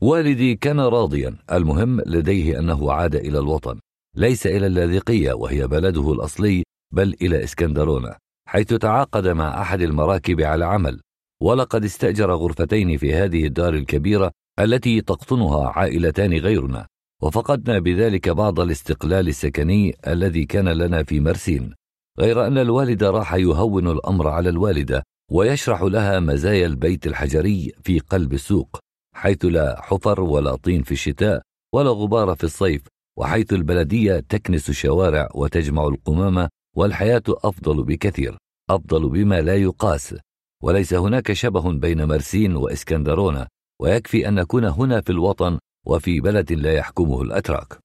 [0.02, 3.80] والدي كان راضيا المهم لديه أنه عاد إلى الوطن
[4.16, 8.16] ليس إلى اللاذقية وهي بلده الأصلي بل إلى إسكندرونة
[8.50, 11.02] حيث تعاقد مع أحد المراكب على عمل
[11.42, 16.88] ولقد استأجر غرفتين في هذه الدار الكبيرة التي تقطنها عائلتان غيرنا
[17.22, 21.74] وفقدنا بذلك بعض الاستقلال السكني الذي كان لنا في مرسين
[22.20, 28.34] غير أن الوالد راح يهون الأمر على الوالدة ويشرح لها مزايا البيت الحجري في قلب
[28.34, 28.80] السوق
[29.16, 31.42] حيث لا حفر ولا طين في الشتاء
[31.74, 32.82] ولا غبار في الصيف
[33.18, 38.38] وحيث البلدية تكنس الشوارع وتجمع القمامة والحياة أفضل بكثير
[38.70, 40.16] أفضل بما لا يقاس.
[40.64, 43.48] وليس هناك شبه بين مرسين وإسكندرونة
[43.82, 47.80] ويكفي أن نكون هنا في الوطن وفي بلد لا يحكمه الأتراك.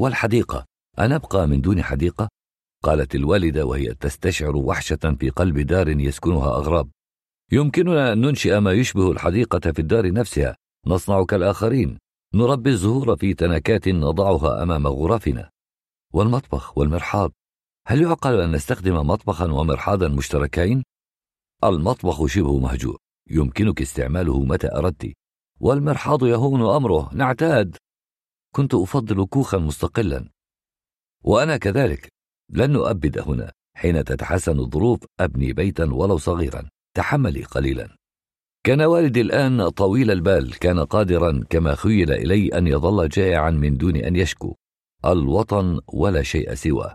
[0.00, 0.64] والحديقة
[0.98, 2.28] أنبقى من دون حديقة؟
[2.84, 6.90] قالت الوالدة وهي تستشعر وحشة في قلب دار يسكنها أغراب.
[7.52, 10.56] يمكننا أن ننشئ ما يشبه الحديقة في الدار نفسها.
[10.86, 11.98] نصنع كالآخرين.
[12.34, 15.50] نربي الزهور في تنكات نضعها أمام غرفنا
[16.12, 17.32] والمطبخ والمرحاض.
[17.86, 20.84] هل يعقل أن نستخدم مطبخا ومرحاضا مشتركين؟
[21.64, 22.98] المطبخ شبه مهجور
[23.30, 25.12] يمكنك استعماله متى أردت
[25.60, 27.76] والمرحاض يهون أمره نعتاد.
[28.54, 30.28] كنت أفضل كوخا مستقلا.
[31.24, 32.08] وأنا كذلك.
[32.50, 36.68] لن نؤبد هنا حين تتحسن الظروف أبني بيتا ولو صغيرا.
[36.96, 37.96] تحملي قليلا.
[38.64, 43.96] كان والدي الآن طويل البال كان قادرا كما خيل إلي أن يظل جائعا من دون
[43.96, 44.56] أن يشكو.
[45.04, 46.94] الوطن ولا شيء سواه.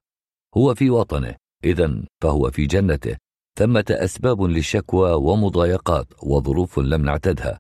[0.57, 3.17] هو في وطنه إذا فهو في جنته.
[3.57, 7.59] ثمة أسباب للشكوى ومضايقات وظروف لم نعتدها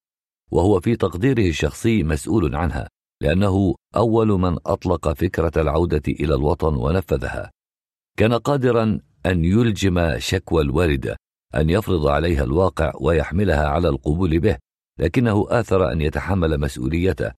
[0.51, 2.89] وهو في تقديره الشخصي مسؤول عنها
[3.21, 7.51] لأنه أول من أطلق فكرة العودة إلى الوطن ونفذها.
[8.17, 11.17] كان قادرا أن يلجم شكوى الوالدة
[11.55, 14.57] أن يفرض عليها الواقع ويحملها على القبول به
[14.99, 17.31] لكنه آثر أن يتحمل مسؤوليته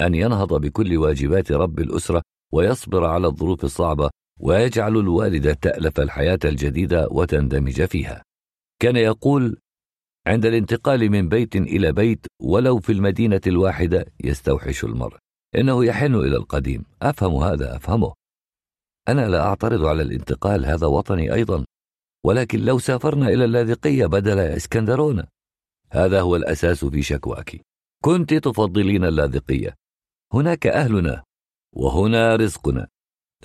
[0.00, 4.10] أن ينهض بكل واجبات رب الأسرة ويصبر على الظروف الصعبة
[4.42, 8.22] ويجعل الوالدة تألف الحياة الجديدة وتندمج فيها.
[8.80, 9.58] كان يقول
[10.26, 15.16] عند الانتقال من بيت إلى بيت ولو في المدينة الواحدة يستوحش المرء.
[15.54, 16.84] إنه يحن إلى القديم.
[17.02, 18.14] أفهم هذا أفهمه.
[19.08, 21.64] أنا لا أعترض على الانتقال هذا وطني أيضا.
[22.24, 25.24] ولكن لو سافرنا إلى اللاذقية بدل إسكندرونة.
[25.90, 27.60] هذا هو الأساس في شكواك.
[28.04, 29.74] كنت تفضلين اللاذقية.
[30.34, 31.22] هناك أهلنا
[31.72, 32.88] وهنا رزقنا.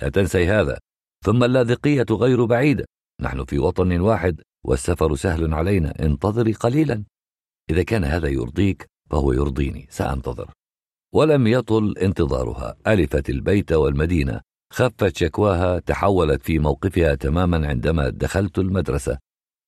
[0.02, 0.78] لا تنسي هذا.
[1.24, 2.84] ثم اللاذقية غير بعيدة.
[3.20, 7.04] نحن في وطن واحد والسفر سهل علينا انتظري قليلا.
[7.70, 10.50] إذا كان هذا يرضيك فهو يرضيني سأنتظر.
[11.14, 12.76] ولم يطل انتظارها.
[12.86, 14.40] ألفت البيت والمدينة.
[14.72, 19.18] خفت شكواها تحولت في موقفها تماما عندما دخلت المدرسة.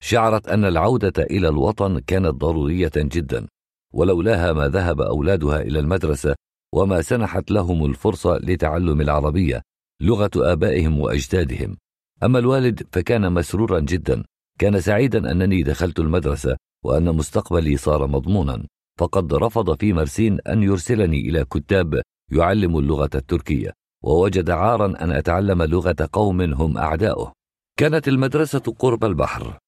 [0.02, 3.46] شعرت أن العودة إلى الوطن كانت ضرورية جدا.
[3.94, 6.34] ولولاها ما ذهب أولادها إلى المدرسة
[6.74, 9.62] وما سنحت لهم الفرصة لتعلم العربية.
[10.00, 11.76] لغة آبائهم وأجدادهم.
[12.22, 14.24] أما الوالد فكان مسرورا جدا.
[14.58, 18.66] كان سعيدا أنني دخلت المدرسة وأن مستقبلي صار مضمونا.
[18.98, 22.02] فقد رفض في مرسين أن يرسلني إلى كتاب
[22.32, 23.72] يعلم اللغة التركية
[24.04, 27.32] ووجد عارا أن أتعلم لغة قوم هم أعداؤه.
[27.78, 29.58] كانت المدرسة قرب البحر.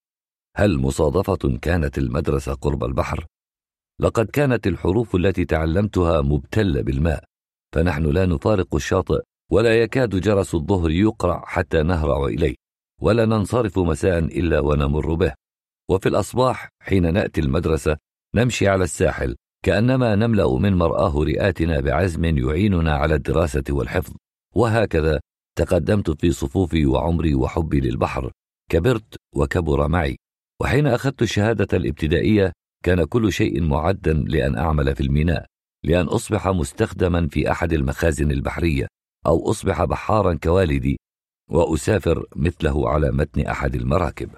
[0.57, 3.27] هل مصادفة كانت المدرسة قرب البحر؟
[4.01, 7.25] لقد كانت الحروف التي تعلمتها مبتلة بالماء.
[7.75, 12.55] فنحن لا نفارق الشاطئ ولا يكاد جرس الظهر يقرع حتى نهرع إليه
[13.01, 15.33] ولا ننصرف مساء إلا ونمر به.
[15.91, 17.97] وفي الأصباح حين نأتي المدرسة
[18.35, 24.15] نمشي على الساحل كأنما نملأ من مرآه رئاتنا بعزم يعيننا على الدراسة والحفظ.
[24.55, 25.21] وهكذا
[25.59, 28.31] تقدمت في صفوفي وعمري وحبي للبحر
[28.71, 30.17] كبرت وكبر معي.
[30.61, 32.53] وحين أخذت الشهادة الابتدائية
[32.85, 35.47] كان كل شيء معدا لأن أعمل في الميناء
[35.85, 38.87] لأن أصبح مستخدما في أحد المخازن البحرية.
[39.27, 40.99] أو أصبح بحارا كوالدي
[41.51, 44.31] وأسافر مثله على متن أحد المراكب.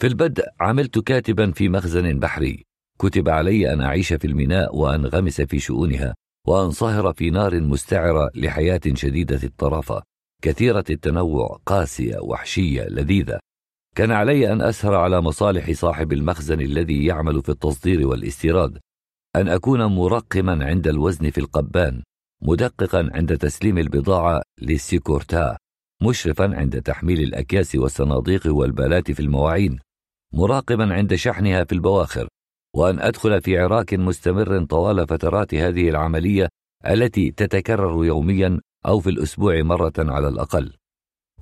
[0.00, 2.64] في البدء عملت كاتبا في مخزن بحري.
[2.98, 6.14] كتب علي أن أعيش في الميناء وأنغمس في شؤونها
[6.46, 10.02] وأنصهر في نار مستعرة لحياة شديدة الطرافة.
[10.42, 13.38] كثيرة التنوع قاسية وحشية لذيذة.
[13.96, 18.78] كان علي أن أسهر على مصالح صاحب المخزن الذي يعمل في التصدير والاستيراد.
[19.36, 22.02] أن أكون مرقما عند الوزن في القبان.
[22.42, 25.56] مدققا عند تسليم البضاعة للسيكورتا
[26.02, 29.78] مشرفا عند تحميل الأكياس والصناديق والبالات في المواعين
[30.34, 32.28] مراقبا عند شحنها في البواخر.
[32.76, 36.48] وأن أدخل في عراك مستمر طوال فترات هذه العملية
[36.86, 40.72] التي تتكرر يوميا أو في الأسبوع مرة على الأقل.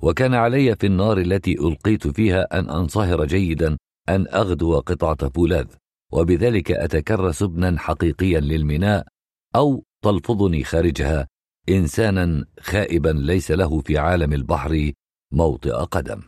[0.01, 3.77] وكان علي في النار التي ألقيت فيها أن أنصهر جيدا
[4.09, 5.67] أن أغدو قطعة فولاذ
[6.13, 9.07] وبذلك أتكرس ابنا حقيقيا للميناء
[9.55, 11.27] أو تلفظني خارجها
[11.69, 14.91] إنسانا خائبا ليس له في عالم البحر
[15.31, 16.21] موطئ قدم.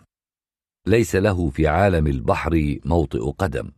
[0.87, 3.71] ليس له في عالم البحر موطئ قدم.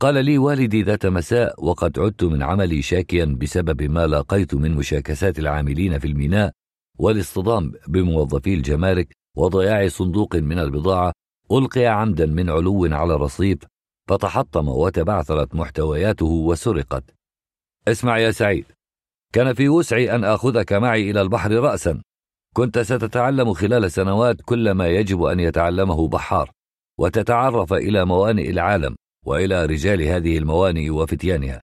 [0.00, 5.38] قال لي والدي ذات مساء وقد عدت من عملي شاكيا بسبب ما لاقيت من مشاكسات
[5.38, 6.52] العاملين في الميناء
[6.98, 11.12] والاصطدام بموظفي الجمارك وضياع صندوق من البضاعة.
[11.52, 13.58] ألقي عمدا من علو على الرصيف
[14.08, 17.04] فتحطم وتبعثرت محتوياته وسرقت.
[17.88, 18.73] اسمع يا سعيد
[19.34, 22.02] كان في وسعي أن آخذك معي إلى البحر رأسا.
[22.56, 26.50] كنت ستتعلم خلال سنوات كل ما يجب أن يتعلمه بحار
[27.00, 28.94] وتتعرف إلى موانئ العالم
[29.26, 31.60] وإلى رجال هذه الموانئ وفتيانها.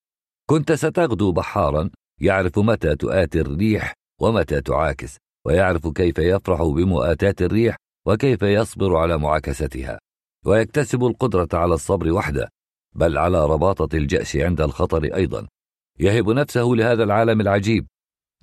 [0.50, 1.90] كنت ستغدو بحارا
[2.22, 7.76] يعرف متى تؤاتي الريح ومتى تعاكس ويعرف كيف يفرح بمؤاتاة الريح
[8.08, 10.00] وكيف يصبر على معاكستها.
[10.46, 12.50] ويكتسب القدرة على الصبر وحده
[12.96, 15.48] بل على رباطة الجأش عند الخطر أيضا.
[16.00, 17.88] يهب نفسه لهذا العالم العجيب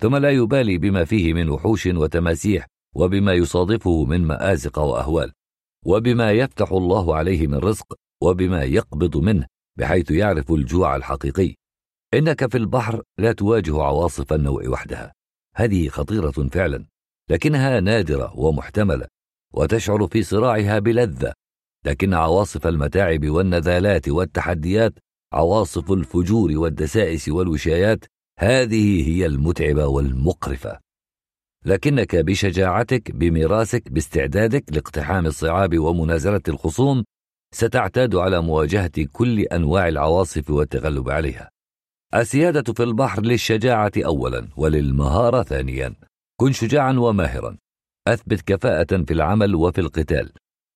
[0.01, 5.31] ثم لا يبالي بما فيه من وحوش وتماسيح وبما يصادفه من مآزق وأهوال
[5.85, 9.45] وبما يفتح الله عليه من رزق وبما يقبض منه
[9.77, 11.55] بحيث يعرف الجوع الحقيقي.
[12.13, 15.13] إنك في البحر لا تواجه عواصف النوع وحدها.
[15.55, 16.85] هذه خطيرة فعلا
[17.29, 19.07] لكنها نادرة ومحتملة
[19.53, 21.33] وتشعر في صراعها بلذة.
[21.85, 24.93] لكن عواصف المتاعب والنذالات والتحديات
[25.33, 28.05] عواصف الفجور والدسائس والوشايات
[28.39, 30.79] هذه هي المتعبة والمقرفة.
[31.65, 37.03] لكنك بشجاعتك بميراثك باستعدادك لاقتحام الصعاب ومنازلة الخصوم
[37.53, 41.49] ستعتاد على مواجهة كل أنواع العواصف والتغلب عليها.
[42.15, 45.95] السيادة في البحر للشجاعة أولا وللمهارة ثانيا.
[46.39, 47.57] كن شجاعا وماهرا.
[48.07, 50.31] أثبت كفاءة في العمل وفي القتال.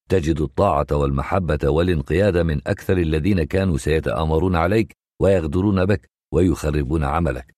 [0.10, 7.56] تجد الطاعة والمحبة والانقياد من أكثر الذين كانوا سيتآمرون عليك ويغدرون بك ويخربون عملك.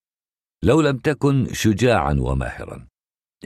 [0.64, 2.86] لو لم تكن شجاعا وماهرا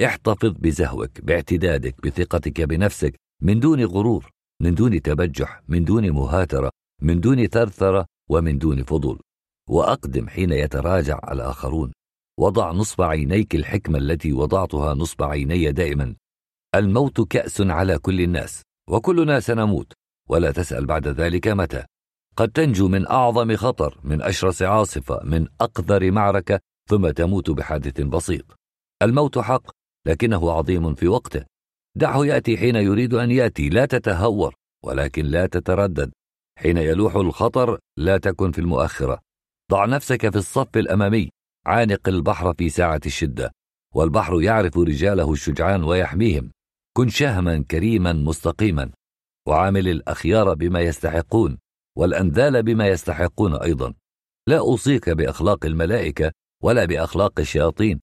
[0.05, 4.31] احتفظ بزهوك باعتدادك بثقتك بنفسك من دون غرور
[4.63, 6.71] من دون تبجح من دون مهاترة
[7.03, 9.21] من دون ثرثرة ومن دون فضول.
[9.69, 11.93] وأقدم حين يتراجع الآخرون.
[12.41, 16.17] وضع نصب عينيك الحكمة التي وضعتها نصب عيني دائما.
[16.75, 18.63] الموت كأس على كل الناس.
[18.91, 19.93] وكلنا سنموت
[20.29, 21.85] ولا تسأل بعد ذلك متى.
[22.37, 28.57] قد تنجو من أعظم خطر من أشرس عاصفة من أقذر معركة ثم تموت بحادث بسيط.
[29.03, 29.71] الموت حق
[30.07, 31.45] لكنه عظيم في وقته.
[31.97, 36.13] دعه يأتي حين يريد أن يأتي لا تتهور ولكن لا تتردد.
[36.59, 39.21] حين يلوح الخطر لا تكن في المؤخرة.
[39.71, 41.31] ضع نفسك في الصف الأمامي
[41.67, 43.53] عانق البحر في ساعة الشدة
[43.95, 46.51] والبحر يعرف رجاله الشجعان ويحميهم.
[47.01, 48.91] كن شهما كريما مستقيما
[49.49, 51.59] وعامل الأخيار بما يستحقون
[51.99, 53.95] والأنذال بما يستحقون أيضا.
[54.49, 58.01] لا أوصيك بأخلاق الملائكة ولا بأخلاق الشياطين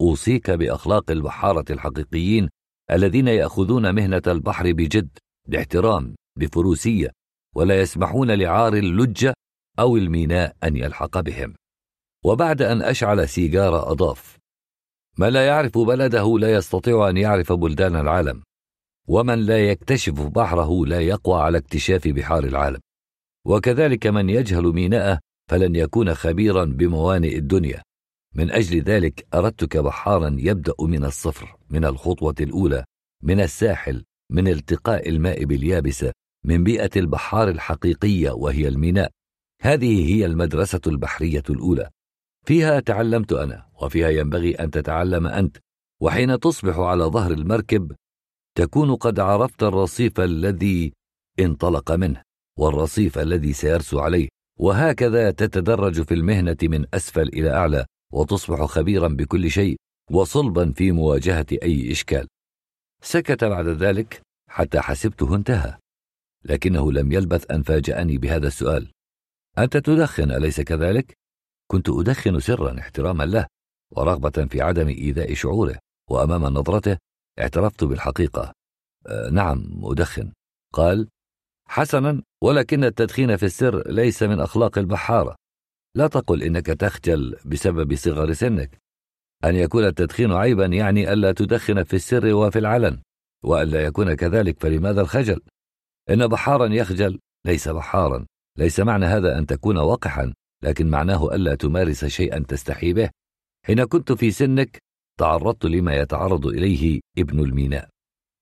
[0.00, 2.48] أوصيك بأخلاق البحارة الحقيقيين
[2.90, 5.18] الذين يأخذون مهنة البحر بجد
[5.48, 7.10] باحترام بفروسية
[7.56, 9.34] ولا يسمحون لعار اللجة
[9.78, 11.54] أو الميناء أن يلحق بهم.
[12.24, 14.39] وبعد أن أشعل سيجارة أضاف
[15.18, 18.42] ما لا يعرف بلده لا يستطيع أن يعرف بلدان العالم
[19.08, 22.80] ومن لا يكتشف بحره لا يقوى على اكتشاف بحار العالم.
[23.46, 25.18] وكذلك من يجهل ميناءه
[25.50, 27.82] فلن يكون خبيرا بموانئ الدنيا.
[28.34, 32.84] من أجل ذلك أردتك بحارا يبدأ من الصفر من الخطوة الأولى
[33.22, 36.12] من الساحل من التقاء الماء باليابسة
[36.44, 39.10] من بيئة البحار الحقيقية وهي الميناء.
[39.62, 41.90] هذه هي المدرسة البحرية الأولى.
[42.46, 45.56] فيها تعلمت أنا وفيها ينبغي أن تتعلم أنت.
[46.00, 47.92] وحين تصبح على ظهر المركب
[48.54, 50.92] تكون قد عرفت الرصيف الذي
[51.40, 52.22] انطلق منه
[52.58, 54.28] والرصيف الذي سيرسو عليه.
[54.58, 59.76] وهكذا تتدرج في المهنة من أسفل إلى أعلى وتصبح خبيرا بكل شيء
[60.10, 62.28] وصلبا في مواجهة أي إشكال.
[63.02, 65.78] سكت بعد ذلك حتى حسبته انتهى.
[66.44, 68.90] لكنه لم يلبث أن فاجأني بهذا السؤال.
[69.58, 71.12] أنت تدخن أليس كذلك؟
[71.70, 73.46] كنت أدخن سرا احتراما له
[73.90, 75.78] ورغبة في عدم إيذاء شعوره
[76.10, 76.98] وأمام نظرته
[77.38, 78.52] اعترفت بالحقيقة.
[79.06, 80.32] أه نعم أدخن.
[80.74, 81.08] قال
[81.68, 85.36] حسنا ولكن التدخين في السر ليس من أخلاق البحارة
[85.94, 88.78] لا تقل إنك تخجل بسبب صغر سنك.
[89.44, 93.02] أن يكون التدخين عيبا يعني ألا تدخن في السر وفي العلن
[93.44, 95.40] وألا يكون كذلك فلماذا الخجل؟
[96.10, 98.26] إن بحارا يخجل ليس بحارا.
[98.58, 100.34] ليس معنى هذا أن تكون وقحا.
[100.62, 103.10] لكن معناه ألا تمارس شيئا تستحي به.
[103.66, 104.78] حين كنت في سنك
[105.18, 107.88] تعرضت لما يتعرض إليه ابن الميناء.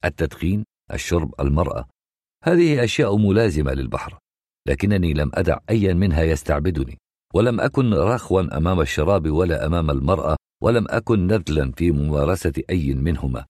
[0.04, 1.88] التدخين الشرب المرأة.
[2.44, 4.18] هذه أشياء ملازمة للبحر
[4.68, 6.98] لكنني لم أدع أيا منها يستعبدني
[7.34, 13.46] ولم أكن رخوا أمام الشراب ولا أمام المرأة ولم أكن نذلا في ممارسة أي منهما.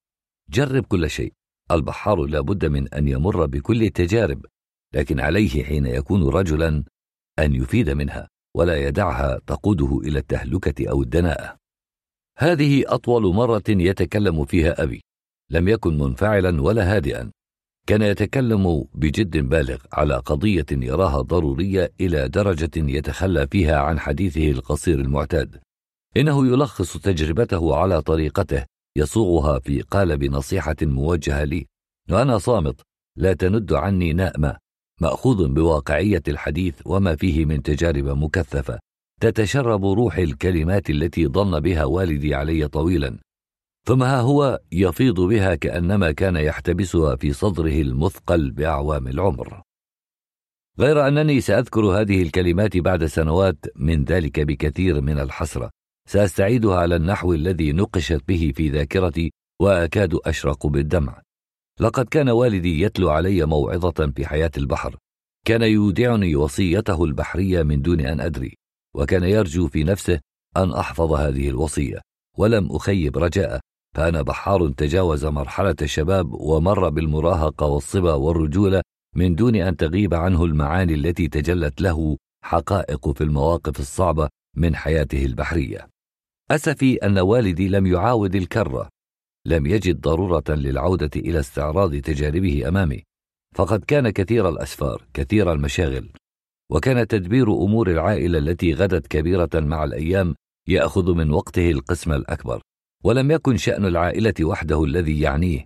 [0.51, 1.33] جرب كل شيء.
[1.71, 4.47] البحار لا بد من أن يمر بكل التجارب
[4.95, 6.85] لكن عليه حين يكون رجلا
[7.39, 8.29] أن يفيد منها.
[8.59, 11.57] ولا يدعها تقوده إلى التهلكة أو الدناءة.
[12.39, 15.01] هذه أطول مرة يتكلم فيها أبي.
[15.51, 17.31] لم يكن منفعلا ولا هادئا.
[17.87, 25.01] كان يتكلم بجد بالغ على قضية يراها ضرورية إلى درجة يتخلى فيها عن حديثه القصير
[25.01, 25.61] المعتاد.
[26.17, 28.65] إنه يلخص تجربته على طريقته
[28.97, 31.67] يصوغها في قالب نصيحة موجهة لي.
[32.11, 32.81] وأنا صامت.
[33.17, 34.57] لا تند عني نائمة
[35.01, 38.79] مأخوذ بواقعية الحديث وما فيه من تجارب مكثفة
[39.21, 43.19] تتشرب روح الكلمات التي ضن بها والدي علي طويلا.
[43.87, 49.63] ثم ها هو يفيض بها كأنما كان يحتبسها في صدره المثقل بأعوام العمر.
[50.79, 55.71] غير أنني سأذكر هذه الكلمات بعد سنوات من ذلك بكثير من الحسرة.
[56.09, 61.23] سأستعيدها على النحو الذي نقشت به في ذاكرتي وأكاد أشرق بالدمع.
[61.81, 64.97] لقد كان والدي يتلو علي موعظة في حياة البحر.
[65.47, 68.55] كان يودعني وصيته البحرية من دون أن أدري
[68.97, 70.21] وكان يرجو في نفسه
[70.57, 72.01] أن أحفظ هذه الوصية
[72.39, 73.61] ولم أخيب رجاءه
[73.97, 78.83] فأنا بحار تجاوز مرحلة الشباب ومر بالمراهقة والصبا والرجولة
[79.17, 85.25] من دون أن تغيب عنه المعاني التي تجلت له حقائق في المواقف الصعبة من حياته
[85.25, 85.89] البحرية.
[86.51, 88.89] أسفي أن والدي لم يعاود الكرة.
[89.49, 93.03] لم يجد ضرورة للعودة إلى استعراض تجاربه أمامي.
[93.55, 96.11] فقد كان كثير الأسفار كثير المشاغل
[96.73, 100.35] وكان تدبير أمور العائلة التي غدت كبيرة مع الأيام
[100.69, 102.63] يأخذ من وقته القسم الأكبر.
[103.05, 105.65] ولم يكن شأن العائلة وحده الذي يعنيه.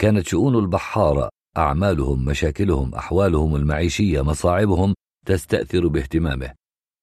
[0.00, 4.94] كانت شؤون البحارة أعمالهم مشاكلهم أحوالهم المعيشية مصاعبهم
[5.26, 6.54] تستأثر باهتمامه.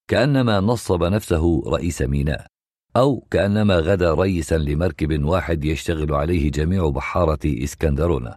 [0.10, 2.53] كأنما نصب نفسه رئيس ميناء.
[2.98, 8.36] أو كأنما غدا رئيسا لمركب واحد يشتغل عليه جميع بحارة إسكندرونة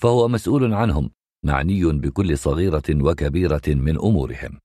[0.00, 1.10] فهو مسؤول عنهم
[1.44, 4.58] معني بكل صغيرة وكبيرة من أمورهم.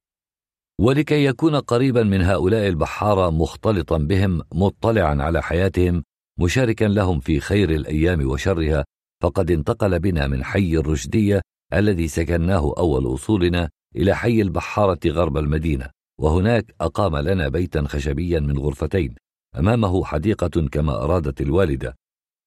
[0.79, 6.03] ولكي يكون قريبا من هؤلاء البحارة مختلطا بهم مطلعا على حياتهم
[6.39, 8.85] مشاركا لهم في خير الأيام وشرها
[9.23, 11.41] فقد انتقل بنا من حي الرشدية
[11.73, 15.89] الذي سكناه أول وصولنا إلى حي البحارة غرب المدينة
[16.19, 19.15] وهناك أقام لنا بيتا خشبيا من غرفتين.
[19.57, 21.95] أمامه حديقة كما أرادت الوالدة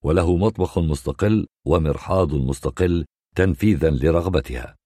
[0.04, 3.04] وله مطبخ مستقل ومرحاض مستقل
[3.36, 4.76] تنفيذا لرغبتها.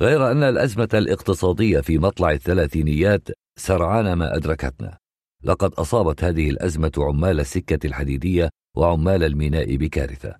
[0.00, 4.98] غير أن الأزمة الاقتصادية في مطلع الثلاثينيات سرعان ما أدركتنا.
[5.44, 10.36] لقد أصابت هذه الأزمة عمال السكة الحديدية وعمال الميناء بكارثة.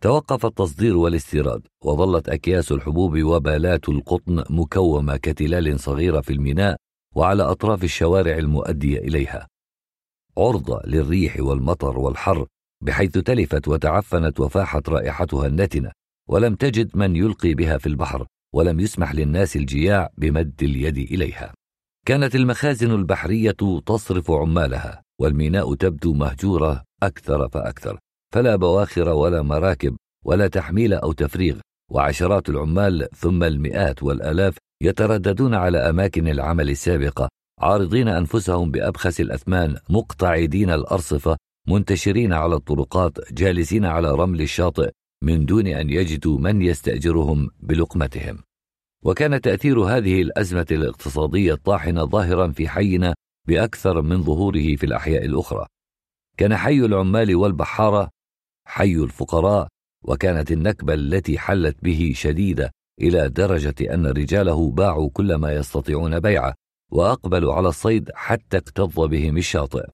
[0.00, 6.76] توقف التصدير والاستيراد وظلت أكياس الحبوب وبالات القطن مكومة كتلال صغيرة في الميناء
[7.14, 9.46] وعلى أطراف الشوارع المؤدية إليها.
[10.38, 12.46] عرضة للريح والمطر والحر
[12.84, 15.92] بحيث تلفت وتعفنت وفاحت رائحتها النتنة
[16.28, 21.54] ولم تجد من يلقي بها في البحر ولم يسمح للناس الجياع بمد اليد إليها.
[22.06, 27.98] كانت المخازن البحرية تصرف عمالها والميناء تبدو مهجورة أكثر فأكثر
[28.34, 35.78] فلا بواخر ولا مراكب ولا تحميل أو تفريغ وعشرات العمال ثم المئات والآلاف يترددون على
[35.78, 37.28] أماكن العمل السابقة
[37.60, 41.36] عارضين أنفسهم بأبخس الأثمان مقتعدين الأرصفة
[41.68, 44.90] منتشرين على الطرقات جالسين على رمل الشاطئ
[45.22, 48.38] من دون أن يجدوا من يستأجرهم بلقمتهم.
[49.04, 53.14] وكان تأثير هذه الأزمة الاقتصادية الطاحنة ظاهرا في حينا
[53.48, 55.66] بأكثر من ظهوره في الأحياء الأخرى.
[56.38, 58.10] كان حي العمال والبحارة
[58.66, 59.68] حي الفقراء
[60.04, 66.54] وكانت النكبة التي حلت به شديدة إلى درجة أن رجاله باعوا كل ما يستطيعون بيعه.
[66.92, 69.86] وأقبلوا على الصيد حتى اكتظ بهم الشاطئ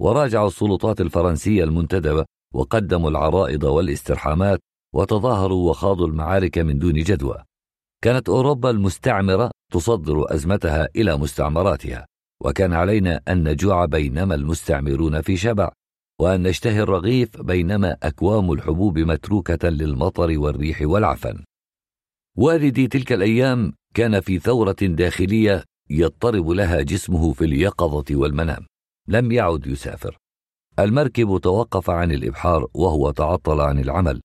[0.00, 4.60] وراجعوا السلطات الفرنسية المنتدبة وقدموا العرائض والاسترحامات
[4.94, 7.44] وتظاهروا وخاضوا المعارك من دون جدوى.
[8.02, 12.06] كانت أوروبا المستعمرة تصدر أزمتها إلى مستعمراتها.
[12.44, 15.72] وكان علينا أن نجوع بينما المستعمرون في شبع
[16.20, 21.44] وأن نشتهي الرغيف بينما أكوام الحبوب متروكة للمطر والريح والعفن.
[22.36, 28.66] والدي تلك الأيام كان في ثورة داخلية يضطرب لها جسمه في اليقظة والمنام.
[29.08, 30.16] لم يعد يسافر.
[30.78, 34.20] المركب توقف عن الإبحار وهو تعطل عن العمل.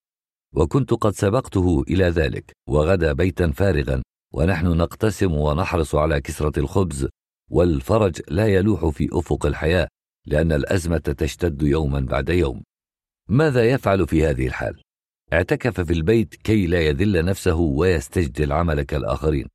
[0.56, 7.08] وكنت قد سبقته إلى ذلك وغدا بيتا فارغا ونحن نقتسم ونحرص على كسرة الخبز
[7.52, 9.88] والفرج لا يلوح في أفق الحياة
[10.28, 12.64] لأن الأزمة تشتد يوما بعد يوم.
[13.30, 14.82] ماذا يفعل في هذه الحال؟
[15.34, 19.48] اعتكف في البيت كي لا يذل نفسه ويستجدي العمل كالآخرين.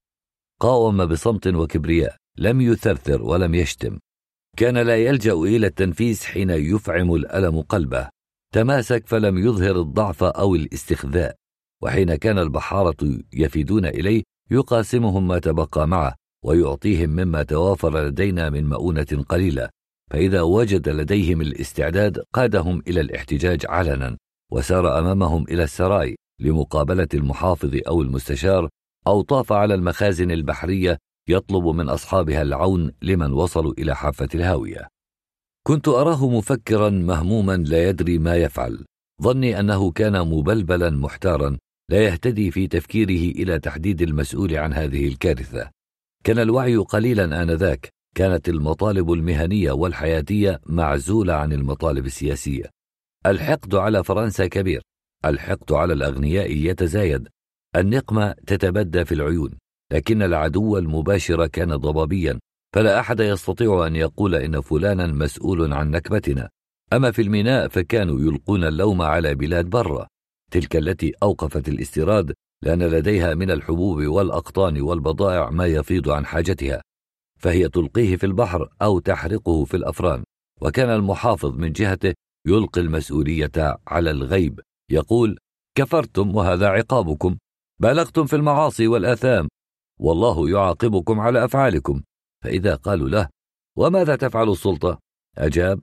[0.60, 3.98] قاوم بصمت وكبرياء لم يثرثر ولم يشتم.
[4.56, 8.08] كان لا يلجأ إلى التنفيس حين يفعم الألم قلبه.
[8.54, 11.36] تماسك فلم يظهر الضعف أو الاستخذاء.
[11.82, 19.24] وحين كان البحارة يفدون إليه يقاسمهم ما تبقى معه ويعطيهم مما توافر لدينا من مؤونة
[19.28, 19.68] قليلة.
[20.10, 24.16] فإذا وجد لديهم الاستعداد قادهم إلى الاحتجاج علنا
[24.52, 28.68] وسار أمامهم إلى السراي لمقابلة المحافظ أو المستشار
[29.06, 34.88] أو طاف على المخازن البحرية يطلب من أصحابها العون لمن وصلوا إلى حافة الهاوية.
[35.66, 38.84] كنت أراه مفكرا مهموما لا يدري ما يفعل،
[39.22, 41.58] ظني أنه كان مبلبلا محتارا
[41.90, 45.70] لا يهتدي في تفكيره إلى تحديد المسؤول عن هذه الكارثة.
[46.24, 52.64] كان الوعي قليلا آنذاك، كانت المطالب المهنية والحياتية معزولة عن المطالب السياسية.
[53.26, 54.82] الحقد على فرنسا كبير
[55.24, 57.28] الحقد على الأغنياء يتزايد
[57.76, 59.58] النقمة تتبدى في العيون
[59.92, 62.38] لكن العدو المباشر كان ضبابيا
[62.74, 66.48] فلا أحد يستطيع أن يقول إن فلانا مسؤول عن نكبتنا.
[66.92, 70.06] أما في الميناء فكانوا يلقون اللوم على بلاد برة
[70.50, 76.82] تلك التي أوقفت الاستيراد لأن لديها من الحبوب والأقطان والبضائع ما يفيض عن حاجتها.
[77.38, 80.24] فهي تلقيه في البحر أو تحرقه في الأفران.
[80.60, 82.14] وكان المحافظ من جهته
[82.46, 85.38] يلقي المسؤولية على الغيب يقول
[85.74, 87.36] كفرتم وهذا عقابكم.
[87.82, 89.48] بالغتم في المعاصي والآثام.
[90.00, 92.02] والله يعاقبكم على أفعالكم.
[92.44, 93.28] فإذا قالوا له
[93.78, 94.98] وماذا تفعل السلطة؟
[95.38, 95.80] أجاب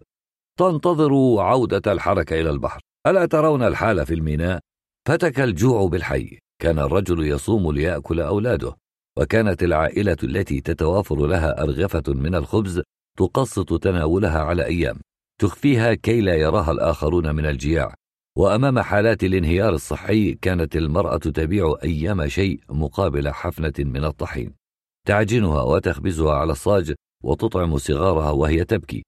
[0.60, 2.80] تنتظر عودة الحركة إلى البحر.
[3.08, 4.60] ألا ترون الحال في الميناء؟
[5.08, 6.40] فتك الجوع بالحي.
[6.62, 8.76] كان الرجل يصوم ليأكل أولاده.
[9.18, 12.82] وكانت العائلة التي تتوافر لها أرغفة من الخبز
[13.18, 15.00] تقسط تناولها على أيام.
[15.42, 17.94] تخفيها كي لا يراها الآخرون من الجياع.
[18.38, 24.54] وأمام حالات الانهيار الصحي كانت المرأة تبيع أيام شيء مقابل حفنة من الطحين.
[25.08, 29.04] تعجنها وتخبزها على الصاج وتطعم صغارها وهي تبكي.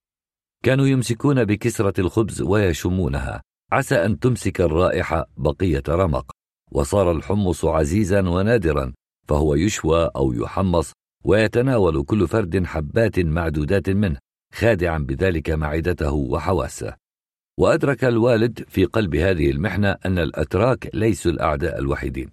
[0.63, 3.41] كانوا يمسكون بكسرة الخبز ويشمونها.
[3.71, 6.31] عسى أن تمسك الرائحة بقية رمق.
[6.71, 8.93] وصار الحمص عزيزا ونادرا
[9.27, 10.91] فهو يشوى أو يحمص
[11.25, 14.17] ويتناول كل فرد حبات معدودات منه
[14.53, 17.08] خادعا بذلك معدته وحواسه.
[17.59, 22.29] وأدرك الوالد في قلب هذه المحنة أن الأتراك ليسوا الأعداء الوحيدين.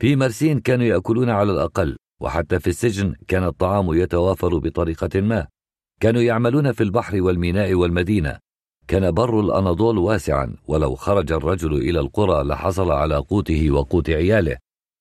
[0.00, 5.46] في مرسين كانوا يأكلون على الأقل وحتى في السجن كان الطعام يتوافر بطريقة ما.
[6.00, 8.38] كانوا يعملون في البحر والميناء والمدينة.
[8.88, 14.56] كان بر الأناضول واسعا ولو خرج الرجل إلى القرى لحصل على قوته وقوت عياله.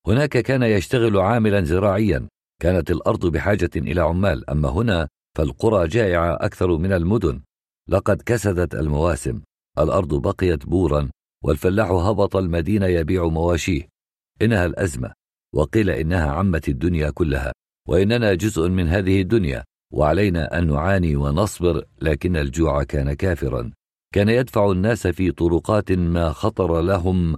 [0.08, 2.28] هناك كان يشتغل عاملا زراعيا.
[2.62, 7.42] كانت الأرض بحاجة إلى عمال أما هنا فالقرى جائعة أكثر من المدن.
[7.90, 9.42] لقد كسدت المواسم.
[9.80, 11.10] الأرض بقيت بورا
[11.44, 13.88] والفلاح هبط المدينة يبيع مواشيه.
[14.42, 15.14] إنها الأزمة.
[15.56, 17.52] وقيل إنها عمت الدنيا كلها.
[17.88, 19.64] وإننا جزء من هذه الدنيا.
[19.94, 23.72] وعلينا أن نعاني ونصبر لكن الجوع كان كافرا.
[24.14, 27.36] كان يدفع الناس في طرقات ما خطر لهم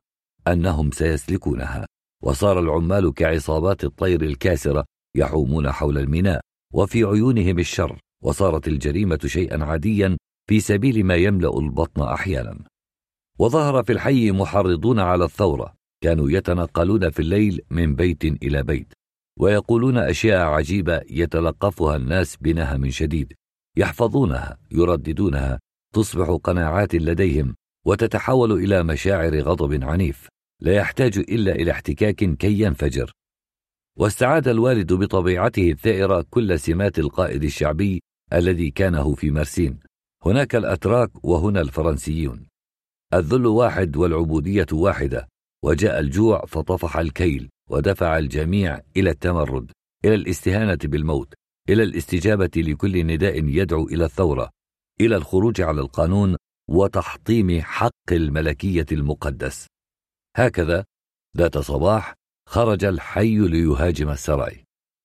[0.47, 1.85] أنهم سيسلكونها.
[2.23, 6.41] وصار العمال كعصابات الطير الكاسرة يحومون حول الميناء
[6.73, 7.99] وفي عيونهم الشر.
[8.23, 10.17] وصارت الجريمة شيئا عاديا
[10.49, 12.59] في سبيل ما يملأ البطن أحيانا.
[13.39, 18.93] وظهر في الحي محرضون على الثورة كانوا يتنقلون في الليل من بيت إلى بيت
[19.39, 23.33] ويقولون أشياء عجيبة يتلقفها الناس بنهم شديد
[23.77, 25.59] يحفظونها يرددونها
[25.93, 30.27] تصبح قناعات لديهم وتتحول إلى مشاعر غضب عنيف
[30.61, 33.11] لا يحتاج إلا إلى احتكاك كي ينفجر.
[33.97, 38.01] واستعاد الوالد بطبيعته الثائرة كل سمات القائد الشعبي
[38.33, 39.79] الذي كانه في مرسين.
[40.27, 42.47] هناك الأتراك وهنا الفرنسيون.
[43.13, 45.27] الذل واحد والعبودية واحدة.
[45.63, 49.71] وجاء الجوع فطفح الكيل ودفع الجميع إلى التمرد
[50.05, 51.33] إلى الاستهانة بالموت
[51.69, 54.49] إلى الاستجابة لكل نداء يدعو إلى الثورة
[55.01, 56.35] إلى الخروج على القانون
[56.69, 59.67] وتحطيم حق الملكية المقدس.
[60.35, 60.85] هكذا
[61.37, 62.13] ذات صباح
[62.49, 64.63] خرج الحي ليهاجم السراي.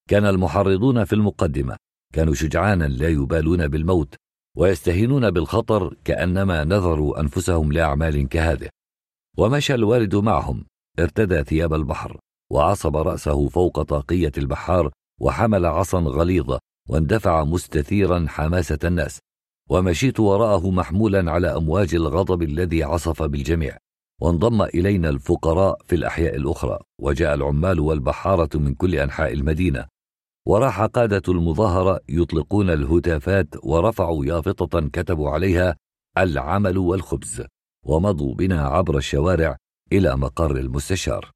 [0.09, 1.77] كان المحرضون في المقدمة
[2.15, 4.15] كانوا شجعانا لا يبالون بالموت
[4.57, 8.69] ويستهينون بالخطر كأنما نظروا أنفسهم لأعمال كهذه.
[9.39, 10.65] ومشى الوالد معهم
[10.99, 12.19] ارتدى ثياب البحر
[12.53, 19.19] وعصب رأسه فوق طاقية البحار وحمل عصا غليظة واندفع مستثيرا حماسة الناس.
[19.71, 23.77] ومشيت وراءه محمولا على أمواج الغضب الذي عصف بالجميع.
[24.21, 29.92] وانضم إلينا الفقراء في الأحياء الأخرى وجاء العمال والبحارة من كل أنحاء المدينة.
[30.47, 35.77] وراح قادة المظاهرة يطلقون الهتافات ورفعوا يافطة كتبوا عليها
[36.19, 37.43] العمل والخبز
[37.87, 39.57] ومضوا بنا عبر الشوارع
[39.93, 41.31] إلى مقر المستشار.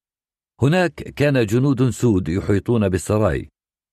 [0.62, 3.48] هناك كان جنود سود يحيطون بالسراي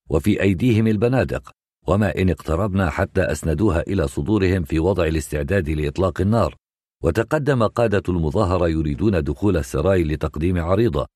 [0.10, 1.51] وفي أيديهم البنادق
[1.88, 6.56] وما إن اقتربنا حتى أسندوها إلى صدورهم في وضع الاستعداد لإطلاق النار.
[7.03, 11.08] وتقدم قادة المظاهرة يريدون دخول السراي لتقديم عريضة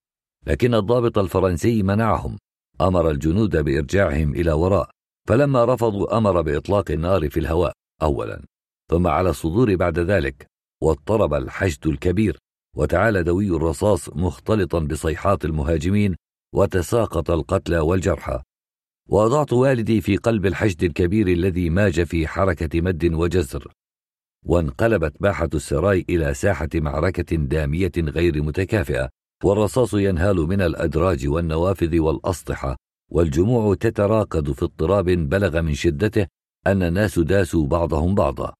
[0.47, 2.37] لكن الضابط الفرنسي منعهم.
[2.81, 4.89] أمر الجنود بإرجاعهم إلى وراء
[5.27, 8.41] فلما رفضوا أمر بإطلاق النار في الهواء أولا.
[8.91, 10.47] ثم على الصدور بعد ذلك
[10.83, 12.37] واضطرب الحشد الكبير
[12.75, 16.15] وتعالى دوي الرصاص مختلطا بصيحات المهاجمين
[16.55, 18.41] وتساقط القتلى والجرحى.
[19.09, 23.73] وضعت والدي في قلب الحشد الكبير الذي ماج في حركة مد وجزر.
[24.45, 29.09] وانقلبت باحة السراي إلى ساحة معركة دامية غير متكافئة.
[29.43, 32.75] والرصاص ينهال من الأدراج والنوافذ والأسطحة
[33.11, 36.27] والجموع تتراقد في اضطراب بلغ من شدته
[36.67, 38.53] أن الناس داسوا بعضهم بعضا.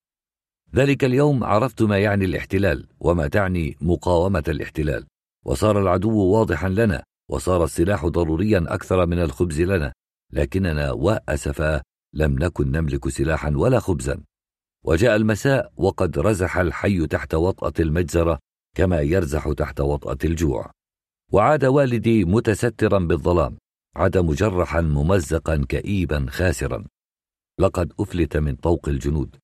[0.76, 5.06] ذلك اليوم عرفت ما يعني الاحتلال وما تعني مقاومة الاحتلال.
[5.46, 9.94] وصار العدو واضحا لنا وصار السلاح ضروريا أكثر من الخبز لنا
[10.34, 11.82] لكننا وأسفا
[12.14, 14.24] لم نكن نملك سلاحا ولا خبزا.
[14.84, 18.40] وجاء المساء وقد رزح الحي تحت وطأة المجزرة
[18.78, 20.72] كما يرزح تحت وطأة الجوع.
[21.32, 23.58] وعاد والدي متسترا بالظلام
[23.96, 26.86] عاد مجرحا ممزقا كئيبا خاسرا.
[27.60, 29.36] لقد أفلت من طوق الجنود.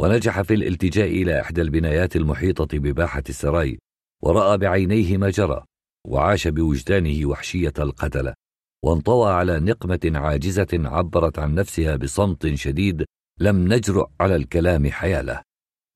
[0.00, 3.78] ونجح في الالتجاء إلى إحدى البنايات المحيطة بباحة السراي
[4.22, 5.64] ورأى بعينيه ما جرى
[6.06, 8.34] وعاش بوجدانه وحشية القتلة.
[8.84, 13.04] وانطوى على نقمة عاجزة عبرت عن نفسها بصمت شديد
[13.40, 15.42] لم نجرؤ على الكلام حياله.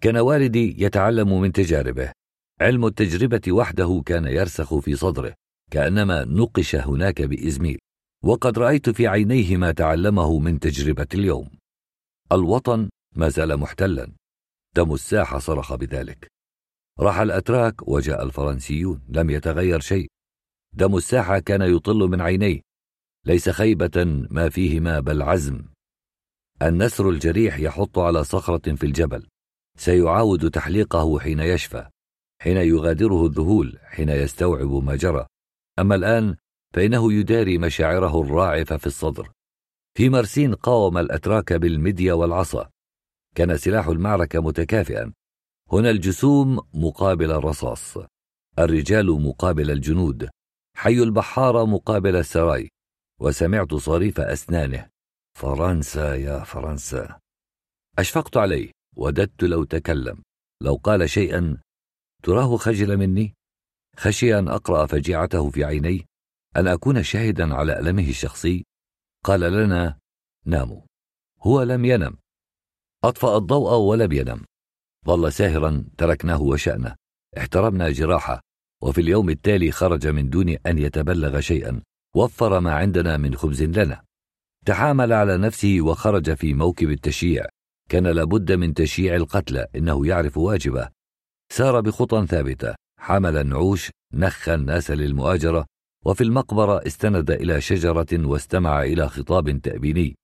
[0.03, 2.13] كان والدي يتعلم من تجاربه.
[2.61, 5.35] علم التجربة وحده كان يرسخ في صدره
[5.71, 7.79] كأنما نقش هناك بإزميل.
[8.25, 11.51] وقد رأيت في عينيه ما تعلمه من تجربة اليوم.
[12.33, 14.13] الوطن ما زال محتلا.
[14.77, 16.29] دم الساحة صرخ بذلك.
[17.01, 20.07] راح الأتراك وجاء الفرنسيون لم يتغير شيء.
[20.75, 22.61] دم الساحة كان يطل من عينيه.
[23.27, 25.65] ليس خيبة ما فيهما بل عزم.
[26.63, 29.27] النسر الجريح يحط على صخرة في الجبل.
[29.77, 31.89] سيعاود تحليقه حين يشفى.
[32.43, 35.27] حين يغادره الذهول حين يستوعب ما جرى.
[35.79, 36.37] أما الآن
[36.75, 39.33] فإنه يداري مشاعره الراعفة في الصدر.
[39.97, 42.71] في مرسين قاوم الأتراك بالمدية والعصا.
[43.35, 45.13] كان سلاح المعركة متكافئا.
[45.73, 47.99] هنا الجسوم مقابل الرصاص.
[48.59, 50.29] الرجال مقابل الجنود.
[50.77, 52.71] حي البحارة مقابل السراي.
[53.21, 54.89] وسمعت صريف أسنانه.
[55.39, 57.19] فرنسا يا فرنسا.
[57.99, 58.71] أشفقت عليه.
[58.97, 60.23] وددت لو تكلم.
[60.63, 61.59] لو قال شيئا
[62.23, 63.35] تراه خجل مني؟
[63.97, 66.07] خشي أن أقرأ فجيعته في عيني؟
[66.57, 68.65] أن أكون شاهدا على ألمه الشخصي؟
[69.25, 69.99] قال لنا
[70.47, 70.81] ناموا.
[71.41, 72.17] هو لم ينم.
[73.05, 74.45] أطفأ الضوء ولم ينم.
[75.07, 76.97] ظل ساهرا تركناه وشأنه.
[77.39, 78.41] احترمنا جراحه.
[78.83, 81.83] وفي اليوم التالي خرج من دون أن يتبلغ شيئا.
[82.17, 84.05] وفر ما عندنا من خبز لنا.
[84.67, 87.47] تحامل على نفسه وخرج في موكب التشييع.
[87.91, 90.98] كان لابد من تشييع القتلى إنه يعرف واجبه.
[91.53, 92.75] سار بخطى ثابتة.
[93.01, 95.67] حمل النعوش نخ الناس للمؤاجرة
[96.05, 100.17] وفي المقبرة استند إلى شجرة واستمع إلى خطاب تأبيني.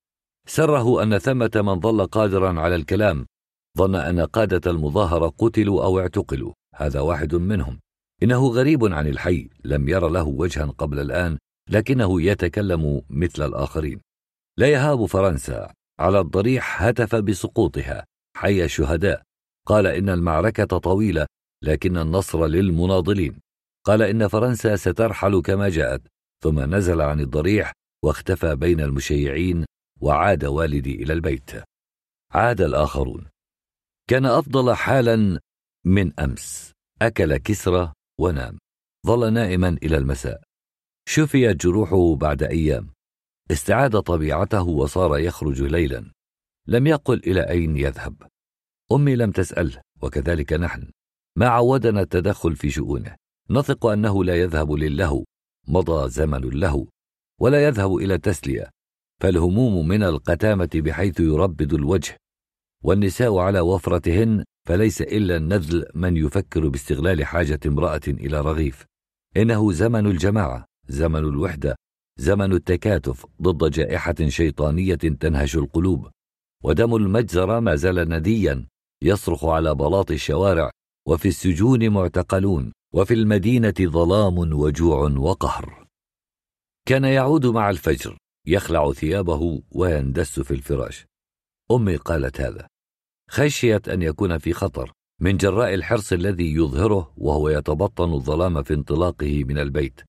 [0.47, 3.27] سره أن ثمة من ظل قادرا على الكلام.
[3.79, 6.53] ظن أن قادة المظاهرة قتلوا أو اعتقلوا.
[6.75, 7.79] هذا واحد منهم.
[8.23, 9.49] إنه غريب عن الحي.
[9.65, 11.39] لم ير له وجها قبل الآن
[11.71, 14.01] لكنه يتكلم مثل الآخرين.
[14.59, 15.73] لا يهاب فرنسا.
[16.01, 18.05] على الضريح هتف بسقوطها.
[18.37, 19.23] حي الشهداء
[19.67, 21.27] قال إن المعركة طويلة
[21.63, 23.41] لكن النصر للمناضلين.
[23.85, 26.03] قال إن فرنسا سترحل كما جاءت
[26.43, 27.73] ثم نزل عن الضريح
[28.05, 29.65] واختفى بين المشيعين
[30.01, 31.51] وعاد والدي إلى البيت.
[32.31, 33.27] عاد الآخرون.
[34.11, 35.41] كان أفضل حالا
[35.87, 36.73] من أمس.
[37.03, 38.59] أكل كسرى ونام.
[39.07, 40.43] ظل نائما إلى المساء.
[41.09, 42.91] شفيت جروحه بعد أيام.
[43.51, 46.13] استعاد طبيعته وصار يخرج ليلا.
[46.69, 48.34] لم يقل إلى أين يذهب.
[48.93, 50.91] أمي لم تسأله وكذلك نحن.
[51.37, 53.17] ما عودنا التدخل في شؤونه.
[53.51, 55.25] نثق أنه لا يذهب للهو
[55.69, 56.87] مضى زمن له
[57.41, 58.71] ولا يذهب إلى التسلية.
[59.21, 62.17] فالهموم من القتامة بحيث يربد الوجه
[62.83, 68.85] والنساء على وفرتهن فليس إلا النذل من يفكر باستغلال حاجة امرأة إلى رغيف.
[69.37, 71.77] إنه زمن الجماعة زمن الوحدة
[72.19, 76.11] زمن التكاتف ضد جائحة شيطانية تنهش القلوب.
[76.65, 78.67] ودم المجزرة ما زال نديا.
[79.03, 80.71] يصرخ على بلاط الشوارع
[81.09, 85.87] وفي السجون معتقلون وفي المدينة ظلام وجوع وقهر.
[86.89, 91.07] كان يعود مع الفجر يخلع ثيابه ويندس في الفراش.
[91.71, 92.69] أمي قالت هذا.
[93.31, 99.45] خشيت أن يكون في خطر من جراء الحرص الذي يظهره وهو يتبطن الظلام في انطلاقه
[99.45, 100.01] من البيت.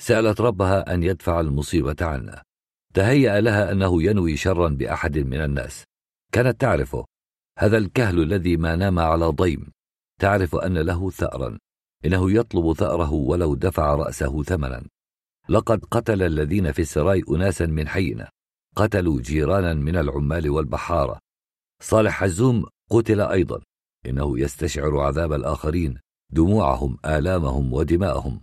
[0.00, 2.42] سألت ربها أن يدفع المصيبة عنا.
[2.94, 5.84] تهيأ لها أنه ينوي شرا بأحد من الناس.
[6.32, 7.04] كانت تعرفه.
[7.58, 9.72] هذا الكهل الذي ما نام على ضيم.
[10.20, 11.58] تعرف أن له ثأرا.
[12.04, 14.86] إنه يطلب ثأره ولو دفع رأسه ثمنا.
[15.48, 18.30] لقد قتل الذين في السراي أناسا من حينا.
[18.76, 21.18] قتلوا جيرانا من العمال والبحارة.
[21.82, 23.60] صالح حزوم قتل أيضا.
[24.06, 25.98] إنه يستشعر عذاب الآخرين.
[26.32, 28.40] دموعهم آلامهم ودماءهم.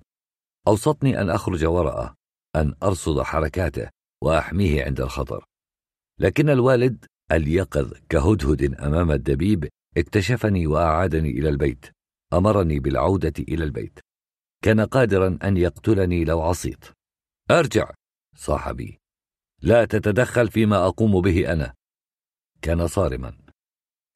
[0.68, 2.14] أوصتني أن أخرج وراءه.
[2.56, 3.90] أن أرصد حركاته
[4.22, 5.46] وأحميه عند الخطر.
[6.20, 11.86] لكن الوالد اليقظ كهدهد أمام الدبيب اكتشفني وأعادني إلى البيت
[12.34, 14.00] أمرني بالعودة إلى البيت.
[14.64, 16.86] كان قادرا أن يقتلني لو عصيت.
[17.52, 17.92] أرجع!
[18.36, 19.00] صاحبي.
[19.62, 21.74] لا تتدخل فيما أقوم به أنا.
[22.62, 23.38] كان صارما.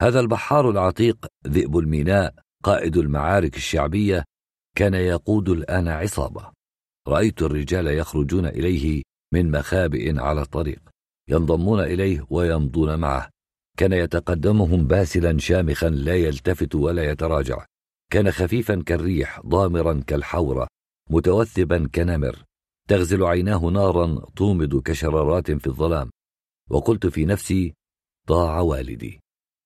[0.02, 2.34] هذا البحار العتيق ذئب الميناء
[2.64, 4.24] قائد المعارك الشعبية
[4.76, 6.52] كان يقود الآن عصابة.
[7.08, 9.02] رأيت الرجال يخرجون إليه
[9.34, 10.80] من مخابئ على الطريق.
[11.28, 13.30] ينضمون إليه ويمضون معه.
[13.76, 17.64] كان يتقدمهم باسلا شامخا لا يلتفت ولا يتراجع.
[18.12, 20.68] كان خفيفا كالريح ضامرا كالحورة
[21.10, 22.44] متوثبا كنمر.
[22.88, 26.10] تغزل عيناه نارا تومض كشرارات في الظلام.
[26.70, 27.74] وقلت في نفسي
[28.28, 29.20] ضاع والدي.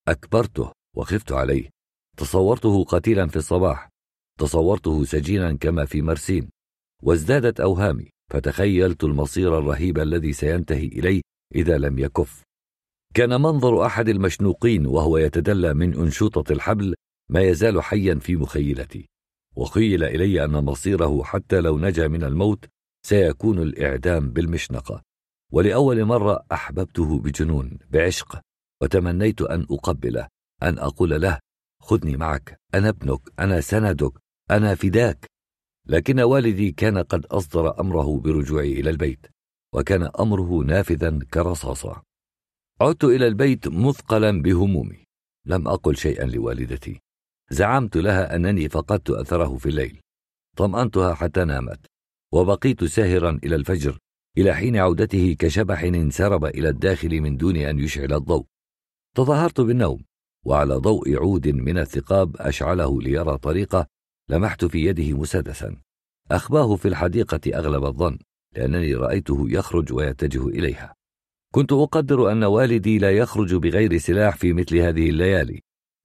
[0.08, 1.70] أكبرته وخفت عليه.
[2.16, 3.88] تصورته قتيلا في الصباح.
[4.38, 6.50] تصورته سجينا كما في مرسين.
[7.02, 11.22] وازدادت أوهامي فتخيلت المصير الرهيب الذي سينتهي إليه
[11.54, 12.42] إذا لم يكف.
[13.15, 16.94] كان منظر أحد المشنوقين وهو يتدلى من أنشوطة الحبل
[17.28, 19.08] ما يزال حيا في مخيلتي.
[19.56, 22.65] وخيل إلي أن مصيره حتى لو نجا من الموت
[23.06, 25.02] سيكون الإعدام بالمشنقة.
[25.52, 28.40] ولأول مرة أحببته بجنون بعشق
[28.83, 30.28] وتمنيت أن أقبله
[30.62, 31.38] أن أقول له
[31.81, 34.12] خذني معك أنا ابنك أنا سندك
[34.51, 35.26] أنا فداك.
[35.86, 39.26] لكن والدي كان قد أصدر أمره برجوعي إلى البيت.
[39.74, 42.03] وكان أمره نافذا كرصاصة.
[42.81, 45.05] عدت إلى البيت مثقلا بهمومي.
[45.47, 47.01] لم أقل شيئا لوالدتي.
[47.51, 50.01] زعمت لها أنني فقدت أثره في الليل.
[50.56, 51.87] طمأنتها حتى نامت.
[52.33, 53.99] وبقيت ساهرا إلى الفجر
[54.38, 58.47] إلى حين عودته كشبح انسرب إلى الداخل من دون أن يشعل الضوء.
[59.17, 60.05] تظاهرت بالنوم
[60.47, 63.87] وعلى ضوء عود من الثقاب أشعله ليرى طريقه
[64.28, 65.76] لمحت في يده مسدسا.
[66.31, 68.19] أخباه في الحديقة أغلب الظن.
[68.56, 70.94] لأنني رأيته يخرج ويتجه إليها.
[71.54, 75.60] كنت أقدر أن والدي لا يخرج بغير سلاح في مثل هذه الليالي.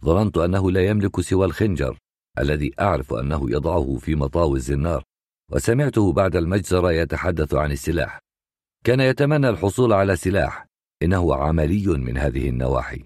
[0.06, 1.98] ظننت أنه لا يملك سوى الخنجر
[2.40, 5.04] الذي أعرف أنه يضعه في مطاوي الزنار
[5.52, 8.20] وسمعته بعد المجزرة يتحدث عن السلاح.
[8.86, 10.66] كان يتمنى الحصول على سلاح.
[11.04, 13.04] إنه عملي من هذه النواحي.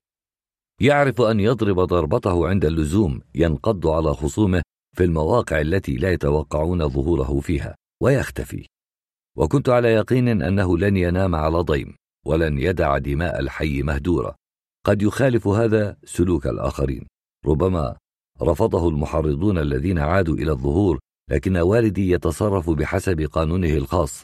[0.82, 4.62] يعرف أن يضرب ضربته عند اللزوم ينقض على خصومه
[4.98, 8.71] في المواقع التي لا يتوقعون ظهوره فيها ويختفي.
[9.38, 14.36] وكنت على يقين أنه لن ينام على ضيم ولن يدع دماء الحي مهدورة
[14.86, 17.08] قد يخالف هذا سلوك الآخرين.
[17.46, 17.98] ربما
[18.42, 21.00] رفضه المحرضون الذين عادوا إلى الظهور
[21.30, 24.24] لكن والدي يتصرف بحسب قانونه الخاص.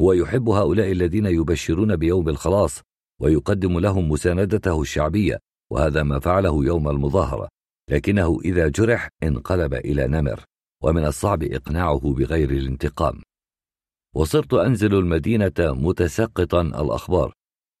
[0.00, 2.82] هو يحب هؤلاء الذين يبشرون بيوم الخلاص
[3.20, 5.38] ويقدم لهم مساندته الشعبية
[5.72, 7.48] وهذا ما فعله يوم المظاهرة.
[7.90, 10.44] لكنه إذا جرح انقلب إلى نمر
[10.82, 13.22] ومن الصعب إقناعه بغير الانتقام.
[14.16, 17.32] وصرت أنزل المدينة متسقطا الأخبار.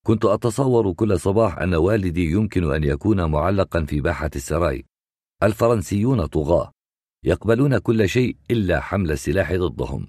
[0.06, 4.84] كنت أتصور كل صباح أن والدي يمكن أن يكون معلقا في باحة السراي.
[5.42, 6.72] الفرنسيون طغاة
[7.24, 10.08] يقبلون كل شيء إلا حمل السلاح ضدهم.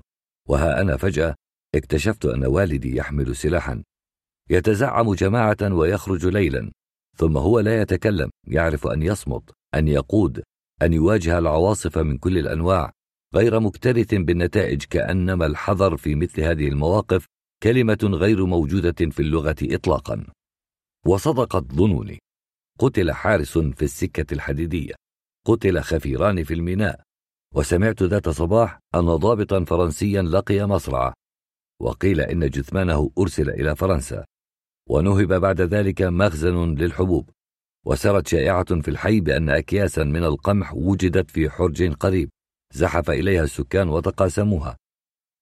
[0.50, 1.36] وها أنا فجأة
[1.76, 3.84] اكتشفت أن والدي يحمل سلاحا.
[4.50, 6.72] يتزعم جماعة ويخرج ليلا
[7.18, 10.44] ثم هو لا يتكلم يعرف أن يصمت أن يقود
[10.82, 12.92] أن يواجه العواصف من كل الأنواع.
[13.36, 17.26] غير مكترث بالنتائج كأنما الحذر في مثل هذه المواقف
[17.64, 20.26] كلمة غير موجودة في اللغة إطلاقا.
[21.06, 22.20] وصدقت ظنوني.
[22.80, 24.94] قتل حارس في السكة الحديدية.
[25.48, 27.02] قتل خفيران في الميناء.
[27.56, 31.14] وسمعت ذات صباح أن ضابطا فرنسيا لقي مصرعه
[31.82, 34.26] وقيل إن جثمانه أرسل إلى فرنسا.
[34.90, 37.30] ونهب بعد ذلك مخزن للحبوب.
[37.86, 42.30] وسرت شائعة في الحي بأن أكياسا من القمح وجدت في حرج قريب.
[42.74, 44.78] زحف إليها السكان وتقاسموها.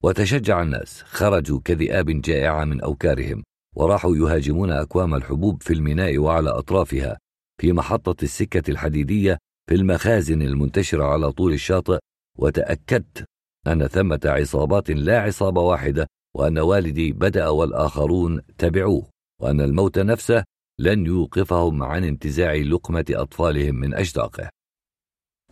[0.04, 1.04] وتشجع الناس.
[1.04, 3.44] خرجوا كذئاب جائعة من أوكارهم
[3.76, 7.18] وراحوا يهاجمون أكوام الحبوب في الميناء وعلى أطرافها
[7.62, 9.38] في محطة السكة الحديدية
[9.70, 12.00] في المخازن المنتشرة على طول الشاطئ.
[12.38, 13.26] وتأكدت
[13.68, 19.10] أن ثمة عصابات لا عصابة واحدة وأن والدي بدأ والآخرون تبعوه
[19.42, 20.44] وأن الموت نفسه
[20.80, 24.50] لن يوقفهم عن انتزاع لقمة أطفالهم من أشداقه.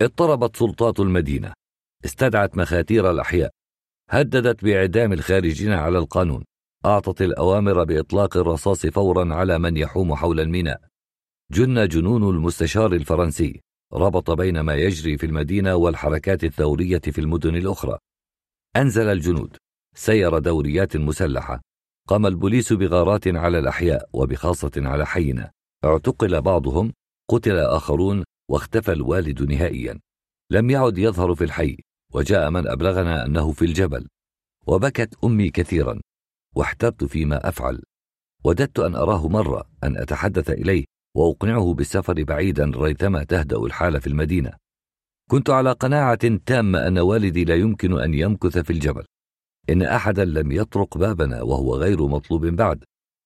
[0.01, 1.53] اضطربت سلطات المدينة.
[2.05, 3.51] استدعت مخاتير الأحياء.
[4.09, 6.43] هددت بإعدام الخارجين على القانون.
[6.85, 10.81] أعطت الأوامر بإطلاق الرصاص فورا على من يحوم حول الميناء.
[11.51, 13.61] جن جنون المستشار الفرنسي.
[13.93, 17.97] ربط بين ما يجري في المدينة والحركات الثورية في المدن الأخرى.
[18.75, 19.57] أنزل الجنود.
[19.95, 21.61] سير دوريات مسلحة.
[22.07, 25.51] قام البوليس بغارات على الأحياء وبخاصة على حينا.
[25.85, 26.93] اعتقل بعضهم.
[27.29, 29.99] قتل آخرون واختفى الوالد نهائيا.
[30.51, 31.77] لم يعد يظهر في الحي.
[32.13, 34.07] وجاء من أبلغنا أنه في الجبل
[34.67, 36.01] وبكت أمي كثيرا
[36.55, 37.83] واحترت فيما أفعل
[38.45, 44.53] وددت أن أراه مرة أن أتحدث إليه وأقنعه بالسفر بعيدا ريثما تهدأ الحال في المدينة.
[45.29, 49.05] كنت على قناعة تامة أن والدي لا يمكن أن يمكث في الجبل.
[49.69, 52.83] إن أحدا لم يطرق بابنا وهو غير مطلوب بعد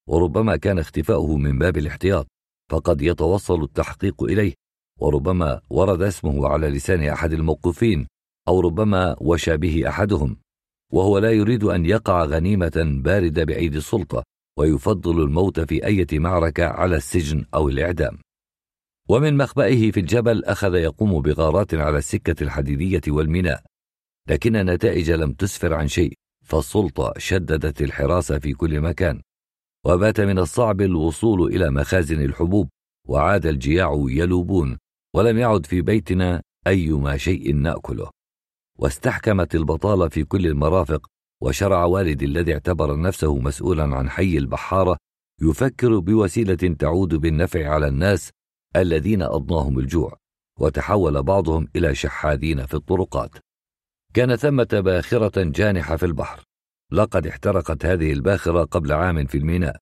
[0.10, 2.28] وربما كان اختفاؤه من باب الاحتياط
[2.72, 4.54] فقد يتوصل التحقيق إليه
[5.00, 8.08] وربما ورد اسمه على لسان أحد الموقوفين
[8.48, 10.38] أو ربما وشى به أحدهم
[10.94, 14.24] وهو لا يريد أن يقع غنيمة باردة بأيدي السلطة
[14.60, 18.18] ويفضل الموت في أية معركة على السجن أو الإعدام.
[19.10, 23.64] ومن مخبئه في الجبل أخذ يقوم بغارات على السكة الحديدية والميناء
[24.30, 26.14] لكن النتائج لم تسفر عن شيء
[26.46, 29.22] فالسلطة شددت الحراسة في كل مكان
[29.86, 32.70] وبات من الصعب الوصول إلى مخازن الحبوب
[33.08, 34.78] وعاد الجياع يلوبون
[35.16, 38.17] ولم يعد في بيتنا أيما شيء نأكله.
[38.78, 41.08] واستحكمت البطالة في كل المرافق
[41.42, 44.98] وشرع والدي الذي اعتبر نفسه مسؤولا عن حي البحارة
[45.42, 48.30] يفكر بوسيلة تعود بالنفع على الناس
[48.76, 50.18] الذين أضناهم الجوع
[50.60, 53.36] وتحول بعضهم إلى شحاذين في الطرقات.
[54.14, 56.44] كان ثمة باخرة جانحة في البحر.
[56.92, 59.78] لقد احترقت هذه الباخرة قبل عام في الميناء.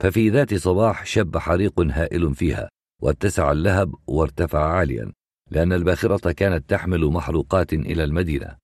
[0.00, 2.68] ففي ذات صباح شب حريق هائل فيها
[3.02, 5.12] واتسع اللهب وارتفع عاليا.
[5.50, 8.56] لأن الباخرة كانت تحمل محروقات إلى المدينة.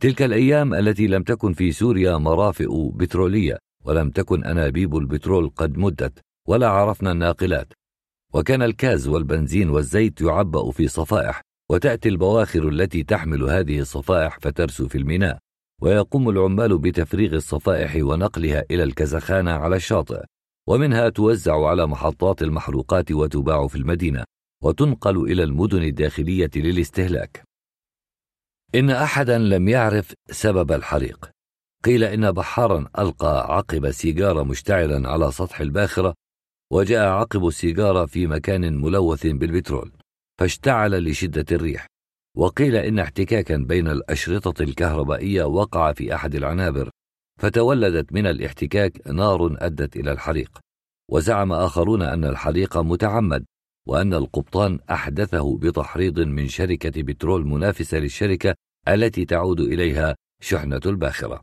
[0.00, 6.18] تلك الأيام التي لم تكن في سوريا مرافئ بترولية ولم تكن أنابيب البترول قد مدت
[6.48, 7.72] ولا عرفنا الناقلات.
[8.34, 11.40] وكان الكاز والبنزين والزيت يعبأ في صفائح
[11.70, 15.38] وتأتي البواخر التي تحمل هذه الصفائح فترسو في الميناء.
[15.82, 20.24] ويقوم العمال بتفريغ الصفائح ونقلها إلى الكزخانة على الشاطئ.
[20.68, 24.24] ومنها توزع على محطات المحروقات وتباع في المدينة.
[24.62, 27.42] وتنقل إلى المدن الداخلية للاستهلاك.
[28.74, 31.30] إن أحدا لم يعرف سبب الحريق.
[31.84, 36.14] قيل إن بحارا ألقى عقب سيجارة مشتعلا على سطح الباخرة
[36.72, 39.92] وجاء عقب السيجارة في مكان ملوث بالبترول
[40.40, 41.86] فاشتعل لشدة الريح.
[42.36, 46.90] وقيل إن احتكاكا بين الأشرطة الكهربائية وقع في أحد العنابر
[47.40, 50.58] فتولدت من الاحتكاك نار أدت إلى الحريق.
[51.10, 53.44] وزعم آخرون أن الحريق متعمد.
[53.88, 58.54] وأن القبطان أحدثه بتحريض من شركة بترول منافسة للشركة
[58.88, 61.42] التي تعود إليها شحنة الباخرة.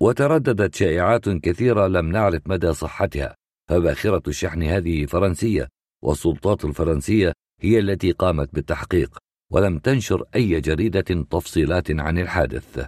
[0.00, 3.34] وترددت شائعات كثيرة لم نعرف مدى صحتها
[3.68, 5.68] فباخرة الشحن هذه فرنسية
[6.02, 9.18] والسلطات الفرنسية هي التي قامت بالتحقيق
[9.52, 12.86] ولم تنشر أي جريدة تفصيلات عن الحادث.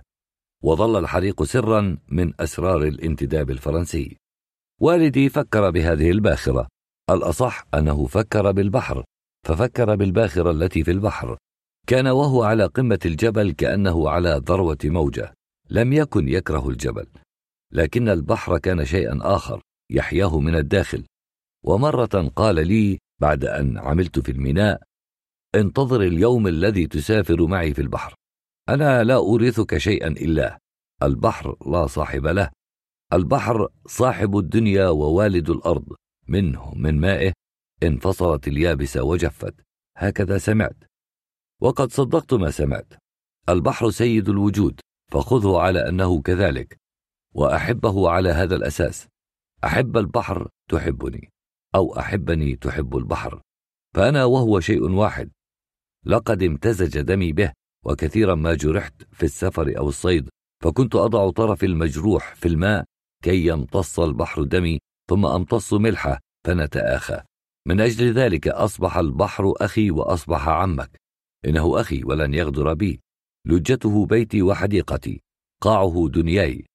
[0.62, 4.17] وظل الحريق سرا من أسرار الانتداب الفرنسي.
[4.81, 6.69] والدي فكر بهذه الباخرة.
[7.10, 9.05] الأصح أنه فكر بالبحر
[9.47, 11.37] ففكر بالباخرة التي في البحر.
[11.87, 15.35] كان وهو على قمة الجبل كأنه على ذروة موجة.
[15.71, 17.06] لم يكن يكره الجبل.
[17.72, 21.05] لكن البحر كان شيئا آخر يحياه من الداخل.
[21.65, 24.83] ومرة قال لي بعد أن عملت في الميناء
[25.55, 28.15] انتظر اليوم الذي تسافر معي في البحر.
[28.69, 30.58] أنا لا أورثك شيئا إلا.
[31.03, 32.51] البحر لا صاحب له.
[33.12, 35.87] البحر صاحب الدنيا ووالد الأرض.
[36.28, 37.33] منه من مائه
[37.83, 39.55] انفصلت اليابسة وجفت.
[39.97, 40.76] هكذا سمعت.
[41.62, 42.92] وقد صدقت ما سمعت.
[43.49, 44.81] البحر سيد الوجود
[45.12, 46.76] فخذه على أنه كذلك.
[47.35, 49.09] وأحبه على هذا الأساس.
[49.65, 51.31] أحب البحر تحبني
[51.75, 53.42] أو أحبني تحب البحر.
[53.94, 55.31] فأنا وهو شيء واحد.
[56.05, 57.53] لقد امتزج دمي به
[57.85, 60.28] وكثيرا ما جرحت في السفر أو الصيد.
[60.62, 62.85] فكنت أضع طرف المجروح في الماء
[63.23, 64.78] كي يمتص البحر دمي
[65.10, 67.22] ثم أمتص ملحه فنتآخى.
[67.69, 70.97] من أجل ذلك أصبح البحر أخي وأصبح عمك.
[71.47, 73.01] إنه أخي ولن يغدر بي.
[73.47, 75.22] لجته بيتي وحديقتي.
[75.62, 76.67] قاعه دنياي.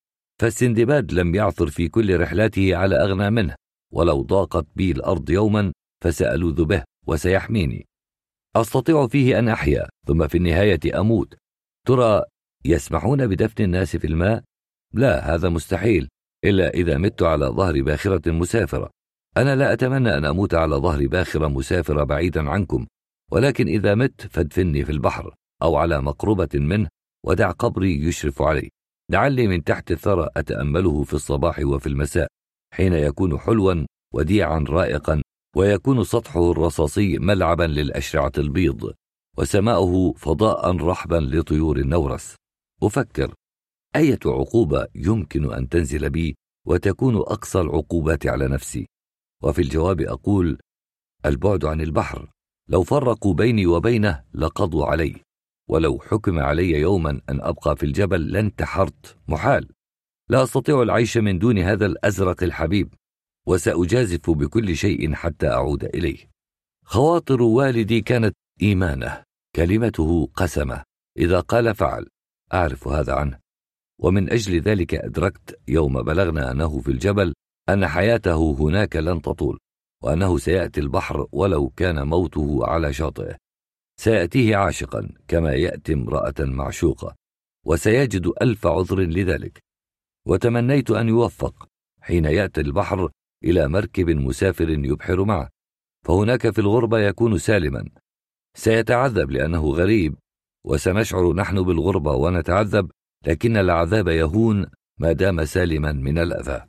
[0.41, 3.55] فالسندباد لم يعثر في كل رحلاته على أغنى منه.
[3.93, 7.85] ولو ضاقت بي الأرض يوما فسألوذ به وسيحميني.
[8.55, 11.37] أستطيع فيه أن أحيا ثم في النهاية أموت.
[11.87, 12.23] ترى
[12.65, 14.43] يسمحون بدفن الناس في الماء؟
[14.93, 16.09] لا هذا مستحيل.
[16.45, 18.89] إلا إذا مت على ظهر باخرة مسافرة.
[19.37, 22.87] أنا لا أتمنى أن أموت على ظهر باخرة مسافرة بعيدا عنكم
[23.31, 26.87] ولكن إذا مت فادفني في البحر أو على مقربة منه
[27.25, 28.69] ودع قبري يشرف علي.
[29.11, 32.27] لعلي من تحت الثرى أتأمله في الصباح وفي المساء
[32.73, 35.21] حين يكون حلوا وديعا رائقا
[35.55, 38.93] ويكون سطحه الرصاصي ملعبا للأشرعة البيض
[39.37, 42.35] وسماؤه فضاء رحبا لطيور النورس.
[42.83, 43.33] أفكر
[43.95, 46.35] أية عقوبة يمكن أن تنزل بي
[46.67, 48.87] وتكون أقصى العقوبات على نفسي؟
[49.43, 50.59] وفي الجواب أقول
[51.25, 52.31] البعد عن البحر.
[52.69, 55.15] لو فرقوا بيني وبينه لقضوا علي.
[55.69, 59.69] ولو حكم علي يوما أن أبقى في الجبل لانتحرت محال.
[60.29, 62.93] لا أستطيع العيش من دون هذا الأزرق الحبيب
[63.47, 66.29] وسأجازف بكل شيء حتى أعود إليه.
[66.85, 69.23] خواطر والدي كانت إيمانه
[69.55, 70.83] كلمته قسمه.
[71.17, 72.07] إذا قال فعل.
[72.53, 73.40] أعرف هذا عنه.
[74.01, 77.33] ومن أجل ذلك أدركت يوم بلغنا أنه في الجبل
[77.69, 79.59] أن حياته هناك لن تطول
[80.03, 83.37] وأنه سيأتي البحر ولو كان موته على شاطئه.
[83.99, 87.15] سيأتيه عاشقا كما يأتي امرأة معشوقة
[87.65, 89.59] وسيجد ألف عذر لذلك.
[90.27, 91.67] وتمنيت أن يوفق
[92.01, 93.09] حين يأتي البحر
[93.43, 95.49] إلى مركب مسافر يبحر معه
[96.05, 97.89] فهناك في الغربة يكون سالما.
[98.57, 100.15] سيتعذب لأنه غريب
[100.65, 102.91] وسنشعر نحن بالغربة ونتعذب
[103.27, 104.65] لكن العذاب يهون
[104.99, 106.65] ما دام سالما من الأذى.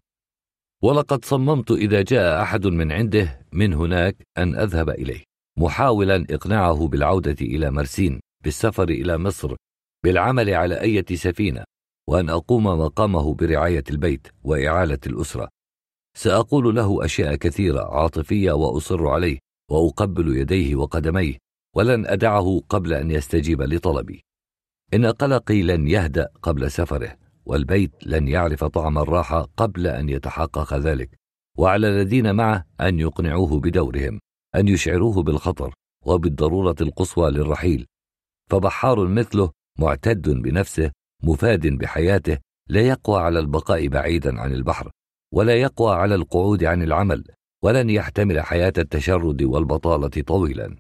[0.83, 5.25] ولقد صممت إذا جاء أحد من عنده من هناك أن أذهب إليه
[5.59, 9.57] محاولا إقناعه بالعودة إلى مرسين بالسفر إلى مصر
[10.05, 11.65] بالعمل على أية سفينة
[12.09, 15.49] وأن أقوم مقامه برعاية البيت وإعالة الأسرة.
[16.17, 19.39] سأقول له أشياء كثيرة عاطفية وأصر عليه
[19.71, 21.39] وأقبل يديه وقدميه
[21.77, 24.25] ولن أدعه قبل أن يستجيب لطلبي.
[24.95, 31.19] إن قلقي لن يهدأ قبل سفره والبيت لن يعرف طعم الراحة قبل أن يتحقق ذلك.
[31.59, 34.21] وعلى الذين معه أن يقنعوه بدورهم
[34.57, 35.75] أن يشعروه بالخطر
[36.07, 37.87] وبالضرورة القصوى للرحيل.
[38.51, 40.91] فبحار مثله معتد بنفسه
[41.23, 44.91] مفاد بحياته لا يقوى على البقاء بعيدا عن البحر
[45.35, 47.25] ولا يقوى على القعود عن العمل
[47.65, 50.77] ولن يحتمل حياة التشرد والبطالة طويلا.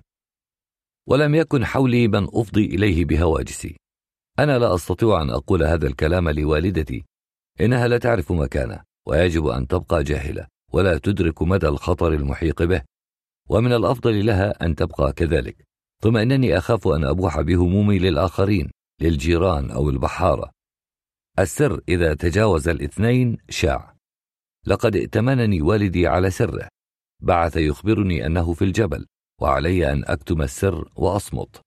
[1.08, 3.81] ولم يكن حولي من أفضي إليه بهواجسي.
[4.38, 7.04] أنا لا أستطيع أن أقول هذا الكلام لوالدتي.
[7.60, 12.82] إنها لا تعرف مكانه ويجب أن تبقى جاهلة ولا تدرك مدى الخطر المحيق به.
[13.48, 15.64] ومن الأفضل لها أن تبقى كذلك.
[16.02, 20.50] ثم إنني أخاف أن أبوح بهمومي للآخرين للجيران أو البحارة.
[21.38, 23.96] السر إذا تجاوز الاثنين شاع.
[24.66, 26.68] لقد ائتمنني والدي على سره.
[27.22, 29.06] بعث يخبرني أنه في الجبل
[29.40, 31.61] وعلي أن أكتم السر وأصمت.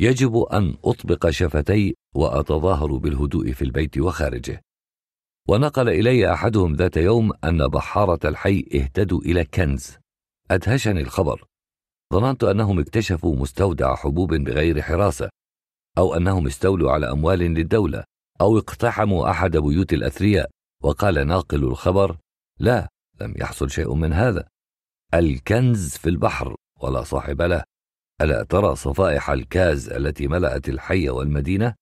[0.00, 4.62] يجب أن أطبق شفتي وأتظاهر بالهدوء في البيت وخارجه.
[5.48, 9.96] ونقل إلي أحدهم ذات يوم أن بحارة الحي اهتدوا إلى كنز.
[10.50, 11.44] أدهشني الخبر.
[12.12, 15.30] ظننت أنهم اكتشفوا مستودع حبوب بغير حراسة
[15.98, 18.04] أو أنهم استولوا على أموال للدولة
[18.40, 20.50] أو اقتحموا أحد بيوت الأثرياء.
[20.82, 22.16] وقال ناقل الخبر
[22.58, 22.88] لا
[23.20, 24.48] لم يحصل شيء من هذا.
[25.14, 27.64] الكنز في البحر ولا صاحب له.
[28.20, 31.74] ألا ترى صفائح الكاز التي ملأت الحي والمدينة؟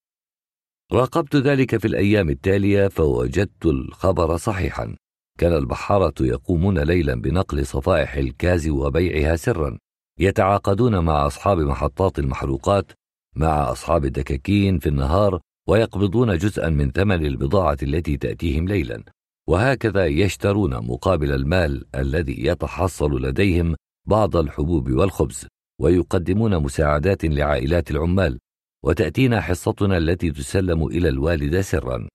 [0.92, 4.96] راقبت ذلك في الأيام التالية فوجدت الخبر صحيحا.
[5.38, 9.78] كان البحارة يقومون ليلا بنقل صفائح الكاز وبيعها سرا.
[10.20, 12.92] يتعاقدون مع أصحاب محطات المحروقات
[13.36, 19.02] مع أصحاب الدكاكين في النهار ويقبضون جزءا من ثمن البضاعة التي تأتيهم ليلا.
[19.48, 25.46] وهكذا يشترون مقابل المال الذي يتحصل لديهم بعض الحبوب والخبز.
[25.80, 28.38] ويقدمون مساعدات لعائلات العمال
[28.84, 32.08] وتأتينا حصتنا التي تسلم إلى الوالد سرا.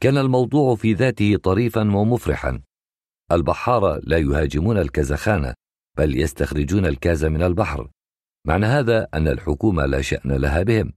[0.00, 2.62] كان الموضوع في ذاته طريفا ومفرحا.
[3.32, 5.54] البحارة لا يهاجمون الكازخانة
[5.98, 7.90] بل يستخرجون الكاز من البحر.
[8.46, 10.92] معنى هذا أن الحكومة لا شأن لها بهم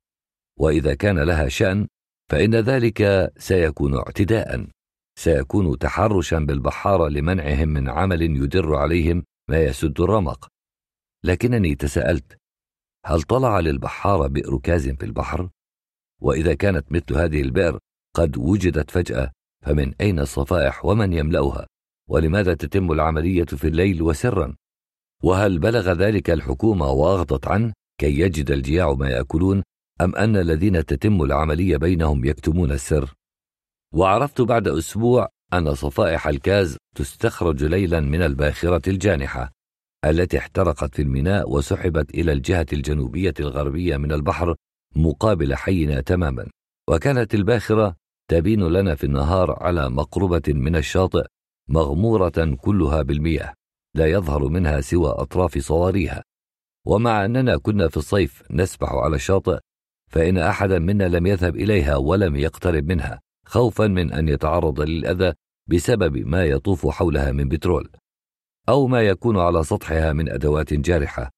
[0.60, 1.88] وإذا كان لها شأن
[2.32, 4.68] فإن ذلك سيكون اعتداء.
[5.20, 10.55] سيكون تحرشا بالبحارة لمنعهم من عمل يدر عليهم ما يسد الرمق.
[11.26, 12.38] لكنني تساءلت
[13.06, 15.50] هل طلع للبحارة بئر كاز في البحر؟
[16.22, 17.80] وإذا كانت مثل هذه البئر
[18.16, 19.32] قد وجدت فجأة
[19.66, 21.68] فمن أين الصفائح ومن يملأها؟
[22.10, 24.56] ولماذا تتم العملية في الليل وسرا؟
[25.24, 29.64] وهل بلغ ذلك الحكومة وأغضت عنه كي يجد الجياع ما يأكلون
[30.02, 33.14] أم أن الذين تتم العملية بينهم يكتمون السر؟
[33.94, 39.55] وعرفت بعد أسبوع أن صفائح الكاز تستخرج ليلا من الباخرة الجانحة
[40.06, 44.56] التي احترقت في الميناء وسحبت إلى الجهة الجنوبية الغربية من البحر
[44.96, 46.48] مقابل حينا تماما.
[46.90, 47.96] وكانت الباخرة
[48.30, 51.26] تبين لنا في النهار على مقربة من الشاطئ
[51.70, 53.54] مغمورة كلها بالمياه
[53.96, 56.24] لا يظهر منها سوى أطراف صواريها.
[56.88, 59.60] ومع أننا كنا في الصيف نسبح على الشاطئ
[60.12, 65.34] فإن أحدا منا لم يذهب إليها ولم يقترب منها خوفا من أن يتعرض للأذى
[65.68, 67.90] بسبب ما يطوف حولها من بترول.
[68.70, 71.32] أو ما يكون على سطحها من أدوات جارحة.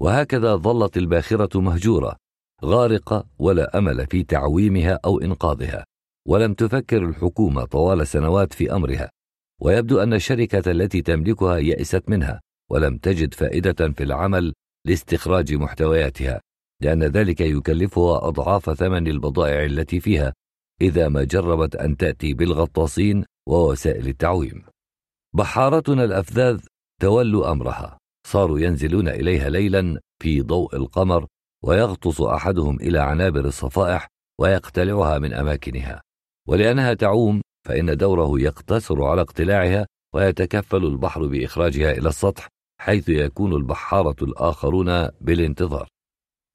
[0.00, 2.16] وهكذا ظلت الباخرة مهجورة
[2.64, 5.84] غارقة ولا أمل في تعويمها أو إنقاذها
[6.26, 9.10] ولم تفكر الحكومة طوال سنوات في أمرها.
[9.60, 16.40] ويبدو أن الشركة التي تملكها يئست منها ولم تجد فائدة في العمل لاستخراج محتوياتها
[16.82, 20.34] لأن ذلك يكلفها أضعاف ثمن البضائع التي فيها
[20.80, 24.64] إذا ما جربت أن تأتي بالغطاسين ووسائل التعويم.
[25.38, 26.60] بحارتنا الأفذاذ
[27.00, 27.98] تولوا أمرها.
[28.26, 31.26] صاروا ينزلون إليها ليلا في ضوء القمر
[31.64, 34.08] ويغطس أحدهم إلى عنابر الصفائح
[34.40, 36.02] ويقتلعها من أماكنها.
[36.48, 42.48] ولأنها تعوم فإن دوره يقتصر على اقتلاعها ويتكفل البحر بإخراجها إلى السطح
[42.80, 45.88] حيث يكون البحارة الآخرون بالانتظار.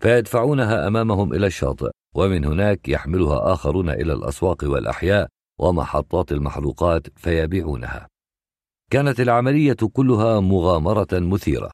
[0.02, 5.28] فيدفعونها أمامهم إلى الشاطئ ومن هناك يحملها آخرون إلى الأسواق والأحياء
[5.60, 8.13] ومحطات المحروقات فيبيعونها.
[8.94, 11.72] كانت العملية كلها مغامرة مثيرة.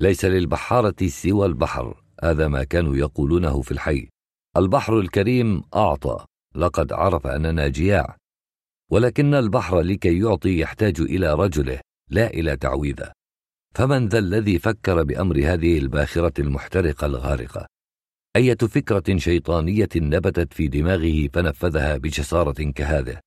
[0.00, 4.08] ليس للبحارة سوى البحر هذا ما كانوا يقولونه في الحي.
[4.56, 8.16] البحر الكريم أعطى لقد عرف أننا جياع.
[8.90, 11.80] ولكن البحر لكي يعطي يحتاج إلى رجله
[12.10, 13.12] لا إلى تعويذة.
[13.74, 17.66] فمن ذا الذي فكر بأمر هذه الباخرة المحترقة الغارقة؟
[18.36, 23.25] أية فكرة شيطانية نبتت في دماغه فنفذها بجسارة كهذه؟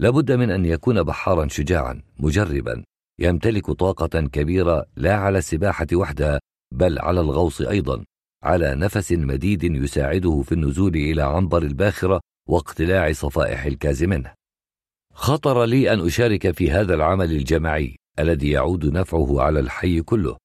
[0.00, 2.84] لابد من أن يكون بحارا شجاعا مجربا.
[3.20, 6.40] يمتلك طاقة كبيرة لا على السباحة وحدها
[6.74, 8.04] بل على الغوص أيضا.
[8.44, 14.34] على نفس مديد يساعده في النزول إلى عنبر الباخرة واقتلاع صفائح الكاز منه.
[15.14, 20.36] خطر لي أن أشارك في هذا العمل الجماعي الذي يعود نفعه على الحي كله.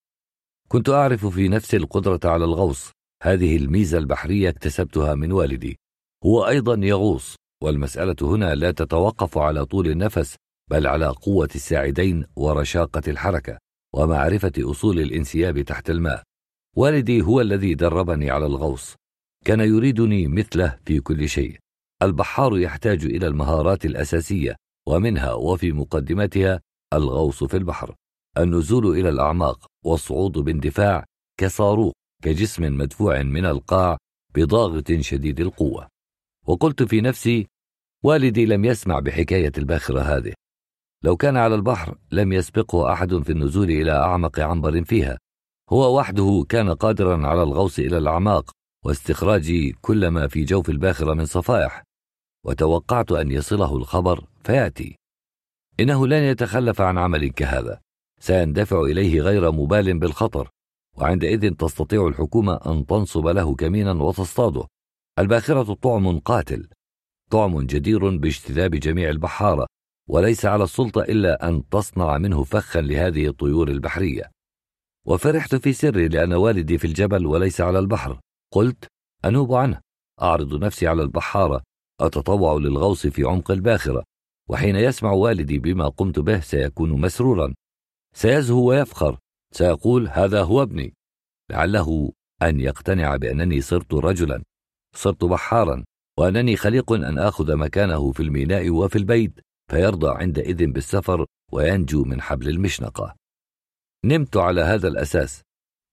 [0.68, 2.92] كنت أعرف في نفسي القدرة على الغوص.
[3.24, 5.78] هذه الميزة البحرية اكتسبتها من والدي.
[6.26, 7.36] هو أيضا يغوص.
[7.66, 10.36] والمسألة هنا لا تتوقف على طول النفس
[10.72, 13.58] بل على قوة الساعدين ورشاقة الحركة
[13.96, 16.24] ومعرفة أصول الانسياب تحت الماء.
[16.78, 18.96] والدي هو الذي دربني على الغوص.
[19.46, 21.58] كان يريدني مثله في كل شيء.
[22.02, 24.56] البحار يحتاج إلى المهارات الأساسية
[24.88, 26.62] ومنها وفي مقدمتها
[26.94, 27.96] الغوص في البحر.
[28.38, 31.06] النزول إلى الأعماق والصعود باندفاع
[31.40, 33.98] كصاروخ كجسم مدفوع من القاع
[34.36, 35.88] بضاغط شديد القوة.
[36.48, 37.48] وقلت في نفسي
[38.04, 40.34] والدي لم يسمع بحكاية الباخرة هذه.
[41.04, 45.18] لو كان على البحر لم يسبقه أحد في النزول إلى أعمق عنبر فيها.
[45.70, 48.52] هو وحده كان قادرا على الغوص إلى الأعماق
[48.86, 51.84] واستخراج كل ما في جوف الباخرة من صفائح.
[52.46, 54.96] وتوقعت أن يصله الخبر فيأتي.
[55.80, 57.82] إنه لن يتخلف عن عمل كهذا.
[58.20, 60.50] سيندفع إليه غير مبال بالخطر.
[60.98, 64.68] وعندئذ تستطيع الحكومة أن تنصب له كمينا وتصطاده.
[65.20, 66.68] الباخرة طعم قاتل.
[67.32, 69.68] طعم جدير باجتذاب جميع البحارة
[70.10, 74.32] وليس على السلطة إلا أن تصنع منه فخا لهذه الطيور البحرية.
[75.08, 78.20] وفرحت في سري لأن والدي في الجبل وليس على البحر.
[78.54, 78.88] قلت
[79.26, 79.82] أنوب عنه.
[80.22, 81.64] أعرض نفسي على البحارة.
[82.02, 84.04] أتطوع للغوص في عمق الباخرة.
[84.50, 87.54] وحين يسمع والدي بما قمت به سيكون مسرورا.
[88.16, 89.18] سيزهو ويفخر.
[89.52, 90.94] سيقول هذا هو ابني.
[91.52, 94.44] لعله أن يقتنع بأنني صرت رجلا.
[94.96, 95.84] صرت بحارا.
[96.20, 99.40] وأنني خليق أن آخذ مكانه في الميناء وفي البيت
[99.72, 103.16] فيرضى عندئذ بالسفر وينجو من حبل المشنقة.
[104.06, 105.42] نمت على هذا الأساس.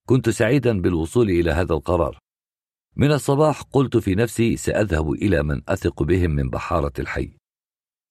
[0.09, 2.19] كنت سعيدا بالوصول إلى هذا القرار.
[2.97, 7.37] من الصباح قلت في نفسي سأذهب إلى من أثق بهم من بحارة الحي.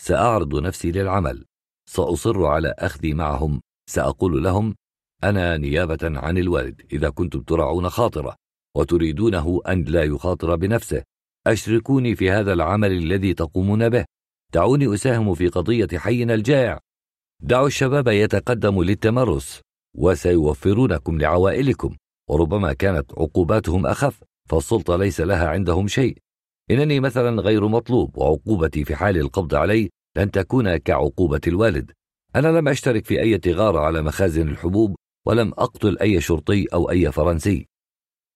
[0.01, 1.45] سأعرض نفسي للعمل.
[1.89, 3.61] سأصر على أخذي معهم.
[3.89, 4.75] سأقول لهم
[5.23, 8.35] أنا نيابة عن الوالد إذا كنتم ترعون خاطرة
[8.77, 11.03] وتريدونه أن لا يخاطر بنفسه.
[11.47, 14.05] أشركوني في هذا العمل الذي تقومون به.
[14.53, 16.79] دعوني أساهم في قضية حينا الجائع.
[17.39, 19.61] دعوا الشباب يتقدموا للتمرس
[19.97, 21.97] وسيوفرونكم لعوائلكم.
[22.29, 26.17] وربما كانت عقوباتهم أخف فالسلطة ليس لها عندهم شيء.
[26.71, 31.91] إنني مثلا غير مطلوب وعقوبتي في حال القبض علي لن تكون كعقوبة الوالد.
[32.35, 34.95] أنا لم أشترك في أي غارة على مخازن الحبوب
[35.27, 37.67] ولم أقتل أي شرطي أو أي فرنسي.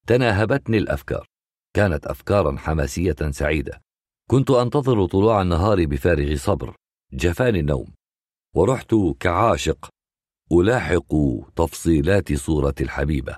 [0.08, 1.35] تناهبتني الأفكار.
[1.76, 3.82] كانت أفكارا حماسية سعيدة.
[4.30, 6.76] كنت أنتظر طلوع النهار بفارغ صبر.
[7.14, 7.94] جفاني النوم.
[8.56, 9.90] ورحت كعاشق
[10.52, 11.16] ألاحق
[11.56, 13.38] تفصيلات صورة الحبيبة.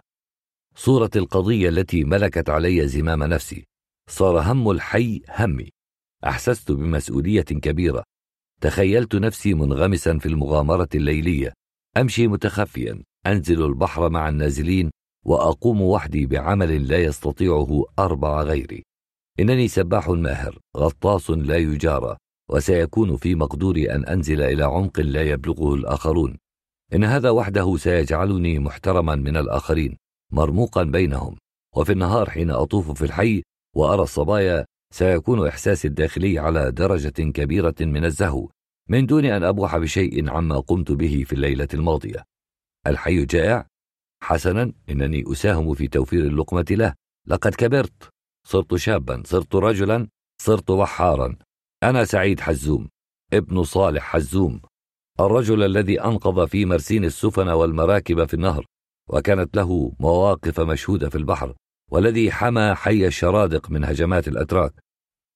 [0.75, 3.65] صورة القضية التي ملكت علي زمام نفسي.
[4.09, 5.69] صار هم الحي همي.
[6.25, 8.03] أحسست بمسؤولية كبيرة.
[8.61, 11.53] تخيلت نفسي منغمسا في المغامرة الليلية.
[11.97, 13.03] أمشي متخفيا.
[13.27, 14.91] أنزل البحر مع النازلين.
[15.27, 18.83] وأقوم وحدي بعمل لا يستطيعه أربع غيري.
[19.39, 22.17] إنني سباح ماهر غطاس لا يجارى
[22.49, 26.37] وسيكون في مقدوري أن أنزل إلى عمق لا يبلغه الآخرون.
[26.93, 29.97] إن هذا وحده سيجعلني محترما من الآخرين
[30.31, 31.37] مرموقا بينهم.
[31.75, 33.43] وفي النهار حين أطوف في الحي
[33.75, 38.49] وأرى الصبايا سيكون إحساسي الداخلي على درجة كبيرة من الزهو
[38.89, 42.23] من دون أن أبوح بشيء عما قمت به في الليلة الماضية.
[42.87, 43.67] الحي جائع
[44.23, 46.93] حسنا إنني أساهم في توفير اللقمة له.
[47.27, 48.09] لقد كبرت.
[48.47, 50.07] صرت شابا صرت رجلا
[50.41, 51.35] صرت بحارا
[51.83, 52.89] أنا سعيد حزوم.
[53.33, 54.61] ابن صالح حزوم.
[55.19, 58.65] الرجل الذي أنقذ في مرسين السفن والمراكب في النهر
[59.09, 61.55] وكانت له مواقف مشهودة في البحر
[61.91, 64.73] والذي حمى حي الشرادق من هجمات الأتراك.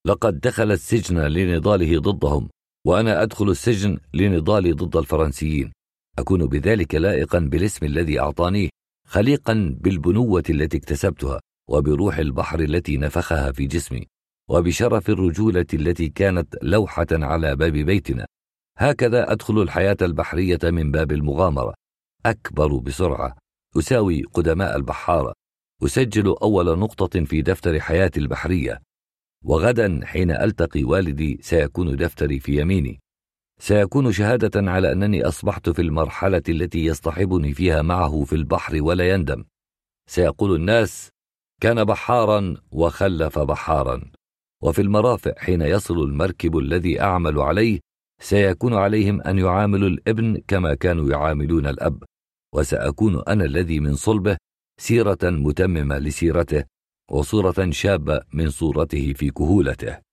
[0.07, 2.49] لقد دخل السجن لنضاله ضدهم
[2.87, 5.71] وأنا أدخل السجن لنضالي ضد الفرنسيين.
[6.19, 8.69] أكون بذلك لائقا بالاسم الذي أعطانيه
[9.07, 14.07] خليقا بالبنوة التي اكتسبتها وبروح البحر التي نفخها في جسمي
[14.49, 18.25] وبشرف الرجولة التي كانت لوحة على باب بيتنا.
[18.77, 21.73] هكذا أدخل الحياة البحرية من باب المغامرة.
[22.25, 23.37] أكبر بسرعة.
[23.77, 25.33] أساوي قدماء البحارة.
[25.83, 28.81] أسجل أول نقطة في دفتر حياتي البحرية.
[29.45, 32.99] وغدا حين ألتقي والدي سيكون دفتري في يميني.
[33.61, 39.43] سيكون شهادة على أنني أصبحت في المرحلة التي يصطحبني فيها معه في البحر ولا يندم.
[40.09, 41.09] سيقول الناس
[41.61, 44.11] كان بحارا وخلف بحارا
[44.63, 47.79] وفي المرافق حين يصل المركب الذي أعمل عليه
[48.21, 52.03] سيكون عليهم أن يعاملوا الإبن كما كانوا يعاملون الأب.
[52.55, 54.37] وسأكون أنا الذي من صلبه
[54.79, 56.63] سيرة متممة لسيرته
[57.11, 60.10] وصورة شابة من صورته في كهولته.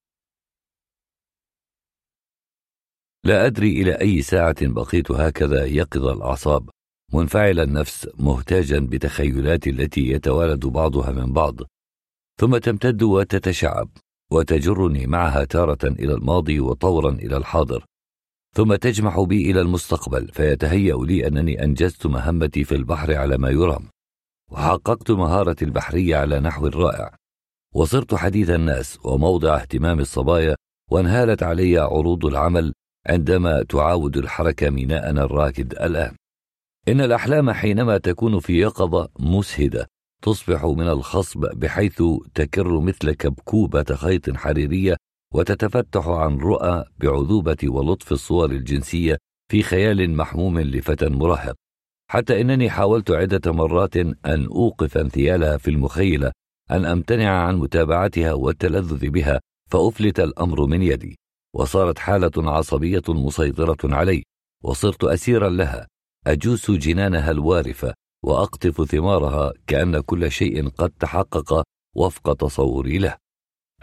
[3.23, 6.69] لا أدري إلى أي ساعة بقيت هكذا يقظ الأعصاب
[7.13, 11.55] منفعل النفس مهتاجا بتخيلات التي يتوالد بعضها من بعض.
[12.39, 13.89] ثم تمتد وتتشعب
[14.31, 17.85] وتجرني معها تارة إلى الماضي وطورا إلى الحاضر.
[18.55, 23.89] ثم تجمح بي إلى المستقبل فيتهيأ لي أنني أنجزت مهمتي في البحر على ما يرام.
[24.51, 27.15] وحققت مهارتي البحرية على نحو رائع.
[27.75, 30.55] وصرت حديث الناس وموضع اهتمام الصبايا
[30.91, 32.73] وانهالت علي عروض العمل
[33.09, 36.15] عندما تعاود الحركة ميناءنا الراكد الآن.
[36.87, 39.87] إن الأحلام حينما تكون في يقظة مسهدة
[40.21, 42.03] تصبح من الخصب بحيث
[42.35, 44.95] تكر مثل كبكوبة خيط حريرية
[45.33, 49.17] وتتفتح عن رؤى بعذوبة ولطف الصور الجنسية
[49.51, 51.55] في خيال محموم لفتى مراهق
[52.11, 56.31] حتى إنني حاولت عدة مرات أن أوقف انثيالها في المخيلة
[56.71, 59.39] أن أمتنع عن متابعتها والتلذذ بها
[59.71, 61.18] فأفلت الأمر من يدي.
[61.55, 64.23] وصارت حالة عصبية مسيطرة علي
[64.63, 65.87] وصرت أسيرا لها
[66.27, 71.63] أجوس جنانها الوارفة وأقطف ثمارها كأن كل شيء قد تحقق
[71.95, 73.15] وفق تصوري له.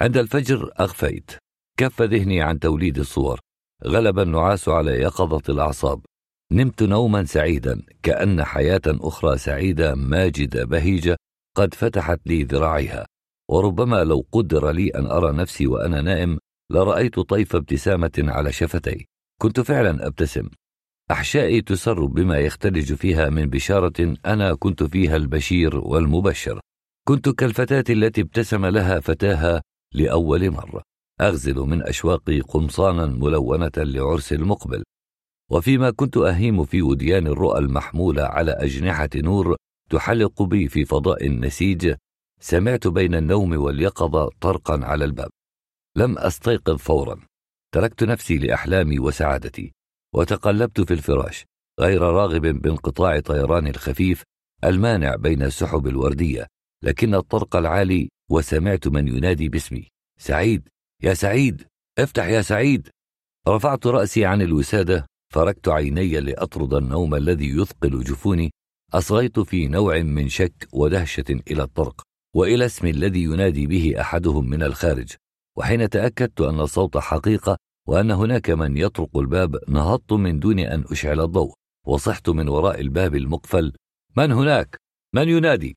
[0.01, 1.31] عند الفجر أغفيت
[1.79, 3.41] كف ذهني عن توليد الصور.
[3.85, 6.01] غلب النعاس على يقظة الأعصاب.
[6.53, 11.17] نمت نوما سعيدا كأن حياة أخرى سعيدة ماجدة بهيجة
[11.57, 13.07] قد فتحت لي ذراعيها.
[13.51, 16.39] وربما لو قدر لي أن أرى نفسي وأنا نائم
[16.71, 19.07] لرأيت طيف ابتسامة على شفتي
[19.41, 20.49] كنت فعلا أبتسم.
[21.11, 26.61] أحشائي تسر بما يختلج فيها من بشارة أنا كنت فيها البشير والمبشر.
[27.09, 29.63] كنت كالفتاة التي ابتسم لها فتاها
[29.95, 30.83] لأول مرة.
[31.21, 34.83] أغزل من أشواقي قمصانا ملونة لعرس المقبل.
[35.51, 39.57] وفيما كنت أهيم في وديان الرؤى المحمولة على أجنحة نور
[39.91, 41.95] تحلق بي في فضاء النسيج
[42.41, 45.31] سمعت بين النوم واليقظة طرقا على الباب.
[45.97, 47.21] لم أستيقظ فورا.
[47.75, 49.73] تركت نفسي لأحلامي وسعادتي
[50.15, 51.45] وتقلبت في الفراش
[51.81, 54.23] غير راغب بانقطاع طيران الخفيف
[54.65, 56.47] المانع بين السحب الوردية
[56.85, 59.89] لكن الطرق العالي وسمعت من ينادي باسمي.
[60.19, 60.69] سعيد!
[61.03, 61.67] يا سعيد!
[61.99, 62.89] افتح يا سعيد!
[63.49, 68.51] رفعت رأسي عن الوسادة فركت عيني لأطرد النوم الذي يثقل جفوني.
[68.93, 72.03] أصغيت في نوع من شك ودهشة إلى الطرق
[72.35, 75.13] وإلى اسم الذي ينادي به أحدهم من الخارج.
[75.57, 77.57] وحين تأكدت أن الصوت حقيقة
[77.89, 81.55] وأن هناك من يطرق الباب نهضت من دون أن أشعل الضوء
[81.87, 83.73] وصحت من وراء الباب المقفل
[84.17, 84.77] من هناك؟
[85.15, 85.77] من ينادي؟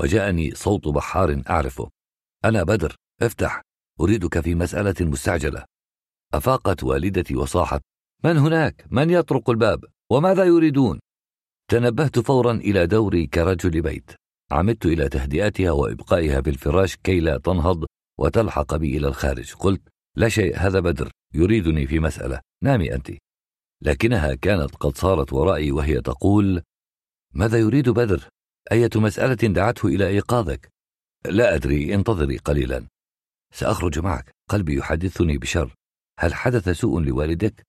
[0.00, 1.90] وجاءني صوت بحار أعرفه
[2.44, 3.62] أنا بدر افتح
[4.00, 5.64] أريدك في مسألة مستعجلة
[6.34, 7.80] أفاقت والدتي وصاحت
[8.24, 11.00] من هناك؟ من يطرق الباب؟ وماذا يريدون؟
[11.70, 14.10] تنبهت فورا إلى دوري كرجل بيت
[14.50, 17.84] عمدت إلى تهدئتها وإبقائها بالفراش كي لا تنهض
[18.18, 19.54] وتلحق بي إلى الخارج.
[19.54, 19.82] قلت
[20.16, 22.40] لا شيء هذا بدر يريدني في مسألة.
[22.62, 23.10] نامي أنت.
[23.82, 26.62] لكنها كانت قد صارت ورائي وهي تقول
[27.34, 28.28] ماذا يريد بدر؟
[28.72, 30.68] أية مسألة دعته إلى إيقاظك؟
[31.24, 32.86] لا أدري انتظري قليلا.
[33.54, 34.30] سأخرج معك.
[34.48, 35.74] قلبي يحدثني بشر.
[36.18, 37.66] هل حدث سوء لوالدك؟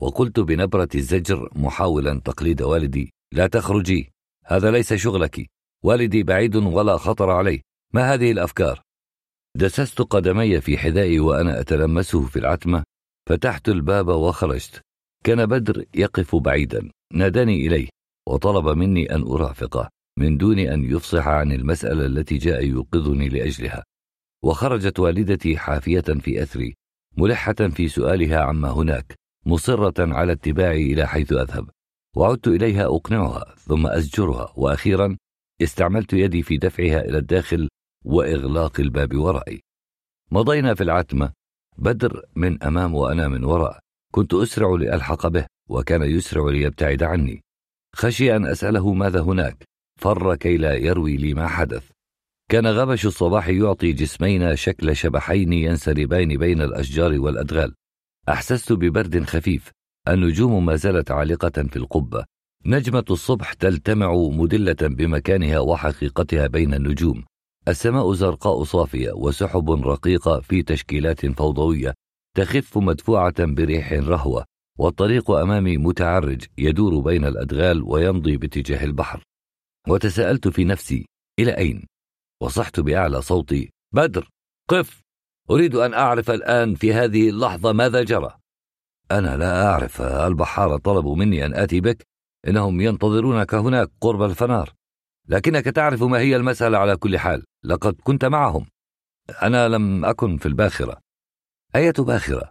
[0.00, 4.12] وقلت بنبرة الزجر محاولا تقليد والدي لا تخرجي.
[4.44, 5.46] هذا ليس شغلك.
[5.84, 7.60] والدي بعيد ولا خطر عليه.
[7.94, 8.82] ما هذه الأفكار؟
[9.58, 12.84] دسست قدمي في حذائي وأنا أتلمسه في العتمة
[13.28, 14.82] فتحت الباب وخرجت.
[15.24, 17.88] كان بدر يقف بعيدا ناداني إليه
[18.28, 23.84] وطلب مني أن أرافقه من دون أن يفصح عن المسألة التي جاء يوقظني لأجلها.
[24.44, 26.74] وخرجت والدتي حافية في أثري
[27.16, 29.14] ملحة في سؤالها عما هناك
[29.46, 31.70] مصرة على اتباعي إلى حيث أذهب.
[32.16, 35.16] وعدت إليها أقنعها ثم أزجرها وأخيرا
[35.62, 37.68] استعملت يدي في دفعها إلى الداخل
[38.04, 39.60] وإغلاق الباب ورائي.
[40.30, 41.32] مضينا في العتمة.
[41.78, 43.78] بدر من أمام وأنا من وراء.
[44.12, 47.42] كنت أسرع لألحق به وكان يسرع ليبتعد عني.
[47.94, 49.64] خشي أن أسأله ماذا هناك.
[50.00, 51.90] فر كي لا يروي لي ما حدث.
[52.50, 57.74] كان غبش الصباح يعطي جسمينا شكل شبحين ينسربان بين الأشجار والأدغال.
[58.28, 59.70] أحسست ببرد خفيف.
[60.08, 62.24] النجوم ما زالت عالقة في القبة.
[62.66, 67.24] نجمة الصبح تلتمع مدلة بمكانها وحقيقتها بين النجوم.
[67.68, 71.94] السماء زرقاء صافية وسحب رقيقة في تشكيلات فوضوية
[72.36, 74.44] تخف مدفوعة بريح رهوة
[74.78, 79.22] والطريق أمامي متعرج يدور بين الأدغال ويمضي باتجاه البحر.
[79.88, 81.06] وتساءلت في نفسي
[81.38, 81.86] إلى أين؟
[82.42, 84.28] وصحت بأعلى صوتي بدر
[84.68, 85.00] قف!
[85.50, 88.38] أريد أن أعرف الآن في هذه اللحظة ماذا جرى.
[89.10, 92.06] أنا لا أعرف البحارة طلبوا مني أن آتي بك؟
[92.48, 94.77] إنهم ينتظرونك هناك قرب الفنار.
[95.28, 97.44] لكنك تعرف ما هي المسألة على كل حال.
[97.64, 98.66] لقد كنت معهم.
[99.42, 101.00] أنا لم أكن في الباخرة.
[101.76, 102.50] أية باخرة؟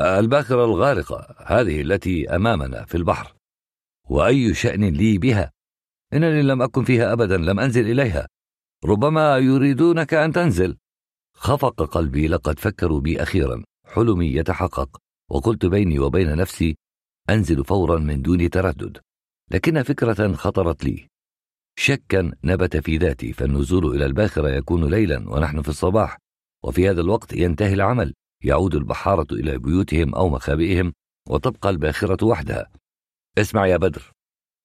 [0.00, 3.34] الباخرة الغارقة هذه التي أمامنا في البحر.
[4.08, 5.52] وأي شأن لي بها؟
[6.12, 8.28] إنني لم أكن فيها أبدا لم أنزل إليها.
[8.84, 10.76] ربما يريدونك أن تنزل.
[11.36, 13.64] خفق قلبي لقد فكروا بي أخيرا.
[13.86, 14.98] حلمي يتحقق.
[15.30, 16.76] وقلت بيني وبين نفسي
[17.30, 18.98] أنزل فورا من دون تردد.
[19.50, 21.13] لكن فكرة خطرت لي.
[21.76, 26.18] شكا نبت في ذاتي فالنزول إلى الباخرة يكون ليلا ونحن في الصباح.
[26.64, 30.92] وفي هذا الوقت ينتهي العمل يعود البحارة إلى بيوتهم أو مخابئهم
[31.28, 32.70] وتبقى الباخرة وحدها.
[33.38, 34.12] اسمع يا بدر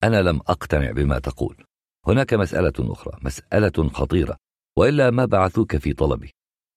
[0.04, 1.64] أنا لم أقتنع بما تقول.
[2.08, 4.38] هناك مسألة أخرى مسألة خطيرة
[4.78, 6.32] وإلا ما بعثوك في طلبي.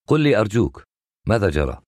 [0.07, 0.83] قل لي أرجوك
[1.27, 1.81] ماذا جرى؟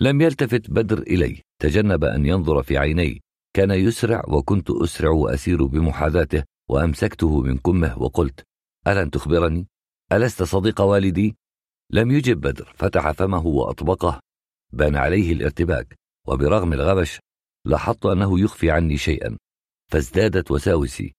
[0.00, 3.20] لم يلتفت بدر إلي تجنب أن ينظر في عيني.
[3.56, 8.44] كان يسرع وكنت أسرع وأسير بمحاذاته وأمسكته من كمه وقلت
[8.86, 9.66] ألن تخبرني؟
[10.12, 11.36] ألست صديق والدي؟
[11.90, 14.20] لم يجب بدر فتح فمه وأطبقه
[14.72, 15.94] بان عليه الارتباك
[16.28, 17.20] وبرغم الغبش
[17.64, 19.38] لاحظت أنه يخفي عني شيئا
[19.92, 21.14] فازدادت وساوسي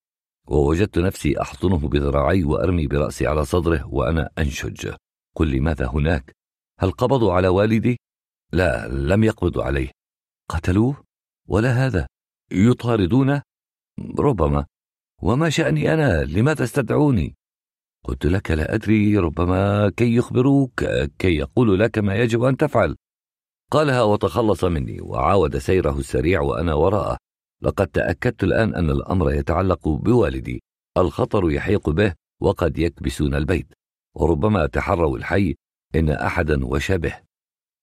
[0.48, 4.96] ووجدت نفسي أحضنه بذراعي وأرمي برأسي على صدره وأنا أنشج
[5.36, 6.36] قل لي ماذا هناك؟
[6.80, 7.98] هل قبضوا على والدي؟
[8.54, 9.92] لا لم يقبضوا عليه
[10.50, 11.04] قتلوه؟
[11.48, 12.08] ولا هذا
[12.52, 13.42] يطاردونه؟
[14.20, 14.66] ربما
[15.22, 17.36] وما شأني أنا؟ لماذا استدعوني
[18.06, 20.86] قلت لك لا أدري ربما كي يخبروك
[21.20, 22.96] كي يقولوا لك ما يجب أن تفعل.
[23.72, 27.18] قالها وتخلص مني وعاود سيره السريع وأنا وراءه.
[27.62, 30.64] لقد تأكدت الآن أن الأمر يتعلق بوالدي.
[30.98, 33.74] الخطر يحيق به وقد يكبسون البيت.
[34.16, 35.56] وربما تحروا الحي
[35.96, 37.14] إن أحدا وشبه.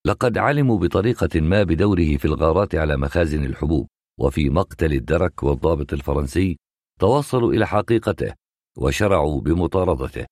[0.06, 3.88] لقد علموا بطريقة ما بدوره في الغارات على مخازن الحبوب
[4.20, 6.58] وفي مقتل الدرك والضابط الفرنسي
[7.00, 8.34] توصلوا إلى حقيقته
[8.78, 10.26] وشرعوا بمطاردته.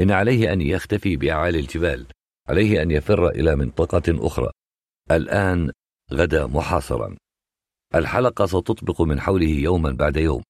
[0.00, 2.06] إن عليه أن يختفي بأعالي الجبال
[2.48, 4.50] عليه أن يفر إلى منطقة أخرى.
[5.10, 5.70] الآن
[6.12, 7.16] غدا محاصرا.
[7.94, 10.42] الحلقة ستطبق من حوله يوما بعد يوم.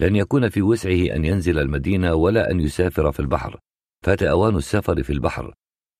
[0.00, 3.58] لن يكون في وسعه أن ينزل المدينة ولا أن يسافر في البحر.
[4.04, 5.54] فات أوان السفر في البحر.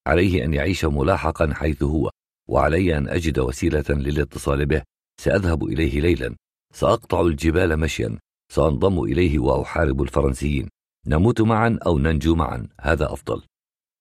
[0.06, 2.10] عليه أن يعيش ملاحقا حيث هو.
[2.48, 4.82] وعلي أن أجد وسيلة للاتصال به.
[5.20, 6.36] سأذهب إليه ليلا.
[6.74, 8.18] سأقطع الجبال مشيا.
[8.54, 10.68] سأنضم إليه وأحارب الفرنسيين.
[11.06, 13.42] نموت معا أو ننجو معا هذا أفضل.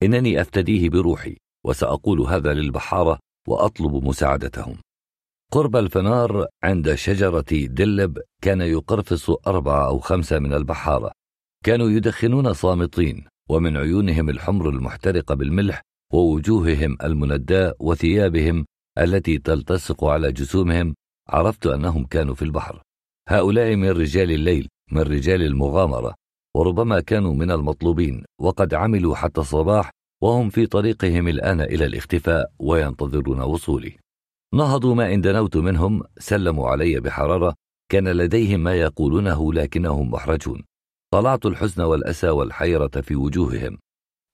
[0.03, 4.77] إنني أفتديه بروحي وسأقول هذا للبحارة وأطلب مساعدتهم.
[5.51, 11.11] قرب الفنار عند شجرة دلب كان يقرفص أربعة أو خمسة من البحارة.
[11.65, 15.81] كانوا يدخنون صامتين ومن عيونهم الحمر المحترقة بالملح
[16.13, 18.65] ووجوههم المنداة وثيابهم
[18.97, 20.95] التي تلتصق على جسومهم.
[21.29, 22.81] عرفت أنهم كانوا في البحر.
[23.31, 26.15] هؤلاء من رجال الليل من رجال المغامرة
[26.55, 29.91] وربما كانوا من المطلوبين وقد عملوا حتى الصباح
[30.23, 33.97] وهم في طريقهم الآن إلى الاختفاء وينتظرون وصولي.
[34.53, 37.55] نهضوا ما إن دنوت منهم سلموا علي بحرارة
[37.91, 40.63] كان لديهم ما يقولونه لكنهم محرجون.
[41.13, 43.77] طلعت الحزن والأسى والحيرة في وجوههم.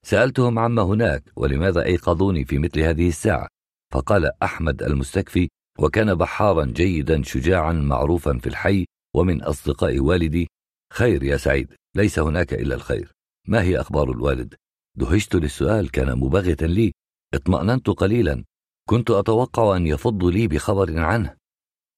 [0.06, 3.48] سألتهم عما هناك ولماذا أيقظوني في مثل هذه الساعة؟
[3.94, 10.48] فقال أحمد المستكفي وكان بحارا جيدا شجاعا معروفا في الحي ومن أصدقاء والدي.
[10.94, 13.12] خير يا سعيد ليس هناك إلا الخير.
[13.48, 14.56] ما هي أخبار الوالد؟
[14.98, 16.94] دهشت للسؤال كان مباغتا لي.
[17.34, 18.44] اطمأننت قليلا.
[18.90, 21.36] كنت أتوقع أن يفضوا لي بخبر عنه.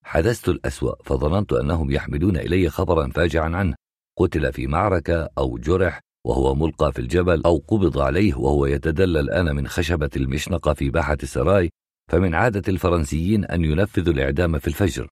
[0.03, 3.76] حدثت الأسوأ فظننت أنهم يحملون إلي خبرا فاجعا عنه.
[4.17, 9.56] قتل في معركة أو جرح وهو ملقى في الجبل أو قبض عليه وهو يتدلى الآن
[9.56, 11.69] من خشبة المشنقة في باحة السراي.
[12.09, 15.08] فمن عادة الفرنسيين أن ينفذوا الإعدام في الفجر.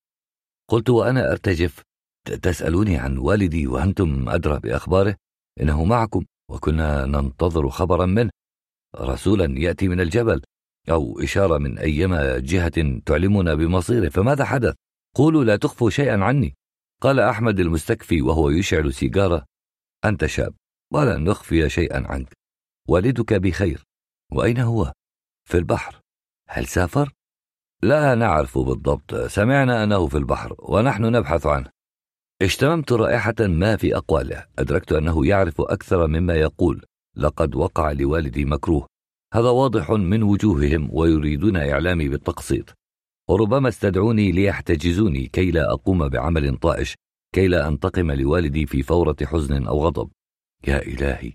[0.70, 1.82] قلت وأنا أرتجف
[2.42, 5.16] تسألوني عن والدي وأنتم أدرى بأخباره؟
[5.62, 8.30] إنه معكم وكنا ننتظر خبرا منه.
[8.96, 10.42] رسولا يأتي من الجبل
[10.90, 14.76] أو إشارة من أيما جهة تعلمنا بمصيره فماذا حدث؟
[15.16, 16.56] قولوا لا تخفوا شيئا عني.
[17.02, 19.46] قال أحمد المستكفي وهو يشعل سيجارة
[20.06, 20.54] أنت شاب
[20.94, 22.34] ولن نخفي شيئا عنك.
[22.90, 23.84] والدك بخير
[24.32, 24.94] وأين هو؟
[25.50, 26.07] في البحر.
[26.50, 27.14] هل سافر؟
[27.82, 29.16] لا نعرف بالضبط.
[29.16, 31.70] سمعنا أنه في البحر ونحن نبحث عنه.
[32.42, 36.86] اشتممت رائحة ما في أقواله أدركت أنه يعرف أكثر مما يقول.
[37.16, 38.88] لقد وقع لوالدي مكروه.
[39.34, 42.74] هذا واضح من وجوههم ويريدون إعلامي بالتقسيط.
[43.30, 46.96] وربما استدعوني ليحتجزوني كي لا أقوم بعمل طائش
[47.36, 50.10] كي لا أنتقم لوالدي في فورة حزن أو غضب.
[50.68, 51.34] يا إلهي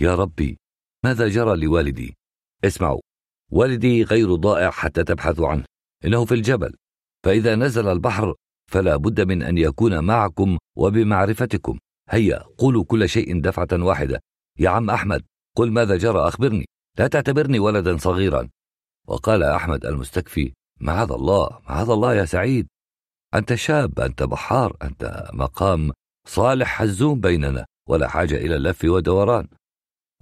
[0.00, 0.58] يا ربي
[1.04, 2.16] ماذا جرى لوالدي؟
[2.64, 3.00] اسمعوا.
[3.54, 5.64] والدي غير ضائع حتى تبحثوا عنه.
[6.04, 6.74] إنه في الجبل.
[7.24, 8.34] فإذا نزل البحر
[8.70, 11.78] فلا بد من أن يكون معكم وبمعرفتكم.
[12.10, 14.20] هيا قولوا كل شيء دفعة واحدة.
[14.58, 15.22] يا عم أحمد
[15.56, 16.66] قل ماذا جرى أخبرني.
[16.98, 18.48] لا تعتبرني ولدا صغيرا.
[19.08, 22.66] وقال أحمد المستكفي معاذ الله معاذ الله يا سعيد.
[23.34, 25.92] أنت شاب أنت بحار أنت مقام
[26.28, 29.48] صالح حزوم بيننا ولا حاجة إلى اللف ودوران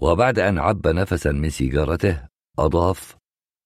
[0.01, 3.17] وبعد أن عب نفسا من سيجارته أضاف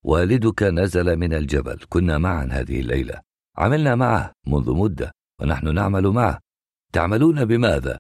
[0.07, 1.79] والدك نزل من الجبل.
[1.89, 3.21] كنا معا هذه الليلة.
[3.57, 6.41] عملنا معه منذ مدة ونحن نعمل معه.
[6.93, 7.99] تعملون بماذا؟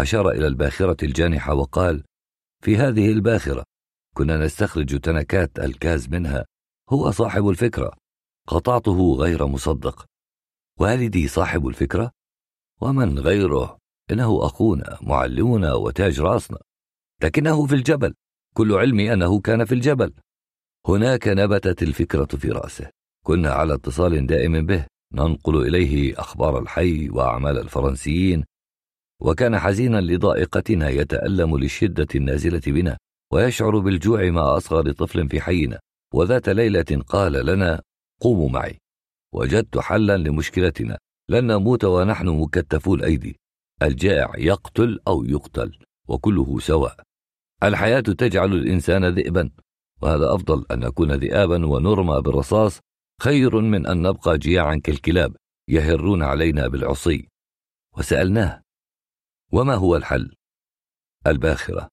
[0.00, 2.04] أشار إلى الباخرة الجانحة وقال
[2.64, 3.64] في هذه الباخرة.
[4.14, 6.44] كنا نستخرج تنكات الكاز منها.
[6.90, 7.92] هو صاحب الفكرة.
[8.48, 10.06] قطعته غير مصدق.
[10.80, 12.10] والدي صاحب الفكرة؟
[12.80, 13.78] ومن غيره؟
[14.10, 16.58] إنه أخونا معلمنا وتاج راسنا.
[17.22, 18.14] لكنه في الجبل.
[18.54, 20.14] كل علمي أنه كان في الجبل.
[20.86, 22.90] هناك نبتت الفكرة في رأسه.
[23.26, 28.44] كنا على اتصال دائم به ننقل إليه أخبار الحي وأعمال الفرنسيين.
[29.20, 32.98] وكان حزينا لضائقتنا يتألم للشدة النازلة بنا
[33.32, 35.80] ويشعر بالجوع مع أصغر طفل في حينا.
[36.14, 37.82] وذات ليلة قال لنا
[38.20, 38.78] قوموا معي.
[39.34, 40.98] وجدت حلا لمشكلتنا
[41.28, 43.36] لن نموت ونحن مكتفو الأيدي.
[43.82, 46.96] الجائع يقتل أو يقتل وكله سواء.
[47.62, 49.50] الحياة تجعل الإنسان ذئبا.
[50.02, 52.80] وهذا أفضل أن نكون ذئابا ونرمى بالرصاص
[53.20, 55.36] خير من أن نبقى جياعا كالكلاب
[55.68, 57.28] يهرون علينا بالعصي.
[57.98, 58.62] وسألناه
[59.52, 60.34] وما هو الحل؟
[61.26, 61.88] الباخرة.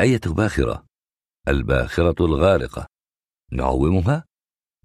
[0.00, 0.86] أية باخرة؟
[1.48, 2.86] الباخرة الغارقة.
[3.52, 4.24] نعومها؟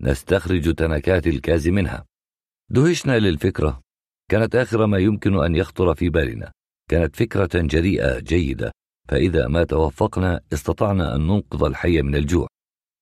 [0.02, 2.06] نستخرج تنكات الكاز منها.
[2.70, 3.82] دهشنا للفكرة.
[4.32, 6.52] كانت آخر ما يمكن أن يخطر في بالنا.
[6.90, 8.72] كانت فكرة جريئة جيدة.
[9.10, 12.48] فإذا ما توفقنا استطعنا أن ننقذ الحي من الجوع.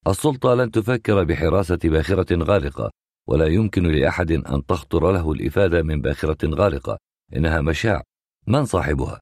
[0.08, 2.92] السلطة لن تفكر بحراسة باخرة غارقة
[3.28, 6.98] ولا يمكن لأحد أن تخطر له الإفادة من باخرة غارقة
[7.36, 8.04] إنها مشاع.
[8.48, 9.20] من صاحبها؟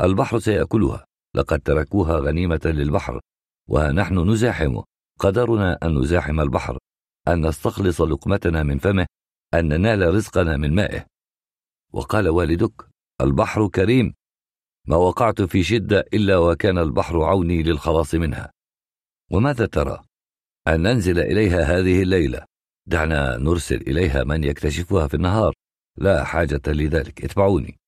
[0.00, 1.04] البحر سيأكلها.
[1.34, 3.20] لقد تركوها غنيمة للبحر
[3.68, 4.84] ونحن نزاحمه
[5.18, 6.78] قدرنا أن نزاحم البحر
[7.28, 9.06] أن نستخلص لقمتنا من فمه
[9.54, 11.06] أن ننال رزقنا من مائه.
[11.92, 12.88] وقال والدك
[13.20, 14.14] البحر كريم.
[14.90, 18.50] ما وقعت في شدة إلا وكان البحر عوني للخلاص منها.
[19.30, 20.02] وماذا ترى؟
[20.68, 22.44] أن ننزل إليها هذه الليلة.
[22.86, 25.54] دعنا نرسل إليها من يكتشفها في النهار.
[25.96, 27.78] لا حاجة لذلك اتبعوني.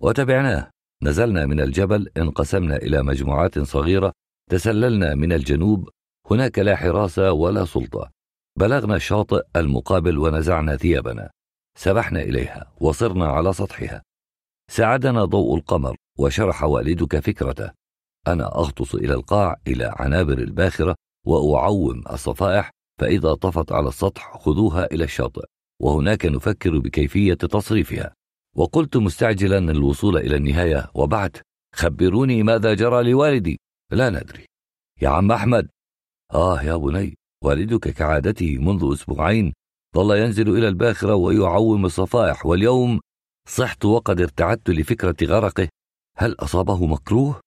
[0.00, 0.70] وتبعناه.
[1.02, 4.12] نزلنا من الجبل انقسمنا إلى مجموعات صغيرة
[4.50, 5.88] تسللنا من الجنوب.
[6.30, 8.10] هناك لا حراسة ولا سلطة.
[8.58, 11.30] بلغنا الشاطئ المقابل ونزعنا ثيابنا.
[11.78, 14.02] سبحنا إليها وصرنا على سطحها.
[14.70, 15.96] ساعدنا ضوء القمر.
[16.20, 17.70] وشرح والدك فكرته.
[18.28, 20.94] أنا أغطس إلى القاع إلى عنابر الباخرة
[21.26, 22.70] وأعوم الصفائح
[23.00, 25.44] فإذا طفت على السطح خذوها إلى الشاطئ
[25.82, 28.14] وهناك نفكر بكيفية تصريفها.
[28.56, 31.36] وقلت مستعجلا الوصول إلى النهاية وبعد
[31.74, 33.60] خبروني ماذا جرى لوالدي.
[33.92, 34.46] لا ندري.
[35.02, 35.68] يا عم أحمد.
[36.34, 39.52] آه يا بني والدك كعادته منذ أسبوعين
[39.96, 43.00] ظل ينزل إلى الباخرة ويعوم الصفائح واليوم
[43.48, 45.68] صحت وقد ارتعدت لفكرة غرقه
[46.20, 47.40] هل أصابه مكروه؟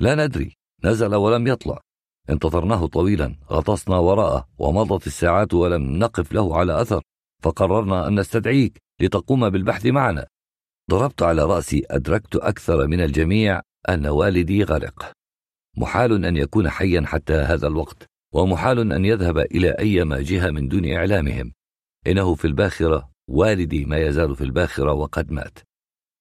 [0.00, 0.56] لا ندري.
[0.84, 1.80] نزل ولم يطلع.
[2.30, 3.36] انتظرناه طويلا.
[3.50, 7.02] غطسنا وراءه ومضت الساعات ولم نقف له على أثر.
[7.42, 10.26] فقررنا أن نستدعيك لتقوم بالبحث معنا.
[10.90, 11.82] ضربت على رأسي.
[11.90, 15.12] أدركت أكثر من الجميع أن والدي غرق.
[15.76, 18.06] محال أن يكون حيا حتى هذا الوقت.
[18.34, 21.52] ومحال أن يذهب إلى أيما جهة من دون إعلامهم.
[22.06, 23.10] إنه في الباخرة.
[23.30, 25.58] والدي ما يزال في الباخرة وقد مات.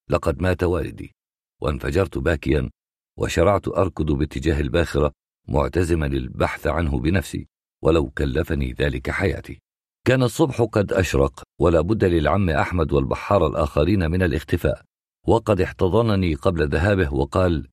[0.10, 1.17] لقد مات والدي.
[1.62, 2.70] وانفجرت باكيا
[3.18, 5.12] وشرعت أركض باتجاه الباخرة
[5.48, 7.48] معتزما البحث عنه بنفسي
[7.84, 9.62] ولو كلفني ذلك حياتي.
[10.06, 14.82] كان الصبح قد أشرق ولا بد للعم أحمد والبحار الآخرين من الاختفاء.
[15.28, 17.68] وقد احتضنني قبل ذهابه وقال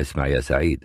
[0.00, 0.84] اسمع يا سعيد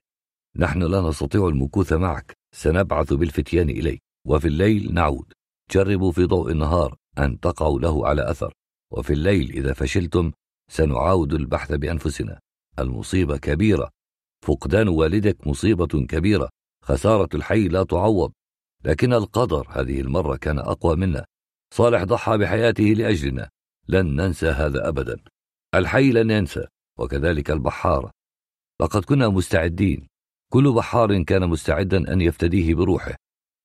[0.57, 5.33] نحن لا نستطيع المكوث معك سنبعث بالفتيان إليك وفي الليل نعود.
[5.71, 8.53] جربوا في ضوء النهار أن تقعوا له على أثر
[8.91, 10.31] وفي الليل إذا فشلتم
[10.71, 12.39] سنعاود البحث بأنفسنا.
[12.79, 13.89] المصيبة كبيرة.
[14.45, 16.49] فقدان والدك مصيبة كبيرة.
[16.83, 18.31] خسارة الحي لا تعوض.
[18.83, 21.25] لكن القدر هذه المرة كان أقوى منا.
[21.73, 23.49] صالح ضحى بحياته لأجلنا.
[23.87, 25.17] لن ننسى هذا أبدا.
[25.75, 26.67] الحي لن ينسى
[26.99, 28.11] وكذلك البحارة
[28.81, 30.07] لقد كنا مستعدين.
[30.51, 33.15] كل بحار كان مستعدا أن يفتديه بروحه.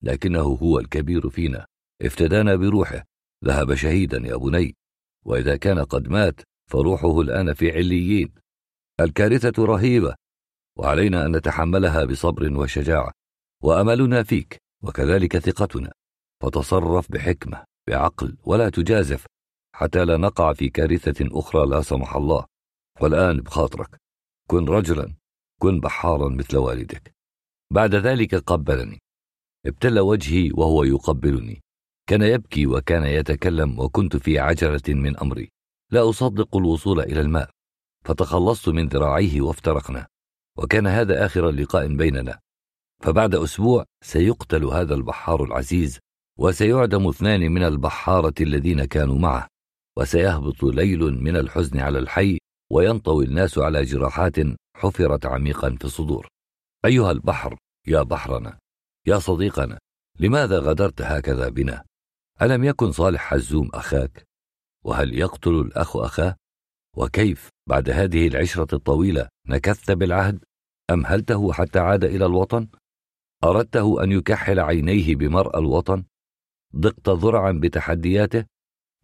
[0.02, 1.66] لكنه هو الكبير فينا.
[2.02, 3.04] افتدانا بروحه.
[3.44, 4.76] ذهب شهيدا يا بني.
[5.24, 8.34] وإذا كان قد مات فروحه الآن في عليين.
[9.04, 10.14] الكارثة رهيبة
[10.78, 13.12] وعلينا أن نتحملها بصبر وشجاعة
[13.62, 15.92] وأملنا فيك وكذلك ثقتنا
[16.42, 19.26] فتصرف بحكمة بعقل ولا تجازف
[19.74, 22.46] حتى لا نقع في كارثة أخرى لا سمح الله.
[23.00, 23.96] والآن بخاطرك
[24.46, 25.14] كن رجلا
[25.60, 27.12] كن بحارا مثل والدك.
[27.72, 28.98] بعد ذلك قبلني.
[29.66, 31.60] ابتل وجهي وهو يقبلني.
[32.06, 35.50] كان يبكي وكان يتكلم وكنت في عجلة من أمري.
[35.92, 37.50] لا أصدق الوصول إلى الماء.
[38.04, 40.06] فتخلصت من ذراعيه وافترقنا
[40.58, 42.40] وكان هذا آخر لقاء بيننا.
[43.02, 45.98] فبعد أسبوع سيقتل هذا البحار العزيز
[46.38, 49.46] وسيعدم اثنان من البحارة الذين كانوا معه
[49.98, 52.38] وسيهبط ليل من الحزن على الحي
[52.72, 54.36] وينطوي الناس على جراحات
[54.76, 56.28] حفرت عميقا في الصدور.
[56.84, 58.58] أيها البحر يا بحرنا
[59.06, 59.78] يا صديقنا
[60.20, 61.84] لماذا غدرت هكذا بنا؟
[62.42, 64.24] ألم يكن صالح حزوم أخاك؟
[64.84, 66.36] وهل يقتل الأخ أخاه؟
[66.96, 70.44] وكيف بعد هذه العشرة الطويلة نكثت بالعهد؟
[70.90, 72.68] أمهلته حتى عاد إلى الوطن؟
[73.44, 76.04] أردته أن يكحل عينيه بمرأى الوطن؟
[76.76, 78.44] ضقت ذرعا بتحدياته؟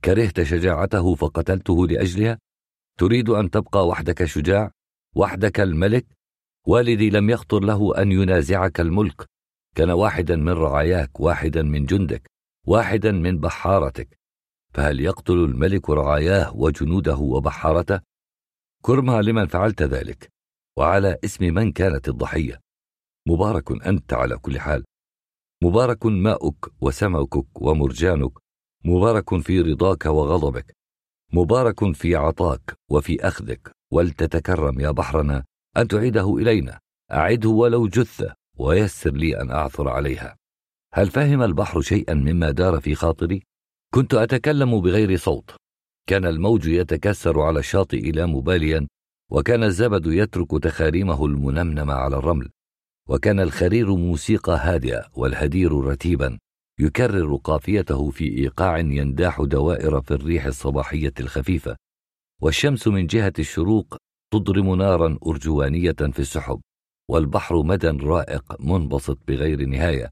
[0.04, 2.38] كرهت شجاعته فقتلته لأجلها؟
[2.98, 4.70] تريد أن تبقى وحدك شجاع؟
[5.16, 6.06] وحدك الملك؟
[6.66, 9.26] والدي لم يخطر له أن ينازعك الملك.
[9.74, 12.30] كان واحدا من رعاياك واحدا من جندك
[12.66, 14.18] واحدا من بحارتك.
[14.76, 18.00] فهل يقتل الملك رعاياه وجنوده وبحارته؟
[18.82, 20.32] كرما لمن فعلت ذلك
[20.78, 22.60] وعلى اسم من كانت الضحية.
[23.28, 24.84] مبارك أنت على كل حال.
[25.62, 28.32] مبارك ماؤك وسمكك ومرجانك.
[28.84, 30.76] مبارك في رضاك وغضبك.
[31.32, 33.70] مبارك في عطاك وفي أخذك.
[33.92, 35.44] ولتتكرم يا بحرنا
[35.76, 36.80] أن تعيده إلينا.
[37.12, 40.36] أعده ولو جثة ويسر لي أن أعثر عليها.
[40.94, 43.42] هل فهم البحر شيئا مما دار في خاطري؟
[43.96, 45.50] كنت أتكلم بغير صوت.
[46.08, 48.86] كان الموج يتكسر على الشاطئ لا مباليا
[49.30, 52.50] وكان الزبد يترك تخاريمه المنمنمه على الرمل.
[53.08, 56.38] وكان الخرير موسيقى هادئة والهدير رتيبا
[56.80, 61.76] يكرر قافيته في إيقاع ينداح دوائر في الريح الصباحية الخفيفة.
[62.42, 63.96] والشمس من جهة الشروق
[64.32, 66.60] تضرم نارا أرجوانية في السحب
[67.10, 70.10] والبحر مدى رائق منبسط بغير نهاية.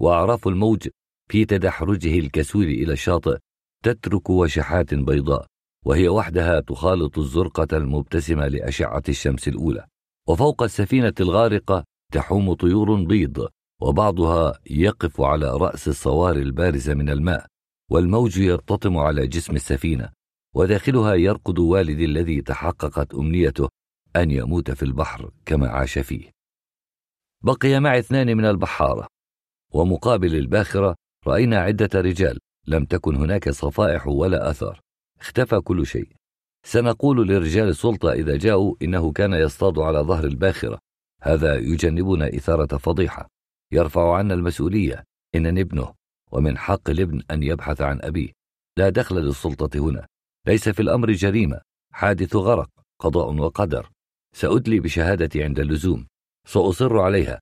[0.00, 0.88] وأعراف الموج
[1.28, 3.38] في تدحرجه الكسول إلى الشاطئ
[3.84, 5.46] تترك وشحات بيضاء
[5.86, 9.86] وهي وحدها تخالط الزرقة المبتسمة لأشعة الشمس الأولى.
[10.28, 13.48] وفوق السفينة الغارقة تحوم طيور بيض
[13.82, 17.46] وبعضها يقف على رأس الصواري البارزه من الماء
[17.90, 20.10] والموج يرتطم على جسم السفينة
[20.54, 23.68] وداخلها يرقد والدي الذي تحققت أمنيته
[24.16, 26.30] أن يموت في البحر كما عاش فيه.
[27.44, 29.06] بقي معي اثنان من البحارة
[29.74, 30.94] ومقابل الباخرة
[31.26, 34.80] رأينا عدة رجال لم تكن هناك صفائح ولا آثار.
[35.20, 36.08] اختفى كل شيء.
[36.66, 40.78] سنقول لرجال السلطة إذا جاءوا إنه كان يصطاد على ظهر الباخرة.
[41.22, 43.28] هذا يجنبنا إثارة فضيحة.
[43.72, 45.04] يرفع عنا المسؤولية.
[45.34, 45.94] إنني ابنه
[46.32, 48.32] ومن حق الابن أن يبحث عن أبيه.
[48.76, 50.06] لا دخل للسلطة هنا.
[50.46, 51.60] ليس في الأمر جريمة.
[51.92, 52.70] حادث غرق
[53.00, 53.90] قضاء وقدر.
[54.34, 56.06] سأدلي بشهادتي عند اللزوم.
[56.46, 57.40] سأصر عليها.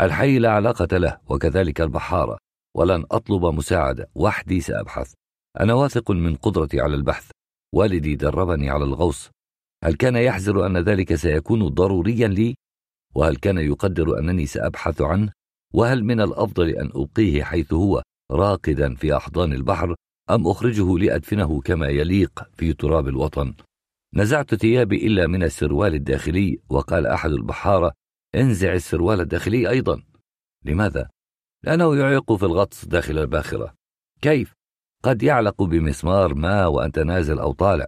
[0.00, 2.38] الحي لا علاقة له وكذلك البحارة.
[2.76, 4.10] ولن أطلب مساعدة.
[4.14, 5.12] وحدي سأبحث.
[5.60, 7.30] أنا واثق من قدرتي على البحث.
[7.74, 9.30] والدي دربني على الغوص.
[9.84, 12.54] هل كان يحزر أن ذلك سيكون ضروريا لي؟
[13.14, 15.32] وهل كان يقدر أنني سأبحث عنه؟
[15.74, 19.94] وهل من الأفضل أن أبقيه حيث هو راقدا في أحضان البحر
[20.30, 23.54] أم أخرجه لأدفنه كما يليق في تراب الوطن؟
[24.14, 26.60] نزعت ثيابي إلا من السروال الداخلي.
[26.68, 27.92] وقال أحد البحارة
[28.34, 30.02] انزع السروال الداخلي أيضا.
[30.64, 31.08] لماذا؟
[31.64, 33.74] لأنه يعيق في الغطس داخل الباخرة.
[34.22, 34.54] كيف؟
[35.02, 37.86] قد يعلق بمسمار ما وأنت نازل أو طالع.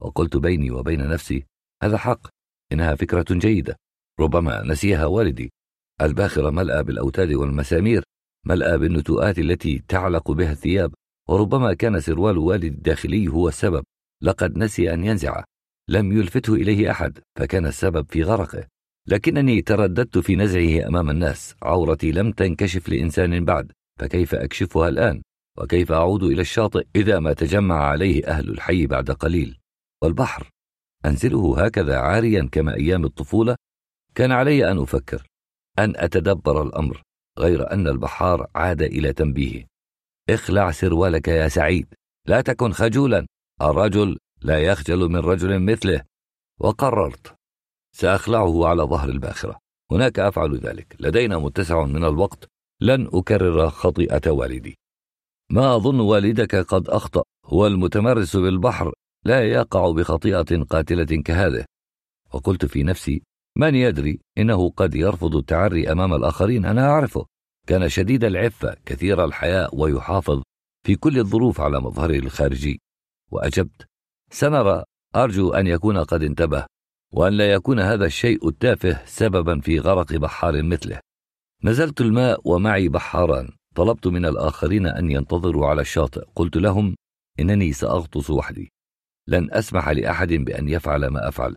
[0.00, 1.46] وقلت بيني وبين نفسي
[1.82, 2.26] هذا حق
[2.72, 3.76] إنها فكرة جيدة.
[4.20, 5.52] ربما نسيها والدي.
[6.00, 8.04] الباخرة ملأى بالأوتاد والمسامير
[8.46, 10.94] ملأى بالنتوءات التي تعلق بها الثياب.
[11.28, 13.84] وربما كان سروال والدي الداخلي هو السبب.
[14.22, 15.44] لقد نسي أن ينزعه
[15.88, 18.71] لم يلفته إليه أحد فكان السبب في غرقه.
[19.08, 25.22] لكنني ترددت في نزعه أمام الناس عورتي لم تنكشف لإنسان بعد فكيف أكشفها الآن؟
[25.58, 29.58] وكيف أعود إلى الشاطئ إذا ما تجمع عليه أهل الحي بعد قليل؟
[30.02, 30.50] والبحر
[31.06, 33.56] أنزله هكذا عاريا كما أيام الطفولة؟
[34.14, 35.26] كان علي أن أفكر
[35.78, 37.02] أن أتدبر الأمر
[37.38, 39.64] غير أن البحار عاد إلى تنبيهه
[40.30, 41.94] اخلع سروالك يا سعيد
[42.26, 43.26] لا تكن خجولا
[43.62, 46.02] الرجل لا يخجل من رجل مثله
[46.60, 47.34] وقررت
[47.92, 49.58] سأخلعه على ظهر الباخرة.
[49.90, 50.96] هناك أفعل ذلك.
[51.00, 52.48] لدينا متسع من الوقت.
[52.80, 54.78] لن أكرر خطيئة والدي.
[55.50, 57.22] ما أظن والدك قد أخطأ.
[57.46, 58.92] هو المتمرس بالبحر.
[59.24, 61.64] لا يقع بخطيئة قاتلة كهذه.
[62.34, 63.22] وقلت في نفسي
[63.58, 67.26] من يدري إنه قد يرفض التعري أمام الآخرين؟ أنا أعرفه.
[67.66, 70.42] كان شديد العفة كثير الحياء ويحافظ
[70.86, 72.80] في كل الظروف على مظهره الخارجي.
[73.30, 73.86] وأجبت.
[74.30, 74.84] سنرى.
[75.16, 76.66] أرجو أن يكون قد انتبه.
[77.12, 81.00] وأن لا يكون هذا الشيء التافه سببا في غرق بحار مثله.
[81.64, 86.24] نزلت الماء ومعي بحاران طلبت من الآخرين أن ينتظروا على الشاطئ.
[86.36, 86.96] قلت لهم
[87.40, 88.72] إنني سأغطس وحدي.
[89.28, 91.56] لن أسمح لأحد بأن يفعل ما أفعل.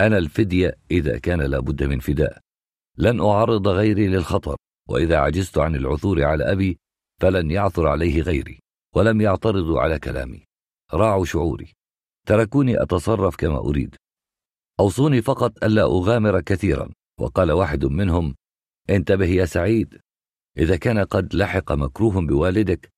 [0.00, 2.38] أنا الفدية إذا كان لابد من فداء.
[2.98, 4.56] لن أعرض غيري للخطر
[4.88, 6.78] وإذا عجزت عن العثور على أبي
[7.20, 8.58] فلن يعثر عليه غيري
[8.94, 10.44] ولم يعترضوا على كلامي.
[10.94, 11.72] راعوا شعوري.
[12.26, 13.96] تركوني أتصرف كما أريد.
[14.80, 16.90] أوصوني فقط ألا أغامر كثيرا.
[17.20, 18.34] وقال واحد منهم
[18.90, 19.98] انتبه يا سعيد
[20.58, 22.92] إذا كان قد لحق مكروه بوالدك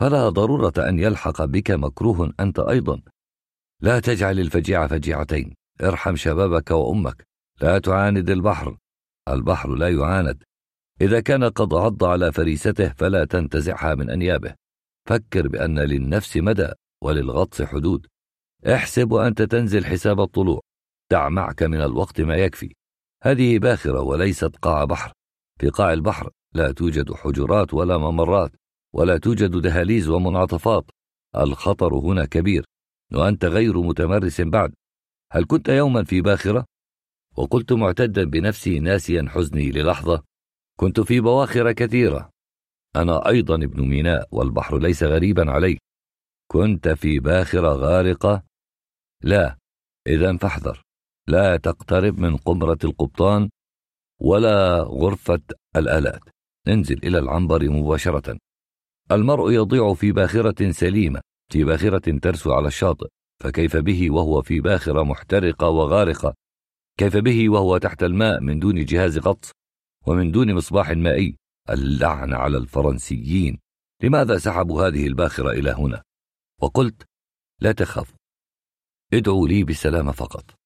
[0.00, 3.02] فلا ضرورة أن يلحق بك مكروه أنت أيضا.
[3.80, 7.26] لا تجعل الفجيعة فجيعتين ارحم شبابك وأمك
[7.60, 8.76] لا تعاند البحر.
[9.28, 10.42] البحر لا يعاند.
[11.00, 14.54] إذا كان قد عض على فريسته فلا تنتزعها من أنيابه.
[15.08, 16.68] فكر بأن للنفس مدى
[17.02, 18.06] وللغطس حدود.
[18.66, 20.60] احسب وأنت تنزل حساب الطلوع.
[21.10, 22.74] دع معك من الوقت ما يكفي.
[23.22, 25.12] هذه باخرة وليست قاع بحر.
[25.60, 28.52] في قاع البحر لا توجد حجرات ولا ممرات
[28.94, 30.90] ولا توجد دهاليز ومنعطفات.
[31.36, 32.64] الخطر هنا كبير
[33.12, 34.74] وأنت غير متمرس بعد.
[35.32, 36.64] هل كنت يوما في باخرة؟
[37.36, 40.22] وقلت معتدا بنفسي ناسيا حزني للحظة
[40.80, 42.30] كنت في بواخر كثيرة.
[42.96, 45.78] أنا أيضا ابن ميناء والبحر ليس غريبا علي
[46.50, 48.42] كنت في باخرة غارقة؟
[49.22, 49.58] لا
[50.06, 50.82] إذا فاحذر.
[51.30, 53.50] لا تقترب من قمرة القبطان
[54.20, 55.40] ولا غرفة
[55.76, 56.22] الآلات.
[56.68, 58.38] انزل إلى العنبر مباشرة.
[59.12, 61.20] المرء يضيع في باخرة سليمة
[61.52, 63.08] في باخرة ترسو على الشاطئ.
[63.42, 66.34] فكيف به وهو في باخرة محترقة وغارقة؟
[66.98, 69.50] كيف به وهو تحت الماء من دون جهاز غطس
[70.06, 71.36] ومن دون مصباح مائي؟
[71.70, 73.58] اللعن على الفرنسيين.
[74.02, 76.02] لماذا سحبوا هذه الباخرة إلى هنا؟
[76.62, 77.06] وقلت
[77.60, 78.14] لا تخاف
[79.12, 80.59] ادعوا لي بالسلامة فقط.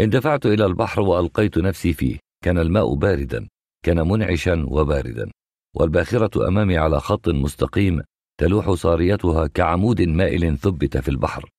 [0.00, 3.48] اندفعت إلى البحر وألقيت نفسي فيه كان الماء باردا
[3.84, 5.30] كان منعشا وباردا.
[5.76, 8.02] والباخرة أمامي على خط مستقيم
[8.40, 11.50] تلوح صاريتها كعمود مائل ثبت في البحر.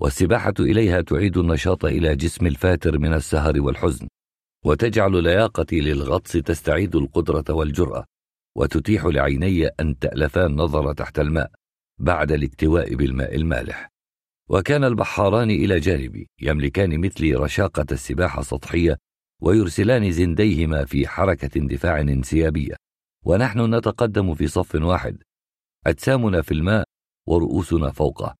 [0.00, 4.08] والسباحة إليها تعيد النشاط إلى جسم الفاتر من السهر والحزن.
[4.64, 8.04] وتجعل لياقتي للغطس تستعيد القدرة والجرأة.
[8.56, 11.50] وتتيح لعيني أن تألفا النظر تحت الماء
[11.98, 13.91] بعد الاكتواء بالماء المالح.
[14.50, 18.96] وكان البحاران إلى جانبي يملكان مثلي رشاقة السباحة السطحية
[19.42, 22.76] ويرسلان زنديهما في حركة دفاع انسيابية.
[23.24, 25.22] ونحن نتقدم في صف واحد
[25.86, 26.84] أجسامنا في الماء
[27.28, 28.34] ورؤوسنا فوقه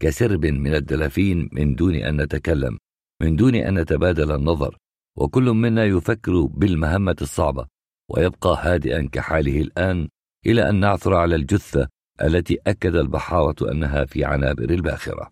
[0.00, 2.78] كسرب من الدلافين من دون أن نتكلم
[3.22, 4.76] من دون أن نتبادل النظر
[5.16, 7.66] وكل منا يفكر بالمهمة الصعبة
[8.10, 10.08] ويبقى هادئا كحاله الآن
[10.46, 11.88] إلى أن نعثر على الجثة
[12.22, 15.30] التي أكد البحارة أنها في عنابر الباخرة.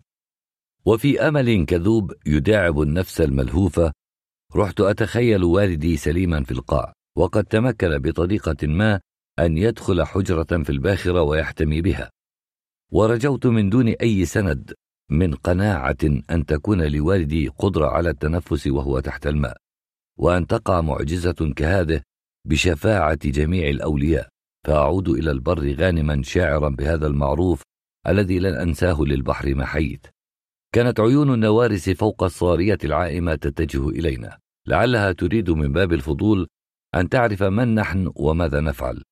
[0.87, 3.93] وفي أمل كذوب يداعب النفس الملهوفة
[4.55, 8.99] رحت أتخيل والدي سليما في القاع وقد تمكن بطريقة ما
[9.39, 12.09] أن يدخل حجرة في الباخرة ويحتمي بها.
[12.91, 14.73] ورجوت من دون أي سند
[15.11, 15.97] من قناعة
[16.29, 19.57] أن تكون لوالدي قدرة على التنفس وهو تحت الماء
[20.19, 22.01] وأن تقع معجزة كهذه
[22.47, 24.29] بشفاعة جميع الأولياء.
[24.65, 27.61] فأعود إلى البر غانما شاعرا بهذا المعروف
[28.07, 30.14] الذي لن أنساه للبحر ما حييت
[30.75, 34.37] كانت عيون النوارس فوق الصارية العائمة تتجه إلينا.
[34.67, 36.47] لعلها تريد من باب الفضول
[36.95, 39.03] أن تعرف من نحن وماذا نفعل.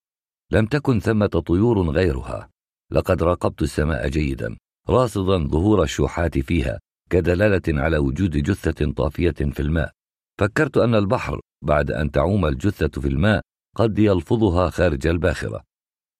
[0.52, 2.50] لم تكن ثمة طيور غيرها.
[2.92, 4.58] لقد راقبت السماء جيدا
[4.90, 6.80] راصدا ظهور الشوحات فيها
[7.10, 9.92] كدلالة على وجود جثة طافية في الماء.
[10.40, 13.42] فكرت أن البحر بعد أن تعوم الجثة في الماء
[13.76, 15.64] قد يلفظها خارج الباخرة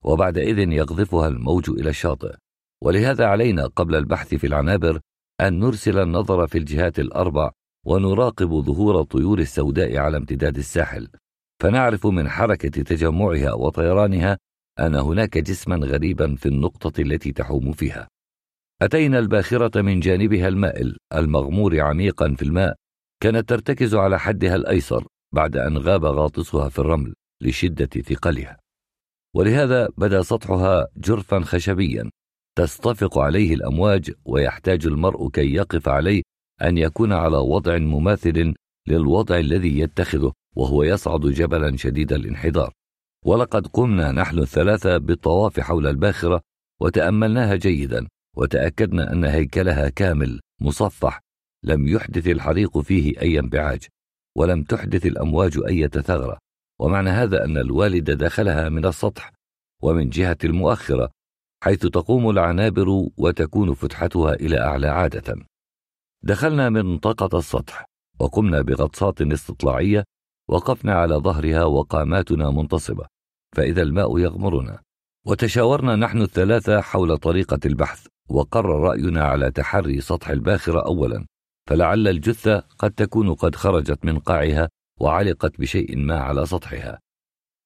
[0.06, 2.36] وبعدئذ يقذفها الموج إلى الشاطئ.
[2.84, 5.00] ولهذا علينا قبل البحث في العنابر
[5.42, 7.52] أن نرسل النظر في الجهات الأربع
[7.86, 11.08] ونراقب ظهور الطيور السوداء على امتداد الساحل.
[11.62, 14.38] فنعرف من حركة تجمعها وطيرانها
[14.80, 18.08] أن هناك جسما غريبا في النقطة التي تحوم فيها.
[18.82, 22.76] أتينا الباخرة من جانبها المائل المغمور عميقا في الماء
[23.24, 28.60] كانت ترتكز على حدها الأيسر بعد أن غاب غاطسها في الرمل لشدة ثقلها.
[29.36, 32.10] ولهذا بدا سطحها جرفا خشبيا.
[32.56, 36.22] تصطفق عليه الأمواج ويحتاج المرء كي يقف عليه
[36.62, 38.54] أن يكون على وضع مماثل
[38.88, 42.74] للوضع الذي يتخذه وهو يصعد جبلا شديد الانحدار.
[43.26, 46.42] ولقد قمنا نحن الثلاثة بالطواف حول الباخرة
[46.82, 51.20] وتأملناها جيدا وتأكدنا أن هيكلها كامل مصفح
[51.64, 53.88] لم يحدث الحريق فيه أي انبعاج
[54.38, 56.38] ولم تحدث الأمواج أي ثغرة.
[56.80, 59.32] ومعنى هذا أن الوالد دخلها من السطح
[59.82, 61.10] ومن جهة المؤخرة
[61.64, 65.36] حيث تقوم العنابر وتكون فتحتها إلى أعلى عادة.
[66.24, 67.86] دخلنا من منطقة السطح
[68.20, 70.04] وقمنا بغطسات استطلاعية
[70.50, 73.06] وقفنا على ظهرها وقاماتنا منتصبة
[73.56, 74.82] فإذا الماء يغمرنا.
[75.26, 81.26] وتشاورنا نحن الثلاثة حول طريقة البحث وقرر رأينا على تحري سطح الباخرة أولا
[81.70, 87.00] فلعل الجثة قد تكون قد خرجت من قاعها وعلقت بشيء ما على سطحها.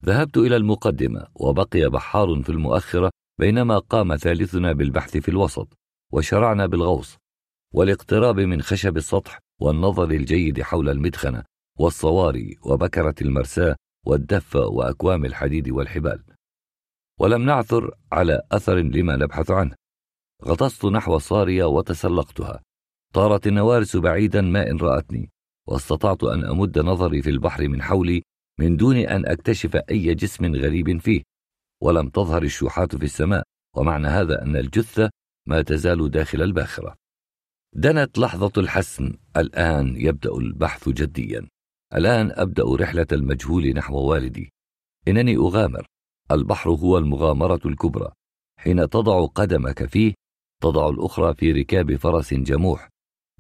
[0.05, 5.77] ذهبت إلى المقدمة وبقي بحار في المؤخرة بينما قام ثالثنا بالبحث في الوسط
[6.13, 7.17] وشرعنا بالغوص
[7.73, 11.43] والاقتراب من خشب السطح والنظر الجيد حول المدخنة
[11.79, 16.23] والصواري وبكرة المرساة والدفة وأكوام الحديد والحبال.
[17.19, 19.75] ولم نعثر على أثر لما نبحث عنه.
[20.45, 22.61] غطست نحو الصارية وتسلقتها.
[23.13, 25.29] طارت النوارس بعيدا ما إن رأتني
[25.67, 28.23] واستطعت أن أمد نظري في البحر من حولي
[28.59, 31.23] من دون أن أكتشف أي جسم غريب فيه.
[31.83, 33.43] ولم تظهر الشوحات في السماء
[33.75, 35.09] ومعنى هذا أن الجثة
[35.47, 36.95] ما تزال داخل الباخرة.
[37.73, 41.47] دنت لحظة الحسم الآن يبدأ البحث جديا.
[41.95, 44.49] الآن أبدأ رحلة المجهول نحو والدي.
[45.07, 45.85] إنني أغامر.
[46.31, 48.11] البحر هو المغامرة الكبرى.
[48.59, 50.13] حين تضع قدمك فيه
[50.61, 52.89] تضع الأخرى في ركاب فرس جموح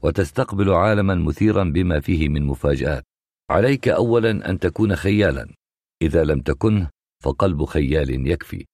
[0.01, 3.03] وتستقبل عالما مثيرا بما فيه من مفاجآت.
[3.49, 5.53] عليك أولا أن تكون خيالا.
[6.01, 6.87] إذا لم تكن
[7.23, 8.65] فقلب خيال يكفي.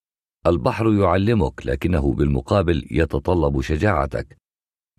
[0.47, 4.38] البحر يعلمك لكنه بالمقابل يتطلب شجاعتك.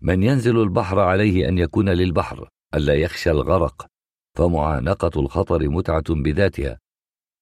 [0.01, 3.87] من ينزل البحر عليه أن يكون للبحر ألا يخشى الغرق.
[4.37, 6.79] فمعانقة الخطر متعة بذاتها.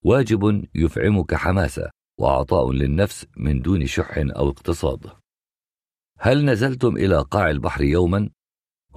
[0.05, 5.11] واجب يفعمك حماسة وعطاء للنفس من دون شح أو اقتصاد.
[6.19, 8.29] هل نزلتم إلى قاع البحر يوما؟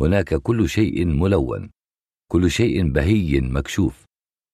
[0.01, 1.71] هناك كل شيء ملون.
[2.31, 4.05] كل شيء بهي مكشوف.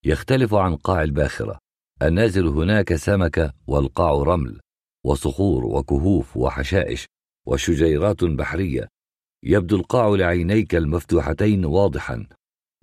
[0.05, 1.62] يختلف عن قاع الباخرة.
[2.03, 4.59] النازل هناك سمكة والقاع رمل
[5.05, 7.05] وصخور وكهوف وحشائش
[7.47, 8.87] وشجيرات بحرية.
[9.43, 12.27] يبدو القاع لعينيك المفتوحتين واضحا.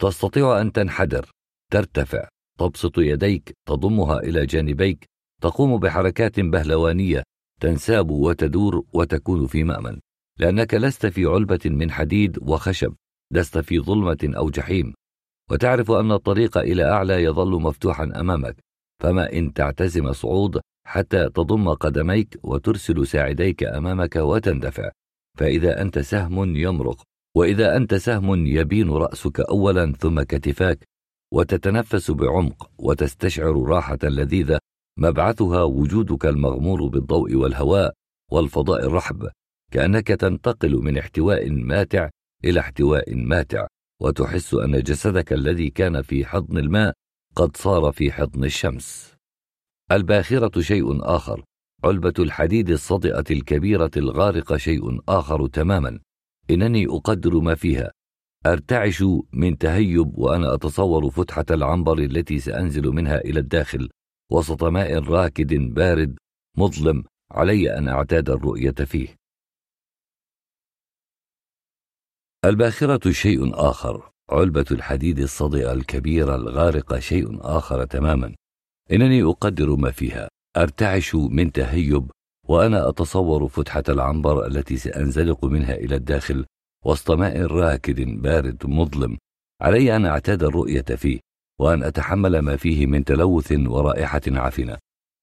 [0.01, 1.31] تستطيع أن تنحدر
[1.73, 5.05] ترتفع تبسط يديك تضمها إلى جانبيك
[5.43, 7.23] تقوم بحركات بهلوانية
[7.61, 10.01] تنساب وتدور وتكون في مأمن.
[10.39, 12.95] لأنك لست في علبة من حديد وخشب
[13.33, 14.95] لست في ظلمة أو جحيم.
[15.51, 18.70] وتعرف أن الطريق إلى أعلى يظل مفتوحا أمامك.
[19.01, 24.91] فما إن تعتزم صعود حتى تضم قدميك وترسل ساعديك أمامك وتندفع.
[25.39, 27.03] فإذا أنت سهم يمرق
[27.37, 30.85] وإذا أنت سهم يبين رأسك أولا ثم كتفاك
[31.33, 34.59] وتتنفس بعمق وتستشعر راحة لذيذة
[34.99, 37.93] مبعثها وجودك المغمور بالضوء والهواء
[38.33, 39.29] والفضاء الرحب
[39.73, 42.09] كأنك تنتقل من احتواء ماتع
[42.45, 43.67] إلى احتواء ماتع
[44.03, 46.95] وتحس أن جسدك الذي كان في حضن الماء
[47.37, 49.15] قد صار في حضن الشمس.
[49.93, 51.45] الباخرة شيء آخر
[51.85, 56.01] علبة الحديد الصدئة الكبيرة الغارقة شيء آخر تماما.
[56.51, 57.93] إنني أقدر ما فيها.
[58.47, 63.91] أرتعش من تهيب وأنا أتصور فتحة العنبر التي سأنزل منها إلى الداخل
[64.33, 66.19] وسط ماء راكد بارد
[66.57, 69.17] مظلم علي أن أعتاد الرؤية فيه.
[72.45, 74.11] الباخرة شيء آخر.
[74.31, 78.35] علبة الحديد الصدئة الكبيرة الغارقة شيء آخر تماما.
[78.93, 80.29] إنني أقدر ما فيها.
[80.57, 82.11] أرتعش من تهيب
[82.49, 86.47] وأنا أتصور فتحة العنبر التي سأنزلق منها إلى الداخل
[86.85, 89.19] وسط ماء راكد بارد مظلم.
[89.63, 91.21] علي أن أعتاد الرؤية فيه
[91.61, 94.79] وأن أتحمل ما فيه من تلوث ورائحة عفنة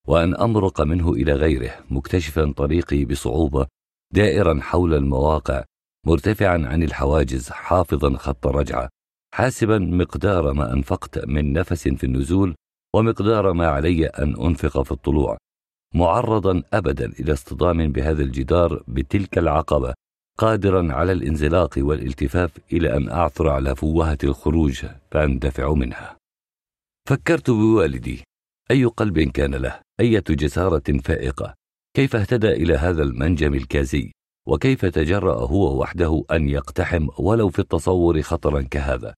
[0.07, 3.67] وأن أمرق منه إلى غيره مكتشفا طريقي بصعوبة
[4.13, 5.63] دائرا حول المواقع
[6.05, 8.89] مرتفعا عن الحواجز حافظا خط رجعة.
[9.37, 12.55] حاسبا مقدار ما أنفقت من نفس في النزول
[12.95, 15.37] ومقدار ما علي أن أنفق في الطلوع
[15.95, 19.93] معرضا أبدا إلى اصطدام بهذا الجدار بتلك العقبة
[20.37, 26.17] قادرا على الانزلاق والالتفاف إلى أن أعثر على فوهة الخروج فأندفع منها.
[27.09, 28.23] فكرت بوالدي
[28.71, 31.53] أي قلب كان له؟ أية جسارة فائقة؟
[31.95, 34.11] كيف اهتدى إلى هذا المنجم الكازي؟
[34.47, 39.15] وكيف تجرأ هو وحده أن يقتحم ولو في التصور خطرا كهذا؟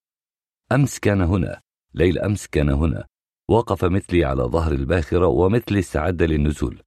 [0.71, 1.61] أمس كان هنا
[1.93, 3.07] ليل أمس كان هنا
[3.49, 6.81] وقف مثلي على ظهر الباخرة ومثلي استعد للنزول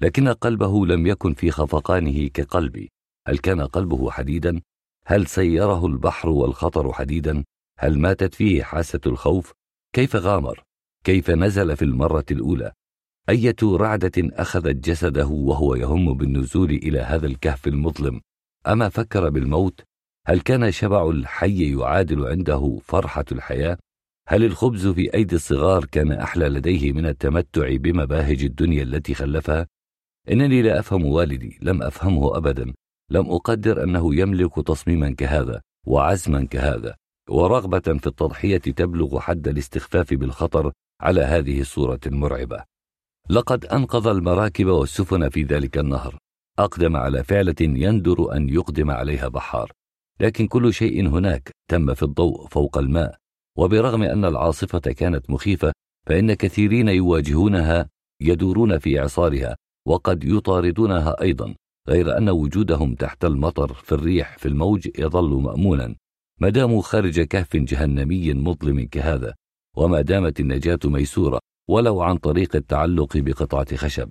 [0.00, 2.90] لكن قلبه لم يكن في خفقانه كقلبي
[3.26, 4.60] هل كان قلبه حديدا؟
[5.06, 7.44] هل سيره البحر والخطر حديدا؟
[7.78, 9.52] هل ماتت فيه حاسة الخوف؟
[9.92, 10.62] كيف غامر؟
[11.04, 12.72] كيف نزل في المرة الأولى؟
[13.28, 18.20] أية رعدة أخذت جسده وهو يهم بالنزول إلى هذا الكهف المظلم
[18.66, 19.87] أما فكر بالموت؟
[20.28, 23.78] هل كان شبع الحي يعادل عنده فرحة الحياة؟
[24.28, 29.66] هل الخبز في أيدي الصغار كان أحلى لديه من التمتع بمباهج الدنيا التي خلفها؟
[30.30, 32.72] إنني لا أفهم والدي لم أفهمه أبدا
[33.10, 36.94] لم أقدر أنه يملك تصميما كهذا وعزما كهذا
[37.28, 42.64] ورغبة في التضحية تبلغ حد الاستخفاف بالخطر على هذه الصورة المرعبة
[43.30, 46.18] لقد أنقذ المراكب والسفن في ذلك النهر
[46.58, 49.72] أقدم على فعلة يندر أن يقدم عليها بحار
[50.20, 53.18] لكن كل شيء هناك تم في الضوء فوق الماء.
[53.58, 55.72] وبرغم أن العاصفة كانت مخيفة
[56.06, 57.88] فإن كثيرين يواجهونها
[58.20, 61.54] يدورون في إعصارها وقد يطاردونها أيضا
[61.88, 65.94] غير أن وجودهم تحت المطر في الريح في الموج يظل مأمونا
[66.40, 69.34] ما داموا خارج كهف جهنمي مظلم كهذا
[69.76, 74.10] وما دامت النجاة ميسورة ولو عن طريق التعلق بقطعة خشب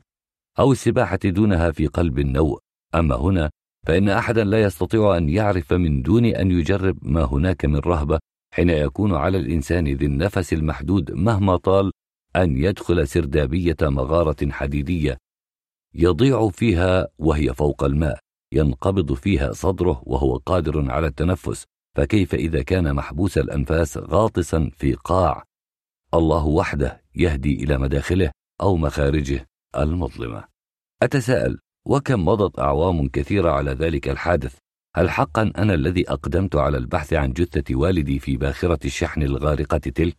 [0.60, 2.60] أو السباحة دونها في قلب النوء
[2.96, 3.50] أما هنا
[3.88, 8.20] فإن أحدا لا يستطيع أن يعرف من دون أن يجرب ما هناك من رهبة
[8.54, 11.92] حين يكون على الإنسان ذي النفس المحدود مهما طال
[12.36, 15.18] أن يدخل سردابية مغارة حديدية
[15.94, 18.20] يضيع فيها وهي فوق الماء
[18.54, 21.64] ينقبض فيها صدره وهو قادر على التنفس
[21.98, 25.44] فكيف إذا كان محبوس الأنفاس غاطسا في قاع؟
[26.14, 29.46] الله وحده يهدي إلى مداخله أو مخارجه
[29.78, 30.44] المظلمة.
[31.02, 34.58] أتساءل وكم مضت أعوام كثيرة على ذلك الحادث.
[34.96, 40.18] هل حقا أنا الذي أقدمت على البحث عن جثة والدي في باخرة الشحن الغارقة تلك؟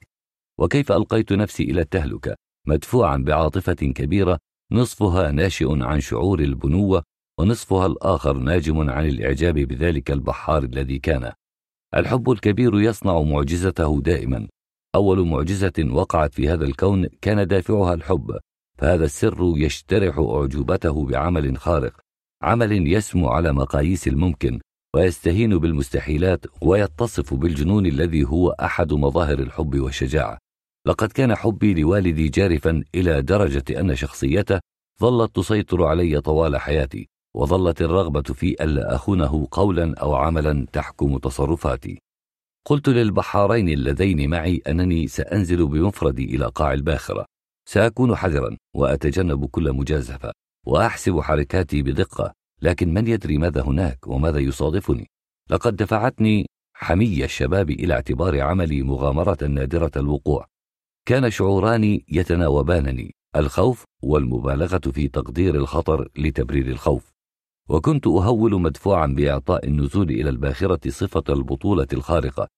[0.60, 2.34] وكيف ألقيت نفسي إلى التهلكة؟
[2.66, 4.38] مدفوعا بعاطفة كبيرة
[4.72, 7.02] نصفها ناشئ عن شعور البنوة
[7.40, 11.32] ونصفها الآخر ناجم عن الإعجاب بذلك البحار الذي كان.
[11.94, 14.48] الحب الكبير يصنع معجزته دائما.
[14.94, 18.38] أول معجزة وقعت في هذا الكون كان دافعها الحب.
[18.78, 22.00] فهذا السر يشترح أعجوبته بعمل خارق
[22.42, 24.60] عمل يسمو على مقاييس الممكن
[24.96, 30.38] ويستهين بالمستحيلات ويتصف بالجنون الذي هو أحد مظاهر الحب والشجاعة.
[30.86, 34.60] لقد كان حبي لوالدي جارفا إلى درجة أن شخصيته
[35.00, 41.98] ظلت تسيطر علي طوال حياتي وظلت الرغبة في ألا أخونه قولا أو عملا تحكم تصرفاتي.
[42.66, 47.26] قلت للبحارين اللذين معي أنني سأنزل بمفردي إلى قاع الباخرة.
[47.70, 50.32] سأكون حذرا وأتجنب كل مجازفة
[50.66, 55.06] وأحسب حركاتي بدقة لكن من يدري ماذا هناك وماذا يصادفني؟
[55.50, 60.46] لقد دفعتني حمية الشباب إلى اعتبار عملي مغامرة نادرة الوقوع.
[61.06, 67.10] كان شعوران يتناوبانني الخوف والمبالغة في تقدير الخطر لتبرير الخوف.
[67.68, 72.48] وكنت أهول مدفوعا بإعطاء النزول إلى الباخرة صفة البطولة الخارقة.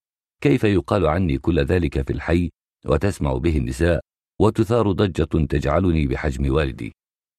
[0.43, 2.51] كيف يقال عني كل ذلك في الحي
[2.87, 4.01] وتسمع به النساء؟
[4.40, 6.92] وتثار ضجة تجعلني بحجم والدي.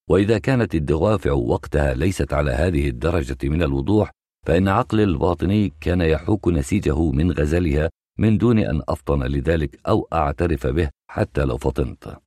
[0.09, 4.11] وإذا كانت الدوافع وقتها ليست على هذه الدرجة من الوضوح
[4.47, 10.67] فإن عقلي الباطني كان يحوك نسيجه من غزلها من دون أن أفطن لذلك أو أعترف
[10.67, 12.17] به حتى لو فطنت.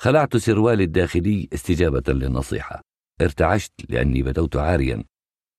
[0.00, 2.80] خلعت سروالي الداخلي استجابة للنصيحة.
[3.20, 5.04] ارتعشت لأني بدوت عاريا.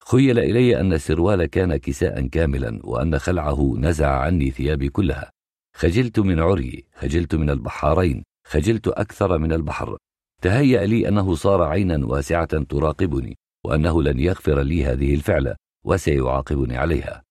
[0.04, 5.32] خيل إلي أن السروال كان كساء كاملا وأن خلعه نزع عني ثيابي كلها.
[5.76, 8.24] خجلت من عري خجلت من البحارين.
[8.48, 9.98] خجلت أكثر من البحر.
[10.42, 17.24] تهيأ لي أنه صار عينا واسعة تراقبني وأنه لن يغفر لي هذه الفعلة وسيعاقبني عليها.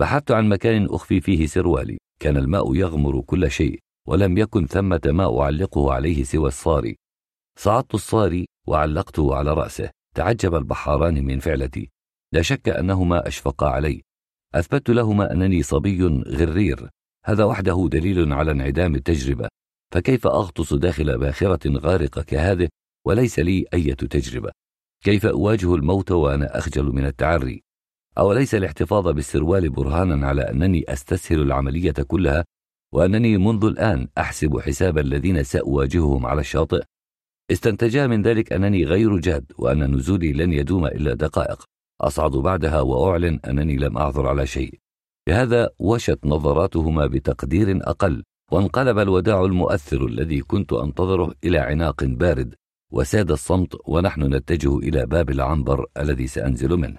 [0.00, 5.40] بحثت عن مكان أخفي فيه سروالي كان الماء يغمر كل شيء ولم يكن ثمة ما
[5.40, 6.96] أعلقه عليه سوى الصاري.
[7.58, 11.90] صعدت الصاري وعلقته على رأسه تعجب البحاران من فعلتي.
[12.32, 14.02] لا شك أنهما أشفقا علي.
[14.54, 16.88] أثبت لهما أنني صبي غرير.
[17.24, 19.48] هذا وحده دليل على انعدام التجربة.
[19.92, 22.68] فكيف أغطس داخل باخرة غارقة كهذه
[23.06, 24.50] وليس لي أي تجربة؟
[25.04, 27.62] كيف أواجه الموت وأنا أخجل من التعري؟
[28.18, 32.44] أوليس الاحتفاظ بالسروال برهانا على أنني أستسهل العملية كلها
[32.92, 36.82] وأنني منذ الآن أحسب حساب الذين سأواجههم على الشاطئ؟
[37.50, 41.64] استنتجا من ذلك أنني غير جاد وأن نزولي لن يدوم إلا دقائق.
[42.00, 44.78] أصعد بعدها وأعلن أنني لم أعثر على شيء.
[45.26, 48.22] بهذا وشت نظراتهما بتقدير أقل.
[48.52, 52.54] وانقلب الوداع المؤثر الذي كنت أنتظره إلى عناق بارد
[52.92, 56.98] وساد الصمت ونحن نتجه إلى باب العنبر الذي سأنزل منه.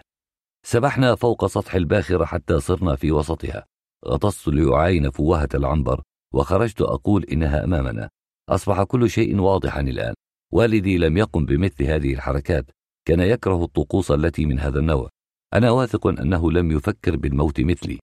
[0.65, 3.65] سبحنا فوق سطح الباخرة حتى صرنا في وسطها.
[4.07, 6.01] غطست لأعاين فوهة العنبر
[6.33, 8.09] وخرجت أقول إنها أمامنا.
[8.49, 10.13] أصبح كل شيء واضحا الآن.
[10.53, 12.65] والدي لم يقم بمثل هذه الحركات.
[13.07, 15.09] كان يكره الطقوس التي من هذا النوع.
[15.53, 17.99] أنا واثق أنه لم يفكر بالموت مثلي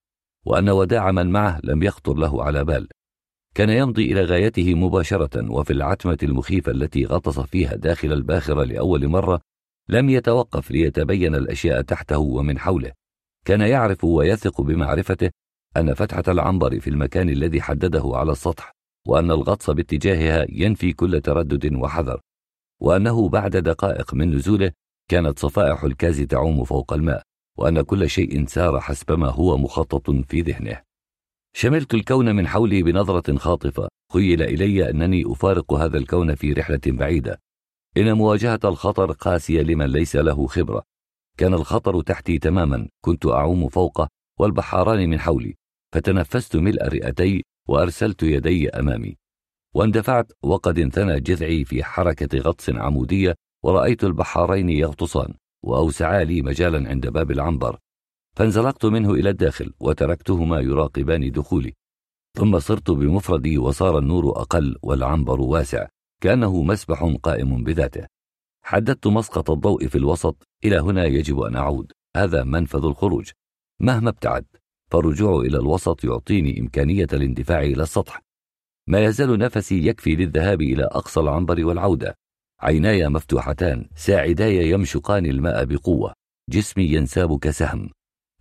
[0.47, 2.89] وأن وداع من معه لم يخطر له على بال.
[3.55, 9.41] كان يمضي إلى غايته مباشرة وفي العتمة المخيفة التي غطس فيها داخل الباخرة لأول مرة
[9.89, 12.93] لم يتوقف ليتبين الأشياء تحته ومن حوله.
[13.45, 15.31] كان يعرف ويثق بمعرفته
[15.77, 18.73] أن فتحة العنبر في المكان الذي حدده على السطح
[19.07, 22.21] وأن الغطس باتجاهها ينفي كل تردد وحذر
[22.81, 24.73] وأنه بعد دقائق من نزوله
[25.11, 27.23] كانت صفائح الكاز تعوم فوق الماء
[27.59, 30.90] وأن كل شيء سار حسب ما هو مخطط في ذهنه.
[31.53, 33.89] شملت الكون من حولي بنظرة خاطفة.
[34.13, 37.41] خيل إلي أنني أفارق هذا الكون في رحلة بعيدة.
[37.97, 40.83] إن مواجهة الخطر قاسية لمن ليس له خبرة.
[41.39, 42.89] كان الخطر تحتي تماما.
[43.05, 45.55] كنت أعوم فوقه والبحاران من حولي.
[45.93, 49.17] فتنفست ملء رئتي وأرسلت يدي أمامي.
[49.75, 53.35] واندفعت وقد انثنى جذعي في حركة غطس عمودية
[53.65, 55.35] ورأيت البحارين يغطسان.
[55.65, 57.79] وأوسعا لي مجالا عند باب العنبر.
[58.37, 61.73] فانزلقت منه إلى الداخل وتركتهما يراقبان دخولي.
[62.39, 65.89] ثم صرت بمفردي وصار النور أقل والعنبر واسع
[66.23, 68.07] كأنه مسبح قائم بذاته.
[68.65, 71.93] حددت مسقط الضوء في الوسط إلى هنا يجب أن أعود.
[72.17, 73.31] هذا منفذ الخروج.
[73.81, 74.45] مهما ابتعد
[74.91, 78.23] فالرجوع إلى الوسط يعطيني إمكانية الاندفاع إلى السطح.
[78.87, 82.15] ما يزال نفسي يكفي للذهاب إلى أقصى العنبر والعودة.
[82.61, 86.13] عيناي مفتوحتان ساعداي يمشقان الماء بقوة.
[86.51, 87.91] جسمي ينساب كسهم.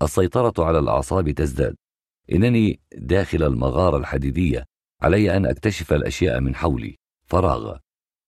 [0.02, 1.76] السيطرة على الأعصاب تزداد.
[2.32, 4.66] إنني داخل المغارة الحديدية
[5.02, 6.96] علي أن أكتشف الأشياء من حولي.
[7.26, 7.78] فراغ.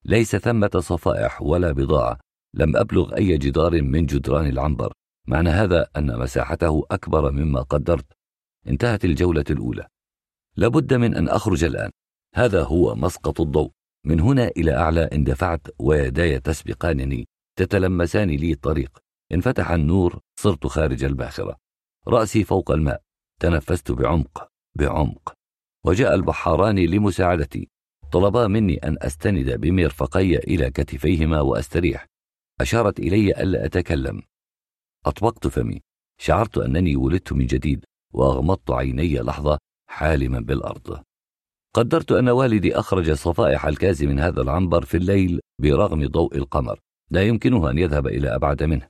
[0.06, 2.20] ليس ثمة صفائح ولا بضاعة.
[2.54, 4.94] لم أبلغ أي جدار من جدران العنبر.
[5.28, 8.06] معنى هذا أن مساحته أكبر مما قدرت.
[8.68, 9.88] انتهت الجولة الأولى.
[10.56, 11.90] لابد من أن أخرج الآن.
[12.36, 13.72] هذا هو مسقط الضوء.
[14.06, 17.28] من هنا إلى أعلى اندفعت ويداي تسبقانني.
[17.56, 19.00] تتلمسان لي الطريق.
[19.32, 21.61] انفتح النور صرت خارج الباخرة.
[22.08, 23.02] رأسي فوق الماء.
[23.40, 25.34] تنفست بعمق بعمق.
[25.86, 27.68] وجاء البحاران لمساعدتي.
[28.12, 32.06] طلبا مني أن أستند بمرفقي إلى كتفيهما وأستريح.
[32.62, 34.22] أشارت إلي ألا أتكلم.
[35.06, 35.82] أطبقت فمي.
[36.20, 39.58] شعرت أنني ولدت من جديد وأغمضت عيني لحظة
[39.90, 41.04] حالما بالأرض.
[41.74, 46.80] قدرت أن والدي أخرج صفائح الكاز من هذا العنبر في الليل برغم ضوء القمر.
[47.12, 48.88] لا يمكنه أن يذهب إلى أبعد منه.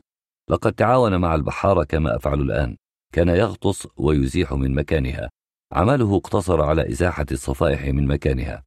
[0.49, 2.77] لقد تعاون مع البحارة كما أفعل الآن.
[3.11, 5.29] كان يغطس ويزيح من مكانها.
[5.73, 8.63] عمله اقتصر على إزاحة الصفائح من مكانها.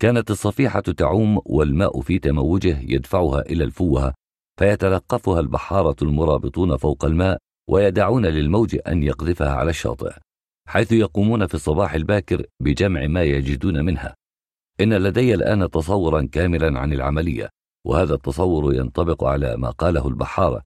[0.00, 4.14] كانت الصفيحة تعوم والماء في تموجه يدفعها إلى الفوهة
[4.58, 7.38] فيتلقفها البحارة المرابطون فوق الماء
[7.70, 10.12] ويدعون للموج أن يقذفها على الشاطئ
[10.68, 14.14] حيث يقومون في الصباح الباكر بجمع ما يجدون منها.
[14.80, 17.48] إن لدي الآن تصورا كاملا عن العملية
[17.86, 20.62] وهذا التصور ينطبق على ما قاله البحارة.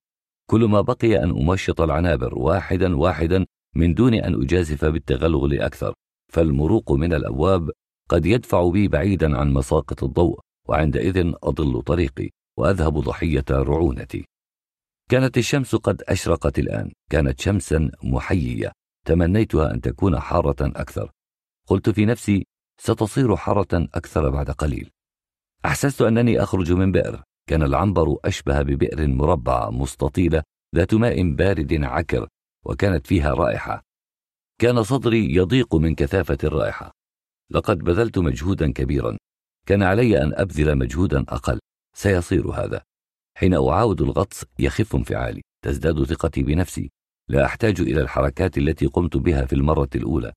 [0.51, 5.95] كل ما بقي أن أمشط العنابر واحدا واحدا من دون أن أجازف بالتغلغل أكثر.
[6.33, 7.71] فالمروق من الأبواب
[8.09, 14.25] قد يدفع بي بعيدا عن مساقط الضوء وعندئذ أضل طريقي وأذهب ضحية رعونتي.
[15.11, 18.73] كانت الشمس قد أشرقت الآن كانت شمسا محيية.
[19.07, 21.11] تمنيتها أن تكون حارة أكثر.
[21.67, 22.47] قلت في نفسي
[22.81, 24.91] ستصير حارة أكثر بعد قليل.
[25.65, 27.23] أحسست أنني أخرج من بئر.
[27.49, 30.43] كان العنبر أشبه ببئر مربعة مستطيلة
[30.77, 32.29] ذات ماء بارد عكر
[32.65, 33.83] وكانت فيها رائحة.
[34.61, 36.93] كان صدري يضيق من كثافة الرائحة.
[37.51, 39.17] لقد بذلت مجهودا كبيرا.
[39.67, 41.59] كان علي أن أبذل مجهودا أقل.
[41.97, 42.83] سيصير هذا.
[43.39, 45.43] حين أعاود الغطس يخف انفعالي.
[45.65, 46.91] تزداد ثقتي بنفسي.
[47.29, 50.33] لا أحتاج إلى الحركات التي قمت بها في المرة الأولى.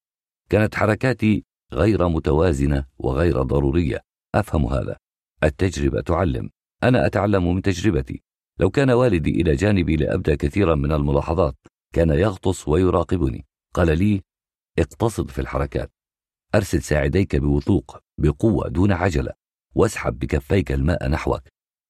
[0.49, 1.43] كانت حركاتي
[1.73, 4.01] غير متوازنة وغير ضرورية.
[4.35, 4.97] أفهم هذا.
[5.43, 6.49] التجربة تعلم.
[6.83, 8.23] أنا أتعلم من تجربتي.
[8.59, 11.55] لو كان والدي إلى جانبي لأبدأ كثيرا من الملاحظات
[11.93, 13.45] كان يغطس ويراقبني.
[13.73, 14.21] قال لي
[14.79, 15.91] اقتصد في الحركات.
[16.55, 19.33] أرسل ساعديك بوثوق بقوة دون عجلة.
[19.75, 21.41] واسحب بكفيك الماء نحوك.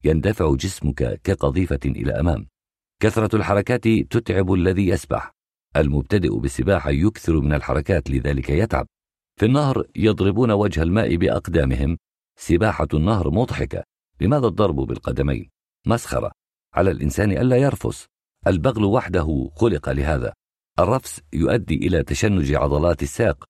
[0.03, 2.47] يندفع جسمك كقذيفة إلى أمام.
[3.01, 5.31] كثرة الحركات تتعب الذي يسبح.
[5.75, 8.88] المبتدئ بالسباحة يكثر من الحركات لذلك يتعب.
[9.39, 11.97] في النهر يضربون وجه الماء بأقدامهم.
[12.39, 13.83] سباحة النهر مضحكة.
[14.21, 15.49] لماذا الضرب بالقدمين؟
[15.87, 16.31] مسخرة.
[16.73, 18.05] على الإنسان ألا يرفس.
[18.47, 20.33] البغل وحده خلق لهذا.
[20.79, 23.43] الرفس يؤدي إلى تشنج عضلات الساق.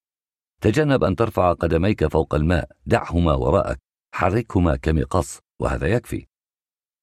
[0.62, 2.70] تجنب أن ترفع قدميك فوق الماء.
[2.86, 3.80] دعهما وراءك.
[4.14, 6.26] حركهما كمقص وهذا يكفي.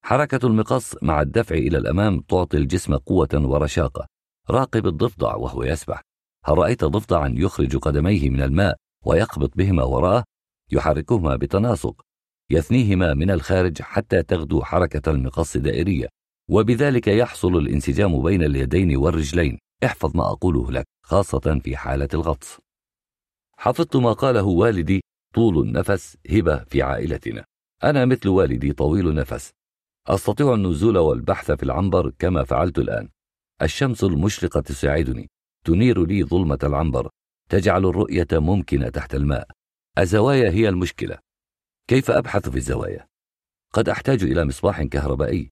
[0.04, 4.06] حركة المقص مع الدفع إلى الأمام تعطي الجسم قوة ورشاقة.
[4.50, 6.02] راقب الضفدع وهو يسبح.
[6.44, 10.24] هل رأيت ضفدعا يخرج قدميه من الماء ويقبض بهما وراءه؟
[10.72, 12.05] يحركهما بتناسق.
[12.50, 16.08] يثنيهما من الخارج حتى تغدو حركة المقص دائرية
[16.50, 19.58] وبذلك يحصل الانسجام بين اليدين والرجلين.
[19.84, 22.58] احفظ ما أقوله لك خاصة في حالة الغطس.
[23.58, 25.00] حفظت ما قاله والدي
[25.34, 27.44] طول النفس هبة في عائلتنا.
[27.84, 29.50] أنا مثل والدي طويل النفس.
[30.06, 33.08] أستطيع النزول والبحث في العنبر كما فعلت الآن.
[33.62, 35.30] الشمس المشرقة تساعدني
[35.64, 37.10] تنير لي ظلمة العنبر
[37.50, 39.48] تجعل الرؤية ممكنة تحت الماء.
[39.98, 41.25] الزوايا هي المشكلة.
[41.88, 43.06] كيف أبحث في الزوايا؟
[43.72, 45.50] قد أحتاج إلى مصباح كهربائي.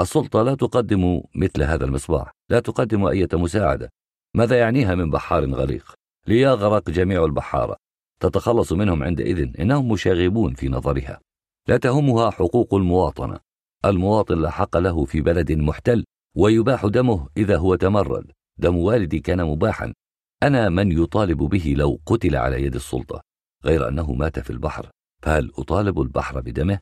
[0.00, 3.90] السلطة لا تقدم مثل هذا المصباح لا تقدم أي مساعدة.
[4.34, 5.94] ماذا يعنيها من بحار غليق
[6.26, 7.76] ليغرق جميع البحارة
[8.20, 11.20] تتخلص منهم عندئذ إنهم مشاغبون في نظرها.
[11.68, 13.40] لا تهمها حقوق المواطنة.
[13.84, 16.04] المواطن لا حق له في بلد محتل
[16.36, 18.32] ويباح دمه إذا هو تمرد.
[18.58, 19.94] دم والدي كان مباحا.
[20.42, 23.22] أنا من يطالب به لو قتل على يد السلطة.
[23.64, 24.90] غير أنه مات في البحر.
[25.24, 26.78] فهل أطالب البحر بدمه؟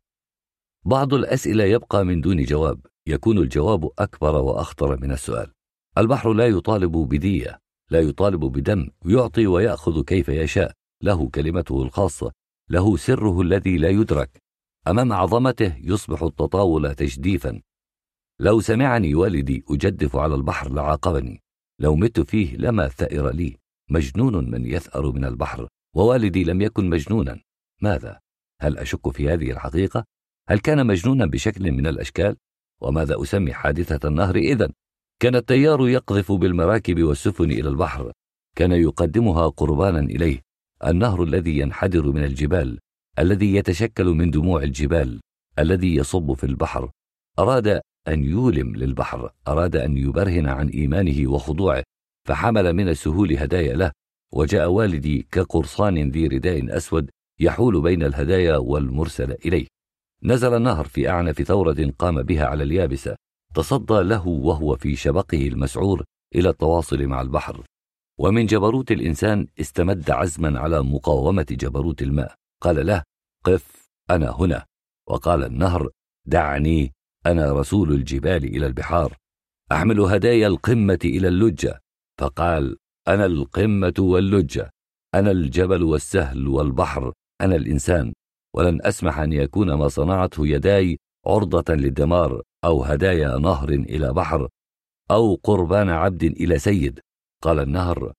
[0.85, 5.53] بعض الأسئلة يبقى من دون جواب يكون الجواب أكبر وأخطر من السؤال.
[5.99, 7.59] البحر لا يطالب بدية
[7.91, 12.33] لا يطالب بدم يعطي ويأخذ كيف يشاء له كلمته الخاصة
[12.71, 14.43] له سره الذي لا يدرك.
[14.89, 17.63] أمام عظمته يصبح التطاول تجديفا.
[18.41, 21.43] لو سمعني والدي أجدف على البحر لعاقبني.
[21.81, 23.57] لو مت فيه لما ثأر لي.
[23.91, 27.41] مجنون من يثأر من البحر ووالدي لم يكن مجنونا.
[27.83, 28.22] ماذا؟
[28.63, 30.05] هل أشك في هذه الحقيقة؟
[30.49, 32.37] هل كان مجنونا بشكل من الأشكال؟
[32.81, 34.73] وماذا أسمي حادثة النهر إذا؟
[35.21, 38.13] كان التيار يقذف بالمراكب والسفن إلى البحر
[38.57, 40.41] كان يقدمها قربانا إليه
[40.87, 42.79] النهر الذي ينحدر من الجبال
[43.19, 45.21] الذي يتشكل من دموع الجبال
[45.59, 46.91] الذي يصب في البحر
[47.39, 51.83] أراد أن يولم للبحر أراد أن يبرهن عن إيمانه وخضوعه
[52.29, 53.93] فحمل من السهول هدايا له
[54.33, 57.11] وجاء والدي كقرصان ذي رداء أسود
[57.43, 59.67] يحول بين الهدايا والمرسل إليه.
[60.23, 63.17] نزل النهر في أعنف ثورة قام بها على اليابسة
[63.55, 67.65] تصدى له وهو في شبقه المسعور إلى التواصل مع البحر.
[68.19, 72.35] ومن جبروت الإنسان استمد عزما على مقاومة جبروت الماء.
[72.61, 73.03] قال له
[73.45, 74.65] قف أنا هنا.
[75.09, 75.89] وقال النهر
[76.27, 76.93] دعني
[77.27, 79.17] أنا رسول الجبال إلى البحار.
[79.73, 81.81] أحمل هدايا القمة إلى اللجة.
[82.21, 82.77] فقال
[83.09, 84.71] أنا القمة واللجة
[85.15, 87.13] أنا الجبل والسهل والبحر.
[87.43, 88.13] أنا الإنسان
[88.57, 94.49] ولن أسمح أن يكون ما صنعته يداي عرضة للدمار أو هدايا نهر إلى بحر
[95.11, 97.01] أو قربان عبد إلى سيد.
[97.43, 98.13] قال النهر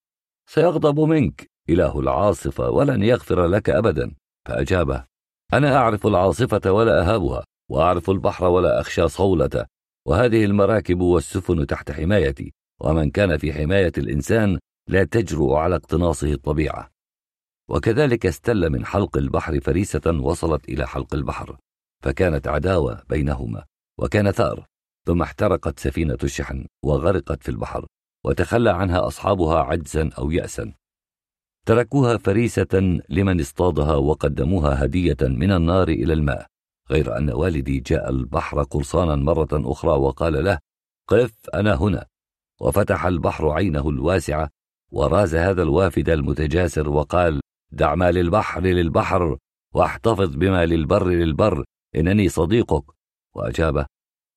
[0.50, 4.16] سيغضب منك إله العاصفة ولن يغفر لك أبدا.
[4.48, 5.06] فأجابه
[5.54, 9.66] أنا أعرف العاصفة ولا أهابها وأعرف البحر ولا أخشى صولته
[10.08, 16.93] وهذه المراكب والسفن تحت حمايتي ومن كان في حماية الإنسان لا تجرؤ على اقتناصه الطبيعة.
[17.74, 21.58] وكذلك استل من حلق البحر فريسة وصلت إلى حلق البحر
[22.04, 23.64] فكانت عداوة بينهما
[24.00, 24.66] وكان ثأر
[25.06, 27.86] ثم احترقت سفينة الشحن وغرقت في البحر
[28.26, 30.74] وتخلى عنها أصحابها عجزا أو يأسا.
[31.66, 36.48] تركوها فريسة لمن اصطادها وقدموها هدية من النار إلى الماء
[36.92, 40.60] غير أن والدي جاء البحر قرصانا مرة أخرى وقال له
[41.08, 42.06] قف أنا هنا.
[42.62, 44.50] وفتح البحر عينه الواسعة
[44.92, 47.43] وراز هذا الوافد المتجاسر وقال
[47.74, 49.38] دع ما للبحر للبحر
[49.76, 51.64] واحتفظ بما للبر للبر
[51.96, 52.84] إنني صديقك.
[53.36, 53.86] وأجابه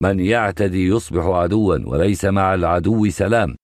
[0.03, 3.57] من يعتدي يصبح عدوا وليس مع العدو سلام.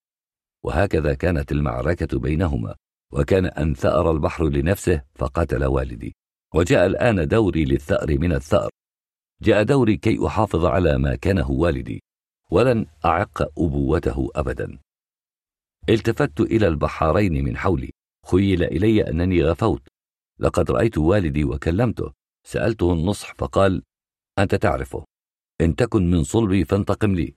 [0.65, 2.75] وهكذا كانت المعركة بينهما
[3.13, 6.15] وكان أن ثأر البحر لنفسه فقتل والدي.
[6.55, 8.71] وجاء الآن دوري للثأر من الثأر.
[9.43, 12.03] جاء دوري كي أحافظ على ما كانه والدي
[12.51, 14.79] ولن أعق أبوته أبدا.
[15.89, 17.91] التفت إلى البحارين من حولي.
[18.31, 19.83] خيل إلي أنني غفوت.
[20.39, 22.13] لقد رأيت والدي وكلمته.
[22.47, 23.83] سألته النصح فقال
[24.39, 25.05] أنت تعرفه.
[25.61, 27.35] إن تكن من صلبي فانتقم لي.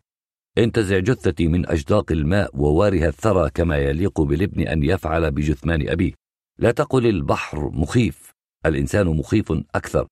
[0.57, 6.13] انتزع جثتي من أجداق الماء ووارها الثرى كما يليق بالابن أن يفعل بجثمان أبيه.
[6.59, 8.31] لا تقل البحر مخيف.
[8.65, 10.07] الإنسان مخيف أكثر.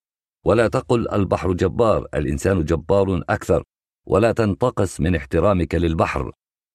[0.46, 2.08] ولا تقل البحر جبار.
[2.14, 3.64] الإنسان جبار أكثر.
[4.08, 6.32] ولا تنتقص من احترامك للبحر.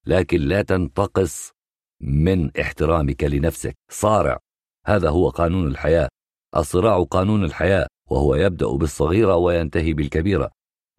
[0.07, 1.53] لكن لا تنتقص
[2.01, 3.75] من احترامك لنفسك.
[3.91, 4.39] صارع.
[4.87, 6.09] هذا هو قانون الحياة.
[6.57, 10.51] الصراع قانون الحياة وهو يبدأ بالصغيرة وينتهي بالكبيرة.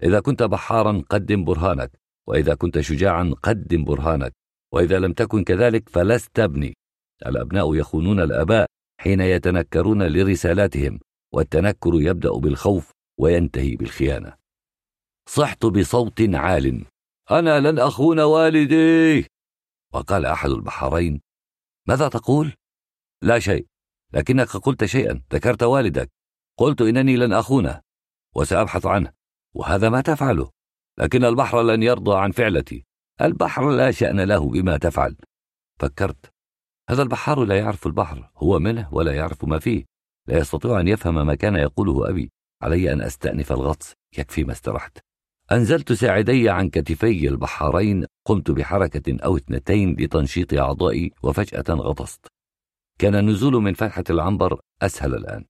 [0.03, 1.91] إذا كنت بحارا قدم برهانك.
[2.27, 4.33] وإذا كنت شجاعا قدم برهانك.
[4.73, 6.73] وإذا لم تكن كذلك فلست ابني.
[7.25, 8.65] الأبناء يخونون الآباء
[9.01, 10.99] حين يتنكرون لرسالاتهم
[11.33, 14.33] والتنكر يبدأ بالخوف وينتهي بالخيانة.
[15.29, 16.85] صحت بصوت عال.
[17.31, 19.27] أنا لن أخون والدي.
[19.93, 21.21] وقال أحد البحارين
[21.87, 22.53] ماذا تقول؟
[23.21, 23.67] لا شيء
[24.13, 26.11] لكنك قلت شيئا ذكرت والدك
[26.57, 27.81] قلت إنني لن أخونه
[28.35, 29.13] وسأبحث عنه
[29.55, 30.51] وهذا ما تفعله
[30.97, 32.85] لكن البحر لن يرضى عن فعلتي
[33.21, 35.15] البحر لا شأن له بما تفعل
[35.79, 36.33] فكرت
[36.89, 39.85] هذا البحار لا يعرف البحر هو منه ولا يعرف ما فيه
[40.27, 44.97] لا يستطيع أن يفهم ما كان يقوله أبي علي أن أستأنف الغطس يكفي ما استرحت
[45.51, 52.27] أنزلت ساعدي عن كتفي البحارين قمت بحركة أو اثنتين لتنشيط أعضائي وفجأة غطست.
[52.99, 55.45] كان النزول من فتحة العنبر أسهل الآن.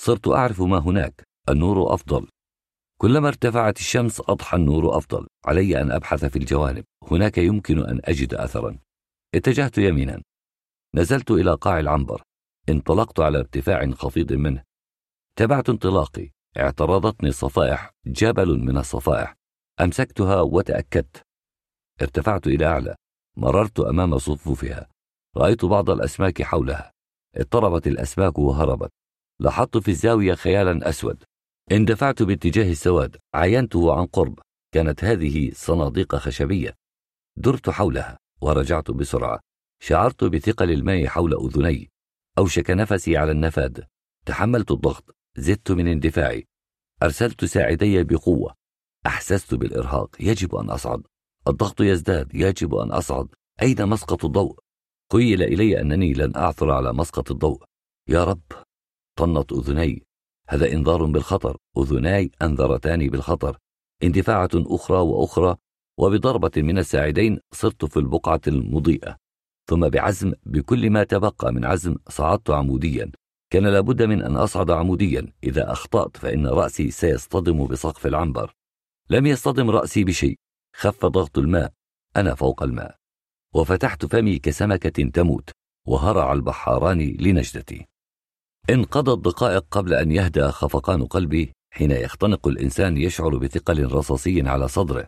[0.00, 2.26] صرت أعرف ما هناك النور أفضل.
[3.00, 5.26] كلما ارتفعت الشمس أضحى النور أفضل.
[5.46, 6.84] علي أن أبحث في الجوانب.
[7.10, 8.78] هناك يمكن أن أجد أثرا.
[9.34, 10.22] اتجهت يمينا.
[10.94, 12.22] نزلت إلى قاع العنبر.
[12.68, 14.62] انطلقت على ارتفاع خفيض منه.
[15.36, 16.30] تبعت انطلاقي.
[16.58, 17.90] اعترضتني الصفائح.
[18.06, 19.39] جبل من الصفائح.
[19.80, 21.22] أمسكتها وتأكدت.
[22.02, 22.96] ارتفعت إلى أعلى.
[23.36, 24.88] مررت أمام صفوفها.
[25.36, 26.92] رأيت بعض الأسماك حولها.
[27.36, 28.90] اضطربت الأسماك وهربت.
[29.40, 31.24] لاحظت في الزاوية خيالا أسود.
[31.72, 33.16] اندفعت باتجاه السواد.
[33.34, 34.38] عاينته عن قرب.
[34.74, 36.74] كانت هذه صناديق خشبية.
[37.36, 39.40] درت حولها ورجعت بسرعة.
[39.82, 41.90] شعرت بثقل الماء حول أذني.
[42.38, 43.86] أوشك نفسي على النفاد.
[44.26, 45.16] تحملت الضغط.
[45.36, 46.46] زدت من اندفاعي.
[47.02, 48.59] أرسلت ساعدي بقوة.
[49.06, 50.10] أحسست بالإرهاق.
[50.20, 51.02] يجب أن أصعد.
[51.48, 52.34] الضغط يزداد.
[52.34, 53.28] يجب أن أصعد.
[53.62, 54.58] أين مسقط الضوء؟
[55.12, 57.62] خيل إلي أنني لن أعثر على مسقط الضوء.
[58.08, 58.42] يا رب.
[59.16, 60.02] طنت أذني.
[60.48, 61.56] هذا إنذار بالخطر.
[61.78, 63.58] أذناي أنذرتاني بالخطر.
[64.02, 65.56] اندفاعة أخرى وأخرى.
[65.98, 69.16] وبضربة من الساعدين صرت في البقعة المضيئة.
[69.68, 70.32] ثم بعزم.
[70.46, 73.12] بكل ما تبقى من عزم صعدت عموديا.
[73.50, 75.32] كان لابد من أن أصعد عموديا.
[75.44, 78.54] إذا أخطأت فإن رأسي سيصطدم بسقف العنبر.
[79.10, 80.38] لم يصطدم رأسي بشيء.
[80.76, 81.72] خف ضغط الماء.
[82.16, 82.96] أنا فوق الماء.
[83.54, 85.50] وفتحت فمي كسمكة تموت
[85.86, 87.86] وهرع البحاران لنجدتي.
[88.70, 95.06] انقضت دقائق قبل أن يهدأ خفقان قلبي حين يختنق الإنسان يشعر بثقل رصاصي على صدره.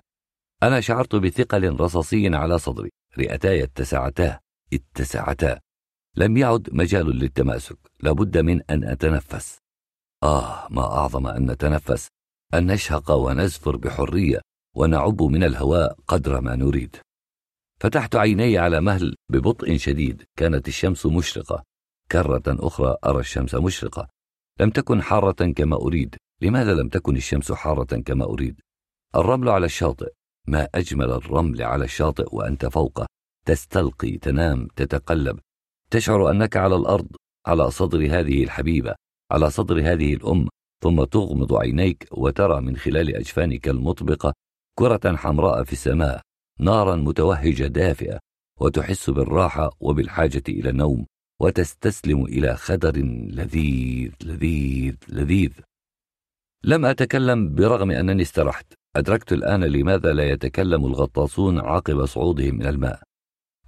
[0.63, 2.91] أنا شعرت بثقل رصاصي على صدري.
[3.19, 4.41] رئتاي اتسعتا
[4.73, 5.61] اتسعتا.
[6.17, 7.79] لم يعد مجال للتماسك.
[8.01, 9.59] لابد من أن أتنفس.
[10.23, 12.09] آه ما أعظم أن نتنفس.
[12.55, 14.41] أن نشهق ونزفر بحرية
[14.77, 16.97] ونعب من الهواء قدر ما نريد.
[17.81, 21.63] فتحت عيني على مهل ببطء شديد كانت الشمس مشرقة.
[22.13, 24.09] كرة أخرى أرى الشمس مشرقة.
[24.61, 26.17] لم تكن حارة كما أريد.
[26.43, 28.61] لماذا لم تكن الشمس حارة كما أريد؟
[29.17, 30.13] الرمل على الشاطئ.
[30.47, 33.07] ما أجمل الرمل على الشاطئ وأنت فوقه.
[33.47, 35.39] تستلقي تنام تتقلب.
[35.91, 37.09] تشعر أنك على الأرض
[37.47, 38.95] على صدر هذه الحبيبة
[39.31, 40.49] على صدر هذه الأم.
[40.83, 44.35] ثم تغمض عينيك وترى من خلال أجفانك المطبقة
[44.79, 46.21] كرة حمراء في السماء
[46.61, 48.19] نارا متوهجة دافئة
[48.61, 51.07] وتحس بالراحة وبالحاجة إلى النوم
[51.41, 52.97] وتستسلم إلى خدر
[53.37, 55.53] لذيذ لذيذ لذيذ.
[56.65, 58.73] لم أتكلم برغم أنني استرحت.
[58.97, 63.03] أدركت الآن لماذا لا يتكلم الغطاسون عقب صعودهم من الماء.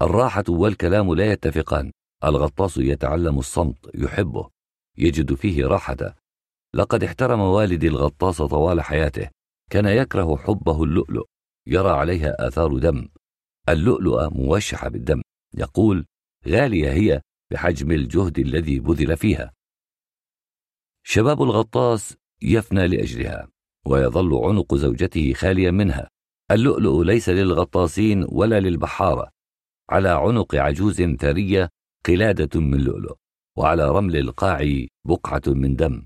[0.02, 1.92] الراحة والكلام لا يتفقان.
[2.24, 4.48] الغطاس يتعلم الصمت يحبه
[4.98, 6.23] يجد فيه راحة.
[6.74, 9.30] لقد احترم والدي الغطاس طوال حياته.
[9.70, 11.24] كان يكره حبه اللؤلؤ.
[11.66, 13.08] يرى عليها آثار دم.
[13.68, 15.22] اللؤلؤة موشحة بالدم.
[15.54, 16.06] يقول
[16.48, 17.20] غالية هي
[17.52, 19.52] بحجم الجهد الذي بذل فيها.
[21.06, 23.48] شباب الغطاس يفنى لأجلها
[23.86, 26.08] ويظل عنق زوجته خاليا منها.
[26.50, 29.30] اللؤلؤ ليس للغطاسين ولا للبحارة.
[29.90, 31.68] على عنق عجوز ثرية
[32.06, 33.16] قلادة من لؤلؤ
[33.58, 36.04] وعلى رمل القاع بقعة من دم.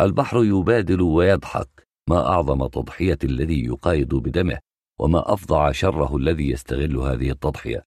[0.00, 4.58] البحر يبادل ويضحك ما أعظم تضحية الذي يقايض بدمه
[5.00, 7.84] وما أفظع شره الذي يستغل هذه التضحية.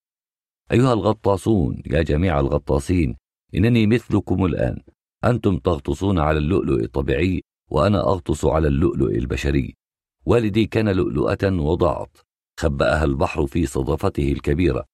[0.72, 3.16] أيها الغطاسون يا جميع الغطاسين
[3.56, 4.82] إنني مثلكم الآن.
[5.24, 9.76] أنتم تغطسون على اللؤلؤ الطبيعي وأنا أغطس على اللؤلؤ البشري.
[10.26, 12.18] والدي كان لؤلؤة وضاعت
[12.60, 14.86] خبأها البحر في صدفته الكبيرة.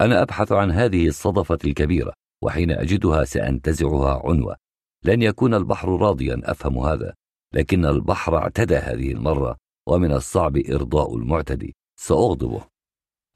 [0.00, 4.61] أنا أبحث عن هذه الصدفة الكبيرة وحين أجدها سأنتزعها عنوة.
[5.04, 7.14] لن يكون البحر راضيا أفهم هذا.
[7.54, 9.56] لكن البحر اعتدى هذه المرة
[9.88, 11.74] ومن الصعب إرضاء المعتدي.
[12.00, 12.64] سأغضبه.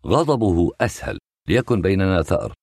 [0.07, 1.19] غضبه أسهل.
[1.49, 2.55] ليكن بيننا ثأر.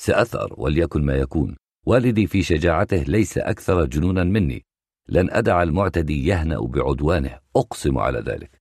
[0.00, 1.56] سأثأر وليكن ما يكون.
[1.86, 4.62] والدي في شجاعته ليس أكثر جنونا مني.
[5.08, 7.38] لن أدع المعتدي يهنأ بعدوانه.
[7.56, 8.58] أقسم على ذلك.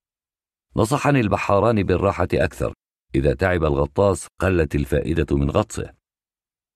[0.76, 2.74] نصحني البحاران بالراحة أكثر.
[3.16, 5.97] إذا تعب الغطاس قلت الفائدة من غطسه.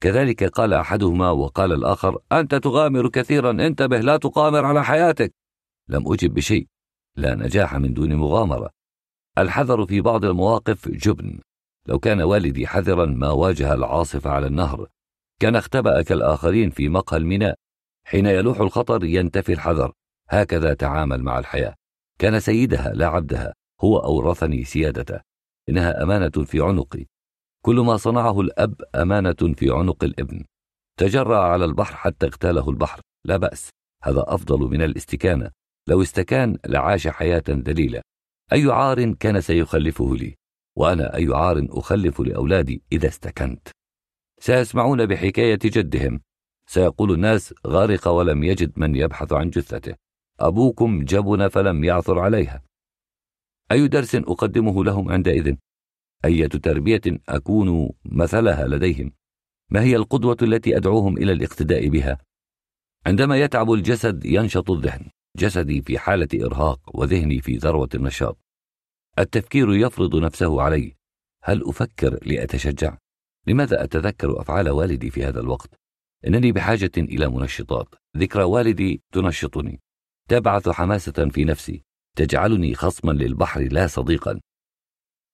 [0.01, 5.33] كذلك قال أحدهما وقال الآخر أنت تغامر كثيرا انتبه لا تقامر على حياتك.
[5.89, 6.67] لم أجب بشيء
[7.17, 8.69] لا نجاح من دون مغامرة.
[9.37, 11.39] الحذر في بعض المواقف جبن.
[11.87, 14.87] لو كان والدي حذرا ما واجه العاصفة على النهر.
[15.39, 17.55] كان اختبأ كالآخرين في مقهى الميناء.
[18.03, 19.91] حين يلوح الخطر ينتفي الحذر.
[20.29, 21.75] هكذا تعامل مع الحياة.
[22.19, 23.53] كان سيدها لا عبدها.
[23.81, 25.19] هو أورثني سيادته.
[25.69, 27.05] إنها أمانة في عنقي.
[27.65, 30.45] كل ما صنعه الأب أمانة في عنق الابن.
[30.99, 33.01] تجرأ على البحر حتى اغتاله البحر.
[33.25, 33.69] لا بأس
[34.03, 35.51] هذا أفضل من الاستكانة.
[35.87, 38.01] لو استكان لعاش حياة دليلة
[38.53, 40.35] أي عار كان سيخلفه لي؟
[40.77, 43.67] وأنا أي عار أخلف لأولادي إذا استكنت؟
[44.39, 46.21] سيسمعون بحكاية جدهم.
[46.67, 49.95] سيقول الناس غارق ولم يجد من يبحث عن جثته.
[50.39, 52.63] أبوكم جبن فلم يعثر عليها.
[53.71, 55.55] أي درس أقدمه لهم عندئذ؟
[56.25, 59.11] أية تربية أكون مثلها لديهم؟
[59.69, 62.17] ما هي القدوة التي أدعوهم إلى الاقتداء بها؟
[63.05, 68.37] عندما يتعب الجسد ينشط الذهن جسدي في حالة إرهاق وذهني في ذروة النشاط.
[69.19, 70.95] التفكير يفرض نفسه علي.
[71.43, 72.97] هل أفكر لأتشجع؟
[73.47, 75.69] لماذا أتذكر أفعال والدي في هذا الوقت؟
[76.27, 77.95] إنني بحاجة إلى منشطات.
[78.17, 79.79] ذكرى والدي تنشطني.
[80.29, 81.83] تبعث حماسة في نفسي.
[82.17, 84.39] تجعلني خصما للبحر لا صديقا.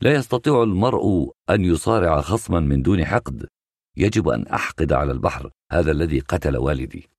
[0.01, 3.47] لا يستطيع المرء أن يصارع خصما من دون حقد.
[3.97, 7.10] يجب أن أحقد على البحر هذا الذي قتل والدي.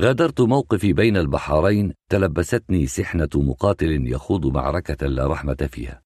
[0.00, 6.02] غادرت موقفي بين البحارين تلبستني سحنة مقاتل يخوض معركة لا رحمة فيها.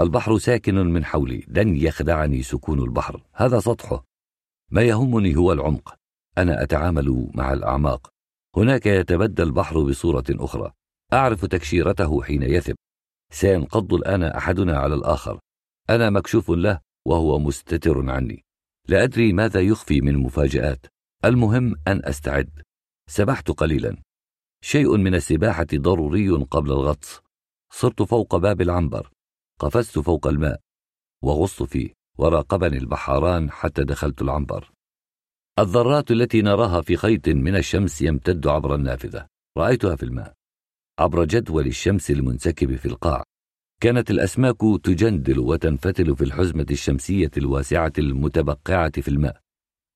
[0.00, 3.22] البحر ساكن من حولي لن يخدعني سكون البحر.
[3.34, 4.04] هذا سطحه.
[4.70, 5.94] ما يهمني هو العمق.
[6.38, 8.10] أنا أتعامل مع الأعماق.
[8.56, 10.72] هناك يتبدى البحر بصورة أخرى.
[11.12, 12.76] أعرف تكشيرته حين يثب.
[13.30, 15.40] سينقض الآن أحدنا على الآخر.
[15.90, 18.44] أنا مكشوف له وهو مستتر عني.
[18.88, 20.86] لا أدري ماذا يخفي من مفاجآت.
[21.24, 22.62] المهم أن أستعد.
[23.08, 23.96] سبحت قليلا.
[24.64, 27.20] شيء من السباحة ضروري قبل الغطس.
[27.72, 29.10] صرت فوق باب العنبر.
[29.60, 30.60] قفزت فوق الماء.
[31.22, 31.92] وغصت فيه.
[32.18, 34.70] وراقبني البحاران حتى دخلت العنبر.
[35.58, 39.26] الذرات التي نراها في خيط من الشمس يمتد عبر النافذة.
[39.58, 40.39] رأيتها في الماء.
[41.00, 43.24] عبر جدول الشمس المنسكب في القاع.
[43.80, 49.40] كانت الأسماك تجندل وتنفتل في الحزمة الشمسية الواسعة المتبقعة في الماء.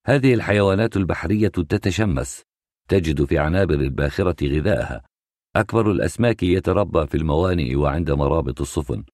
[0.07, 2.43] هذه الحيوانات البحرية تتشمس
[2.89, 5.03] تجد في عنابر الباخرة غذاءها.
[5.57, 9.05] أكبر الأسماك يتربى في الموانئ وعند مرابط السفن.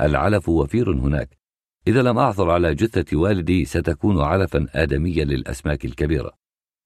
[0.00, 1.38] العلف وفير هناك.
[1.86, 6.32] إذا لم أعثر على جثة والدي ستكون علفا آدميا للأسماك الكبيرة.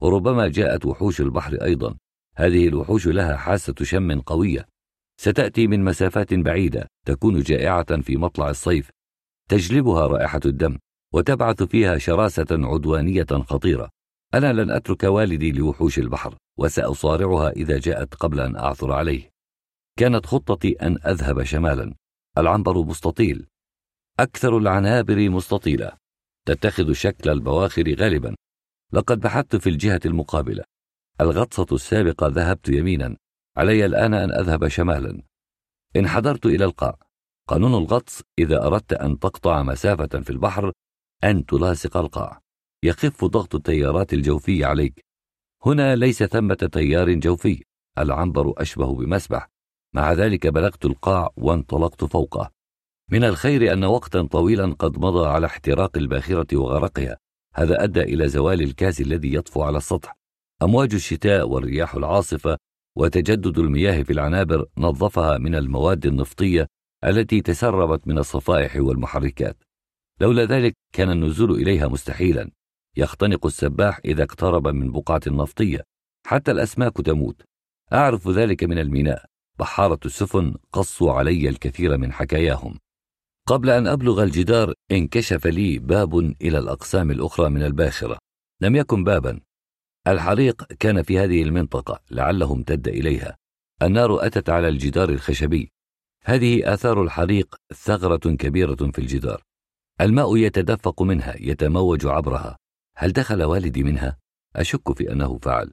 [0.03, 1.97] وربما جاءت وحوش البحر أيضا.
[2.39, 4.69] هذه الوحوش لها حاسة شم قوية.
[5.21, 8.91] ستأتي من مسافات بعيدة تكون جائعة في مطلع الصيف.
[9.49, 10.79] تجلبها رائحة الدم
[11.15, 13.91] وتبعث فيها شراسة عدوانية خطيرة.
[14.35, 19.31] أنا لن أترك والدي لوحوش البحر وسأصارعها إذا جاءت قبل أن أعثر عليه.
[19.97, 21.95] كانت خطتي أن أذهب شمالا.
[22.39, 23.47] العنبر مستطيل.
[24.21, 25.93] أكثر العنابر مستطيلة.
[26.47, 28.35] تتخذ شكل البواخر غالبا.
[28.93, 30.65] لقد بحثت في الجهة المقابلة.
[31.21, 33.17] الغطسة السابقة ذهبت يمينا
[33.57, 35.23] علي الآن أن أذهب شمالا.
[35.97, 36.99] انحدرت إلى القاع.
[37.49, 40.73] قانون الغطس إذا أردت أن تقطع مسافة في البحر
[41.25, 42.41] أن تلاصق القاع.
[42.83, 45.05] يخف ضغط التيارات الجوفية عليك.
[45.67, 47.65] هنا ليس ثمة تيار جوفي
[47.99, 49.49] العنبر أشبه بمسبح.
[49.95, 52.51] مع ذلك بلغت القاع وانطلقت فوقه.
[53.11, 57.17] من الخير أن وقتا طويلا قد مضى على احتراق الباخرة وغرقها.
[57.55, 60.18] هذا أدى إلى زوال الكاز الذي يطفو على السطح.
[60.63, 62.59] أمواج الشتاء والرياح العاصفة
[62.97, 66.67] وتجدد المياه في العنابر نظفها من المواد النفطية
[67.05, 69.57] التي تسربت من الصفائح والمحركات.
[70.21, 72.51] لولا ذلك كان النزول إليها مستحيلا.
[72.97, 75.85] يختنق السباح إذا اقترب من بقعة نفطية.
[76.27, 77.43] حتى الأسماك تموت.
[77.93, 79.25] أعرف ذلك من الميناء.
[79.59, 82.79] بحارة السفن قصوا علي الكثير من حكاياهم.
[83.49, 88.19] قبل أن أبلغ الجدار انكشف لي باب إلى الأقسام الأخرى من الباخرة
[88.63, 89.41] لم يكن بابا.
[90.09, 93.37] الحريق كان في هذه المنطقة لعله امتد إليها.
[93.83, 95.73] النار أتت على الجدار الخشبي.
[96.25, 99.43] هذه آثار الحريق ثغرة كبيرة في الجدار.
[100.01, 102.57] الماء يتدفق منها يتموج عبرها.
[102.97, 104.19] هل دخل والدي منها؟
[104.57, 105.73] أشك في أنه فعل.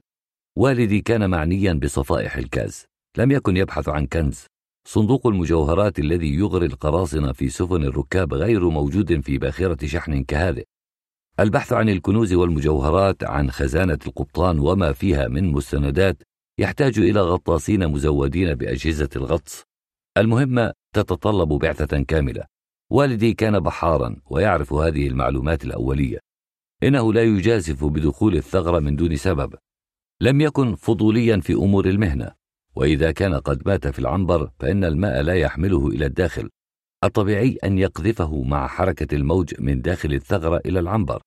[0.56, 2.84] والدي كان معنيا بصفائح الكاز.
[3.18, 4.46] لم يكن يبحث عن كنز.
[4.88, 10.64] صندوق المجوهرات الذي يغري القراصنة في سفن الركاب غير موجود في باخرة شحن كهذه.
[11.40, 16.22] البحث عن الكنوز والمجوهرات عن خزانة القبطان وما فيها من مستندات
[16.58, 19.64] يحتاج إلى غطاسين مزودين بأجهزة الغطس.
[20.18, 22.44] المهمة تتطلب بعثة كاملة.
[22.92, 26.18] والدي كان بحارا ويعرف هذه المعلومات الأولية.
[26.82, 29.54] إنه لا يجازف بدخول الثغرة من دون سبب.
[30.20, 32.32] لم يكن فضوليا في أمور المهنة.
[32.76, 36.50] وإذا كان قد مات في العنبر فإن الماء لا يحمله إلى الداخل.
[37.04, 41.22] الطبيعي أن يقذفه مع حركة الموج من داخل الثغرة إلى العنبر.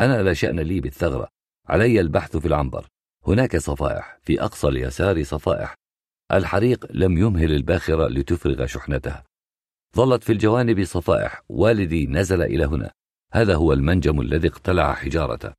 [0.00, 1.28] أنا لا شأن لي بالثغرة
[1.68, 2.86] علي البحث في العنبر.
[3.26, 5.74] هناك صفائح في أقصى اليسار صفائح.
[6.32, 9.24] الحريق لم يمهل الباخرة لتفرغ شحنتها.
[9.96, 12.90] ظلت في الجوانب صفائح والدي نزل إلى هنا.
[13.32, 15.52] هذا هو المنجم الذي اقتلع حجارته.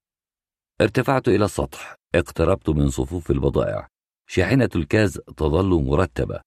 [0.82, 3.88] ارتفعت إلى السطح اقتربت من صفوف البضائع.
[4.30, 6.42] شاحنة الكاز تظل مرتبة.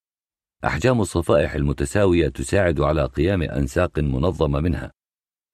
[0.65, 4.93] أحجام الصفائح المتساوية تساعد على قيام أنساق منظمة منها.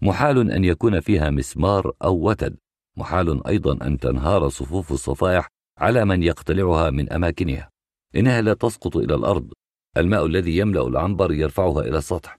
[0.02, 2.56] محال أن يكون فيها مسمار أو وتد.
[2.96, 7.70] محال أيضا أن تنهار صفوف الصفائح على من يقتلعها من أماكنها.
[8.16, 9.52] إنها لا تسقط إلى الأرض.
[9.96, 12.38] الماء الذي يملأ العنبر يرفعها إلى السطح.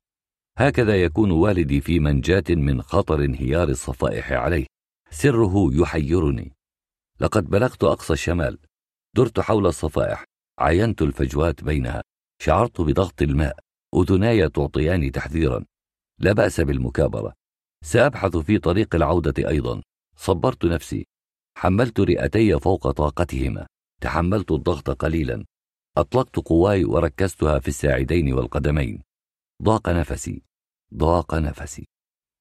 [0.57, 4.65] هكذا يكون والدي في منجاة من خطر انهيار الصفائح عليه.
[5.09, 6.53] سره يحيرني.
[7.19, 8.57] لقد بلغت أقصى الشمال.
[9.15, 10.23] درت حول الصفائح.
[10.59, 12.01] عينت الفجوات بينها.
[12.39, 13.59] شعرت بضغط الماء
[13.95, 15.65] أذناي تعطيان تحذيرا.
[16.19, 17.33] لا بأس بالمكابرة.
[17.83, 19.81] سأبحث في طريق العودة أيضا.
[20.17, 21.07] صبرت نفسي.
[21.57, 23.67] حملت رئتي فوق طاقتهما.
[24.01, 25.45] تحملت الضغط قليلا.
[25.97, 29.03] أطلقت قواي وركزتها في الساعدين والقدمين.
[29.63, 30.43] ضاق نفسي.
[30.93, 31.87] ضاق نفسي.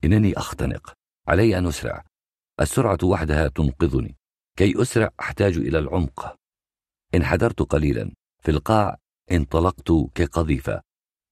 [0.04, 0.92] إنني أختنق.
[1.28, 2.04] علي أن أسرع.
[2.60, 4.16] السرعة وحدها تنقذني.
[4.58, 6.36] كي أسرع أحتاج إلى العمق.
[7.14, 8.12] انحدرت قليلا.
[8.42, 8.98] في القاع
[9.32, 10.82] انطلقت كقذيفة.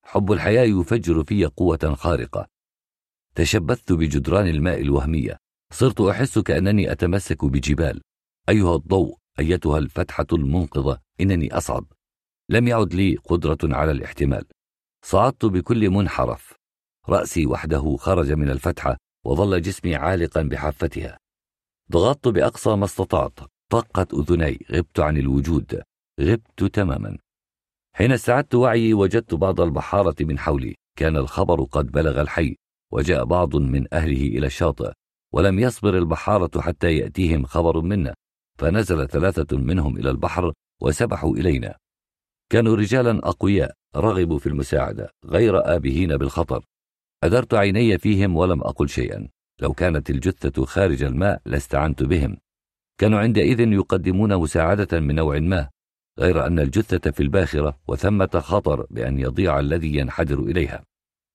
[0.05, 2.49] حب الحياة يفجر في قوة خارقة.
[3.35, 5.39] تشبثت بجدران الماء الوهمية.
[5.73, 8.03] صرت أحس كأنني أتمسك بجبال.
[8.49, 11.85] أيها الضوء أيتها الفتحة المنقذة إنني أصعد.
[12.49, 14.45] لم يعد لي قدرة على الاحتمال.
[15.05, 16.55] صعدت بكل منحرف.
[17.09, 21.19] رأسي وحده خرج من الفتحة وظل جسمي عالقا بحافتها.
[21.93, 23.39] ضغطت بأقصى ما استطعت.
[23.71, 24.67] طقت أذني.
[24.73, 25.83] غبت عن الوجود.
[26.21, 27.19] غبت تماما.
[27.97, 30.75] حين استعدت وعيي وجدت بعض البحارة من حولي.
[30.99, 32.57] كان الخبر قد بلغ الحي
[32.93, 34.93] وجاء بعض من أهله إلى الشاطئ
[35.33, 38.15] ولم يصبر البحارة حتى يأتيهم خبر منا.
[38.59, 41.77] فنزل ثلاثة منهم إلى البحر وسبحوا إلينا.
[42.51, 46.65] كانوا رجالا أقوياء رغبوا في المساعدة غير آبهين بالخطر.
[47.25, 49.29] أدرت عيني فيهم ولم أقل شيئا.
[49.61, 52.37] لو كانت الجثة خارج الماء لاستعنت بهم.
[52.99, 55.69] كانوا عندئذ يقدمون مساعدة من نوع ما.
[56.19, 60.85] غير أن الجثة في الباخرة وثمة خطر بأن يضيع الذي ينحدر إليها.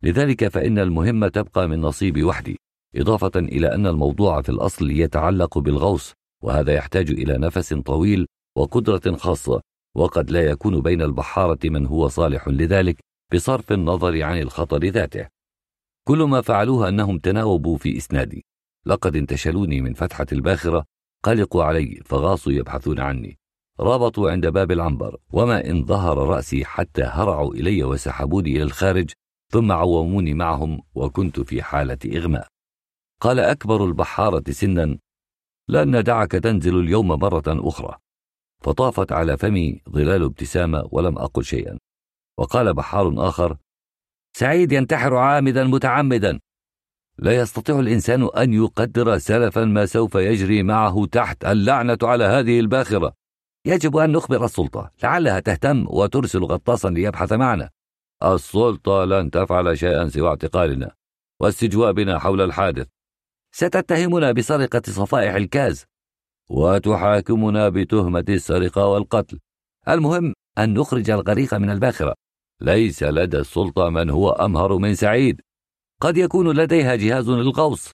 [0.03, 2.60] لذلك فإن المهمة تبقى من نصيبي وحدي
[2.95, 8.27] إضافة إلى أن الموضوع في الأصل يتعلق بالغوص وهذا يحتاج إلى نفس طويل
[8.58, 9.61] وقدرة خاصة
[9.95, 12.99] وقد لا يكون بين البحارة من هو صالح لذلك
[13.33, 15.27] بصرف النظر عن الخطر ذاته.
[16.08, 18.45] كل ما فعلوه أنهم تناوبوا في إسنادي.
[18.85, 20.85] لقد انتشلوني من فتحة الباخرة
[21.24, 23.38] قلقوا علي فغاصوا يبحثون عني.
[23.79, 29.11] رابطوا عند باب العنبر وما إن ظهر رأسي حتى هرعوا إلي وسحبوني إلى الخارج
[29.51, 32.47] ثم عوموني معهم وكنت في حالة إغماء.
[33.22, 34.97] قال أكبر البحارة سنا
[35.69, 37.97] لن ندعك تنزل اليوم مرة أخرى.
[38.63, 41.77] فطافت على فمي ظلال ابتسامة ولم أقل شيئا.
[42.38, 43.58] وقال بحار آخر
[44.38, 46.40] سعيد ينتحر عامدا متعمدا.
[47.19, 53.13] لا يستطيع الإنسان أن يقدر سلفا ما سوف يجري معه تحت اللعنة على هذه الباخرة.
[53.67, 57.69] يجب أن نخبر السلطة لعلها تهتم وترسل غطاسا ليبحث معنا.
[58.24, 60.92] السلطة لن تفعل شيئا سوى اعتقالنا
[61.42, 62.88] واستجواء بنا حول الحادث.
[63.51, 65.85] ستتهمنا بسرقة صفائح الكاز
[66.50, 69.40] وتحاكمنا بتهمة السرقة والقتل.
[69.88, 72.16] المهم أن نخرج الغريق من الباخرة.
[72.62, 75.42] ليس لدى السلطة من هو أمهر من سعيد.
[76.01, 77.92] قد يكون لديها جهاز للغوص.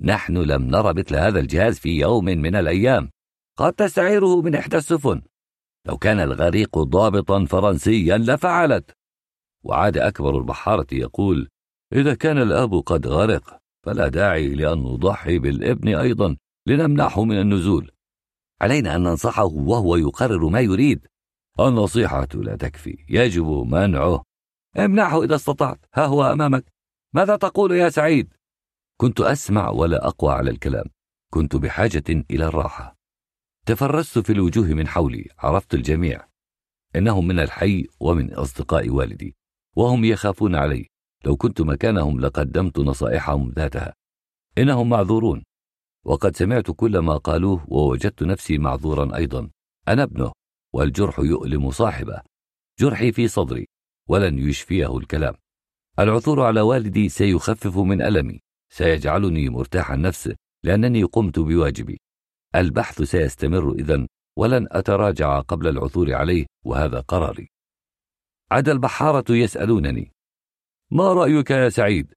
[0.00, 3.10] نحن لم نرى مثل هذا الجهاز في يوم من الأيام.
[3.56, 5.22] قد تستعيره من إحدى السفن.
[5.86, 8.90] لو كان الغريق ضابطا فرنسيا لفعلت.
[9.64, 11.48] وعاد أكبر البحارة يقول
[11.92, 16.36] إذا كان الأب قد غرق فلا داعي لأن نضحي بالابن أيضا
[16.66, 17.90] لنمنعه من النزول.
[18.60, 21.06] علينا أن ننصحه وهو يقرر ما يريد.
[21.60, 24.22] النصيحة لا تكفي يجب منعه.
[24.78, 26.72] امنعه إذا استطعت ها هو أمامك.
[27.14, 28.34] ماذا تقول يا سعيد؟
[29.00, 30.84] كنت أسمع ولا أقوى على الكلام.
[31.32, 33.01] كنت بحاجة إلى الراحة.
[33.66, 36.26] تفرست في الوجوه من حولي عرفت الجميع.
[36.96, 39.36] إنهم من الحي ومن أصدقاء والدي
[39.76, 40.88] وهم يخافون علي.
[41.24, 43.94] لو كنت مكانهم لقدمت نصائحهم ذاتها.
[44.58, 45.44] إنهم معذورون.
[46.04, 49.50] وقد سمعت كل ما قالوه ووجدت نفسي معذورا أيضا.
[49.88, 50.32] أنا ابنه
[50.72, 52.22] والجرح يؤلم صاحبه.
[52.78, 53.66] جرحي في صدري
[54.08, 55.34] ولن يشفيه الكلام.
[55.98, 58.40] العثور على والدي سيخفف من ألمي.
[58.72, 62.00] سيجعلني مرتاح النفس لأنني قمت بواجبي.
[62.54, 64.06] البحث سيستمر إذا
[64.38, 67.48] ولن أتراجع قبل العثور عليه وهذا قراري.
[68.50, 70.12] عاد البحارة يسألونني
[70.90, 72.14] ما رأيك يا سعيد؟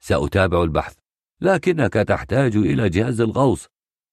[0.00, 0.96] سأتابع البحث
[1.40, 3.68] لكنك تحتاج إلى جهاز الغوص.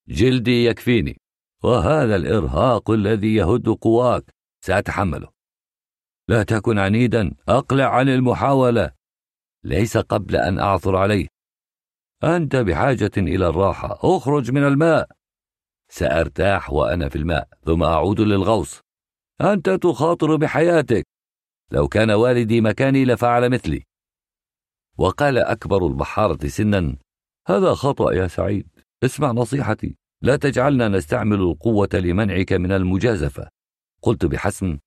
[0.08, 1.18] جلدي يكفيني
[1.64, 4.24] وهذا الإرهاق الذي يهد قواك
[4.66, 5.30] سأتحمله.
[6.28, 8.92] لا تكن عنيدا أقلع عن المحاولة.
[9.64, 11.28] ليس قبل أن أعثر عليه.
[12.24, 15.19] أنت بحاجة إلى الراحة أخرج من الماء.
[15.92, 18.82] سأرتاح وأنا في الماء ثم أعود للغوص.
[19.42, 21.06] أنت تخاطر بحياتك.
[21.72, 23.84] لو كان والدي مكاني لفعل مثلي.
[24.98, 26.98] وقال أكبر البحارة سنا
[27.48, 28.68] هذا خطأ يا سعيد.
[29.04, 29.96] اسمع نصيحتي.
[30.22, 33.50] لا تجعلنا نستعمل القوة لمنعك من المجازفة.
[34.02, 34.78] قلت بحسم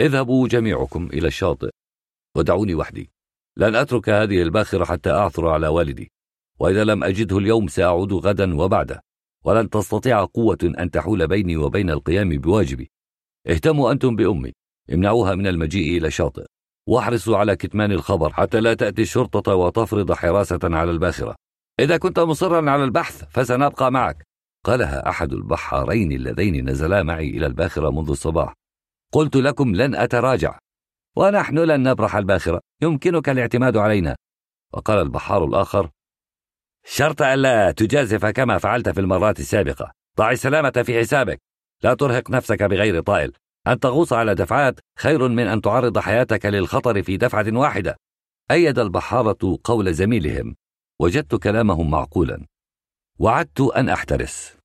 [0.00, 1.70] اذهبوا جميعكم إلى الشاطئ.
[2.36, 3.10] ودعوني وحدي.
[3.56, 6.10] لن أترك هذه الباخرة حتى أعثر على والدي.
[6.58, 9.00] وإذا لم أجده اليوم سأعود غدا وبعده.
[9.44, 12.90] ولن تستطيع قوة أن تحول بيني وبين القيام بواجبي.
[13.46, 14.52] اهتموا أنتم بأمي.
[14.92, 16.44] امنعوها من المجيء إلى الشاطئ
[16.88, 21.36] واحرصوا على كتمان الخبر حتى لا تأتي الشرطة وتفرض حراسة على الباخرة
[21.80, 24.22] إذا كنت مصرا على البحث فسنبقى معك.
[24.64, 28.54] قالها أحد البحارين اللذين نزلا معي إلى الباخرة منذ الصباح.
[29.12, 30.58] قلت لكم لن أتراجع.
[31.16, 32.60] ونحن لن نبرح الباخرة.
[32.82, 34.16] يمكنك الاعتماد علينا.
[34.72, 35.90] وقال البحار الآخر
[36.84, 39.92] شرط ألا تجازف كما فعلت في المرات السابقة.
[40.18, 41.40] ضع السلامة في حسابك.
[41.82, 43.32] لا ترهق نفسك بغير طائل.
[43.66, 47.96] أن تغوص على دفعات خير من أن تعرض حياتك للخطر في دفعة واحدة.
[48.50, 50.56] أيد البحارة قول زميلهم.
[51.00, 52.46] وجدت كلامهم معقولا.
[53.18, 54.56] وعدت أن أحترس.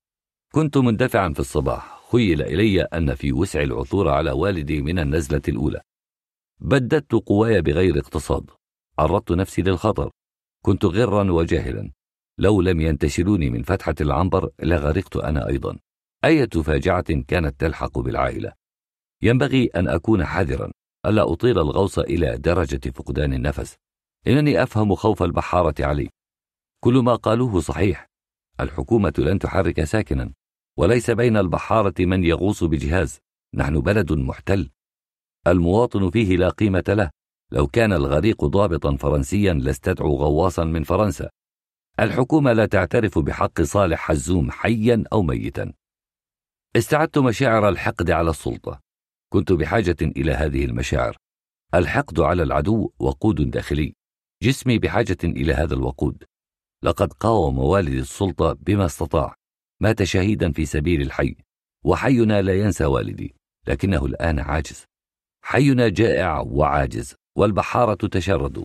[0.52, 2.08] كنت مندفعا في الصباح.
[2.12, 5.80] خيل إلي أن في وسع العثور على والدي من النزلة الأولى.
[6.60, 8.50] بددت قواي بغير اقتصاد.
[8.98, 10.10] عرضت نفسي للخطر.
[10.64, 11.95] كنت غرا وجاهلا.
[12.38, 15.78] لو لم ينتشلوني من فتحة العنبر لغرقت أنا أيضا.
[16.24, 18.52] أية فاجعة كانت تلحق بالعائلة؟
[19.22, 20.72] ينبغي أن أكون حذرا.
[21.06, 23.76] ألا أطيل الغوص إلى درجة فقدان النفس؟
[24.26, 26.08] إنني أفهم خوف البحارة علي.
[26.80, 28.06] كل ما قالوه صحيح.
[28.60, 30.32] الحكومة لن تحرك ساكنا.
[30.78, 33.18] وليس بين البحارة من يغوص بجهاز.
[33.54, 34.70] نحن بلد محتل.
[35.46, 37.10] المواطن فيه لا قيمة له.
[37.52, 41.30] لو كان الغريق ضابطا فرنسيا لاستدعوا غواصا من فرنسا.
[42.00, 45.72] الحكومة لا تعترف بحق صالح حزوم حيا أو ميتا.
[46.76, 48.80] استعدت مشاعر الحقد على السلطة.
[49.32, 51.16] كنت بحاجة إلى هذه المشاعر.
[51.74, 53.94] الحقد على العدو وقود داخلي.
[54.42, 56.24] جسمي بحاجة إلى هذا الوقود.
[56.84, 59.34] لقد قاوم والدي السلطة بما استطاع.
[59.82, 61.36] مات شهيدا في سبيل الحي.
[61.84, 63.34] وحينا لا ينسى والدي
[63.66, 64.84] لكنه الآن عاجز.
[65.44, 68.64] حينا جائع وعاجز والبحارة تشردوا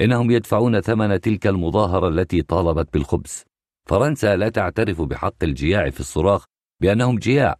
[0.00, 3.44] إنهم يدفعون ثمن تلك المظاهرة التي طالبت بالخبز.
[3.88, 6.44] فرنسا لا تعترف بحق الجياع في الصراخ
[6.82, 7.58] بأنهم جياع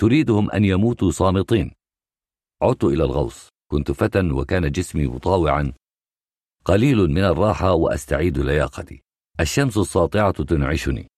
[0.00, 1.72] تريدهم أن يموتوا صامتين.
[2.62, 5.72] عدت إلى الغوص كنت فتى وكان جسمي مطاوعا
[6.64, 9.02] قليل من الراحة وأستعيد لياقتي.
[9.40, 11.08] الشمس الساطعة تنعشني.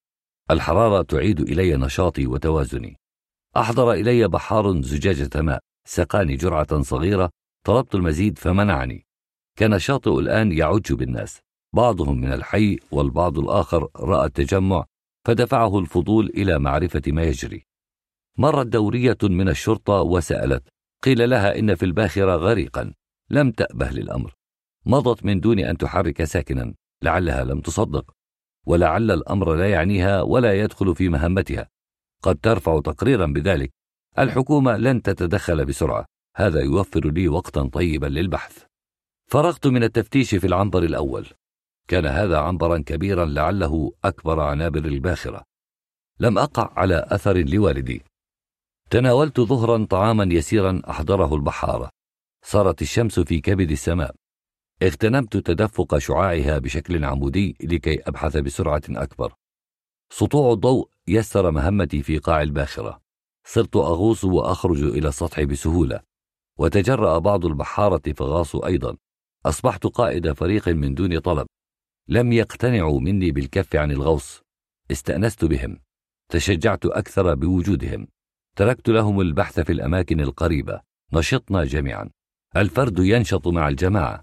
[0.51, 2.97] الحرارة تعيد إلي نشاطي وتوازني.
[3.57, 7.31] أحضر إلي بحار زجاجة ماء سقاني جرعة صغيرة
[7.67, 9.07] طلبت المزيد فمنعني.
[9.61, 11.41] كان الشاطئ الآن يعج بالناس.
[11.77, 14.85] بعضهم من الحي والبعض الآخر رأى التجمع
[15.27, 17.67] فدفعه الفضول إلى معرفة ما يجري.
[18.39, 20.69] مرت دورية من الشرطة وسألت
[21.03, 22.95] قيل لها إن في الباخرة غريقا
[23.31, 24.35] لم تأبه للأمر.
[24.87, 28.11] مضت من دون أن تحرك ساكنا لعلها لم تصدق.
[28.67, 31.69] ولعل الأمر لا يعنيها ولا يدخل في مهمتها.
[32.23, 33.71] قد ترفع تقريرا بذلك.
[34.19, 36.07] الحكومة لن تتدخل بسرعة.
[36.37, 38.70] هذا يوفر لي وقتا طيبا للبحث.
[39.31, 41.27] فرغت من التفتيش في العنبر الأول.
[41.89, 45.43] كان هذا عنبرا كبيرا لعله أكبر عنابر الباخرة.
[46.21, 48.03] لم أقع على أثر لوالدي.
[48.91, 51.91] تناولت ظهرا طعاما يسيرا أحضره البحارة.
[52.45, 54.15] صارت الشمس في كبد السماء.
[54.83, 59.35] اغتنمت تدفق شعاعها بشكل عمودي لكي أبحث بسرعة أكبر.
[60.13, 63.01] سطوع الضوء يسر مهمتي في قاع الباخرة.
[63.47, 66.01] صرت أغوص وأخرج إلى السطح بسهولة.
[66.59, 68.97] وتجرأ بعض البحارة فغاصوا أيضا.
[69.47, 71.47] أصبحت قائد فريق من دون طلب.
[72.09, 74.43] لم يقتنعوا مني بالكف عن الغوص.
[74.91, 75.81] استأنست بهم.
[76.29, 78.09] تشجعت أكثر بوجودهم.
[78.57, 80.81] تركت لهم البحث في الأماكن القريبة.
[81.13, 82.11] نشطنا جميعا.
[82.57, 84.23] الفرد ينشط مع الجماعة.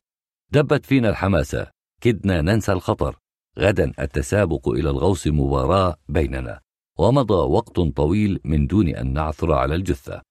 [0.51, 3.19] دبت فينا الحماسة كدنا ننسى الخطر.
[3.59, 6.61] غدا التسابق إلى الغوص مباراة بيننا.
[6.99, 10.21] ومضى وقت طويل من دون أن نعثر على الجثة.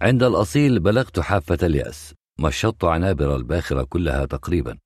[0.00, 2.14] عند الأصيل بلغت حافة اليأس.
[2.38, 4.78] مشطت عنابر الباخرة كلها تقريبا.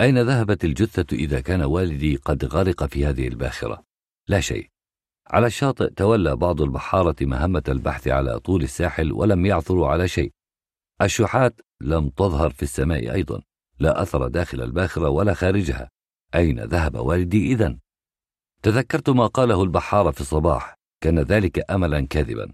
[0.00, 3.84] أين ذهبت الجثة إذا كان والدي قد غرق في هذه الباخرة؟
[4.28, 4.68] لا شيء.
[5.26, 10.32] على الشاطئ تولى بعض البحارة مهمة البحث على طول الساحل ولم يعثروا على شيء.
[11.02, 13.42] الشحات لم تظهر في السماء أيضا.
[13.78, 15.90] لا أثر داخل الباخرة ولا خارجها.
[16.34, 17.78] أين ذهب والدي إذا؟
[18.62, 20.74] تذكرت ما قاله البحار في الصباح.
[21.00, 22.52] كان ذلك أملا كاذبا.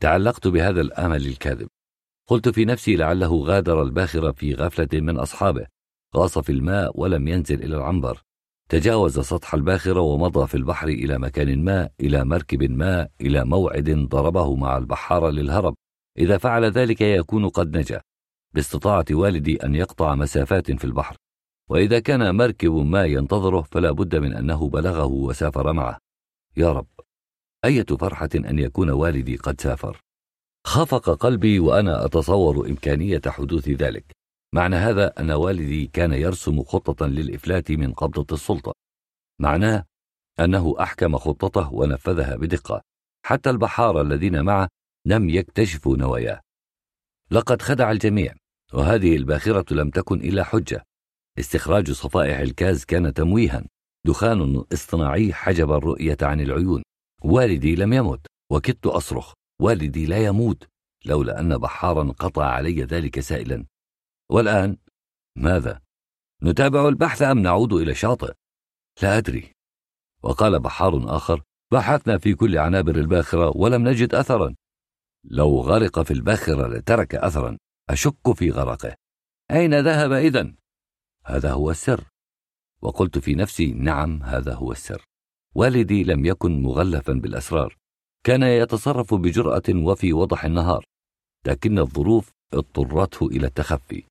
[0.00, 1.68] تعلقت بهذا الأمل الكاذب.
[2.30, 5.66] قلت في نفسي لعله غادر الباخرة في غفلة من أصحابه.
[6.16, 8.22] غاص في الماء ولم ينزل إلى العنبر.
[8.68, 14.56] تجاوز سطح الباخرة ومضى في البحر إلى مكان ما إلى مركب ما إلى موعد ضربه
[14.56, 15.74] مع البحارة للهرب.
[16.18, 18.00] إذا فعل ذلك يكون قد نجا.
[18.54, 21.16] باستطاعة والدي أن يقطع مسافات في البحر.
[21.70, 25.98] وإذا كان مركب ما ينتظره فلا بد من أنه بلغه وسافر معه.
[26.56, 26.88] يا رب
[27.64, 30.00] أية فرحة أن يكون والدي قد سافر؟
[30.66, 34.12] خفق قلبي وأنا أتصور إمكانية حدوث ذلك.
[34.54, 38.72] معنى هذا أن والدي كان يرسم خطة للإفلات من قبضة السلطة.
[39.40, 39.84] معناه
[40.40, 42.82] أنه أحكم خطته ونفذها بدقة.
[43.26, 44.68] حتى البحارة الذين معه
[45.06, 46.40] لم يكتشفوا نواياه.
[47.30, 48.34] لقد خدع الجميع
[48.72, 50.84] وهذه الباخرة لم تكن إلا حجة.
[51.38, 53.64] استخراج صفائح الكاز كان تمويها.
[54.06, 56.82] دخان اصطناعي حجب الرؤية عن العيون.
[57.22, 59.39] والدي لم يمت وكدت أصرخ.
[59.60, 60.68] والدي لا يموت
[61.04, 63.66] لولا أن بحارا قطع علي ذلك سائلا.
[64.30, 64.76] والآن؟
[65.36, 65.80] ماذا؟
[66.42, 68.34] نتابع البحث أم نعود إلى الشاطئ؟
[69.02, 69.52] لا أدري.
[70.22, 74.54] وقال بحار آخر بحثنا في كل عنابر الباخرة ولم نجد أثرا.
[75.24, 77.58] لو غرق في الباخرة لترك أثرا.
[77.90, 78.96] أشك في غرقه.
[79.50, 80.56] أين ذهب إذن؟
[81.24, 82.04] هذا هو السر.
[82.82, 85.04] وقلت في نفسي نعم هذا هو السر.
[85.54, 87.79] والدي لم يكن مغلفا بالأسرار.
[88.24, 90.84] كان يتصرف بجرأة وفي وضح النهار
[91.46, 94.02] لكن الظروف اضطرته إلى التخفي.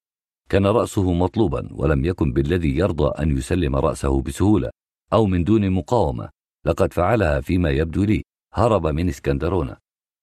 [0.49, 4.69] كان رأسه مطلوبا ولم يكن بالذي يرضى أن يسلم رأسه بسهولة
[5.13, 6.29] أو من دون مقاومة.
[6.65, 9.77] لقد فعلها فيما يبدو لي هرب من إسكندرونة.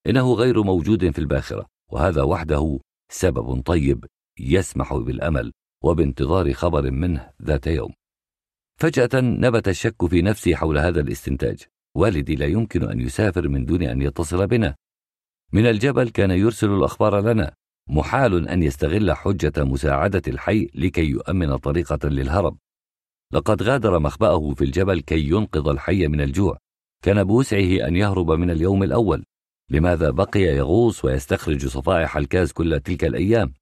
[0.06, 2.78] إنه غير موجود في الباخرة وهذا وحده
[3.12, 4.04] سبب طيب
[4.40, 5.52] يسمح بالأمل
[5.84, 7.92] وبانتظار خبر منه ذات يوم.
[8.80, 11.62] فجأة نبت الشك في نفسي حول هذا الاستنتاج.
[11.96, 14.74] والدي لا يمكن أن يسافر من دون أن يتصل بنا.
[15.52, 17.54] من الجبل كان يرسل الأخبار لنا.
[17.88, 22.56] محال أن يستغل حجة مساعدة الحي لكي يؤمن طريقة للهرب.
[23.32, 26.58] لقد غادر مخبأه في الجبل كي ينقذ الحي من الجوع.
[27.02, 29.24] كان بوسعه أن يهرب من اليوم الأول.
[29.70, 33.54] لماذا بقي يغوص ويستخرج صفائح الكاز كل تلك الأيام؟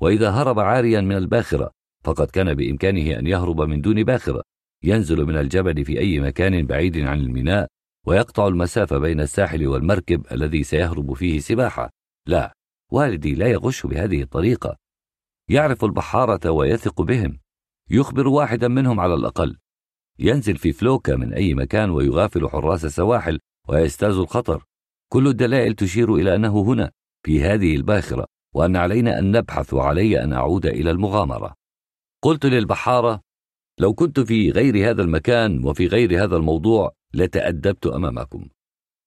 [0.00, 1.70] وإذا هرب عاريا من الباخرة
[2.04, 4.42] فقد كان بإمكانه أن يهرب من دون باخرة.
[4.84, 7.68] ينزل من الجبل في أي مكان بعيد عن الميناء
[8.06, 11.90] ويقطع المسافة بين الساحل والمركب الذي سيهرب فيه سباحة.
[12.26, 12.52] لا
[12.92, 14.76] والدي لا يغش بهذه الطريقة.
[15.48, 17.38] يعرف البحارة ويثق بهم.
[17.90, 19.58] يخبر واحدا منهم على الأقل.
[20.18, 24.64] ينزل في فلوكة من أي مكان ويغافل حراس السواحل ويجتاز الخطر.
[25.12, 26.90] كل الدلائل تشير إلى أنه هنا
[27.26, 31.54] في هذه الباخرة وأن علينا أن نبحث وعلي أن أعود إلى المغامرة.
[32.22, 33.20] قلت للبحارة
[33.82, 38.48] لو كنت في غير هذا المكان وفي غير هذا الموضوع لتأدبت أمامكم.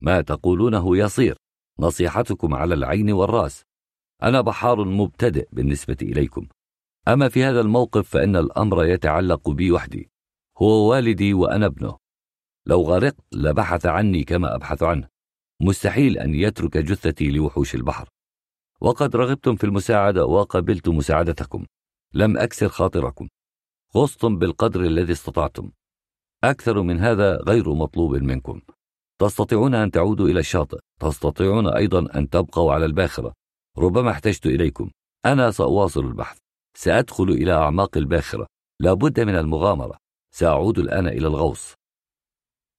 [0.01, 1.37] ما تقولونه يصير
[1.79, 3.63] نصيحتكم على العين والرأس.
[4.23, 6.47] أنا بحار مبتدئ بالنسبة إليكم.
[7.07, 10.11] أما في هذا الموقف فإن الأمر يتعلق بي وحدي.
[10.57, 11.97] هو والدي وأنا ابنه.
[12.65, 15.07] لو غرقت لبحث عني كما أبحث عنه.
[15.61, 18.09] مستحيل أن يترك جثتي لوحوش البحر.
[18.81, 21.65] وقد رغبتم في المساعدة وقبلت مساعدتكم.
[22.13, 23.27] لم أكسر خاطركم.
[23.97, 25.71] غصتم بالقدر الذي استطعتم.
[26.43, 28.61] أكثر من هذا غير مطلوب منكم.
[29.21, 30.79] تستطيعون أن تعودوا إلى الشاطئ.
[30.99, 33.33] تستطيعون أيضا أن تبقوا على الباخرة.
[33.77, 34.91] ربما احتجت إليكم.
[35.25, 36.37] أنا سأواصل البحث.
[36.77, 38.47] سأدخل إلى أعماق الباخرة.
[38.81, 39.97] لا بد من المغامرة.
[40.35, 41.73] سأعود الآن إلى الغوص.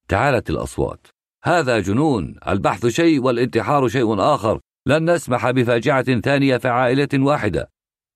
[0.07, 1.07] تعالت الأصوات.
[1.43, 2.35] هذا جنون.
[2.47, 4.59] البحث شيء والانتحار شيء آخر.
[4.87, 7.69] لن نسمح بفاجعة ثانية في عائلة واحدة.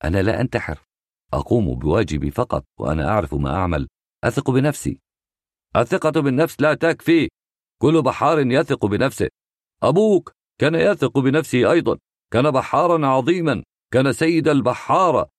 [0.03, 0.90] أنا لا أنتحر.
[1.33, 3.87] أقوم بواجبي فقط وأنا أعرف ما أعمل.
[4.23, 4.99] أثق بنفسي.
[5.75, 7.29] الثقة بالنفس لا تكفي.
[7.81, 9.29] كل بحار يثق بنفسه.
[9.83, 11.97] أبوك كان يثق بنفسه أيضا.
[12.33, 13.63] كان بحارا عظيما.
[13.93, 15.29] كان سيد البحارة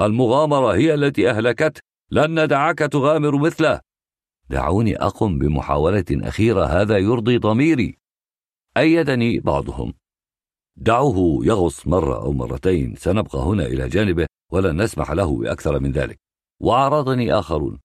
[0.00, 3.80] المغامرة هي التي أهلكته لن ندعك تغامر مثله.
[4.50, 6.64] دعوني أقم بمحاولة أخيرة.
[6.64, 7.98] هذا يرضي ضميري.
[8.76, 9.94] أيدني بعضهم.
[10.76, 12.94] دعوه يغص مرة أو مرتين.
[12.96, 14.26] سنبقى هنا إلى جانبه.
[14.52, 16.18] ولن نسمح له بأكثر من ذلك.
[16.60, 17.80] وعرضني آخرون.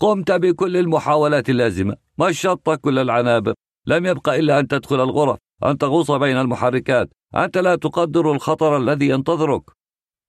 [0.00, 1.96] قمت بكل المحاولات اللازمة.
[2.18, 3.54] مشطت كل العنابر.
[3.86, 9.08] لم يبق إلا أن تدخل الغرف أن تغوص بين المحركات أنت لا تقدر الخطر الذي
[9.08, 9.62] ينتظرك.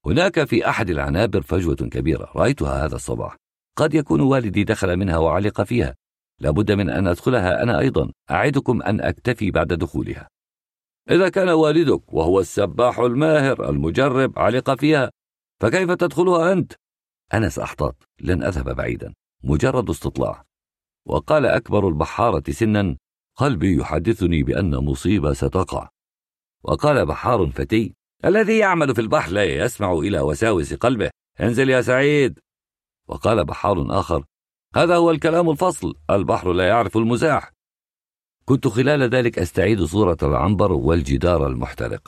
[0.06, 2.32] هناك في أحد العنابر فجوة كبيرة.
[2.36, 3.36] رأيتها هذا الصباح.
[3.78, 5.96] قد يكون والدي دخل منها وعلق فيها.
[6.42, 8.12] لابد من أن أدخلها أنا أيضا.
[8.32, 10.28] أعدكم أن أكتفي بعد دخولها.
[11.10, 15.12] إذا كان والدك وهو السباح الماهر المجرب علق فيها
[15.64, 16.74] فكيف تدخلها أنت؟
[17.34, 19.14] أنا سأحتاط لن أذهب بعيدا
[19.44, 20.44] مجرد استطلاع.
[21.08, 22.98] وقال أكبر البحارة سنا
[23.36, 25.90] قلبي يحدثني بأن مصيبة ستقع.
[26.64, 31.10] وقال بحار فتي الذي يعمل في البحر لا يسمع إلى وساوس قلبه.
[31.42, 32.40] انزل يا سعيد.
[33.08, 34.26] وقال بحار آخر
[34.76, 37.52] هذا هو الكلام الفصل البحر لا يعرف المزاح.
[38.46, 42.08] كنت خلال ذلك أستعيد صورة العنبر والجدار المحترق.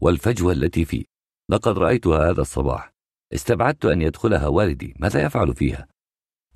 [0.00, 1.13] والفجوة التي فيه.
[1.50, 2.92] لقد رأيتها هذا الصباح.
[3.34, 4.94] استبعدت أن يدخلها والدي.
[4.98, 5.88] ماذا يفعل فيها؟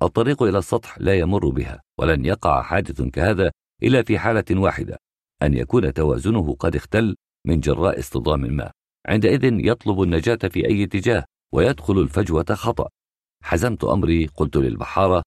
[0.01, 3.51] الطريق إلى السطح لا يمر بها ولن يقع حادث كهذا
[3.83, 4.97] إلا في حالة واحدة
[5.43, 7.15] أن يكون توازنه قد اختل
[7.47, 8.71] من جراء اصطدام ما.
[9.07, 12.89] عندئذ يطلب النجاة في أي اتجاه ويدخل الفجوة خطأ.
[13.43, 15.23] حزمت أمري قلت للبحارة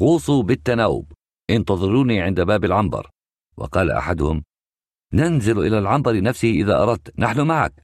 [0.00, 1.12] غوصوا بالتناوب
[1.50, 3.10] انتظروني عند باب العنبر.
[3.56, 4.44] وقال أحدهم
[5.12, 7.82] ننزل إلى العنبر نفسه إذا أردت نحن معك.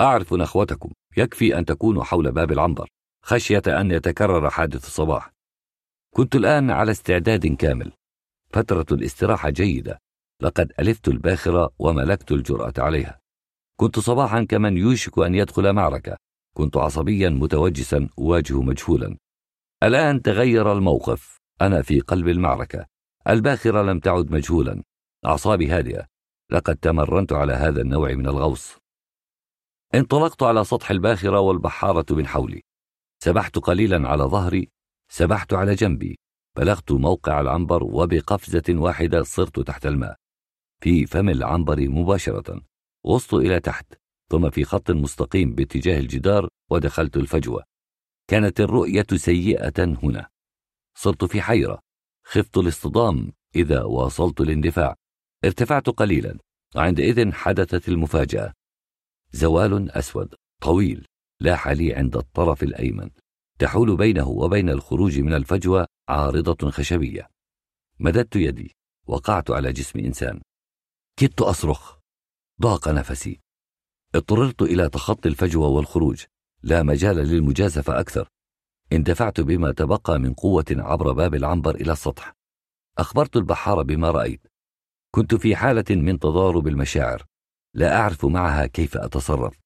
[0.00, 0.92] أعرف نخوتكم.
[1.16, 2.88] يكفي أن تكونوا حول باب العنبر.
[3.24, 5.32] خشية أن يتكرر حادث الصباح.
[6.14, 7.92] كنت الآن على استعداد كامل.
[8.52, 9.98] فترة الاستراحة جيدة.
[10.42, 13.20] لقد ألفت الباخرة وملكت الجرأة عليها.
[13.80, 16.16] كنت صباحا كمن يوشك أن يدخل معركة.
[16.56, 19.16] كنت عصبيا متوجسا أواجه مجهولا.
[19.82, 21.38] الآن تغير الموقف.
[21.62, 22.86] أنا في قلب المعركة.
[23.28, 24.82] الباخرة لم تعد مجهولا.
[25.26, 26.06] أعصابي هادئة.
[26.52, 28.78] لقد تمرنت على هذا النوع من الغوص.
[29.94, 32.62] انطلقت على سطح الباخرة والبحارة من حولي.
[33.24, 34.68] سبحت قليلا على ظهري
[35.10, 36.18] سبحت على جنبي.
[36.56, 40.16] بلغت موقع العنبر وبقفزة واحدة صرت تحت الماء.
[40.82, 42.60] في فم العنبر مباشرة.
[43.06, 43.94] غصت إلى تحت
[44.30, 47.64] ثم في خط مستقيم باتجاه الجدار ودخلت الفجوة.
[48.28, 50.28] كانت الرؤية سيئة هنا.
[50.98, 51.80] صرت في حيرة.
[52.24, 54.94] خفت الاصطدام إذا واصلت الاندفاع
[55.44, 56.38] ارتفعت قليلا.
[56.76, 58.57] وعندئذ حدثت المفاجأة.
[59.32, 61.06] زوال أسود طويل
[61.40, 63.10] لاح لي عند الطرف الأيمن
[63.58, 67.28] تحول بينه وبين الخروج من الفجوة عارضة خشبية.
[68.00, 70.40] مددت يدي وقعت على جسم إنسان.
[71.16, 71.98] كدت أصرخ.
[72.60, 73.40] ضاق نفسي.
[74.14, 76.24] اضطررت إلى تخطي الفجوة والخروج.
[76.62, 78.28] لا مجال للمجازفة أكثر.
[78.92, 82.34] اندفعت بما تبقى من قوة عبر باب العنبر إلى السطح.
[82.98, 84.46] أخبرت البحار بما رأيت.
[85.10, 87.24] كنت في حالة من تضارب المشاعر.
[87.74, 89.58] لا أعرف معها كيف أتصرف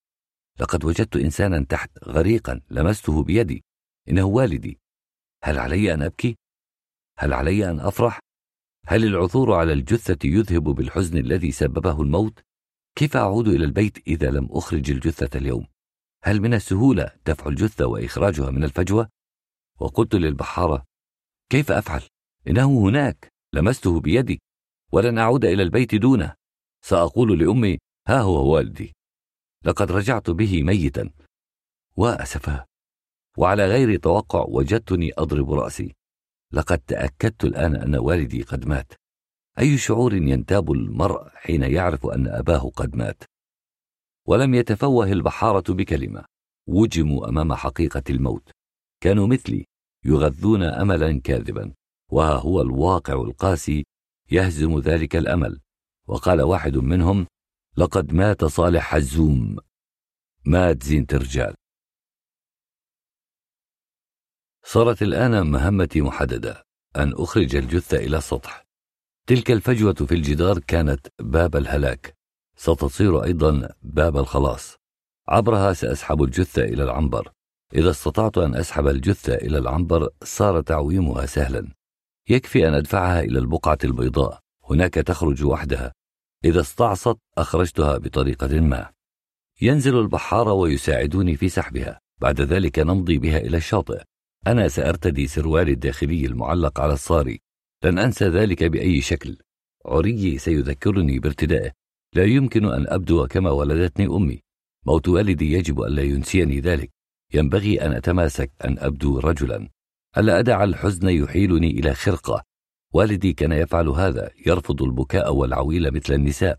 [0.61, 3.65] لقد وجدت إنسانا تحت غريقا لمسته بيدي
[4.09, 4.81] إنه والدي
[5.45, 6.37] هل علي أن أبكي؟
[7.19, 8.21] هل علي أن أفرح؟
[8.87, 12.41] هل العثور على الجثة يذهب بالحزن الذي سببه الموت؟
[12.99, 15.67] كيف أعود إلى البيت إذا لم أخرج الجثة اليوم؟
[16.25, 19.09] هل من السهولة دفع الجثة وإخراجها من الفجوة؟
[19.81, 20.85] وقلت للبحارة
[21.51, 22.03] كيف أفعل؟
[22.49, 24.41] إنه هناك لمسته بيدي
[24.93, 26.35] ولن أعود إلى البيت دونه
[26.85, 28.93] سأقول لأمي ها هو والدي.
[29.65, 31.11] لقد رجعت به ميتا.
[31.97, 32.67] وأسفا
[33.39, 35.95] وعلى غير توقع وجدتني أضرب رأسي.
[36.53, 38.93] لقد تأكدت الآن أن والدي قد مات.
[39.59, 43.25] أي شعور ينتاب المرء حين يعرف أن أباه قد مات؟
[44.29, 46.25] ولم يتفوه البحارة بكلمة.
[46.69, 48.51] وجموا أمام حقيقة الموت.
[49.01, 49.65] كانوا مثلي
[50.05, 51.75] يغذون أملا كاذبا.
[52.11, 53.85] وها هو الواقع القاسي
[54.31, 55.61] يهزم ذلك الأمل.
[56.09, 57.27] وقال واحد منهم
[57.77, 59.57] لقد مات صالح حزوم
[60.45, 61.55] مات زينة رجال
[64.65, 66.63] صارت الآن مهمتي محددة
[66.97, 68.65] أن أخرج الجثة إلى السطح.
[69.27, 72.17] تلك الفجوة في الجدار كانت باب الهلاك.
[72.57, 74.77] ستصير أيضا باب الخلاص.
[75.29, 77.33] عبرها سأسحب الجثة إلى العنبر.
[77.75, 81.75] إذا استطعت أن أسحب الجثة إلى العنبر صار تعويمها سهلا.
[82.29, 84.41] يكفي أن أدفعها إلى البقعة البيضاء.
[84.71, 85.93] هناك تخرج وحدها.
[86.45, 88.91] إذا استعصت أخرجتها بطريقة ما.
[89.61, 92.01] ينزل البحار ويساعدوني في سحبها.
[92.21, 94.03] بعد ذلك نمضي بها إلى الشاطئ.
[94.47, 97.41] أنا سأرتدي سروالي الداخلي المعلق على الصاري.
[97.85, 99.37] لن أنسى ذلك بأي شكل.
[99.87, 101.73] عريي سيذكرني بارتدائه.
[102.15, 104.43] لا يمكن أن أبدو كما ولدتني أمي.
[104.87, 106.91] موت والدي يجب ألا ينسيني ذلك.
[107.35, 109.69] ينبغي أن أتماسك أن أبدو رجلا.
[110.19, 112.43] ألا أدع الحزن يحيلني إلى خرقة.
[112.93, 116.59] والدي كان يفعل هذا يرفض البكاء والعويل مثل النساء.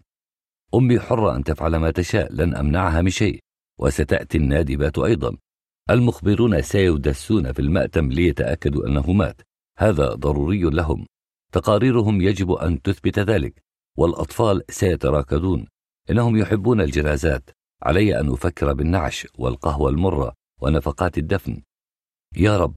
[0.75, 3.39] أمي حرة أن تفعل ما تشاء لن أمنعها من شيء
[3.79, 5.37] وستأتي النادبات أيضا.
[5.89, 9.41] المخبرون سيدسون في المأتم ليتأكدوا أنه مات.
[9.77, 11.05] هذا ضروري لهم.
[11.51, 13.63] تقاريرهم يجب أن تثبت ذلك
[13.97, 15.67] والأطفال سيتراكدون.
[16.09, 17.49] إنهم يحبون الجنازات
[17.83, 21.61] علي أن أفكر بالنعش والقهوة المرة ونفقات الدفن.
[22.35, 22.75] يا رب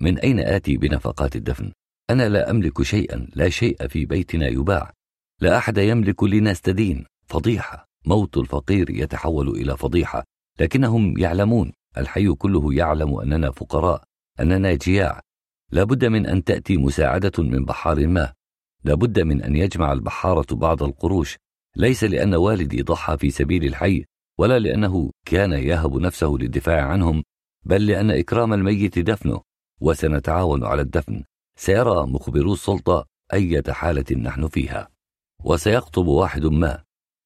[0.00, 1.72] من أين آتي بنفقات الدفن؟
[2.10, 4.92] أنا لا أملك شيئا لا شيء في بيتنا يباع.
[5.40, 7.06] لا أحد يملك لنستدين.
[7.26, 7.86] فضيحة.
[8.06, 10.24] موت الفقير يتحول إلى فضيحة.
[10.60, 11.72] لكنهم يعلمون.
[11.98, 14.02] الحي كله يعلم أننا فقراء
[14.40, 15.20] أننا جياع.
[15.70, 18.32] لا بد من أن تأتي مساعدة من بحار ما.
[18.84, 21.36] لا بد من أن يجمع البحارة بعض القروش.
[21.76, 24.04] ليس لأن والدي ضحى في سبيل الحي
[24.38, 27.22] ولا لأنه كان يهب نفسه للدفاع عنهم
[27.64, 29.40] بل لأن إكرام الميت دفنه
[29.80, 31.24] وسنتعاون على الدفن.
[31.56, 34.88] سيرى مخبرو السلطة أية حالة نحن فيها.
[35.44, 36.82] وسيخطب واحد ما.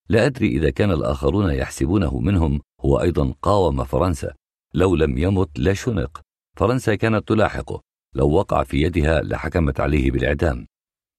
[0.09, 4.35] لا أدري إذا كان الآخرون يحسبونه منهم هو أيضا قاوم فرنسا.
[4.75, 6.21] لو لم يمت لشنق
[6.57, 7.81] فرنسا كانت تلاحقه.
[8.15, 10.67] لو وقع في يدها لحكمت عليه بالإعدام.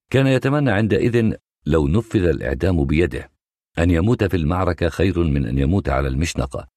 [0.09, 1.33] كان يتمنى عندئذ
[1.65, 3.31] لو نفذ الإعدام بيده.
[3.79, 6.67] أن يموت في المعركة خير من أن يموت على المشنقة.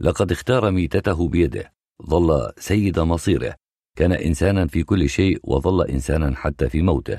[0.00, 1.72] لقد اختار ميتته بيده.
[2.06, 3.54] ظل سيد مصيره.
[3.96, 7.18] كان إنسانا في كل شيء وظل إنسانا حتى في موته.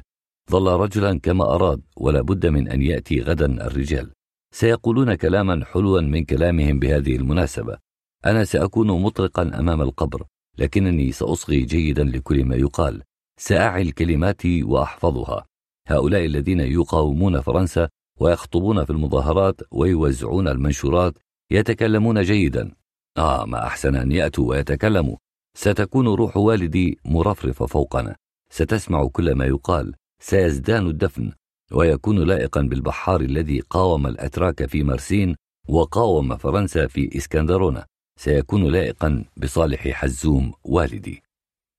[0.51, 4.11] ظل رجلا كما أراد ولا بد من أن يأتي غدا الرجال.
[4.53, 7.77] سيقولون كلاما حلوا من كلامهم بهذه المناسبة.
[8.25, 10.24] أنا سأكون مطرقا أمام القبر
[10.58, 13.03] لكنني سأصغي جيدا لكل ما يقال.
[13.40, 15.45] سأعي الكلمات وأحفظها.
[15.88, 21.17] هؤلاء الذين يقاومون فرنسا ويخطبون في المظاهرات ويوزعون المنشورات
[21.51, 22.72] يتكلمون جيدا.
[23.17, 25.17] آه ما أحسن أن يأتوا ويتكلموا.
[25.55, 28.15] ستكون روح والدي مرفرفة فوقنا.
[28.49, 29.95] ستسمع كل ما يقال.
[30.19, 31.31] سيزدان الدفن.
[31.71, 35.35] ويكون لائقا بالبحار الذي قاوم الأتراك في مرسين
[35.67, 37.85] وقاوم فرنسا في إسكندرونة
[38.19, 41.23] سيكون لائقا بصالح حزوم والدي.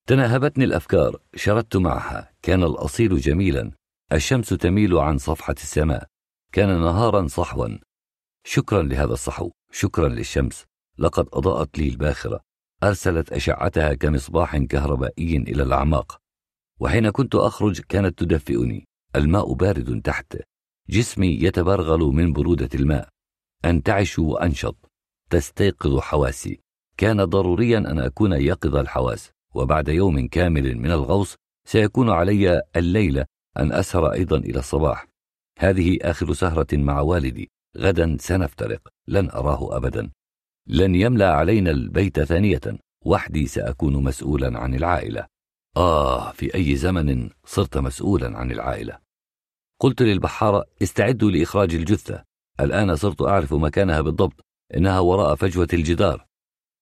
[0.06, 1.20] تناهبتني الأفكار.
[1.34, 2.30] شردت معها.
[2.42, 3.72] كان الأصيل جميلا.
[4.12, 6.06] الشمس تميل عن صفحة السماء.
[6.52, 7.68] كان نهارا صحوا.
[8.44, 9.50] شكرا لهذا الصحو.
[9.72, 10.64] شكرا للشمس.
[10.98, 12.40] لقد أضاءت لي الباخرة.
[12.82, 16.20] أرسلت أشعتها كمصباح كهربائي إلى الأعماق
[16.80, 18.84] وحين كنت أخرج كانت تدفئني.
[19.16, 20.36] الماء بارد تحت.
[20.88, 23.08] جسمي يتبرغل من برودة الماء.
[23.64, 24.90] أنتعش وأنشط.
[25.30, 26.60] تستيقظ حواسي.
[26.96, 31.36] كان ضروريا أن أكون يقظ الحواس وبعد يوم كامل من الغوص
[31.68, 33.26] سيكون علي الليلة
[33.58, 35.06] أن أسهر أيضا إلى الصباح.
[35.58, 37.50] هذه آخر سهرة مع والدي.
[37.76, 38.88] غدا سنفترق.
[39.08, 40.10] لن أراه أبدا.
[40.66, 42.60] لن يملأ علينا البيت ثانية.
[43.04, 45.26] وحدي سأكون مسؤولا عن العائلة.
[45.76, 48.98] آه في أي زمن صرت مسؤولا عن العائلة.
[49.80, 52.24] قلت للبحارة استعدوا لإخراج الجثة.
[52.60, 54.44] الآن صرت أعرف مكانها بالضبط.
[54.76, 56.26] إنها وراء فجوة الجدار.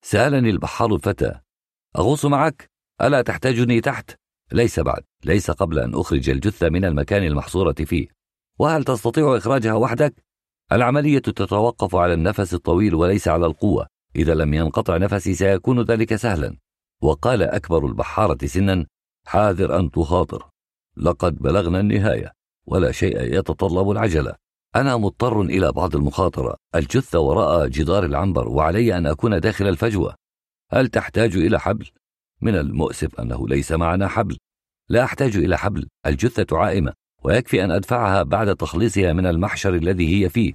[0.02, 1.40] سألني البحار الفتى
[1.99, 2.70] أغوص معك؟
[3.02, 4.10] ألا تحتاجني تحت؟
[4.52, 5.02] ليس بعد.
[5.24, 8.08] ليس قبل أن أخرج الجثة من المكان المحصورة فيه.
[8.58, 10.23] وهل تستطيع إخراجها وحدك؟
[10.72, 13.86] العملية تتوقف على النفس الطويل وليس على القوة.
[14.16, 16.56] إذا لم ينقطع نفسي سيكون ذلك سهلا.
[17.02, 18.86] وقال أكبر البحارة سنا
[19.26, 20.48] حاذر أن تخاطر.
[20.97, 22.32] لقد بلغنا النهاية
[22.66, 24.34] ولا شيء يتطلب العجلة.
[24.76, 26.56] أنا مضطر إلى بعض المخاطرة.
[26.74, 30.14] الجثة وراء جدار العنبر وعلي أن أكون داخل الفجوة.
[30.72, 31.90] هل تحتاج إلى حبل؟
[32.40, 34.38] من المؤسف أنه ليس معنا حبل.
[34.88, 35.88] لا أحتاج إلى حبل.
[36.06, 36.92] الجثة عائمة.
[37.24, 40.52] ويكفي أن أدفعها بعد تخليصها من المحشر الذي هي فيه.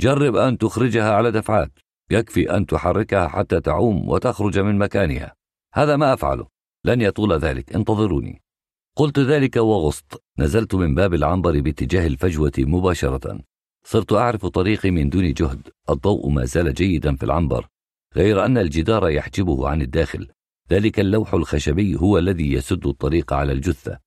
[0.00, 1.72] جرب أن تخرجها على دفعات.
[2.10, 5.34] يكفي أن تحركها حتى تعوم وتخرج من مكانها.
[5.74, 6.46] هذا ما أفعله.
[6.84, 7.74] لن يطول ذلك.
[7.74, 8.42] انتظروني.
[8.96, 10.22] قلت ذلك وغصت.
[10.38, 13.40] نزلت من باب العنبر باتجاه الفجوة مباشرة.
[13.84, 15.68] صرت أعرف طريقي من دون جهد.
[15.90, 17.68] الضوء ما زال جيدا في العنبر.
[18.16, 20.28] غير أن الجدار يحجبه عن الداخل.
[20.70, 23.98] ذلك اللوح الخشبي هو الذي يسد الطريق على الجثة.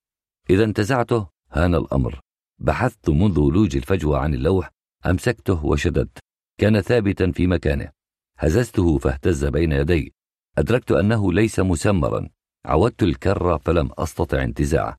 [0.50, 1.35] إذا انتزعته.
[1.56, 2.20] هان الأمر.
[2.58, 4.70] بحثت منذ ولوج الفجوة عن اللوح
[5.06, 6.18] أمسكته وشددت.
[6.58, 7.90] كان ثابتا في مكانه.
[8.38, 10.14] هززته فاهتز بين يدي.
[10.58, 12.28] أدركت أنه ليس مسمرا.
[12.66, 14.96] عودت الكرة فلم أستطع انتزاعه.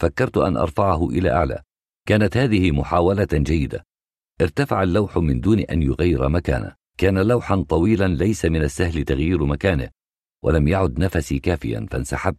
[0.00, 1.62] فكرت أن أرفعه إلى أعلى.
[2.06, 3.84] كانت هذه محاولة جيدة.
[4.40, 6.76] ارتفع اللوح من دون أن يغير مكانه.
[6.98, 9.90] كان لوحا طويلا ليس من السهل تغيير مكانه.
[10.42, 12.38] ولم يعد نفسي كافيا فانسحبت.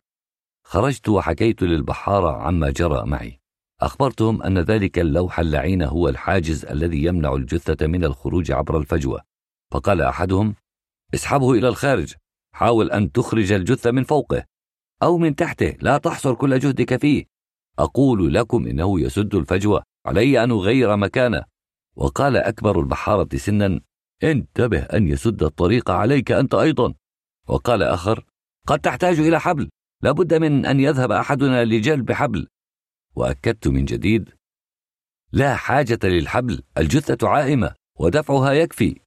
[0.63, 3.39] خرجت وحكيت للبحارة عما جرى معي.
[3.81, 9.21] أخبرتهم أن ذلك اللوح اللعين هو الحاجز الذي يمنع الجثة من الخروج عبر الفجوة.
[9.71, 10.55] فقال أحدهم
[11.13, 12.13] اسحبه إلى الخارج
[12.55, 14.43] حاول أن تخرج الجثة من فوقه
[15.03, 17.25] أو من تحته لا تحصر كل جهدك فيه.
[17.79, 21.43] أقول لكم إنه يسد الفجوة علي أن أغير مكانه.
[21.95, 23.81] وقال أكبر البحارة سنا
[24.23, 26.93] انتبه أن يسد الطريق عليك أنت أيضا.
[27.47, 28.25] وقال آخر
[28.67, 29.69] قد تحتاج إلى حبل
[30.03, 32.47] لابد من أن يذهب أحدنا لجلب حبل.
[33.19, 34.29] وأكدت من جديد
[35.31, 38.99] لا حاجة للحبل الجثة عائمة ودفعها يكفي.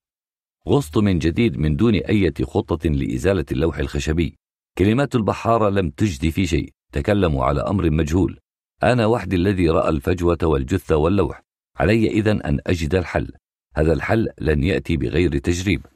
[0.69, 4.37] غصت من جديد من دون أي خطة لإزالة اللوح الخشبي.
[4.79, 8.39] كلمات البحارة لم تجدي في شيء تكلموا على أمر مجهول.
[8.83, 11.43] أنا وحدي الذي رأى الفجوة والجثة واللوح.
[11.77, 13.33] علي إذن أن أجد الحل.
[13.77, 15.87] هذا الحل لن يأتي بغير تجريب.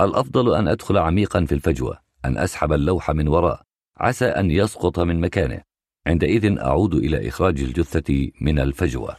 [0.00, 3.62] الأفضل أن أدخل عميقا في الفجوة أن أسحب اللوح من وراء.
[3.96, 5.71] عسى أن يسقط من مكانه.
[6.06, 9.16] عندئذ أعود إلى إخراج الجثة من الفجوة.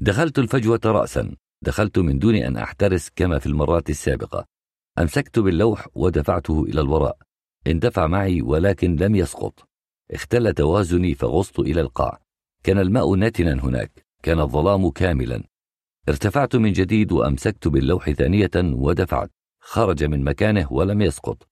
[0.00, 1.36] دخلت الفجوة رأسا.
[1.62, 4.46] دخلت من دون أن أحترس كما في المرات السابقة.
[4.98, 7.18] أمسكت باللوح ودفعته إلى الوراء.
[7.66, 9.68] اندفع معي ولكن لم يسقط.
[10.10, 12.20] اختل توازني فغصت إلى القاع.
[12.62, 14.06] كان الماء نتنا هناك.
[14.22, 15.44] كان الظلام كاملا.
[16.08, 19.30] ارتفعت من جديد وأمسكت باللوح ثانية ودفعت.
[19.60, 21.48] خرج من مكانه ولم يسقط.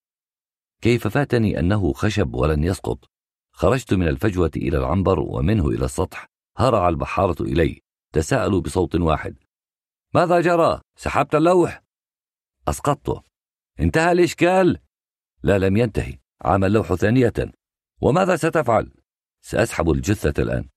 [0.81, 3.16] كيف فاتني أنه خشب ولن يسقط؟
[3.59, 7.81] خرجت من الفجوة إلى العنبر ومنه إلى السطح هرع البحارة إلي.
[8.13, 9.37] تساءلوا بصوت واحد.
[10.15, 11.83] ماذا جرى؟ سحبت اللوح؟
[12.69, 13.23] أسقطته
[13.81, 14.79] انتهى الإشكال؟
[15.43, 16.19] لا لم ينتهي.
[16.43, 17.33] عام اللوح ثانية.
[18.01, 18.93] وماذا ستفعل؟
[19.43, 20.69] سأسحب الجثة الآن.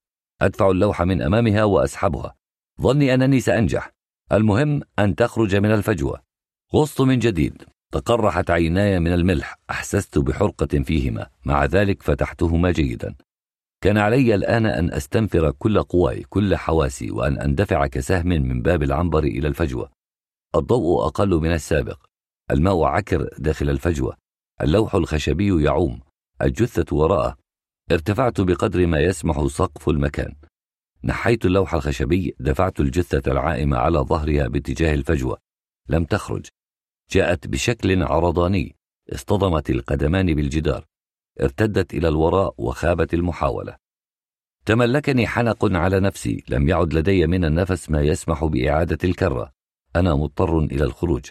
[0.42, 2.36] أدفع اللوحة من أمامها وأسحبها.
[2.82, 3.92] ظني أنني سأنجح.
[4.32, 6.22] المهم أن تخرج من الفجوة.
[6.74, 7.64] غصت من جديد.
[7.92, 11.30] تقرحت عيناي من الملح أحسست بحرقة فيهما.
[11.46, 13.16] مع ذلك فتحتهما جيدا.
[13.82, 19.24] كان علي الآن أن أستنفر كل قواي كل حواسي وأن أندفع كسهم من باب العنبر
[19.24, 19.90] إلى الفجوة.
[20.56, 22.06] الضوء أقل من السابق.
[22.52, 24.16] الماء عكر داخل الفجوة.
[24.62, 26.00] اللوح الخشبي يعوم.
[26.42, 27.38] الجثة وراءه.
[27.92, 30.36] ارتفعت بقدر ما يسمح سقف المكان.
[31.04, 35.38] نحيت اللوح الخشبي دفعت الجثة العائمة على ظهرها باتجاه الفجوة.
[35.90, 36.46] لم تخرج.
[37.12, 38.76] جاءت بشكل عرضاني
[39.14, 40.86] اصطدمت القدمان بالجدار
[41.42, 43.78] ارتدت إلى الوراء وخابت المحاولة.
[44.66, 49.52] تملكني حنق على نفسي لم يعد لدي من النفس ما يسمح بإعادة الكرة.
[49.96, 51.26] أنا مضطر إلى الخروج.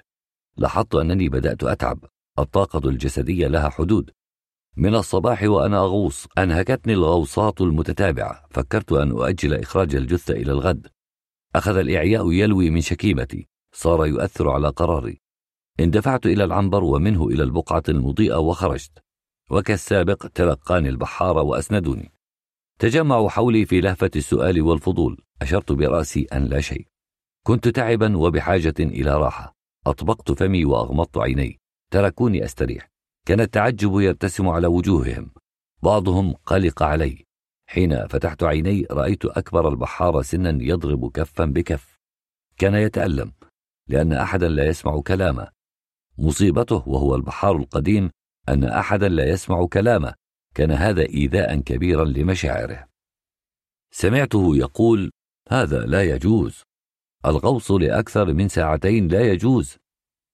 [0.57, 2.05] لاحظت أنني بدأت أتعب.
[2.39, 4.11] الطاقة الجسدية لها حدود.
[4.77, 8.47] من الصباح وأنا أغوص أنهكتني الغوصات المتتابعة.
[8.51, 10.87] فكرت أن أؤجل إخراج الجثة إلى الغد.
[11.55, 13.49] أخذ الإعياء يلوي من شكيمتي.
[13.73, 15.21] صار يؤثر على قراري.
[15.81, 18.99] اندفعت إلى العنبر ومنه إلى البقعة المضيئة وخرجت
[19.51, 22.13] وكالسابق تلقاني البحارة وأسندوني.
[22.79, 26.87] تجمعوا حولي في لهفة السؤال والفضول أشرت برأسي أن لا شيء.
[27.47, 29.57] كنت تعبا وبحاجة إلى راحة.
[29.87, 31.61] أطبقت فمي وأغمضت عيني.
[31.91, 32.91] تركوني أستريح.
[33.27, 35.31] كان التعجب يرتسم على وجوههم.
[35.83, 37.25] بعضهم قلق علي.
[37.67, 41.99] حين فتحت عيني رأيت أكبر البحارة سنا يضرب كفا بكف.
[42.57, 43.33] كان يتألم
[43.89, 45.58] لأن أحدا لا يسمع كلامه.
[46.19, 48.11] مصيبته وهو البحار القديم
[48.49, 50.15] أن أحدا لا يسمع كلامه
[50.55, 52.89] كان هذا إيذاء كبيرا لمشاعره.
[53.91, 55.11] سمعته يقول
[55.49, 56.63] هذا لا يجوز.
[57.27, 59.77] الغوص لأكثر من ساعتين لا يجوز.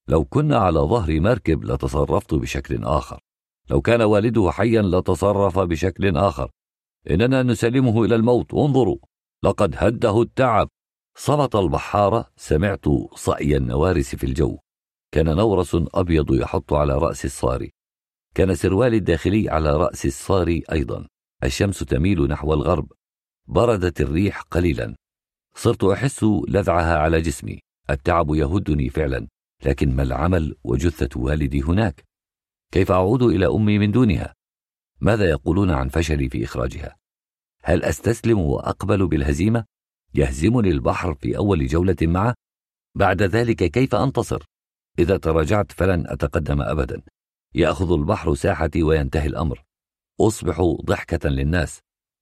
[0.09, 3.21] لو كنا على ظهر مركب لتصرفت بشكل آخر.
[3.71, 6.51] لو كان والده حيا لتصرف بشكل آخر.
[7.11, 8.99] إننا نسلمه إلى الموت انظروا.
[9.45, 10.69] لقد هده التعب.
[11.17, 12.85] صمت البحارة سمعت
[13.15, 14.59] صأي النوارس في الجو.
[15.15, 17.71] كان نورس أبيض يحط على رأس الصاري
[18.35, 21.09] كان سروالي الداخلي على رأس الصاري أيضا.
[21.45, 22.93] الشمس تميل نحو الغرب.
[23.47, 24.97] بردت الريح قليلا.
[25.57, 27.61] صرت أحس لذعها على جسمي.
[27.91, 29.29] التعب يهدني فعلا.
[29.65, 32.05] لكن ما العمل وجثة والدي هناك؟
[32.73, 34.35] كيف أعود إلى أمي من دونها؟
[35.01, 36.97] ماذا يقولون عن فشلي في إخراجها؟
[37.63, 39.65] هل أستسلم وأقبل بالهزيمة؟
[40.15, 42.35] يهزمني البحر في أول جولة معه؟
[42.95, 44.54] بعد ذلك كيف أنتصر؟
[44.99, 47.03] إذا تراجعت فلن أتقدم أبدا.
[47.55, 49.65] يأخذ البحر ساحتي وينتهي الأمر.
[50.21, 51.81] أصبح ضحكة للناس.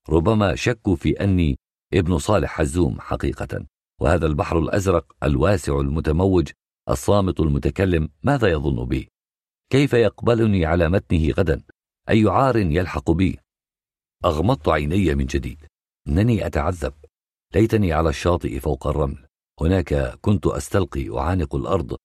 [0.09, 1.59] ربما شكوا في أني
[1.95, 3.67] ابن صالح حزوم حقيقة.
[4.01, 6.51] وهذا البحر الأزرق الواسع المتموج
[6.89, 9.09] الصامت المتكلم ماذا يظن بي؟
[9.71, 11.63] كيف يقبلني على متنه غدا؟
[12.09, 13.39] أي عار يلحق بي؟
[14.25, 15.67] أغمضت عيني من جديد.
[16.09, 16.95] إنني أتعذب.
[17.55, 19.27] ليتني على الشاطئ فوق الرمل.
[19.61, 21.97] هناك كنت أستلقي أعانق الأرض.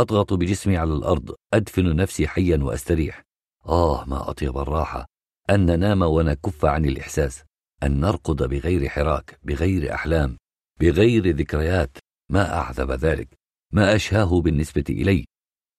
[0.00, 3.22] أضغط بجسمي على الأرض أدفن نفسي حيا وأستريح.
[3.66, 5.06] آه ما أطيب الراحة.
[5.50, 7.44] أن ننام ونكف عن الإحساس.
[7.82, 10.38] أن نرقد بغير حراك بغير أحلام
[10.80, 11.96] بغير ذكريات.
[12.30, 13.28] ما أعذب ذلك.
[13.72, 15.26] ما أشهاه بالنسبة إلي.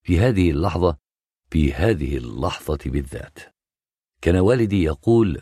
[0.03, 0.98] في هذه اللحظة
[1.50, 3.40] في هذه اللحظة بالذات.
[4.22, 5.42] كان والدي يقول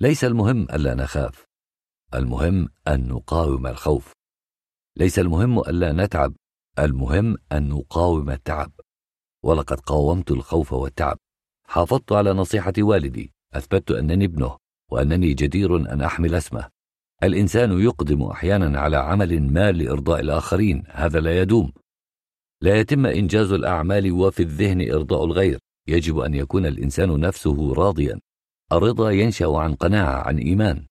[0.00, 1.44] ليس المهم ألا نخاف.
[2.14, 4.12] المهم أن نقاوم الخوف.
[4.96, 6.34] ليس المهم ألا نتعب.
[6.78, 8.72] المهم أن نقاوم التعب.
[9.44, 11.18] ولقد قاومت الخوف والتعب.
[11.68, 13.32] حافظت على نصيحة والدي.
[13.54, 14.56] أثبتت أنني ابنه
[14.90, 16.68] وأنني جدير أن أحمل اسمه.
[17.22, 20.84] الإنسان يقدم أحيانا على عمل ما لإرضاء الآخرين.
[20.88, 21.72] هذا لا يدوم.
[22.60, 25.58] لا يتم إنجاز الأعمال وفي الذهن إرضاء الغير.
[25.88, 28.20] يجب أن يكون الإنسان نفسه راضيا.
[28.72, 30.86] الرضا ينشأ عن قناعة عن إيمان.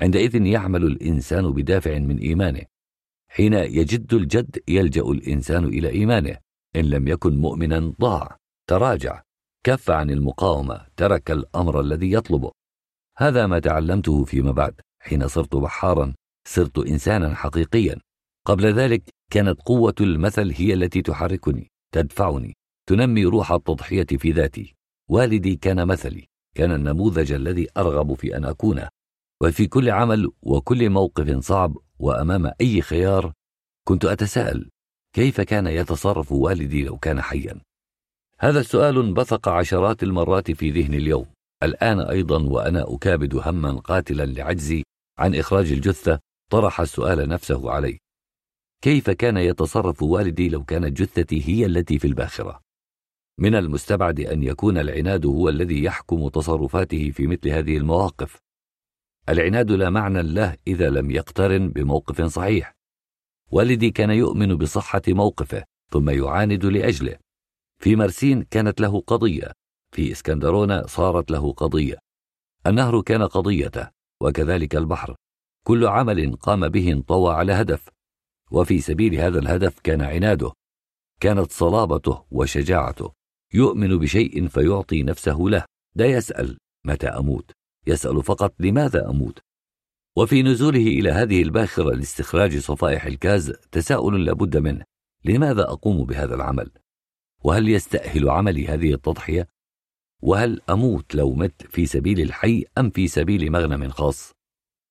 [0.00, 2.73] عندئذ يعمل الإنسان بدافع من إيمانه.
[3.36, 6.36] حين يجد الجد يلجأ الإنسان إلى إيمانه.
[6.76, 8.36] إن لم يكن مؤمنا ضاع
[8.70, 9.22] تراجع
[9.66, 12.52] كف عن المقاومة ترك الأمر الذي يطلبه.
[13.18, 14.80] هذا ما تعلمته فيما بعد.
[15.00, 16.14] حين صرت بحارا
[16.48, 17.96] صرت إنسانا حقيقيا.
[18.46, 22.54] قبل ذلك كانت قوة المثل هي التي تحركني تدفعني
[22.88, 24.74] تنمي روح التضحية في ذاتي.
[25.10, 28.88] والدي كان مثلي كان النموذج الذي أرغب في أن أكونه.
[29.42, 33.32] وفي كل عمل وكل موقف صعب وأمام أي خيار
[33.88, 34.70] كنت أتساءل
[35.14, 37.60] كيف كان يتصرف والدي لو كان حيا؟
[38.38, 41.26] هذا السؤال انبثق عشرات المرات في ذهني اليوم.
[41.62, 44.82] الآن أيضا وأنا أكابد هما قاتلا لعجزي
[45.18, 46.18] عن إخراج الجثة
[46.50, 47.98] طرح السؤال نفسه علي.
[48.82, 52.60] كيف كان يتصرف والدي لو كانت جثتي هي التي في الباخرة؟
[53.40, 58.43] من المستبعد أن يكون العناد هو الذي يحكم تصرفاته في مثل هذه المواقف.
[59.28, 62.74] العناد لا معنى له إذا لم يقترن بموقف صحيح.
[63.50, 67.18] والدي كان يؤمن بصحة موقفه ثم يعاند لأجله.
[67.82, 69.52] في مرسين كانت له قضية
[69.94, 71.98] في اسكندرونة صارت له قضية.
[72.66, 73.90] النهر كان قضيته
[74.22, 75.14] وكذلك البحر.
[75.66, 77.88] كل عمل قام به انطوى على هدف
[78.50, 80.52] وفي سبيل هذا الهدف كان عناده.
[81.20, 83.12] كانت صلابته وشجاعته.
[83.54, 87.50] يؤمن بشيء فيعطي نفسه له لا يسأل متى أموت.
[87.86, 89.38] يسأل فقط لماذا أموت
[90.16, 94.84] وفي نزوله إلى هذه الباخرة لاستخراج صفائح الكاز تساؤل لابد منه
[95.24, 96.70] لماذا أقوم بهذا العمل؟
[97.44, 99.48] وهل يستأهل عملي هذه التضحية؟
[100.22, 104.32] وهل أموت لو مت في سبيل الحي أم في سبيل مغنم خاص؟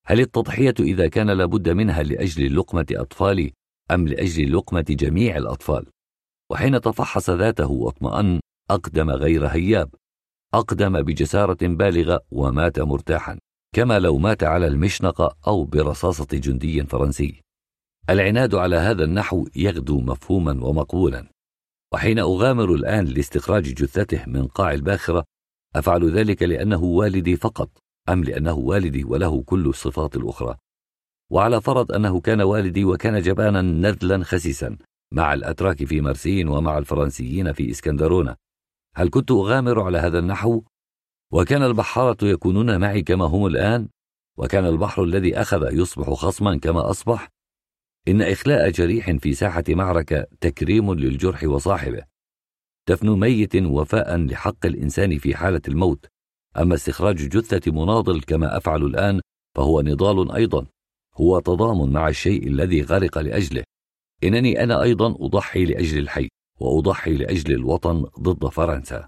[0.06, 3.54] هل التضحية إذا كان لابد منها لأجل لقمة أطفالي
[3.92, 5.86] أم لأجل لقمة جميع الأطفال؟
[6.52, 8.40] وحين تفحص ذاته واطمأن
[8.72, 9.96] أقدم غير هياب
[10.54, 13.40] أقدم بجسارة بالغة ومات مرتاحا
[13.76, 17.42] كما لو مات على المشنقة أو برصاصة جندي فرنسي.
[18.10, 21.28] العناد على هذا النحو يغدو مفهوما ومقبولا.
[21.94, 25.24] وحين أغامر الآن لاستخراج جثته من قاع الباخرة
[25.76, 27.70] أفعل ذلك لأنه والدي فقط
[28.10, 30.56] أم لأنه والدي وله كل الصفات الأخرى.
[31.32, 34.78] وعلى فرض أنه كان والدي وكان جبانا نذلا خسيسا
[35.14, 38.36] مع الأتراك في مرسين ومع الفرنسيين في إسكندرونة
[38.96, 40.64] هل كنت أغامر على هذا النحو؟
[41.32, 43.90] وكان البحارة يكونون معي كما هم الآن؟
[44.38, 47.30] وكان البحر الذي أخذ يصبح خصما كما أصبح؟
[48.08, 52.04] إن إخلاء جريح في ساحة معركة تكريم للجرح وصاحبه
[52.90, 56.06] دفن ميت وفاء لحق الإنسان في حالة الموت
[56.58, 59.22] أما استخراج جثة مناضل كما أفعل الآن
[59.56, 60.66] فهو نضال أيضا
[61.16, 63.64] هو تضامن مع الشيء الذي غرق لأجله
[64.24, 66.30] إنني أنا أيضا أضحي لأجل الحي
[66.60, 69.08] وأضحي لأجل الوطن ضد فرنسا.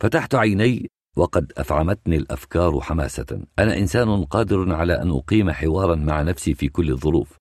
[0.00, 3.46] فتحت عيني وقد أفعمتني الأفكار حماسة.
[3.58, 7.36] أنا إنسان قادر على أن أقيم حوارا مع نفسي في كل الظروف.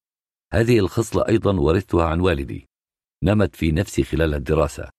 [0.54, 2.68] هذه الخصلة أيضا ورثتها عن والدي.
[3.24, 4.90] نمت في نفسي خلال الدراسة.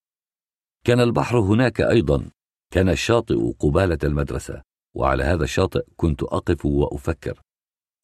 [0.84, 2.30] كان البحر هناك أيضا.
[2.72, 4.62] كان الشاطئ قبالة المدرسة.
[4.96, 7.40] وعلى هذا الشاطئ كنت أقف وأفكر.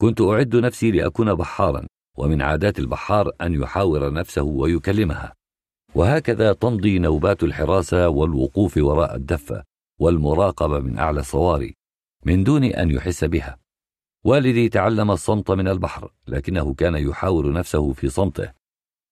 [0.01, 1.87] كنت أعد نفسي لأكون بحارا.
[2.17, 5.36] ومن عادات البحار أن يحاور نفسه ويكلمها.
[5.95, 9.63] وهكذا تمضي نوبات الحراسة والوقوف وراء الدفة
[9.99, 11.75] والمراقبة من أعلى الصواري
[12.25, 13.59] من دون أن يحس بها.
[14.25, 18.51] والدي تعلم الصمت من البحر لكنه كان يحاور نفسه في صمته.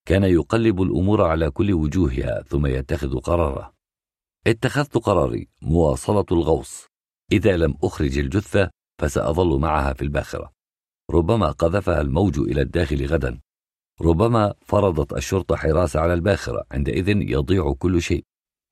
[0.08, 3.74] كان يقلب الأمور على كل وجوهها ثم يتخذ قراره
[4.48, 6.88] اتخذت قراري مواصلة الغوص.
[7.32, 8.70] إذا لم أخرج الجثة
[9.02, 10.52] فسأظل معها في الباخرة.
[11.12, 13.40] ربما قذفها الموج إلى الداخل غدا.
[14.01, 18.24] ربما فرضت الشرطة حراسة على الباخرة عندئذ يضيع كل شيء.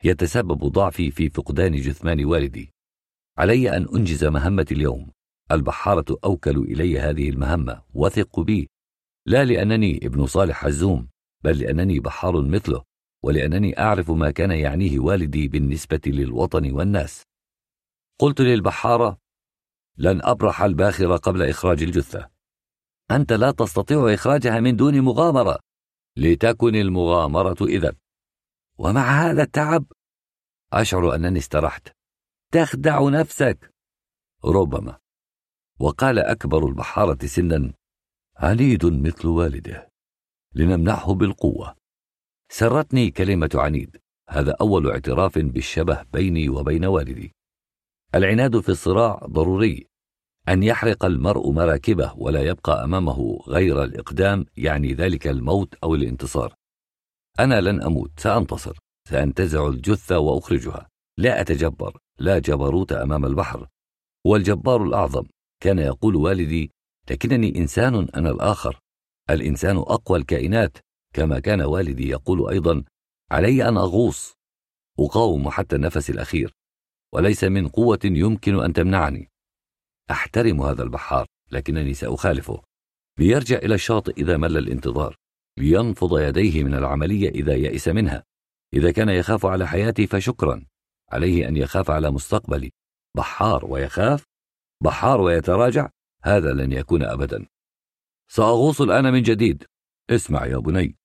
[0.04, 2.74] يتسبب ضعفي في فقدان جثمان والدي.
[3.38, 5.12] علي أن أنجز مهمتي اليوم.
[5.52, 8.70] البحارة أوكل إلي هذه المهمة وثقوا بي.
[9.26, 11.08] لا لأنني ابن صالح حزوم
[11.44, 12.84] بل لأنني بحار مثله
[13.24, 17.24] ولأنني أعرف ما كان يعنيه والدي بالنسبة للوطن والناس.
[18.20, 19.18] قلت للبحارة
[19.98, 22.33] لن أبرح الباخرة قبل إخراج الجثة.
[23.16, 25.60] أنت لا تستطيع إخراجها من دون مغامرة.
[26.18, 27.96] لتكن المغامرة إذا.
[28.78, 29.86] ومع هذا التعب
[30.74, 31.88] أشعر أنني استرحت.
[32.52, 33.74] تخدع نفسك.
[34.46, 34.98] ربما.
[35.80, 37.74] وقال أكبر البحارة سنا
[38.36, 39.90] عنيد مثل والده.
[40.54, 41.76] لنمنعه بالقوة.
[42.50, 43.98] سرتني كلمة عنيد.
[44.30, 47.32] هذا أول اعتراف بالشبه بيني وبين والدي.
[48.16, 49.88] العناد في الصراع ضروري.
[50.50, 56.56] أن يحرق المرء مراكبه ولا يبقى أمامه غير الإقدام يعني ذلك الموت أو الانتصار.
[57.40, 60.90] أنا لن أموت سأنتصر سأنتزع الجثة وأخرجها.
[61.18, 63.68] لا أتجبر لا جبروت أمام البحر.
[64.28, 65.24] هو الجبار الأعظم
[65.64, 66.72] كان يقول والدي
[67.12, 68.80] لكنني إنسان أنا الآخر.
[69.30, 70.78] الإنسان أقوى الكائنات.
[71.14, 72.84] كما كان والدي يقول أيضا
[73.32, 74.34] علي أن أغوص.
[75.00, 76.54] أقاوم حتى النفس الأخير
[77.14, 79.30] وليس من قوة يمكن أن تمنعني.
[80.12, 82.62] أحترم هذا البحار لكنني سأخالفه.
[83.20, 85.16] ليرجع إلى الشاطئ إذا مل الانتظار
[85.58, 88.24] لينفض يديه من العملية إذا يئس منها.
[88.74, 90.66] إذا كان يخاف على حياتي فشكرا
[91.12, 92.72] عليه أن يخاف على مستقبلي.
[93.18, 94.24] بحار ويخاف؟
[94.84, 95.90] بحار ويتراجع؟
[96.24, 97.48] هذا لن يكون أبدا.
[98.32, 99.64] سأغوص الآن من جديد.
[100.10, 100.96] اسمع يا بني.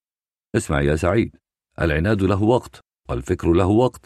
[0.55, 1.35] اسمع يا سعيد.
[1.81, 4.05] العناد له وقت والفكر له وقت.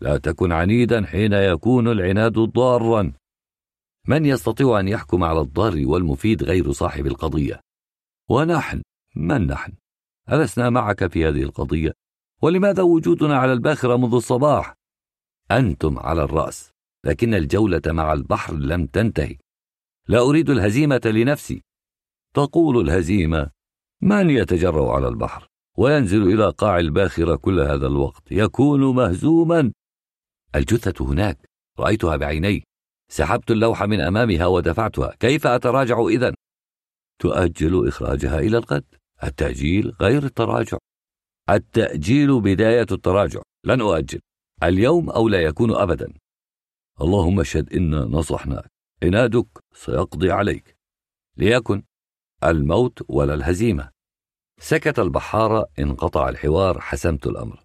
[0.00, 3.12] لا تكن عنيدا حين يكون العناد ضارا.
[4.08, 7.60] من يستطيع أن يحكم على الضار والمفيد غير صاحب القضية؟
[8.30, 8.82] ونحن
[9.16, 9.72] من نحن؟
[10.32, 11.92] ألسنا معك في هذه القضية؟
[12.42, 14.74] ولماذا وجودنا على الباخرة منذ الصباح؟
[15.50, 16.70] أنتم على الرأس
[17.04, 19.36] لكن الجولة مع البحر لم تنتهي.
[20.08, 21.62] لا أريد الهزيمة لنفسي.
[22.34, 23.50] تقول الهزيمة
[24.02, 29.72] من يتجرأ على البحر وينزل إلى قاع الباخرة كل هذا الوقت؟ يكون مهزوما.
[30.54, 32.64] الجثة هناك رأيتها بعيني.
[33.12, 35.14] سحبت اللوحة من أمامها ودفعتها.
[35.20, 36.34] كيف أتراجع إذا؟
[37.18, 38.84] تؤجل إخراجها إلى الغد
[39.24, 40.78] التأجيل غير التراجع.
[41.50, 43.42] التأجيل بداية التراجع.
[43.64, 44.20] لن أؤجل.
[44.62, 46.12] اليوم أو لا يكون أبدا.
[47.00, 48.70] اللهم اشهد إنا نصحناك
[49.02, 50.76] عنادك سيقضي عليك.
[51.36, 51.82] ليكن.
[52.44, 53.90] الموت ولا الهزيمة.
[54.60, 55.66] سكت البحارة.
[55.78, 56.80] انقطع الحوار.
[56.80, 57.64] حسمت الأمر.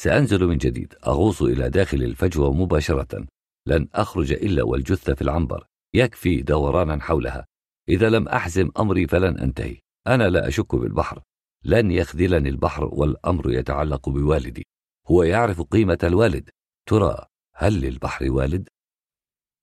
[0.00, 0.94] سأنزل من جديد.
[1.06, 3.26] أغوص إلى داخل الفجوة مباشرة.
[3.66, 7.46] لن أخرج إلا والجثة في العنبر يكفي دورانا حولها.
[7.88, 9.78] إذا لم أحزم أمري فلن أنتهي.
[10.06, 11.22] أنا لا أشك بالبحر.
[11.64, 14.66] لن يخذلني البحر والأمر يتعلق بوالدي.
[15.08, 16.50] هو يعرف قيمة الوالد.
[16.88, 18.68] ترى هل للبحر والد؟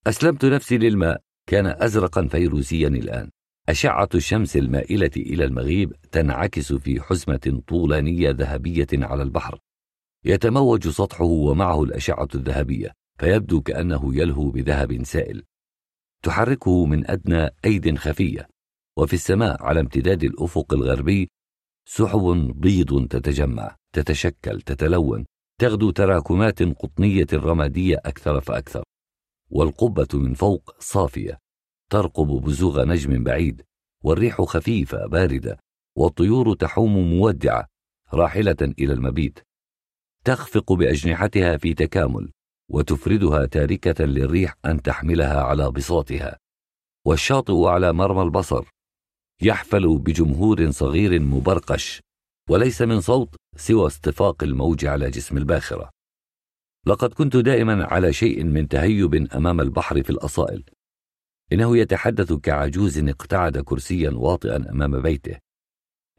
[0.08, 1.22] أسلمت نفسي للماء.
[1.50, 3.30] كان أزرقا فيروسيا الآن.
[3.70, 9.60] أشعة الشمس المائلة إلى المغيب تنعكس في حزمة طولانية ذهبية على البحر.
[10.26, 12.94] يتموج سطحه ومعه الأشعة الذهبية.
[13.22, 15.44] فيبدو كأنه يلهو بذهب سائل.
[16.24, 18.50] تحركه من أدنى أيد خفية
[18.98, 21.30] وفي السماء على امتداد الأفق الغربي
[21.86, 25.26] سحب بيض تتجمع تتشكل تتلون
[25.60, 28.84] تغدو تراكمات قطنية رمادية أكثر فأكثر
[29.50, 31.38] والقبة من فوق صافية
[31.92, 33.62] ترقب بزوغ نجم بعيد
[34.04, 35.60] والريح خفيفة باردة
[35.98, 37.68] والطيور تحوم مودعة
[38.14, 39.40] راحلة إلى المبيت.
[40.26, 42.32] تخفق بأجنحتها في تكامل.
[42.74, 46.38] وتفردها تاركة للريح أن تحملها على بساطها.
[47.08, 48.70] والشاطئ على مرمى البصر.
[49.42, 52.02] يحفل بجمهور صغير مبرقش
[52.50, 55.90] وليس من صوت سوى اصطفاق الموج على جسم الباخرة.
[56.88, 60.64] لقد كنت دائما على شيء من تهيب أمام البحر في الأصائل.
[61.54, 65.38] إنه يتحدث كعجوز اقتعد كرسيا واطئا أمام بيته.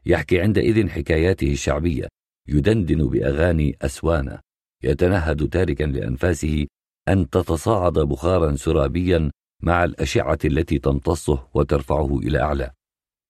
[0.05, 2.07] يحكي عندئذ حكاياته الشعبية
[2.47, 4.41] يدندن بأغاني أسوانا.
[4.83, 6.67] يتنهد تاركا لأنفاسه
[7.07, 9.31] أن تتصاعد بخارا سرابيا
[9.63, 12.71] مع الأشعة التي تمتصه وترفعه إلى أعلى.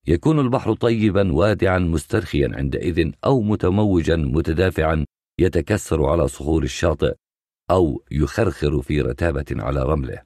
[0.07, 5.05] يكون البحر طيبا وادعا مسترخيا عندئذ أو متموجا متدافعا
[5.39, 7.15] يتكسر على صخور الشاطئ
[7.71, 10.21] أو يخرخر في رتابة على رمله.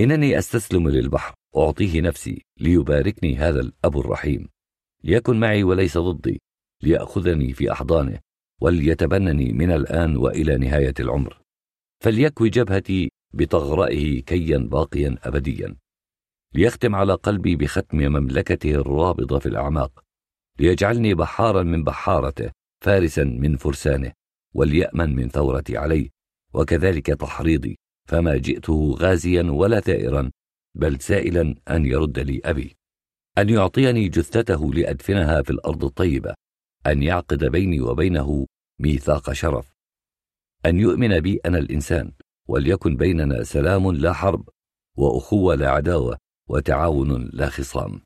[0.00, 4.48] إنني أستسلم للبحر أعطيه نفسي ليباركني هذا الأب الرحيم.
[5.04, 6.40] ليكن معي وليس ضدي
[6.82, 8.18] ليأخذني في أحضانه.
[8.60, 11.40] وليتبنني من الآن وإلى نهاية العمر.
[12.00, 15.76] فليكوي جبهتي بطغرائه كيا باقيا أبديا.
[16.54, 20.04] ليختم على قلبي بختم مملكته الرابضة في الأعماق.
[20.58, 22.50] ليجعلني بحارا من بحارته
[22.84, 24.12] فارسا من فرسانه
[24.54, 26.08] وليأمن من ثورتي عليه.
[26.54, 30.30] وكذلك تحريضي فما جئته غازيا ولا ثائرا
[30.74, 32.76] بل سائلا أن يرد لي أبي.
[33.38, 36.34] أن يعطيني جثته لأدفنها في الأرض الطيبة.
[36.86, 38.46] أن يعقد بيني وبينه
[38.78, 39.72] ميثاق شرف.
[40.66, 42.12] أن يؤمن بي أنا الإنسان
[42.48, 44.48] وليكن بيننا سلام لا حرب
[44.96, 48.02] وأخوة لا عداوة وتعاون لا خصام.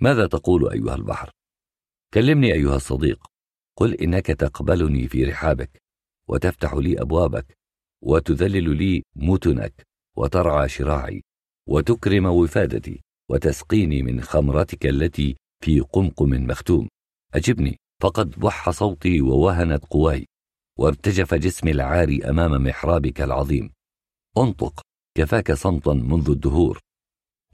[0.00, 1.30] ماذا تقول أيها البحر؟
[2.14, 3.26] كلمني أيها الصديق.
[3.76, 5.82] قل إنك تقبلني في رحابك
[6.28, 7.58] وتفتح لي أبوابك
[8.02, 11.22] وتذلل لي متنك وترعى شراعي
[11.68, 16.88] وتكرم وفادتي وتسقيني من خمرتك التي في قمقم مختوم.
[17.34, 17.76] أجبني.
[18.02, 20.26] فقد بح صوتي ووهنت قواي
[20.78, 23.72] وارتجف جسمي العاري أمام محرابك العظيم.
[24.38, 24.80] انطق
[25.16, 26.80] كفاك صمتا منذ الدهور.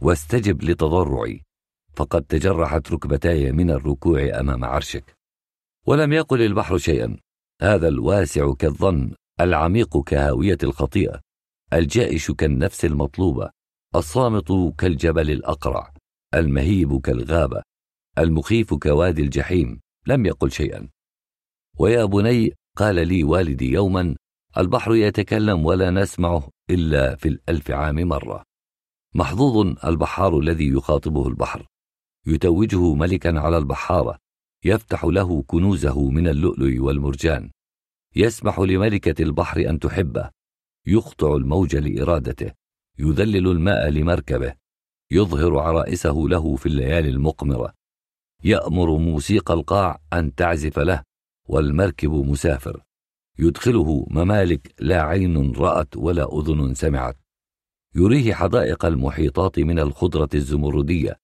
[0.03, 1.43] واستجب لتضرعي.
[1.95, 5.15] فقد تجرحت ركبتاي من الركوع أمام عرشك.
[5.87, 7.17] ولم يقل البحر شيئا.
[7.63, 11.21] هذا الواسع كالظن العميق كهاوية الخطيئة.
[11.73, 13.51] الجائش كالنفس المطلوبة.
[13.95, 15.95] الصامت كالجبل الأقرع.
[16.35, 17.63] المهيب كالغابة.
[18.20, 20.88] المخيف كوادي الجحيم لم يقل شيئا.
[21.78, 24.17] ويا بني قال لي والدي يوما
[24.58, 28.44] البحر يتكلم ولا نسمعه إلا في الألف عام مرة.
[29.15, 31.67] محظوظ البحار الذي يخاطبه البحر.
[32.26, 34.19] يتوجه ملكا على البحارة.
[34.65, 37.51] يفتح له كنوزه من اللؤلؤ والمرجان.
[38.17, 40.31] يسمح لملكة البحر أن تحبه.
[40.86, 42.53] يقطع الموج لإرادته.
[42.99, 44.54] يذلل الماء لمركبه.
[45.10, 47.80] يظهر عرائسه له في الليالي المقمرة.
[48.44, 51.03] يأمر موسيقى القاع أن تعزف له
[51.49, 52.83] والمركب مسافر.
[53.39, 57.17] يدخله ممالك لا عين رأت ولا أذن سمعت.
[57.94, 61.17] يريه حدائق المحيطات من الخضرة الزمردية.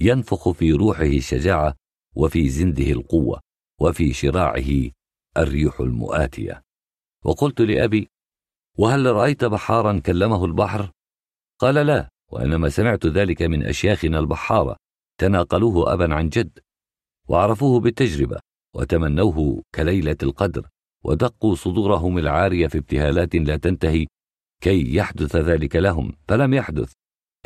[0.00, 1.74] ينفخ في روحه الشجاعة
[2.16, 3.40] وفي زنده القوة
[3.80, 4.90] وفي شراعه
[5.36, 6.62] الريح المؤاتية.
[7.24, 8.08] وقلت لأبي
[8.78, 10.90] وهل رأيت بحارا كلمه البحر؟
[11.58, 14.76] قال لا وإنما سمعت ذلك من أشياخنا البحارة
[15.20, 16.58] تناقلوه أبا عن جد
[17.28, 18.40] وعرفوه بالتجربة
[18.76, 20.68] وتمنوه كليلة القدر
[21.04, 24.06] ودقوا صدورهم العارية في ابتهالات لا تنتهي
[24.62, 26.92] كي يحدث ذلك لهم فلم يحدث.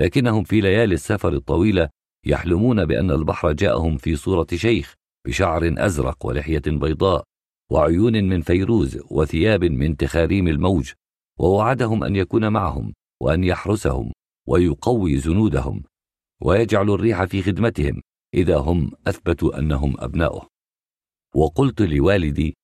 [0.01, 1.89] لكنهم في ليالي السفر الطويلة
[2.27, 4.95] يحلمون بأن البحر جاءهم في صورة شيخ
[5.27, 7.25] بشعر أزرق ولحية بيضاء
[7.73, 10.93] وعيون من فيروز وثياب من تخاريم الموج
[11.41, 14.13] ووعدهم أن يكون معهم وأن يحرسهم
[14.49, 15.83] ويقوي زنودهم
[16.42, 18.03] ويجعل الريح في خدمتهم
[18.35, 20.49] إذا هم أثبتوا أنهم أبناؤه
[21.35, 22.56] وقلت لوالدي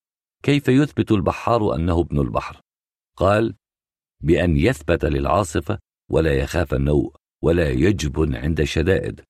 [0.42, 2.60] كيف يثبت البحار أنه ابن البحر
[3.16, 3.54] قال
[4.20, 5.78] بأن يثبت للعاصفة
[6.10, 9.20] ولا يخاف النوء ولا يجبن عند الشدائد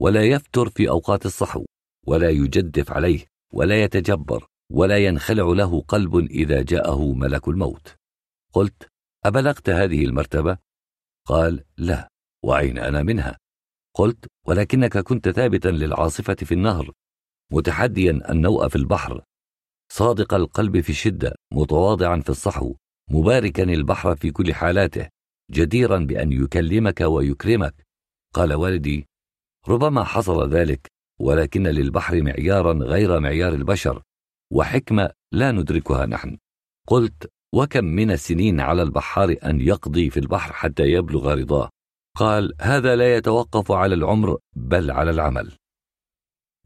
[0.00, 1.64] ولا يفتر في أوقات الصحو
[2.06, 7.96] ولا يجدف عليه ولا يتجبر ولا ينخلع له قلب إذا جاءه ملك الموت
[8.52, 8.88] قلت
[9.24, 10.58] أبلغت هذه المرتبة؟
[11.26, 12.08] قال لا
[12.44, 13.38] وأين أنا منها؟
[13.94, 16.92] قلت ولكنك كنت ثابتا للعاصفة في النهر
[17.52, 19.22] متحديا النوء في البحر.
[19.92, 22.74] صادق القلب في الشدة متواضعا في الصحو
[23.10, 25.08] مباركا البحر في كل حالاته
[25.50, 27.86] جديرا بأن يكلمك ويكرمك.
[28.34, 29.08] قال والدي
[29.68, 30.86] ربما حصل ذلك
[31.20, 34.02] ولكن للبحر معيارا غير معيار البشر
[34.52, 36.38] وحكمة لا ندركها نحن.
[36.88, 41.70] قلت وكم من السنين على البحار أن يقضي في البحر حتى يبلغ رضاه.
[42.16, 45.52] قال هذا لا يتوقف على العمر بل على العمل.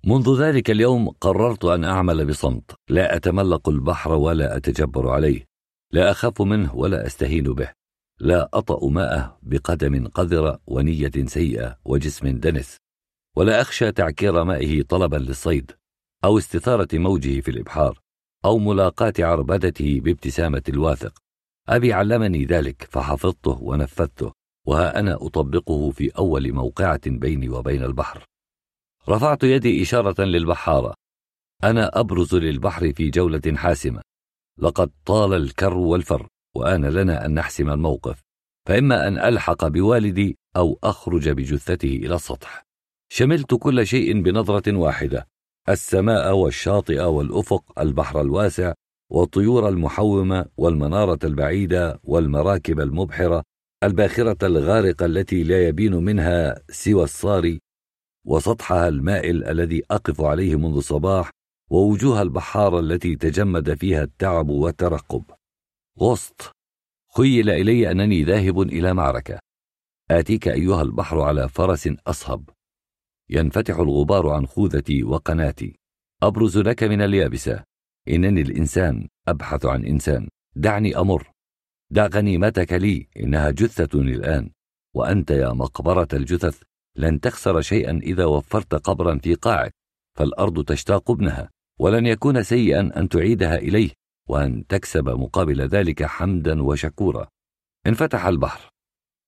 [0.04, 5.44] منذ ذلك اليوم قررت أن أعمل بصمت لا أتملق البحر ولا أتجبر عليه
[5.92, 7.72] لا أخاف منه ولا أستهين به
[8.20, 12.76] لا أطأ ماءه بقدم قذرة ونية سيئة وجسم دنس
[13.36, 15.72] ولا أخشى تعكير مائه طلبا للصيد
[16.24, 18.00] أو استثارة موجه في الإبحار
[18.44, 21.18] أو ملاقاة عربدته بابتسامة الواثق.
[21.68, 24.32] أبي علمني ذلك فحفظته ونفذته.
[24.66, 28.24] وها أنا أطبقه في أول موقعة بيني وبين البحر.
[29.08, 30.94] رفعت يدي إشارة للبحارة
[31.64, 34.02] أنا أبرز للبحر في جولة حاسمة.
[34.58, 38.22] لقد طال الكر والفر وآن لنا أن نحسم الموقف.
[38.68, 42.62] فإما أن ألحق بوالدي أو أخرج بجثته إلى السطح.
[43.12, 45.28] شملت كل شيء بنظرة واحدة
[45.68, 48.72] السماء والشاطئ والأفق البحر الواسع
[49.12, 53.42] والطيور المحومة والمنارة البعيدة والمراكب المبحرة
[53.84, 57.60] الباخرة الغارقة التي لا يبين منها سوى الصاري
[58.26, 61.30] وسطحها المائل الذي أقف عليه منذ الصباح
[61.70, 65.24] ووجوه البحارة التي تجمد فيها التعب والترقب.
[66.00, 66.52] غصت
[67.16, 69.38] خيل إلي أنني ذاهب إلى معركة.
[70.10, 72.50] آتيك أيها البحر على فرس أصهب.
[73.30, 75.76] ينفتح الغبار عن خوذتي وقناتي.
[76.22, 77.64] أبرز لك من اليابسة.
[78.08, 80.28] إنني الإنسان أبحث عن إنسان.
[80.56, 81.35] دعني أمر.
[81.90, 84.50] دع غنيمتك لي إنها جثة الآن
[84.94, 86.62] وأنت يا مقبرة الجثث
[86.96, 89.74] لن تخسر شيئا إذا وفرت قبرا في قاعك
[90.18, 93.90] فالأرض تشتاق ابنها ولن يكون سيئا أن تعيدها إليه
[94.28, 97.28] وأن تكسب مقابل ذلك حمدا وشكورا.
[97.86, 98.70] انفتح البحر.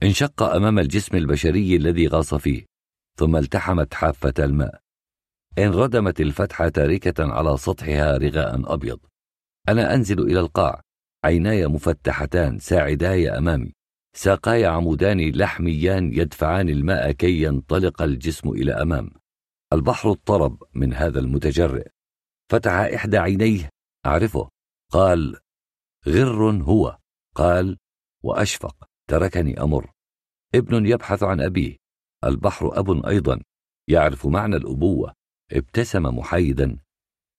[0.03, 2.67] انشق أمام الجسم البشري الذي غاص فيه
[3.19, 4.81] ثم التحمت حافة الماء.
[5.59, 8.99] انردمت الفتحة تاركة على سطحها رغاء أبيض.
[9.69, 10.83] أنا أنزل إلى القاع
[11.29, 13.73] عيناي مفتحتان ساعداي أمامي.
[14.17, 19.11] ساقاي عمودان لحميان يدفعان الماء كي ينطلق الجسم إلى أمام.
[19.73, 21.89] البحر اضطرب من هذا المتجرئ.
[22.51, 23.69] فتح إحدى عينيه.
[24.07, 24.49] أعرفه.
[24.93, 25.37] قال
[26.09, 26.99] غر هو.
[27.35, 27.77] قال
[28.25, 28.85] وأشفق.
[29.09, 29.91] تركني أمر.
[30.55, 31.77] ابن يبحث عن أبيه.
[32.25, 33.43] البحر أب أيضا.
[33.89, 35.13] يعرف معنى الأبوة.
[35.53, 36.79] ابتسم محايدا.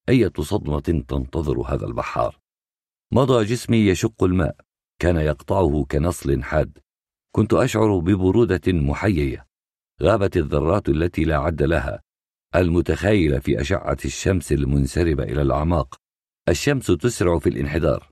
[0.10, 2.40] أية صدمة تنتظر هذا البحار؟
[3.12, 4.56] مضى جسمي يشق الماء.
[5.00, 6.78] كان يقطعه كنصل حاد.
[7.36, 9.48] كنت أشعر ببرودة محيية.
[10.04, 12.02] غابت الذرات التي لا عد لها.
[12.56, 15.96] المتخيلة في أشعة الشمس المنسربة إلى الأعماق.
[16.50, 18.10] الشمس تسرع في الانحدار.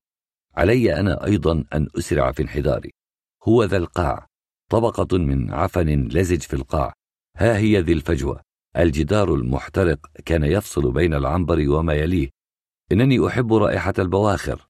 [0.55, 2.93] علي أنا أيضا أن أسرع في انحداري.
[3.43, 4.27] هو ذا القاع.
[4.69, 6.93] طبقة من عفن لزج في القاع.
[7.37, 8.41] ها هي ذي الفجوة.
[8.77, 12.29] الجدار المحترق كان يفصل بين العنبر وما يليه.
[12.91, 14.67] إنني أحب رائحة البواخر.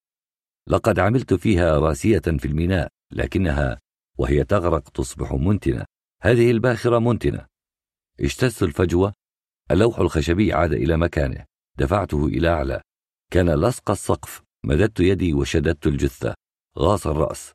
[0.70, 3.80] لقد عملت فيها راسية في الميناء لكنها
[4.18, 5.86] وهي تغرق تصبح منتنة.
[6.22, 7.46] هذه الباخرة منتنة.
[8.20, 9.14] اجتزت الفجوة
[9.72, 11.46] اللوح الخشبي عاد إلى مكانه.
[11.78, 12.82] دفعته إلى أعلى.
[13.32, 14.42] كان لصق السقف.
[14.66, 16.34] مددت يدي وشددت الجثة.
[16.78, 17.52] غاص الرأس.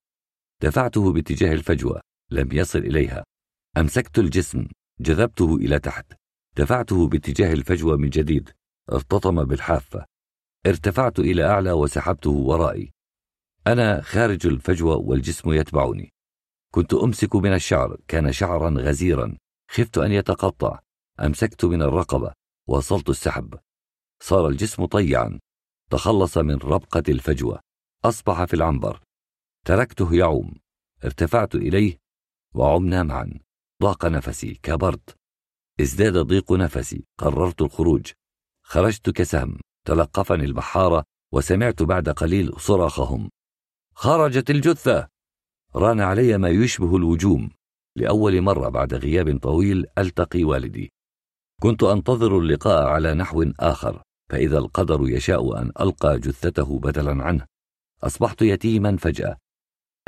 [0.62, 3.24] دفعته باتجاه الفجوة لم يصل إليها.
[3.76, 4.66] أمسكت الجسم.
[5.00, 6.12] جذبته إلى تحت.
[6.56, 8.50] دفعته باتجاه الفجوة من جديد.
[8.92, 10.04] ارتطم بالحافة.
[10.66, 12.92] ارتفعت إلى أعلى وسحبته ورائي.
[13.66, 16.12] أنا خارج الفجوة والجسم يتبعني.
[16.74, 19.36] كنت أمسك من الشعر كان شعرا غزيرا.
[19.70, 20.78] خفت أن يتقطع.
[21.20, 22.32] أمسكت من الرقبة.
[22.68, 23.58] وصلت السحب.
[24.22, 25.40] صار الجسم طيعا.
[25.90, 27.60] تخلص من ربقة الفجوة.
[28.04, 29.00] أصبح في العنبر.
[29.66, 30.54] تركته يعوم.
[31.04, 31.98] ارتفعت إليه.
[32.54, 33.40] وعمنا معا.
[33.82, 34.54] ضاق نفسي.
[34.54, 35.16] كبرت.
[35.80, 37.04] ازداد ضيق نفسي.
[37.18, 38.12] قررت الخروج.
[38.64, 39.60] خرجت كسهم.
[39.86, 41.04] تلقفني البحارة.
[41.32, 43.30] وسمعت بعد قليل صراخهم.
[43.94, 45.08] خرجت الجثة.
[45.76, 47.50] ران علي ما يشبه الوجوم
[47.96, 50.92] لأول مرة بعد غياب طويل ألتقي والدي.
[51.62, 57.46] كنت أنتظر اللقاء على نحو آخر فإذا القدر يشاء أن ألقى جثته بدلا عنه.
[58.02, 59.36] أصبحت يتيما فجأة.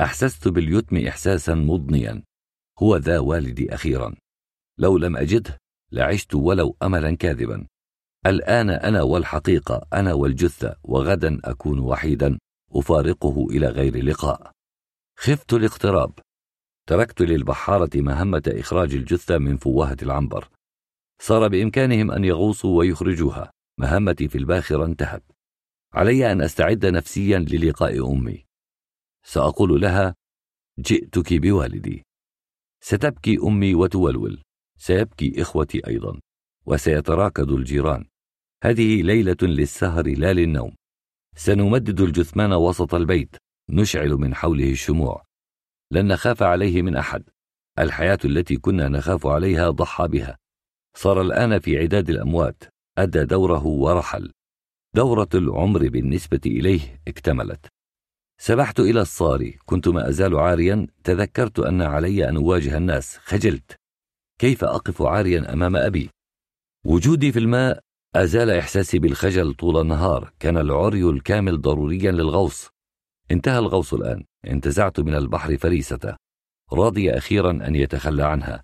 [0.01, 2.23] أحسست باليتم إحساسا مضنيا.
[2.79, 4.15] هو ذا والدي أخيرا.
[4.77, 5.57] لو لم أجده
[5.91, 7.67] لعشت ولو أملا كاذبا.
[8.25, 12.37] الآن أنا والحقيقة أنا والجثة وغدا أكون وحيدا.
[12.75, 14.51] أفارقه إلى غير لقاء.
[15.17, 16.19] خفت الاقتراب.
[16.87, 20.49] تركت للبحارة مهمة إخراج الجثة من فوهة العنبر.
[21.21, 23.51] صار بإمكانهم أن يغوصوا ويخرجوها.
[23.79, 25.23] مهمتي في الباخرة انتهت.
[25.93, 28.45] علي أن أستعد نفسيا للقاء أمي.
[29.25, 30.15] سأقول لها
[30.79, 32.03] جئتك بوالدي.
[32.81, 34.43] ستبكي أمي وتولول.
[34.77, 36.19] سيبكي إخوتي أيضا.
[36.65, 38.05] وسيتراكد الجيران.
[38.63, 40.75] هذه ليلة للسهر لا للنوم.
[41.37, 43.35] سنمدد الجثمان وسط البيت
[43.69, 45.23] نشعل من حوله الشموع.
[45.91, 47.23] لن نخاف عليه من أحد.
[47.79, 50.37] الحياة التي كنا نخاف عليها ضحى بها.
[50.97, 52.63] صار الآن في عداد الأموات
[52.97, 54.31] أدى دوره ورحل.
[54.95, 57.67] دورة العمر بالنسبة إليه اكتملت.
[58.41, 63.75] سبحت إلى الصاري كنت ما أزال عاريا تذكرت أن علي أن أواجه الناس خجلت.
[64.39, 66.09] كيف أقف عاريا أمام أبي؟
[66.85, 67.84] وجودي في الماء
[68.15, 70.33] أزال إحساسي بالخجل طول النهار.
[70.39, 72.69] كان العري الكامل ضروريا للغوص.
[73.31, 74.23] انتهى الغوص الآن.
[74.47, 76.15] انتزعت من البحر فريسته
[76.73, 78.63] راضي أخيرا أن يتخلى عنها.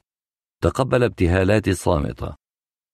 [0.61, 2.35] تقبل ابتهالاتي الصامتة.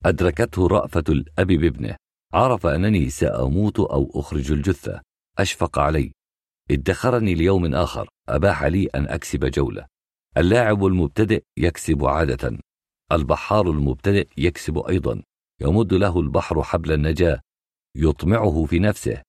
[0.06, 1.96] أدركته رأفة الأب بابنه.
[2.34, 5.02] عرف أنني سأموت أو أخرج الجثة.
[5.38, 6.12] أشفق علي.
[6.72, 8.10] ادخرني ليوم آخر.
[8.30, 9.86] أباح لي أن أكسب جولة.
[10.38, 12.58] اللاعب المبتدئ يكسب عادة.
[13.12, 15.24] البحار المبتدئ يكسب أيضا.
[15.62, 17.42] يمد له البحر حبل النجاة
[17.96, 19.24] يطمعه في نفسه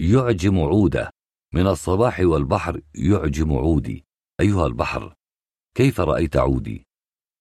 [0.00, 1.10] يعجم عوده.
[1.54, 4.04] من الصباح والبحر يعجم عودي.
[4.40, 5.14] أيها البحر
[5.74, 6.86] كيف رأيت عودي؟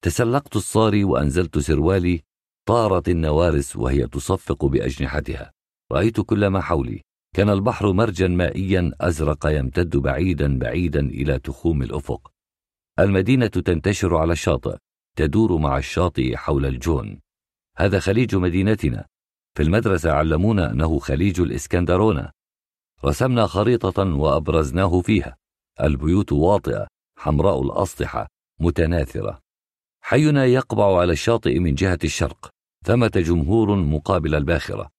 [0.03, 2.21] تسلقت الصاري وأنزلت سروالي
[2.67, 5.51] طارت النوارس وهي تصفق بأجنحتها.
[5.91, 7.01] رأيت كل ما حولي.
[7.35, 12.31] كان البحر مرجا مائيا أزرق يمتد بعيدا بعيدا إلى تخوم الأفق.
[12.99, 14.77] المدينة تنتشر على الشاطئ
[15.17, 17.19] تدور مع الشاطئ حول الجون.
[17.79, 19.05] هذا خليج مدينتنا.
[19.57, 22.31] في المدرسة علمونا أنه خليج الإسكندرونة.
[23.05, 25.37] رسمنا خريطة وأبرزناه فيها.
[25.81, 26.87] البيوت واطئة
[27.19, 28.27] حمراء الأسطحة
[28.59, 29.39] متناثرة.
[30.01, 32.49] حينا يقبع على الشاطئ من جهة الشرق.
[32.85, 34.89] ثمة جمهور مقابل الباخرة.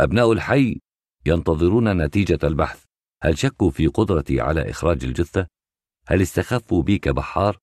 [0.00, 0.80] أبناء الحي
[1.26, 2.84] ينتظرون نتيجة البحث.
[3.22, 5.46] هل شكوا في قدرتي على إخراج الجثة؟
[6.06, 7.58] هل استخفوا بي كبحار؟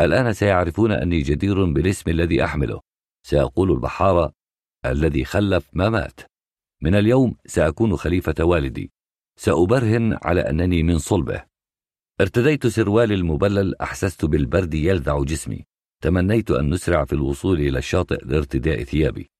[0.00, 2.80] الآن سيعرفون أني جدير بالاسم الذي أحمله.
[3.22, 4.32] سيقول البحارة
[4.86, 6.20] الذي خلف ما مات.
[6.82, 8.92] من اليوم سأكون خليفة والدي.
[9.36, 11.44] سأبرهن على أنني من صلبه.
[12.20, 15.64] ارتديت سروالي المبلل أحسست بالبرد يلذع جسمي.
[16.02, 19.30] تمنيت أن نسرع في الوصول إلى الشاطئ لارتداء ثيابي.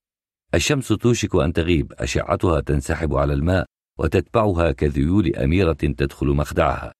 [0.55, 3.67] الشمس توشك أن تغيب أشعتها تنسحب على الماء
[3.99, 6.95] وتتبعها كذيول أميرة تدخل مخدعها.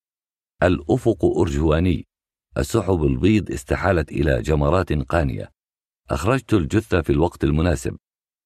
[0.63, 2.07] الأفق أرجواني.
[2.59, 5.51] السحب البيض استحالت إلى جمرات قانية.
[6.11, 7.97] أخرجت الجثة في الوقت المناسب.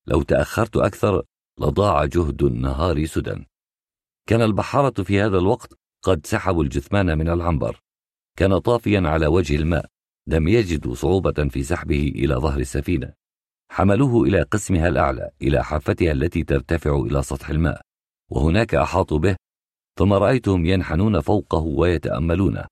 [0.06, 1.22] لو تأخرت أكثر
[1.60, 3.46] لضاع جهد النهار سدى.
[4.28, 7.80] كان البحارة في هذا الوقت قد سحبوا الجثمان من العنبر.
[8.38, 9.86] كان طافيا على وجه الماء
[10.26, 13.12] لم يجدوا صعوبة في سحبه إلى ظهر السفينة.
[13.70, 17.80] حملوه إلى قسمها الأعلى إلى حافتها التي ترتفع إلى سطح الماء
[18.30, 19.36] وهناك أحاطوا به.
[19.98, 22.66] ثم رأيتهم ينحنون فوقه ويتأملونه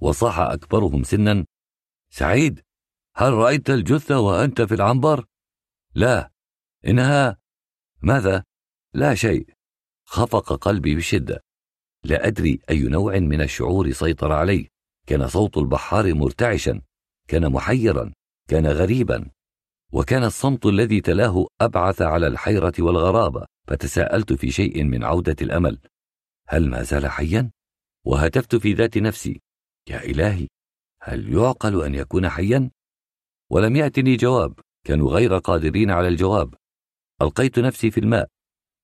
[0.00, 1.44] وصاح أكبرهم سنا
[2.10, 2.60] سعيد!
[3.16, 5.24] هل رأيت الجثة وأنت في العنبر؟
[5.94, 6.30] لا.
[6.86, 7.38] إنها
[8.02, 8.44] ماذا؟
[8.94, 9.46] لا شيء.
[10.04, 11.40] خفق قلبي بشدة.
[12.04, 14.68] لا أدري أي نوع من الشعور سيطر علي
[15.06, 16.82] كان صوت البحار مرتعشا.
[17.28, 18.12] كان محيرا.
[18.48, 19.30] كان غريبا.
[19.92, 23.46] وكان الصمت الذي تلاه أبعث على الحيرة والغرابة.
[23.68, 25.78] فتساءلت في شيء من عودة الأمل.
[26.48, 27.50] هل ما زال حيا؟
[28.04, 29.40] وهتفت في ذات نفسي.
[29.88, 30.48] يا إلهي
[31.02, 32.70] هل يعقل أن يكون حيا؟
[33.52, 34.60] ولم يأتني جواب.
[34.86, 36.54] كانوا غير قادرين على الجواب.
[37.22, 38.28] ألقيت نفسي في الماء.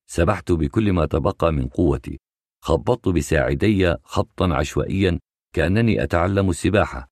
[0.09, 2.19] سبحت بكل ما تبقى من قوتي.
[2.63, 5.19] خبطت بساعدي خبطا عشوائيا
[5.53, 7.07] كأنني أتعلم السباحة.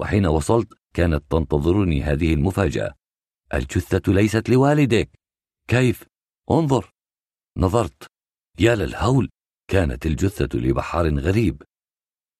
[0.00, 2.94] وحين وصلت كانت تنتظرني هذه المفاجأة.
[3.54, 5.10] الجثة ليست لوالدك
[5.68, 6.04] كيف؟
[6.50, 6.90] انظر.
[7.56, 8.06] نظرت.
[8.58, 9.30] يا للهول
[9.70, 11.62] كانت الجثة لبحار غريب.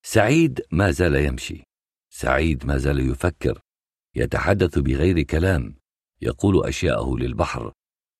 [0.07, 1.65] سعيد ما زال يمشي.
[2.11, 3.61] سعيد ما زال يفكر.
[4.15, 5.77] يتحدث بغير كلام
[6.23, 7.73] يقول أشياءه للبحر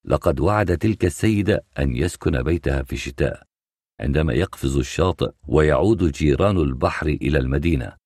[0.05, 3.43] لقد وعد تلك السيدة أن يسكن بيتها في الشتاء
[4.01, 7.97] عندما يقفز الشاطئ ويعود جيران البحر إلى المدينة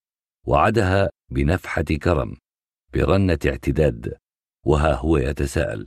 [0.46, 2.36] وعدها بنفحة كرم
[2.94, 4.16] برنة اعتداد
[4.66, 5.86] وها هو يتساءل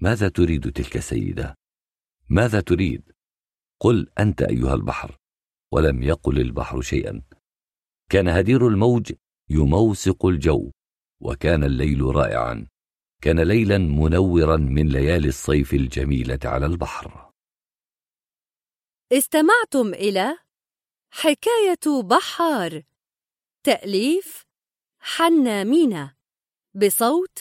[0.00, 1.54] ماذا تريد تلك السيدة؟
[2.28, 3.12] ماذا تريد؟
[3.80, 5.16] قل أنت أيها البحر
[5.72, 7.22] ولم يقل البحر شيئا
[8.10, 9.12] كان هدير الموج
[9.50, 10.70] يموسق الجو
[11.20, 12.68] وكان الليل رائعا.
[13.22, 17.32] كان ليلا منورا من ليالي الصيف الجميلة على البحر.
[19.12, 20.38] استمعتم إلى
[21.10, 22.82] حكاية بحار.
[23.64, 24.44] تأليف
[25.00, 26.16] حنا مينا
[26.74, 27.38] بصوت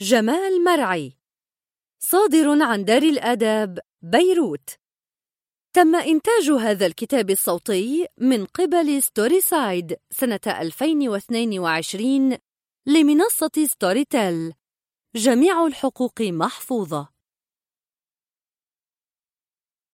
[0.00, 1.18] جمال مرعي.
[1.98, 4.70] صادر عن دار الآداب بيروت.
[5.72, 12.38] تم إنتاج هذا الكتاب الصوتي من قبل Storyside سنة 2022
[12.86, 14.52] لمنصة Storytel
[15.14, 17.13] جميع الحقوق محفوظة.